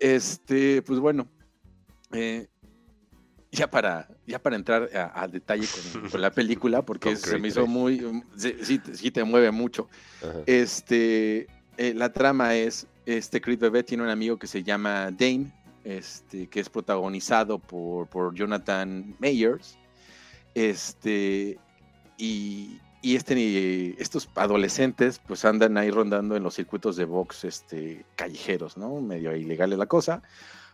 Este, 0.00 0.80
pues 0.80 1.00
bueno, 1.00 1.28
eh, 2.12 2.48
ya 3.50 3.70
para, 3.70 4.08
ya 4.26 4.38
para 4.40 4.56
entrar 4.56 4.88
a, 4.96 5.22
a 5.22 5.28
detalle 5.28 5.66
con, 5.92 6.08
con 6.08 6.20
la 6.22 6.30
película, 6.30 6.80
porque 6.86 7.14
se 7.16 7.38
me 7.38 7.48
hizo 7.48 7.60
3. 7.60 7.68
muy, 7.68 8.22
sí, 8.36 8.80
sí 8.94 9.10
te- 9.10 9.22
mueve 9.22 9.50
mucho. 9.50 9.90
Este, 10.46 11.46
eh, 11.76 11.92
la 11.94 12.10
trama 12.10 12.54
es, 12.54 12.86
este 13.04 13.42
Creed 13.42 13.58
Bebé 13.58 13.82
tiene 13.82 14.02
un 14.02 14.08
amigo 14.08 14.38
que 14.38 14.46
se 14.46 14.62
llama 14.62 15.10
Dane, 15.10 15.52
este, 15.84 16.48
que 16.48 16.60
es 16.60 16.68
protagonizado 16.68 17.58
por, 17.58 18.08
por 18.08 18.34
Jonathan 18.34 19.16
Mayers, 19.18 19.78
este, 20.54 21.58
y, 22.18 22.78
y 23.02 23.16
este, 23.16 24.00
estos 24.00 24.28
adolescentes 24.36 25.20
pues 25.26 25.44
andan 25.44 25.76
ahí 25.76 25.90
rondando 25.90 26.36
en 26.36 26.42
los 26.42 26.54
circuitos 26.54 26.96
de 26.96 27.04
box 27.04 27.44
este, 27.44 28.06
callejeros, 28.16 28.76
¿no? 28.76 29.00
Medio 29.00 29.34
ilegal 29.34 29.72
es 29.72 29.78
la 29.78 29.86
cosa, 29.86 30.22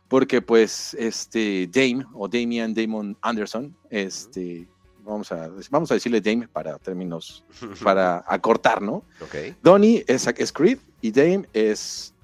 porque 0.08 0.42
pues 0.42 0.94
este 0.94 1.68
Dame 1.72 2.04
o 2.14 2.28
Damian 2.28 2.74
Damon 2.74 3.16
Anderson, 3.22 3.74
este, 3.90 4.68
vamos 5.04 5.32
a, 5.32 5.50
vamos 5.70 5.90
a 5.90 5.94
decirle 5.94 6.20
Dame 6.20 6.48
para 6.48 6.78
términos, 6.78 7.44
para 7.82 8.24
acortar, 8.28 8.82
¿no? 8.82 9.04
Ok. 9.20 9.56
Donnie 9.62 10.04
es, 10.06 10.26
es 10.26 10.52
Creed 10.52 10.78
y 11.00 11.10
Dame 11.10 11.48
es 11.52 12.14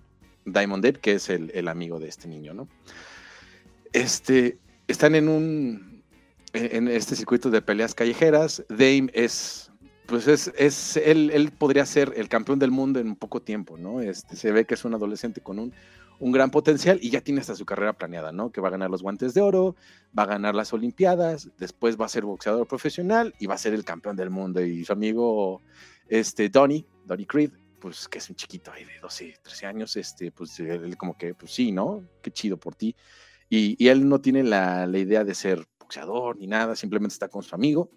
Diamond 0.44 0.82
Dave, 0.82 1.00
que 1.00 1.12
es 1.14 1.30
el, 1.30 1.50
el 1.54 1.68
amigo 1.68 1.98
de 1.98 2.08
este 2.08 2.28
niño, 2.28 2.54
¿no? 2.54 2.68
Este, 3.92 4.58
están 4.88 5.14
en 5.14 5.28
un, 5.28 6.02
en 6.52 6.88
este 6.88 7.16
circuito 7.16 7.50
de 7.50 7.62
peleas 7.62 7.94
callejeras. 7.94 8.64
Dame 8.68 9.10
es, 9.12 9.70
pues 10.06 10.26
es, 10.28 10.52
es 10.56 10.96
él, 10.96 11.30
él 11.32 11.52
podría 11.52 11.86
ser 11.86 12.12
el 12.16 12.28
campeón 12.28 12.58
del 12.58 12.70
mundo 12.70 13.00
en 13.00 13.16
poco 13.16 13.40
tiempo, 13.40 13.76
¿no? 13.78 14.00
Este, 14.00 14.36
se 14.36 14.52
ve 14.52 14.64
que 14.64 14.74
es 14.74 14.84
un 14.84 14.94
adolescente 14.94 15.40
con 15.40 15.58
un, 15.58 15.72
un 16.18 16.32
gran 16.32 16.50
potencial 16.50 16.98
y 17.02 17.10
ya 17.10 17.20
tiene 17.20 17.40
hasta 17.40 17.54
su 17.54 17.64
carrera 17.64 17.92
planeada, 17.92 18.32
¿no? 18.32 18.50
Que 18.50 18.60
va 18.60 18.68
a 18.68 18.70
ganar 18.72 18.90
los 18.90 19.02
guantes 19.02 19.34
de 19.34 19.40
oro, 19.40 19.76
va 20.16 20.24
a 20.24 20.26
ganar 20.26 20.54
las 20.54 20.72
Olimpiadas, 20.72 21.50
después 21.58 21.98
va 22.00 22.06
a 22.06 22.08
ser 22.08 22.24
boxeador 22.24 22.66
profesional 22.66 23.34
y 23.38 23.46
va 23.46 23.54
a 23.54 23.58
ser 23.58 23.74
el 23.74 23.84
campeón 23.84 24.16
del 24.16 24.30
mundo. 24.30 24.60
Y 24.60 24.84
su 24.84 24.92
amigo, 24.92 25.62
este, 26.08 26.48
Donnie, 26.48 26.86
Donnie 27.04 27.26
Creed, 27.26 27.50
pues 27.84 28.08
que 28.08 28.16
es 28.16 28.30
un 28.30 28.36
chiquito 28.36 28.72
ahí 28.72 28.82
de 28.82 28.98
12, 28.98 29.40
13 29.42 29.66
años, 29.66 29.94
este, 29.96 30.32
pues 30.32 30.58
él 30.58 30.96
como 30.96 31.18
que, 31.18 31.34
pues 31.34 31.52
sí, 31.52 31.70
¿no? 31.70 32.02
Qué 32.22 32.30
chido 32.30 32.56
por 32.56 32.74
ti. 32.74 32.96
Y, 33.50 33.76
y 33.78 33.88
él 33.88 34.08
no 34.08 34.22
tiene 34.22 34.42
la, 34.42 34.86
la 34.86 34.96
idea 34.96 35.22
de 35.22 35.34
ser 35.34 35.66
boxeador 35.78 36.38
ni 36.38 36.46
nada, 36.46 36.76
simplemente 36.76 37.12
está 37.12 37.28
con 37.28 37.42
su 37.42 37.54
amigo. 37.54 37.90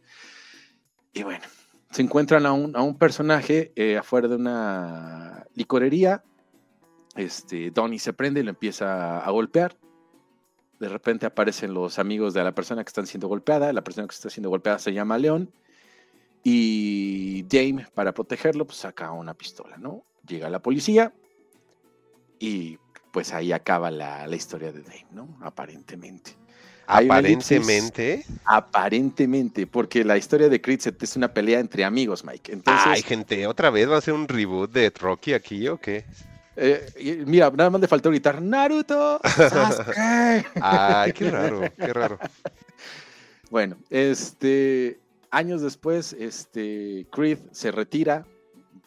Y 1.14 1.24
bueno, 1.24 1.46
se 1.90 2.02
encuentran 2.02 2.46
a 2.46 2.52
un, 2.52 2.76
a 2.76 2.82
un 2.82 2.98
personaje 2.98 3.72
eh, 3.78 3.96
afuera 3.96 4.28
de 4.28 4.36
una 4.36 5.48
licorería. 5.54 6.22
Este, 7.16 7.72
Donnie 7.72 8.00
se 8.00 8.12
prende 8.12 8.42
y 8.42 8.44
lo 8.44 8.50
empieza 8.50 9.20
a 9.20 9.32
golpear. 9.32 9.78
De 10.82 10.90
repente 10.90 11.26
aparecen 11.26 11.74
los 11.74 11.98
amigos 11.98 12.34
de 12.34 12.44
la 12.44 12.54
persona 12.54 12.84
que 12.84 12.90
están 12.90 13.08
siendo 13.08 13.30
golpeada. 13.30 13.72
La 13.72 13.86
persona 13.86 14.06
que 14.06 14.16
está 14.16 14.30
siendo 14.30 14.50
golpeada 14.50 14.80
se 14.80 14.92
llama 14.92 15.18
León. 15.18 15.50
Y 16.44 17.44
Dame, 17.44 17.88
para 17.94 18.14
protegerlo, 18.14 18.66
pues 18.66 18.80
saca 18.80 19.12
una 19.12 19.34
pistola, 19.34 19.78
¿no? 19.78 20.06
Llega 20.28 20.50
la 20.50 20.60
policía 20.62 21.14
y 22.40 22.78
pues 23.12 23.34
ahí 23.34 23.52
acaba 23.52 23.92
la, 23.92 24.28
la 24.28 24.36
historia 24.36 24.72
de 24.72 24.82
Dame, 24.82 25.08
¿no? 25.12 25.38
Aparentemente. 25.42 26.36
Elipsis. 26.88 27.12
Aparentemente. 27.12 28.26
Aparentemente, 28.46 29.68
porque 29.68 30.04
la 30.04 30.18
historia 30.18 30.48
de 30.48 30.62
Creed 30.62 30.80
es 31.02 31.16
una 31.16 31.34
pelea 31.34 31.60
entre 31.60 31.84
amigos, 31.84 32.24
Mike. 32.24 32.54
Entonces, 32.54 32.88
Ay, 32.88 33.02
gente, 33.02 33.46
¿otra 33.46 33.70
vez 33.70 33.90
va 33.90 33.98
a 33.98 34.02
ser 34.02 34.14
un 34.14 34.28
reboot 34.28 34.72
de 34.72 34.90
Rocky 34.90 35.34
aquí 35.34 35.68
o 35.68 35.78
qué? 35.78 36.06
eh, 36.56 37.24
mira, 37.26 37.52
nada 37.52 37.70
más 37.70 37.82
le 37.82 37.88
faltó 37.88 38.10
gritar 38.10 38.42
Naruto. 38.42 39.20
Sasuke". 39.36 40.46
Ay, 40.62 41.12
qué 41.14 41.30
raro, 41.30 41.62
qué 41.76 41.94
raro. 41.94 42.20
Bueno, 43.50 43.78
este, 43.90 45.00
años 45.32 45.62
después, 45.62 46.14
este, 46.14 47.08
Creed 47.12 47.40
se 47.52 47.72
retira, 47.72 48.26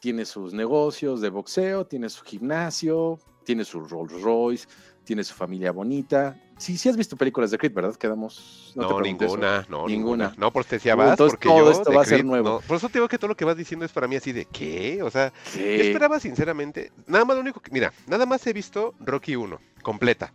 tiene 0.00 0.24
sus 0.24 0.52
negocios 0.54 1.20
de 1.20 1.28
boxeo, 1.30 1.86
tiene 1.86 2.08
su 2.08 2.24
gimnasio, 2.24 3.18
tiene 3.44 3.64
su 3.64 3.80
Rolls 3.80 4.20
Royce, 4.22 4.66
tiene 5.04 5.24
su 5.24 5.34
familia 5.34 5.72
bonita. 5.72 6.40
Sí, 6.56 6.76
sí 6.76 6.88
has 6.90 6.96
visto 6.96 7.16
películas 7.16 7.50
de 7.50 7.58
Creed, 7.58 7.72
¿verdad? 7.72 7.94
Quedamos. 7.96 8.72
No, 8.76 8.96
te 8.96 9.02
ninguna, 9.02 9.66
no, 9.68 9.86
Ninguna. 9.88 9.88
ninguna. 10.28 10.34
No, 10.36 10.52
por 10.52 10.64
si 10.64 10.70
decía 10.72 10.94
Uh, 10.94 10.98
vas, 10.98 11.10
entonces 11.12 11.32
porque 11.38 11.48
todo 11.48 11.64
yo 11.64 11.70
esto 11.70 11.92
va 11.92 12.02
a 12.02 12.04
ser 12.04 12.24
nuevo. 12.24 12.48
no, 12.48 12.60
por 12.60 12.76
eso 12.76 12.88
te 12.88 12.94
digo 12.98 13.08
que 13.08 13.18
todo 13.18 13.28
lo 13.28 13.36
que 13.36 13.44
vas 13.46 13.56
diciendo 13.56 13.84
es 13.86 13.92
para 13.92 14.06
mí 14.06 14.16
así 14.16 14.32
de 14.32 14.44
¿qué? 14.44 15.02
O 15.02 15.10
sea, 15.10 15.32
Sí. 15.44 15.58
yo 15.58 15.82
esperaba 15.84 16.20
sinceramente, 16.20 16.92
nada 17.06 17.24
más 17.24 17.34
lo 17.36 17.40
único 17.42 17.60
que, 17.60 17.70
mira, 17.70 17.92
nada 18.06 18.26
más 18.26 18.46
he 18.46 18.52
visto 18.52 18.94
Rocky 19.00 19.36
1, 19.36 19.58
completa. 19.82 20.32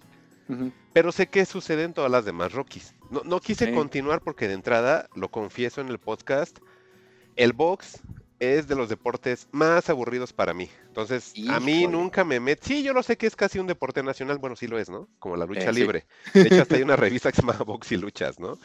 Pero 0.94 1.12
sé 1.12 1.28
qué 1.28 1.46
sucede 1.46 1.84
en 1.84 1.94
todas 1.94 2.12
las 2.12 2.26
demás 2.26 2.54
Rockies. 2.54 2.94
No, 3.10 3.22
no 3.24 3.40
quise 3.40 3.66
Sí. 3.68 3.72
continuar 3.74 4.22
porque 4.22 4.48
de 4.48 4.54
entrada, 4.54 5.10
lo 5.16 5.30
confieso 5.30 5.82
en 5.82 5.90
el 5.90 6.00
podcast, 6.00 6.60
el 7.36 7.54
box 7.54 8.00
es 8.40 8.68
de 8.68 8.76
los 8.76 8.90
deportes 8.90 9.48
más 9.52 9.90
aburridos 9.90 10.34
para 10.34 10.54
mí. 10.54 10.70
Entonces, 10.88 11.34
a 11.50 11.60
mí 11.60 11.88
nunca 11.88 12.24
me 12.26 12.40
met... 12.40 12.60
Sí, 12.62 12.84
yo 12.84 12.94
lo 12.94 13.02
sé 13.02 13.18
que 13.18 13.28
es 13.28 13.36
casi 13.36 13.60
un 13.60 13.68
deporte 13.68 14.04
nacional. 14.04 14.38
Bueno, 14.40 14.56
sí 14.58 14.68
lo 14.68 14.78
es, 14.78 14.90
¿no? 14.90 15.08
Como 15.20 15.36
la 15.38 15.46
lucha 15.46 15.70
Eh, 15.70 15.74
sí. 15.74 15.80
libre. 15.80 16.06
De 16.34 16.42
hecho, 16.44 16.62
hasta 16.62 16.76
hay 16.76 16.82
una 16.84 16.96
revista 16.98 17.32
que 17.32 17.38
se 17.38 17.42
llama 17.42 17.58
Box 17.66 17.92
y 17.94 17.98
Luchas, 17.98 18.40
¿no? 18.40 18.60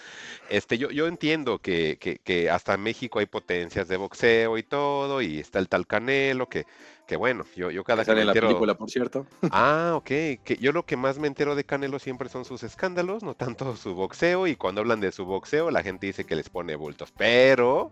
Este, 0.49 0.77
yo, 0.77 0.91
yo 0.91 1.07
entiendo 1.07 1.61
que, 1.61 1.99
que, 2.01 2.19
que 2.19 2.51
hasta 2.51 2.75
en 2.75 2.83
México 2.83 3.21
hay 3.21 3.27
potencias 3.27 3.87
de 3.89 3.97
boxeo 3.97 4.59
y 4.59 4.63
todo, 4.65 5.23
y 5.23 5.39
está 5.39 5.59
el 5.61 5.69
tal 5.69 5.87
Canelo, 5.87 6.49
que, 6.49 6.67
que 7.11 7.17
bueno, 7.17 7.45
yo, 7.57 7.73
yo 7.73 7.83
cada 7.83 8.03
Que 8.03 8.07
sale 8.07 8.17
me 8.19 8.21
en 8.21 8.27
la 8.29 8.33
entero... 8.35 8.47
película, 8.47 8.75
por 8.77 8.89
cierto. 8.89 9.27
Ah, 9.51 9.95
ok. 9.97 10.05
Que 10.07 10.57
yo 10.61 10.71
lo 10.71 10.87
que 10.87 10.97
más 10.97 11.19
me 11.19 11.27
entero 11.27 11.57
de 11.57 11.65
Canelo 11.65 11.99
siempre 11.99 12.29
son 12.29 12.45
sus 12.45 12.63
escándalos, 12.63 13.25
no 13.25 13.35
tanto 13.35 13.75
su 13.75 13.97
boxeo. 13.97 14.47
Y 14.47 14.55
cuando 14.55 14.81
hablan 14.81 15.01
de 15.01 15.11
su 15.11 15.25
boxeo, 15.25 15.73
la 15.73 15.83
gente 15.83 16.07
dice 16.07 16.25
que 16.25 16.37
les 16.37 16.49
pone 16.49 16.77
bultos. 16.77 17.11
Pero, 17.11 17.91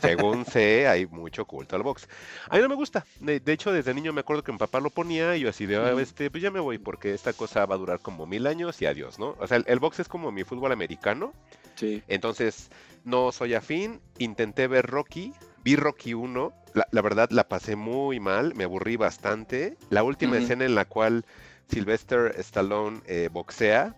según 0.00 0.44
sé, 0.46 0.86
hay 0.86 1.04
mucho 1.06 1.46
culto 1.46 1.74
al 1.74 1.82
box. 1.82 2.08
A 2.48 2.54
mí 2.54 2.62
no 2.62 2.68
me 2.68 2.76
gusta. 2.76 3.04
De, 3.18 3.40
de 3.40 3.52
hecho, 3.52 3.72
desde 3.72 3.92
niño 3.92 4.12
me 4.12 4.20
acuerdo 4.20 4.44
que 4.44 4.52
mi 4.52 4.58
papá 4.58 4.78
lo 4.78 4.90
ponía 4.90 5.34
y 5.36 5.40
yo 5.40 5.48
así 5.48 5.66
de, 5.66 5.76
"Ah, 5.76 5.92
este, 6.00 6.30
pues 6.30 6.40
ya 6.40 6.52
me 6.52 6.60
voy 6.60 6.78
porque 6.78 7.12
esta 7.12 7.32
cosa 7.32 7.66
va 7.66 7.74
a 7.74 7.78
durar 7.78 7.98
como 7.98 8.24
mil 8.24 8.46
años 8.46 8.80
y 8.80 8.86
adiós, 8.86 9.18
¿no? 9.18 9.34
O 9.40 9.48
sea, 9.48 9.56
el, 9.56 9.64
el 9.66 9.80
box 9.80 9.98
es 9.98 10.08
como 10.08 10.30
mi 10.30 10.44
fútbol 10.44 10.70
americano. 10.70 11.32
Sí. 11.74 12.04
Entonces, 12.06 12.70
no 13.02 13.32
soy 13.32 13.54
afín. 13.54 14.00
Intenté 14.18 14.68
ver 14.68 14.86
Rocky. 14.86 15.34
Vi 15.64 15.76
Rocky 15.76 16.14
1. 16.14 16.52
La, 16.74 16.86
la 16.90 17.02
verdad, 17.02 17.30
la 17.30 17.48
pasé 17.48 17.76
muy 17.76 18.20
mal. 18.20 18.54
Me 18.54 18.64
aburrí 18.64 18.96
bastante. 18.96 19.76
La 19.90 20.02
última 20.02 20.38
escena 20.38 20.64
en 20.64 20.74
la 20.74 20.84
cual 20.84 21.24
Sylvester 21.68 22.34
Stallone 22.38 23.00
eh, 23.06 23.28
boxea. 23.32 23.94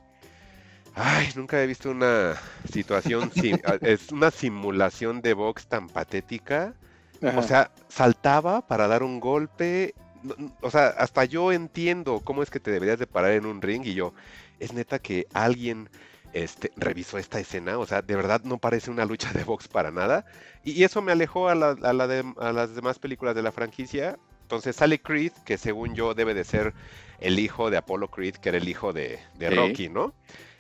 Ay, 0.95 1.29
nunca 1.37 1.63
he 1.63 1.67
visto 1.67 1.91
una 1.91 2.35
situación. 2.71 3.31
es 3.81 4.11
una 4.13 4.31
simulación 4.31 5.23
de 5.23 5.35
box 5.35 5.67
tan 5.67 5.89
patética. 5.89 6.75
Ajá. 7.23 7.39
O 7.39 7.43
sea, 7.43 7.71
saltaba 7.89 8.67
para 8.67 8.89
dar 8.89 9.03
un 9.03 9.21
golpe. 9.21 9.95
O 10.61 10.71
sea, 10.71 10.89
hasta 10.89 11.25
yo 11.25 11.53
entiendo 11.53 12.21
cómo 12.23 12.43
es 12.43 12.51
que 12.51 12.61
te 12.61 12.71
deberías 12.71 12.99
de 12.99 13.07
parar 13.07 13.33
en 13.33 13.47
un 13.47 13.61
ring 13.61 13.85
y 13.85 13.95
yo, 13.95 14.15
es 14.61 14.73
neta 14.73 15.01
que 15.01 15.27
alguien 15.33 15.89
este, 16.33 16.73
revisó 16.77 17.19
esta 17.19 17.39
escena. 17.41 17.79
O 17.79 17.87
sea, 17.87 18.03
de 18.03 18.17
verdad 18.17 18.43
no 18.45 18.59
parece 18.59 18.91
una 18.91 19.05
lucha 19.05 19.33
de 19.33 19.45
box 19.45 19.69
para 19.69 19.91
nada. 19.91 20.25
Y, 20.65 20.73
y 20.73 20.85
eso 20.85 21.03
me 21.03 21.13
alejó 21.13 21.49
a, 21.49 21.55
la- 21.55 21.77
a 21.83 21.93
la 21.93 22.07
de- 22.07 22.33
a 22.39 22.53
las 22.53 22.75
demás 22.75 22.99
películas 22.99 23.35
de 23.35 23.43
la 23.43 23.53
franquicia. 23.53 24.19
Entonces 24.43 24.77
sale 24.77 25.01
Creed, 25.01 25.33
que 25.47 25.57
según 25.59 25.95
yo 25.95 26.15
debe 26.15 26.35
de 26.35 26.45
ser 26.45 26.75
el 27.21 27.39
hijo 27.39 27.71
de 27.71 27.79
Apollo 27.79 28.09
Creed, 28.09 28.35
que 28.37 28.51
era 28.51 28.59
el 28.59 28.69
hijo 28.69 28.93
de, 28.93 29.19
de 29.39 29.49
Sí. 29.49 29.55
Rocky, 29.55 29.89
¿no? 29.89 30.15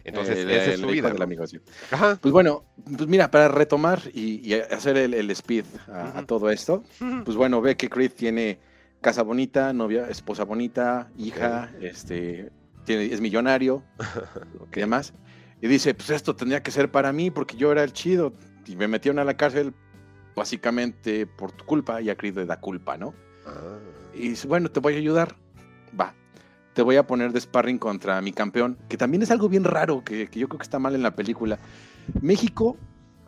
Entonces, 0.05 0.39
El- 0.39 0.51
esa 0.51 0.73
es 0.73 0.81
su 0.81 0.87
vida. 0.89 1.11
amigo, 1.11 1.47
sí. 1.47 1.59
Ajá. 1.91 2.19
Pues 2.21 2.33
bueno, 2.33 2.65
pues 2.97 3.07
mira, 3.07 3.31
para 3.31 3.49
retomar 3.49 4.01
y, 4.13 4.41
y 4.49 4.55
hacer 4.55 4.97
el, 4.97 5.31
speed 5.31 5.65
a, 5.89 6.25
todo 6.27 6.51
esto, 6.51 6.83
pues 7.25 7.37
bueno, 7.37 7.61
ve 7.61 7.77
que 7.77 7.89
Creed 7.89 8.13
tiene 8.13 8.59
casa 9.01 9.23
bonita, 9.23 9.73
novia, 9.73 10.09
esposa 10.09 10.45
bonita, 10.45 11.09
hija, 11.19 11.71
este, 11.81 12.51
tiene, 12.85 13.07
es 13.07 13.21
millonario 13.21 13.85
Ok. 14.61 14.77
y 14.77 14.81
demás. 14.81 15.13
Y 15.63 15.69
dice, 15.69 15.95
pues 15.95 16.11
esto 16.11 16.35
tendría 16.35 16.63
que 16.63 16.73
ser 16.73 16.91
para 16.91 17.13
mí 17.13 17.31
porque 17.31 17.57
yo 17.57 17.71
era 17.71 17.85
el 17.85 17.93
chido 17.93 18.35
y 18.67 18.75
me 18.75 18.89
metieron 18.89 19.21
a 19.21 19.25
la 19.25 19.37
cárcel 19.37 19.73
básicamente 20.35 21.25
por 21.25 21.53
tu 21.53 21.65
culpa 21.65 22.03
y 22.03 22.11
a 22.11 22.17
Creed 22.17 22.37
le 22.37 22.47
da 22.47 22.59
culpa, 22.59 22.99
¿no? 22.99 23.15
Ah. 23.47 23.79
Y 24.13 24.31
dice, 24.31 24.49
bueno, 24.49 24.71
te 24.71 24.81
voy 24.81 24.95
a 24.95 24.97
ayudar. 24.97 25.37
Va. 25.99 26.15
Te 26.75 26.83
voy 26.83 26.97
a 26.97 27.07
poner 27.07 27.33
de 27.33 27.41
sparring 27.41 27.79
contra 27.79 28.21
mi 28.21 28.33
campeón, 28.33 28.77
que 28.89 28.97
también 28.97 29.23
es 29.23 29.31
algo 29.31 29.49
bien 29.49 29.63
raro, 29.63 30.03
que, 30.03 30.27
que 30.27 30.41
yo 30.41 30.49
creo 30.49 30.59
que 30.59 30.65
está 30.65 30.81
mal 30.81 30.97
en 30.97 31.03
la 31.03 31.15
película. 31.15 31.61
México 32.21 32.77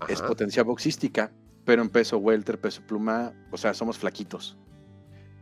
es 0.09 0.20
potencia 0.20 0.65
boxística, 0.65 1.31
pero 1.65 1.82
en 1.82 1.89
peso 1.89 2.19
welter, 2.19 2.61
peso 2.61 2.82
pluma, 2.85 3.32
o 3.52 3.56
sea, 3.56 3.74
somos 3.74 3.97
flaquitos. 3.97 4.59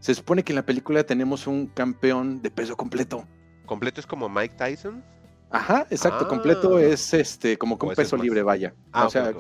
Se 0.01 0.15
supone 0.15 0.43
que 0.43 0.53
en 0.53 0.57
la 0.57 0.67
película 0.67 1.05
tenemos 1.05 1.47
un 1.47 1.69
campeón 1.69 2.43
de 2.43 2.51
peso 2.51 2.77
completo. 2.77 3.27
¿Completo 3.65 4.01
es 4.01 4.07
como 4.07 4.29
Mike 4.29 4.57
Tyson? 4.57 5.03
Ajá, 5.53 5.87
exacto, 5.91 6.25
Ah. 6.25 6.29
completo 6.29 6.79
es 6.79 7.13
este 7.15 7.59
como 7.59 7.77
ese 7.77 7.91
es 7.93 7.97
peso 7.97 8.17
libre, 8.17 8.43
vaya. 8.43 8.75
Ah, 8.93 9.07
o 9.07 9.11
sea, 9.11 9.33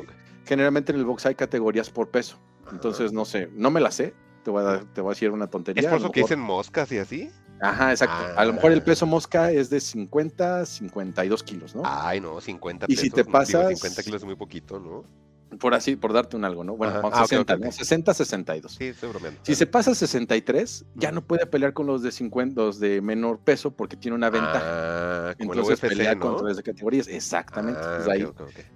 generalmente 0.45 0.93
en 0.93 0.99
el 0.99 1.05
box 1.05 1.27
hay 1.27 1.35
categorías 1.35 1.91
por 1.91 2.11
peso. 2.11 2.39
Entonces, 2.71 3.13
no 3.13 3.25
sé, 3.25 3.49
no 3.55 3.71
me 3.71 3.81
la 3.81 3.91
sé. 3.91 4.15
Te 4.45 4.51
voy 4.51 4.61
a, 4.63 4.65
dar- 4.65 4.85
te 4.93 5.01
voy 5.01 5.11
a 5.11 5.15
decir 5.15 5.31
una 5.31 5.47
tontería. 5.49 5.83
¿Es 5.83 5.89
por 5.89 5.99
eso 5.99 6.11
que 6.11 6.21
dicen 6.23 6.41
moscas 6.41 6.91
y 6.93 6.99
así? 6.99 7.31
Ajá, 7.61 7.91
exacto. 7.93 8.17
A 8.37 8.45
lo 8.45 8.53
mejor 8.55 8.73
el 8.73 8.81
Ah. 8.81 8.85
peso 8.85 9.07
mosca 9.07 9.53
es 9.53 9.71
de 9.71 9.81
50, 9.81 10.67
52 10.67 11.43
kilos, 11.45 11.75
¿no? 11.77 11.83
Ay, 11.85 12.21
no, 12.21 12.41
50 12.41 12.87
Y 12.89 12.97
si 12.97 13.11
pesos. 13.11 13.15
te 13.15 13.21
no, 13.21 13.27
digo, 13.27 13.33
pasas- 13.39 13.69
50 13.69 14.03
kilos 14.03 14.23
es 14.23 14.27
muy 14.27 14.35
poquito, 14.37 14.81
¿no? 14.81 15.05
Por 15.59 15.75
así, 15.75 15.97
por 15.97 16.13
darte 16.13 16.37
un 16.37 16.45
algo, 16.45 16.65
¿no? 16.65 16.77
Bueno, 16.77 16.95
Ajá. 16.95 17.03
con 17.03 17.13
Ah, 17.15 17.23
ok, 17.23 17.29
60, 17.29 17.55
ok, 17.55 17.61
¿no? 17.61 17.67
ok. 17.69 17.73
60, 17.75 18.15
62. 18.15 18.73
Sí, 18.73 18.85
estoy 18.87 19.09
bromeando. 19.11 19.41
Si 19.43 19.55
se 19.55 19.67
pasa 19.67 19.95
63, 19.95 20.87
ya 20.95 21.13
no 21.13 21.23
puede 21.25 21.47
pelear 21.47 21.73
con 21.75 21.87
los 21.87 22.03
de 22.03 22.11
50, 22.11 22.61
los 22.61 22.81
de 22.81 23.01
menor 23.03 23.39
peso 23.41 23.71
porque 23.71 23.97
tiene 23.97 24.15
una 24.15 24.31
ventaja. 24.31 24.61
Ah, 24.65 25.35
Entonces 25.39 25.75
UFC, 25.75 25.89
pelea 25.89 26.15
¿no? 26.15 26.21
contra 26.21 26.49
las 26.49 26.57
de 26.57 26.63
categorías. 26.63 27.07
Exactamente. 27.09 27.81
Ah, 27.83 27.99
Pues 28.05 28.09
ahí-. 28.09 28.27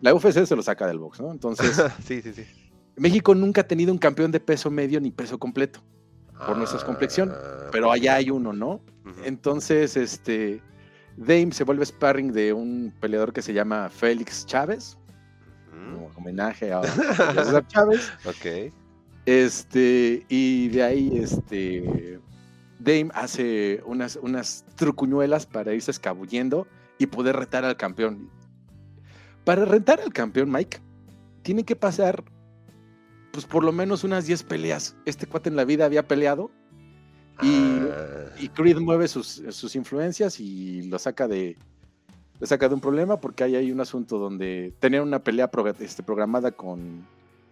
La 0.02 0.14
UFC 0.14 0.44
se 0.44 0.54
lo 0.56 0.62
saca 0.62 0.86
del 0.86 0.98
box, 0.98 1.20
¿no? 1.20 1.30
Entonces, 1.32 1.80
sí, 2.04 2.20
sí, 2.22 2.32
sí. 2.34 2.44
México 2.96 3.34
nunca 3.34 3.62
ha 3.62 3.64
tenido 3.68 3.92
un 3.92 3.98
campeón 3.98 4.30
de 4.30 4.40
peso 4.40 4.70
medio 4.70 5.00
ni 5.00 5.10
peso 5.10 5.38
completo, 5.38 5.82
por 6.46 6.56
nuestra 6.56 6.82
complexión, 6.84 7.30
Ah, 7.32 7.68
pero 7.72 7.88
ok. 7.88 7.94
allá 7.94 8.14
hay 8.16 8.30
uno, 8.30 8.52
¿no? 8.52 8.80
Entonces, 9.24 9.96
este, 9.96 10.60
Dame 11.16 11.52
se 11.52 11.64
vuelve 11.64 11.86
sparring 11.86 12.32
de 12.32 12.52
un 12.52 12.92
peleador 13.00 13.32
que 13.32 13.40
se 13.42 13.52
llama 13.54 13.88
Félix 13.88 14.44
Chávez, 14.46 14.98
Como 15.92 16.10
homenaje 16.16 16.72
a 16.72 16.80
a 16.80 16.84
César 17.34 17.66
Chávez. 17.66 18.12
Ok. 18.24 18.72
Este, 19.26 20.24
y 20.28 20.68
de 20.68 20.82
ahí, 20.82 21.18
este, 21.18 22.20
Dame 22.78 23.08
hace 23.14 23.82
unas, 23.84 24.16
unas 24.16 24.64
trucuñuelas 24.76 25.46
para 25.46 25.74
irse 25.74 25.90
escabullendo 25.90 26.66
y 26.98 27.06
poder 27.06 27.36
retar 27.36 27.64
al 27.64 27.76
campeón. 27.76 28.30
Para 29.44 29.64
retar 29.64 30.00
al 30.00 30.12
campeón, 30.12 30.50
Mike, 30.50 30.78
tiene 31.42 31.64
que 31.64 31.76
pasar, 31.76 32.24
pues 33.32 33.44
por 33.46 33.64
lo 33.64 33.72
menos 33.72 34.04
unas 34.04 34.26
10 34.26 34.44
peleas. 34.44 34.96
Este 35.04 35.26
cuate 35.26 35.48
en 35.48 35.56
la 35.56 35.64
vida 35.64 35.84
había 35.84 36.06
peleado 36.06 36.50
y, 37.42 37.78
Ah, 37.90 38.30
y 38.38 38.48
Creed 38.48 38.78
mueve 38.78 39.08
sus, 39.08 39.42
sus 39.50 39.76
influencias 39.76 40.40
y 40.40 40.82
lo 40.82 40.98
saca 40.98 41.28
de, 41.28 41.56
lo 42.40 42.46
saca 42.46 42.68
de 42.68 42.74
un 42.74 42.80
problema 42.80 43.18
porque 43.20 43.44
ahí 43.44 43.56
hay 43.56 43.72
un 43.72 43.80
asunto 43.80 44.18
donde 44.18 44.74
tenían 44.80 45.02
una 45.02 45.20
pelea 45.20 45.50
pro- 45.50 45.66
este, 45.68 46.02
programada 46.02 46.52
con 46.52 47.06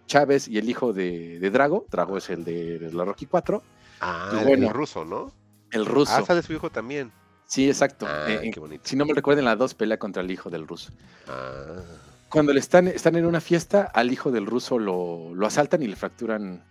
Chávez 0.07 0.49
y 0.49 0.59
el 0.59 0.69
hijo 0.69 0.93
de, 0.93 1.39
de 1.39 1.51
Drago. 1.51 1.87
Drago 1.91 2.19
es 2.19 2.29
el 2.31 2.45
de, 2.45 2.79
de 2.79 2.93
la 2.93 3.05
Rocky 3.05 3.27
4. 3.27 3.63
ah, 4.01 4.29
pues 4.31 4.43
el- 4.43 4.49
bueno. 4.49 4.67
el 4.69 4.75
ruso, 4.75 5.05
¿no? 5.05 5.33
El 5.71 5.87
ruso. 5.87 6.13
Ah, 6.15 6.25
sale 6.25 6.43
su 6.43 6.53
hijo 6.53 6.71
también. 6.71 7.11
sí, 7.47 7.67
exacto. 7.69 8.07
Ah, 8.09 8.27
Eh, 8.29 8.51
qué 8.53 8.61
bonito. 8.61 8.83
si 8.85 8.97
no 8.97 9.05
me 9.07 9.15
recuerden, 9.15 9.45
la 9.45 9.57
2 9.57 9.75
pelea 9.75 9.99
contra 9.99 10.23
el 10.23 10.31
hijo 10.31 10.51
del 10.51 10.67
ruso. 10.69 10.93
Ah, 11.29 11.81
Cuando 12.29 12.53
le 12.53 12.61
están, 12.61 12.87
están 12.89 13.17
en 13.17 13.25
una 13.27 13.41
fiesta, 13.41 13.83
al 13.95 14.13
hijo 14.13 14.31
del 14.31 14.47
ruso 14.47 14.79
lo, 14.79 15.35
lo 15.35 15.47
asaltan 15.47 15.83
y 15.83 15.87
le 15.89 15.97
fracturan 15.97 16.63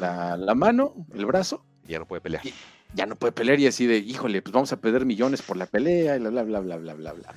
la, 0.00 0.36
la 0.36 0.54
mano, 0.54 0.94
el 1.14 1.26
brazo. 1.26 1.64
ya 1.86 1.98
no 1.98 2.06
puede 2.06 2.20
pelear. 2.22 2.44
Y- 2.46 2.54
Ya 2.94 3.06
no 3.06 3.14
puede 3.14 3.32
pelear 3.32 3.60
y 3.60 3.66
así 3.66 3.86
de, 3.86 3.98
híjole, 3.98 4.42
pues 4.42 4.52
vamos 4.52 4.72
a 4.72 4.80
perder 4.80 5.04
millones 5.04 5.42
por 5.42 5.56
la 5.56 5.66
pelea 5.66 6.16
y 6.16 6.18
bla, 6.18 6.30
bla, 6.30 6.42
bla, 6.42 6.60
bla, 6.60 6.76
bla, 6.76 6.94
bla, 6.94 7.12
bla. 7.12 7.34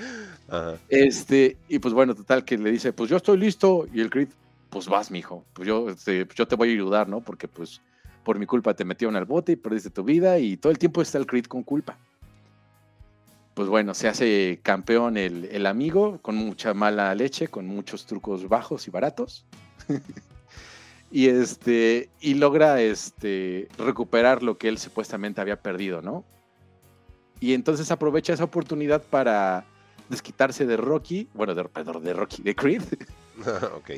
Ajá. 0.50 0.78
Este, 0.90 1.58
y 1.70 1.80
pues 1.80 1.94
bueno, 1.94 2.16
total, 2.16 2.44
que 2.44 2.58
le 2.58 2.72
dice, 2.72 2.92
pues 2.92 3.10
yo 3.10 3.18
estoy 3.18 3.38
listo. 3.38 3.88
Y 3.94 4.02
el 4.02 4.10
Creed, 4.10 4.30
pues 4.70 4.88
vas, 4.88 5.12
mijo. 5.12 5.46
Pues 5.54 5.68
yo, 5.68 5.90
este, 5.90 6.26
pues 6.26 6.36
yo 6.36 6.48
te 6.48 6.56
voy 6.56 6.70
a 6.70 6.72
ayudar, 6.74 7.08
¿no? 7.08 7.22
Porque 7.22 7.48
pues 7.48 7.82
por 8.24 8.40
mi 8.40 8.46
culpa 8.46 8.74
te 8.74 8.86
metieron 8.86 9.16
al 9.16 9.26
bote 9.26 9.52
y 9.52 9.56
perdiste 9.56 9.90
tu 9.90 10.04
vida 10.04 10.40
y 10.40 10.58
todo 10.58 10.72
el 10.72 10.80
tiempo 10.80 11.02
está 11.02 11.18
el 11.18 11.28
Creed 11.28 11.46
con 11.46 11.64
culpa. 11.64 11.98
Pues 13.54 13.68
bueno, 13.68 13.94
se 13.94 14.08
hace 14.08 14.60
campeón 14.64 15.18
el, 15.18 15.46
el 15.46 15.68
amigo 15.68 16.18
con 16.24 16.36
mucha 16.36 16.74
mala 16.74 17.14
leche, 17.14 17.50
con 17.50 17.68
muchos 17.68 18.08
trucos 18.08 18.50
bajos 18.50 18.88
y 18.88 18.92
baratos. 18.92 19.46
y 21.16 21.28
este, 21.28 22.10
y 22.20 22.34
logra 22.34 22.82
este, 22.82 23.68
recuperar 23.78 24.42
lo 24.42 24.58
que 24.58 24.68
él 24.68 24.80
supuestamente 24.80 25.40
había 25.42 25.62
perdido, 25.62 26.02
¿no? 26.02 26.26
Y 27.40 27.54
entonces 27.54 27.92
aprovecha 27.92 28.34
esa 28.34 28.46
oportunidad 28.46 29.04
para 29.04 29.64
desquitarse 30.10 30.66
de 30.66 30.76
Rocky, 30.76 31.28
bueno, 31.36 31.54
de, 31.54 31.66
perdón, 31.66 32.04
de 32.04 32.14
Rocky, 32.14 32.42
de 32.42 32.56
Creed, 32.56 32.82
ok. 33.78 33.92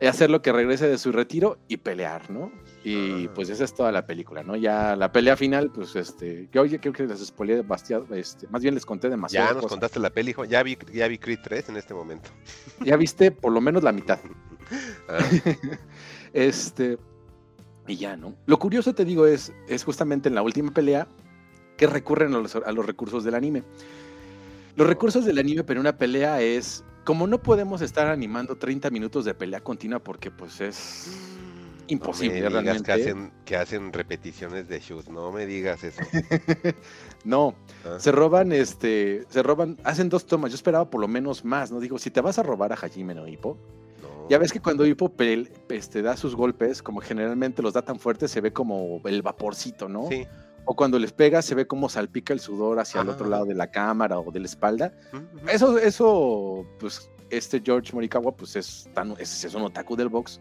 y 0.00 0.06
hacer 0.06 0.30
lo 0.30 0.42
que 0.42 0.50
regrese 0.52 0.88
de 0.88 0.98
su 0.98 1.12
retiro 1.12 1.58
y 1.68 1.76
pelear, 1.76 2.28
¿no? 2.28 2.50
Y 2.82 3.26
Ah. 3.26 3.30
pues 3.34 3.50
esa 3.50 3.62
es 3.64 3.74
toda 3.74 3.92
la 3.92 4.06
película, 4.06 4.42
¿no? 4.42 4.56
Ya 4.56 4.96
la 4.96 5.12
pelea 5.12 5.36
final, 5.36 5.70
pues 5.70 5.94
este, 5.94 6.48
oye, 6.58 6.80
creo 6.80 6.92
que 6.92 7.06
les 7.06 7.24
spoileé 7.24 7.56
demasiado, 7.56 8.06
este, 8.14 8.48
más 8.48 8.62
bien 8.62 8.74
les 8.74 8.84
conté 8.86 9.08
demasiado. 9.08 9.48
Ya 9.48 9.54
nos 9.54 9.66
contaste 9.66 10.00
la 10.00 10.10
peli, 10.10 10.30
hijo. 10.32 10.44
Ya 10.44 10.62
vi, 10.64 10.76
ya 10.92 11.06
vi 11.06 11.18
Creed 11.18 11.40
3 11.44 11.68
en 11.68 11.76
este 11.76 11.94
momento. 11.94 12.30
Ya 12.84 12.96
viste 12.96 13.30
por 13.30 13.52
lo 13.52 13.60
menos 13.60 13.84
la 13.84 13.92
mitad. 13.92 14.18
Ah, 15.08 15.18
Este, 16.32 16.98
y 17.86 17.96
ya, 17.96 18.16
¿no? 18.16 18.34
Lo 18.46 18.58
curioso, 18.58 18.94
te 18.94 19.04
digo, 19.04 19.26
es, 19.26 19.52
es 19.68 19.84
justamente 19.84 20.28
en 20.28 20.34
la 20.34 20.42
última 20.42 20.72
pelea 20.72 21.08
que 21.76 21.86
recurren 21.86 22.34
a 22.34 22.38
los, 22.38 22.54
a 22.56 22.72
los 22.72 22.86
recursos 22.86 23.24
del 23.24 23.34
anime. 23.34 23.62
Los 24.76 24.86
recursos 24.86 25.24
del 25.24 25.38
anime 25.38 25.64
para 25.64 25.80
una 25.80 25.96
pelea 25.96 26.40
es, 26.40 26.84
como 27.04 27.26
no 27.26 27.42
podemos 27.42 27.80
estar 27.80 28.06
animando 28.08 28.56
30 28.56 28.90
minutos 28.90 29.24
de 29.24 29.34
pelea 29.34 29.60
continua 29.60 29.98
porque 30.00 30.30
pues 30.30 30.60
es, 30.60 31.10
imposible 31.88 32.40
no 32.42 32.50
me 32.50 32.58
digas 32.60 32.64
realmente. 32.64 32.84
que 32.84 32.92
hacen, 32.92 33.32
que 33.44 33.56
hacen 33.56 33.92
repeticiones 33.92 34.68
de 34.68 34.80
shoot, 34.80 35.08
no 35.08 35.32
me 35.32 35.46
digas 35.46 35.82
eso. 35.82 36.00
no, 37.24 37.54
Ah, 37.84 37.98
se 37.98 38.12
roban, 38.12 38.52
este, 38.52 39.24
se 39.28 39.42
roban, 39.42 39.78
hacen 39.84 40.08
dos 40.08 40.26
tomas. 40.26 40.50
Yo 40.50 40.56
esperaba 40.56 40.90
por 40.90 41.00
lo 41.00 41.08
menos 41.08 41.44
más, 41.44 41.70
¿no? 41.70 41.80
Digo, 41.80 41.98
si 41.98 42.10
te 42.10 42.20
vas 42.20 42.38
a 42.38 42.42
robar 42.42 42.72
a 42.72 42.76
Hajime 42.76 43.14
no 43.14 43.26
Hippo. 43.26 43.58
Ya 44.28 44.38
ves 44.38 44.52
que 44.52 44.60
cuando 44.60 44.84
Hippo 44.86 45.10
pel- 45.16 45.50
este, 45.68 46.02
da 46.02 46.16
sus 46.16 46.34
golpes, 46.34 46.82
como 46.82 47.00
generalmente 47.00 47.62
los 47.62 47.72
da 47.74 47.82
tan 47.82 47.98
fuertes, 47.98 48.30
se 48.30 48.40
ve 48.40 48.52
como 48.52 49.00
el 49.04 49.22
vaporcito, 49.22 49.88
¿no? 49.88 50.08
Sí. 50.08 50.26
O 50.64 50.76
cuando 50.76 50.98
les 50.98 51.12
pega, 51.12 51.40
se 51.40 51.54
ve 51.54 51.66
como 51.66 51.88
salpica 51.88 52.32
el 52.34 52.40
sudor 52.40 52.78
hacia 52.78 53.00
el 53.00 53.08
otro 53.08 53.26
Ah. 53.26 53.30
lado 53.30 53.44
de 53.46 53.54
la 53.54 53.70
cámara 53.70 54.18
o 54.18 54.30
de 54.30 54.40
la 54.40 54.46
espalda. 54.46 54.92
Eso, 55.50 55.78
eso, 55.78 56.66
pues, 56.78 57.10
este 57.30 57.62
George 57.64 57.92
Morikawa, 57.94 58.32
pues 58.36 58.54
es, 58.56 58.88
tan, 58.94 59.14
es, 59.18 59.44
es 59.44 59.54
un 59.54 59.62
otaku 59.62 59.96
del 59.96 60.08
box. 60.08 60.40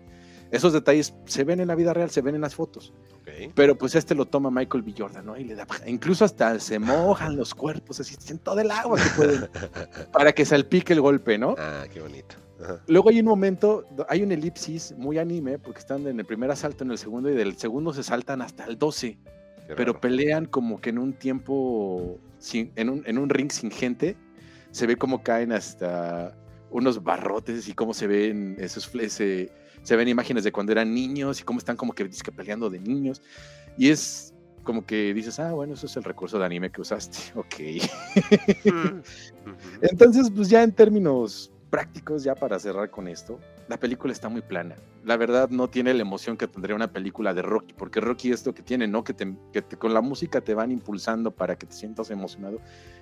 Esos 0.51 0.71
detalles 0.73 1.13
se 1.25 1.43
ven 1.43 1.59
en 1.59 1.67
la 1.67 1.75
vida 1.75 1.93
real, 1.93 2.09
se 2.09 2.21
ven 2.21 2.35
en 2.35 2.41
las 2.41 2.55
fotos. 2.55 2.93
Ok. 3.21 3.51
Pero 3.53 3.77
pues 3.77 3.95
este 3.95 4.15
lo 4.15 4.25
toma 4.25 4.49
Michael 4.49 4.81
B. 4.83 4.93
Jordan, 4.97 5.25
¿no? 5.25 5.37
Y 5.37 5.43
le 5.43 5.55
da, 5.55 5.67
incluso 5.85 6.23
hasta 6.23 6.57
se 6.61 6.79
mojan 6.79 7.35
los 7.35 7.53
cuerpos, 7.53 7.99
así, 7.99 8.15
en 8.29 8.39
todo 8.39 8.59
el 8.61 8.71
agua 8.71 8.97
que 8.97 9.09
pueden, 9.17 9.49
para 10.13 10.31
que 10.31 10.45
salpique 10.45 10.93
el 10.93 11.01
golpe, 11.01 11.37
¿no? 11.37 11.55
Ah, 11.57 11.83
qué 11.91 11.99
bonito. 12.01 12.35
Ajá. 12.61 12.81
Luego 12.87 13.09
hay 13.09 13.19
un 13.19 13.25
momento, 13.25 13.85
hay 14.09 14.23
un 14.23 14.31
elipsis 14.31 14.93
muy 14.97 15.17
anime, 15.17 15.59
porque 15.59 15.79
están 15.79 16.07
en 16.07 16.19
el 16.19 16.25
primer 16.25 16.49
asalto, 16.51 16.83
en 16.83 16.91
el 16.91 16.97
segundo, 16.97 17.29
y 17.29 17.35
del 17.35 17.57
segundo 17.57 17.93
se 17.93 18.03
saltan 18.03 18.41
hasta 18.41 18.65
el 18.65 18.77
12, 18.77 19.17
Qué 19.67 19.75
pero 19.75 19.93
raro. 19.93 20.01
pelean 20.01 20.45
como 20.45 20.79
que 20.81 20.89
en 20.89 20.97
un 20.99 21.13
tiempo, 21.13 22.17
sin, 22.39 22.71
en, 22.75 22.89
un, 22.89 23.03
en 23.05 23.17
un 23.17 23.29
ring 23.29 23.51
sin 23.51 23.69
gente, 23.71 24.15
se 24.71 24.87
ve 24.87 24.95
como 24.95 25.21
caen 25.23 25.51
hasta 25.51 26.35
unos 26.71 27.03
barrotes 27.03 27.67
y 27.69 27.73
cómo 27.73 27.93
se 27.93 28.07
ven 28.07 28.57
esos 28.59 28.93
ese- 28.95 29.49
se 29.83 29.95
ven 29.95 30.07
imágenes 30.09 30.43
de 30.43 30.51
cuando 30.51 30.71
eran 30.73 30.93
niños 30.93 31.39
y 31.39 31.43
cómo 31.43 31.59
están 31.59 31.77
como 31.77 31.93
que 31.93 32.03
dizque 32.03 32.31
peleando 32.31 32.69
de 32.69 32.79
niños. 32.79 33.21
Y 33.77 33.89
es 33.89 34.33
como 34.63 34.85
que 34.85 35.13
dices, 35.13 35.39
ah, 35.39 35.53
bueno, 35.53 35.75
eso 35.75 35.85
es 35.85 35.95
el 35.95 36.03
recurso 36.03 36.37
de 36.37 36.45
anime 36.45 36.69
que 36.71 36.81
usaste. 36.81 37.17
Ok. 37.35 37.55
Ujú. 38.65 39.01
Entonces, 39.81 40.29
pues 40.35 40.49
ya 40.49 40.63
en 40.63 40.71
términos 40.73 41.51
prácticos, 41.69 42.23
ya 42.23 42.35
para 42.35 42.59
cerrar 42.59 42.89
con 42.89 43.07
esto, 43.07 43.39
la 43.67 43.77
película 43.77 44.11
está 44.13 44.29
muy 44.29 44.41
plana. 44.41 44.75
La 45.03 45.17
verdad 45.17 45.49
no 45.49 45.69
tiene 45.69 45.93
la 45.93 46.01
emoción 46.01 46.37
que 46.37 46.47
tendría 46.47 46.75
una 46.75 46.91
película 46.91 47.33
de 47.33 47.41
Rocky, 47.41 47.73
porque 47.73 47.99
Rocky 48.01 48.31
es 48.31 48.45
lo 48.45 48.53
que 48.53 48.63
tiene, 48.63 48.87
¿no? 48.87 49.03
Que, 49.03 49.13
te- 49.13 49.37
que 49.51 49.61
con 49.77 49.93
la 49.93 50.01
música 50.01 50.41
te 50.41 50.53
van 50.53 50.71
impulsando 50.71 51.31
para 51.31 51.57
que 51.57 51.65
te 51.65 51.73
sientas 51.73 52.09
emocionado. 52.09 52.59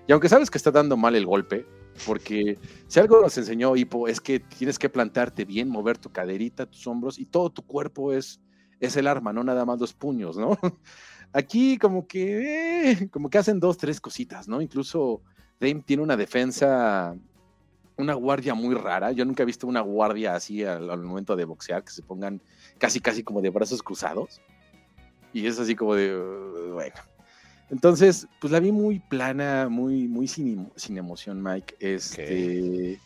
Y 0.08 0.12
aunque 0.12 0.30
sabes 0.30 0.50
que 0.52 0.58
está 0.58 0.72
dando 0.72 0.98
mal 0.98 1.16
el 1.16 1.26
golpe, 1.26 1.66
porque 2.06 2.60
si 2.88 3.00
algo 3.00 3.22
nos 3.22 3.38
enseñó 3.38 3.76
Hippo 3.76 4.08
es 4.08 4.20
que 4.20 4.40
tienes 4.40 4.78
que 4.78 4.90
plantarte 4.90 5.46
bien, 5.46 5.70
mover 5.70 5.98
tu 5.98 6.12
caderita, 6.12 6.66
tus 6.66 6.86
hombros 6.88 7.18
y 7.18 7.26
todo 7.26 7.50
tu 7.50 7.62
cuerpo 7.64 8.14
es, 8.14 8.42
es 8.80 8.98
el 8.98 9.08
arma, 9.08 9.32
no 9.34 9.44
nada 9.44 9.66
más 9.66 9.80
los 9.80 9.94
puños, 9.94 10.38
¿no? 10.38 10.58
Aquí 11.34 11.78
como 11.78 12.08
que, 12.08 12.92
eh, 12.92 13.10
como 13.10 13.30
que 13.30 13.38
hacen 13.38 13.60
dos, 13.60 13.78
tres 13.78 14.00
cositas, 14.00 14.48
¿no? 14.48 14.62
Incluso 14.62 15.22
Dame 15.60 15.84
tiene 15.86 16.04
una 16.04 16.18
defensa, 16.18 17.16
una 17.98 18.14
guardia 18.14 18.54
muy 18.54 18.76
rara. 18.76 19.12
Yo 19.12 19.26
nunca 19.26 19.44
he 19.44 19.46
visto 19.46 19.68
una 19.68 19.82
guardia 19.82 20.36
así 20.36 20.64
al, 20.64 20.90
al 20.90 21.02
momento 21.02 21.36
de 21.36 21.46
boxear, 21.46 21.84
que 21.84 21.92
se 21.92 22.02
pongan 22.02 22.42
casi, 22.78 23.00
casi 23.00 23.24
como 23.24 23.42
de 23.42 23.50
brazos 23.50 23.82
cruzados. 23.82 24.42
Y 25.34 25.48
es 25.48 25.60
así 25.60 25.76
como 25.76 25.96
de, 25.96 26.18
bueno. 26.74 26.96
Entonces, 27.70 28.28
pues 28.40 28.52
la 28.52 28.60
vi 28.60 28.72
muy 28.72 29.00
plana, 29.00 29.68
muy, 29.70 30.08
muy 30.08 30.28
sin, 30.28 30.72
sin 30.76 30.98
emoción, 30.98 31.42
Mike. 31.42 31.76
Este, 31.80 33.00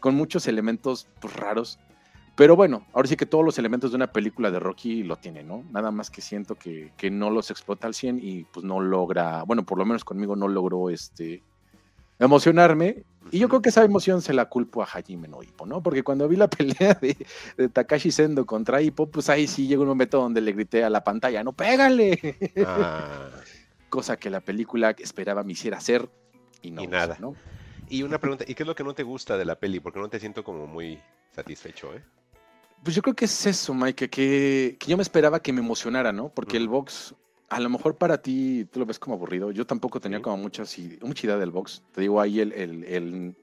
Con 0.00 0.14
muchos 0.14 0.48
elementos 0.48 1.06
pues, 1.20 1.34
raros. 1.36 1.78
Pero 2.34 2.56
bueno, 2.56 2.86
ahora 2.92 3.06
sí 3.06 3.16
que 3.16 3.26
todos 3.26 3.44
los 3.44 3.58
elementos 3.58 3.90
de 3.90 3.96
una 3.96 4.10
película 4.10 4.50
de 4.50 4.58
Rocky 4.58 5.02
lo 5.02 5.16
tienen, 5.16 5.46
¿no? 5.46 5.62
Nada 5.70 5.90
más 5.90 6.10
que 6.10 6.22
siento 6.22 6.54
que, 6.54 6.92
que 6.96 7.10
no 7.10 7.28
los 7.28 7.50
explota 7.50 7.86
al 7.86 7.94
100 7.94 8.18
y 8.22 8.44
pues 8.44 8.64
no 8.64 8.80
logra, 8.80 9.42
bueno, 9.42 9.66
por 9.66 9.76
lo 9.76 9.84
menos 9.84 10.04
conmigo 10.04 10.36
no 10.36 10.48
logró 10.48 10.88
este 10.88 11.42
emocionarme. 12.20 13.04
Y 13.32 13.38
yo 13.38 13.48
creo 13.48 13.62
que 13.62 13.68
esa 13.68 13.84
emoción 13.84 14.22
se 14.22 14.32
la 14.32 14.46
culpo 14.48 14.82
a 14.82 14.86
Hajime 14.86 15.28
no 15.28 15.42
Ippo, 15.42 15.66
¿no? 15.66 15.82
Porque 15.82 16.02
cuando 16.02 16.28
vi 16.28 16.36
la 16.36 16.48
pelea 16.50 16.94
de, 16.94 17.16
de 17.56 17.68
Takashi 17.68 18.10
Sendo 18.10 18.46
contra 18.46 18.80
Ippo, 18.82 19.08
pues 19.08 19.28
ahí 19.28 19.46
sí 19.46 19.66
llegó 19.66 19.82
un 19.82 19.88
momento 19.88 20.20
donde 20.20 20.40
le 20.40 20.52
grité 20.52 20.84
a 20.84 20.90
la 20.90 21.02
pantalla, 21.02 21.42
¡no 21.42 21.52
pégale! 21.52 22.38
Ah, 22.66 23.28
Cosa 23.88 24.16
que 24.16 24.30
la 24.30 24.40
película 24.40 24.94
esperaba 24.98 25.42
me 25.42 25.52
hiciera 25.52 25.78
hacer 25.78 26.08
y 26.62 26.70
no. 26.70 26.82
Y 26.82 26.86
nada. 26.86 27.16
¿no? 27.18 27.34
y 27.90 28.04
una 28.04 28.18
pregunta, 28.18 28.44
¿y 28.46 28.54
qué 28.54 28.62
es 28.62 28.66
lo 28.66 28.74
que 28.74 28.84
no 28.84 28.94
te 28.94 29.02
gusta 29.02 29.36
de 29.36 29.44
la 29.44 29.58
peli? 29.58 29.80
Porque 29.80 29.98
no 29.98 30.08
te 30.08 30.20
siento 30.20 30.44
como 30.44 30.66
muy 30.66 30.98
satisfecho, 31.34 31.92
¿eh? 31.92 32.02
Pues 32.84 32.96
yo 32.96 33.02
creo 33.02 33.14
que 33.14 33.26
es 33.26 33.46
eso, 33.46 33.74
Mike, 33.74 34.08
que, 34.08 34.76
que 34.78 34.86
yo 34.86 34.96
me 34.96 35.02
esperaba 35.02 35.42
que 35.42 35.52
me 35.52 35.60
emocionara, 35.60 36.12
¿no? 36.12 36.30
Porque 36.30 36.56
el 36.56 36.68
box, 36.68 37.14
a 37.50 37.60
lo 37.60 37.68
mejor 37.68 37.98
para 37.98 38.22
ti 38.22 38.66
tú 38.72 38.80
lo 38.80 38.86
ves 38.86 38.98
como 38.98 39.16
aburrido. 39.16 39.50
Yo 39.52 39.66
tampoco 39.66 40.00
tenía 40.00 40.22
como 40.22 40.38
muchas, 40.38 40.78
i- 40.78 40.98
mucha 41.02 41.26
idea 41.26 41.36
del 41.36 41.50
box. 41.50 41.82
Te 41.92 42.00
digo, 42.02 42.20
ahí 42.20 42.40
el, 42.40 42.52
el, 42.52 42.84
el, 42.84 43.36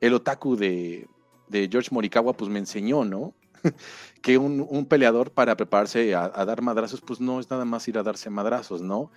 el 0.00 0.14
otaku 0.14 0.56
de, 0.56 1.08
de 1.48 1.68
George 1.70 1.90
Morikawa, 1.92 2.32
pues 2.34 2.50
me 2.50 2.60
enseñó, 2.60 3.04
¿no? 3.04 3.34
que 4.22 4.38
un, 4.38 4.66
un 4.68 4.86
peleador 4.86 5.32
para 5.32 5.56
prepararse 5.56 6.14
a, 6.14 6.30
a 6.34 6.44
dar 6.44 6.62
madrazos, 6.62 7.00
pues 7.02 7.20
no 7.20 7.40
es 7.40 7.50
nada 7.50 7.64
más 7.64 7.86
ir 7.88 7.98
a 7.98 8.02
darse 8.02 8.30
madrazos, 8.30 8.82
¿no? 8.82 9.10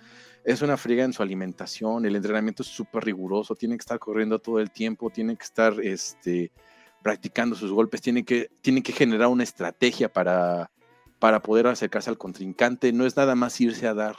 Es 0.44 0.60
una 0.62 0.76
friega 0.76 1.04
en 1.04 1.12
su 1.14 1.22
alimentación, 1.22 2.04
el 2.04 2.16
entrenamiento 2.16 2.62
es 2.62 2.68
súper 2.68 3.04
riguroso, 3.04 3.54
tiene 3.54 3.76
que 3.76 3.82
estar 3.82 3.98
corriendo 3.98 4.38
todo 4.40 4.60
el 4.60 4.70
tiempo, 4.70 5.10
tiene 5.10 5.36
que 5.36 5.44
estar, 5.44 5.80
este, 5.80 6.52
practicando 7.02 7.56
sus 7.56 7.72
golpes, 7.72 8.02
tiene 8.02 8.24
que, 8.24 8.50
tiene 8.60 8.82
que 8.82 8.92
generar 8.92 9.28
una 9.28 9.42
estrategia 9.44 10.12
para, 10.12 10.70
para 11.24 11.40
poder 11.40 11.66
acercarse 11.66 12.10
al 12.10 12.18
contrincante, 12.18 12.92
no 12.92 13.06
es 13.06 13.16
nada 13.16 13.34
más 13.34 13.58
irse 13.58 13.86
a 13.86 13.94
dar, 13.94 14.14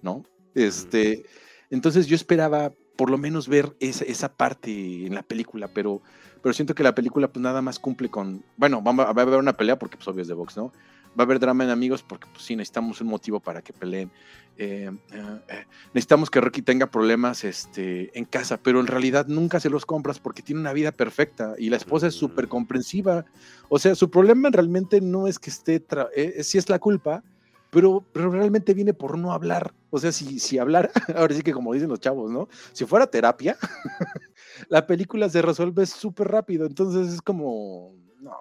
¿no? 0.00 0.24
Este, 0.54 1.26
entonces 1.68 2.06
yo 2.06 2.16
esperaba 2.16 2.72
por 2.96 3.10
lo 3.10 3.18
menos 3.18 3.46
ver 3.46 3.76
esa, 3.78 4.06
esa 4.06 4.32
parte 4.32 5.04
en 5.04 5.14
la 5.14 5.22
película, 5.22 5.68
pero, 5.68 6.00
pero 6.42 6.54
siento 6.54 6.74
que 6.74 6.82
la 6.82 6.94
película 6.94 7.28
pues 7.28 7.42
nada 7.42 7.60
más 7.60 7.78
cumple 7.78 8.08
con, 8.08 8.42
bueno, 8.56 8.80
vamos 8.80 9.04
a 9.04 9.12
va 9.12 9.20
a 9.20 9.26
haber 9.26 9.38
una 9.38 9.52
pelea 9.52 9.78
porque 9.78 9.98
pues 9.98 10.08
obvio 10.08 10.22
es 10.22 10.28
de 10.28 10.32
box, 10.32 10.56
¿no? 10.56 10.72
Va 11.18 11.22
a 11.22 11.26
haber 11.26 11.40
drama 11.40 11.64
en 11.64 11.70
amigos 11.70 12.02
porque 12.02 12.28
pues 12.32 12.44
sí 12.44 12.54
necesitamos 12.54 13.00
un 13.00 13.08
motivo 13.08 13.40
para 13.40 13.62
que 13.62 13.72
peleen. 13.72 14.10
Eh, 14.56 14.90
eh, 15.12 15.40
eh, 15.48 15.64
necesitamos 15.92 16.30
que 16.30 16.40
Rocky 16.40 16.62
tenga 16.62 16.86
problemas 16.90 17.44
este, 17.44 18.16
en 18.16 18.24
casa, 18.24 18.58
pero 18.62 18.78
en 18.80 18.86
realidad 18.86 19.26
nunca 19.26 19.58
se 19.58 19.70
los 19.70 19.86
compras 19.86 20.20
porque 20.20 20.42
tiene 20.42 20.60
una 20.60 20.72
vida 20.72 20.92
perfecta 20.92 21.54
y 21.58 21.68
la 21.70 21.76
esposa 21.78 22.06
es 22.06 22.14
súper 22.14 22.46
comprensiva. 22.46 23.24
O 23.68 23.78
sea, 23.78 23.94
su 23.94 24.10
problema 24.10 24.50
realmente 24.50 25.00
no 25.00 25.26
es 25.26 25.38
que 25.38 25.50
esté, 25.50 25.84
tra- 25.86 26.08
eh, 26.14 26.42
sí 26.44 26.58
es 26.58 26.68
la 26.68 26.78
culpa, 26.78 27.24
pero, 27.70 28.04
pero 28.12 28.30
realmente 28.30 28.74
viene 28.74 28.94
por 28.94 29.18
no 29.18 29.32
hablar. 29.32 29.72
O 29.90 29.98
sea, 29.98 30.12
si, 30.12 30.38
si 30.38 30.58
hablara, 30.58 30.90
ahora 31.16 31.34
sí 31.34 31.42
que 31.42 31.52
como 31.52 31.72
dicen 31.72 31.88
los 31.88 32.00
chavos, 32.00 32.30
¿no? 32.30 32.48
Si 32.72 32.84
fuera 32.84 33.06
terapia, 33.08 33.56
la 34.68 34.86
película 34.86 35.28
se 35.28 35.42
resuelve 35.42 35.86
súper 35.86 36.28
rápido. 36.28 36.66
Entonces 36.66 37.12
es 37.14 37.22
como, 37.22 37.94
no. 38.20 38.36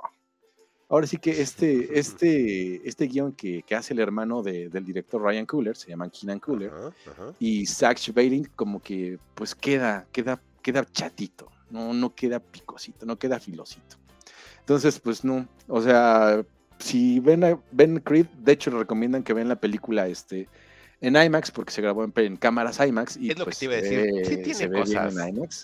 Ahora 0.90 1.06
sí 1.07 1.18
que 1.18 1.40
este, 1.41 1.98
este, 1.99 2.88
este 2.88 3.06
guion 3.07 3.32
que, 3.34 3.64
que 3.64 3.76
hace 3.76 3.94
el 3.94 3.99
hermano 3.99 4.41
de- 4.44 4.70
del 4.70 4.84
director 4.84 5.22
Ryan 5.22 5.45
Cooler, 5.45 5.78
se 5.78 5.90
llama 5.90 6.10
Keenan 6.10 6.40
Cooler, 6.40 6.72
Ajá, 6.72 6.91
ajá. 7.11 7.34
y 7.40 7.66
Zach 7.66 7.99
Bailing 8.14 8.45
como 8.56 8.82
que 8.82 9.20
pues 9.36 9.53
queda, 9.56 10.07
queda, 10.11 10.41
queda 10.61 10.84
chatito, 10.91 11.48
no, 11.70 11.94
no 11.94 12.14
queda 12.16 12.40
picosito, 12.40 13.06
no 13.06 13.18
queda 13.18 13.40
filosito. 13.40 13.98
Entonces, 14.60 14.99
pues 14.99 15.24
no, 15.24 15.48
o 15.68 15.82
sea, 15.82 16.44
si 16.80 17.20
ven, 17.20 17.44
a- 17.44 17.60
ven 17.72 17.99
Creed, 17.99 18.26
de 18.40 18.52
hecho 18.53 18.72
le 18.72 18.80
recomiendan 18.80 19.24
que 19.24 19.34
vean 19.34 19.48
la 19.48 19.60
película 19.60 20.07
este, 20.07 20.48
en 21.02 21.16
IMAX, 21.16 21.52
porque 21.52 21.72
se 21.72 21.82
grabó 21.82 22.03
en, 22.03 22.14
en 22.16 22.36
cámaras 22.38 22.80
IMAX. 22.80 23.18
Y 23.18 23.32
Es 23.32 23.38
lo 23.40 23.45
que 23.45 23.49
pues, 23.52 23.60
te 23.60 23.66
iba 23.66 23.74
a 23.76 23.78
decir, 23.78 23.98
ve- 24.11 24.26
sí 24.26 24.38
tiene 24.41 24.72
cosas. 24.72 25.16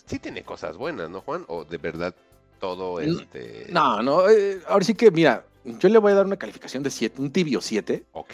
Sí 0.08 0.20
tiene 0.20 0.44
cosas 0.44 0.78
buenas, 0.78 1.10
¿no, 1.10 1.22
Juan? 1.22 1.46
O 1.48 1.64
de 1.66 1.78
verdad 1.78 2.16
todo 2.60 3.00
este... 3.00 3.68
No, 3.70 4.02
no, 4.02 4.30
eh, 4.30 4.60
ahora 4.68 4.86
sí 4.86 4.94
que 4.94 5.12
mira, 5.12 5.46
yo 5.64 5.90
le 5.90 5.98
voy 5.98 6.12
a 6.12 6.16
dar 6.16 6.26
una 6.26 6.38
calificación 6.38 6.84
de 6.84 6.90
7, 6.92 7.22
un 7.22 7.32
tibio 7.32 7.62
7, 7.62 8.06
Ok. 8.14 8.34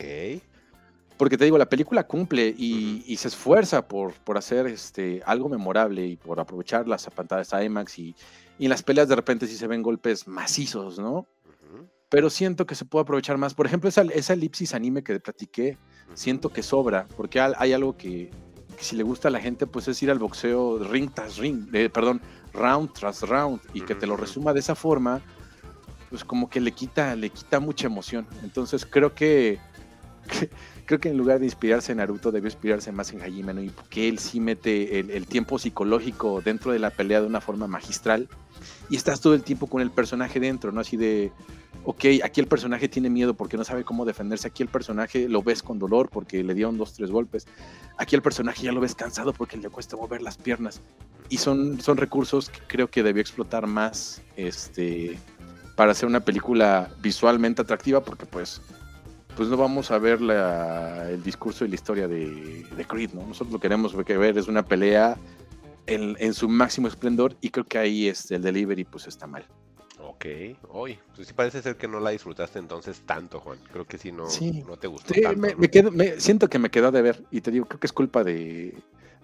porque 1.18 1.38
te 1.38 1.46
digo, 1.46 1.58
la 1.58 1.68
película 1.70 2.06
cumple 2.06 2.54
y, 2.58 3.04
y 3.06 3.18
se 3.18 3.28
esfuerza 3.28 3.88
por, 3.88 4.14
por 4.14 4.38
hacer 4.38 4.68
este, 4.68 5.22
algo 5.26 5.50
memorable 5.50 6.06
y 6.06 6.16
por 6.18 6.40
aprovechar 6.40 6.88
las 6.88 7.06
pantallas 7.10 7.54
IMAX 7.64 8.00
y, 8.00 8.16
y 8.58 8.66
en 8.66 8.70
las 8.70 8.84
peleas 8.84 9.08
de 9.08 9.16
repente 9.16 9.48
sí 9.48 9.56
se 9.56 9.68
ven 9.68 9.82
golpes 9.82 10.28
macizos, 10.28 11.00
¿no? 11.00 11.28
Ujú, 11.46 11.88
Pero 12.10 12.30
siento 12.30 12.66
que 12.66 12.76
se 12.76 12.86
puede 12.86 13.04
aprovechar 13.04 13.38
más. 13.38 13.54
Por 13.54 13.66
ejemplo, 13.66 13.88
esa, 13.90 14.02
esa 14.02 14.34
elipsis 14.34 14.74
anime 14.74 15.04
que 15.04 15.20
platiqué, 15.20 15.78
ujú. 16.08 16.18
siento 16.18 16.50
que 16.50 16.64
sobra, 16.64 17.08
porque 17.16 17.40
hay 17.40 17.74
algo 17.74 17.96
que, 17.96 18.32
que 18.82 18.88
si 18.88 18.96
le 18.96 19.04
gusta 19.04 19.28
a 19.28 19.32
la 19.32 19.40
gente, 19.40 19.68
pues 19.68 19.88
es 19.88 20.02
ir 20.02 20.10
al 20.10 20.18
boxeo 20.18 20.80
ring 20.80 21.12
tras 21.14 21.38
ring, 21.38 21.68
eh, 21.72 21.88
perdón, 21.88 22.20
round 22.52 22.92
tras 22.92 23.22
round, 23.22 23.62
y 23.76 23.82
que 23.82 23.94
te 23.94 24.08
lo 24.08 24.18
resuma 24.18 24.54
de 24.54 24.60
esa 24.60 24.74
forma, 24.74 25.22
pues 26.10 26.24
como 26.24 26.50
que 26.50 26.60
le 26.60 26.72
quita, 26.72 27.16
le 27.16 27.30
quita 27.30 27.60
mucha 27.60 27.86
emoción. 27.86 28.26
Entonces 28.42 28.88
creo 28.88 29.14
que, 29.14 29.60
creo 30.86 31.00
que 31.00 31.10
en 31.10 31.18
lugar 31.18 31.38
de 31.38 31.46
inspirarse 31.46 31.92
en 31.92 32.00
Naruto, 32.00 32.32
debió 32.32 32.48
inspirarse 32.48 32.92
más 32.92 33.14
en 33.14 33.22
Hajime 33.22 33.54
no 33.54 33.62
Ippo, 33.62 33.84
que 33.88 34.10
él 34.10 34.18
sí 34.18 34.40
mete 34.40 35.00
el, 35.00 35.12
el 35.12 35.28
tiempo 35.28 35.60
psicológico 35.60 36.42
dentro 36.42 36.72
de 36.72 36.80
la 36.80 36.90
pelea 36.90 37.22
de 37.22 37.28
una 37.28 37.40
forma 37.40 37.68
magistral, 37.68 38.30
y 38.90 38.96
estás 38.96 39.22
todo 39.22 39.36
el 39.36 39.44
tiempo 39.44 39.68
con 39.68 39.84
el 39.84 39.92
personaje 39.92 40.40
dentro, 40.40 40.72
¿no? 40.72 40.82
Así 40.82 40.98
de, 40.98 41.32
ok, 41.84 42.06
aquí 42.24 42.42
el 42.42 42.48
personaje 42.48 42.88
tiene 42.88 43.10
miedo 43.10 43.34
porque 43.34 43.58
no 43.58 43.64
sabe 43.64 43.84
cómo 43.84 44.06
defenderse, 44.06 44.48
aquí 44.48 44.64
el 44.64 44.70
personaje 44.70 45.28
lo 45.28 45.42
ves 45.42 45.64
con 45.64 45.80
dolor 45.80 46.10
porque 46.10 46.44
le 46.44 46.54
dieron 46.54 46.78
dos, 46.78 46.94
tres 46.94 47.12
golpes, 47.12 47.48
aquí 47.98 48.16
el 48.16 48.22
personaje 48.22 48.64
ya 48.64 48.72
lo 48.72 48.82
ves 48.82 48.96
cansado 48.96 49.34
porque 49.34 49.58
le 49.58 49.70
cuesta 49.70 49.98
mover 49.98 50.22
las 50.22 50.38
piernas. 50.38 50.82
Y 51.30 51.38
son, 51.38 51.80
son 51.80 51.98
recursos 51.98 52.50
que 52.50 52.60
creo 52.68 52.90
que 52.90 53.04
debió 53.04 53.22
explotar 53.22 53.66
más 53.66 54.22
este, 54.36 55.18
para 55.76 55.92
hacer 55.92 56.08
una 56.08 56.20
película 56.20 56.92
visualmente 57.02 57.62
atractiva 57.62 58.04
porque 58.04 58.26
pues 58.26 58.62
pues 59.36 59.48
no 59.48 59.58
vamos 59.58 59.92
a 59.92 59.98
ver 59.98 60.22
la, 60.22 61.10
el 61.10 61.24
discurso 61.24 61.64
y 61.64 61.70
la 61.70 61.76
historia 61.76 62.08
de, 62.08 62.66
Creed, 62.88 63.12
¿no? 63.14 63.26
Nosotros 63.26 63.54
lo 63.54 63.60
que 63.60 63.64
queremos 63.64 63.96
ver 63.96 64.38
es 64.38 64.48
una 64.48 64.64
pelea 64.64 65.18
en, 65.88 66.18
en, 66.20 66.34
su 66.34 66.50
máximo 66.50 66.88
esplendor 66.88 67.38
y 67.40 67.50
creo 67.50 67.66
que 67.66 67.78
ahí 67.78 68.08
este, 68.08 68.36
el 68.36 68.42
delivery 68.42 68.84
pues 68.84 69.08
está 69.08 69.28
mal. 69.28 69.46
Ok, 70.22 70.58
hoy, 70.70 71.00
pues 71.16 71.28
sí 71.28 71.34
parece 71.34 71.64
ser 71.64 71.78
que 71.78 71.88
no 71.88 72.00
la 72.00 72.12
disfrutaste 72.12 72.60
entonces 72.60 73.02
tanto, 73.08 73.40
Juan. 73.40 73.58
Creo 73.72 73.86
que 73.86 73.98
sí 73.98 74.12
no, 74.12 74.26
no 74.68 74.78
te 74.78 74.88
gustó 74.88 75.14
sí, 75.14 75.22
tanto. 75.22 75.40
Me, 75.40 75.54
¿no? 75.54 75.58
me 75.58 75.70
quedo, 75.70 75.92
me, 75.92 76.20
siento 76.20 76.48
que 76.48 76.60
me 76.60 76.70
quedó 76.70 76.92
de 76.92 77.02
ver 77.02 77.24
y 77.32 77.42
te 77.42 77.50
digo, 77.50 77.66
creo 77.66 77.80
que 77.80 77.88
es 77.88 77.94
culpa 77.94 78.24
de, 78.24 78.76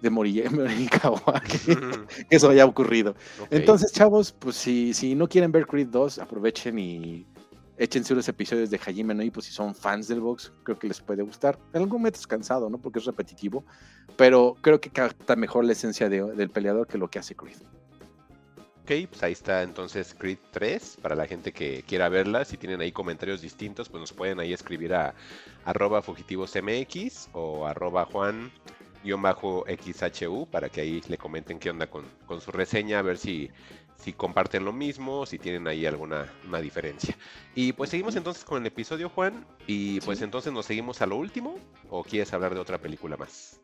de 0.01 0.09
Morikawa 0.09 1.41
que 2.29 2.35
eso 2.35 2.49
haya 2.49 2.65
ocurrido. 2.65 3.15
Okay. 3.41 3.59
Entonces, 3.59 3.91
chavos, 3.91 4.31
pues 4.31 4.55
si, 4.55 4.93
si 4.95 5.13
no 5.13 5.27
quieren 5.27 5.51
ver 5.51 5.67
Creed 5.67 5.89
2, 5.89 6.17
aprovechen 6.17 6.79
y 6.79 7.27
échense 7.77 8.13
unos 8.13 8.27
episodios 8.27 8.71
de 8.71 8.77
Hajime 8.77 9.13
no 9.13 9.31
pues 9.31 9.45
si 9.45 9.51
son 9.51 9.75
fans 9.75 10.07
del 10.07 10.21
box, 10.21 10.51
creo 10.63 10.79
que 10.79 10.87
les 10.87 10.99
puede 10.99 11.21
gustar. 11.21 11.59
En 11.73 11.83
algún 11.83 11.99
momento 11.99 12.19
es 12.19 12.25
cansado, 12.25 12.71
¿no? 12.71 12.79
Porque 12.79 12.97
es 12.97 13.05
repetitivo, 13.05 13.63
pero 14.15 14.55
creo 14.61 14.81
que 14.81 14.89
capta 14.89 15.35
mejor 15.35 15.63
la 15.63 15.73
esencia 15.73 16.09
de, 16.09 16.23
del 16.33 16.49
peleador 16.49 16.87
que 16.87 16.97
lo 16.97 17.07
que 17.07 17.19
hace 17.19 17.35
Creed. 17.35 17.57
Ok, 18.87 19.09
pues 19.09 19.21
ahí 19.21 19.33
está 19.33 19.63
entonces 19.63 20.15
Creed 20.17 20.37
3 20.51 20.99
para 21.01 21.13
la 21.13 21.27
gente 21.27 21.51
que 21.51 21.83
quiera 21.83 22.07
verla. 22.07 22.45
Si 22.45 22.55
tienen 22.55 22.79
ahí 22.79 22.93
comentarios 22.93 23.41
distintos, 23.41 23.89
pues 23.89 23.99
nos 23.99 24.13
pueden 24.13 24.39
ahí 24.39 24.53
escribir 24.53 24.93
a 24.93 25.13
arroba 25.65 26.01
fugitivosmx 26.01 27.27
o 27.33 27.67
arroba 27.67 28.05
juan 28.05 28.49
XHU 29.03 30.47
para 30.49 30.69
que 30.69 30.79
ahí 30.79 31.03
le 31.09 31.17
comenten 31.17 31.59
qué 31.59 31.69
onda 31.69 31.87
con, 31.87 32.05
con 32.25 32.39
su 32.39 32.53
reseña, 32.53 32.99
a 32.99 33.01
ver 33.01 33.17
si, 33.17 33.51
si 33.97 34.13
comparten 34.13 34.63
lo 34.63 34.71
mismo, 34.71 35.25
si 35.25 35.37
tienen 35.37 35.67
ahí 35.67 35.85
alguna 35.85 36.31
una 36.47 36.61
diferencia. 36.61 37.13
Y 37.55 37.73
pues 37.73 37.89
seguimos 37.89 38.15
entonces 38.15 38.45
con 38.45 38.61
el 38.61 38.67
episodio, 38.67 39.09
Juan, 39.09 39.45
y 39.67 39.99
pues 39.99 40.19
Sí. 40.19 40.23
entonces 40.23 40.53
nos 40.53 40.65
seguimos 40.65 41.01
a 41.01 41.07
lo 41.07 41.17
último, 41.17 41.59
o 41.89 42.05
quieres 42.05 42.31
hablar 42.31 42.53
de 42.53 42.61
otra 42.61 42.77
película 42.77 43.17
más? 43.17 43.59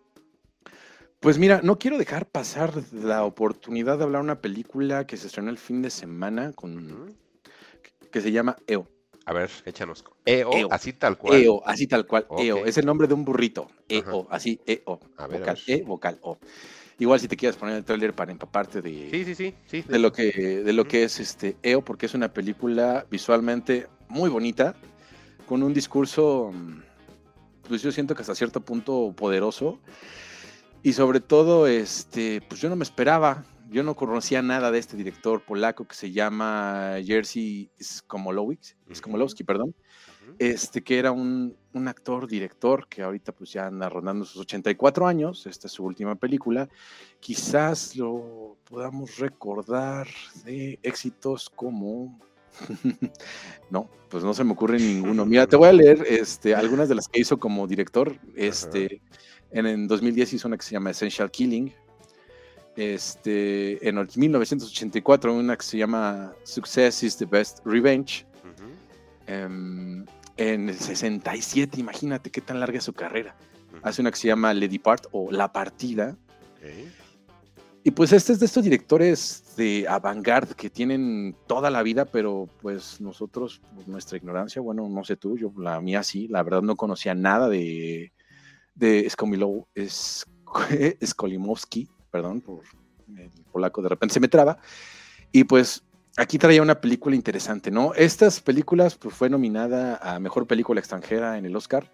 Pues 1.24 1.40
mira, 1.40 1.62
no 1.64 1.80
quiero 1.80 1.98
dejar 1.98 2.26
pasar 2.26 2.74
la 2.92 3.24
oportunidad 3.24 3.98
de 3.98 4.04
hablar 4.04 4.22
de 4.22 4.26
una 4.26 4.42
película 4.42 5.08
que 5.08 5.16
se 5.16 5.28
estrenó 5.28 5.52
el 5.52 5.58
fin 5.58 5.82
de 5.82 5.90
semana 5.90 6.52
con, 6.52 7.16
que 8.12 8.20
se 8.20 8.34
llama 8.34 8.58
EO. 8.68 8.90
A 9.26 9.32
ver, 9.32 9.50
échanos. 9.64 10.04
EO, 10.26 10.52
EO. 10.54 10.68
así 10.70 10.92
tal 10.92 11.18
cual. 11.18 11.42
EO, 11.42 11.66
así 11.66 11.88
tal 11.88 12.06
cual. 12.06 12.28
EO. 12.38 12.66
Es 12.66 12.78
el 12.78 12.86
nombre 12.86 13.08
de 13.08 13.14
un 13.14 13.24
burrito. 13.24 13.70
Ajá. 13.90 14.12
EO, 14.12 14.28
así, 14.30 14.60
EO. 14.66 15.00
A 15.16 15.28
ver, 15.28 15.38
a 15.38 15.40
vocal 15.40 15.60
ver. 15.66 15.80
E, 15.80 15.84
vocal 15.84 16.20
O. 16.24 16.38
Igual 17.00 17.22
si 17.22 17.30
te 17.30 17.38
quieres 17.38 17.56
poner 17.56 17.78
el 17.78 17.86
trailer 17.86 18.14
para 18.14 18.34
empaparte 18.34 18.82
de, 18.82 19.10
Sí, 19.10 19.24
sí, 19.24 19.34
sí, 19.34 19.56
sí. 19.66 19.82
de 19.88 20.00
lo 20.00 20.12
que 20.12 20.30
de 20.30 20.74
lo 20.74 20.84
que 20.86 21.06
es 21.06 21.22
este 21.22 21.56
EO 21.64 21.82
porque 21.84 22.06
es 22.06 22.16
una 22.16 22.34
película 22.34 23.06
visualmente 23.10 23.88
muy 24.10 24.30
bonita 24.30 24.76
con 25.48 25.64
un 25.64 25.74
discurso 25.74 26.52
mm, 26.54 26.82
pues 27.70 27.82
yo 27.82 27.94
siento 27.94 28.14
que 28.14 28.22
hasta 28.22 28.36
cierto 28.36 28.60
punto 28.60 29.14
poderoso 29.16 29.80
y 30.84 30.94
sobre 30.94 31.20
todo 31.20 31.68
este 31.68 32.42
pues 32.48 32.62
yo 32.62 32.70
no 32.70 32.76
me 32.76 32.84
esperaba 32.84 33.46
yo 33.70 33.82
no 33.82 33.96
conocía 33.96 34.44
nada 34.44 34.70
de 34.70 34.78
este 34.78 34.96
director 34.96 35.42
polaco 35.44 35.88
que 35.88 35.96
se 35.96 36.12
llama 36.12 36.98
Jerzy 37.04 37.72
Skomolowicz. 37.82 38.76
Skomolowski, 38.94 39.44
perdón 39.44 39.74
este 40.40 40.84
que 40.84 41.00
era 41.00 41.12
un, 41.12 41.56
un 41.74 41.88
actor, 41.88 42.28
director, 42.28 42.88
que 42.88 43.02
ahorita 43.02 43.32
pues 43.32 43.52
ya 43.52 43.68
anda 43.68 43.90
rondando 43.90 44.26
sus 44.26 44.42
84 44.42 45.08
años, 45.08 45.46
esta 45.46 45.68
es 45.68 45.74
su 45.74 45.84
última 45.84 46.16
película, 46.16 46.70
quizás 47.20 47.96
lo 47.96 48.58
podamos 48.64 49.18
recordar 49.18 50.08
de 50.46 50.80
éxitos 50.84 51.50
como... 51.50 52.20
no, 53.72 53.90
pues 54.10 54.24
no 54.24 54.32
se 54.34 54.44
me 54.44 54.52
ocurre 54.52 54.78
ninguno. 54.78 55.26
Mira, 55.26 55.48
te 55.48 55.56
voy 55.56 55.70
a 55.70 55.74
leer 55.74 56.06
este, 56.08 56.54
algunas 56.54 56.88
de 56.88 56.94
las 56.94 57.08
que 57.08 57.20
hizo 57.20 57.40
como 57.40 57.66
director. 57.66 58.16
Este, 58.36 59.02
en, 59.54 59.66
en 59.66 59.88
2010 59.88 60.34
hizo 60.34 60.48
una 60.48 60.58
que 60.58 60.64
se 60.64 60.72
llama 60.72 60.92
Essential 60.92 61.32
Killing. 61.32 61.74
Este, 62.76 63.88
en 63.88 63.96
1984 64.16 65.34
una 65.34 65.56
que 65.56 65.64
se 65.64 65.78
llama 65.78 66.34
Success 66.44 67.04
is 67.04 67.18
the 67.18 67.26
Best 67.26 67.60
Revenge. 67.66 68.26
Em, 69.28 70.06
en 70.38 70.70
el 70.70 70.76
67, 70.76 71.80
imagínate 71.80 72.32
qué 72.32 72.42
tan 72.42 72.60
larga 72.60 72.80
es 72.80 72.84
su 72.84 72.94
carrera. 72.94 73.36
Hace 73.84 74.02
una 74.02 74.12
que 74.12 74.18
se 74.18 74.28
llama 74.28 74.54
Lady 74.54 74.80
Part 74.80 75.06
o 75.12 75.32
La 75.32 75.52
Partida. 75.52 76.18
Y 77.84 77.92
pues 77.92 78.14
este 78.14 78.34
es 78.34 78.40
de 78.40 78.46
estos 78.46 78.64
directores 78.64 79.56
de 79.58 79.86
avant-garde 79.88 80.56
que 80.56 80.70
tienen 80.70 81.36
toda 81.48 81.70
la 81.70 81.84
vida, 81.84 82.06
pero 82.06 82.48
pues 82.62 83.02
nosotros, 83.02 83.62
por 83.76 83.88
nuestra 83.90 84.18
ignorancia, 84.18 84.62
bueno, 84.62 84.88
no 84.88 85.04
sé 85.04 85.18
tú, 85.18 85.38
yo 85.38 85.52
la 85.58 85.82
mía 85.82 86.02
sí, 86.02 86.30
la 86.30 86.44
verdad 86.44 86.62
no 86.62 86.78
conocía 86.78 87.14
nada 87.14 87.50
de, 87.50 88.14
de 88.76 89.08
Skomilo- 89.10 89.66
Es- 89.76 90.26
Skolimowski, 91.06 91.90
perdón, 92.12 92.42
por 92.42 92.62
el 93.18 93.30
polaco 93.52 93.82
de 93.82 93.90
repente 93.90 94.14
se 94.14 94.20
me 94.20 94.28
traba. 94.28 94.58
Y 95.32 95.44
pues 95.46 95.84
aquí 96.18 96.38
traía 96.38 96.62
una 96.62 96.80
película 96.80 97.16
interesante, 97.16 97.72
¿no? 97.72 97.94
Estas 97.96 98.40
películas 98.40 98.96
pues 98.96 99.16
fue 99.16 99.30
nominada 99.30 99.98
a 99.98 100.20
Mejor 100.20 100.46
Película 100.48 100.80
Extranjera 100.80 101.38
en 101.38 101.46
el 101.46 101.56
Oscar. 101.56 101.90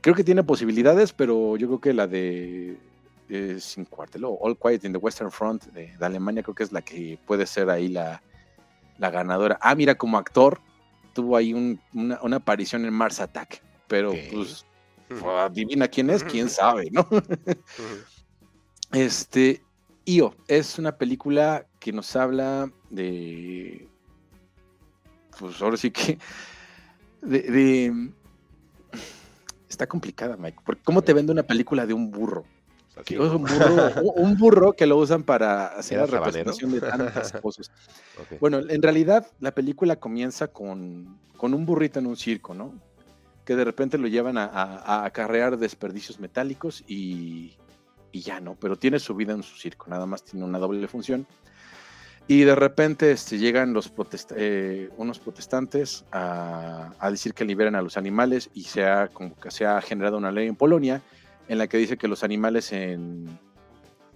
Creo 0.00 0.14
que 0.14 0.24
tiene 0.24 0.42
posibilidades, 0.42 1.12
pero 1.12 1.56
yo 1.56 1.66
creo 1.68 1.80
que 1.80 1.92
la 1.94 2.06
de 2.06 2.76
eh, 3.28 3.56
Sin 3.60 3.84
Cuartel 3.84 4.24
o 4.24 4.36
All 4.40 4.58
Quiet 4.58 4.84
in 4.84 4.92
the 4.92 4.98
Western 4.98 5.30
Front 5.30 5.64
de, 5.66 5.96
de 5.96 6.04
Alemania 6.06 6.42
creo 6.42 6.54
que 6.54 6.64
es 6.64 6.72
la 6.72 6.82
que 6.82 7.18
puede 7.26 7.46
ser 7.46 7.70
ahí 7.70 7.88
la, 7.88 8.22
la 8.98 9.10
ganadora. 9.10 9.56
Ah, 9.62 9.74
mira, 9.74 9.94
como 9.94 10.18
actor 10.18 10.60
tuvo 11.14 11.36
ahí 11.36 11.54
un- 11.54 11.80
una, 11.94 12.18
una 12.22 12.36
aparición 12.36 12.84
en 12.84 12.92
Mars 12.92 13.20
Attack, 13.20 13.62
pero 13.88 14.10
pues. 14.32 14.66
Adivina 15.38 15.88
quién 15.88 16.10
es, 16.10 16.24
quién 16.24 16.48
sabe, 16.48 16.90
¿no? 16.90 17.06
Este, 18.92 19.62
Io 20.04 20.34
es 20.48 20.78
una 20.78 20.96
película 20.96 21.66
que 21.80 21.92
nos 21.92 22.14
habla 22.16 22.70
de. 22.90 23.88
Pues 25.38 25.60
ahora 25.60 25.76
sí 25.76 25.90
que. 25.90 26.18
De. 27.22 27.40
de- 27.42 28.10
está 29.68 29.86
complicada, 29.88 30.36
Mike. 30.36 30.58
Porque 30.64 30.82
¿cómo 30.84 31.02
te 31.02 31.12
vende 31.12 31.32
una 31.32 31.42
película 31.42 31.84
de 31.86 31.94
un 31.94 32.10
burro? 32.10 32.44
Así, 32.94 33.02
Que 33.06 33.14
es 33.14 33.20
un 33.20 33.42
burro, 33.42 34.12
un 34.14 34.36
burro 34.36 34.72
que 34.74 34.86
lo 34.86 34.96
usan 34.98 35.24
para 35.24 35.66
hacer 35.78 35.98
la 35.98 36.06
representación 36.06 36.70
de 36.70 36.80
tantas 36.80 37.32
cosas. 37.42 37.70
Bueno, 38.40 38.60
en 38.68 38.82
realidad 38.82 39.26
la 39.40 39.52
película 39.52 39.96
comienza 39.96 40.46
con, 40.46 41.18
con 41.36 41.54
un 41.54 41.66
burrito 41.66 41.98
en 41.98 42.06
un 42.06 42.16
circo, 42.16 42.54
¿no? 42.54 42.72
Que 43.44 43.56
de 43.56 43.64
repente 43.64 43.98
lo 43.98 44.08
llevan 44.08 44.38
a, 44.38 44.44
a- 44.46 45.04
acarrear 45.04 45.58
desperdicios 45.58 46.18
metálicos 46.20 46.82
y, 46.86 47.54
y 48.12 48.20
ya, 48.20 48.40
¿no? 48.40 48.56
Pero 48.58 48.76
tiene 48.76 48.98
su 48.98 49.14
vida 49.14 49.32
en 49.34 49.42
su 49.42 49.56
circo, 49.56 49.86
nada 49.90 50.06
más 50.06 50.24
tiene 50.24 50.44
una 50.46 50.58
doble 50.58 50.86
función. 50.88 51.26
Y 52.26 52.40
de 52.44 52.54
repente 52.54 53.12
este, 53.12 53.36
llegan 53.36 53.74
los 53.74 53.92
eh, 54.34 54.88
unos 54.96 55.18
protestantes 55.18 56.06
a, 56.10 56.92
a 56.98 57.10
decir 57.10 57.34
que 57.34 57.44
liberan 57.44 57.74
a 57.74 57.82
los 57.82 57.98
animales 57.98 58.48
y 58.54 58.62
se 58.62 58.86
ha, 58.86 59.08
como 59.08 59.36
que 59.38 59.50
se 59.50 59.66
ha 59.66 59.78
generado 59.82 60.16
una 60.16 60.32
ley 60.32 60.48
en 60.48 60.56
Polonia 60.56 61.02
en 61.48 61.58
la 61.58 61.66
que 61.66 61.76
dice 61.76 61.98
que 61.98 62.08
los 62.08 62.24
animales 62.24 62.72
en, 62.72 63.26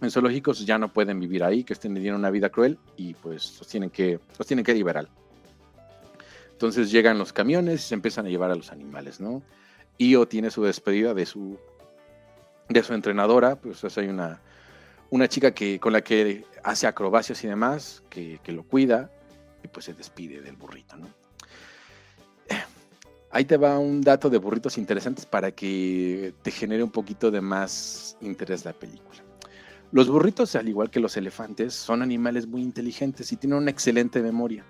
en 0.01 0.11
zoológicos 0.11 0.65
ya 0.65 0.79
no 0.79 0.91
pueden 0.91 1.21
vivir 1.21 1.45
ahí, 1.45 1.65
que 1.65 1.75
estén 1.75 1.93
viviendo 1.93 2.19
una 2.19 2.31
vida 2.31 2.49
cruel 2.49 2.79
y 2.97 3.13
pues 3.13 3.59
los 3.59 3.69
tienen 3.69 3.91
que, 3.91 4.19
los 4.39 4.47
tienen 4.49 4.65
que 4.65 4.73
liberar. 4.73 5.07
Entonces 6.59 6.91
llegan 6.91 7.19
los 7.19 7.33
camiones 7.33 7.85
y 7.85 7.89
se 7.91 7.95
empiezan 7.95 8.27
a 8.27 8.31
llevar 8.31 8.51
a 8.51 8.57
los 8.57 8.73
animales, 8.73 9.21
¿no? 9.21 9.45
Io 9.97 10.27
tiene 10.27 10.51
su 10.51 10.65
despedida 10.65 11.15
de 11.15 11.25
su, 11.25 11.57
de 12.69 12.83
su 12.83 12.95
entrenadora, 12.95 13.55
pues 13.55 13.85
es, 13.85 13.97
hay 13.97 14.09
una, 14.09 14.41
una 15.11 15.29
chica 15.29 15.55
que, 15.55 15.79
con 15.79 15.93
la 15.93 16.01
que 16.01 16.45
hace 16.65 16.89
acrobacias 16.89 17.45
y 17.45 17.47
demás, 17.47 18.03
que, 18.11 18.41
que 18.43 18.51
lo 18.51 18.65
cuida 18.65 19.09
y 19.63 19.69
pues 19.69 19.85
se 19.85 19.95
despide 19.95 20.41
del 20.41 20.57
burrito, 20.57 20.97
¿no? 20.97 21.07
Ahí 23.31 23.45
te 23.45 23.57
va 23.57 23.79
un 23.79 24.01
dato 24.01 24.29
de 24.29 24.39
burritos 24.39 24.79
interesantes 24.79 25.27
para 25.27 25.53
que 25.53 26.35
te 26.43 26.51
genere 26.51 26.83
un 26.83 26.91
poquito 26.91 27.31
de 27.31 27.41
más 27.41 28.17
interés 28.21 28.65
la 28.65 28.73
película. 28.73 29.23
Los 29.93 30.09
burritos, 30.09 30.57
al 30.57 30.69
igual 30.69 30.91
que 30.91 30.99
los 30.99 31.17
elefantes, 31.17 31.73
son 31.73 32.03
animales 32.03 32.49
muy 32.49 32.63
inteligentes 32.63 33.31
y 33.31 33.37
tienen 33.37 33.59
una 33.59 33.71
excelente 33.71 34.21
memoria. 34.21 34.65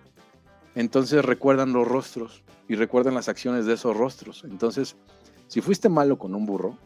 Entonces 0.78 1.24
recuerdan 1.24 1.72
los 1.72 1.88
rostros 1.88 2.44
y 2.68 2.76
recuerdan 2.76 3.14
las 3.14 3.28
acciones 3.28 3.66
de 3.66 3.74
esos 3.74 3.96
rostros. 3.96 4.44
Entonces, 4.44 4.94
si 5.48 5.60
fuiste 5.60 5.88
malo 5.88 6.18
con 6.18 6.36
un 6.36 6.46
burro, 6.46 6.78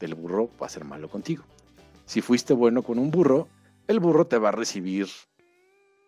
el 0.00 0.16
burro 0.16 0.50
va 0.60 0.66
a 0.66 0.68
ser 0.68 0.84
malo 0.84 1.08
contigo. 1.08 1.44
Si 2.04 2.20
fuiste 2.20 2.54
bueno 2.54 2.82
con 2.82 2.98
un 2.98 3.12
burro, 3.12 3.46
el 3.86 4.00
burro 4.00 4.26
te 4.26 4.38
va 4.38 4.48
a 4.48 4.52
recibir 4.52 5.06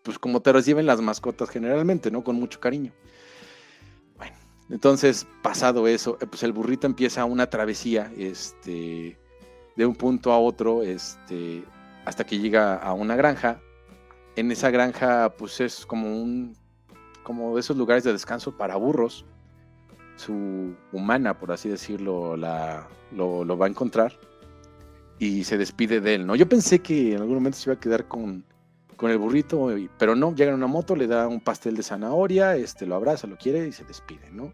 pues 0.03 0.19
como 0.19 0.41
te 0.41 0.53
reciben 0.53 0.87
las 0.87 1.01
mascotas 1.01 1.51
generalmente, 1.51 2.11
¿no? 2.11 2.25
Con 2.25 2.35
mucho 2.35 2.59
cariño. 2.59 2.91
Bueno, 4.17 4.35
entonces, 4.71 5.29
pasado 5.45 5.87
eso, 5.87 6.19
eh, 6.21 6.27
pues 6.27 6.43
el 6.43 6.53
burrito 6.53 6.89
empieza 6.89 7.27
una 7.27 7.49
travesía, 7.49 8.11
este, 8.17 9.17
de 9.77 9.87
un 9.87 9.95
punto 9.95 10.33
a 10.33 10.41
otro, 10.41 10.83
este, 10.83 11.63
hasta 12.05 12.27
que 12.27 12.41
llega 12.41 12.75
a 12.75 12.93
una 12.93 13.15
granja. 13.15 13.61
En 14.37 14.51
esa 14.51 14.71
granja, 14.71 15.35
pues 15.37 15.61
es 15.61 15.85
como 15.85 16.09
un, 16.09 16.57
como 17.23 17.59
esos 17.59 17.77
lugares 17.77 18.05
de 18.05 18.13
descanso 18.13 18.57
para 18.57 18.77
burros. 18.77 19.25
Su 20.17 20.75
humana, 20.93 21.39
por 21.39 21.53
así 21.53 21.69
decirlo, 21.69 22.37
la, 22.37 22.87
lo, 23.13 23.57
va 23.57 23.67
a 23.67 23.69
encontrar 23.69 24.19
y 25.19 25.45
se 25.45 25.57
despide 25.57 26.01
de 26.01 26.17
él, 26.17 26.27
¿no? 26.27 26.35
Yo 26.35 26.49
pensé 26.49 26.81
que 26.81 27.15
en 27.15 27.21
algún 27.21 27.37
momento 27.37 27.59
se 27.59 27.71
iba 27.71 27.77
a 27.77 27.81
quedar 27.81 28.07
con, 28.07 28.45
con 28.97 29.11
el 29.11 29.19
burrito, 29.19 29.69
pero 29.99 30.15
no, 30.15 30.35
llega 30.35 30.51
en 30.51 30.57
una 30.57 30.67
moto, 30.67 30.97
le 30.97 31.07
da 31.07 31.27
un 31.27 31.41
pastel 31.41 31.77
de 31.77 31.83
zanahoria, 31.83 32.57
este, 32.57 32.87
lo 32.87 32.97
abraza, 32.97 33.27
lo 33.27 33.37
quiere 33.37 33.67
y 33.67 33.73
se 33.73 33.85
despide, 33.85 34.31
¿no? 34.31 34.53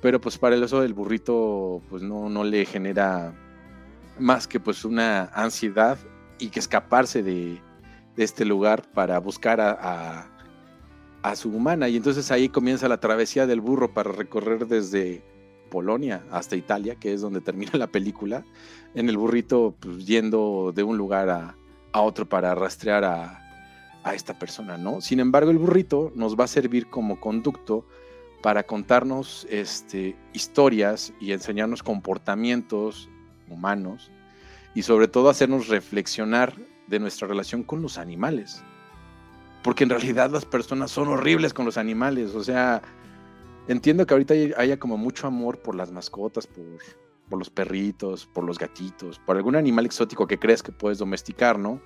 Pero 0.00 0.20
pues 0.20 0.38
para 0.38 0.56
el 0.56 0.62
eso 0.64 0.80
del 0.80 0.94
burrito, 0.94 1.80
pues 1.88 2.02
no, 2.02 2.28
no 2.28 2.42
le 2.42 2.64
genera 2.64 3.32
más 4.18 4.48
que 4.48 4.58
pues 4.58 4.84
una 4.84 5.26
ansiedad 5.26 5.96
y 6.38 6.48
que 6.48 6.58
escaparse 6.58 7.22
de, 7.22 7.60
de 8.16 8.24
este 8.24 8.44
lugar 8.44 8.82
para 8.92 9.18
buscar 9.18 9.60
a, 9.60 10.28
a, 11.22 11.36
su 11.36 11.50
humana. 11.50 11.88
Y 11.88 11.96
entonces 11.96 12.30
ahí 12.30 12.48
comienza 12.48 12.88
la 12.88 13.00
travesía 13.00 13.46
del 13.46 13.60
burro 13.60 13.92
para 13.92 14.12
recorrer 14.12 14.66
desde 14.66 15.22
Polonia 15.70 16.24
hasta 16.30 16.56
Italia, 16.56 16.96
que 16.96 17.12
es 17.12 17.20
donde 17.20 17.40
termina 17.40 17.72
la 17.74 17.86
película, 17.86 18.44
en 18.94 19.08
el 19.08 19.16
burrito 19.16 19.74
pues, 19.80 20.06
yendo 20.06 20.72
de 20.74 20.82
un 20.82 20.98
lugar 20.98 21.30
a, 21.30 21.56
a 21.92 22.00
otro 22.00 22.28
para 22.28 22.54
rastrear 22.54 23.04
a, 23.04 23.40
a, 24.04 24.14
esta 24.14 24.38
persona, 24.38 24.76
¿no? 24.76 25.00
Sin 25.00 25.20
embargo, 25.20 25.50
el 25.50 25.58
burrito 25.58 26.12
nos 26.14 26.38
va 26.38 26.44
a 26.44 26.48
servir 26.48 26.88
como 26.88 27.20
conducto 27.20 27.86
para 28.42 28.64
contarnos 28.64 29.46
este, 29.48 30.16
historias 30.32 31.14
y 31.20 31.32
enseñarnos 31.32 31.82
comportamientos 31.82 33.08
humanos 33.48 34.10
y 34.74 34.82
sobre 34.82 35.06
todo 35.06 35.30
hacernos 35.30 35.68
reflexionar 35.68 36.54
de 36.86 36.98
nuestra 36.98 37.28
relación 37.28 37.62
con 37.62 37.82
los 37.82 37.98
animales. 37.98 38.62
Porque 39.62 39.84
en 39.84 39.90
realidad 39.90 40.30
las 40.30 40.44
personas 40.44 40.90
son 40.90 41.08
horribles 41.08 41.54
con 41.54 41.64
los 41.64 41.76
animales. 41.76 42.34
O 42.34 42.42
sea, 42.42 42.82
entiendo 43.68 44.06
que 44.06 44.14
ahorita 44.14 44.34
haya 44.56 44.78
como 44.78 44.96
mucho 44.96 45.26
amor 45.26 45.58
por 45.58 45.74
las 45.74 45.92
mascotas, 45.92 46.46
por, 46.46 47.38
los 47.38 47.50
perritos, 47.50 48.26
por 48.26 48.44
los 48.44 48.58
gatitos, 48.58 49.18
por 49.20 49.36
algún 49.36 49.56
animal 49.56 49.86
exótico 49.86 50.26
que 50.26 50.38
crees 50.38 50.62
que 50.62 50.72
puedes 50.72 50.98
domesticar, 50.98 51.58
¿no? 51.58 51.80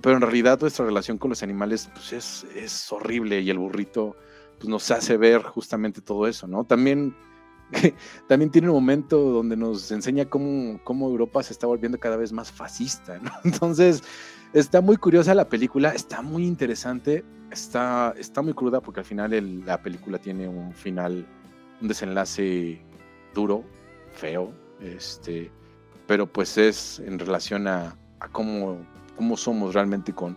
Pero 0.00 0.16
en 0.16 0.22
realidad 0.22 0.60
nuestra 0.60 0.86
relación 0.86 1.18
con 1.18 1.28
los 1.28 1.42
animales 1.42 1.90
pues 1.92 2.12
es, 2.12 2.44
es 2.56 2.90
horrible 2.90 3.40
y 3.40 3.50
el 3.50 3.58
burrito 3.58 4.16
pues, 4.58 4.68
nos 4.68 4.90
hace 4.90 5.16
ver 5.16 5.42
justamente 5.42 6.00
todo 6.00 6.26
eso, 6.26 6.46
¿no? 6.46 6.64
También, 6.64 7.14
también 8.28 8.50
tiene 8.50 8.68
un 8.68 8.74
momento 8.74 9.18
donde 9.18 9.56
nos 9.56 9.90
enseña 9.90 10.26
cómo, 10.26 10.80
cómo 10.84 11.08
Europa 11.08 11.42
se 11.42 11.52
está 11.52 11.66
volviendo 11.66 11.98
cada 11.98 12.16
vez 12.16 12.32
más 12.32 12.50
fascista, 12.50 13.18
¿no? 13.18 13.30
Entonces, 13.44 14.02
está 14.52 14.80
muy 14.80 14.96
curiosa 14.96 15.34
la 15.34 15.48
película, 15.48 15.90
está 15.90 16.22
muy 16.22 16.46
interesante, 16.46 17.24
está, 17.50 18.14
está 18.16 18.42
muy 18.42 18.54
cruda 18.54 18.80
porque 18.80 19.00
al 19.00 19.06
final 19.06 19.64
la 19.64 19.82
película 19.82 20.18
tiene 20.18 20.48
un 20.48 20.72
final, 20.72 21.26
un 21.80 21.88
desenlace 21.88 22.80
duro, 23.34 23.64
feo, 24.12 24.52
este, 24.80 25.50
pero 26.06 26.26
pues 26.26 26.58
es 26.58 27.00
en 27.00 27.18
relación 27.18 27.66
a, 27.66 27.96
cómo, 28.32 28.78
cómo 29.16 29.36
somos 29.36 29.74
realmente 29.74 30.12
con, 30.12 30.36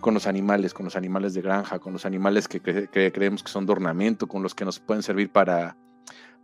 con 0.00 0.14
los 0.14 0.26
animales, 0.26 0.74
con 0.74 0.84
los 0.84 0.96
animales 0.96 1.34
de 1.34 1.42
granja, 1.42 1.78
con 1.78 1.92
los 1.92 2.04
animales 2.04 2.48
que, 2.48 2.60
que, 2.60 3.12
creemos 3.12 3.42
que 3.42 3.50
son 3.50 3.66
de 3.66 3.72
ornamento, 3.72 4.26
con 4.26 4.42
los 4.42 4.54
que 4.54 4.64
nos 4.64 4.78
pueden 4.78 5.02
servir 5.02 5.30
para, 5.32 5.76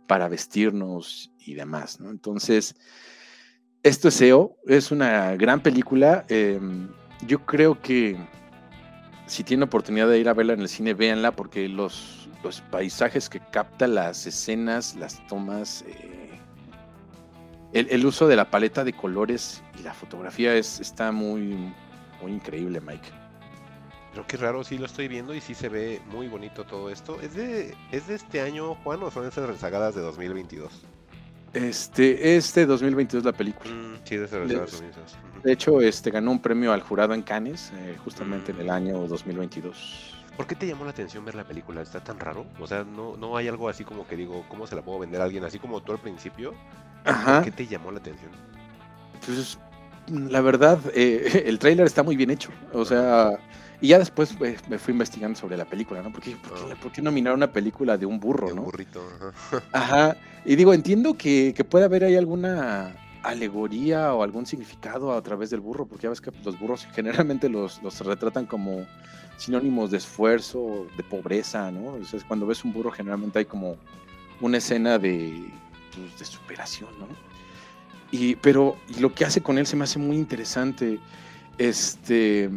para 0.07 0.27
vestirnos 0.27 1.31
y 1.39 1.53
demás. 1.53 1.99
¿no? 1.99 2.09
Entonces, 2.09 2.75
esto 3.83 4.09
es 4.09 4.15
SEO, 4.15 4.57
es 4.67 4.91
una 4.91 5.35
gran 5.35 5.61
película. 5.61 6.25
Eh, 6.29 6.59
yo 7.25 7.45
creo 7.45 7.81
que 7.81 8.17
si 9.25 9.43
tienen 9.43 9.63
oportunidad 9.63 10.09
de 10.09 10.19
ir 10.19 10.29
a 10.29 10.33
verla 10.33 10.53
en 10.53 10.61
el 10.61 10.69
cine, 10.69 10.93
véanla 10.93 11.35
porque 11.35 11.67
los, 11.67 12.29
los 12.43 12.61
paisajes 12.61 13.29
que 13.29 13.39
capta, 13.39 13.87
las 13.87 14.27
escenas, 14.27 14.95
las 14.95 15.25
tomas, 15.27 15.83
eh, 15.87 16.39
el, 17.73 17.87
el, 17.89 18.05
uso 18.05 18.27
de 18.27 18.35
la 18.35 18.51
paleta 18.51 18.83
de 18.83 18.93
colores 18.93 19.63
y 19.79 19.83
la 19.83 19.93
fotografía 19.93 20.53
es, 20.55 20.79
está 20.81 21.11
muy, 21.11 21.73
muy 22.21 22.33
increíble, 22.33 22.81
Mike. 22.81 23.20
Pero 24.11 24.27
qué 24.27 24.37
raro, 24.37 24.63
sí 24.63 24.77
lo 24.77 24.85
estoy 24.85 25.07
viendo 25.07 25.33
y 25.33 25.41
sí 25.41 25.55
se 25.55 25.69
ve 25.69 26.01
muy 26.11 26.27
bonito 26.27 26.65
todo 26.65 26.89
esto. 26.89 27.19
¿Es 27.21 27.33
de, 27.33 27.75
¿es 27.91 28.07
de 28.07 28.15
este 28.15 28.41
año, 28.41 28.75
Juan, 28.83 29.01
o 29.03 29.11
son 29.11 29.25
esas 29.25 29.47
rezagadas 29.47 29.95
de 29.95 30.01
2022? 30.01 30.85
Este, 31.53 32.35
este 32.35 32.65
2022 32.65 33.23
la 33.23 33.31
película. 33.31 33.71
Mm, 33.71 33.99
sí, 34.03 34.17
de, 34.17 34.27
de, 34.27 34.67
de 35.43 35.51
hecho, 35.51 35.81
este 35.81 36.11
ganó 36.11 36.31
un 36.31 36.41
premio 36.41 36.71
al 36.71 36.81
jurado 36.81 37.13
en 37.13 37.21
Cannes, 37.21 37.71
eh, 37.75 37.97
justamente 38.03 38.53
mm. 38.53 38.55
en 38.55 38.61
el 38.61 38.69
año 38.69 39.07
2022. 39.07 40.17
¿Por 40.37 40.47
qué 40.47 40.55
te 40.55 40.65
llamó 40.65 40.85
la 40.85 40.91
atención 40.91 41.25
ver 41.25 41.35
la 41.35 41.43
película? 41.43 41.81
¿Está 41.81 42.03
tan 42.03 42.19
raro? 42.19 42.45
O 42.59 42.67
sea, 42.67 42.83
no, 42.83 43.17
no 43.17 43.35
hay 43.35 43.47
algo 43.47 43.67
así 43.67 43.83
como 43.83 44.07
que 44.07 44.15
digo, 44.15 44.45
¿cómo 44.47 44.65
se 44.65 44.75
la 44.75 44.81
puedo 44.81 44.99
vender 44.99 45.21
a 45.21 45.25
alguien? 45.25 45.43
Así 45.43 45.59
como 45.59 45.81
tú 45.81 45.91
al 45.91 45.99
principio. 45.99 46.53
Ajá. 47.03 47.35
¿Por 47.35 47.45
qué 47.45 47.51
te 47.51 47.67
llamó 47.67 47.91
la 47.91 47.99
atención? 47.99 48.31
Pues, 49.25 49.59
la 50.11 50.41
verdad, 50.41 50.79
eh, 50.93 51.43
el 51.45 51.59
tráiler 51.59 51.85
está 51.85 52.03
muy 52.03 52.15
bien 52.15 52.29
hecho. 52.29 52.49
O 52.73 52.85
sea, 52.85 53.39
y 53.79 53.89
ya 53.89 53.99
después 53.99 54.33
pues, 54.37 54.67
me 54.69 54.77
fui 54.77 54.91
investigando 54.91 55.39
sobre 55.39 55.57
la 55.57 55.65
película, 55.65 56.01
¿no? 56.01 56.11
Porque, 56.11 56.35
¿por, 56.35 56.67
qué, 56.67 56.75
¿por 56.75 56.91
qué 56.91 57.01
nominar 57.01 57.33
una 57.33 57.51
película 57.51 57.97
de 57.97 58.05
un 58.05 58.19
burro, 58.19 58.47
de 58.47 58.53
un 58.53 58.59
no? 58.59 58.65
burrito, 58.65 59.01
ajá. 59.15 59.63
ajá. 59.71 60.17
Y 60.45 60.55
digo, 60.55 60.73
entiendo 60.73 61.15
que, 61.15 61.53
que 61.55 61.63
puede 61.63 61.85
haber 61.85 62.03
ahí 62.03 62.15
alguna 62.15 62.95
alegoría 63.23 64.13
o 64.13 64.23
algún 64.23 64.45
significado 64.45 65.13
a 65.13 65.21
través 65.21 65.49
del 65.49 65.59
burro, 65.59 65.85
porque 65.85 66.03
ya 66.03 66.09
ves 66.09 66.21
que 66.21 66.31
los 66.43 66.59
burros 66.59 66.87
generalmente 66.93 67.49
los, 67.49 67.81
los 67.83 67.99
retratan 68.01 68.45
como 68.45 68.85
sinónimos 69.37 69.91
de 69.91 69.97
esfuerzo, 69.97 70.87
de 70.97 71.03
pobreza, 71.03 71.71
¿no? 71.71 71.93
O 71.93 72.05
sea, 72.05 72.19
cuando 72.27 72.45
ves 72.45 72.63
un 72.63 72.73
burro 72.73 72.91
generalmente 72.91 73.39
hay 73.39 73.45
como 73.45 73.77
una 74.39 74.57
escena 74.57 74.97
de, 74.97 75.51
pues, 75.95 76.19
de 76.19 76.25
superación, 76.25 76.89
¿no? 76.99 77.07
Y, 78.11 78.35
pero 78.35 78.77
lo 78.99 79.13
que 79.13 79.25
hace 79.25 79.41
con 79.41 79.57
él 79.57 79.65
se 79.65 79.75
me 79.75 79.85
hace 79.85 79.97
muy 79.97 80.17
interesante. 80.17 80.99
Este, 81.57 82.49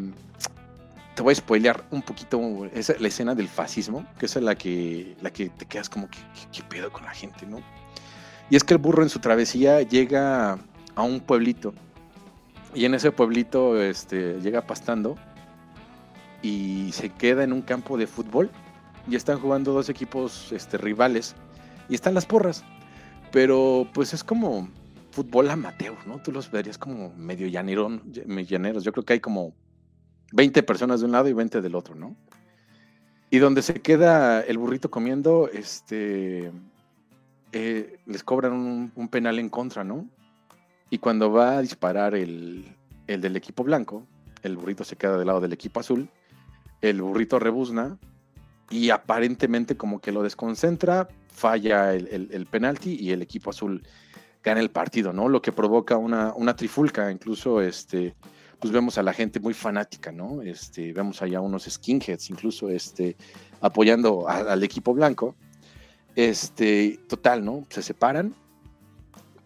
te 1.14 1.22
voy 1.22 1.32
a 1.32 1.36
spoilear 1.36 1.84
un 1.90 2.02
poquito 2.02 2.66
esa, 2.74 2.94
la 2.98 3.08
escena 3.08 3.34
del 3.34 3.48
fascismo, 3.48 4.04
que 4.18 4.26
es 4.26 4.36
la 4.36 4.56
que, 4.56 5.16
la 5.20 5.32
que 5.32 5.48
te 5.48 5.64
quedas 5.64 5.88
como 5.88 6.08
que, 6.10 6.18
¿qué 6.52 6.62
pedo 6.64 6.92
con 6.92 7.04
la 7.04 7.12
gente, 7.12 7.46
no? 7.46 7.60
Y 8.50 8.56
es 8.56 8.64
que 8.64 8.74
el 8.74 8.78
burro 8.78 9.02
en 9.02 9.08
su 9.08 9.20
travesía 9.20 9.82
llega 9.82 10.58
a 10.94 11.02
un 11.02 11.20
pueblito. 11.20 11.72
Y 12.74 12.84
en 12.84 12.94
ese 12.94 13.12
pueblito 13.12 13.80
este, 13.80 14.40
llega 14.40 14.66
pastando 14.66 15.16
y 16.42 16.90
se 16.92 17.08
queda 17.08 17.44
en 17.44 17.52
un 17.52 17.62
campo 17.62 17.96
de 17.96 18.06
fútbol. 18.06 18.50
Y 19.08 19.16
están 19.16 19.38
jugando 19.38 19.72
dos 19.72 19.88
equipos 19.88 20.50
este, 20.52 20.78
rivales. 20.78 21.36
Y 21.88 21.94
están 21.94 22.14
las 22.14 22.26
porras. 22.26 22.64
Pero 23.30 23.86
pues 23.92 24.12
es 24.12 24.24
como 24.24 24.68
fútbol 25.14 25.48
amateur, 25.48 25.94
¿no? 26.06 26.18
Tú 26.18 26.32
los 26.32 26.50
verías 26.50 26.76
como 26.76 27.14
medio 27.14 27.46
llanerón, 27.46 28.02
llaneros. 28.12 28.82
Yo 28.82 28.90
creo 28.90 29.04
que 29.04 29.12
hay 29.12 29.20
como 29.20 29.54
20 30.32 30.64
personas 30.64 31.00
de 31.00 31.06
un 31.06 31.12
lado 31.12 31.28
y 31.28 31.32
20 31.32 31.60
del 31.60 31.76
otro, 31.76 31.94
¿no? 31.94 32.16
Y 33.30 33.38
donde 33.38 33.62
se 33.62 33.80
queda 33.80 34.40
el 34.40 34.58
burrito 34.58 34.90
comiendo, 34.90 35.48
este, 35.52 36.50
eh, 37.52 37.98
les 38.06 38.24
cobran 38.24 38.52
un, 38.52 39.08
penal 39.08 39.38
en 39.38 39.48
contra, 39.50 39.84
¿no? 39.84 40.08
Y 40.90 40.98
cuando 40.98 41.30
va 41.30 41.58
a 41.58 41.62
disparar 41.62 42.16
el, 42.16 42.76
el, 43.06 43.20
del 43.20 43.36
equipo 43.36 43.62
blanco, 43.62 44.06
el 44.42 44.56
burrito 44.56 44.82
se 44.82 44.96
queda 44.96 45.16
del 45.16 45.28
lado 45.28 45.40
del 45.40 45.52
equipo 45.52 45.78
azul, 45.78 46.08
el 46.80 47.00
burrito 47.00 47.38
rebuzna 47.38 47.98
y 48.68 48.90
aparentemente 48.90 49.76
como 49.76 50.00
que 50.00 50.10
lo 50.10 50.24
desconcentra, 50.24 51.08
falla 51.28 51.94
el, 51.94 52.08
el, 52.08 52.28
el 52.32 52.46
penalti 52.46 52.96
y 53.00 53.12
el 53.12 53.22
equipo 53.22 53.50
azul 53.50 53.82
gana 54.44 54.60
el 54.60 54.70
partido, 54.70 55.12
¿no? 55.12 55.28
Lo 55.28 55.40
que 55.40 55.52
provoca 55.52 55.96
una, 55.96 56.34
una 56.34 56.54
trifulca, 56.54 57.10
incluso 57.10 57.62
este, 57.62 58.14
pues 58.60 58.72
vemos 58.72 58.98
a 58.98 59.02
la 59.02 59.14
gente 59.14 59.40
muy 59.40 59.54
fanática, 59.54 60.12
¿no? 60.12 60.42
Este, 60.42 60.92
vemos 60.92 61.22
allá 61.22 61.40
unos 61.40 61.64
skinheads, 61.64 62.28
incluso 62.28 62.68
este, 62.68 63.16
apoyando 63.60 64.28
al 64.28 64.62
equipo 64.62 64.92
blanco. 64.92 65.34
Este, 66.14 67.00
total, 67.08 67.44
¿no? 67.44 67.64
Se 67.70 67.82
separan 67.82 68.34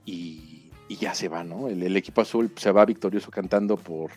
y, 0.05 0.71
ya 0.89 1.15
se 1.15 1.29
va, 1.29 1.45
¿no? 1.45 1.69
El, 1.69 1.97
equipo 1.97 2.21
azul 2.21 2.51
se 2.57 2.73
va 2.73 2.85
victorioso 2.85 3.31
cantando 3.31 3.77
por, 3.77 4.11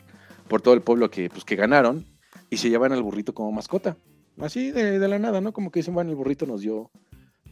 por 0.48 0.62
todo 0.62 0.74
el 0.74 0.82
pueblo 0.82 1.12
que, 1.12 1.30
pues, 1.30 1.46
que 1.46 1.56
ganaron 1.56 2.06
y 2.50 2.58
se 2.58 2.70
llevan 2.70 2.92
al 2.92 3.04
burrito 3.04 3.34
como 3.34 3.52
mascota. 3.52 3.98
Así 4.40 4.72
de, 4.72 4.98
de 4.98 5.08
la 5.08 5.20
nada, 5.20 5.42
¿no? 5.42 5.54
Como 5.54 5.70
que 5.70 5.80
dicen, 5.80 5.94
bueno, 5.94 6.10
el 6.10 6.16
burrito 6.16 6.46
nos 6.48 6.62
dio, 6.62 6.90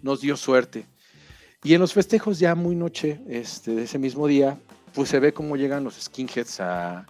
nos 0.02 0.22
dio 0.22 0.36
suerte. 0.36 0.88
Y 1.64 1.74
en 1.74 1.82
los 1.82 1.94
festejos 1.94 2.40
ya 2.40 2.56
muy 2.56 2.76
noche, 2.76 3.20
este, 3.28 3.76
de 3.76 3.84
ese 3.84 4.00
mismo 4.00 4.28
día, 4.28 4.58
pues 4.94 5.10
se 5.10 5.20
ve 5.20 5.34
cómo 5.34 5.58
llegan 5.58 5.84
los 5.84 5.96
skinheads 5.96 6.62
a, 6.62 7.06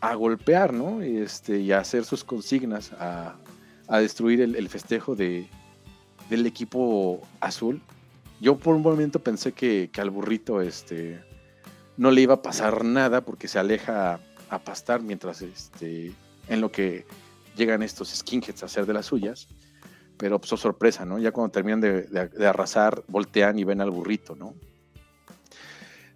a 0.00 0.14
golpear, 0.14 0.74
¿no? 0.74 1.00
Este, 1.00 1.60
y 1.60 1.72
a 1.72 1.78
hacer 1.78 2.04
sus 2.04 2.22
consignas, 2.22 2.92
a, 2.92 3.36
a 3.86 3.98
destruir 3.98 4.42
el, 4.42 4.56
el 4.56 4.68
festejo 4.68 5.16
de, 5.16 5.48
del 6.28 6.46
equipo 6.46 7.22
azul. 7.40 7.80
Yo 8.40 8.58
por 8.58 8.76
un 8.76 8.82
momento 8.82 9.20
pensé 9.20 9.52
que, 9.52 9.88
que 9.90 10.00
al 10.00 10.10
burrito 10.10 10.60
este, 10.60 11.20
no 11.96 12.10
le 12.10 12.20
iba 12.20 12.34
a 12.34 12.42
pasar 12.42 12.84
nada 12.84 13.22
porque 13.22 13.48
se 13.48 13.58
aleja 13.58 14.20
a 14.50 14.58
pastar 14.58 15.02
mientras 15.02 15.42
este, 15.42 16.12
en 16.48 16.60
lo 16.60 16.70
que 16.70 17.06
llegan 17.56 17.82
estos 17.82 18.10
skinheads 18.10 18.62
a 18.62 18.66
hacer 18.66 18.86
de 18.86 18.92
las 18.92 19.06
suyas. 19.06 19.48
Pero 20.18 20.40
pues 20.40 20.60
sorpresa, 20.60 21.04
¿no? 21.04 21.18
Ya 21.18 21.32
cuando 21.32 21.52
terminan 21.52 21.80
de 21.80 22.46
arrasar, 22.46 23.02
voltean 23.08 23.58
y 23.58 23.64
ven 23.64 23.80
al 23.80 23.90
burrito, 23.90 24.34
¿no? 24.34 24.54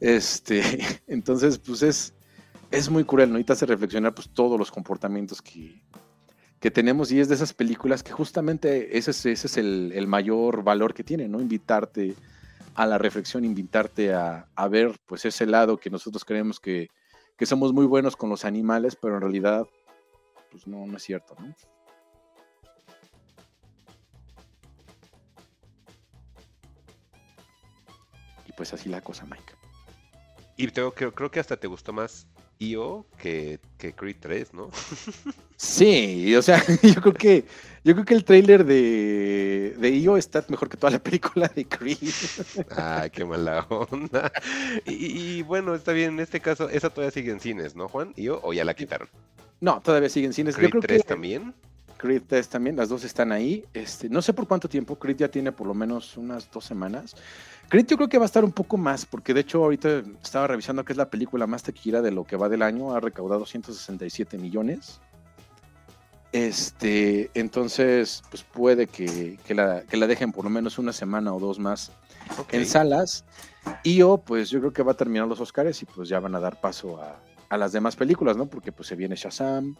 Este, 0.02 0.62
entonces, 1.06 1.58
pues 1.58 1.82
es, 1.84 2.12
es 2.72 2.90
muy 2.90 3.04
cruel, 3.04 3.32
¿no? 3.32 3.38
Y 3.38 3.44
te 3.44 3.52
hace 3.52 3.66
reflexionar 3.66 4.14
pues 4.14 4.28
todos 4.28 4.58
los 4.58 4.72
comportamientos 4.72 5.40
que, 5.40 5.80
que 6.58 6.72
tenemos 6.72 7.12
y 7.12 7.20
es 7.20 7.28
de 7.28 7.36
esas 7.36 7.52
películas 7.54 8.02
que 8.02 8.10
justamente 8.10 8.98
ese 8.98 9.12
es, 9.12 9.24
ese 9.24 9.46
es 9.46 9.56
el, 9.56 9.92
el 9.94 10.08
mayor 10.08 10.64
valor 10.64 10.92
que 10.92 11.04
tiene, 11.04 11.28
¿no? 11.28 11.40
Invitarte 11.40 12.16
a 12.74 12.84
la 12.84 12.98
reflexión, 12.98 13.44
invitarte 13.44 14.12
a, 14.12 14.48
a 14.56 14.68
ver 14.68 14.98
pues 15.06 15.24
ese 15.24 15.46
lado 15.46 15.78
que 15.78 15.88
nosotros 15.88 16.24
creemos 16.24 16.58
que, 16.58 16.88
que 17.36 17.46
somos 17.46 17.72
muy 17.72 17.86
buenos 17.86 18.16
con 18.16 18.28
los 18.28 18.44
animales, 18.44 18.96
pero 19.00 19.14
en 19.14 19.20
realidad 19.20 19.68
pues 20.50 20.66
no, 20.66 20.84
no 20.84 20.96
es 20.96 21.02
cierto, 21.04 21.36
¿no? 21.38 21.54
Pues 28.62 28.74
así 28.74 28.88
la 28.88 29.00
cosa, 29.00 29.26
Mike. 29.26 29.54
Y 30.56 30.68
tengo, 30.68 30.94
creo, 30.94 31.12
creo 31.12 31.32
que 31.32 31.40
hasta 31.40 31.56
te 31.56 31.66
gustó 31.66 31.92
más 31.92 32.28
IO 32.60 33.04
que, 33.18 33.58
que 33.76 33.92
Creed 33.92 34.18
3, 34.20 34.54
¿no? 34.54 34.70
Sí, 35.56 36.34
o 36.36 36.42
sea, 36.42 36.62
yo 36.82 37.00
creo 37.00 37.14
que 37.14 37.44
yo 37.84 37.94
creo 37.94 38.04
que 38.04 38.14
el 38.14 38.24
tráiler 38.24 38.64
de, 38.64 39.74
de 39.78 39.88
IO 39.90 40.16
está 40.16 40.44
mejor 40.48 40.68
que 40.68 40.76
toda 40.76 40.92
la 40.92 41.00
película 41.00 41.48
de 41.48 41.66
Creed. 41.66 41.98
Ay, 42.70 43.10
qué 43.10 43.24
mala 43.24 43.66
onda. 43.68 44.30
Y, 44.86 45.38
y 45.38 45.42
bueno, 45.42 45.74
está 45.74 45.92
bien, 45.92 46.10
en 46.14 46.20
este 46.20 46.38
caso, 46.38 46.68
esa 46.68 46.90
todavía 46.90 47.10
sigue 47.10 47.32
en 47.32 47.40
cines, 47.40 47.74
¿no, 47.74 47.88
Juan? 47.88 48.12
¿IO 48.16 48.40
o 48.44 48.52
ya 48.52 48.64
la 48.64 48.74
quitaron? 48.74 49.08
No, 49.60 49.80
todavía 49.80 50.08
siguen 50.08 50.32
cines. 50.32 50.54
Yo 50.54 50.58
¿Creed 50.58 50.70
creo 50.70 50.82
3 50.82 51.02
que 51.02 51.08
también? 51.08 51.52
Creed 52.02 52.24
3 52.26 52.48
también, 52.48 52.74
las 52.74 52.88
dos 52.88 53.04
están 53.04 53.30
ahí. 53.30 53.64
Este, 53.72 54.08
no 54.08 54.22
sé 54.22 54.32
por 54.32 54.48
cuánto 54.48 54.68
tiempo, 54.68 54.96
Creed 54.96 55.18
ya 55.18 55.28
tiene 55.28 55.52
por 55.52 55.68
lo 55.68 55.72
menos 55.72 56.16
unas 56.16 56.50
dos 56.50 56.64
semanas. 56.64 57.14
Creed 57.68 57.86
yo 57.86 57.96
creo 57.96 58.08
que 58.08 58.18
va 58.18 58.24
a 58.24 58.26
estar 58.26 58.44
un 58.44 58.50
poco 58.50 58.76
más, 58.76 59.06
porque 59.06 59.32
de 59.32 59.42
hecho 59.42 59.62
ahorita 59.62 60.02
estaba 60.20 60.48
revisando 60.48 60.84
que 60.84 60.94
es 60.94 60.96
la 60.96 61.10
película 61.10 61.46
más 61.46 61.62
taquillera 61.62 62.02
de 62.02 62.10
lo 62.10 62.24
que 62.24 62.34
va 62.34 62.48
del 62.48 62.62
año, 62.62 62.92
ha 62.92 62.98
recaudado 62.98 63.46
167 63.46 64.36
millones. 64.36 65.00
Este, 66.32 67.30
entonces, 67.34 68.24
pues 68.30 68.42
puede 68.42 68.88
que, 68.88 69.38
que 69.46 69.54
la, 69.54 69.82
que 69.82 69.96
la 69.96 70.08
dejen 70.08 70.32
por 70.32 70.42
lo 70.42 70.50
menos 70.50 70.78
una 70.78 70.92
semana 70.92 71.32
o 71.32 71.38
dos 71.38 71.60
más 71.60 71.92
en 72.50 72.66
salas. 72.66 73.24
Y 73.84 73.94
yo, 73.94 74.18
pues 74.18 74.50
yo 74.50 74.58
creo 74.58 74.72
que 74.72 74.82
va 74.82 74.90
a 74.90 74.96
terminar 74.96 75.28
los 75.28 75.38
Oscars 75.38 75.80
y 75.82 75.86
pues 75.86 76.08
ya 76.08 76.18
van 76.18 76.34
a 76.34 76.40
dar 76.40 76.60
paso 76.60 77.00
a, 77.00 77.22
a 77.48 77.56
las 77.56 77.70
demás 77.70 77.94
películas, 77.94 78.36
¿no? 78.36 78.46
Porque 78.46 78.72
pues 78.72 78.88
se 78.88 78.96
viene 78.96 79.14
Shazam, 79.14 79.76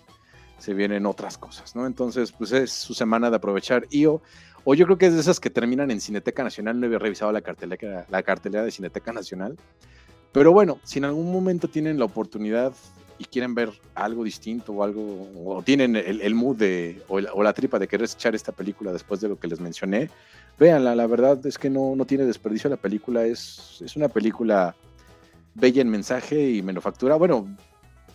se 0.63 0.75
vienen 0.75 1.07
otras 1.07 1.39
cosas, 1.39 1.75
¿no? 1.75 1.87
Entonces, 1.87 2.31
pues 2.31 2.53
es 2.53 2.71
su 2.71 2.95
semana 2.95 3.31
de 3.31 3.37
aprovechar. 3.37 3.85
Y 3.91 4.03
yo, 4.03 4.23
creo 4.65 4.97
que 4.97 5.07
es 5.07 5.15
de 5.15 5.21
esas 5.21 5.41
que 5.41 5.51
terminan 5.51 5.91
en 5.91 6.01
Cineteca 6.01 6.45
Nacional, 6.45 6.79
no 6.79 6.87
había 6.87 7.01
revisado 7.01 7.33
la 7.33 7.41
cartelera, 7.41 8.07
la 8.09 8.23
cartelera 8.23 8.63
de 8.63 8.71
Cineteca 8.71 9.13
Nacional. 9.13 9.57
Pero 10.31 10.53
bueno, 10.53 10.79
si 10.85 11.01
en 11.01 11.07
algún 11.07 11.33
momento 11.33 11.67
tienen 11.67 11.99
la 11.99 12.05
oportunidad 12.05 12.73
y 13.19 13.25
quieren 13.25 13.57
ver 13.57 13.71
algo 13.97 14.23
distinto 14.23 14.73
o 14.73 14.85
algo, 14.85 15.29
o 15.45 15.63
tienen 15.65 15.97
el, 15.97 16.21
el 16.21 16.35
mood 16.37 16.57
de, 16.57 17.03
o, 17.09 17.19
la- 17.21 17.53
tripa 17.53 17.81
de 17.81 17.89
querer 17.89 18.09
echar 18.09 18.37
esta 18.37 18.53
película 18.53 18.93
después 18.93 19.21
de 19.21 19.29
lo 19.29 19.41
que 19.41 19.49
les 19.49 19.59
mencioné, 19.59 20.11
véanla, 20.61 20.95
la 20.95 21.09
verdad 21.09 21.45
es 21.45 21.59
que 21.59 21.71
no, 21.71 21.97
no 21.97 22.05
tiene 22.05 22.25
desperdicio 22.25 22.71
la 22.71 22.77
película, 22.77 23.25
es, 23.25 23.83
es 23.85 23.97
una 23.97 24.09
película 24.09 24.77
bella 25.55 25.83
en 25.83 25.89
mensaje 25.89 26.51
y 26.51 26.63
manufactura, 26.63 27.17
bueno, 27.17 27.49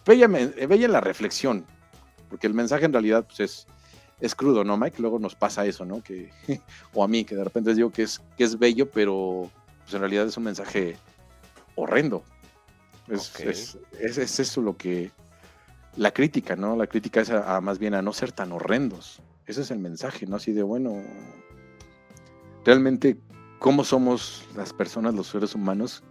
bella, 0.05 0.27
bella 0.27 0.85
en 0.85 0.91
la 0.93 1.01
reflexión, 1.01 1.65
porque 2.29 2.47
el 2.47 2.53
mensaje 2.53 2.85
en 2.85 2.93
realidad 2.93 3.25
pues, 3.25 3.39
es, 3.39 3.67
es 4.19 4.35
crudo, 4.35 4.63
¿no, 4.63 4.77
Mike? 4.77 5.01
Luego 5.01 5.19
nos 5.19 5.35
pasa 5.35 5.65
eso, 5.65 5.85
¿no? 5.85 6.01
Que, 6.03 6.31
o 6.93 7.03
a 7.03 7.07
mí, 7.07 7.23
que 7.25 7.35
de 7.35 7.43
repente 7.43 7.69
les 7.71 7.77
digo 7.77 7.91
que 7.91 8.03
es, 8.03 8.21
que 8.37 8.43
es 8.43 8.57
bello, 8.57 8.89
pero 8.89 9.49
pues, 9.83 9.93
en 9.93 9.99
realidad 10.01 10.25
es 10.27 10.37
un 10.37 10.43
mensaje 10.43 10.97
horrendo. 11.75 12.23
Es, 13.07 13.33
es, 13.39 13.77
es- 13.99 14.17
es 14.17 14.39
eso 14.39 14.61
lo 14.61 14.75
que... 14.77 15.11
La 15.95 16.11
crítica, 16.11 16.55
¿no? 16.55 16.75
La 16.75 16.85
crítica 16.87 17.21
es 17.21 17.29
a, 17.31 17.55
a 17.55 17.61
más 17.61 17.79
bien 17.79 17.93
a 17.95 18.01
no 18.03 18.13
ser 18.13 18.31
tan 18.31 18.51
horrendos. 18.51 19.19
Ese 19.47 19.61
es 19.61 19.71
el 19.71 19.79
mensaje, 19.79 20.27
¿no? 20.27 20.35
Así 20.35 20.51
de, 20.51 20.61
bueno, 20.61 21.01
realmente 22.65 23.17
cómo 23.59 23.83
somos 23.83 24.43
las 24.55 24.73
personas, 24.73 25.13
los 25.15 25.27
seres 25.27 25.55
humanos, 25.55 26.03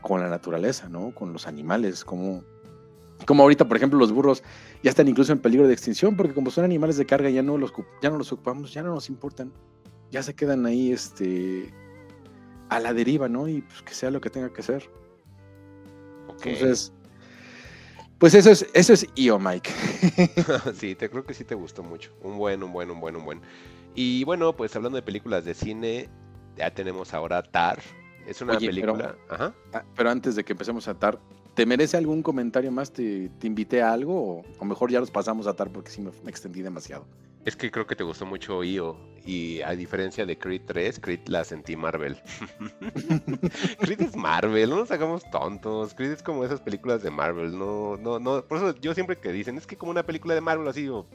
con 0.00 0.20
la 0.20 0.28
naturaleza, 0.28 0.88
¿no? 0.88 1.14
Con 1.14 1.32
los 1.32 1.46
animales, 1.46 2.04
como, 2.04 2.42
como 3.26 3.42
ahorita, 3.42 3.66
por 3.68 3.76
ejemplo, 3.76 3.98
los 3.98 4.12
burros 4.12 4.42
ya 4.82 4.90
están 4.90 5.08
incluso 5.08 5.32
en 5.32 5.38
peligro 5.38 5.66
de 5.66 5.72
extinción, 5.74 6.16
porque 6.16 6.34
como 6.34 6.50
son 6.50 6.64
animales 6.64 6.96
de 6.96 7.06
carga, 7.06 7.30
ya 7.30 7.42
no 7.42 7.58
los, 7.58 7.72
ya 8.02 8.10
no 8.10 8.18
los 8.18 8.32
ocupamos, 8.32 8.72
ya 8.72 8.82
no 8.82 8.94
nos 8.94 9.08
importan, 9.08 9.52
ya 10.10 10.22
se 10.22 10.34
quedan 10.34 10.66
ahí, 10.66 10.92
este, 10.92 11.72
a 12.68 12.80
la 12.80 12.92
deriva, 12.94 13.28
¿no? 13.28 13.48
Y 13.48 13.62
pues 13.62 13.82
que 13.82 13.94
sea 13.94 14.10
lo 14.10 14.20
que 14.20 14.30
tenga 14.30 14.52
que 14.52 14.62
ser. 14.62 14.88
Ok. 16.28 16.46
Entonces, 16.46 16.92
pues 18.18 18.34
eso 18.34 18.50
es, 18.50 18.66
eso 18.72 18.92
es 18.92 19.06
IO, 19.16 19.38
Mike. 19.38 19.70
sí, 20.74 20.94
te 20.94 21.10
creo 21.10 21.24
que 21.24 21.34
sí 21.34 21.44
te 21.44 21.54
gustó 21.54 21.82
mucho. 21.82 22.12
Un 22.22 22.38
buen, 22.38 22.62
un 22.62 22.72
buen, 22.72 22.90
un 22.90 23.00
buen, 23.00 23.16
un 23.16 23.24
buen. 23.24 23.40
Y 23.94 24.24
bueno, 24.24 24.56
pues 24.56 24.74
hablando 24.76 24.96
de 24.96 25.02
películas 25.02 25.44
de 25.44 25.54
cine, 25.54 26.08
ya 26.56 26.72
tenemos 26.72 27.12
ahora 27.14 27.42
Tar. 27.42 27.80
Es 28.26 28.40
una 28.40 28.56
Oye, 28.56 28.70
pero- 28.74 28.94
película. 28.94 29.16
Ajá. 29.28 29.54
Ah, 29.72 29.84
Pero 29.96 30.10
antes 30.10 30.36
de 30.36 30.44
que 30.44 30.52
empecemos 30.52 30.86
a 30.88 30.92
atar, 30.92 31.18
¿te 31.54 31.66
merece 31.66 31.96
algún 31.96 32.22
comentario 32.22 32.70
más? 32.72 32.92
¿Te, 32.92 33.30
te 33.38 33.46
invité 33.46 33.82
a 33.82 33.92
algo? 33.92 34.38
O, 34.38 34.44
o 34.58 34.64
mejor 34.64 34.90
ya 34.90 35.00
los 35.00 35.10
pasamos 35.10 35.46
a 35.46 35.50
atar 35.50 35.70
porque 35.70 35.90
sí 35.90 36.00
me, 36.00 36.10
me 36.22 36.30
extendí 36.30 36.62
demasiado. 36.62 37.06
Es 37.44 37.56
que 37.56 37.72
creo 37.72 37.86
que 37.86 37.96
te 37.96 38.04
gustó 38.04 38.24
mucho 38.24 38.62
IO. 38.62 38.96
Y 39.24 39.60
a 39.62 39.72
diferencia 39.72 40.26
de 40.26 40.38
Creed 40.38 40.62
3, 40.66 41.00
Creed 41.00 41.20
la 41.26 41.44
sentí 41.44 41.76
Marvel. 41.76 42.16
Creed 43.80 44.00
es 44.00 44.16
Marvel, 44.16 44.70
no 44.70 44.76
nos 44.76 44.90
hagamos 44.90 45.28
tontos. 45.30 45.94
Creed 45.94 46.12
es 46.12 46.22
como 46.22 46.44
esas 46.44 46.60
películas 46.60 47.02
de 47.02 47.10
Marvel. 47.10 47.56
No, 47.56 47.96
no, 47.96 48.18
no. 48.20 48.44
Por 48.44 48.58
eso 48.58 48.80
yo 48.80 48.94
siempre 48.94 49.16
que 49.16 49.32
dicen, 49.32 49.58
es 49.58 49.66
que 49.66 49.76
como 49.76 49.90
una 49.90 50.04
película 50.04 50.34
de 50.34 50.40
Marvel 50.40 50.68
así, 50.68 50.88
o, 50.88 51.06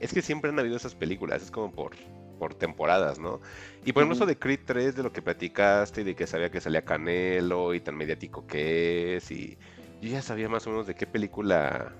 es 0.00 0.12
que 0.12 0.22
siempre 0.22 0.50
han 0.50 0.58
habido 0.58 0.76
esas 0.76 0.94
películas. 0.94 1.42
Es 1.42 1.50
como 1.50 1.72
por, 1.72 1.92
por 2.38 2.54
temporadas, 2.54 3.18
¿no? 3.18 3.40
Y 3.84 3.92
por 3.92 4.02
ejemplo, 4.02 4.16
Ujú. 4.16 4.24
eso 4.24 4.26
de 4.26 4.38
Creed 4.38 4.60
3, 4.66 4.96
de 4.96 5.02
lo 5.02 5.12
que 5.12 5.22
platicaste, 5.22 6.02
y 6.02 6.04
de 6.04 6.14
que 6.14 6.26
sabía 6.26 6.50
que 6.50 6.60
salía 6.60 6.84
Canelo 6.84 7.72
y 7.74 7.80
tan 7.80 7.96
mediático 7.96 8.46
que 8.46 9.16
es. 9.16 9.30
Y 9.30 9.58
yo 10.00 10.08
ya 10.10 10.22
sabía 10.22 10.48
más 10.48 10.66
o 10.66 10.70
menos 10.70 10.86
de 10.86 10.94
qué 10.94 11.06
película 11.06 11.92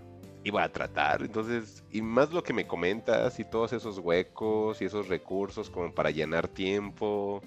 iba 0.44 0.62
a 0.62 0.68
tratar. 0.70 1.22
Entonces, 1.22 1.84
y 1.90 2.00
más 2.02 2.32
lo 2.32 2.42
que 2.42 2.52
me 2.52 2.66
comentas 2.66 3.38
y 3.40 3.44
todos 3.44 3.72
esos 3.72 3.98
huecos 3.98 4.80
y 4.80 4.86
esos 4.86 5.08
recursos 5.08 5.68
como 5.70 5.92
para 5.94 6.10
llenar 6.10 6.48
tiempo, 6.48 7.42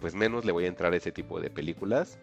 pues 0.00 0.14
menos 0.14 0.44
le 0.44 0.52
voy 0.52 0.64
a 0.64 0.68
entrar 0.68 0.92
a 0.92 0.96
ese 0.96 1.12
tipo 1.12 1.40
de 1.40 1.50
películas. 1.50 2.18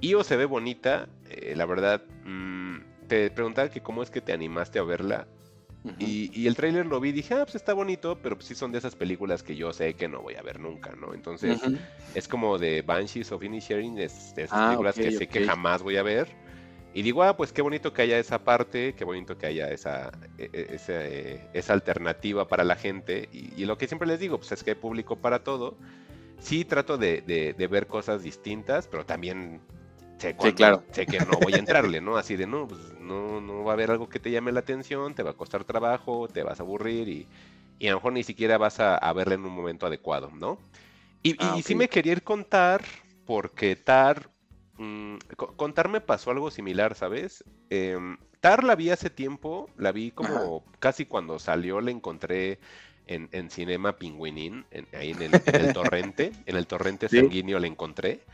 Io 0.00 0.22
se 0.22 0.36
ve 0.36 0.44
bonita, 0.44 1.08
eh, 1.30 1.54
la 1.56 1.66
verdad. 1.66 2.02
mm, 2.24 2.76
te 3.08 3.30
preguntaba 3.30 3.68
que 3.70 3.80
cómo 3.82 4.02
es 4.02 4.10
que 4.10 4.20
te 4.20 4.32
animaste 4.32 4.78
a 4.78 4.82
verla. 4.82 5.26
Y, 5.98 6.30
y 6.38 6.46
el 6.48 6.56
tráiler 6.56 6.84
lo 6.86 6.98
vi 7.00 7.10
y 7.10 7.12
dije, 7.12 7.34
ah, 7.34 7.44
pues 7.44 7.54
está 7.54 7.72
bonito, 7.72 8.18
pero 8.20 8.34
pues 8.36 8.48
sí 8.48 8.54
son 8.56 8.72
de 8.72 8.78
esas 8.78 8.96
películas 8.96 9.42
que 9.44 9.54
yo 9.56 9.72
sé 9.72 9.94
que 9.94 10.08
no 10.08 10.20
voy 10.20 10.34
a 10.34 10.42
ver 10.42 10.58
nunca, 10.60 10.90
¿no? 10.96 11.14
Entonces, 11.14 11.58
es 12.14 12.28
como 12.28 12.58
de 12.58 12.82
Banshees 12.82 13.30
of 13.32 13.42
Inisherin, 13.44 13.96
es 13.98 14.34
de 14.34 14.42
esas 14.42 14.58
Ah, 14.58 14.66
películas 14.66 14.96
que 14.96 15.10
sé 15.12 15.26
que 15.28 15.38
jamás 15.46 15.82
voy 15.82 15.96
a 15.96 16.02
ver. 16.02 16.28
Y 16.96 17.02
digo, 17.02 17.22
ah, 17.24 17.36
pues 17.36 17.52
qué 17.52 17.62
bonito 17.62 17.92
que 17.92 18.02
haya 18.02 18.18
esa 18.18 18.44
parte, 18.44 18.94
qué 18.96 19.04
bonito 19.04 19.38
que 19.38 19.46
haya 19.46 19.70
esa, 19.70 20.12
e- 20.38 20.50
e- 20.52 20.74
esa, 20.76 21.04
esa 21.04 21.74
alternativa 21.74 22.48
para 22.48 22.64
la 22.64 22.76
gente. 22.76 23.28
Y, 23.32 23.52
y 23.62 23.66
lo 23.66 23.78
que 23.78 23.88
siempre 23.88 24.08
les 24.08 24.20
digo, 24.20 24.38
pues 24.38 24.52
es 24.52 24.64
que 24.64 24.70
hay 24.72 24.76
público 24.76 25.16
para 25.16 25.44
todo. 25.44 25.78
Sí 26.38 26.64
trato 26.64 26.98
de, 26.98 27.22
de- 27.22 27.54
de 27.54 27.66
ver 27.68 27.86
cosas 27.88 28.22
distintas, 28.22 28.88
pero 28.88 29.06
también 29.06 29.62
sé, 30.18 30.36
claro. 30.54 30.82
sé 30.92 31.08
que 31.08 31.20
no 31.20 31.40
voy 31.40 31.56
a 31.56 31.60
entrarle, 31.60 32.00
¿no? 32.00 32.16
Así 32.18 32.36
de, 32.36 32.46
no, 32.46 32.68
pues 32.68 32.80
no, 33.00 33.40
no 33.40 33.64
va 33.64 33.72
a 33.72 33.74
haber 33.74 33.90
algo 33.90 34.08
que 34.08 34.20
te 34.20 34.30
llame 34.30 34.52
la 34.52 34.60
atención, 34.60 35.14
te 35.14 35.22
va 35.22 35.30
a 35.32 35.34
costar 35.36 35.64
trabajo, 35.64 36.28
te 36.28 36.42
vas 36.42 36.60
a 36.60 36.62
aburrir 36.64 37.08
y, 37.08 37.28
y 37.78 37.88
a 37.88 37.92
lo 37.92 37.98
mejor 37.98 38.12
ni 38.14 38.24
siquiera 38.24 38.58
vas 38.58 38.80
a, 38.80 38.96
a 38.96 39.12
verla 39.12 39.34
en 39.34 39.44
un 39.46 39.52
momento 39.54 39.86
adecuado, 39.86 40.30
¿no? 40.34 40.60
Y, 41.22 41.36
Ah, 41.38 41.58
y 41.58 41.62
sí 41.62 41.74
me 41.74 41.88
quería 41.88 42.12
ir 42.12 42.22
contar, 42.22 42.82
porque 43.26 43.76
Tar, 43.76 44.30
mm, 44.78 45.16
co- 45.36 45.56
con 45.56 45.74
Tar 45.74 45.88
me 45.88 46.00
pasó 46.00 46.30
algo 46.30 46.50
similar, 46.50 46.94
¿sabes? 46.94 47.44
Em, 47.70 48.18
Tar 48.40 48.64
la 48.64 48.76
vi 48.76 48.90
hace 48.90 49.10
tiempo, 49.10 49.70
la 49.76 49.92
vi 49.92 50.12
como 50.12 50.64
casi 50.78 51.06
cuando 51.06 51.38
salió, 51.38 51.80
la 51.80 51.90
encontré 51.90 52.60
en, 53.06 53.28
en 53.32 53.50
Cinema 53.50 53.98
Pingüinín, 53.98 54.66
en- 54.70 54.88
ahí 54.92 55.10
en 55.10 55.22
el, 55.22 55.42
en 55.46 55.58
el 55.60 55.72
torrente, 55.72 56.36
en 56.46 56.56
el 56.56 56.66
torrente 56.66 57.08
Sí. 57.12 57.20
sanguíneo 57.20 57.58
la 57.58 57.66
encontré. 57.66 58.26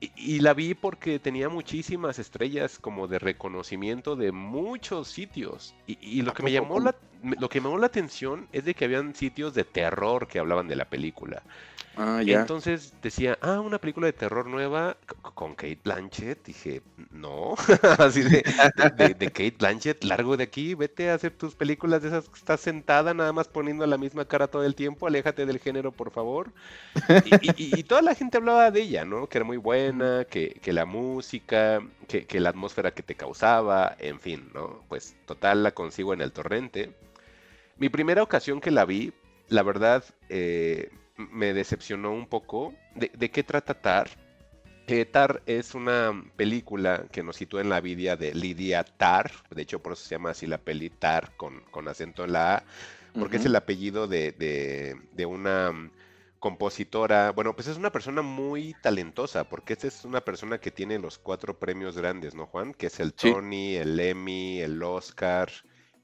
Y, 0.00 0.12
y 0.16 0.40
la 0.40 0.54
vi 0.54 0.74
porque 0.74 1.18
tenía 1.18 1.48
muchísimas 1.48 2.18
estrellas 2.18 2.78
como 2.78 3.08
de 3.08 3.18
reconocimiento 3.18 4.16
de 4.16 4.32
muchos 4.32 5.08
sitios. 5.08 5.76
Y, 5.86 5.98
y 6.00 6.22
lo 6.22 6.32
¿A 6.32 6.34
que 6.34 6.42
me 6.42 6.52
llamó 6.52 6.80
la, 6.80 6.96
lo 7.22 7.48
que 7.48 7.60
me 7.60 7.66
llamó 7.66 7.78
la 7.78 7.86
atención 7.86 8.48
es 8.52 8.64
de 8.64 8.74
que 8.74 8.84
habían 8.84 9.14
sitios 9.14 9.54
de 9.54 9.64
terror 9.64 10.28
que 10.28 10.38
hablaban 10.38 10.68
de 10.68 10.76
la 10.76 10.88
película. 10.90 11.44
Ah, 11.98 12.22
ya. 12.22 12.48
Entonces 12.48 12.92
decía, 13.02 13.38
ah, 13.40 13.60
una 13.60 13.78
película 13.80 14.06
de 14.06 14.12
terror 14.12 14.46
nueva 14.46 14.98
con 15.34 15.54
Kate 15.54 15.80
Blanchett. 15.82 16.44
Dije, 16.44 16.82
no, 17.10 17.54
así 17.98 18.22
de, 18.22 18.44
de, 19.14 19.28
Kate 19.32 19.56
Blanchett, 19.58 20.04
largo 20.04 20.36
de 20.36 20.44
aquí, 20.44 20.74
vete 20.74 21.10
a 21.10 21.14
hacer 21.14 21.32
tus 21.36 21.54
películas 21.54 22.02
de 22.02 22.08
esas 22.08 22.28
que 22.28 22.38
estás 22.38 22.60
sentada 22.60 23.14
nada 23.14 23.32
más 23.32 23.48
poniendo 23.48 23.86
la 23.86 23.96
misma 23.98 24.26
cara 24.26 24.48
todo 24.48 24.64
el 24.64 24.74
tiempo, 24.74 25.06
aléjate 25.06 25.46
del 25.46 25.58
género, 25.58 25.92
por 25.92 26.10
favor. 26.10 26.52
Y, 27.22 27.30
y- 27.40 27.54
y- 27.56 27.80
y 27.80 27.84
toda 27.84 28.02
la 28.02 28.14
gente 28.14 28.38
hablaba 28.38 28.70
de 28.70 28.82
ella, 28.82 29.04
¿no? 29.04 29.28
Que 29.28 29.38
era 29.38 29.44
muy 29.46 29.58
buena, 29.58 30.24
que, 30.30 30.60
que 30.62 30.72
la 30.72 30.86
música, 30.86 31.80
que, 32.08 32.26
que 32.26 32.40
la 32.40 32.50
atmósfera 32.50 32.92
que 32.94 33.02
te 33.02 33.16
causaba, 33.16 33.96
en 33.98 34.20
fin, 34.20 34.50
¿no? 34.54 34.84
Pues 34.88 35.16
total 35.26 35.62
la 35.64 35.72
consigo 35.72 36.14
en 36.14 36.20
el 36.22 36.32
torrente. 36.32 36.94
Mi 37.76 37.88
primera 37.88 38.22
ocasión 38.22 38.60
que 38.60 38.70
la 38.70 38.84
vi, 38.84 39.12
la 39.48 39.62
verdad, 39.62 40.04
eh, 40.28 40.90
me 41.18 41.52
decepcionó 41.54 42.12
un 42.12 42.26
poco. 42.28 42.74
¿De, 42.94 43.10
de 43.14 43.30
qué 43.30 43.42
trata 43.44 43.74
Tar? 43.80 44.08
Eh, 44.86 45.04
Tar 45.04 45.42
es 45.46 45.74
una 45.74 46.12
película 46.36 47.06
que 47.12 47.22
nos 47.22 47.36
sitúa 47.36 47.60
en 47.60 47.68
la 47.68 47.80
vida 47.80 48.16
de 48.16 48.34
Lidia 48.34 48.84
Tar. 48.84 49.30
De 49.50 49.62
hecho, 49.62 49.80
por 49.82 49.92
eso 49.92 50.04
se 50.04 50.14
llama 50.14 50.30
así 50.30 50.46
la 50.46 50.58
peli 50.58 50.90
Tar 50.90 51.36
con, 51.36 51.60
con 51.70 51.88
acento 51.88 52.24
en 52.24 52.32
la 52.32 52.56
A. 52.56 52.64
Porque 53.18 53.36
es 53.38 53.44
el 53.46 53.56
apellido 53.56 54.06
de, 54.08 54.32
de- 54.32 54.96
de 55.12 55.26
una 55.26 55.72
mm, 55.72 55.92
compositora. 56.38 57.32
Bueno, 57.32 57.54
pues 57.54 57.68
es 57.68 57.76
una 57.76 57.92
persona 57.92 58.22
muy 58.22 58.74
talentosa, 58.74 59.48
porque 59.48 59.74
esta 59.74 59.88
es 59.88 60.04
una 60.04 60.20
persona 60.22 60.58
que 60.60 60.70
tiene 60.70 60.98
los 60.98 61.18
cuatro 61.18 61.58
premios 61.58 61.96
grandes, 61.98 62.34
¿no, 62.34 62.46
Juan? 62.46 62.74
Que 62.74 62.86
es 62.86 63.00
el 63.00 63.12
Sí. 63.16 63.34
Tony, 63.34 63.74
el 63.76 63.98
Emmy, 64.00 64.60
el 64.60 64.82
Oscar 64.82 65.50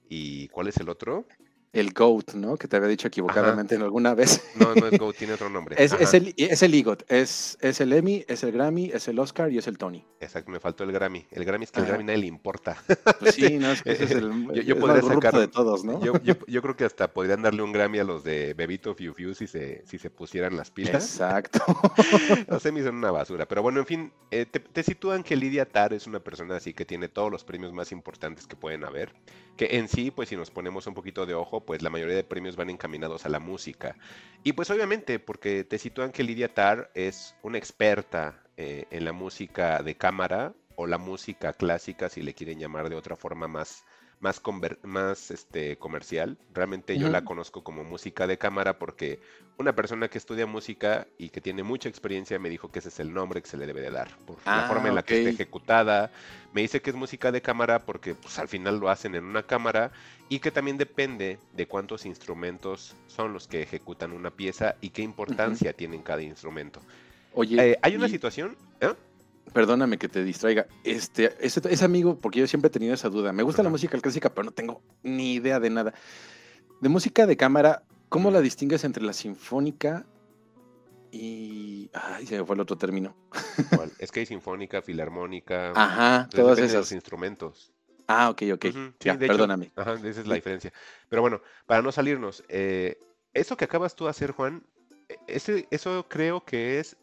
y 0.09 0.49
¿cuál 0.49 0.69
es 0.69 0.77
el 0.79 0.89
otro? 0.89 1.27
El 1.75 1.93
GOAT, 1.93 2.35
¿no? 2.35 2.57
Que 2.57 2.69
te 2.69 2.77
había 2.77 2.89
dicho 2.89 3.09
equivocadamente 3.09 3.75
en 3.75 3.83
alguna 3.83 4.15
vez. 4.15 4.43
No, 4.55 4.75
no 4.75 4.87
es 4.87 4.99
Go, 4.99 5.13
tiene 5.13 5.35
otro 5.35 5.51
nombre. 5.51 5.75
Es, 5.79 5.93
el, 6.15 6.33
es 6.37 6.63
el 6.63 6.73
EGOT, 6.73 7.03
es, 7.11 7.59
es 7.61 7.81
el 7.81 7.93
Emmy, 7.93 8.25
es 8.29 8.43
el 8.45 8.53
Grammy, 8.53 8.91
es 8.95 9.09
el 9.09 9.19
Oscar 9.19 9.51
y 9.53 9.59
es 9.59 9.67
el 9.67 9.77
Tony. 9.77 10.07
Exacto, 10.21 10.51
me 10.53 10.61
faltó 10.61 10.85
el 10.85 10.93
Grammy. 10.93 11.27
El 11.31 11.45
Grammy 11.45 11.65
es 11.65 11.73
que 11.73 11.81
el. 11.81 11.87
Grammy 11.87 12.05
nadie 12.05 12.19
le 12.21 12.27
importa. 12.27 12.77
Pues 13.19 13.35
sí, 13.35 13.59
no, 13.59 13.73
es 13.73 13.83
que 13.83 13.91
ese 13.93 14.05
es 14.05 14.11
el, 14.13 14.47
Yo- 14.55 14.63
yo 14.63 14.75
es 14.77 14.81
podría 14.81 15.03
sacar- 15.03 15.37
de 15.39 15.49
todos, 15.49 15.85
¿no? 15.85 16.03
Yo, 16.05 16.15
yo, 16.23 16.35
yo 16.47 16.63
creo 16.63 16.77
que 16.77 16.85
hasta 16.85 17.13
podrían 17.13 17.43
darle 17.43 17.63
un 17.63 17.73
Grammy 17.73 17.99
a 17.99 18.05
los 18.05 18.23
de 18.25 18.55
Bebito 18.55 18.95
Fiu 18.95 19.13
Fiu 19.13 19.35
si 19.35 19.47
se, 19.47 19.83
si 19.87 19.99
se 19.99 20.11
pusieran 20.11 20.57
las 20.57 20.71
pilas. 20.71 20.95
Exacto. 21.05 21.61
Los 22.49 22.63
semis 22.63 22.85
son 22.85 22.97
una 22.97 23.11
basura. 23.11 23.47
Pero 23.47 23.63
bueno, 23.63 23.81
en 23.81 23.87
fin, 23.87 24.13
eh, 24.31 24.47
te, 24.47 24.61
te 24.61 24.83
sitúan 24.83 25.23
que 25.23 25.35
Lidia 25.37 25.67
Tar 25.69 25.93
es 25.93 26.07
una 26.07 26.21
persona 26.21 26.57
así 26.57 26.73
que 26.73 26.85
tiene 26.85 27.09
todos 27.09 27.31
los 27.33 27.45
premios 27.45 27.73
más 27.73 27.91
importantes 27.93 28.47
que 28.47 28.55
pueden 28.57 28.85
haber. 28.85 29.13
Que 29.57 29.77
en 29.79 29.89
sí, 29.89 30.11
pues 30.11 30.29
si 30.29 30.37
nos 30.37 30.51
ponemos 30.51 30.87
un 30.87 30.95
poquito 30.95 31.27
de 31.27 31.35
ojo, 31.35 31.65
pues 31.65 31.83
la 31.83 31.91
mayoría 31.91 32.17
de 32.17 32.25
premios 32.25 32.57
van 32.57 32.71
encaminados 32.71 33.25
a 33.25 33.29
la 33.29 33.39
música. 33.39 33.97
Y 34.43 34.53
pues 34.53 34.71
obviamente, 34.71 35.19
porque 35.19 35.65
te 35.65 35.79
sitúan 35.79 36.11
que 36.11 36.25
Lidia 36.25 36.53
Tar 36.53 36.91
es 36.95 37.37
una 37.43 37.59
experta 37.59 38.43
eh, 38.57 38.87
en 38.91 39.05
la 39.05 39.13
música 39.13 39.83
de 39.83 39.97
cámara 39.97 40.55
o 40.77 40.87
la 40.87 40.99
música 40.99 41.53
clásica, 41.53 42.09
si 42.09 42.23
le 42.23 42.35
quieren 42.35 42.59
llamar 42.59 42.89
de 42.89 42.97
otra 42.97 43.17
forma 43.17 43.47
más, 43.47 43.85
más, 44.25 44.43
conver- 44.43 44.79
más 44.83 45.31
este, 45.31 45.77
comercial. 45.79 46.37
Realmente 46.53 46.99
yo 46.99 47.09
la 47.09 47.23
conozco 47.23 47.63
como 47.63 47.85
música 47.85 48.27
de 48.27 48.39
cámara 48.39 48.79
porque 48.79 49.21
una 49.59 49.75
persona 49.75 50.09
que 50.09 50.19
estudia 50.19 50.47
música 50.47 51.07
y 51.19 51.29
que 51.31 51.41
tiene 51.41 51.63
mucha 51.63 51.89
experiencia 51.89 52.39
me 52.39 52.49
dijo 52.51 52.71
que 52.71 52.81
ese 52.81 52.89
es 52.89 53.01
el 53.01 53.13
nombre 53.13 53.41
que 53.43 53.49
se 53.49 53.57
le 53.57 53.67
debe 53.67 53.81
de 53.83 53.91
dar, 53.91 54.09
por 54.27 54.39
la 54.53 54.63
Ah, 54.63 54.65
forma 54.65 54.89
en 54.89 54.95
la 54.97 55.03
que 55.05 55.15
está 55.15 55.29
ejecutada. 55.31 56.11
Me 56.53 56.63
dice 56.63 56.81
que 56.83 56.91
es 56.91 56.97
música 56.97 57.31
de 57.33 57.43
cámara 57.43 57.85
porque 57.87 58.15
pues, 58.15 58.39
al 58.39 58.49
final 58.49 58.79
lo 58.81 58.89
hacen 58.89 59.15
en 59.15 59.25
una 59.25 59.43
cámara 59.45 59.93
y 60.29 60.39
que 60.41 60.51
también 60.51 60.79
depende 60.79 61.39
de 61.53 61.67
cuántos 61.69 62.07
instrumentos 62.07 62.97
son 63.07 63.33
los 63.33 63.47
que 63.47 63.63
ejecutan 63.63 64.13
una 64.13 64.31
pieza 64.31 64.77
y 64.81 64.91
qué 64.91 65.03
importancia 65.03 65.73
tienen 65.75 66.03
cada 66.03 66.23
instrumento. 66.23 66.81
Oye, 67.35 67.57
Eh, 67.57 67.79
hay 67.83 67.97
una 67.97 68.09
situación... 68.09 68.57
¿eh? 68.81 68.95
Perdóname 69.55 69.97
que 69.97 70.09
te 70.09 70.23
distraiga. 70.23 70.67
Este, 70.83 71.35
ese, 71.41 71.63
ese 71.71 71.85
amigo, 71.85 72.19
porque 72.21 72.41
yo 72.41 72.47
siempre 72.47 72.67
he 72.67 72.71
tenido 72.71 72.93
esa 72.93 73.09
duda. 73.09 73.33
Me 73.33 73.43
gusta 73.43 73.63
la 73.63 73.71
música 73.71 73.99
clásica, 73.99 74.35
pero 74.35 74.45
no 74.45 74.51
tengo 74.51 74.83
ni 75.03 75.35
idea 75.35 75.61
de 75.61 75.71
nada. 75.71 75.95
De 76.83 76.89
música 76.91 77.27
de 77.27 77.37
cámara, 77.39 77.85
¿cómo 78.11 78.31
la 78.31 78.43
distingues 78.43 78.85
entre 78.85 79.03
la 79.03 79.15
sinfónica 79.15 80.05
y. 81.11 81.89
Ay, 81.95 82.27
se 82.27 82.37
me 82.39 82.45
fue 82.45 82.57
el 82.57 82.61
otro 82.61 82.77
término. 82.77 83.17
Es 83.99 84.11
que 84.13 84.21
hay 84.21 84.27
sinfónica, 84.27 84.83
filarmónica... 84.83 85.73
Ajá, 85.75 86.29
los 86.33 86.59
esas. 86.59 86.93
instrumentos. 86.93 87.73
Ah, 88.07 88.31
ok, 88.31 88.43
ok. 88.55 88.65
Ujú, 88.67 88.79
sí, 88.99 89.09
ya, 89.09 89.17
de 89.17 89.27
hecho, 89.27 89.35
perdóname. 89.35 89.73
Ajá, 89.77 89.95
esa 89.95 90.21
es 90.21 90.27
la 90.27 90.35
diferencia. 90.35 90.73
Pero 91.09 91.23
bueno, 91.23 91.41
para 91.67 91.83
no 91.83 91.91
salirnos, 91.91 92.45
eh, 92.49 92.99
eso 93.33 93.57
que 93.57 93.65
acabas 93.65 93.97
tú 93.97 94.05
de 94.05 94.11
hacer, 94.11 94.33
Juan, 94.33 94.65
e- 95.09 95.19
ese, 95.27 95.67
eso 95.71 96.07
creo 96.09 96.45
que 96.45 96.79
es 96.81 96.97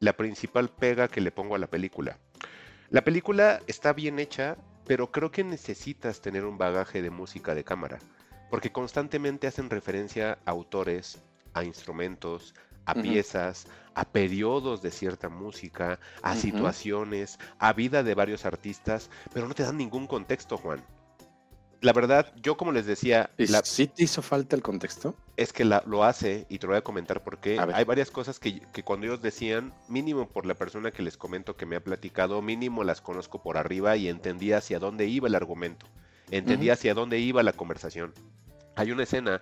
la 0.00 0.16
principal 0.16 0.68
pega 0.68 1.08
que 1.08 1.20
le 1.20 1.30
pongo 1.32 1.54
a 1.54 1.58
la 1.58 1.66
película. 1.66 2.18
La 2.90 3.02
película 3.02 3.60
está 3.66 3.92
bien 3.92 4.18
hecha, 4.18 4.56
pero 4.86 5.10
creo 5.10 5.30
que 5.30 5.42
necesitas 5.44 6.20
tener 6.20 6.44
un 6.44 6.58
bagaje 6.58 7.02
de 7.02 7.10
música 7.10 7.54
de 7.54 7.64
cámara, 7.64 7.98
porque 8.50 8.70
constantemente 8.70 9.46
hacen 9.46 9.70
referencia 9.70 10.38
a 10.44 10.50
autores, 10.52 11.18
a 11.54 11.64
instrumentos, 11.64 12.54
a 12.84 12.94
piezas, 12.94 13.66
a 13.96 14.04
periodos 14.04 14.80
de 14.82 14.92
cierta 14.92 15.28
música, 15.28 15.98
a 16.22 16.36
situaciones, 16.36 17.38
a 17.58 17.72
vida 17.72 18.04
de 18.04 18.14
varios 18.14 18.44
artistas, 18.44 19.10
pero 19.32 19.48
no 19.48 19.54
te 19.54 19.64
dan 19.64 19.76
ningún 19.76 20.06
contexto, 20.06 20.56
Juan. 20.56 20.84
La 21.80 21.92
verdad, 21.92 22.32
yo 22.40 22.56
como 22.56 22.70
les 22.70 22.86
decía, 22.86 23.30
¿Y 23.36 23.48
la- 23.48 23.64
¿Sí 23.64 23.88
te 23.88 24.04
hizo 24.04 24.22
falta 24.22 24.54
el 24.54 24.62
contexto? 24.62 25.16
Es 25.36 25.52
que 25.52 25.64
la- 25.64 25.82
lo 25.86 26.04
hace 26.04 26.46
y 26.48 26.58
te 26.58 26.66
lo 26.66 26.72
voy 26.72 26.78
a 26.78 26.82
comentar 26.84 27.22
porque 27.22 27.58
A 27.58 27.62
hay 27.76 27.84
varias 27.84 28.10
cosas 28.10 28.38
que, 28.40 28.60
que 28.72 28.82
cuando 28.82 29.06
ellos 29.06 29.20
decían, 29.20 29.74
mínimo 29.88 30.28
por 30.28 30.46
la 30.46 30.54
persona 30.54 30.90
que 30.90 31.02
les 31.02 31.16
comento 31.16 31.56
que 31.56 31.66
me 31.66 31.76
ha 31.76 31.80
platicado, 31.84 32.40
mínimo 32.42 32.84
las 32.84 33.00
conozco 33.00 33.42
por 33.42 33.58
arriba 33.58 33.96
y 33.96 34.08
entendí 34.08 34.52
hacia 34.52 34.78
dónde 34.78 35.06
iba 35.06 35.28
el 35.28 35.34
argumento, 35.34 35.86
entendí 36.30 36.70
hacia 36.70 36.94
dónde 36.94 37.18
iba 37.18 37.42
la 37.42 37.52
conversación. 37.52 38.14
Hay 38.76 38.92
una 38.92 39.02
escena, 39.02 39.40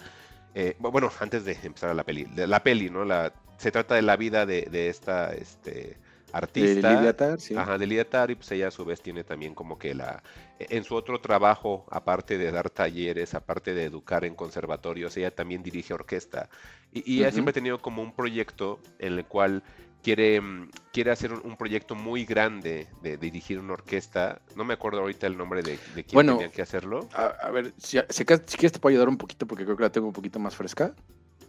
eh, 0.54 0.76
bu- 0.80 0.90
bueno, 0.90 1.10
antes 1.20 1.44
de 1.44 1.52
empezar 1.62 1.90
a 1.90 1.94
la 1.94 2.04
peli, 2.04 2.24
de 2.24 2.46
la 2.46 2.62
peli, 2.62 2.90
¿no? 2.90 3.04
La, 3.04 3.32
se 3.56 3.70
trata 3.70 3.94
de 3.94 4.02
la 4.02 4.16
vida 4.16 4.46
de, 4.46 4.62
de 4.62 4.88
esta 4.88 5.32
este, 5.32 5.96
De 6.34 6.38
artista. 6.38 6.94
Lidia 6.94 7.16
Tar, 7.16 7.40
sí. 7.40 7.54
Ajá, 7.56 7.78
de 7.78 7.86
Lidia 7.86 8.08
Tar, 8.08 8.30
y 8.30 8.34
pues 8.34 8.50
ella 8.52 8.68
a 8.68 8.70
su 8.70 8.84
vez 8.84 9.00
tiene 9.00 9.24
también 9.24 9.54
como 9.54 9.78
que 9.78 9.94
la, 9.94 10.22
en 10.58 10.84
su 10.84 10.94
otro 10.94 11.20
trabajo, 11.20 11.86
aparte 11.90 12.38
de 12.38 12.50
dar 12.50 12.70
talleres, 12.70 13.34
aparte 13.34 13.74
de 13.74 13.84
educar 13.84 14.24
en 14.24 14.34
conservatorios, 14.34 15.16
ella 15.16 15.34
también 15.34 15.62
dirige 15.62 15.94
orquesta. 15.94 16.48
Y, 16.92 17.10
y 17.10 17.18
ella 17.20 17.32
siempre 17.32 17.50
ha 17.50 17.54
tenido 17.54 17.78
como 17.80 18.02
un 18.02 18.12
proyecto 18.12 18.80
en 18.98 19.14
el 19.14 19.24
cual 19.26 19.62
quiere, 20.04 20.40
mm, 20.40 20.70
quiere 20.92 21.10
hacer 21.10 21.32
un, 21.32 21.56
proyecto 21.56 21.94
muy 21.94 22.24
grande 22.24 22.86
de, 23.02 23.16
dirigir 23.16 23.58
una 23.58 23.72
orquesta. 23.72 24.40
No 24.54 24.64
me 24.64 24.74
acuerdo 24.74 25.00
ahorita 25.00 25.26
el 25.26 25.36
nombre 25.36 25.62
de, 25.62 25.78
de 25.94 26.04
quién 26.04 26.14
Bueno, 26.14 26.36
tenía 26.36 26.52
que 26.52 26.62
hacerlo. 26.62 27.08
A, 27.14 27.26
a 27.26 27.50
ver, 27.50 27.72
si, 27.78 27.98
si 28.10 28.24
ca- 28.24 28.42
si 28.44 28.56
quieres 28.56 28.72
te 28.72 28.78
puedo 28.78 28.92
ayudar 28.92 29.08
un 29.08 29.16
poquito 29.16 29.46
porque 29.46 29.64
creo 29.64 29.76
que 29.76 29.82
la 29.82 29.90
tengo 29.90 30.06
un 30.06 30.12
poquito 30.12 30.38
más 30.38 30.54
fresca. 30.54 30.94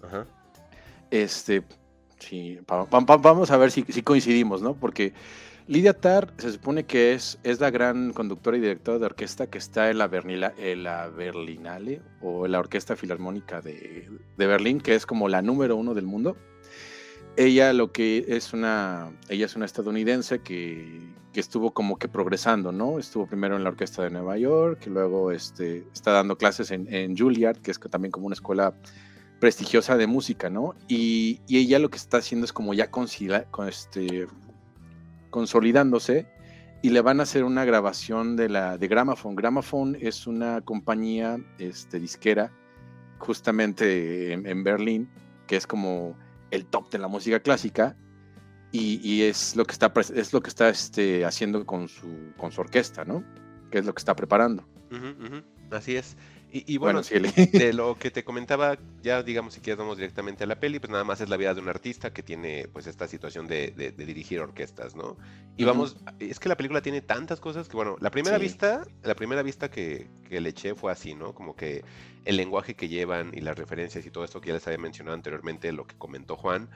Ajá. 0.01 0.25
Este, 1.11 1.63
sí, 2.26 2.60
vamos 2.68 3.52
a 3.52 3.57
ver 3.57 3.72
si, 3.72 3.84
si 3.84 4.02
coincidimos, 4.02 4.61
¿no? 4.61 4.76
Porque 4.76 5.14
Lidia 5.68 5.93
Tar 5.93 6.31
se 6.38 6.52
supone 6.52 6.84
que 6.84 7.14
es, 7.14 7.39
es 7.43 7.60
la 7.60 7.72
gran 7.72 8.14
conductora 8.14 8.57
y 8.57 8.60
directora 8.60 8.99
de 8.99 9.06
orquesta 9.06 9.47
que 9.47 9.57
está 9.57 9.89
en 9.89 9.97
la, 9.97 10.07
Bernila, 10.07 10.53
en 10.57 10.84
la 10.84 11.07
Berlinale 11.10 12.02
o 12.22 12.45
en 12.45 12.52
la 12.52 12.60
Orquesta 12.60 12.95
Filarmónica 12.95 13.61
de, 13.61 14.07
de 14.38 14.47
Berlín, 14.47 14.80
que 14.80 14.93
es 14.93 15.07
como 15.07 15.27
la 15.27 15.41
número 15.41 15.76
uno 15.76 15.95
del 15.95 16.06
mundo. 16.06 16.38
Ella 17.35 17.73
lo 17.73 17.91
que 17.91 18.26
es 18.27 18.53
una, 18.53 19.11
ella 19.27 19.45
es 19.47 19.56
una 19.56 19.65
estadounidense 19.65 20.39
que, 20.39 21.02
que 21.34 21.39
estuvo 21.39 21.73
como 21.73 21.97
que 21.97 22.07
progresando, 22.07 22.72
¿no? 22.72 22.99
Estuvo 22.99 23.26
primero 23.26 23.57
en 23.57 23.64
la 23.64 23.69
Orquesta 23.69 24.03
de 24.03 24.11
Nueva 24.11 24.38
York, 24.38 24.84
y 24.85 24.89
luego 24.91 25.31
este, 25.31 25.85
está 25.93 26.11
dando 26.11 26.38
clases 26.38 26.69
en, 26.69 26.93
en 26.93 27.18
Juilliard, 27.18 27.57
que 27.57 27.72
es 27.72 27.80
también 27.80 28.11
como 28.11 28.27
una 28.27 28.35
escuela 28.35 28.76
prestigiosa 29.45 29.95
de 29.95 30.07
música, 30.07 30.49
¿no? 30.49 30.73
Y, 30.88 31.39
y 31.45 31.59
ella 31.59 31.77
lo 31.77 31.91
que 31.91 31.97
está 31.97 32.17
haciendo 32.17 32.45
es 32.45 32.51
como 32.51 32.73
ya 32.73 32.89
con 32.89 33.05
este, 33.67 34.26
consolidándose 35.30 36.26
y 36.81 36.89
le 36.89 37.01
van 37.01 37.19
a 37.19 37.23
hacer 37.23 37.43
una 37.43 37.63
grabación 37.63 38.38
de 38.38 38.49
la 38.49 38.80
de 38.80 38.88
Gramophone. 38.88 39.35
Gramophone 39.35 39.99
es 40.01 40.26
una 40.26 40.61
compañía 40.61 41.38
este, 41.59 41.99
disquera 41.99 42.51
justamente 43.19 44.34
en, 44.34 44.47
en 44.47 44.63
Berlín, 44.63 45.11
que 45.45 45.57
es 45.57 45.67
como 45.67 46.17
el 46.49 46.65
top 46.65 46.89
de 46.89 46.97
la 46.97 47.07
música 47.07 47.39
clásica 47.39 47.95
y, 48.72 48.99
y 49.07 49.22
es 49.22 49.55
lo 49.55 49.63
que 49.65 49.73
está, 49.73 49.93
es 50.15 50.34
lo 50.34 50.41
que 50.41 50.49
está 50.49 50.69
este, 50.69 51.23
haciendo 51.23 51.67
con 51.67 51.88
su, 51.88 52.34
con 52.35 52.51
su 52.51 52.61
orquesta, 52.61 53.05
¿no? 53.05 53.23
Que 53.69 53.77
es 53.77 53.85
lo 53.85 53.93
que 53.93 53.99
está 53.99 54.15
preparando. 54.15 54.67
Ujú, 54.91 55.23
ujú, 55.23 55.43
Así 55.69 55.95
es. 55.95 56.17
Y, 56.56 56.64
y 56.73 56.77
bueno, 56.77 57.02
de 57.52 57.73
lo 57.73 57.98
que 57.99 58.11
te 58.11 58.23
comentaba, 58.23 58.77
ya 59.02 59.23
digamos 59.23 59.53
si 59.56 59.60
quieres 59.60 59.77
vamos 59.77 59.98
directamente 59.98 60.45
a 60.45 60.48
la 60.48 60.57
peli, 60.57 60.80
pues 60.80 60.90
nada 60.90 61.03
más 61.03 61.19
es 61.19 61.27
la 61.27 61.36
vida 61.36 61.53
de 61.53 61.60
un 61.60 61.68
artista 61.68 62.14
que 62.14 62.23
tiene 62.23 62.69
pues 62.72 62.88
esta 62.88 63.10
situación 63.10 63.45
de, 63.48 63.72
de- 63.76 63.91
de 63.91 64.06
dirigir 64.06 64.40
orquestas, 64.40 64.95
¿no? 64.95 65.18
Y 65.57 65.65
vamos, 65.65 65.98
es 66.18 66.40
que 66.40 66.48
la 66.48 66.56
película 66.56 66.82
tiene 66.82 67.02
tantas 67.02 67.41
cosas 67.41 67.68
que 67.68 67.76
bueno, 67.76 67.98
la 67.99 68.10
primera 68.10 68.38
Sí. 68.38 68.44
vista, 68.44 68.86
la 69.03 69.15
primera 69.15 69.44
vista 69.44 69.69
que, 69.69 70.07
que 70.30 70.40
le 70.40 70.49
eché 70.49 70.76
fue 70.76 70.94
así, 70.94 71.14
¿no? 71.14 71.34
Como 71.34 71.57
que 71.57 71.84
el 72.23 72.38
lenguaje 72.38 72.76
que 72.76 72.88
llevan 72.88 73.32
y 73.34 73.41
las 73.41 73.57
referencias 73.57 74.06
y 74.06 74.10
todo 74.11 74.23
esto 74.23 74.40
que 74.40 74.48
ya 74.49 74.53
les 74.53 74.65
había 74.68 74.77
mencionado 74.80 75.15
anteriormente, 75.15 75.73
lo 75.73 75.86
que 75.86 75.95
comentó 75.98 76.38
Juan, 76.38 76.69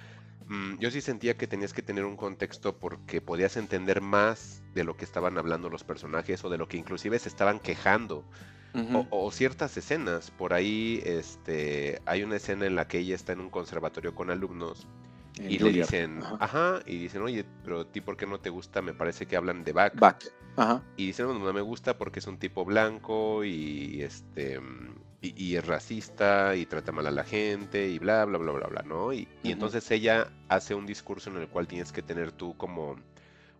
mm, 0.47 0.77
yo 0.79 0.91
sí 0.91 0.99
sentía 1.01 1.37
que 1.37 1.47
tenías 1.47 1.73
que 1.73 1.81
tener 1.83 2.03
un 2.05 2.17
contexto 2.17 2.79
porque 2.79 3.21
podías 3.21 3.55
entender 3.55 4.01
más 4.01 4.61
de 4.73 4.83
lo 4.83 4.97
que 4.97 5.05
estaban 5.05 5.37
hablando 5.37 5.69
los 5.69 5.83
personajes 5.85 6.43
o 6.43 6.49
de 6.49 6.57
lo 6.57 6.67
que 6.67 6.75
inclusive 6.77 7.17
se 7.19 7.29
estaban 7.29 7.59
quejando 7.61 8.29
O, 8.73 9.07
o 9.09 9.31
ciertas 9.31 9.75
escenas. 9.77 10.31
Por 10.31 10.53
ahí 10.53 11.01
este, 11.05 12.01
hay 12.05 12.23
una 12.23 12.35
escena 12.35 12.65
en 12.65 12.75
la 12.75 12.87
que 12.87 12.99
ella 12.99 13.15
está 13.15 13.33
en 13.33 13.39
un 13.41 13.49
conservatorio 13.49 14.13
con 14.13 14.29
alumnos 14.29 14.87
En 15.37 15.51
y 15.51 15.57
le 15.59 15.71
dicen, 15.71 16.21
Ajá. 16.23 16.37
ajá, 16.39 16.79
y 16.85 16.97
dicen, 16.97 17.21
oye, 17.21 17.45
pero 17.63 17.81
a 17.81 17.85
ti 17.85 18.01
por 18.01 18.15
qué 18.17 18.27
no 18.27 18.39
te 18.39 18.49
gusta? 18.49 18.81
Me 18.81 18.93
parece 18.93 19.25
que 19.25 19.35
hablan 19.35 19.63
de 19.63 19.73
Bach. 19.73 19.93
Back. 19.95 20.31
Ajá. 20.55 20.83
Y 20.97 21.07
dicen, 21.07 21.27
no, 21.27 21.33
no 21.39 21.53
me 21.53 21.61
gusta 21.61 21.97
porque 21.97 22.19
es 22.19 22.27
un 22.27 22.37
tipo 22.37 22.65
blanco 22.65 23.43
y 23.43 24.01
este 24.01 24.59
y, 25.21 25.33
y 25.43 25.55
es 25.55 25.65
racista 25.65 26.55
y 26.55 26.65
trata 26.65 26.91
mal 26.91 27.07
a 27.07 27.11
la 27.11 27.23
gente 27.23 27.87
y 27.89 27.99
bla, 27.99 28.23
bla, 28.25 28.37
bla, 28.37 28.51
bla, 28.53 28.67
bla, 28.67 28.81
¿no? 28.83 29.11
Y, 29.13 29.27
y 29.43 29.51
entonces 29.51 29.89
ella 29.91 30.31
hace 30.47 30.75
un 30.75 30.85
discurso 30.85 31.29
en 31.29 31.37
el 31.37 31.47
cual 31.49 31.67
tienes 31.67 31.91
que 31.91 32.01
tener 32.01 32.31
tú 32.31 32.55
como 32.57 32.95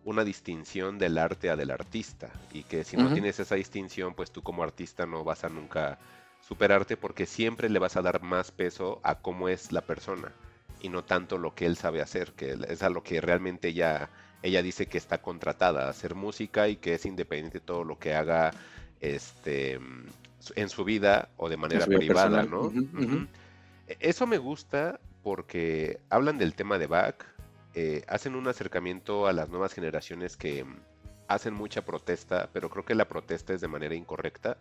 una 0.04 0.24
distinción 0.24 0.98
del 0.98 1.18
arte 1.18 1.50
a 1.50 1.56
del 1.56 1.70
artista 1.70 2.30
y 2.52 2.62
que 2.62 2.84
si 2.84 2.96
no 2.96 3.12
tienes 3.12 3.38
esa 3.40 3.54
distinción, 3.54 4.14
pues 4.14 4.30
tú 4.30 4.42
como 4.42 4.62
artista 4.62 5.06
no 5.06 5.24
vas 5.24 5.44
a 5.44 5.48
nunca 5.48 5.98
superarte 6.46 6.96
porque 6.96 7.26
siempre 7.26 7.68
le 7.68 7.78
vas 7.78 7.96
a 7.96 8.02
dar 8.02 8.22
más 8.22 8.50
peso 8.50 9.00
a 9.02 9.16
cómo 9.16 9.48
es 9.48 9.72
la 9.72 9.82
persona 9.82 10.32
y 10.80 10.88
no 10.88 11.04
tanto 11.04 11.36
lo 11.38 11.54
que 11.54 11.66
él 11.66 11.76
sabe 11.76 12.00
hacer, 12.00 12.32
que 12.32 12.56
es 12.68 12.82
a 12.82 12.88
lo 12.88 13.02
que 13.02 13.20
realmente 13.20 13.68
ella, 13.68 14.08
ella 14.42 14.62
dice 14.62 14.86
que 14.86 14.96
está 14.98 15.20
contratada 15.20 15.86
a 15.86 15.90
hacer 15.90 16.14
música 16.14 16.68
y 16.68 16.76
que 16.76 16.94
es 16.94 17.04
independiente 17.04 17.58
de 17.58 17.64
todo 17.64 17.84
lo 17.84 17.98
que 17.98 18.14
haga 18.14 18.52
este, 19.00 19.78
en 20.56 20.68
su 20.70 20.84
vida 20.84 21.28
o 21.36 21.48
de 21.48 21.56
manera 21.58 21.86
privada, 21.86 22.42
personal. 22.42 22.50
¿no? 22.50 22.72
E- 23.86 23.96
Eso 24.00 24.26
me 24.26 24.38
gusta 24.38 24.98
porque 25.22 26.00
hablan 26.08 26.38
del 26.38 26.54
tema 26.54 26.78
de 26.78 26.86
Bach, 26.86 27.16
eh, 27.74 28.02
hacen 28.08 28.34
un 28.34 28.48
acercamiento 28.48 29.26
a 29.26 29.32
las 29.32 29.48
nuevas 29.48 29.72
generaciones 29.74 30.36
que 30.36 30.64
mm, 30.64 30.76
hacen 31.28 31.54
mucha 31.54 31.82
protesta, 31.84 32.50
pero 32.52 32.68
creo 32.70 32.84
que 32.84 32.94
la 32.94 33.06
protesta 33.08 33.52
es 33.54 33.60
de 33.60 33.68
manera 33.68 33.94
incorrecta 33.94 34.58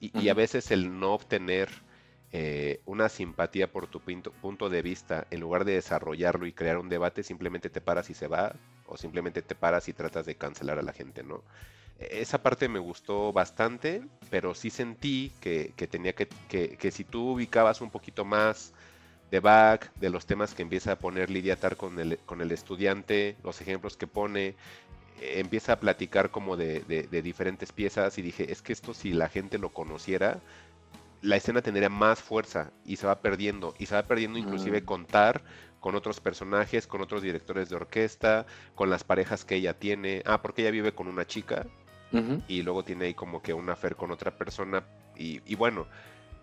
y, 0.00 0.16
y 0.18 0.28
a 0.28 0.34
veces 0.34 0.70
el 0.70 0.98
no 1.00 1.14
obtener 1.14 1.68
eh, 2.30 2.80
una 2.86 3.08
simpatía 3.08 3.70
por 3.70 3.88
tu 3.88 4.00
pinto- 4.00 4.32
punto 4.32 4.70
de 4.70 4.80
vista, 4.82 5.26
en 5.30 5.40
lugar 5.40 5.64
de 5.64 5.74
desarrollarlo 5.74 6.46
y 6.46 6.52
crear 6.52 6.78
un 6.78 6.88
debate, 6.88 7.22
simplemente 7.22 7.68
te 7.70 7.80
paras 7.80 8.08
y 8.10 8.14
se 8.14 8.26
va, 8.26 8.54
o 8.86 8.96
simplemente 8.96 9.42
te 9.42 9.54
paras 9.54 9.88
y 9.88 9.92
tratas 9.92 10.24
de 10.24 10.36
cancelar 10.36 10.78
a 10.78 10.82
la 10.82 10.92
gente, 10.92 11.22
¿no? 11.22 11.44
E- 11.98 12.20
Esa 12.22 12.42
parte 12.42 12.68
me 12.68 12.78
gustó 12.78 13.32
bastante, 13.34 14.02
pero 14.30 14.54
sí 14.54 14.70
sentí 14.70 15.30
que, 15.40 15.74
que 15.76 15.86
tenía 15.86 16.14
que, 16.14 16.28
que, 16.48 16.76
que 16.78 16.90
si 16.90 17.04
tú 17.04 17.32
ubicabas 17.32 17.80
un 17.82 17.90
poquito 17.90 18.24
más 18.24 18.72
de 19.32 19.40
Bach, 19.40 19.86
de 19.96 20.10
los 20.10 20.26
temas 20.26 20.54
que 20.54 20.60
empieza 20.62 20.92
a 20.92 20.98
poner 20.98 21.30
Lidia 21.30 21.56
Tar 21.56 21.76
con 21.76 21.98
el, 21.98 22.18
con 22.26 22.42
el 22.42 22.52
estudiante, 22.52 23.36
los 23.42 23.60
ejemplos 23.62 23.96
que 23.96 24.06
pone, 24.06 24.48
eh, 24.48 24.54
empieza 25.40 25.72
a 25.72 25.80
platicar 25.80 26.30
como 26.30 26.56
de, 26.58 26.80
de- 26.80 27.04
de 27.04 27.22
diferentes 27.22 27.72
piezas 27.72 28.18
y 28.18 28.22
dije, 28.22 28.52
es 28.52 28.60
que 28.60 28.74
esto 28.74 28.92
si 28.92 29.12
la 29.14 29.30
gente 29.30 29.56
lo 29.58 29.70
conociera, 29.70 30.38
la 31.22 31.36
escena 31.36 31.62
tendría 31.62 31.88
más 31.88 32.20
fuerza 32.20 32.72
y 32.84 32.96
se 32.96 33.06
va 33.06 33.20
perdiendo, 33.22 33.74
y 33.78 33.86
se 33.86 33.94
va 33.94 34.02
perdiendo 34.02 34.38
inclusive 34.38 34.82
Mm. 34.82 34.84
contar 34.84 35.42
con 35.80 35.94
otros 35.94 36.20
personajes, 36.20 36.86
con 36.86 37.00
otros 37.00 37.22
directores 37.22 37.70
de 37.70 37.76
orquesta, 37.76 38.44
con 38.74 38.90
las 38.90 39.02
parejas 39.02 39.46
que 39.46 39.54
ella 39.56 39.72
tiene, 39.78 40.22
ah, 40.26 40.42
porque 40.42 40.60
ella 40.62 40.70
vive 40.72 40.92
con 40.92 41.08
una 41.08 41.26
chica, 41.26 41.64
y 42.48 42.62
luego 42.62 42.82
tiene 42.84 43.06
ahí 43.06 43.14
como 43.14 43.40
que 43.40 43.54
una 43.54 43.76
fer 43.76 43.96
con 43.96 44.10
otra 44.10 44.30
persona 44.36 44.84
y, 45.16 45.40
y 45.46 45.54
bueno, 45.54 45.86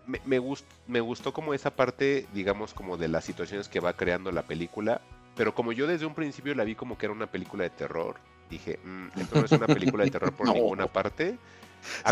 me, 0.06 0.20
me, 0.24 0.38
gust- 0.40 0.64
me 0.86 1.00
gustó 1.00 1.32
como 1.32 1.54
esa 1.54 1.70
parte, 1.70 2.26
digamos, 2.34 2.74
como 2.74 2.96
de 2.96 3.08
las 3.08 3.24
situaciones 3.24 3.68
que 3.68 3.80
va 3.80 3.92
creando 3.94 4.32
la 4.32 4.42
película, 4.42 5.00
pero 5.36 5.54
como 5.54 5.72
yo 5.72 5.86
desde 5.86 6.06
un 6.06 6.14
principio 6.14 6.54
la 6.54 6.64
vi 6.64 6.74
como 6.74 6.98
que 6.98 7.06
era 7.06 7.12
una 7.14 7.26
película 7.30 7.64
de 7.64 7.70
terror, 7.70 8.16
dije, 8.50 8.78
"Mm, 8.84 9.08
esto 9.20 9.36
no 9.36 9.44
es 9.44 9.52
una 9.52 9.66
película 9.66 10.04
de 10.04 10.10
terror 10.10 10.32
por 10.32 10.46
No. 10.48 10.54
ninguna 10.54 10.86
parte. 10.86 11.38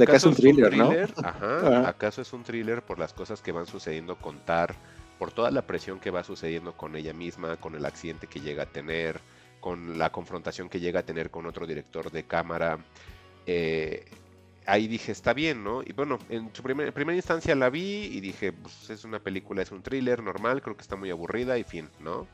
que 0.06 0.16
es 0.16 0.24
un 0.24 0.34
thriller, 0.34 0.74
¿no? 0.76 0.90
Ajá, 1.22 1.58
Ajá. 1.58 1.88
¿Acaso 1.88 2.22
es 2.22 2.32
un 2.32 2.42
thriller 2.44 2.82
por 2.82 2.98
las 2.98 3.12
cosas 3.12 3.42
que 3.42 3.52
van 3.52 3.66
sucediendo 3.66 4.16
con 4.16 4.38
Tar, 4.40 4.74
por 5.18 5.32
toda 5.32 5.50
la 5.50 5.62
presión 5.62 5.98
que 6.00 6.10
va 6.10 6.22
sucediendo 6.24 6.74
con 6.76 6.94
ella 6.96 7.12
misma, 7.12 7.56
con 7.56 7.74
el 7.74 7.84
accidente 7.84 8.28
que 8.28 8.40
llega 8.40 8.62
a 8.62 8.66
tener, 8.66 9.20
con 9.60 9.98
la 9.98 10.10
confrontación 10.10 10.68
que 10.68 10.78
llega 10.80 11.00
a 11.00 11.02
tener 11.02 11.30
con 11.30 11.44
otro 11.46 11.66
director 11.66 12.10
de 12.10 12.22
cámara? 12.24 12.78
eh, 13.46 14.04
ahí 14.68 14.86
dije, 14.86 15.10
está 15.10 15.32
bien, 15.32 15.64
¿no? 15.64 15.82
Y 15.82 15.92
bueno, 15.92 16.18
en 16.28 16.54
su 16.54 16.62
primer- 16.62 16.92
primera 16.92 17.16
instancia 17.16 17.54
la 17.54 17.70
vi 17.70 18.04
y 18.12 18.20
dije, 18.20 18.52
pues 18.52 18.90
es 18.90 19.04
una 19.04 19.18
película, 19.18 19.62
es 19.62 19.72
un 19.72 19.82
thriller 19.82 20.22
normal, 20.22 20.62
creo 20.62 20.76
que 20.76 20.82
está 20.82 20.94
muy 20.94 21.10
aburrida 21.10 21.58
y 21.58 21.64
fin, 21.64 21.88
¿no? 22.00 22.26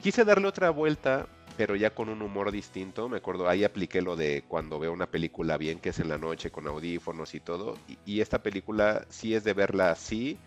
Quise 0.00 0.24
darle 0.24 0.48
otra 0.48 0.70
vuelta, 0.70 1.28
pero 1.56 1.76
ya 1.76 1.90
con 1.90 2.08
un 2.08 2.22
humor 2.22 2.50
distinto. 2.50 3.08
Me 3.08 3.18
acuerdo, 3.18 3.48
ahí 3.48 3.62
apliqué 3.62 4.02
lo 4.02 4.16
de 4.16 4.42
cuando 4.48 4.80
veo 4.80 4.92
una 4.92 5.06
película 5.06 5.56
bien, 5.58 5.78
que 5.78 5.90
es 5.90 6.00
en 6.00 6.08
la 6.08 6.18
noche, 6.18 6.50
con 6.50 6.66
audífonos 6.66 7.36
y 7.36 7.40
todo. 7.40 7.76
Y, 7.86 7.98
y 8.04 8.20
esta 8.20 8.42
película 8.42 9.06
sí 9.10 9.32
es 9.34 9.44
de 9.44 9.52
verla 9.52 9.92
así, 9.92 10.38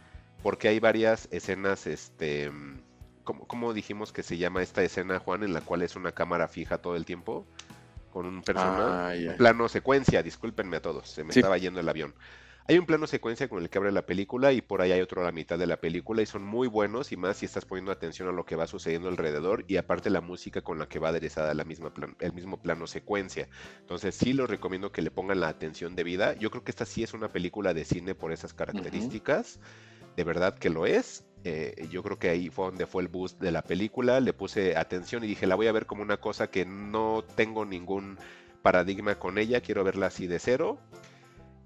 porque 0.41 0.67
hay 0.67 0.79
varias 0.79 1.29
escenas, 1.31 1.87
este... 1.87 2.51
¿Cómo, 3.23 3.47
cómo 3.47 3.73
dijimos 3.73 4.11
que 4.11 4.23
se 4.23 4.37
llama 4.37 4.61
esta 4.61 4.83
escena, 4.83 5.19
Juan, 5.19 5.43
en 5.43 5.53
la 5.53 5.61
cual 5.61 5.83
es 5.83 5.95
una 5.95 6.11
cámara 6.11 6.49
fija 6.49 6.79
todo 6.79 6.97
el 6.97 7.05
tiempo? 7.05 7.45
Con 8.13 8.27
un 8.27 8.43
personaje. 8.43 8.83
Ah, 8.87 9.15
ya. 9.15 9.35
Plano 9.37 9.67
secuencia, 9.67 10.21
discúlpenme 10.21 10.77
a 10.77 10.81
todos, 10.83 11.09
se 11.09 11.23
me 11.23 11.33
Sí. 11.33 11.39
estaba 11.39 11.57
yendo 11.57 11.79
el 11.79 11.89
avión. 11.89 12.13
Hay 12.65 12.77
un 12.77 12.85
plano 12.85 13.07
secuencia 13.07 13.49
con 13.49 13.61
el 13.61 13.69
que 13.69 13.77
abre 13.79 13.91
la 13.91 14.05
película 14.05 14.53
y 14.53 14.61
por 14.61 14.81
ahí 14.81 14.91
hay 14.93 15.01
otro 15.01 15.19
a 15.21 15.25
la 15.25 15.33
mitad 15.33 15.57
de 15.59 15.67
la 15.67 15.81
película 15.81 16.21
y 16.21 16.25
son 16.25 16.43
muy 16.43 16.67
buenos 16.69 17.11
y 17.11 17.17
más 17.17 17.35
si 17.37 17.45
estás 17.45 17.65
poniendo 17.65 17.91
atención 17.91 18.29
a 18.29 18.31
lo 18.31 18.45
que 18.45 18.55
va 18.55 18.67
sucediendo 18.67 19.09
alrededor 19.09 19.65
y 19.67 19.75
aparte 19.75 20.09
la 20.09 20.21
música 20.21 20.61
con 20.61 20.79
la 20.79 20.87
que 20.87 20.97
va 20.99 21.09
aderezada 21.09 21.53
la 21.55 21.65
misma 21.65 21.93
plan- 21.93 22.15
el 22.19 22.31
mismo 22.31 22.61
plano 22.61 22.87
secuencia. 22.87 23.49
Entonces 23.81 24.15
sí 24.15 24.31
los 24.31 24.49
recomiendo 24.49 24.93
que 24.93 25.01
le 25.01 25.11
pongan 25.11 25.41
la 25.41 25.49
atención 25.49 25.93
debida. 25.95 26.35
Yo 26.35 26.51
creo 26.51 26.63
que 26.63 26.71
esta 26.71 26.85
sí 26.85 27.03
es 27.03 27.13
una 27.13 27.33
película 27.33 27.73
de 27.73 27.83
cine 27.83 28.15
por 28.15 28.31
esas 28.31 28.53
características. 28.53 29.59
De 30.15 30.23
verdad 30.23 30.57
que 30.57 30.69
lo 30.69 30.85
es. 30.85 31.25
Eh, 31.45 31.87
yo 31.91 32.03
creo 32.03 32.17
que 32.17 32.29
ahí 32.29 32.49
fue 32.49 32.65
donde 32.65 32.85
fue 32.85 33.01
el 33.01 33.09
boost 33.09 33.39
de 33.39 33.51
la 33.51 33.61
película. 33.61 34.19
Le 34.19 34.33
puse 34.33 34.77
atención 34.77 35.23
y 35.23 35.27
dije, 35.27 35.47
la 35.47 35.55
voy 35.55 35.67
a 35.67 35.71
ver 35.71 35.85
como 35.85 36.01
una 36.01 36.17
cosa 36.17 36.49
que 36.49 36.65
no 36.65 37.23
tengo 37.35 37.65
ningún 37.65 38.17
paradigma 38.61 39.15
con 39.15 39.37
ella. 39.37 39.61
Quiero 39.61 39.83
verla 39.83 40.07
así 40.07 40.27
de 40.27 40.39
cero. 40.39 40.79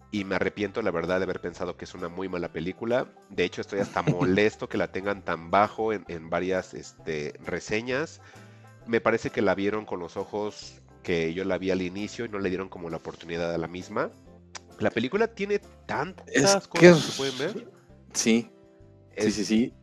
Y 0.09 0.23
me 0.23 0.35
arrepiento, 0.35 0.81
la 0.81 0.91
verdad, 0.91 1.19
de 1.19 1.25
haber 1.25 1.41
pensado 1.41 1.77
que 1.77 1.85
es 1.85 1.93
una 1.93 2.07
muy 2.07 2.29
mala 2.29 2.51
película. 2.51 3.07
De 3.29 3.43
hecho, 3.43 3.61
estoy 3.61 3.79
hasta 3.79 4.01
molesto 4.03 4.67
que 4.67 4.77
la 4.77 4.91
tengan 4.91 5.21
tan 5.21 5.51
bajo 5.51 5.93
en, 5.93 6.05
en 6.07 6.29
varias 6.29 6.73
este, 6.73 7.33
reseñas. 7.45 8.21
Me 8.87 9.01
parece 9.01 9.29
que 9.29 9.41
la 9.41 9.53
vieron 9.53 9.85
con 9.85 9.99
los 9.99 10.17
ojos 10.17 10.81
que 11.03 11.33
yo 11.33 11.43
la 11.45 11.57
vi 11.57 11.71
al 11.71 11.81
inicio 11.81 12.25
y 12.25 12.29
no 12.29 12.39
le 12.39 12.49
dieron 12.49 12.67
como 12.67 12.89
la 12.89 12.97
oportunidad 12.97 13.53
a 13.53 13.57
la 13.57 13.67
misma. 13.67 14.09
La 14.79 14.91
película 14.91 15.27
tiene 15.27 15.59
tantas 15.85 16.27
Es 16.27 16.43
cosas 16.43 16.67
que 16.67 16.79
que 16.79 17.17
pueden 17.17 17.37
ver. 17.37 17.71
Sí, 18.13 18.49
Es- 19.17 19.33
sí, 19.35 19.45
sí. 19.45 19.73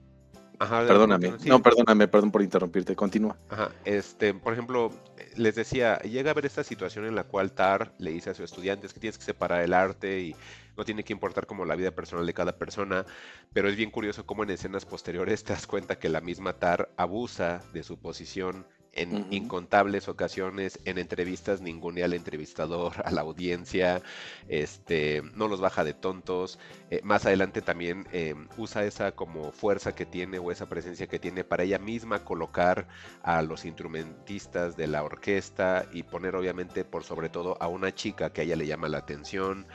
Ajá, 0.59 0.86
Perdóname. 0.86 1.35
sí. 1.40 1.48
No, 1.48 1.61
perdóname, 1.61 2.06
perdón 2.06 2.31
por 2.31 2.40
interrumpirte. 2.40 2.94
Continúa. 2.94 3.36
Ajá, 3.51 3.70
este, 3.85 4.32
por 4.35 4.52
ejemplo, 4.52 4.93
les 5.36 5.56
decía, 5.56 5.98
llega 5.98 6.31
a 6.31 6.35
ver 6.35 6.47
esta 6.47 6.62
situación 6.62 7.06
en 7.06 7.16
la 7.16 7.24
cual 7.24 7.52
Tar 7.52 7.93
le 7.98 8.12
dice 8.12 8.31
a 8.31 8.35
sus 8.35 8.44
estudiantes 8.44 8.94
que 8.94 9.01
tienes 9.01 9.19
que 9.19 9.24
separar 9.24 9.62
el 9.62 9.74
arte 9.74 10.20
y 10.20 10.36
no 10.77 10.85
tiene 10.85 11.02
que 11.02 11.12
importar 11.12 11.47
como 11.47 11.65
la 11.65 11.74
vida 11.74 11.90
personal 11.90 12.24
de 12.24 12.35
cada 12.35 12.56
persona, 12.56 13.05
pero 13.52 13.69
es 13.69 13.77
bien 13.77 13.90
curioso 13.90 14.27
cómo 14.27 14.44
en 14.44 14.51
escenas 14.51 14.85
posteriores 14.85 15.43
te 15.44 15.52
das 15.55 15.66
cuenta 15.66 15.98
que 15.98 16.09
la 16.09 16.20
misma 16.20 16.52
Tar 16.55 16.89
abusa 16.97 17.61
de 17.73 17.82
su 17.82 17.98
posición 17.98 18.65
en 18.95 19.33
incontables 19.33 20.09
ocasiones, 20.09 20.79
en 20.85 20.99
entrevistas 20.99 21.61
ningunea 21.61 22.05
al 22.07 22.15
entrevistador, 22.15 22.93
a 23.05 23.11
la 23.11 23.23
audiencia, 23.23 24.03
este, 24.49 25.23
no 25.35 25.49
los 25.49 25.61
baja 25.61 25.85
de 25.85 25.95
tontos, 25.95 26.59
eh, 26.91 27.01
más 27.03 27.27
adelante 27.27 27.62
también 27.62 28.07
eh, 28.12 28.35
usa 28.57 28.85
esa 28.85 29.12
como 29.12 29.53
fuerza 29.53 29.95
que 29.95 30.07
tiene 30.07 30.39
o 30.39 30.51
esa 30.51 30.69
presencia 30.69 31.07
que 31.07 31.19
tiene 31.19 31.45
para 31.45 31.65
ella 31.65 31.79
misma 31.79 32.25
colocar 32.25 32.89
a 33.23 33.43
los 33.43 33.65
instrumentistas 33.65 34.77
de 34.77 34.87
la 34.87 35.03
orquesta 35.03 35.87
y 35.93 36.03
poner 36.03 36.37
obviamente 36.37 36.85
por 36.85 37.05
sobre 37.05 37.29
todo 37.29 37.57
a 37.61 37.69
una 37.69 37.95
chica 37.95 38.33
que 38.33 38.43
a 38.43 38.45
ella 38.45 38.57
le 38.57 38.66
llama 38.66 38.89
la 38.89 38.99
atención. 38.99 39.66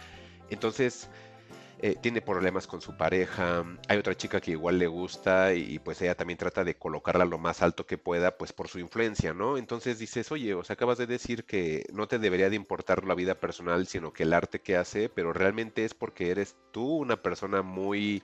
Entonces, 0.50 1.10
eh, 1.82 1.96
tiene 2.02 2.22
problemas 2.22 2.68
con 2.68 2.82
su 2.82 2.98
pareja, 2.98 3.66
hay 3.88 3.98
otra 3.98 4.16
chica 4.16 4.42
que 4.42 4.52
igual 4.52 4.80
le 4.80 4.88
gusta 4.88 5.54
y, 5.54 5.80
pues 5.80 6.02
ella 6.02 6.14
también 6.16 6.38
trata 6.38 6.66
de 6.66 6.76
colocarla 6.76 7.24
lo 7.24 7.38
más 7.38 7.62
alto 7.62 7.86
que 7.86 7.98
pueda, 7.98 8.38
pues 8.38 8.52
por 8.52 8.68
su 8.68 8.80
influencia, 8.80 9.34
¿no? 9.34 9.58
Entonces 9.58 9.98
dices, 9.98 10.30
oye, 10.32 10.54
o 10.54 10.64
sea, 10.64 10.74
acabas 10.74 10.98
de 10.98 11.08
decir 11.08 11.46
que 11.46 11.86
no 11.94 12.08
te 12.08 12.20
debería 12.20 12.50
de 12.50 12.58
importar 12.58 13.06
la 13.06 13.16
vida 13.16 13.36
personal, 13.36 13.88
sino 13.88 14.12
que 14.12 14.24
el 14.24 14.34
arte 14.34 14.60
que 14.60 14.76
hace, 14.76 15.08
pero 15.08 15.32
realmente 15.32 15.86
es 15.86 15.94
porque 15.94 16.32
eres 16.32 16.56
tú 16.72 16.98
una 16.98 17.22
persona 17.22 17.62
muy 17.62 18.24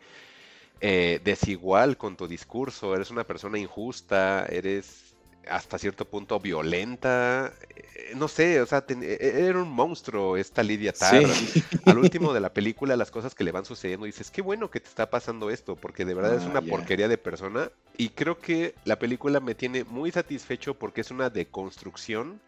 eh, 0.82 1.22
desigual 1.24 1.98
con 1.98 2.18
tu 2.18 2.28
discurso, 2.28 2.94
eres 2.94 3.10
una 3.10 3.24
persona 3.24 3.58
injusta, 3.58 4.46
eres 4.48 5.15
hasta 5.50 5.78
cierto 5.78 6.06
punto 6.06 6.40
violenta, 6.40 7.54
eh, 7.76 8.14
no 8.16 8.28
sé, 8.28 8.62
o 8.62 8.66
sea, 8.66 8.82
ten- 8.86 9.04
e- 9.04 9.18
e- 9.20 9.46
era 9.48 9.60
un 9.62 9.70
monstruo 9.70 10.38
esta 10.38 10.64
Lidia 10.64 10.94
Tarr. 10.94 11.26
Sí. 11.26 11.64
Al 11.86 11.98
último 11.98 12.34
de 12.34 12.40
la 12.40 12.54
película, 12.54 12.96
las 12.96 13.12
cosas 13.12 13.36
que 13.36 13.44
le 13.44 13.52
van 13.52 13.66
sucediendo, 13.66 14.06
dices, 14.06 14.32
qué 14.32 14.42
bueno 14.42 14.70
que 14.72 14.80
te 14.80 14.88
está 14.90 15.10
pasando 15.10 15.50
esto, 15.50 15.76
porque 15.76 16.06
de 16.06 16.14
verdad 16.14 16.36
es 16.36 16.44
Ah, 16.46 16.50
una 16.50 16.62
porquería 16.62 17.08
de 17.08 17.18
persona. 17.18 17.72
Y 17.98 18.10
creo 18.10 18.40
que 18.40 18.76
la 18.86 18.98
película 19.00 19.40
me 19.40 19.56
tiene 19.56 19.84
muy 19.84 20.12
satisfecho 20.12 20.74
porque 20.74 21.02
es 21.02 21.12
una 21.12 21.30
deconstrucción 21.30 22.40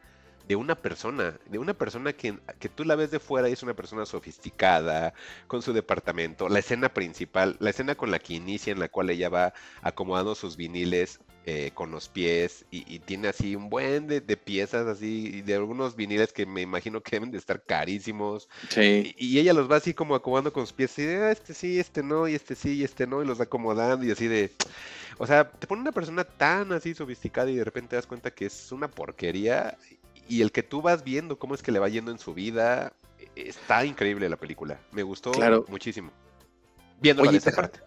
de 0.47 0.55
una 0.55 0.75
persona, 0.75 1.37
de 1.49 1.59
una 1.59 1.73
persona 1.73 2.13
que, 2.13 2.37
que 2.59 2.69
tú 2.69 2.85
la 2.85 2.95
ves 2.95 3.11
de 3.11 3.19
fuera 3.19 3.49
y 3.49 3.51
es 3.53 3.63
una 3.63 3.73
persona 3.73 4.05
sofisticada, 4.05 5.13
con 5.47 5.61
su 5.61 5.73
departamento. 5.73 6.47
La 6.47 6.59
escena 6.59 6.87
principal, 6.89 7.57
la 7.59 7.69
escena 7.71 7.95
con 7.95 8.11
la 8.11 8.19
que 8.19 8.35
inicia, 8.35 8.71
en 8.71 8.79
la 8.79 8.87
cual 8.87 9.09
ella 9.09 9.27
va 9.27 9.53
acomodando 9.81 10.35
sus 10.35 10.55
viniles 10.55 11.19
eh, 11.49 11.71
con 11.73 11.91
los 11.91 12.09
pies 12.09 12.65
y, 12.71 12.83
y 12.93 12.99
tiene 12.99 13.29
así 13.29 13.55
un 13.55 13.69
buen 13.69 14.05
de, 14.05 14.19
de 14.19 14.35
piezas 14.35 14.85
así, 14.85 15.31
y 15.33 15.41
de 15.43 15.55
algunos 15.55 15.95
viniles 15.95 16.33
que 16.33 16.45
me 16.45 16.59
imagino 16.61 16.99
que 16.99 17.11
deben 17.15 17.31
de 17.31 17.37
estar 17.37 17.63
carísimos. 17.63 18.49
Sí. 18.69 19.15
Y, 19.17 19.27
y 19.27 19.39
ella 19.39 19.53
los 19.53 19.71
va 19.71 19.77
así 19.77 19.93
como 19.93 20.13
acomodando 20.13 20.51
con 20.51 20.65
sus 20.65 20.73
pies, 20.73 20.99
y 20.99 21.03
de, 21.03 21.15
"Ah, 21.23 21.31
este 21.31 21.53
sí, 21.53 21.79
este 21.79 22.03
no, 22.03 22.27
y 22.27 22.35
este 22.35 22.53
sí, 22.53 22.73
y 22.73 22.83
este 22.83 23.07
no, 23.07 23.23
y 23.23 23.25
los 23.25 23.39
va 23.39 23.45
acomodando 23.45 24.05
y 24.05 24.11
así 24.11 24.27
de... 24.27 24.51
O 25.19 25.25
sea, 25.25 25.49
te 25.49 25.67
pone 25.67 25.81
una 25.83 25.93
persona 25.93 26.25
tan 26.25 26.73
así 26.73 26.93
sofisticada 26.93 27.49
y 27.49 27.55
de 27.55 27.63
repente 27.63 27.91
te 27.91 27.95
das 27.95 28.05
cuenta 28.07 28.29
que 28.31 28.45
es 28.47 28.71
una 28.73 28.89
porquería 28.89 29.77
y 30.27 30.41
el 30.41 30.51
que 30.51 30.63
tú 30.63 30.81
vas 30.81 31.05
viendo 31.05 31.39
cómo 31.39 31.55
es 31.55 31.63
que 31.63 31.71
le 31.71 31.79
va 31.79 31.87
yendo 31.87 32.11
en 32.11 32.19
su 32.19 32.33
vida, 32.33 32.91
e- 33.37 33.47
está 33.47 33.85
increíble 33.85 34.27
la 34.27 34.35
película. 34.35 34.81
Me 34.91 35.01
gustó 35.01 35.31
Claro. 35.31 35.63
muchísimo. 35.69 36.11
De 36.99 37.11
esta 37.37 37.51
parte. 37.51 37.79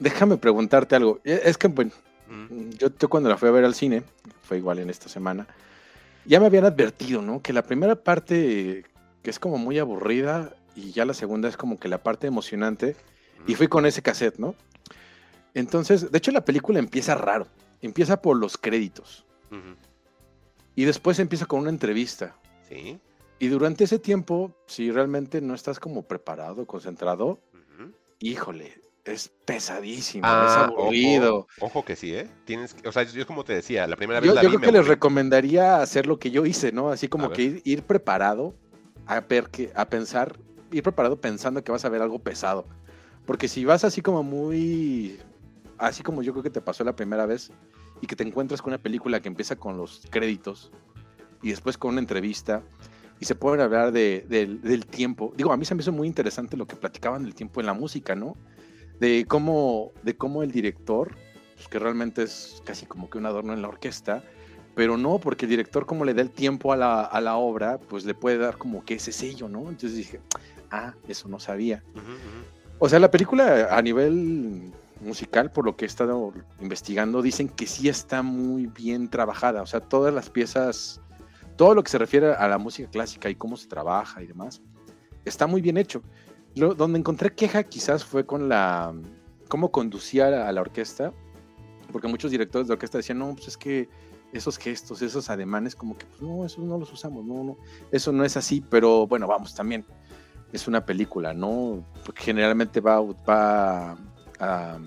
Déjame 0.00 0.36
preguntarte 0.36 0.96
algo. 0.96 1.20
Eh, 1.24 1.42
Es 1.44 1.56
que, 1.56 1.68
bueno, 1.68 1.92
Mm, 2.28 2.70
yo, 2.70 2.88
yo 2.98 3.08
cuando 3.08 3.28
la 3.28 3.36
fui 3.36 3.48
a 3.48 3.52
ver 3.52 3.64
al 3.64 3.74
cine, 3.74 4.02
fue 4.42 4.58
igual 4.58 4.78
en 4.78 4.90
esta 4.90 5.08
semana, 5.08 5.46
ya 6.24 6.40
me 6.40 6.46
habían 6.46 6.64
advertido, 6.64 7.22
¿no? 7.22 7.42
Que 7.42 7.52
la 7.52 7.62
primera 7.62 7.96
parte, 7.96 8.84
que 9.22 9.30
es 9.30 9.38
como 9.38 9.58
muy 9.58 9.78
aburrida, 9.78 10.54
y 10.74 10.92
ya 10.92 11.04
la 11.04 11.14
segunda 11.14 11.48
es 11.48 11.56
como 11.56 11.78
que 11.78 11.88
la 11.88 12.02
parte 12.02 12.26
emocionante, 12.26 12.96
y 13.46 13.54
fui 13.54 13.68
con 13.68 13.84
ese 13.86 14.02
cassette, 14.02 14.38
¿no? 14.38 14.54
Entonces, 15.52 16.10
de 16.10 16.18
hecho 16.18 16.32
la 16.32 16.44
película 16.44 16.78
empieza 16.78 17.14
raro, 17.14 17.46
empieza 17.82 18.20
por 18.20 18.36
los 18.36 18.56
créditos, 18.56 19.24
y 20.74 20.84
después 20.84 21.18
empieza 21.18 21.46
con 21.46 21.60
una 21.60 21.70
entrevista. 21.70 22.36
Sí. 22.68 22.98
Y 23.38 23.48
durante 23.48 23.84
ese 23.84 23.98
tiempo, 23.98 24.56
si 24.66 24.90
realmente 24.90 25.40
no 25.40 25.54
estás 25.54 25.78
como 25.78 26.02
preparado, 26.02 26.66
concentrado, 26.66 27.40
híjole, 28.18 28.80
es 29.04 29.30
pesadísimo, 29.44 30.24
Ah, 30.26 30.44
es 30.46 30.56
aburrido. 30.56 31.46
Ojo, 31.58 31.66
ojo 31.66 31.84
que 31.84 31.96
sí, 31.96 32.14
¿eh? 32.14 32.28
Tienes, 32.44 32.74
que- 32.74 32.88
o 32.88 32.92
sea, 32.92 33.02
yo 33.04 33.26
como 33.26 33.44
te 33.44 33.52
decía, 33.54 33.86
la 33.86 33.96
primera 33.96 34.20
vez 34.20 34.28
Yo, 34.28 34.34
la 34.34 34.42
yo 34.42 34.48
vi 34.48 34.56
creo 34.56 34.60
me 34.60 34.66
que 34.66 34.72
les 34.72 34.86
recomendaría 34.88 35.80
hacer 35.82 36.06
lo 36.06 36.18
que 36.18 36.30
yo 36.30 36.46
hice, 36.46 36.72
¿no? 36.72 36.90
Así 36.90 37.08
como 37.08 37.26
A 37.26 37.32
que 37.32 37.42
ir, 37.42 37.62
ir 37.64 37.82
preparado 37.82 38.54
a 39.06 39.20
ver 39.20 39.48
que, 39.50 39.70
a 39.74 39.88
pensar, 39.88 40.38
ir 40.72 40.82
preparado 40.82 41.20
pensando 41.20 41.62
que 41.62 41.70
vas 41.72 41.84
a 41.84 41.88
ver 41.90 42.00
algo 42.00 42.18
pesado. 42.18 42.66
Porque 43.26 43.48
si 43.48 43.64
vas 43.64 43.84
así 43.84 44.00
como 44.00 44.22
muy, 44.22 45.18
así 45.78 46.02
como 46.02 46.22
yo 46.22 46.32
creo 46.32 46.42
que 46.42 46.50
te 46.50 46.60
pasó 46.62 46.84
la 46.84 46.96
primera 46.96 47.26
vez 47.26 47.50
y 48.00 48.06
que 48.06 48.16
te 48.16 48.22
encuentras 48.22 48.62
con 48.62 48.72
una 48.72 48.82
película 48.82 49.20
que 49.20 49.28
empieza 49.28 49.56
con 49.56 49.76
los 49.76 50.02
créditos 50.10 50.72
y 51.42 51.50
después 51.50 51.76
con 51.76 51.90
una 51.92 52.00
entrevista 52.00 52.62
y 53.20 53.26
se 53.26 53.34
pueden 53.34 53.60
hablar 53.60 53.92
de- 53.92 54.24
del- 54.28 54.60
del 54.62 54.86
tiempo. 54.86 55.32
Digo, 55.36 55.52
a 55.52 55.56
mí 55.58 55.64
se 55.66 55.74
me 55.74 55.82
hizo 55.82 55.92
muy 55.92 56.08
interesante 56.08 56.56
lo 56.56 56.66
que 56.66 56.76
platicaban 56.76 57.22
del 57.22 57.34
tiempo 57.34 57.60
en 57.60 57.66
la 57.66 57.74
música, 57.74 58.14
¿no? 58.14 58.36
De 59.00 59.24
cómo, 59.26 59.92
de 60.02 60.16
cómo 60.16 60.42
el 60.42 60.52
director, 60.52 61.14
pues, 61.54 61.68
que 61.68 61.78
realmente 61.78 62.22
es 62.22 62.62
casi 62.64 62.86
como 62.86 63.10
que 63.10 63.18
un 63.18 63.26
adorno 63.26 63.52
en 63.52 63.62
la 63.62 63.68
orquesta, 63.68 64.22
pero 64.74 64.96
no, 64.96 65.18
porque 65.18 65.46
el 65.46 65.50
director 65.50 65.86
como 65.86 66.04
le 66.04 66.14
da 66.14 66.22
el 66.22 66.30
tiempo 66.30 66.72
a 66.72 66.76
la, 66.76 67.02
a 67.02 67.20
la 67.20 67.36
obra, 67.36 67.78
pues 67.78 68.04
le 68.04 68.14
puede 68.14 68.38
dar 68.38 68.58
como 68.58 68.84
que 68.84 68.94
ese 68.94 69.12
sello, 69.12 69.48
¿no? 69.48 69.60
Entonces 69.60 69.94
dije, 69.94 70.20
ah, 70.70 70.94
eso 71.08 71.28
no 71.28 71.38
sabía. 71.38 71.82
O 72.78 72.88
sea, 72.88 72.98
la 72.98 73.10
película 73.10 73.68
a 73.70 73.80
nivel 73.82 74.72
musical, 75.00 75.50
por 75.52 75.64
lo 75.64 75.76
que 75.76 75.84
he 75.84 75.88
estado 75.88 76.32
investigando, 76.60 77.22
dicen 77.22 77.48
que 77.48 77.66
sí 77.66 77.88
está 77.88 78.22
muy 78.22 78.66
bien 78.66 79.08
trabajada. 79.08 79.62
O 79.62 79.66
sea, 79.66 79.80
todas 79.80 80.12
las 80.12 80.28
piezas, 80.28 81.00
todo 81.56 81.74
lo 81.74 81.84
que 81.84 81.90
se 81.90 81.98
refiere 81.98 82.34
a 82.34 82.48
la 82.48 82.58
música 82.58 82.90
clásica 82.90 83.30
y 83.30 83.36
cómo 83.36 83.56
se 83.56 83.68
trabaja 83.68 84.22
y 84.22 84.26
demás, 84.26 84.60
está 85.24 85.46
muy 85.46 85.60
bien 85.60 85.76
hecho. 85.76 86.02
Lo- 86.56 86.74
donde 86.74 86.98
encontré 86.98 87.34
queja 87.34 87.62
quizás 87.64 88.04
fue 88.04 88.24
con 88.26 88.48
la 88.48 88.94
cómo 89.48 89.70
conducía 89.70 90.28
a 90.28 90.30
la, 90.30 90.48
a 90.48 90.52
la 90.52 90.60
orquesta, 90.60 91.12
porque 91.92 92.08
muchos 92.08 92.30
directores 92.30 92.68
de 92.68 92.74
orquesta 92.74 92.98
decían, 92.98 93.18
no, 93.18 93.34
pues 93.34 93.48
es 93.48 93.56
que 93.56 93.88
esos 94.32 94.58
gestos, 94.58 95.00
esos 95.02 95.30
ademanes, 95.30 95.76
como 95.76 95.96
que, 95.96 96.06
pues 96.06 96.20
no, 96.20 96.44
esos 96.44 96.64
no 96.64 96.76
los 96.78 96.92
usamos, 96.92 97.24
no, 97.24 97.44
no, 97.44 97.56
eso 97.92 98.10
no 98.12 98.24
es 98.24 98.36
así, 98.36 98.60
pero 98.68 99.06
bueno, 99.06 99.26
vamos, 99.28 99.54
también 99.54 99.84
es 100.52 100.66
una 100.66 100.84
película, 100.84 101.34
¿no? 101.34 101.84
Porque 102.04 102.22
generalmente 102.22 102.80
va, 102.80 103.00
va 103.00 103.96
a 104.40 104.78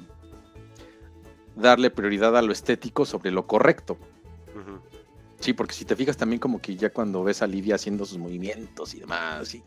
darle 1.56 1.90
prioridad 1.90 2.36
a 2.38 2.42
lo 2.42 2.52
estético 2.52 3.06
sobre 3.06 3.32
lo 3.32 3.48
correcto. 3.48 3.98
Sí, 5.40 5.54
porque 5.54 5.76
si 5.76 5.86
te 5.86 5.96
fijas 5.96 6.18
también 6.18 6.40
como 6.40 6.60
que 6.60 6.76
ya 6.76 6.90
cuando 6.92 7.24
ves 7.24 7.42
a 7.42 7.48
Livia 7.48 7.76
haciendo 7.76 8.06
sus 8.06 8.18
movimientos 8.18 8.96
y 8.96 9.00
demás, 9.02 9.54
y 9.54 9.64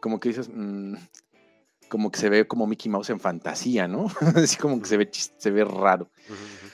como 0.00 0.18
que 0.18 0.30
dices, 0.30 0.50
mm, 0.52 0.94
como 1.88 2.10
que 2.10 2.18
se 2.18 2.28
ve 2.28 2.46
como 2.46 2.66
Mickey 2.66 2.90
Mouse 2.90 3.10
en 3.10 3.20
fantasía, 3.20 3.86
¿no? 3.88 4.06
Así 4.34 4.56
como 4.56 4.80
que 4.80 4.86
se 4.88 4.96
ve, 4.96 5.08
se 5.12 5.50
ve 5.50 5.64
raro. 5.64 6.10
Ujú, 6.28 6.34
ujú. 6.34 6.72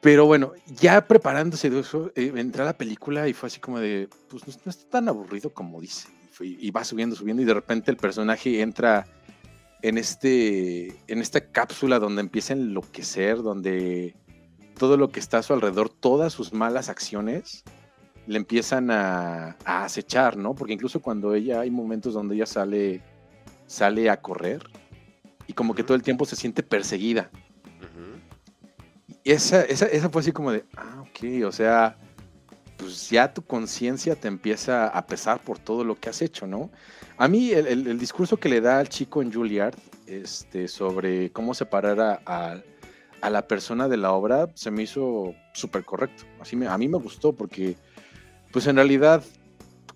Pero 0.00 0.26
bueno, 0.26 0.52
ya 0.80 1.06
preparándose 1.06 1.70
de 1.70 1.80
eso, 1.80 2.12
eh, 2.14 2.32
entré 2.36 2.62
a 2.62 2.66
la 2.66 2.76
película 2.78 3.26
y 3.28 3.32
fue 3.32 3.48
así 3.48 3.58
como 3.58 3.80
de, 3.80 4.08
pues 4.30 4.46
no, 4.46 4.54
no 4.64 4.70
está 4.70 4.88
tan 4.90 5.08
aburrido 5.08 5.50
como 5.52 5.80
dice. 5.80 6.08
Y, 6.24 6.32
fue- 6.32 6.46
y 6.46 6.70
va 6.70 6.84
subiendo, 6.84 7.16
subiendo 7.16 7.42
y 7.42 7.46
de 7.46 7.54
repente 7.54 7.90
el 7.90 7.96
personaje 7.96 8.60
entra 8.60 9.06
en, 9.82 9.98
este, 9.98 10.88
en 11.08 11.18
esta 11.20 11.40
cápsula 11.40 11.98
donde 11.98 12.20
empieza 12.20 12.54
a 12.54 12.56
enloquecer, 12.56 13.42
donde 13.42 14.14
todo 14.78 14.96
lo 14.96 15.08
que 15.10 15.18
está 15.18 15.38
a 15.38 15.42
su 15.42 15.52
alrededor, 15.52 15.88
todas 15.88 16.32
sus 16.32 16.52
malas 16.52 16.88
acciones, 16.88 17.64
le 18.28 18.36
empiezan 18.36 18.92
a, 18.92 19.56
a 19.64 19.84
acechar, 19.84 20.36
¿no? 20.36 20.54
Porque 20.54 20.74
incluso 20.74 21.00
cuando 21.00 21.34
ella, 21.34 21.60
hay 21.60 21.70
momentos 21.72 22.14
donde 22.14 22.36
ella 22.36 22.46
sale, 22.46 23.02
sale 23.68 24.10
a 24.10 24.20
correr 24.20 24.68
y 25.46 25.52
como 25.52 25.74
que 25.76 25.84
todo 25.84 25.94
el 25.94 26.02
tiempo 26.02 26.24
se 26.24 26.34
siente 26.34 26.64
perseguida. 26.64 27.30
Y 29.22 29.30
esa, 29.32 29.62
esa, 29.62 29.86
esa 29.86 30.10
fue 30.10 30.20
así 30.22 30.32
como 30.32 30.50
de, 30.50 30.64
ah, 30.76 31.02
ok, 31.02 31.44
o 31.46 31.52
sea, 31.52 31.96
pues 32.76 33.08
ya 33.10 33.32
tu 33.32 33.42
conciencia 33.42 34.16
te 34.16 34.26
empieza 34.28 34.88
a 34.88 35.06
pesar 35.06 35.40
por 35.40 35.58
todo 35.58 35.84
lo 35.84 35.94
que 35.96 36.08
has 36.08 36.20
hecho, 36.22 36.46
¿no? 36.46 36.70
A 37.16 37.28
mí 37.28 37.50
el, 37.50 37.66
el- 37.66 37.86
el 37.86 37.98
discurso 37.98 38.36
que 38.38 38.48
le 38.48 38.60
da 38.60 38.78
al 38.78 38.88
chico 38.88 39.20
en 39.22 39.32
Juilliard 39.32 39.74
este, 40.06 40.68
sobre 40.68 41.30
cómo 41.32 41.52
separar 41.54 42.00
a, 42.00 42.20
a- 42.26 42.62
a 43.20 43.30
la 43.30 43.48
persona 43.48 43.88
de 43.88 43.96
la 43.96 44.12
obra 44.12 44.48
se 44.54 44.70
me 44.70 44.84
hizo 44.84 45.34
súper 45.52 45.84
correcto. 45.84 46.22
Así 46.40 46.54
me, 46.54 46.68
a 46.68 46.78
mí 46.78 46.86
me 46.88 46.98
gustó 46.98 47.32
porque, 47.34 47.76
pues 48.52 48.66
en 48.68 48.76
realidad, 48.76 49.24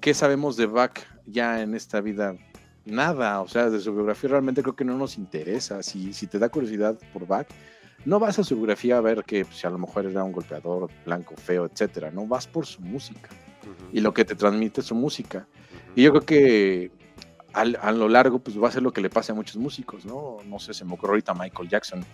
¿qué 0.00 0.12
sabemos 0.12 0.56
de 0.56 0.66
Bach 0.66 0.98
ya 1.26 1.62
en 1.62 1.74
esta 1.76 2.00
vida? 2.00 2.34
Nada, 2.84 3.40
o 3.40 3.48
sea, 3.48 3.70
de 3.70 3.78
su 3.80 3.92
biografía 3.94 4.30
realmente 4.30 4.62
creo 4.62 4.74
que 4.74 4.84
no 4.84 4.96
nos 4.98 5.16
interesa. 5.18 5.82
Si, 5.82 6.12
si 6.12 6.26
te 6.26 6.38
da 6.38 6.48
curiosidad 6.48 6.98
por 7.12 7.26
Bach, 7.26 7.46
no 8.04 8.18
vas 8.18 8.38
a 8.38 8.44
su 8.44 8.56
biografía 8.56 8.98
a 8.98 9.00
ver 9.00 9.22
que 9.24 9.44
pues, 9.44 9.64
a 9.64 9.70
lo 9.70 9.78
mejor 9.78 10.06
era 10.06 10.24
un 10.24 10.32
golpeador 10.32 10.90
blanco, 11.06 11.34
feo, 11.36 11.66
etcétera. 11.66 12.10
No 12.10 12.26
vas 12.26 12.46
por 12.48 12.66
su 12.66 12.80
música 12.82 13.30
Ujú. 13.62 13.90
y 13.92 14.00
lo 14.00 14.12
que 14.12 14.24
te 14.24 14.34
transmite 14.34 14.82
su 14.82 14.94
música. 14.96 15.46
Y 15.94 16.02
yo 16.02 16.10
creo 16.10 16.22
que 16.26 16.90
al- 17.52 17.78
a 17.80 17.92
lo 17.92 18.08
largo 18.08 18.38
pues 18.40 18.60
va 18.60 18.68
a 18.68 18.72
ser 18.72 18.82
lo 18.82 18.92
que 18.92 19.00
le 19.00 19.10
pasa 19.10 19.32
a 19.32 19.36
muchos 19.36 19.56
músicos, 19.58 20.04
¿no? 20.04 20.38
No 20.46 20.58
sé, 20.58 20.74
se 20.74 20.84
me 20.84 20.94
ocurrió 20.94 21.12
ahorita 21.12 21.34
Michael 21.34 21.68
Jackson. 21.68 22.04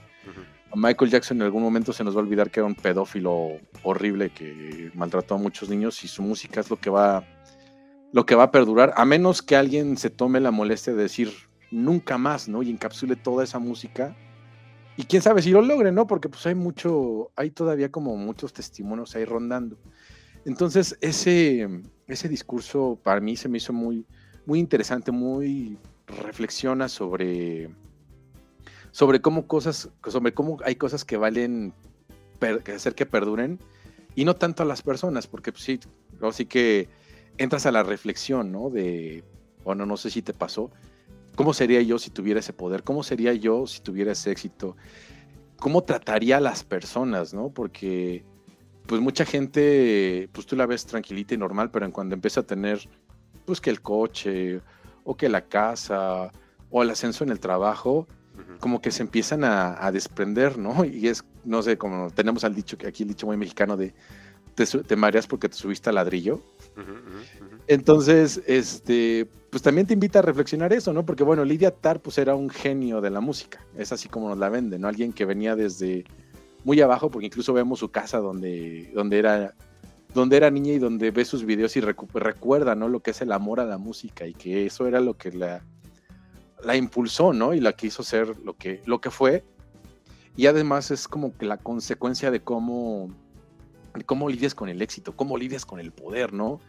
A 0.70 0.76
Michael 0.76 1.10
Jackson 1.10 1.38
en 1.38 1.44
algún 1.44 1.62
momento 1.62 1.94
se 1.94 2.04
nos 2.04 2.14
va 2.14 2.20
a 2.20 2.24
olvidar 2.24 2.50
que 2.50 2.60
era 2.60 2.66
un 2.66 2.74
pedófilo 2.74 3.52
horrible 3.84 4.28
que 4.28 4.90
maltrató 4.94 5.36
a 5.36 5.38
muchos 5.38 5.70
niños 5.70 6.04
y 6.04 6.08
su 6.08 6.22
música 6.22 6.60
es 6.60 6.68
lo 6.68 6.76
que 6.76 6.90
va 6.90 7.24
lo 8.12 8.26
que 8.26 8.34
va 8.34 8.44
a 8.44 8.50
perdurar, 8.50 8.92
a 8.96 9.04
menos 9.04 9.42
que 9.42 9.56
alguien 9.56 9.96
se 9.96 10.10
tome 10.10 10.40
la 10.40 10.50
molestia 10.50 10.94
de 10.94 11.02
decir 11.02 11.32
nunca 11.70 12.18
más, 12.18 12.48
¿no? 12.48 12.62
Y 12.62 12.70
encapsule 12.70 13.16
toda 13.16 13.44
esa 13.44 13.58
música. 13.58 14.16
Y 14.96 15.04
quién 15.04 15.22
sabe 15.22 15.42
si 15.42 15.50
lo 15.50 15.62
logre, 15.62 15.92
¿no? 15.92 16.06
Porque 16.06 16.28
pues 16.28 16.46
hay 16.46 16.54
mucho, 16.54 17.30
hay 17.36 17.50
todavía 17.50 17.90
como 17.90 18.16
muchos 18.16 18.52
testimonios 18.52 19.14
ahí 19.14 19.24
rondando. 19.24 19.78
Entonces, 20.44 20.96
ese, 21.00 21.68
ese 22.06 22.28
discurso 22.28 22.98
para 23.02 23.20
mí 23.20 23.36
se 23.36 23.48
me 23.48 23.58
hizo 23.58 23.72
muy, 23.72 24.06
muy 24.46 24.58
interesante, 24.58 25.12
muy 25.12 25.78
reflexiona 26.06 26.88
sobre 26.88 27.70
sobre 28.90 29.20
cómo 29.20 29.46
cosas, 29.46 29.90
sobre 30.08 30.32
cómo 30.32 30.58
hay 30.64 30.76
cosas 30.76 31.04
que 31.04 31.16
valen 31.16 31.74
que 32.64 32.72
hacer 32.72 32.94
que 32.94 33.06
perduren 33.06 33.58
y 34.14 34.24
no 34.24 34.36
tanto 34.36 34.62
a 34.62 34.66
las 34.66 34.82
personas, 34.82 35.26
porque 35.26 35.52
pues, 35.52 35.64
sí, 35.64 35.80
sí 36.32 36.46
que 36.46 36.88
entras 37.38 37.66
a 37.66 37.72
la 37.72 37.82
reflexión, 37.82 38.52
¿no? 38.52 38.70
De, 38.70 39.24
bueno, 39.64 39.86
no 39.86 39.96
sé 39.96 40.10
si 40.10 40.22
te 40.22 40.34
pasó, 40.34 40.70
¿cómo 41.34 41.54
sería 41.54 41.80
yo 41.82 41.98
si 41.98 42.10
tuviera 42.10 42.40
ese 42.40 42.52
poder? 42.52 42.82
¿Cómo 42.82 43.02
sería 43.02 43.32
yo 43.32 43.66
si 43.66 43.80
tuviera 43.80 44.12
ese 44.12 44.30
éxito? 44.30 44.76
¿Cómo 45.58 45.82
trataría 45.82 46.38
a 46.38 46.40
las 46.40 46.64
personas, 46.64 47.34
¿no? 47.34 47.50
Porque 47.50 48.24
pues 48.86 49.02
mucha 49.02 49.24
gente, 49.26 50.28
pues 50.32 50.46
tú 50.46 50.56
la 50.56 50.66
ves 50.66 50.86
tranquilita 50.86 51.34
y 51.34 51.38
normal, 51.38 51.70
pero 51.70 51.84
en 51.84 51.92
cuando 51.92 52.14
empieza 52.14 52.40
a 52.40 52.42
tener, 52.44 52.88
pues 53.44 53.60
que 53.60 53.70
el 53.70 53.82
coche, 53.82 54.62
o 55.04 55.16
que 55.16 55.28
la 55.28 55.42
casa, 55.42 56.32
o 56.70 56.82
el 56.82 56.90
ascenso 56.90 57.22
en 57.24 57.30
el 57.30 57.38
trabajo, 57.38 58.06
como 58.60 58.80
que 58.80 58.90
se 58.90 59.02
empiezan 59.02 59.44
a, 59.44 59.90
desprender, 59.92 60.58
¿no? 60.58 60.84
Y 60.84 61.08
es, 61.08 61.24
no 61.44 61.62
sé, 61.62 61.76
como 61.76 62.10
tenemos 62.10 62.44
al 62.44 62.54
dicho, 62.54 62.78
que 62.78 62.86
aquí 62.86 63.02
el 63.02 63.10
dicho 63.10 63.26
muy 63.26 63.36
mexicano 63.36 63.76
de, 63.76 63.94
te, 64.54 64.64
te 64.66 64.96
mareas 64.96 65.26
porque 65.26 65.48
te 65.48 65.56
subiste 65.56 65.88
al 65.90 65.96
ladrillo. 65.96 66.42
Entonces, 67.66 68.42
este, 68.46 69.28
pues 69.50 69.62
también 69.62 69.86
te 69.86 69.94
invita 69.94 70.20
a 70.20 70.22
reflexionar 70.22 70.72
eso, 70.72 70.92
¿no? 70.92 71.04
Porque 71.04 71.24
bueno, 71.24 71.44
Lidia 71.44 71.70
Tar, 71.70 72.00
pues 72.00 72.18
era 72.18 72.34
un 72.34 72.50
genio 72.50 73.00
de 73.00 73.10
la 73.10 73.20
música, 73.20 73.64
es 73.76 73.92
así 73.92 74.08
como 74.08 74.28
nos 74.28 74.38
la 74.38 74.48
vende, 74.48 74.78
¿no? 74.78 74.88
Alguien 74.88 75.12
que 75.12 75.24
venía 75.24 75.56
desde 75.56 76.04
muy 76.64 76.80
abajo, 76.80 77.10
porque 77.10 77.26
incluso 77.26 77.52
vemos 77.52 77.78
su 77.78 77.90
casa 77.90 78.18
donde, 78.18 78.90
donde 78.94 79.18
era 79.18 79.54
donde 80.14 80.36
era 80.36 80.50
niña 80.50 80.72
y 80.72 80.78
donde 80.78 81.10
ve 81.10 81.24
sus 81.24 81.44
videos 81.44 81.76
y 81.76 81.80
recuerda, 81.80 82.74
¿no? 82.74 82.88
Lo 82.88 83.00
que 83.00 83.10
es 83.10 83.20
el 83.20 83.32
amor 83.32 83.60
a 83.60 83.64
la 83.64 83.78
música 83.78 84.26
y 84.26 84.32
que 84.32 84.66
eso 84.66 84.86
era 84.86 85.00
lo 85.00 85.14
que 85.14 85.32
la, 85.32 85.62
la 86.64 86.76
impulsó, 86.76 87.32
¿no? 87.32 87.54
Y 87.54 87.60
la 87.60 87.72
que 87.74 87.88
hizo 87.88 88.02
ser 88.02 88.38
lo 88.38 88.54
que, 88.54 88.82
lo 88.86 89.00
que 89.00 89.10
fue. 89.10 89.44
Y 90.36 90.46
además 90.46 90.90
es 90.90 91.08
como 91.08 91.36
que 91.36 91.46
la 91.46 91.58
consecuencia 91.58 92.30
de 92.30 92.40
cómo, 92.40 93.10
cómo 94.06 94.28
lidias 94.28 94.54
con 94.54 94.68
el 94.68 94.82
éxito, 94.82 95.14
cómo 95.16 95.36
lidias 95.36 95.64
con 95.64 95.80
el 95.80 95.92
poder, 95.92 96.32
¿no? 96.32 96.60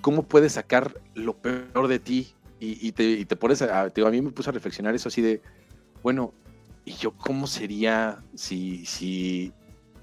Cómo 0.00 0.24
puedes 0.24 0.52
sacar 0.52 1.00
lo 1.14 1.36
peor 1.36 1.88
de 1.88 1.98
ti 1.98 2.34
y, 2.60 2.92
te, 2.92 3.04
y 3.04 3.24
pones 3.26 3.62
a, 3.62 3.90
mí 4.10 4.22
me 4.22 4.30
puse 4.30 4.50
a 4.50 4.52
reflexionar 4.52 4.94
eso 4.94 5.08
así 5.08 5.20
de, 5.20 5.42
bueno, 6.02 6.32
¿y 6.84 6.94
yo 6.94 7.12
cómo 7.12 7.46
sería 7.46 8.22
si, 8.34 8.86
si, 8.86 9.52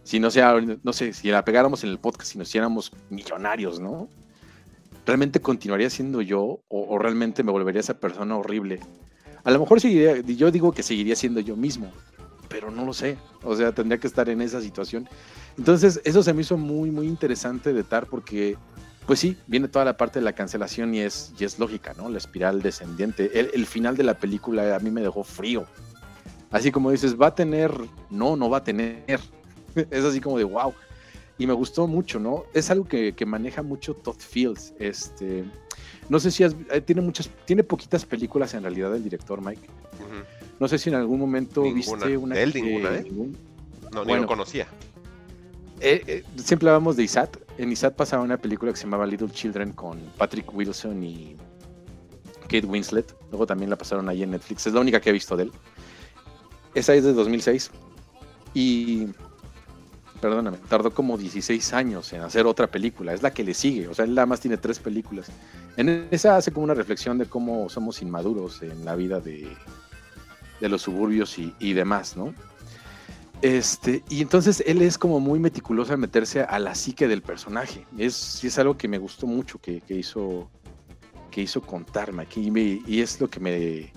si 0.04 0.20
no 0.20 0.30
sea, 0.30 0.56
no 0.84 0.94
sé, 0.94 1.14
si 1.14 1.30
la 1.30 1.44
pegáramos 1.44 1.84
en 1.84 1.90
el 1.90 2.00
podcast, 2.00 2.32
si 2.32 2.38
nos 2.38 2.50
hiciéramos 2.50 2.92
millonarios, 3.10 3.80
¿no? 3.80 4.10
¿Realmente 5.06 5.42
continuaría 5.42 5.90
siendo 5.90 6.22
yo 6.22 6.60
o, 6.68 6.98
realmente 7.00 7.44
me 7.44 7.52
volvería 7.52 7.82
esa 7.82 8.00
persona 8.00 8.38
horrible? 8.38 8.80
A 9.44 9.50
lo 9.50 9.60
mejor 9.60 9.82
seguiría, 9.82 10.20
yo 10.22 10.52
digo 10.52 10.72
que 10.72 10.84
seguiría 10.84 11.16
siendo 11.16 11.40
yo 11.40 11.56
mismo, 11.56 11.92
pero 12.48 12.70
no 12.70 12.86
lo 12.86 12.94
sé. 12.94 13.18
O 13.44 13.56
sea, 13.56 13.72
tendría 13.72 14.00
que 14.00 14.06
estar 14.06 14.30
en 14.30 14.42
esa 14.42 14.62
situación. 14.62 15.10
Entonces, 15.58 16.02
eso 16.04 16.24
se 16.24 16.34
me 16.34 16.42
hizo 16.42 16.58
muy, 16.58 16.92
muy 16.92 17.08
interesante 17.08 17.74
de 17.74 17.84
TAR 17.84 18.08
porque, 18.08 18.58
pues 19.06 19.20
sí, 19.20 19.38
viene 19.48 19.68
toda 19.68 19.86
la 19.86 19.98
parte 19.98 20.20
de 20.20 20.26
la 20.26 20.34
cancelación 20.34 20.94
y 20.94 21.02
es, 21.02 21.34
y 21.40 21.44
es 21.44 21.60
lógica, 21.60 21.94
¿no? 21.98 22.10
La 22.10 22.18
espiral 22.18 22.62
descendiente. 22.62 23.40
El, 23.40 23.52
el 23.54 23.66
final 23.66 23.98
de 23.98 24.04
la 24.04 24.16
película 24.16 24.76
a 24.76 24.80
mí 24.80 24.90
me 24.92 25.02
dejó 25.02 25.24
frío. 25.24 25.66
Así 26.52 26.72
como 26.72 26.92
dices, 26.92 27.20
¿va 27.20 27.28
a 27.28 27.36
tener? 27.36 27.72
No, 28.10 28.36
no 28.36 28.50
va 28.50 28.58
a 28.58 28.64
tener. 28.64 29.20
es 29.90 30.04
así 30.04 30.20
como 30.20 30.38
de 30.38 30.44
wow. 30.44 30.74
Y 31.38 31.48
me 31.48 31.54
gustó 31.54 31.88
mucho, 31.88 32.20
¿no? 32.20 32.46
Es 32.54 32.70
algo 32.70 32.86
que, 32.86 33.16
maneja 33.26 33.64
mucho 33.64 33.96
Todd 33.96 34.20
Fields. 34.20 34.74
Este, 34.78 35.44
no 36.10 36.20
sé 36.20 36.30
si 36.30 36.44
eh, 36.44 36.82
tiene 36.86 37.02
muchas, 37.02 37.30
tiene 37.46 37.64
poquitas 37.64 38.06
películas 38.06 38.54
en 38.54 38.62
realidad 38.64 38.96
el 38.96 39.04
director 39.04 39.44
Mike. 39.44 39.68
No 40.60 40.68
sé 40.68 40.78
si 40.78 40.90
en 40.90 40.96
algún 40.96 41.20
momento 41.20 41.64
viste 41.64 42.16
una. 42.16 42.40
él 42.40 42.52
ninguna, 42.54 42.96
¿eh? 42.96 43.12
No, 43.92 44.06
ni 44.06 44.16
lo 44.16 44.28
conocía. 44.28 44.68
Eh, 45.84 46.24
siempre 46.38 46.70
hablamos 46.70 46.96
de 46.96 47.04
Isat. 47.04 47.38
En 47.58 47.72
Isat 47.72 47.96
pasaba 47.96 48.24
una 48.24 48.38
película 48.38 48.72
que 48.72 48.78
se 48.78 48.84
llamaba 48.84 49.06
Little 49.06 49.32
Children 49.32 49.74
con 49.74 50.00
Patrick 50.18 50.54
Wilson 50.54 51.04
y 51.04 51.36
Kate 52.44 52.66
Winslet. 52.66 53.16
Luego 53.32 53.48
también 53.48 53.70
la 53.70 53.78
pasaron 53.78 54.08
ahí 54.08 54.24
en 54.24 54.32
Netflix. 54.32 54.68
Es 54.68 54.74
la 54.74 54.80
única 54.80 55.02
que 55.02 55.10
he 55.10 55.14
visto 55.14 55.36
de 55.36 55.44
él. 55.44 55.52
Esa 56.76 56.94
es 56.94 57.04
de 57.04 57.14
2006. 57.14 57.72
Y 58.54 59.08
perdóname, 60.22 60.58
tardó 60.70 60.94
como 60.94 61.18
16 61.18 61.74
años 61.74 62.14
en 62.14 62.22
hacer 62.22 62.46
otra 62.46 62.68
película, 62.68 63.12
es 63.12 63.24
la 63.24 63.34
que 63.34 63.44
le 63.44 63.56
sigue, 63.56 63.88
o 63.88 63.94
sea, 63.96 64.06
él 64.06 64.14
nada 64.14 64.28
más 64.28 64.40
tiene 64.40 64.56
tres 64.56 64.78
películas. 64.78 65.32
En 65.78 66.08
esa 66.12 66.38
hace 66.38 66.52
como 66.52 66.64
una 66.64 66.76
reflexión 66.76 67.18
de 67.18 67.26
cómo 67.26 67.68
somos 67.70 68.02
inmaduros 68.04 68.62
en 68.62 68.86
la 68.86 68.96
vida 68.96 69.20
de, 69.20 69.48
de 70.60 70.70
los 70.70 70.84
suburbios 70.84 71.38
y, 71.38 71.74
demás, 71.74 72.16
¿no? 72.16 72.34
Este, 73.42 74.04
y 74.10 74.22
entonces 74.22 74.64
él 74.68 74.82
es 74.82 74.98
como 74.98 75.20
muy 75.20 75.40
meticuloso 75.40 75.94
en 75.94 76.00
meterse 76.00 76.42
a 76.42 76.60
la 76.60 76.76
psique 76.76 77.08
del 77.08 77.22
personaje. 77.22 77.86
Es, 77.98 78.44
es 78.44 78.60
algo 78.60 78.78
que 78.78 78.88
me 78.88 79.00
gustó 79.00 79.26
mucho 79.26 79.60
que, 79.60 79.82
hizo 79.90 80.50
que 81.32 81.42
hizo 81.42 81.62
contarme 81.62 82.24
aquí 82.24 82.52
y, 82.88 83.02
es 83.02 83.20
lo 83.20 83.30
que 83.30 83.40
me 83.40 83.92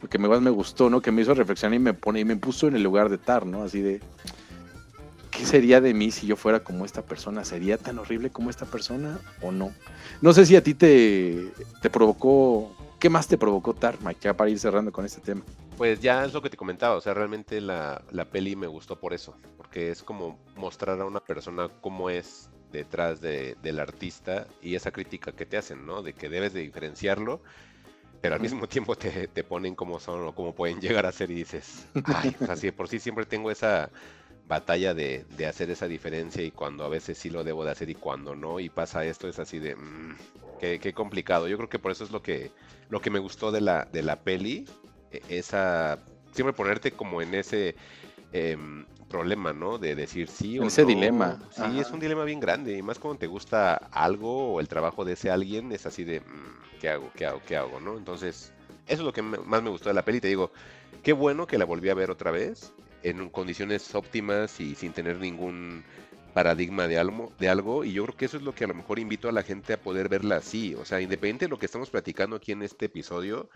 lo 0.00 0.08
que 0.08 0.18
más 0.18 0.40
me 0.40 0.50
gustó, 0.50 0.88
¿no? 0.88 1.00
Que 1.00 1.10
me 1.10 1.22
hizo 1.22 1.34
reflexionar 1.34 1.74
y 1.74 1.78
me 1.78 1.94
pone 1.94 2.20
y 2.20 2.24
me 2.24 2.36
puso 2.36 2.68
en 2.68 2.76
el 2.76 2.82
lugar 2.82 3.08
de 3.08 3.18
Tar, 3.18 3.44
¿no? 3.44 3.62
Así 3.62 3.80
de 3.80 4.00
¿qué 5.30 5.44
sería 5.44 5.80
de 5.80 5.92
mí 5.94 6.10
si 6.10 6.26
yo 6.26 6.36
fuera 6.36 6.60
como 6.60 6.84
esta 6.84 7.02
persona? 7.02 7.44
¿Sería 7.44 7.76
tan 7.78 7.98
horrible 7.98 8.30
como 8.30 8.50
esta 8.50 8.66
persona 8.66 9.18
o 9.42 9.52
no? 9.52 9.72
No 10.22 10.32
sé 10.32 10.46
si 10.46 10.56
a 10.56 10.62
ti 10.62 10.74
te, 10.74 11.52
te 11.82 11.90
provocó, 11.90 12.75
¿qué 12.98 13.10
más 13.10 13.28
te 13.28 13.38
provocó 13.38 13.74
Tarma? 13.74 14.12
Ya 14.12 14.36
para 14.36 14.50
ir 14.50 14.58
cerrando 14.58 14.92
con 14.92 15.04
este 15.04 15.20
tema. 15.20 15.42
Pues 15.76 16.00
ya 16.00 16.24
es 16.24 16.32
lo 16.32 16.40
que 16.40 16.50
te 16.50 16.56
comentaba, 16.56 16.96
o 16.96 17.00
sea, 17.00 17.14
realmente 17.14 17.60
la, 17.60 18.02
la 18.10 18.24
peli 18.24 18.56
me 18.56 18.66
gustó 18.66 18.98
por 18.98 19.12
eso, 19.12 19.36
porque 19.56 19.90
es 19.90 20.02
como 20.02 20.38
mostrar 20.56 21.00
a 21.00 21.04
una 21.04 21.20
persona 21.20 21.68
cómo 21.80 22.08
es 22.08 22.48
detrás 22.72 23.20
de, 23.20 23.56
del 23.62 23.80
artista 23.80 24.46
y 24.62 24.74
esa 24.74 24.90
crítica 24.90 25.32
que 25.32 25.46
te 25.46 25.56
hacen, 25.56 25.86
¿no? 25.86 26.02
De 26.02 26.14
que 26.14 26.28
debes 26.28 26.52
de 26.52 26.60
diferenciarlo, 26.60 27.42
pero 28.20 28.34
al 28.34 28.40
mismo 28.40 28.66
tiempo 28.66 28.96
te, 28.96 29.28
te 29.28 29.44
ponen 29.44 29.74
como 29.74 30.00
son 30.00 30.26
o 30.26 30.34
cómo 30.34 30.54
pueden 30.54 30.80
llegar 30.80 31.06
a 31.06 31.12
ser 31.12 31.30
y 31.30 31.34
dices, 31.34 31.86
ay, 32.04 32.34
así 32.48 32.66
de 32.68 32.72
por 32.72 32.88
sí 32.88 32.98
siempre 32.98 33.26
tengo 33.26 33.50
esa 33.50 33.90
batalla 34.48 34.94
de, 34.94 35.24
de, 35.36 35.46
hacer 35.46 35.70
esa 35.70 35.88
diferencia 35.88 36.42
y 36.42 36.50
cuando 36.50 36.84
a 36.84 36.88
veces 36.88 37.18
sí 37.18 37.30
lo 37.30 37.42
debo 37.42 37.64
de 37.64 37.72
hacer 37.72 37.90
y 37.90 37.94
cuando 37.94 38.36
no 38.36 38.60
y 38.60 38.68
pasa 38.68 39.04
esto 39.04 39.28
es 39.28 39.38
así 39.38 39.58
de 39.58 39.74
mm, 39.74 40.16
qué, 40.58 40.92
complicado 40.94 41.48
yo 41.48 41.56
creo 41.56 41.68
que 41.68 41.78
por 41.78 41.90
eso 41.90 42.04
es 42.04 42.10
lo 42.10 42.22
que 42.22 42.50
lo 42.88 43.00
que 43.00 43.10
me 43.10 43.18
gustó 43.18 43.50
de 43.50 43.60
la 43.60 43.88
de 43.92 44.02
la 44.02 44.16
peli 44.16 44.64
e, 45.10 45.20
esa 45.28 45.98
siempre 46.32 46.52
ponerte 46.52 46.92
como 46.92 47.22
en 47.22 47.34
ese 47.34 47.74
em, 48.32 48.86
problema 49.08 49.52
no 49.52 49.78
de 49.78 49.96
decir 49.96 50.28
sí 50.28 50.60
o 50.60 50.64
ese 50.64 50.84
dilema 50.84 51.40
sí 51.50 51.80
es 51.80 51.90
un 51.90 51.98
dilema 51.98 52.22
bien 52.22 52.38
grande 52.38 52.78
y 52.78 52.82
más 52.82 53.00
cuando 53.00 53.18
te 53.18 53.26
gusta 53.26 53.74
algo 53.74 54.54
o 54.54 54.60
el 54.60 54.68
trabajo 54.68 55.04
de 55.04 55.14
ese 55.14 55.30
alguien 55.30 55.72
es 55.72 55.86
así 55.86 56.04
de 56.04 56.20
mm, 56.20 56.80
qué 56.80 56.90
hago 56.90 57.10
qué 57.16 57.26
hago 57.26 57.42
qué 57.44 57.56
hago 57.56 57.80
no 57.80 57.98
entonces 57.98 58.52
eso 58.86 59.00
es 59.00 59.04
lo 59.04 59.12
que 59.12 59.22
más 59.22 59.62
me 59.62 59.70
gustó 59.70 59.88
de 59.88 59.94
la 59.94 60.04
peli 60.04 60.20
te 60.20 60.28
digo 60.28 60.52
qué 61.02 61.12
bueno 61.12 61.48
que 61.48 61.58
la 61.58 61.64
volví 61.64 61.88
a 61.88 61.94
ver 61.94 62.12
otra 62.12 62.30
vez 62.30 62.72
en 63.02 63.28
condiciones 63.30 63.94
óptimas 63.94 64.60
y 64.60 64.74
sin 64.74 64.92
tener 64.92 65.18
ningún 65.18 65.84
paradigma 66.36 66.86
de 66.86 66.98
algo, 66.98 67.32
de 67.38 67.48
algo 67.48 67.82
y 67.82 67.94
yo 67.94 68.04
creo 68.04 68.16
que 68.16 68.24
eso 68.26 68.36
es 68.36 68.42
lo 68.42 68.54
que 68.54 68.64
a 68.64 68.66
lo 68.66 68.74
mejor 68.74 68.98
invito 68.98 69.28
a 69.28 69.32
la 69.32 69.42
gente 69.42 69.72
a 69.72 69.80
poder 69.80 70.10
verla 70.10 70.36
así, 70.36 70.74
o 70.74 70.84
sea, 70.84 71.00
independiente 71.00 71.46
de 71.46 71.48
lo 71.48 71.58
que 71.58 71.64
estamos 71.64 71.88
platicando 71.88 72.36
aquí 72.36 72.52
en 72.52 72.62
este 72.62 72.86
episodio, 72.86 73.48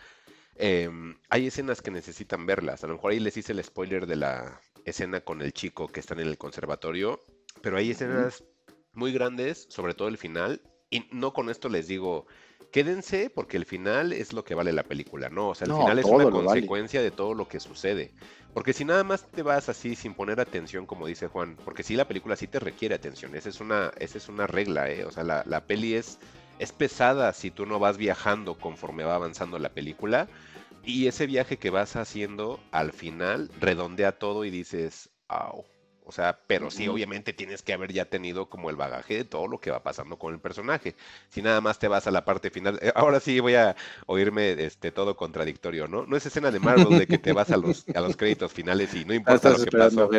em, 0.56 1.18
hay 1.28 1.48
escenas 1.48 1.82
que 1.82 1.90
necesitan 1.90 2.46
verlas, 2.46 2.82
a 2.82 2.86
lo 2.86 2.94
mejor 2.94 3.12
ahí 3.12 3.20
les 3.20 3.36
hice 3.36 3.52
el 3.52 3.62
spoiler 3.62 4.06
de 4.06 4.16
la 4.16 4.62
escena 4.86 5.20
con 5.20 5.42
el 5.42 5.52
chico 5.52 5.88
que 5.88 6.00
está 6.00 6.14
en 6.14 6.20
el 6.20 6.38
conservatorio, 6.38 7.20
pero 7.60 7.76
hay 7.76 7.90
escenas 7.90 8.44
muy 8.94 9.12
grandes, 9.12 9.66
sobre 9.68 9.92
todo 9.92 10.08
el 10.08 10.16
final, 10.16 10.62
y 10.88 11.04
no 11.12 11.32
con 11.32 11.50
esto 11.50 11.68
les 11.68 11.86
digo, 11.86 12.26
quédense 12.72 13.30
porque 13.30 13.56
el 13.56 13.66
final 13.66 14.12
es 14.12 14.32
lo 14.32 14.44
que 14.44 14.54
vale 14.54 14.72
la 14.72 14.84
película, 14.84 15.28
¿no? 15.28 15.50
O 15.50 15.54
sea, 15.54 15.66
el 15.66 15.74
final 15.74 15.98
es 15.98 16.04
una 16.04 16.30
consecuencia 16.30 17.02
de 17.02 17.10
todo 17.10 17.34
lo 17.34 17.46
que 17.46 17.60
sucede. 17.60 18.14
Porque 18.52 18.72
si 18.72 18.84
nada 18.84 19.04
más 19.04 19.24
te 19.30 19.42
vas 19.42 19.68
así 19.68 19.94
sin 19.94 20.14
poner 20.14 20.40
atención, 20.40 20.86
como 20.86 21.06
dice 21.06 21.28
Juan, 21.28 21.56
porque 21.64 21.82
si 21.82 21.94
la 21.94 22.08
película 22.08 22.36
sí 22.36 22.48
te 22.48 22.58
requiere 22.58 22.94
atención, 22.94 23.34
esa 23.36 23.48
es 23.48 23.60
una, 23.60 23.92
esa 23.98 24.18
es 24.18 24.28
una 24.28 24.46
regla, 24.46 24.90
¿eh? 24.90 25.04
O 25.04 25.10
sea, 25.12 25.22
la, 25.22 25.44
la 25.46 25.66
peli 25.66 25.94
es, 25.94 26.18
es 26.58 26.72
pesada 26.72 27.32
si 27.32 27.50
tú 27.50 27.64
no 27.66 27.78
vas 27.78 27.96
viajando 27.96 28.58
conforme 28.58 29.04
va 29.04 29.14
avanzando 29.14 29.58
la 29.58 29.72
película. 29.72 30.28
Y 30.82 31.06
ese 31.06 31.26
viaje 31.26 31.58
que 31.58 31.70
vas 31.70 31.94
haciendo 31.96 32.58
al 32.72 32.92
final 32.92 33.50
redondea 33.60 34.18
todo 34.18 34.44
y 34.44 34.50
dices, 34.50 35.10
¡au! 35.28 35.69
O 36.10 36.12
sea, 36.12 36.40
pero 36.48 36.72
sí, 36.72 36.88
obviamente 36.88 37.32
tienes 37.32 37.62
que 37.62 37.72
haber 37.72 37.92
ya 37.92 38.04
tenido 38.04 38.50
como 38.50 38.68
el 38.68 38.74
bagaje 38.74 39.18
de 39.18 39.24
todo 39.24 39.46
lo 39.46 39.60
que 39.60 39.70
va 39.70 39.84
pasando 39.84 40.18
con 40.18 40.34
el 40.34 40.40
personaje. 40.40 40.96
Si 41.28 41.40
nada 41.40 41.60
más 41.60 41.78
te 41.78 41.86
vas 41.86 42.08
a 42.08 42.10
la 42.10 42.24
parte 42.24 42.50
final, 42.50 42.80
eh, 42.82 42.90
ahora 42.96 43.20
sí 43.20 43.38
voy 43.38 43.54
a 43.54 43.76
oírme 44.06 44.60
este 44.64 44.90
todo 44.90 45.16
contradictorio, 45.16 45.86
¿no? 45.86 46.06
No 46.06 46.16
es 46.16 46.26
escena 46.26 46.50
de 46.50 46.58
Marvel 46.58 46.98
de 46.98 47.06
que 47.06 47.16
te 47.16 47.32
vas 47.32 47.52
a 47.52 47.56
los, 47.56 47.88
a 47.94 48.00
los 48.00 48.16
créditos 48.16 48.52
finales 48.52 48.92
y 48.92 49.04
no 49.04 49.14
importa 49.14 49.50
lo 49.50 49.64
que 49.64 49.70
pasó. 49.70 50.10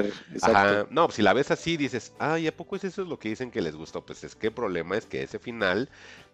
Ajá. 0.43 0.87
No, 0.89 1.11
si 1.11 1.21
la 1.21 1.33
ves 1.33 1.51
así 1.51 1.75
dices, 1.75 2.13
ay, 2.19 2.47
¿a 2.47 2.55
poco 2.55 2.77
es 2.77 2.85
eso 2.85 3.03
lo 3.03 3.19
que 3.19 3.27
dicen 3.27 3.51
que 3.51 3.59
les 3.59 3.75
gustó? 3.75 4.05
Pues 4.05 4.23
es 4.23 4.33
que 4.33 4.47
el 4.47 4.53
problema 4.53 4.95
es 4.95 5.05
que 5.05 5.23
ese 5.23 5.39
final 5.39 5.89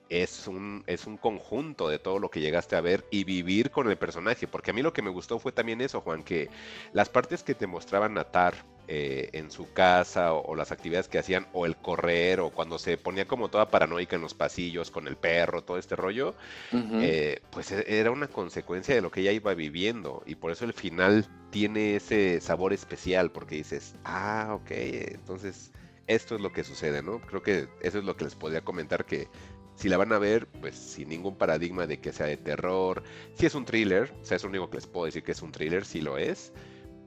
es 0.10 0.48
un, 0.48 0.84
es 0.88 1.06
un 1.06 1.18
conjunto 1.18 1.90
de 1.90 2.00
todo 2.00 2.20
lo 2.20 2.30
que 2.30 2.40
llegaste 2.40 2.76
a 2.76 2.82
ver 2.82 3.06
y 3.12 3.24
vivir 3.24 3.72
con 3.72 3.90
el 3.90 3.98
personaje. 3.98 4.48
Porque 4.48 4.72
a 4.72 4.74
mí 4.76 4.82
lo 4.82 4.94
que 4.94 5.02
me 5.02 5.10
gustó 5.10 5.40
fue 5.40 5.52
también 5.52 5.82
eso, 5.82 6.02
Juan, 6.02 6.24
que 6.24 6.50
las 6.94 7.10
partes 7.10 7.44
que 7.44 7.56
te 7.56 7.68
mostraban 7.68 8.18
a 8.18 8.26
Tar 8.26 8.77
eh, 8.90 9.30
en 9.34 9.52
su 9.52 9.74
casa 9.74 10.34
o, 10.34 10.56
las 10.56 10.72
actividades 10.72 11.08
que 11.08 11.20
hacían 11.20 11.48
o 11.54 11.66
el 11.66 11.76
correr 11.76 12.40
o 12.40 12.52
cuando 12.52 12.80
se 12.80 12.98
ponía 12.98 13.28
como 13.28 13.50
toda 13.50 13.70
paranoica 13.70 14.16
en 14.16 14.22
los 14.22 14.34
pasillos 14.34 14.92
con 14.92 15.08
el 15.08 15.18
perro, 15.18 15.64
todo 15.64 15.78
este 15.78 15.96
rollo, 15.96 16.36
eh, 16.72 17.42
pues 17.52 17.72
e, 17.72 18.00
era 18.00 18.12
una 18.12 18.28
consecuencia 18.28 18.96
de 18.96 19.02
lo 19.02 19.12
que 19.12 19.22
ella 19.22 19.34
iba 19.34 19.54
viviendo 19.54 20.24
y 20.26 20.36
por 20.36 20.52
eso 20.52 20.64
el 20.64 20.74
final 20.74 21.26
tiene 21.52 21.98
ese 21.98 22.40
sabor 22.40 22.72
especial 22.72 23.32
porque 23.32 23.56
dices, 23.56 23.96
ah, 24.06 24.52
ok, 24.54 24.72
entonces 24.72 25.72
esto 26.08 26.36
es 26.36 26.42
lo 26.42 26.54
que 26.54 26.64
sucede, 26.64 27.04
¿no? 27.04 27.20
Creo 27.20 27.44
que 27.44 27.68
eso 27.82 28.00
es 28.00 28.06
lo 28.06 28.16
que 28.16 28.24
les 28.24 28.36
podría 28.36 28.62
comentar 28.62 29.06
que 29.06 29.28
si 29.76 29.90
la 29.90 29.98
van 29.98 30.12
a 30.12 30.18
ver, 30.18 30.48
pues 30.48 30.76
sin 30.76 31.10
ningún 31.10 31.36
paradigma 31.36 31.86
de 31.86 32.00
que 32.00 32.12
sea 32.12 32.26
de 32.26 32.38
terror. 32.38 33.04
Si 33.36 33.46
es 33.46 33.54
un 33.54 33.66
thriller, 33.66 34.12
o 34.22 34.26
sea, 34.26 34.38
es 34.38 34.44
lo 34.44 34.50
único 34.50 34.70
que 34.70 34.78
les 34.78 34.88
puedo 34.88 35.06
decir 35.06 35.24
que 35.24 35.34
es 35.34 35.42
un 35.42 35.52
thriller, 35.52 35.86
si 35.86 36.02
lo 36.02 36.18
es. 36.18 36.52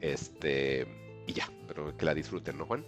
Este, 0.00 0.86
y 1.30 1.32
ya, 1.32 1.48
pero 1.68 1.96
que 1.96 2.04
la 2.04 2.14
disfruten, 2.14 2.58
¿no, 2.58 2.66
Juan? 2.66 2.84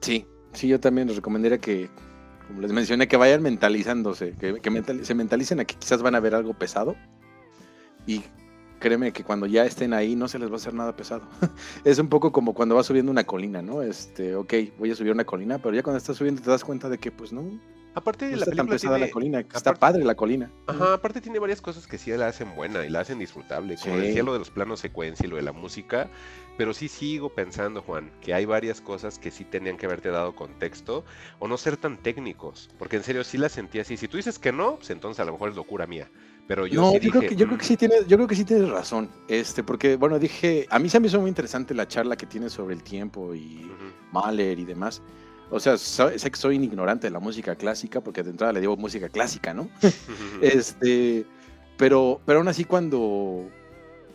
Sí, 0.00 0.26
sí, 0.52 0.68
yo 0.68 0.78
también 0.78 1.08
les 1.08 1.16
recomendaría 1.16 1.58
que, 1.58 1.88
como 2.46 2.60
les 2.60 2.72
mencioné, 2.72 3.08
que 3.08 3.16
vayan 3.16 3.42
mentalizándose, 3.42 4.34
que, 4.38 4.60
se 5.02 5.14
mentalicen 5.14 5.60
a 5.60 5.64
que 5.64 5.74
quizás 5.74 6.02
van 6.02 6.14
a 6.14 6.20
ver 6.20 6.34
algo 6.34 6.52
pesado. 6.54 6.96
Y 8.06 8.22
créeme 8.78 9.12
que 9.12 9.24
cuando 9.24 9.46
ya 9.46 9.64
estén 9.64 9.92
ahí 9.92 10.14
no 10.16 10.28
se 10.28 10.38
les 10.38 10.50
va 10.50 10.54
a 10.54 10.56
hacer 10.56 10.74
nada 10.74 10.94
pesado. 10.96 11.22
es 11.84 11.98
un 11.98 12.08
poco 12.08 12.30
como 12.30 12.54
cuando 12.54 12.74
vas 12.74 12.86
subiendo 12.86 13.10
una 13.10 13.24
colina, 13.24 13.62
¿no? 13.62 13.82
Este, 13.82 14.34
ok, 14.34 14.54
voy 14.78 14.90
a 14.90 14.94
subir 14.94 15.12
una 15.12 15.24
colina, 15.24 15.58
pero 15.58 15.74
ya 15.74 15.82
cuando 15.82 15.98
estás 15.98 16.16
subiendo 16.16 16.42
te 16.42 16.50
das 16.50 16.64
cuenta 16.64 16.90
de 16.90 16.98
que, 16.98 17.10
pues 17.10 17.32
no, 17.32 17.42
Aparte, 17.98 18.36
la 18.36 18.46
película 18.46 18.78
tiene, 18.78 18.98
la 19.00 19.10
colina, 19.10 19.40
está 19.40 19.74
padre 19.74 20.04
la 20.04 20.14
colina. 20.14 20.52
Ajá, 20.68 20.94
aparte 20.94 21.20
tiene 21.20 21.40
varias 21.40 21.60
cosas 21.60 21.88
que 21.88 21.98
sí 21.98 22.12
la 22.12 22.28
hacen 22.28 22.54
buena 22.54 22.86
y 22.86 22.88
la 22.90 23.00
hacen 23.00 23.18
disfrutable, 23.18 23.76
como 23.76 23.96
decía 23.96 24.22
lo 24.22 24.32
de 24.34 24.38
los 24.38 24.50
planos 24.50 24.78
secuencia 24.78 25.26
y 25.26 25.28
lo 25.28 25.34
de 25.34 25.42
la 25.42 25.50
música, 25.50 26.08
pero 26.56 26.74
sí 26.74 26.86
sigo 26.86 27.30
pensando, 27.30 27.82
Juan, 27.82 28.12
que 28.20 28.34
hay 28.34 28.44
varias 28.44 28.80
cosas 28.80 29.18
que 29.18 29.32
sí 29.32 29.44
tenían 29.44 29.76
que 29.76 29.86
haberte 29.86 30.10
dado 30.10 30.36
contexto 30.36 31.04
o 31.40 31.48
no 31.48 31.56
ser 31.56 31.76
tan 31.76 31.96
técnicos, 31.96 32.70
porque 32.78 32.96
en 32.96 33.02
serio 33.02 33.24
sí 33.24 33.36
la 33.36 33.48
sentí 33.48 33.80
así. 33.80 33.96
Si 33.96 34.06
tú 34.06 34.16
dices 34.16 34.38
que 34.38 34.52
no, 34.52 34.76
pues 34.76 34.90
entonces 34.90 35.18
a 35.18 35.24
lo 35.24 35.32
mejor 35.32 35.50
es 35.50 35.56
locura 35.56 35.88
mía. 35.88 36.08
Pero 36.46 36.68
yo 36.68 36.80
no, 36.80 36.92
sí 36.92 36.94
yo 36.94 37.00
dije, 37.00 37.10
creo 37.10 37.30
que 37.30 37.36
yo 37.36 37.46
creo 37.46 37.58
que 37.58 37.64
sí 37.64 37.76
tienes, 37.76 38.06
yo 38.06 38.16
creo 38.16 38.28
que 38.28 38.36
sí 38.36 38.44
tienes 38.44 38.68
razón. 38.70 39.10
Este, 39.26 39.64
porque 39.64 39.96
bueno, 39.96 40.20
dije, 40.20 40.66
a 40.70 40.78
mí 40.78 40.88
se 40.88 41.00
me 41.00 41.08
hizo 41.08 41.20
muy 41.20 41.28
interesante 41.28 41.74
la 41.74 41.88
charla 41.88 42.16
que 42.16 42.26
tienes 42.26 42.52
sobre 42.52 42.74
el 42.74 42.82
tiempo 42.82 43.34
y 43.34 43.70
Mahler 44.12 44.58
y 44.58 44.64
demás. 44.64 45.02
O 45.50 45.60
sea, 45.60 45.78
sé 45.78 46.30
que 46.30 46.36
soy 46.36 46.56
ignorante 46.56 47.06
de 47.06 47.10
la 47.10 47.20
música 47.20 47.54
clásica, 47.54 48.00
porque 48.00 48.22
de 48.22 48.30
entrada 48.30 48.52
le 48.52 48.60
digo 48.60 48.76
música 48.76 49.08
clásica, 49.08 49.54
¿no? 49.54 49.68
este, 50.42 51.24
pero, 51.76 52.20
pero 52.26 52.40
aún 52.40 52.48
así 52.48 52.64
cuando 52.64 53.48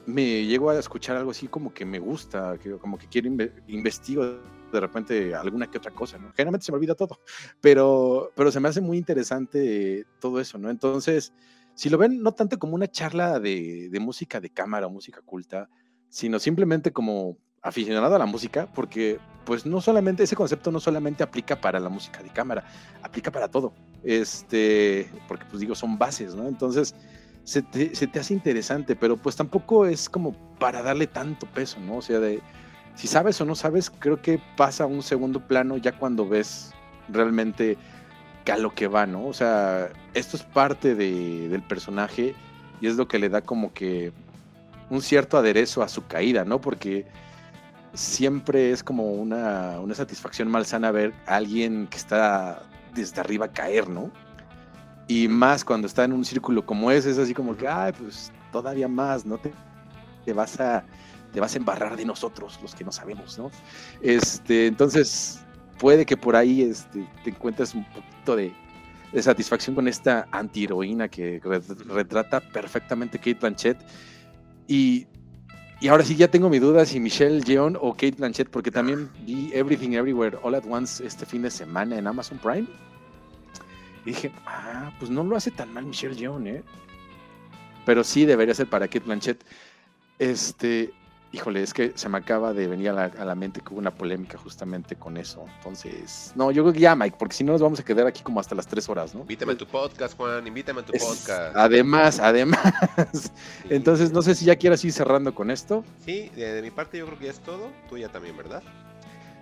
me 0.05 0.45
llego 0.45 0.69
a 0.69 0.77
escuchar 0.77 1.18
algo 1.18 1.31
así 1.31 1.47
como 1.47 1.73
que 1.73 1.85
me 1.85 1.99
gusta, 1.99 2.57
que, 2.57 2.72
como 2.77 2.97
que 2.97 3.07
quiero 3.07 3.30
investigar 3.68 4.41
de 4.72 4.80
repente 4.80 5.35
alguna 5.35 5.69
que 5.69 5.77
otra 5.77 5.91
cosa, 5.91 6.18
¿no? 6.18 6.31
Generalmente 6.34 6.65
se 6.65 6.72
me 6.72 6.77
olvida 6.77 6.95
todo, 6.95 7.19
pero, 7.61 8.31
pero 8.35 8.51
se 8.51 8.60
me 8.60 8.69
hace 8.69 8.81
muy 8.81 8.97
interesante 8.97 10.05
todo 10.19 10.39
eso, 10.39 10.57
¿no? 10.57 10.69
Entonces, 10.69 11.34
si 11.73 11.89
lo 11.89 11.97
ven 11.97 12.22
no 12.22 12.34
tanto 12.34 12.60
como 12.60 12.76
una 12.76 12.89
charla 12.89 13.39
de, 13.39 13.89
de 13.89 13.99
música 13.99 14.39
de 14.39 14.49
cámara 14.49 14.88
o 14.88 14.89
música 14.89 15.22
culta, 15.22 15.69
sino 16.10 16.39
simplemente 16.39 16.91
como 16.91 17.38
aficionado 17.64 18.15
a 18.15 18.19
la 18.19 18.26
música, 18.26 18.68
porque 18.73 19.19
pues 19.45 19.65
no 19.65 19.81
solamente, 19.81 20.23
ese 20.23 20.35
concepto 20.35 20.72
no 20.72 20.80
solamente 20.80 21.23
aplica 21.23 21.60
para 21.60 21.80
la 21.80 21.90
música 21.90 22.22
de 22.22 22.30
cámara, 22.30 22.64
aplica 23.02 23.31
para 23.31 23.48
todo. 23.48 23.73
Este, 24.03 25.10
porque 25.27 25.45
pues 25.49 25.60
digo, 25.60 25.73
son 25.76 25.98
bases, 25.98 26.35
¿no? 26.35 26.48
Entonces, 26.48 26.94
se 27.44 27.61
te, 27.61 27.95
se 27.95 28.07
te 28.07 28.19
hace 28.19 28.34
interesante, 28.34 28.95
pero 28.95 29.18
pues 29.18 29.35
tampoco 29.35 29.85
es 29.85 30.10
como 30.10 30.34
para 30.60 30.81
darle 30.81 31.07
tanto 31.07 31.45
peso, 31.48 31.80
¿no? 31.80 31.98
O 31.98 32.02
sea, 32.02 32.19
de 32.19 32.41
si 32.95 33.07
sabes 33.07 33.40
o 33.41 33.45
no 33.45 33.56
sabes, 33.56 33.90
creo 33.90 34.22
que 34.22 34.40
pasa 34.56 34.84
a 34.84 34.88
un 34.88 35.02
segundo 35.02 35.40
plano 35.40 35.77
ya 35.77 35.98
cuando 35.98 36.27
ves 36.27 36.72
realmente 37.10 37.77
a 38.52 38.57
lo 38.57 38.73
que 38.73 38.88
va, 38.88 39.06
¿no? 39.06 39.26
O 39.26 39.34
sea, 39.34 39.90
esto 40.14 40.38
es 40.38 40.44
parte 40.44 40.95
de, 40.95 41.48
del 41.49 41.64
personaje 41.64 42.35
y 42.81 42.88
es 42.88 42.95
lo 42.95 43.07
que 43.07 43.19
le 43.19 43.30
da 43.30 43.41
como 43.41 43.73
que 43.73 44.11
un 44.90 45.02
cierto 45.02 45.38
aderezo 45.38 45.81
a 45.81 45.88
su 45.88 46.06
caída, 46.07 46.45
¿no? 46.45 46.60
Porque 46.61 47.06
siempre 47.94 48.72
es 48.72 48.84
como 48.84 49.11
una, 49.14 49.80
una 49.80 49.94
satisfacción 49.94 50.49
malsana 50.49 50.91
ver 50.91 51.14
a 51.26 51.36
alguien 51.36 51.88
que 51.88 51.98
está 51.98 52.64
desde 52.94 53.22
arriba 53.22 53.48
caer, 53.48 53.90
¿no? 53.90 54.11
Y 55.07 55.28
más 55.28 55.65
cuando 55.65 55.88
está 55.88 56.03
en 56.03 56.14
un 56.14 56.26
círculo 56.26 56.65
como 56.65 56.91
ese, 56.91 57.11
es 57.11 57.18
así 57.18 57.34
como 57.34 57.56
que, 57.56 57.68
ay, 57.68 57.91
pues 57.94 58.32
todavía 58.52 58.88
más, 58.88 59.26
¿no? 59.26 59.38
Te, 59.38 59.52
te 60.26 60.34
vas 60.34 60.60
a 60.60 60.86
te 61.34 61.40
vas 61.40 61.56
a 61.56 61.57
embarrar 61.57 61.98
de 61.98 62.06
nosotros, 62.06 62.60
los 62.61 62.76
que 62.76 62.84
no 62.84 62.91
sabemos, 62.91 63.38
¿no? 63.40 63.49
Este, 64.02 64.68
entonces, 64.68 65.40
puede 65.80 66.06
que 66.06 66.15
por 66.15 66.36
ahí 66.36 66.61
este, 66.61 67.07
te 67.24 67.32
encuentres 67.32 67.74
un 67.74 67.84
poquito 67.86 68.36
de, 68.36 68.53
satisfacción 69.22 69.76
con 69.76 69.88
esta 69.88 70.28
antiheroína 70.32 71.07
que 71.07 71.40
retrata 71.88 72.40
perfectamente 72.40 73.20
Kate 73.20 73.36
Blanchett. 73.36 73.78
Y 74.68 75.06
y 75.84 75.89
ahora 75.89 76.05
sí 76.05 76.15
ya 76.15 76.30
tengo 76.30 76.49
mi 76.49 76.60
duda 76.60 76.85
si 76.85 76.97
Michelle 76.97 77.41
Yeon 77.41 77.77
o 77.77 77.91
Kate 77.91 78.15
Blanchett, 78.18 78.49
porque 78.49 78.72
también 78.72 79.10
vi 79.26 79.51
Everything 79.53 79.91
Everywhere 79.91 80.38
All 80.41 80.55
at 80.55 80.64
Once 80.65 81.05
este 81.05 81.26
fin 81.26 81.41
de 81.41 81.51
semana 81.51 81.97
en 81.97 82.07
Amazon 82.07 82.39
Prime. 82.39 82.69
Y 84.05 84.11
dije, 84.11 84.31
ah, 84.45 84.93
pues 84.97 85.11
no 85.11 85.26
lo 85.26 85.35
hace 85.35 85.51
tan 85.51 85.73
mal 85.73 85.85
Michelle 85.85 86.15
Yeon, 86.15 86.47
¿eh? 86.47 86.64
Pero 87.85 88.05
sí 88.05 88.23
debería 88.23 88.53
ser 88.53 88.69
para 88.69 88.88
Kate 88.88 89.01
Blanchett. 89.01 89.43
Este, 90.19 90.93
híjole, 91.34 91.64
es 91.64 91.73
que 91.73 91.91
se 91.95 92.07
me 92.07 92.19
acaba 92.19 92.53
de 92.53 92.68
venir 92.68 92.89
a 92.89 93.26
la, 93.26 93.35
mente 93.35 93.60
que 93.60 93.73
hubo 93.73 93.80
una 93.80 93.91
polémica 93.91 94.38
justamente 94.38 94.95
con 94.95 95.18
eso. 95.18 95.45
Entonces, 95.57 96.31
no, 96.35 96.51
yo 96.51 96.61
creo 96.64 96.73
que 96.73 96.80
ya, 96.80 96.95
Mike, 96.95 97.18
porque 97.18 97.35
si 97.35 97.43
no 97.43 97.53
nos 97.53 97.61
vamos 97.61 97.80
a 97.80 97.84
quedar 97.84 98.05
aquí 98.05 98.22
como 98.22 98.39
hasta 98.39 98.53
las 98.53 98.68
tres 98.68 98.88
horas, 98.88 99.15
¿no? 99.15 99.22
Invítame 99.22 99.53
a 99.53 99.57
tu 99.57 99.65
podcast, 99.65 100.15
Juan, 100.15 100.45
invítame 100.45 100.81
a 100.81 100.85
tu 100.85 100.93
podcast. 100.93 101.55
Además, 101.55 102.19
además. 102.19 102.61
Entonces, 103.69 104.11
no 104.11 104.22
sé 104.22 104.35
si 104.35 104.45
ya 104.45 104.55
quieras 104.55 104.85
ir 104.85 104.93
cerrando 104.93 105.34
con 105.34 105.49
esto. 105.49 105.84
Sí, 106.05 106.30
de, 106.35 106.61
mi 106.61 106.69
parte 106.69 106.99
yo 106.99 107.07
creo 107.07 107.18
que 107.18 107.26
ya 107.26 107.31
es 107.31 107.39
todo. 107.39 107.72
Tú 107.89 107.97
ya 107.97 108.10
también, 108.10 108.38
¿verdad? 108.38 108.61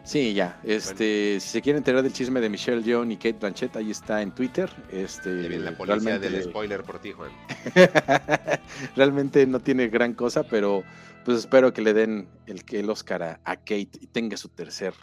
Sí, 0.06 0.34
ya. 0.34 0.60
Este, 0.64 1.40
si 1.42 1.50
se 1.50 1.62
quieren 1.62 1.80
enterar 1.80 2.04
del 2.04 2.14
chisme 2.14 2.40
de 2.40 2.50
Michelle 2.50 2.82
Young 2.84 3.12
y 3.12 3.18
Kate 3.18 3.38
Blanchett, 3.40 3.76
ahí 3.76 3.92
está 3.92 4.22
en 4.22 4.32
Twitter. 4.32 4.72
Este, 4.92 5.60
la 5.60 5.74
policía 5.74 6.18
del 6.18 6.42
spoiler 6.42 6.84
por 6.84 7.00
ti, 7.00 7.12
Juan. 7.12 7.32
realmente 8.96 9.46
no 9.46 9.60
tiene 9.60 9.90
gran 9.90 10.14
cosa, 10.14 10.44
pero 10.44 10.84
pues 11.24 11.38
espero 11.38 11.74
que 11.74 11.82
le 11.82 11.94
den 11.94 12.30
el, 12.48 12.64
el 12.72 12.90
Oscar 12.90 13.40
a, 13.44 13.56
Kate 13.58 13.92
y 14.00 14.08
tenga 14.08 14.38
su 14.38 14.50
tercer 14.50 14.94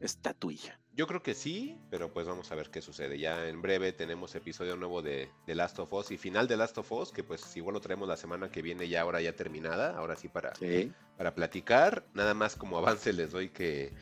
estatuilla. 0.00 0.78
Yo 0.94 1.06
creo 1.06 1.22
que 1.22 1.34
sí, 1.34 1.78
pero 1.90 2.12
pues 2.12 2.26
vamos 2.26 2.50
a 2.50 2.56
ver 2.56 2.70
qué 2.70 2.82
sucede. 2.82 3.20
Ya 3.20 3.48
en 3.48 3.62
breve 3.62 3.92
tenemos 3.92 4.34
episodio 4.34 4.76
nuevo 4.76 5.00
de, 5.00 5.30
de, 5.46 5.54
Last 5.54 5.78
of 5.78 5.92
Us 5.92 6.10
y 6.10 6.16
final 6.16 6.48
de 6.48 6.56
Last 6.56 6.76
of 6.78 6.90
Us, 6.90 7.12
que 7.12 7.22
pues 7.22 7.56
igual 7.56 7.74
lo 7.74 7.80
traemos 7.80 8.08
la 8.08 8.16
semana 8.16 8.50
que 8.50 8.62
viene 8.62 8.88
ya 8.88 9.02
ahora 9.02 9.20
ya 9.20 9.36
terminada, 9.36 9.96
ahora 9.96 10.16
sí 10.16 10.26
para, 10.26 10.52
para 11.16 11.36
platicar. 11.36 12.04
Nada 12.14 12.34
más 12.34 12.56
como 12.56 12.78
avance 12.78 13.12
les 13.12 13.30
doy 13.30 13.50
que 13.50 13.92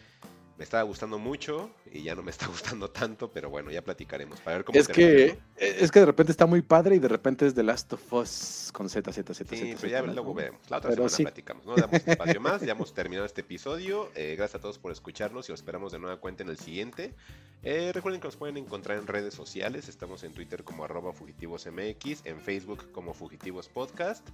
me 0.59 0.65
estaba 0.65 0.83
gustando 0.83 1.19
mucho 1.19 1.70
y 1.93 2.03
ya 2.03 2.15
no 2.15 2.23
me 2.23 2.31
está 2.33 2.47
gustando 2.47 2.91
tanto, 2.91 3.31
pero 3.31 3.51
bueno, 3.51 3.70
ya 3.70 3.83
platicaremos 3.83 4.41
para 4.41 4.59
ver 4.59 4.65
cómo 4.65 4.78
es 4.78 4.89
que 4.89 5.39
Es 5.57 5.91
que 5.91 6.01
de 6.01 6.07
repente 6.07 6.33
está 6.33 6.47
muy 6.47 6.62
padre 6.62 6.97
y 6.97 6.99
de 6.99 7.09
repente 7.09 7.47
es 7.47 7.55
The 7.55 7.62
Last 7.62 7.93
of 7.93 8.12
Us 8.12 8.70
con 8.73 8.89
Z, 8.89 9.12
Z, 9.12 9.35
Z, 9.35 9.57
sí, 9.57 9.74
pero 9.81 9.89
ya 9.89 10.03
luego 10.03 10.35
veremos. 10.35 10.61
La 10.69 10.78
otra 10.78 10.93
semana 10.93 11.31
platicamos. 11.31 11.66
No 11.66 11.77
damos 11.77 11.95
espacio 12.07 12.41
más, 12.41 12.62
ya 12.62 12.73
hemos 12.73 12.93
terminado 12.93 13.27
este 13.27 13.43
episodio. 13.43 14.11
Eh, 14.15 14.35
gracias 14.37 14.57
a 14.57 14.61
todos 14.61 14.78
por 14.78 14.93
escucharnos 14.93 15.49
y 15.49 15.53
os 15.53 15.61
esperamos 15.61 15.93
de 15.93 15.99
nueva 15.99 16.19
cuenta 16.19 16.43
en 16.43 16.49
el 16.49 16.59
siguiente. 16.59 17.15
Eh, 17.62 17.91
recuerden 17.93 18.20
que 18.20 18.28
nos 18.28 18.37
pueden 18.37 18.57
encontrar 18.57 18.99
en 18.99 19.07
redes 19.07 19.35
sociales. 19.35 19.89
Estamos 19.89 20.23
en 20.24 20.33
Twitter 20.33 20.62
como 20.62 20.85
arroba 20.85 21.12
fugitivosmx, 21.12 22.24
en 22.24 22.41
Facebook 22.41 22.93
como 22.93 23.15
Fugitivos 23.15 23.69
Podcast. 23.69 24.28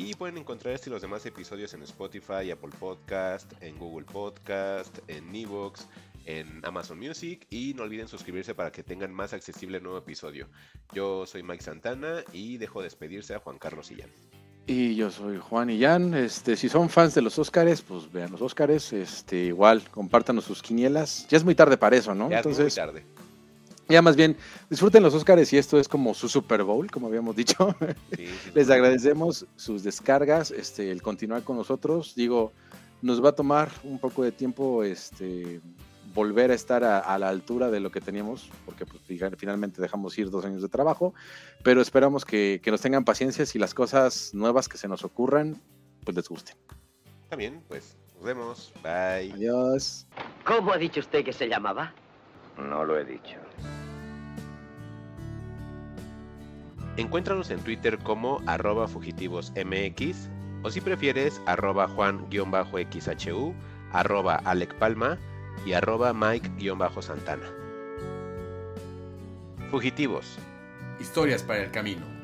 Y 0.00 0.14
pueden 0.14 0.38
encontrar 0.38 0.74
este 0.74 0.90
y 0.90 0.92
los 0.92 1.02
demás 1.02 1.26
episodios 1.26 1.74
en 1.74 1.82
Spotify, 1.82 2.52
Apple 2.52 2.70
Podcast, 2.78 3.52
en 3.60 3.76
Google 3.76 4.06
Podcast, 4.06 4.96
en 5.08 5.34
Evox, 5.34 5.88
en 6.24 6.64
Amazon 6.64 7.00
Music. 7.00 7.44
Y 7.50 7.74
no 7.74 7.82
olviden 7.82 8.06
suscribirse 8.06 8.54
para 8.54 8.70
que 8.70 8.84
tengan 8.84 9.12
más 9.12 9.32
accesible 9.32 9.78
el 9.78 9.82
nuevo 9.82 9.98
episodio. 9.98 10.46
Yo 10.92 11.26
soy 11.26 11.42
Mike 11.42 11.64
Santana 11.64 12.22
y 12.32 12.58
dejo 12.58 12.80
despedirse 12.80 13.34
a 13.34 13.40
Juan 13.40 13.58
Carlos 13.58 13.90
Illán. 13.90 14.10
Y 14.68 14.94
yo 14.94 15.10
soy 15.10 15.38
Juan 15.38 15.68
Illán. 15.68 16.14
Este, 16.14 16.54
si 16.54 16.68
son 16.68 16.88
fans 16.88 17.16
de 17.16 17.22
los 17.22 17.36
Óscares, 17.36 17.82
pues 17.82 18.12
vean 18.12 18.30
los 18.30 18.40
Óscares. 18.40 18.92
Este, 18.92 19.46
igual, 19.46 19.82
compártanos 19.90 20.44
sus 20.44 20.62
quinielas. 20.62 21.26
Ya 21.28 21.38
es 21.38 21.44
muy 21.44 21.56
tarde 21.56 21.76
para 21.76 21.96
eso, 21.96 22.14
¿no? 22.14 22.30
Ya 22.30 22.36
Entonces, 22.36 22.68
es 22.68 22.78
muy 22.78 22.86
tarde. 22.86 23.04
Ya 23.88 24.02
más 24.02 24.16
bien, 24.16 24.36
disfruten 24.68 25.02
los 25.02 25.14
Óscares 25.14 25.50
y 25.52 25.56
esto 25.56 25.80
es 25.80 25.88
como 25.88 26.12
su 26.12 26.28
Super 26.28 26.62
Bowl, 26.62 26.90
como 26.90 27.06
habíamos 27.06 27.34
dicho. 27.34 27.74
Les 28.54 28.68
agradecemos 28.68 29.46
sus 29.56 29.82
descargas, 29.82 30.50
este, 30.50 30.90
el 30.90 31.00
continuar 31.00 31.42
con 31.42 31.56
nosotros. 31.56 32.14
Digo, 32.14 32.52
nos 33.00 33.24
va 33.24 33.30
a 33.30 33.32
tomar 33.32 33.70
un 33.84 33.98
poco 33.98 34.22
de 34.24 34.32
tiempo 34.32 34.84
este, 34.84 35.62
volver 36.12 36.50
a 36.50 36.54
estar 36.54 36.84
a, 36.84 36.98
a 36.98 37.18
la 37.18 37.30
altura 37.30 37.70
de 37.70 37.80
lo 37.80 37.90
que 37.90 38.02
teníamos, 38.02 38.50
porque 38.66 38.84
pues, 38.84 39.02
finalmente 39.38 39.80
dejamos 39.80 40.18
ir 40.18 40.28
dos 40.30 40.44
años 40.44 40.60
de 40.60 40.68
trabajo, 40.68 41.14
pero 41.62 41.80
esperamos 41.80 42.26
que, 42.26 42.60
que 42.62 42.70
nos 42.70 42.82
tengan 42.82 43.04
paciencia 43.04 43.46
si 43.46 43.58
las 43.58 43.72
cosas 43.72 44.34
nuevas 44.34 44.68
que 44.68 44.76
se 44.76 44.88
nos 44.88 45.02
ocurran, 45.02 45.62
pues 46.04 46.14
les 46.14 46.28
gusten. 46.28 46.56
Está 47.22 47.36
bien, 47.36 47.62
pues 47.68 47.96
nos 48.16 48.24
vemos. 48.24 48.72
Bye. 48.82 49.32
Adiós. 49.32 50.06
¿Cómo 50.44 50.72
ha 50.72 50.76
dicho 50.78 51.00
usted 51.00 51.24
que 51.24 51.32
se 51.32 51.48
llamaba? 51.48 51.94
No 52.58 52.84
lo 52.84 52.98
he 52.98 53.04
dicho. 53.04 53.38
Encuéntranos 56.96 57.50
en 57.50 57.60
Twitter 57.60 57.98
como 57.98 58.42
arroba 58.46 58.88
fugitivosmx 58.88 60.28
o 60.64 60.70
si 60.70 60.80
prefieres 60.80 61.40
arroba 61.46 61.86
juan-xhu, 61.86 63.54
arroba 63.92 64.34
Alec 64.44 64.74
Palma 64.74 65.16
y 65.64 65.74
arroba 65.74 66.12
Mike-santana. 66.12 67.48
Fugitivos. 69.70 70.38
Historias 70.98 71.44
para 71.44 71.62
el 71.62 71.70
camino. 71.70 72.17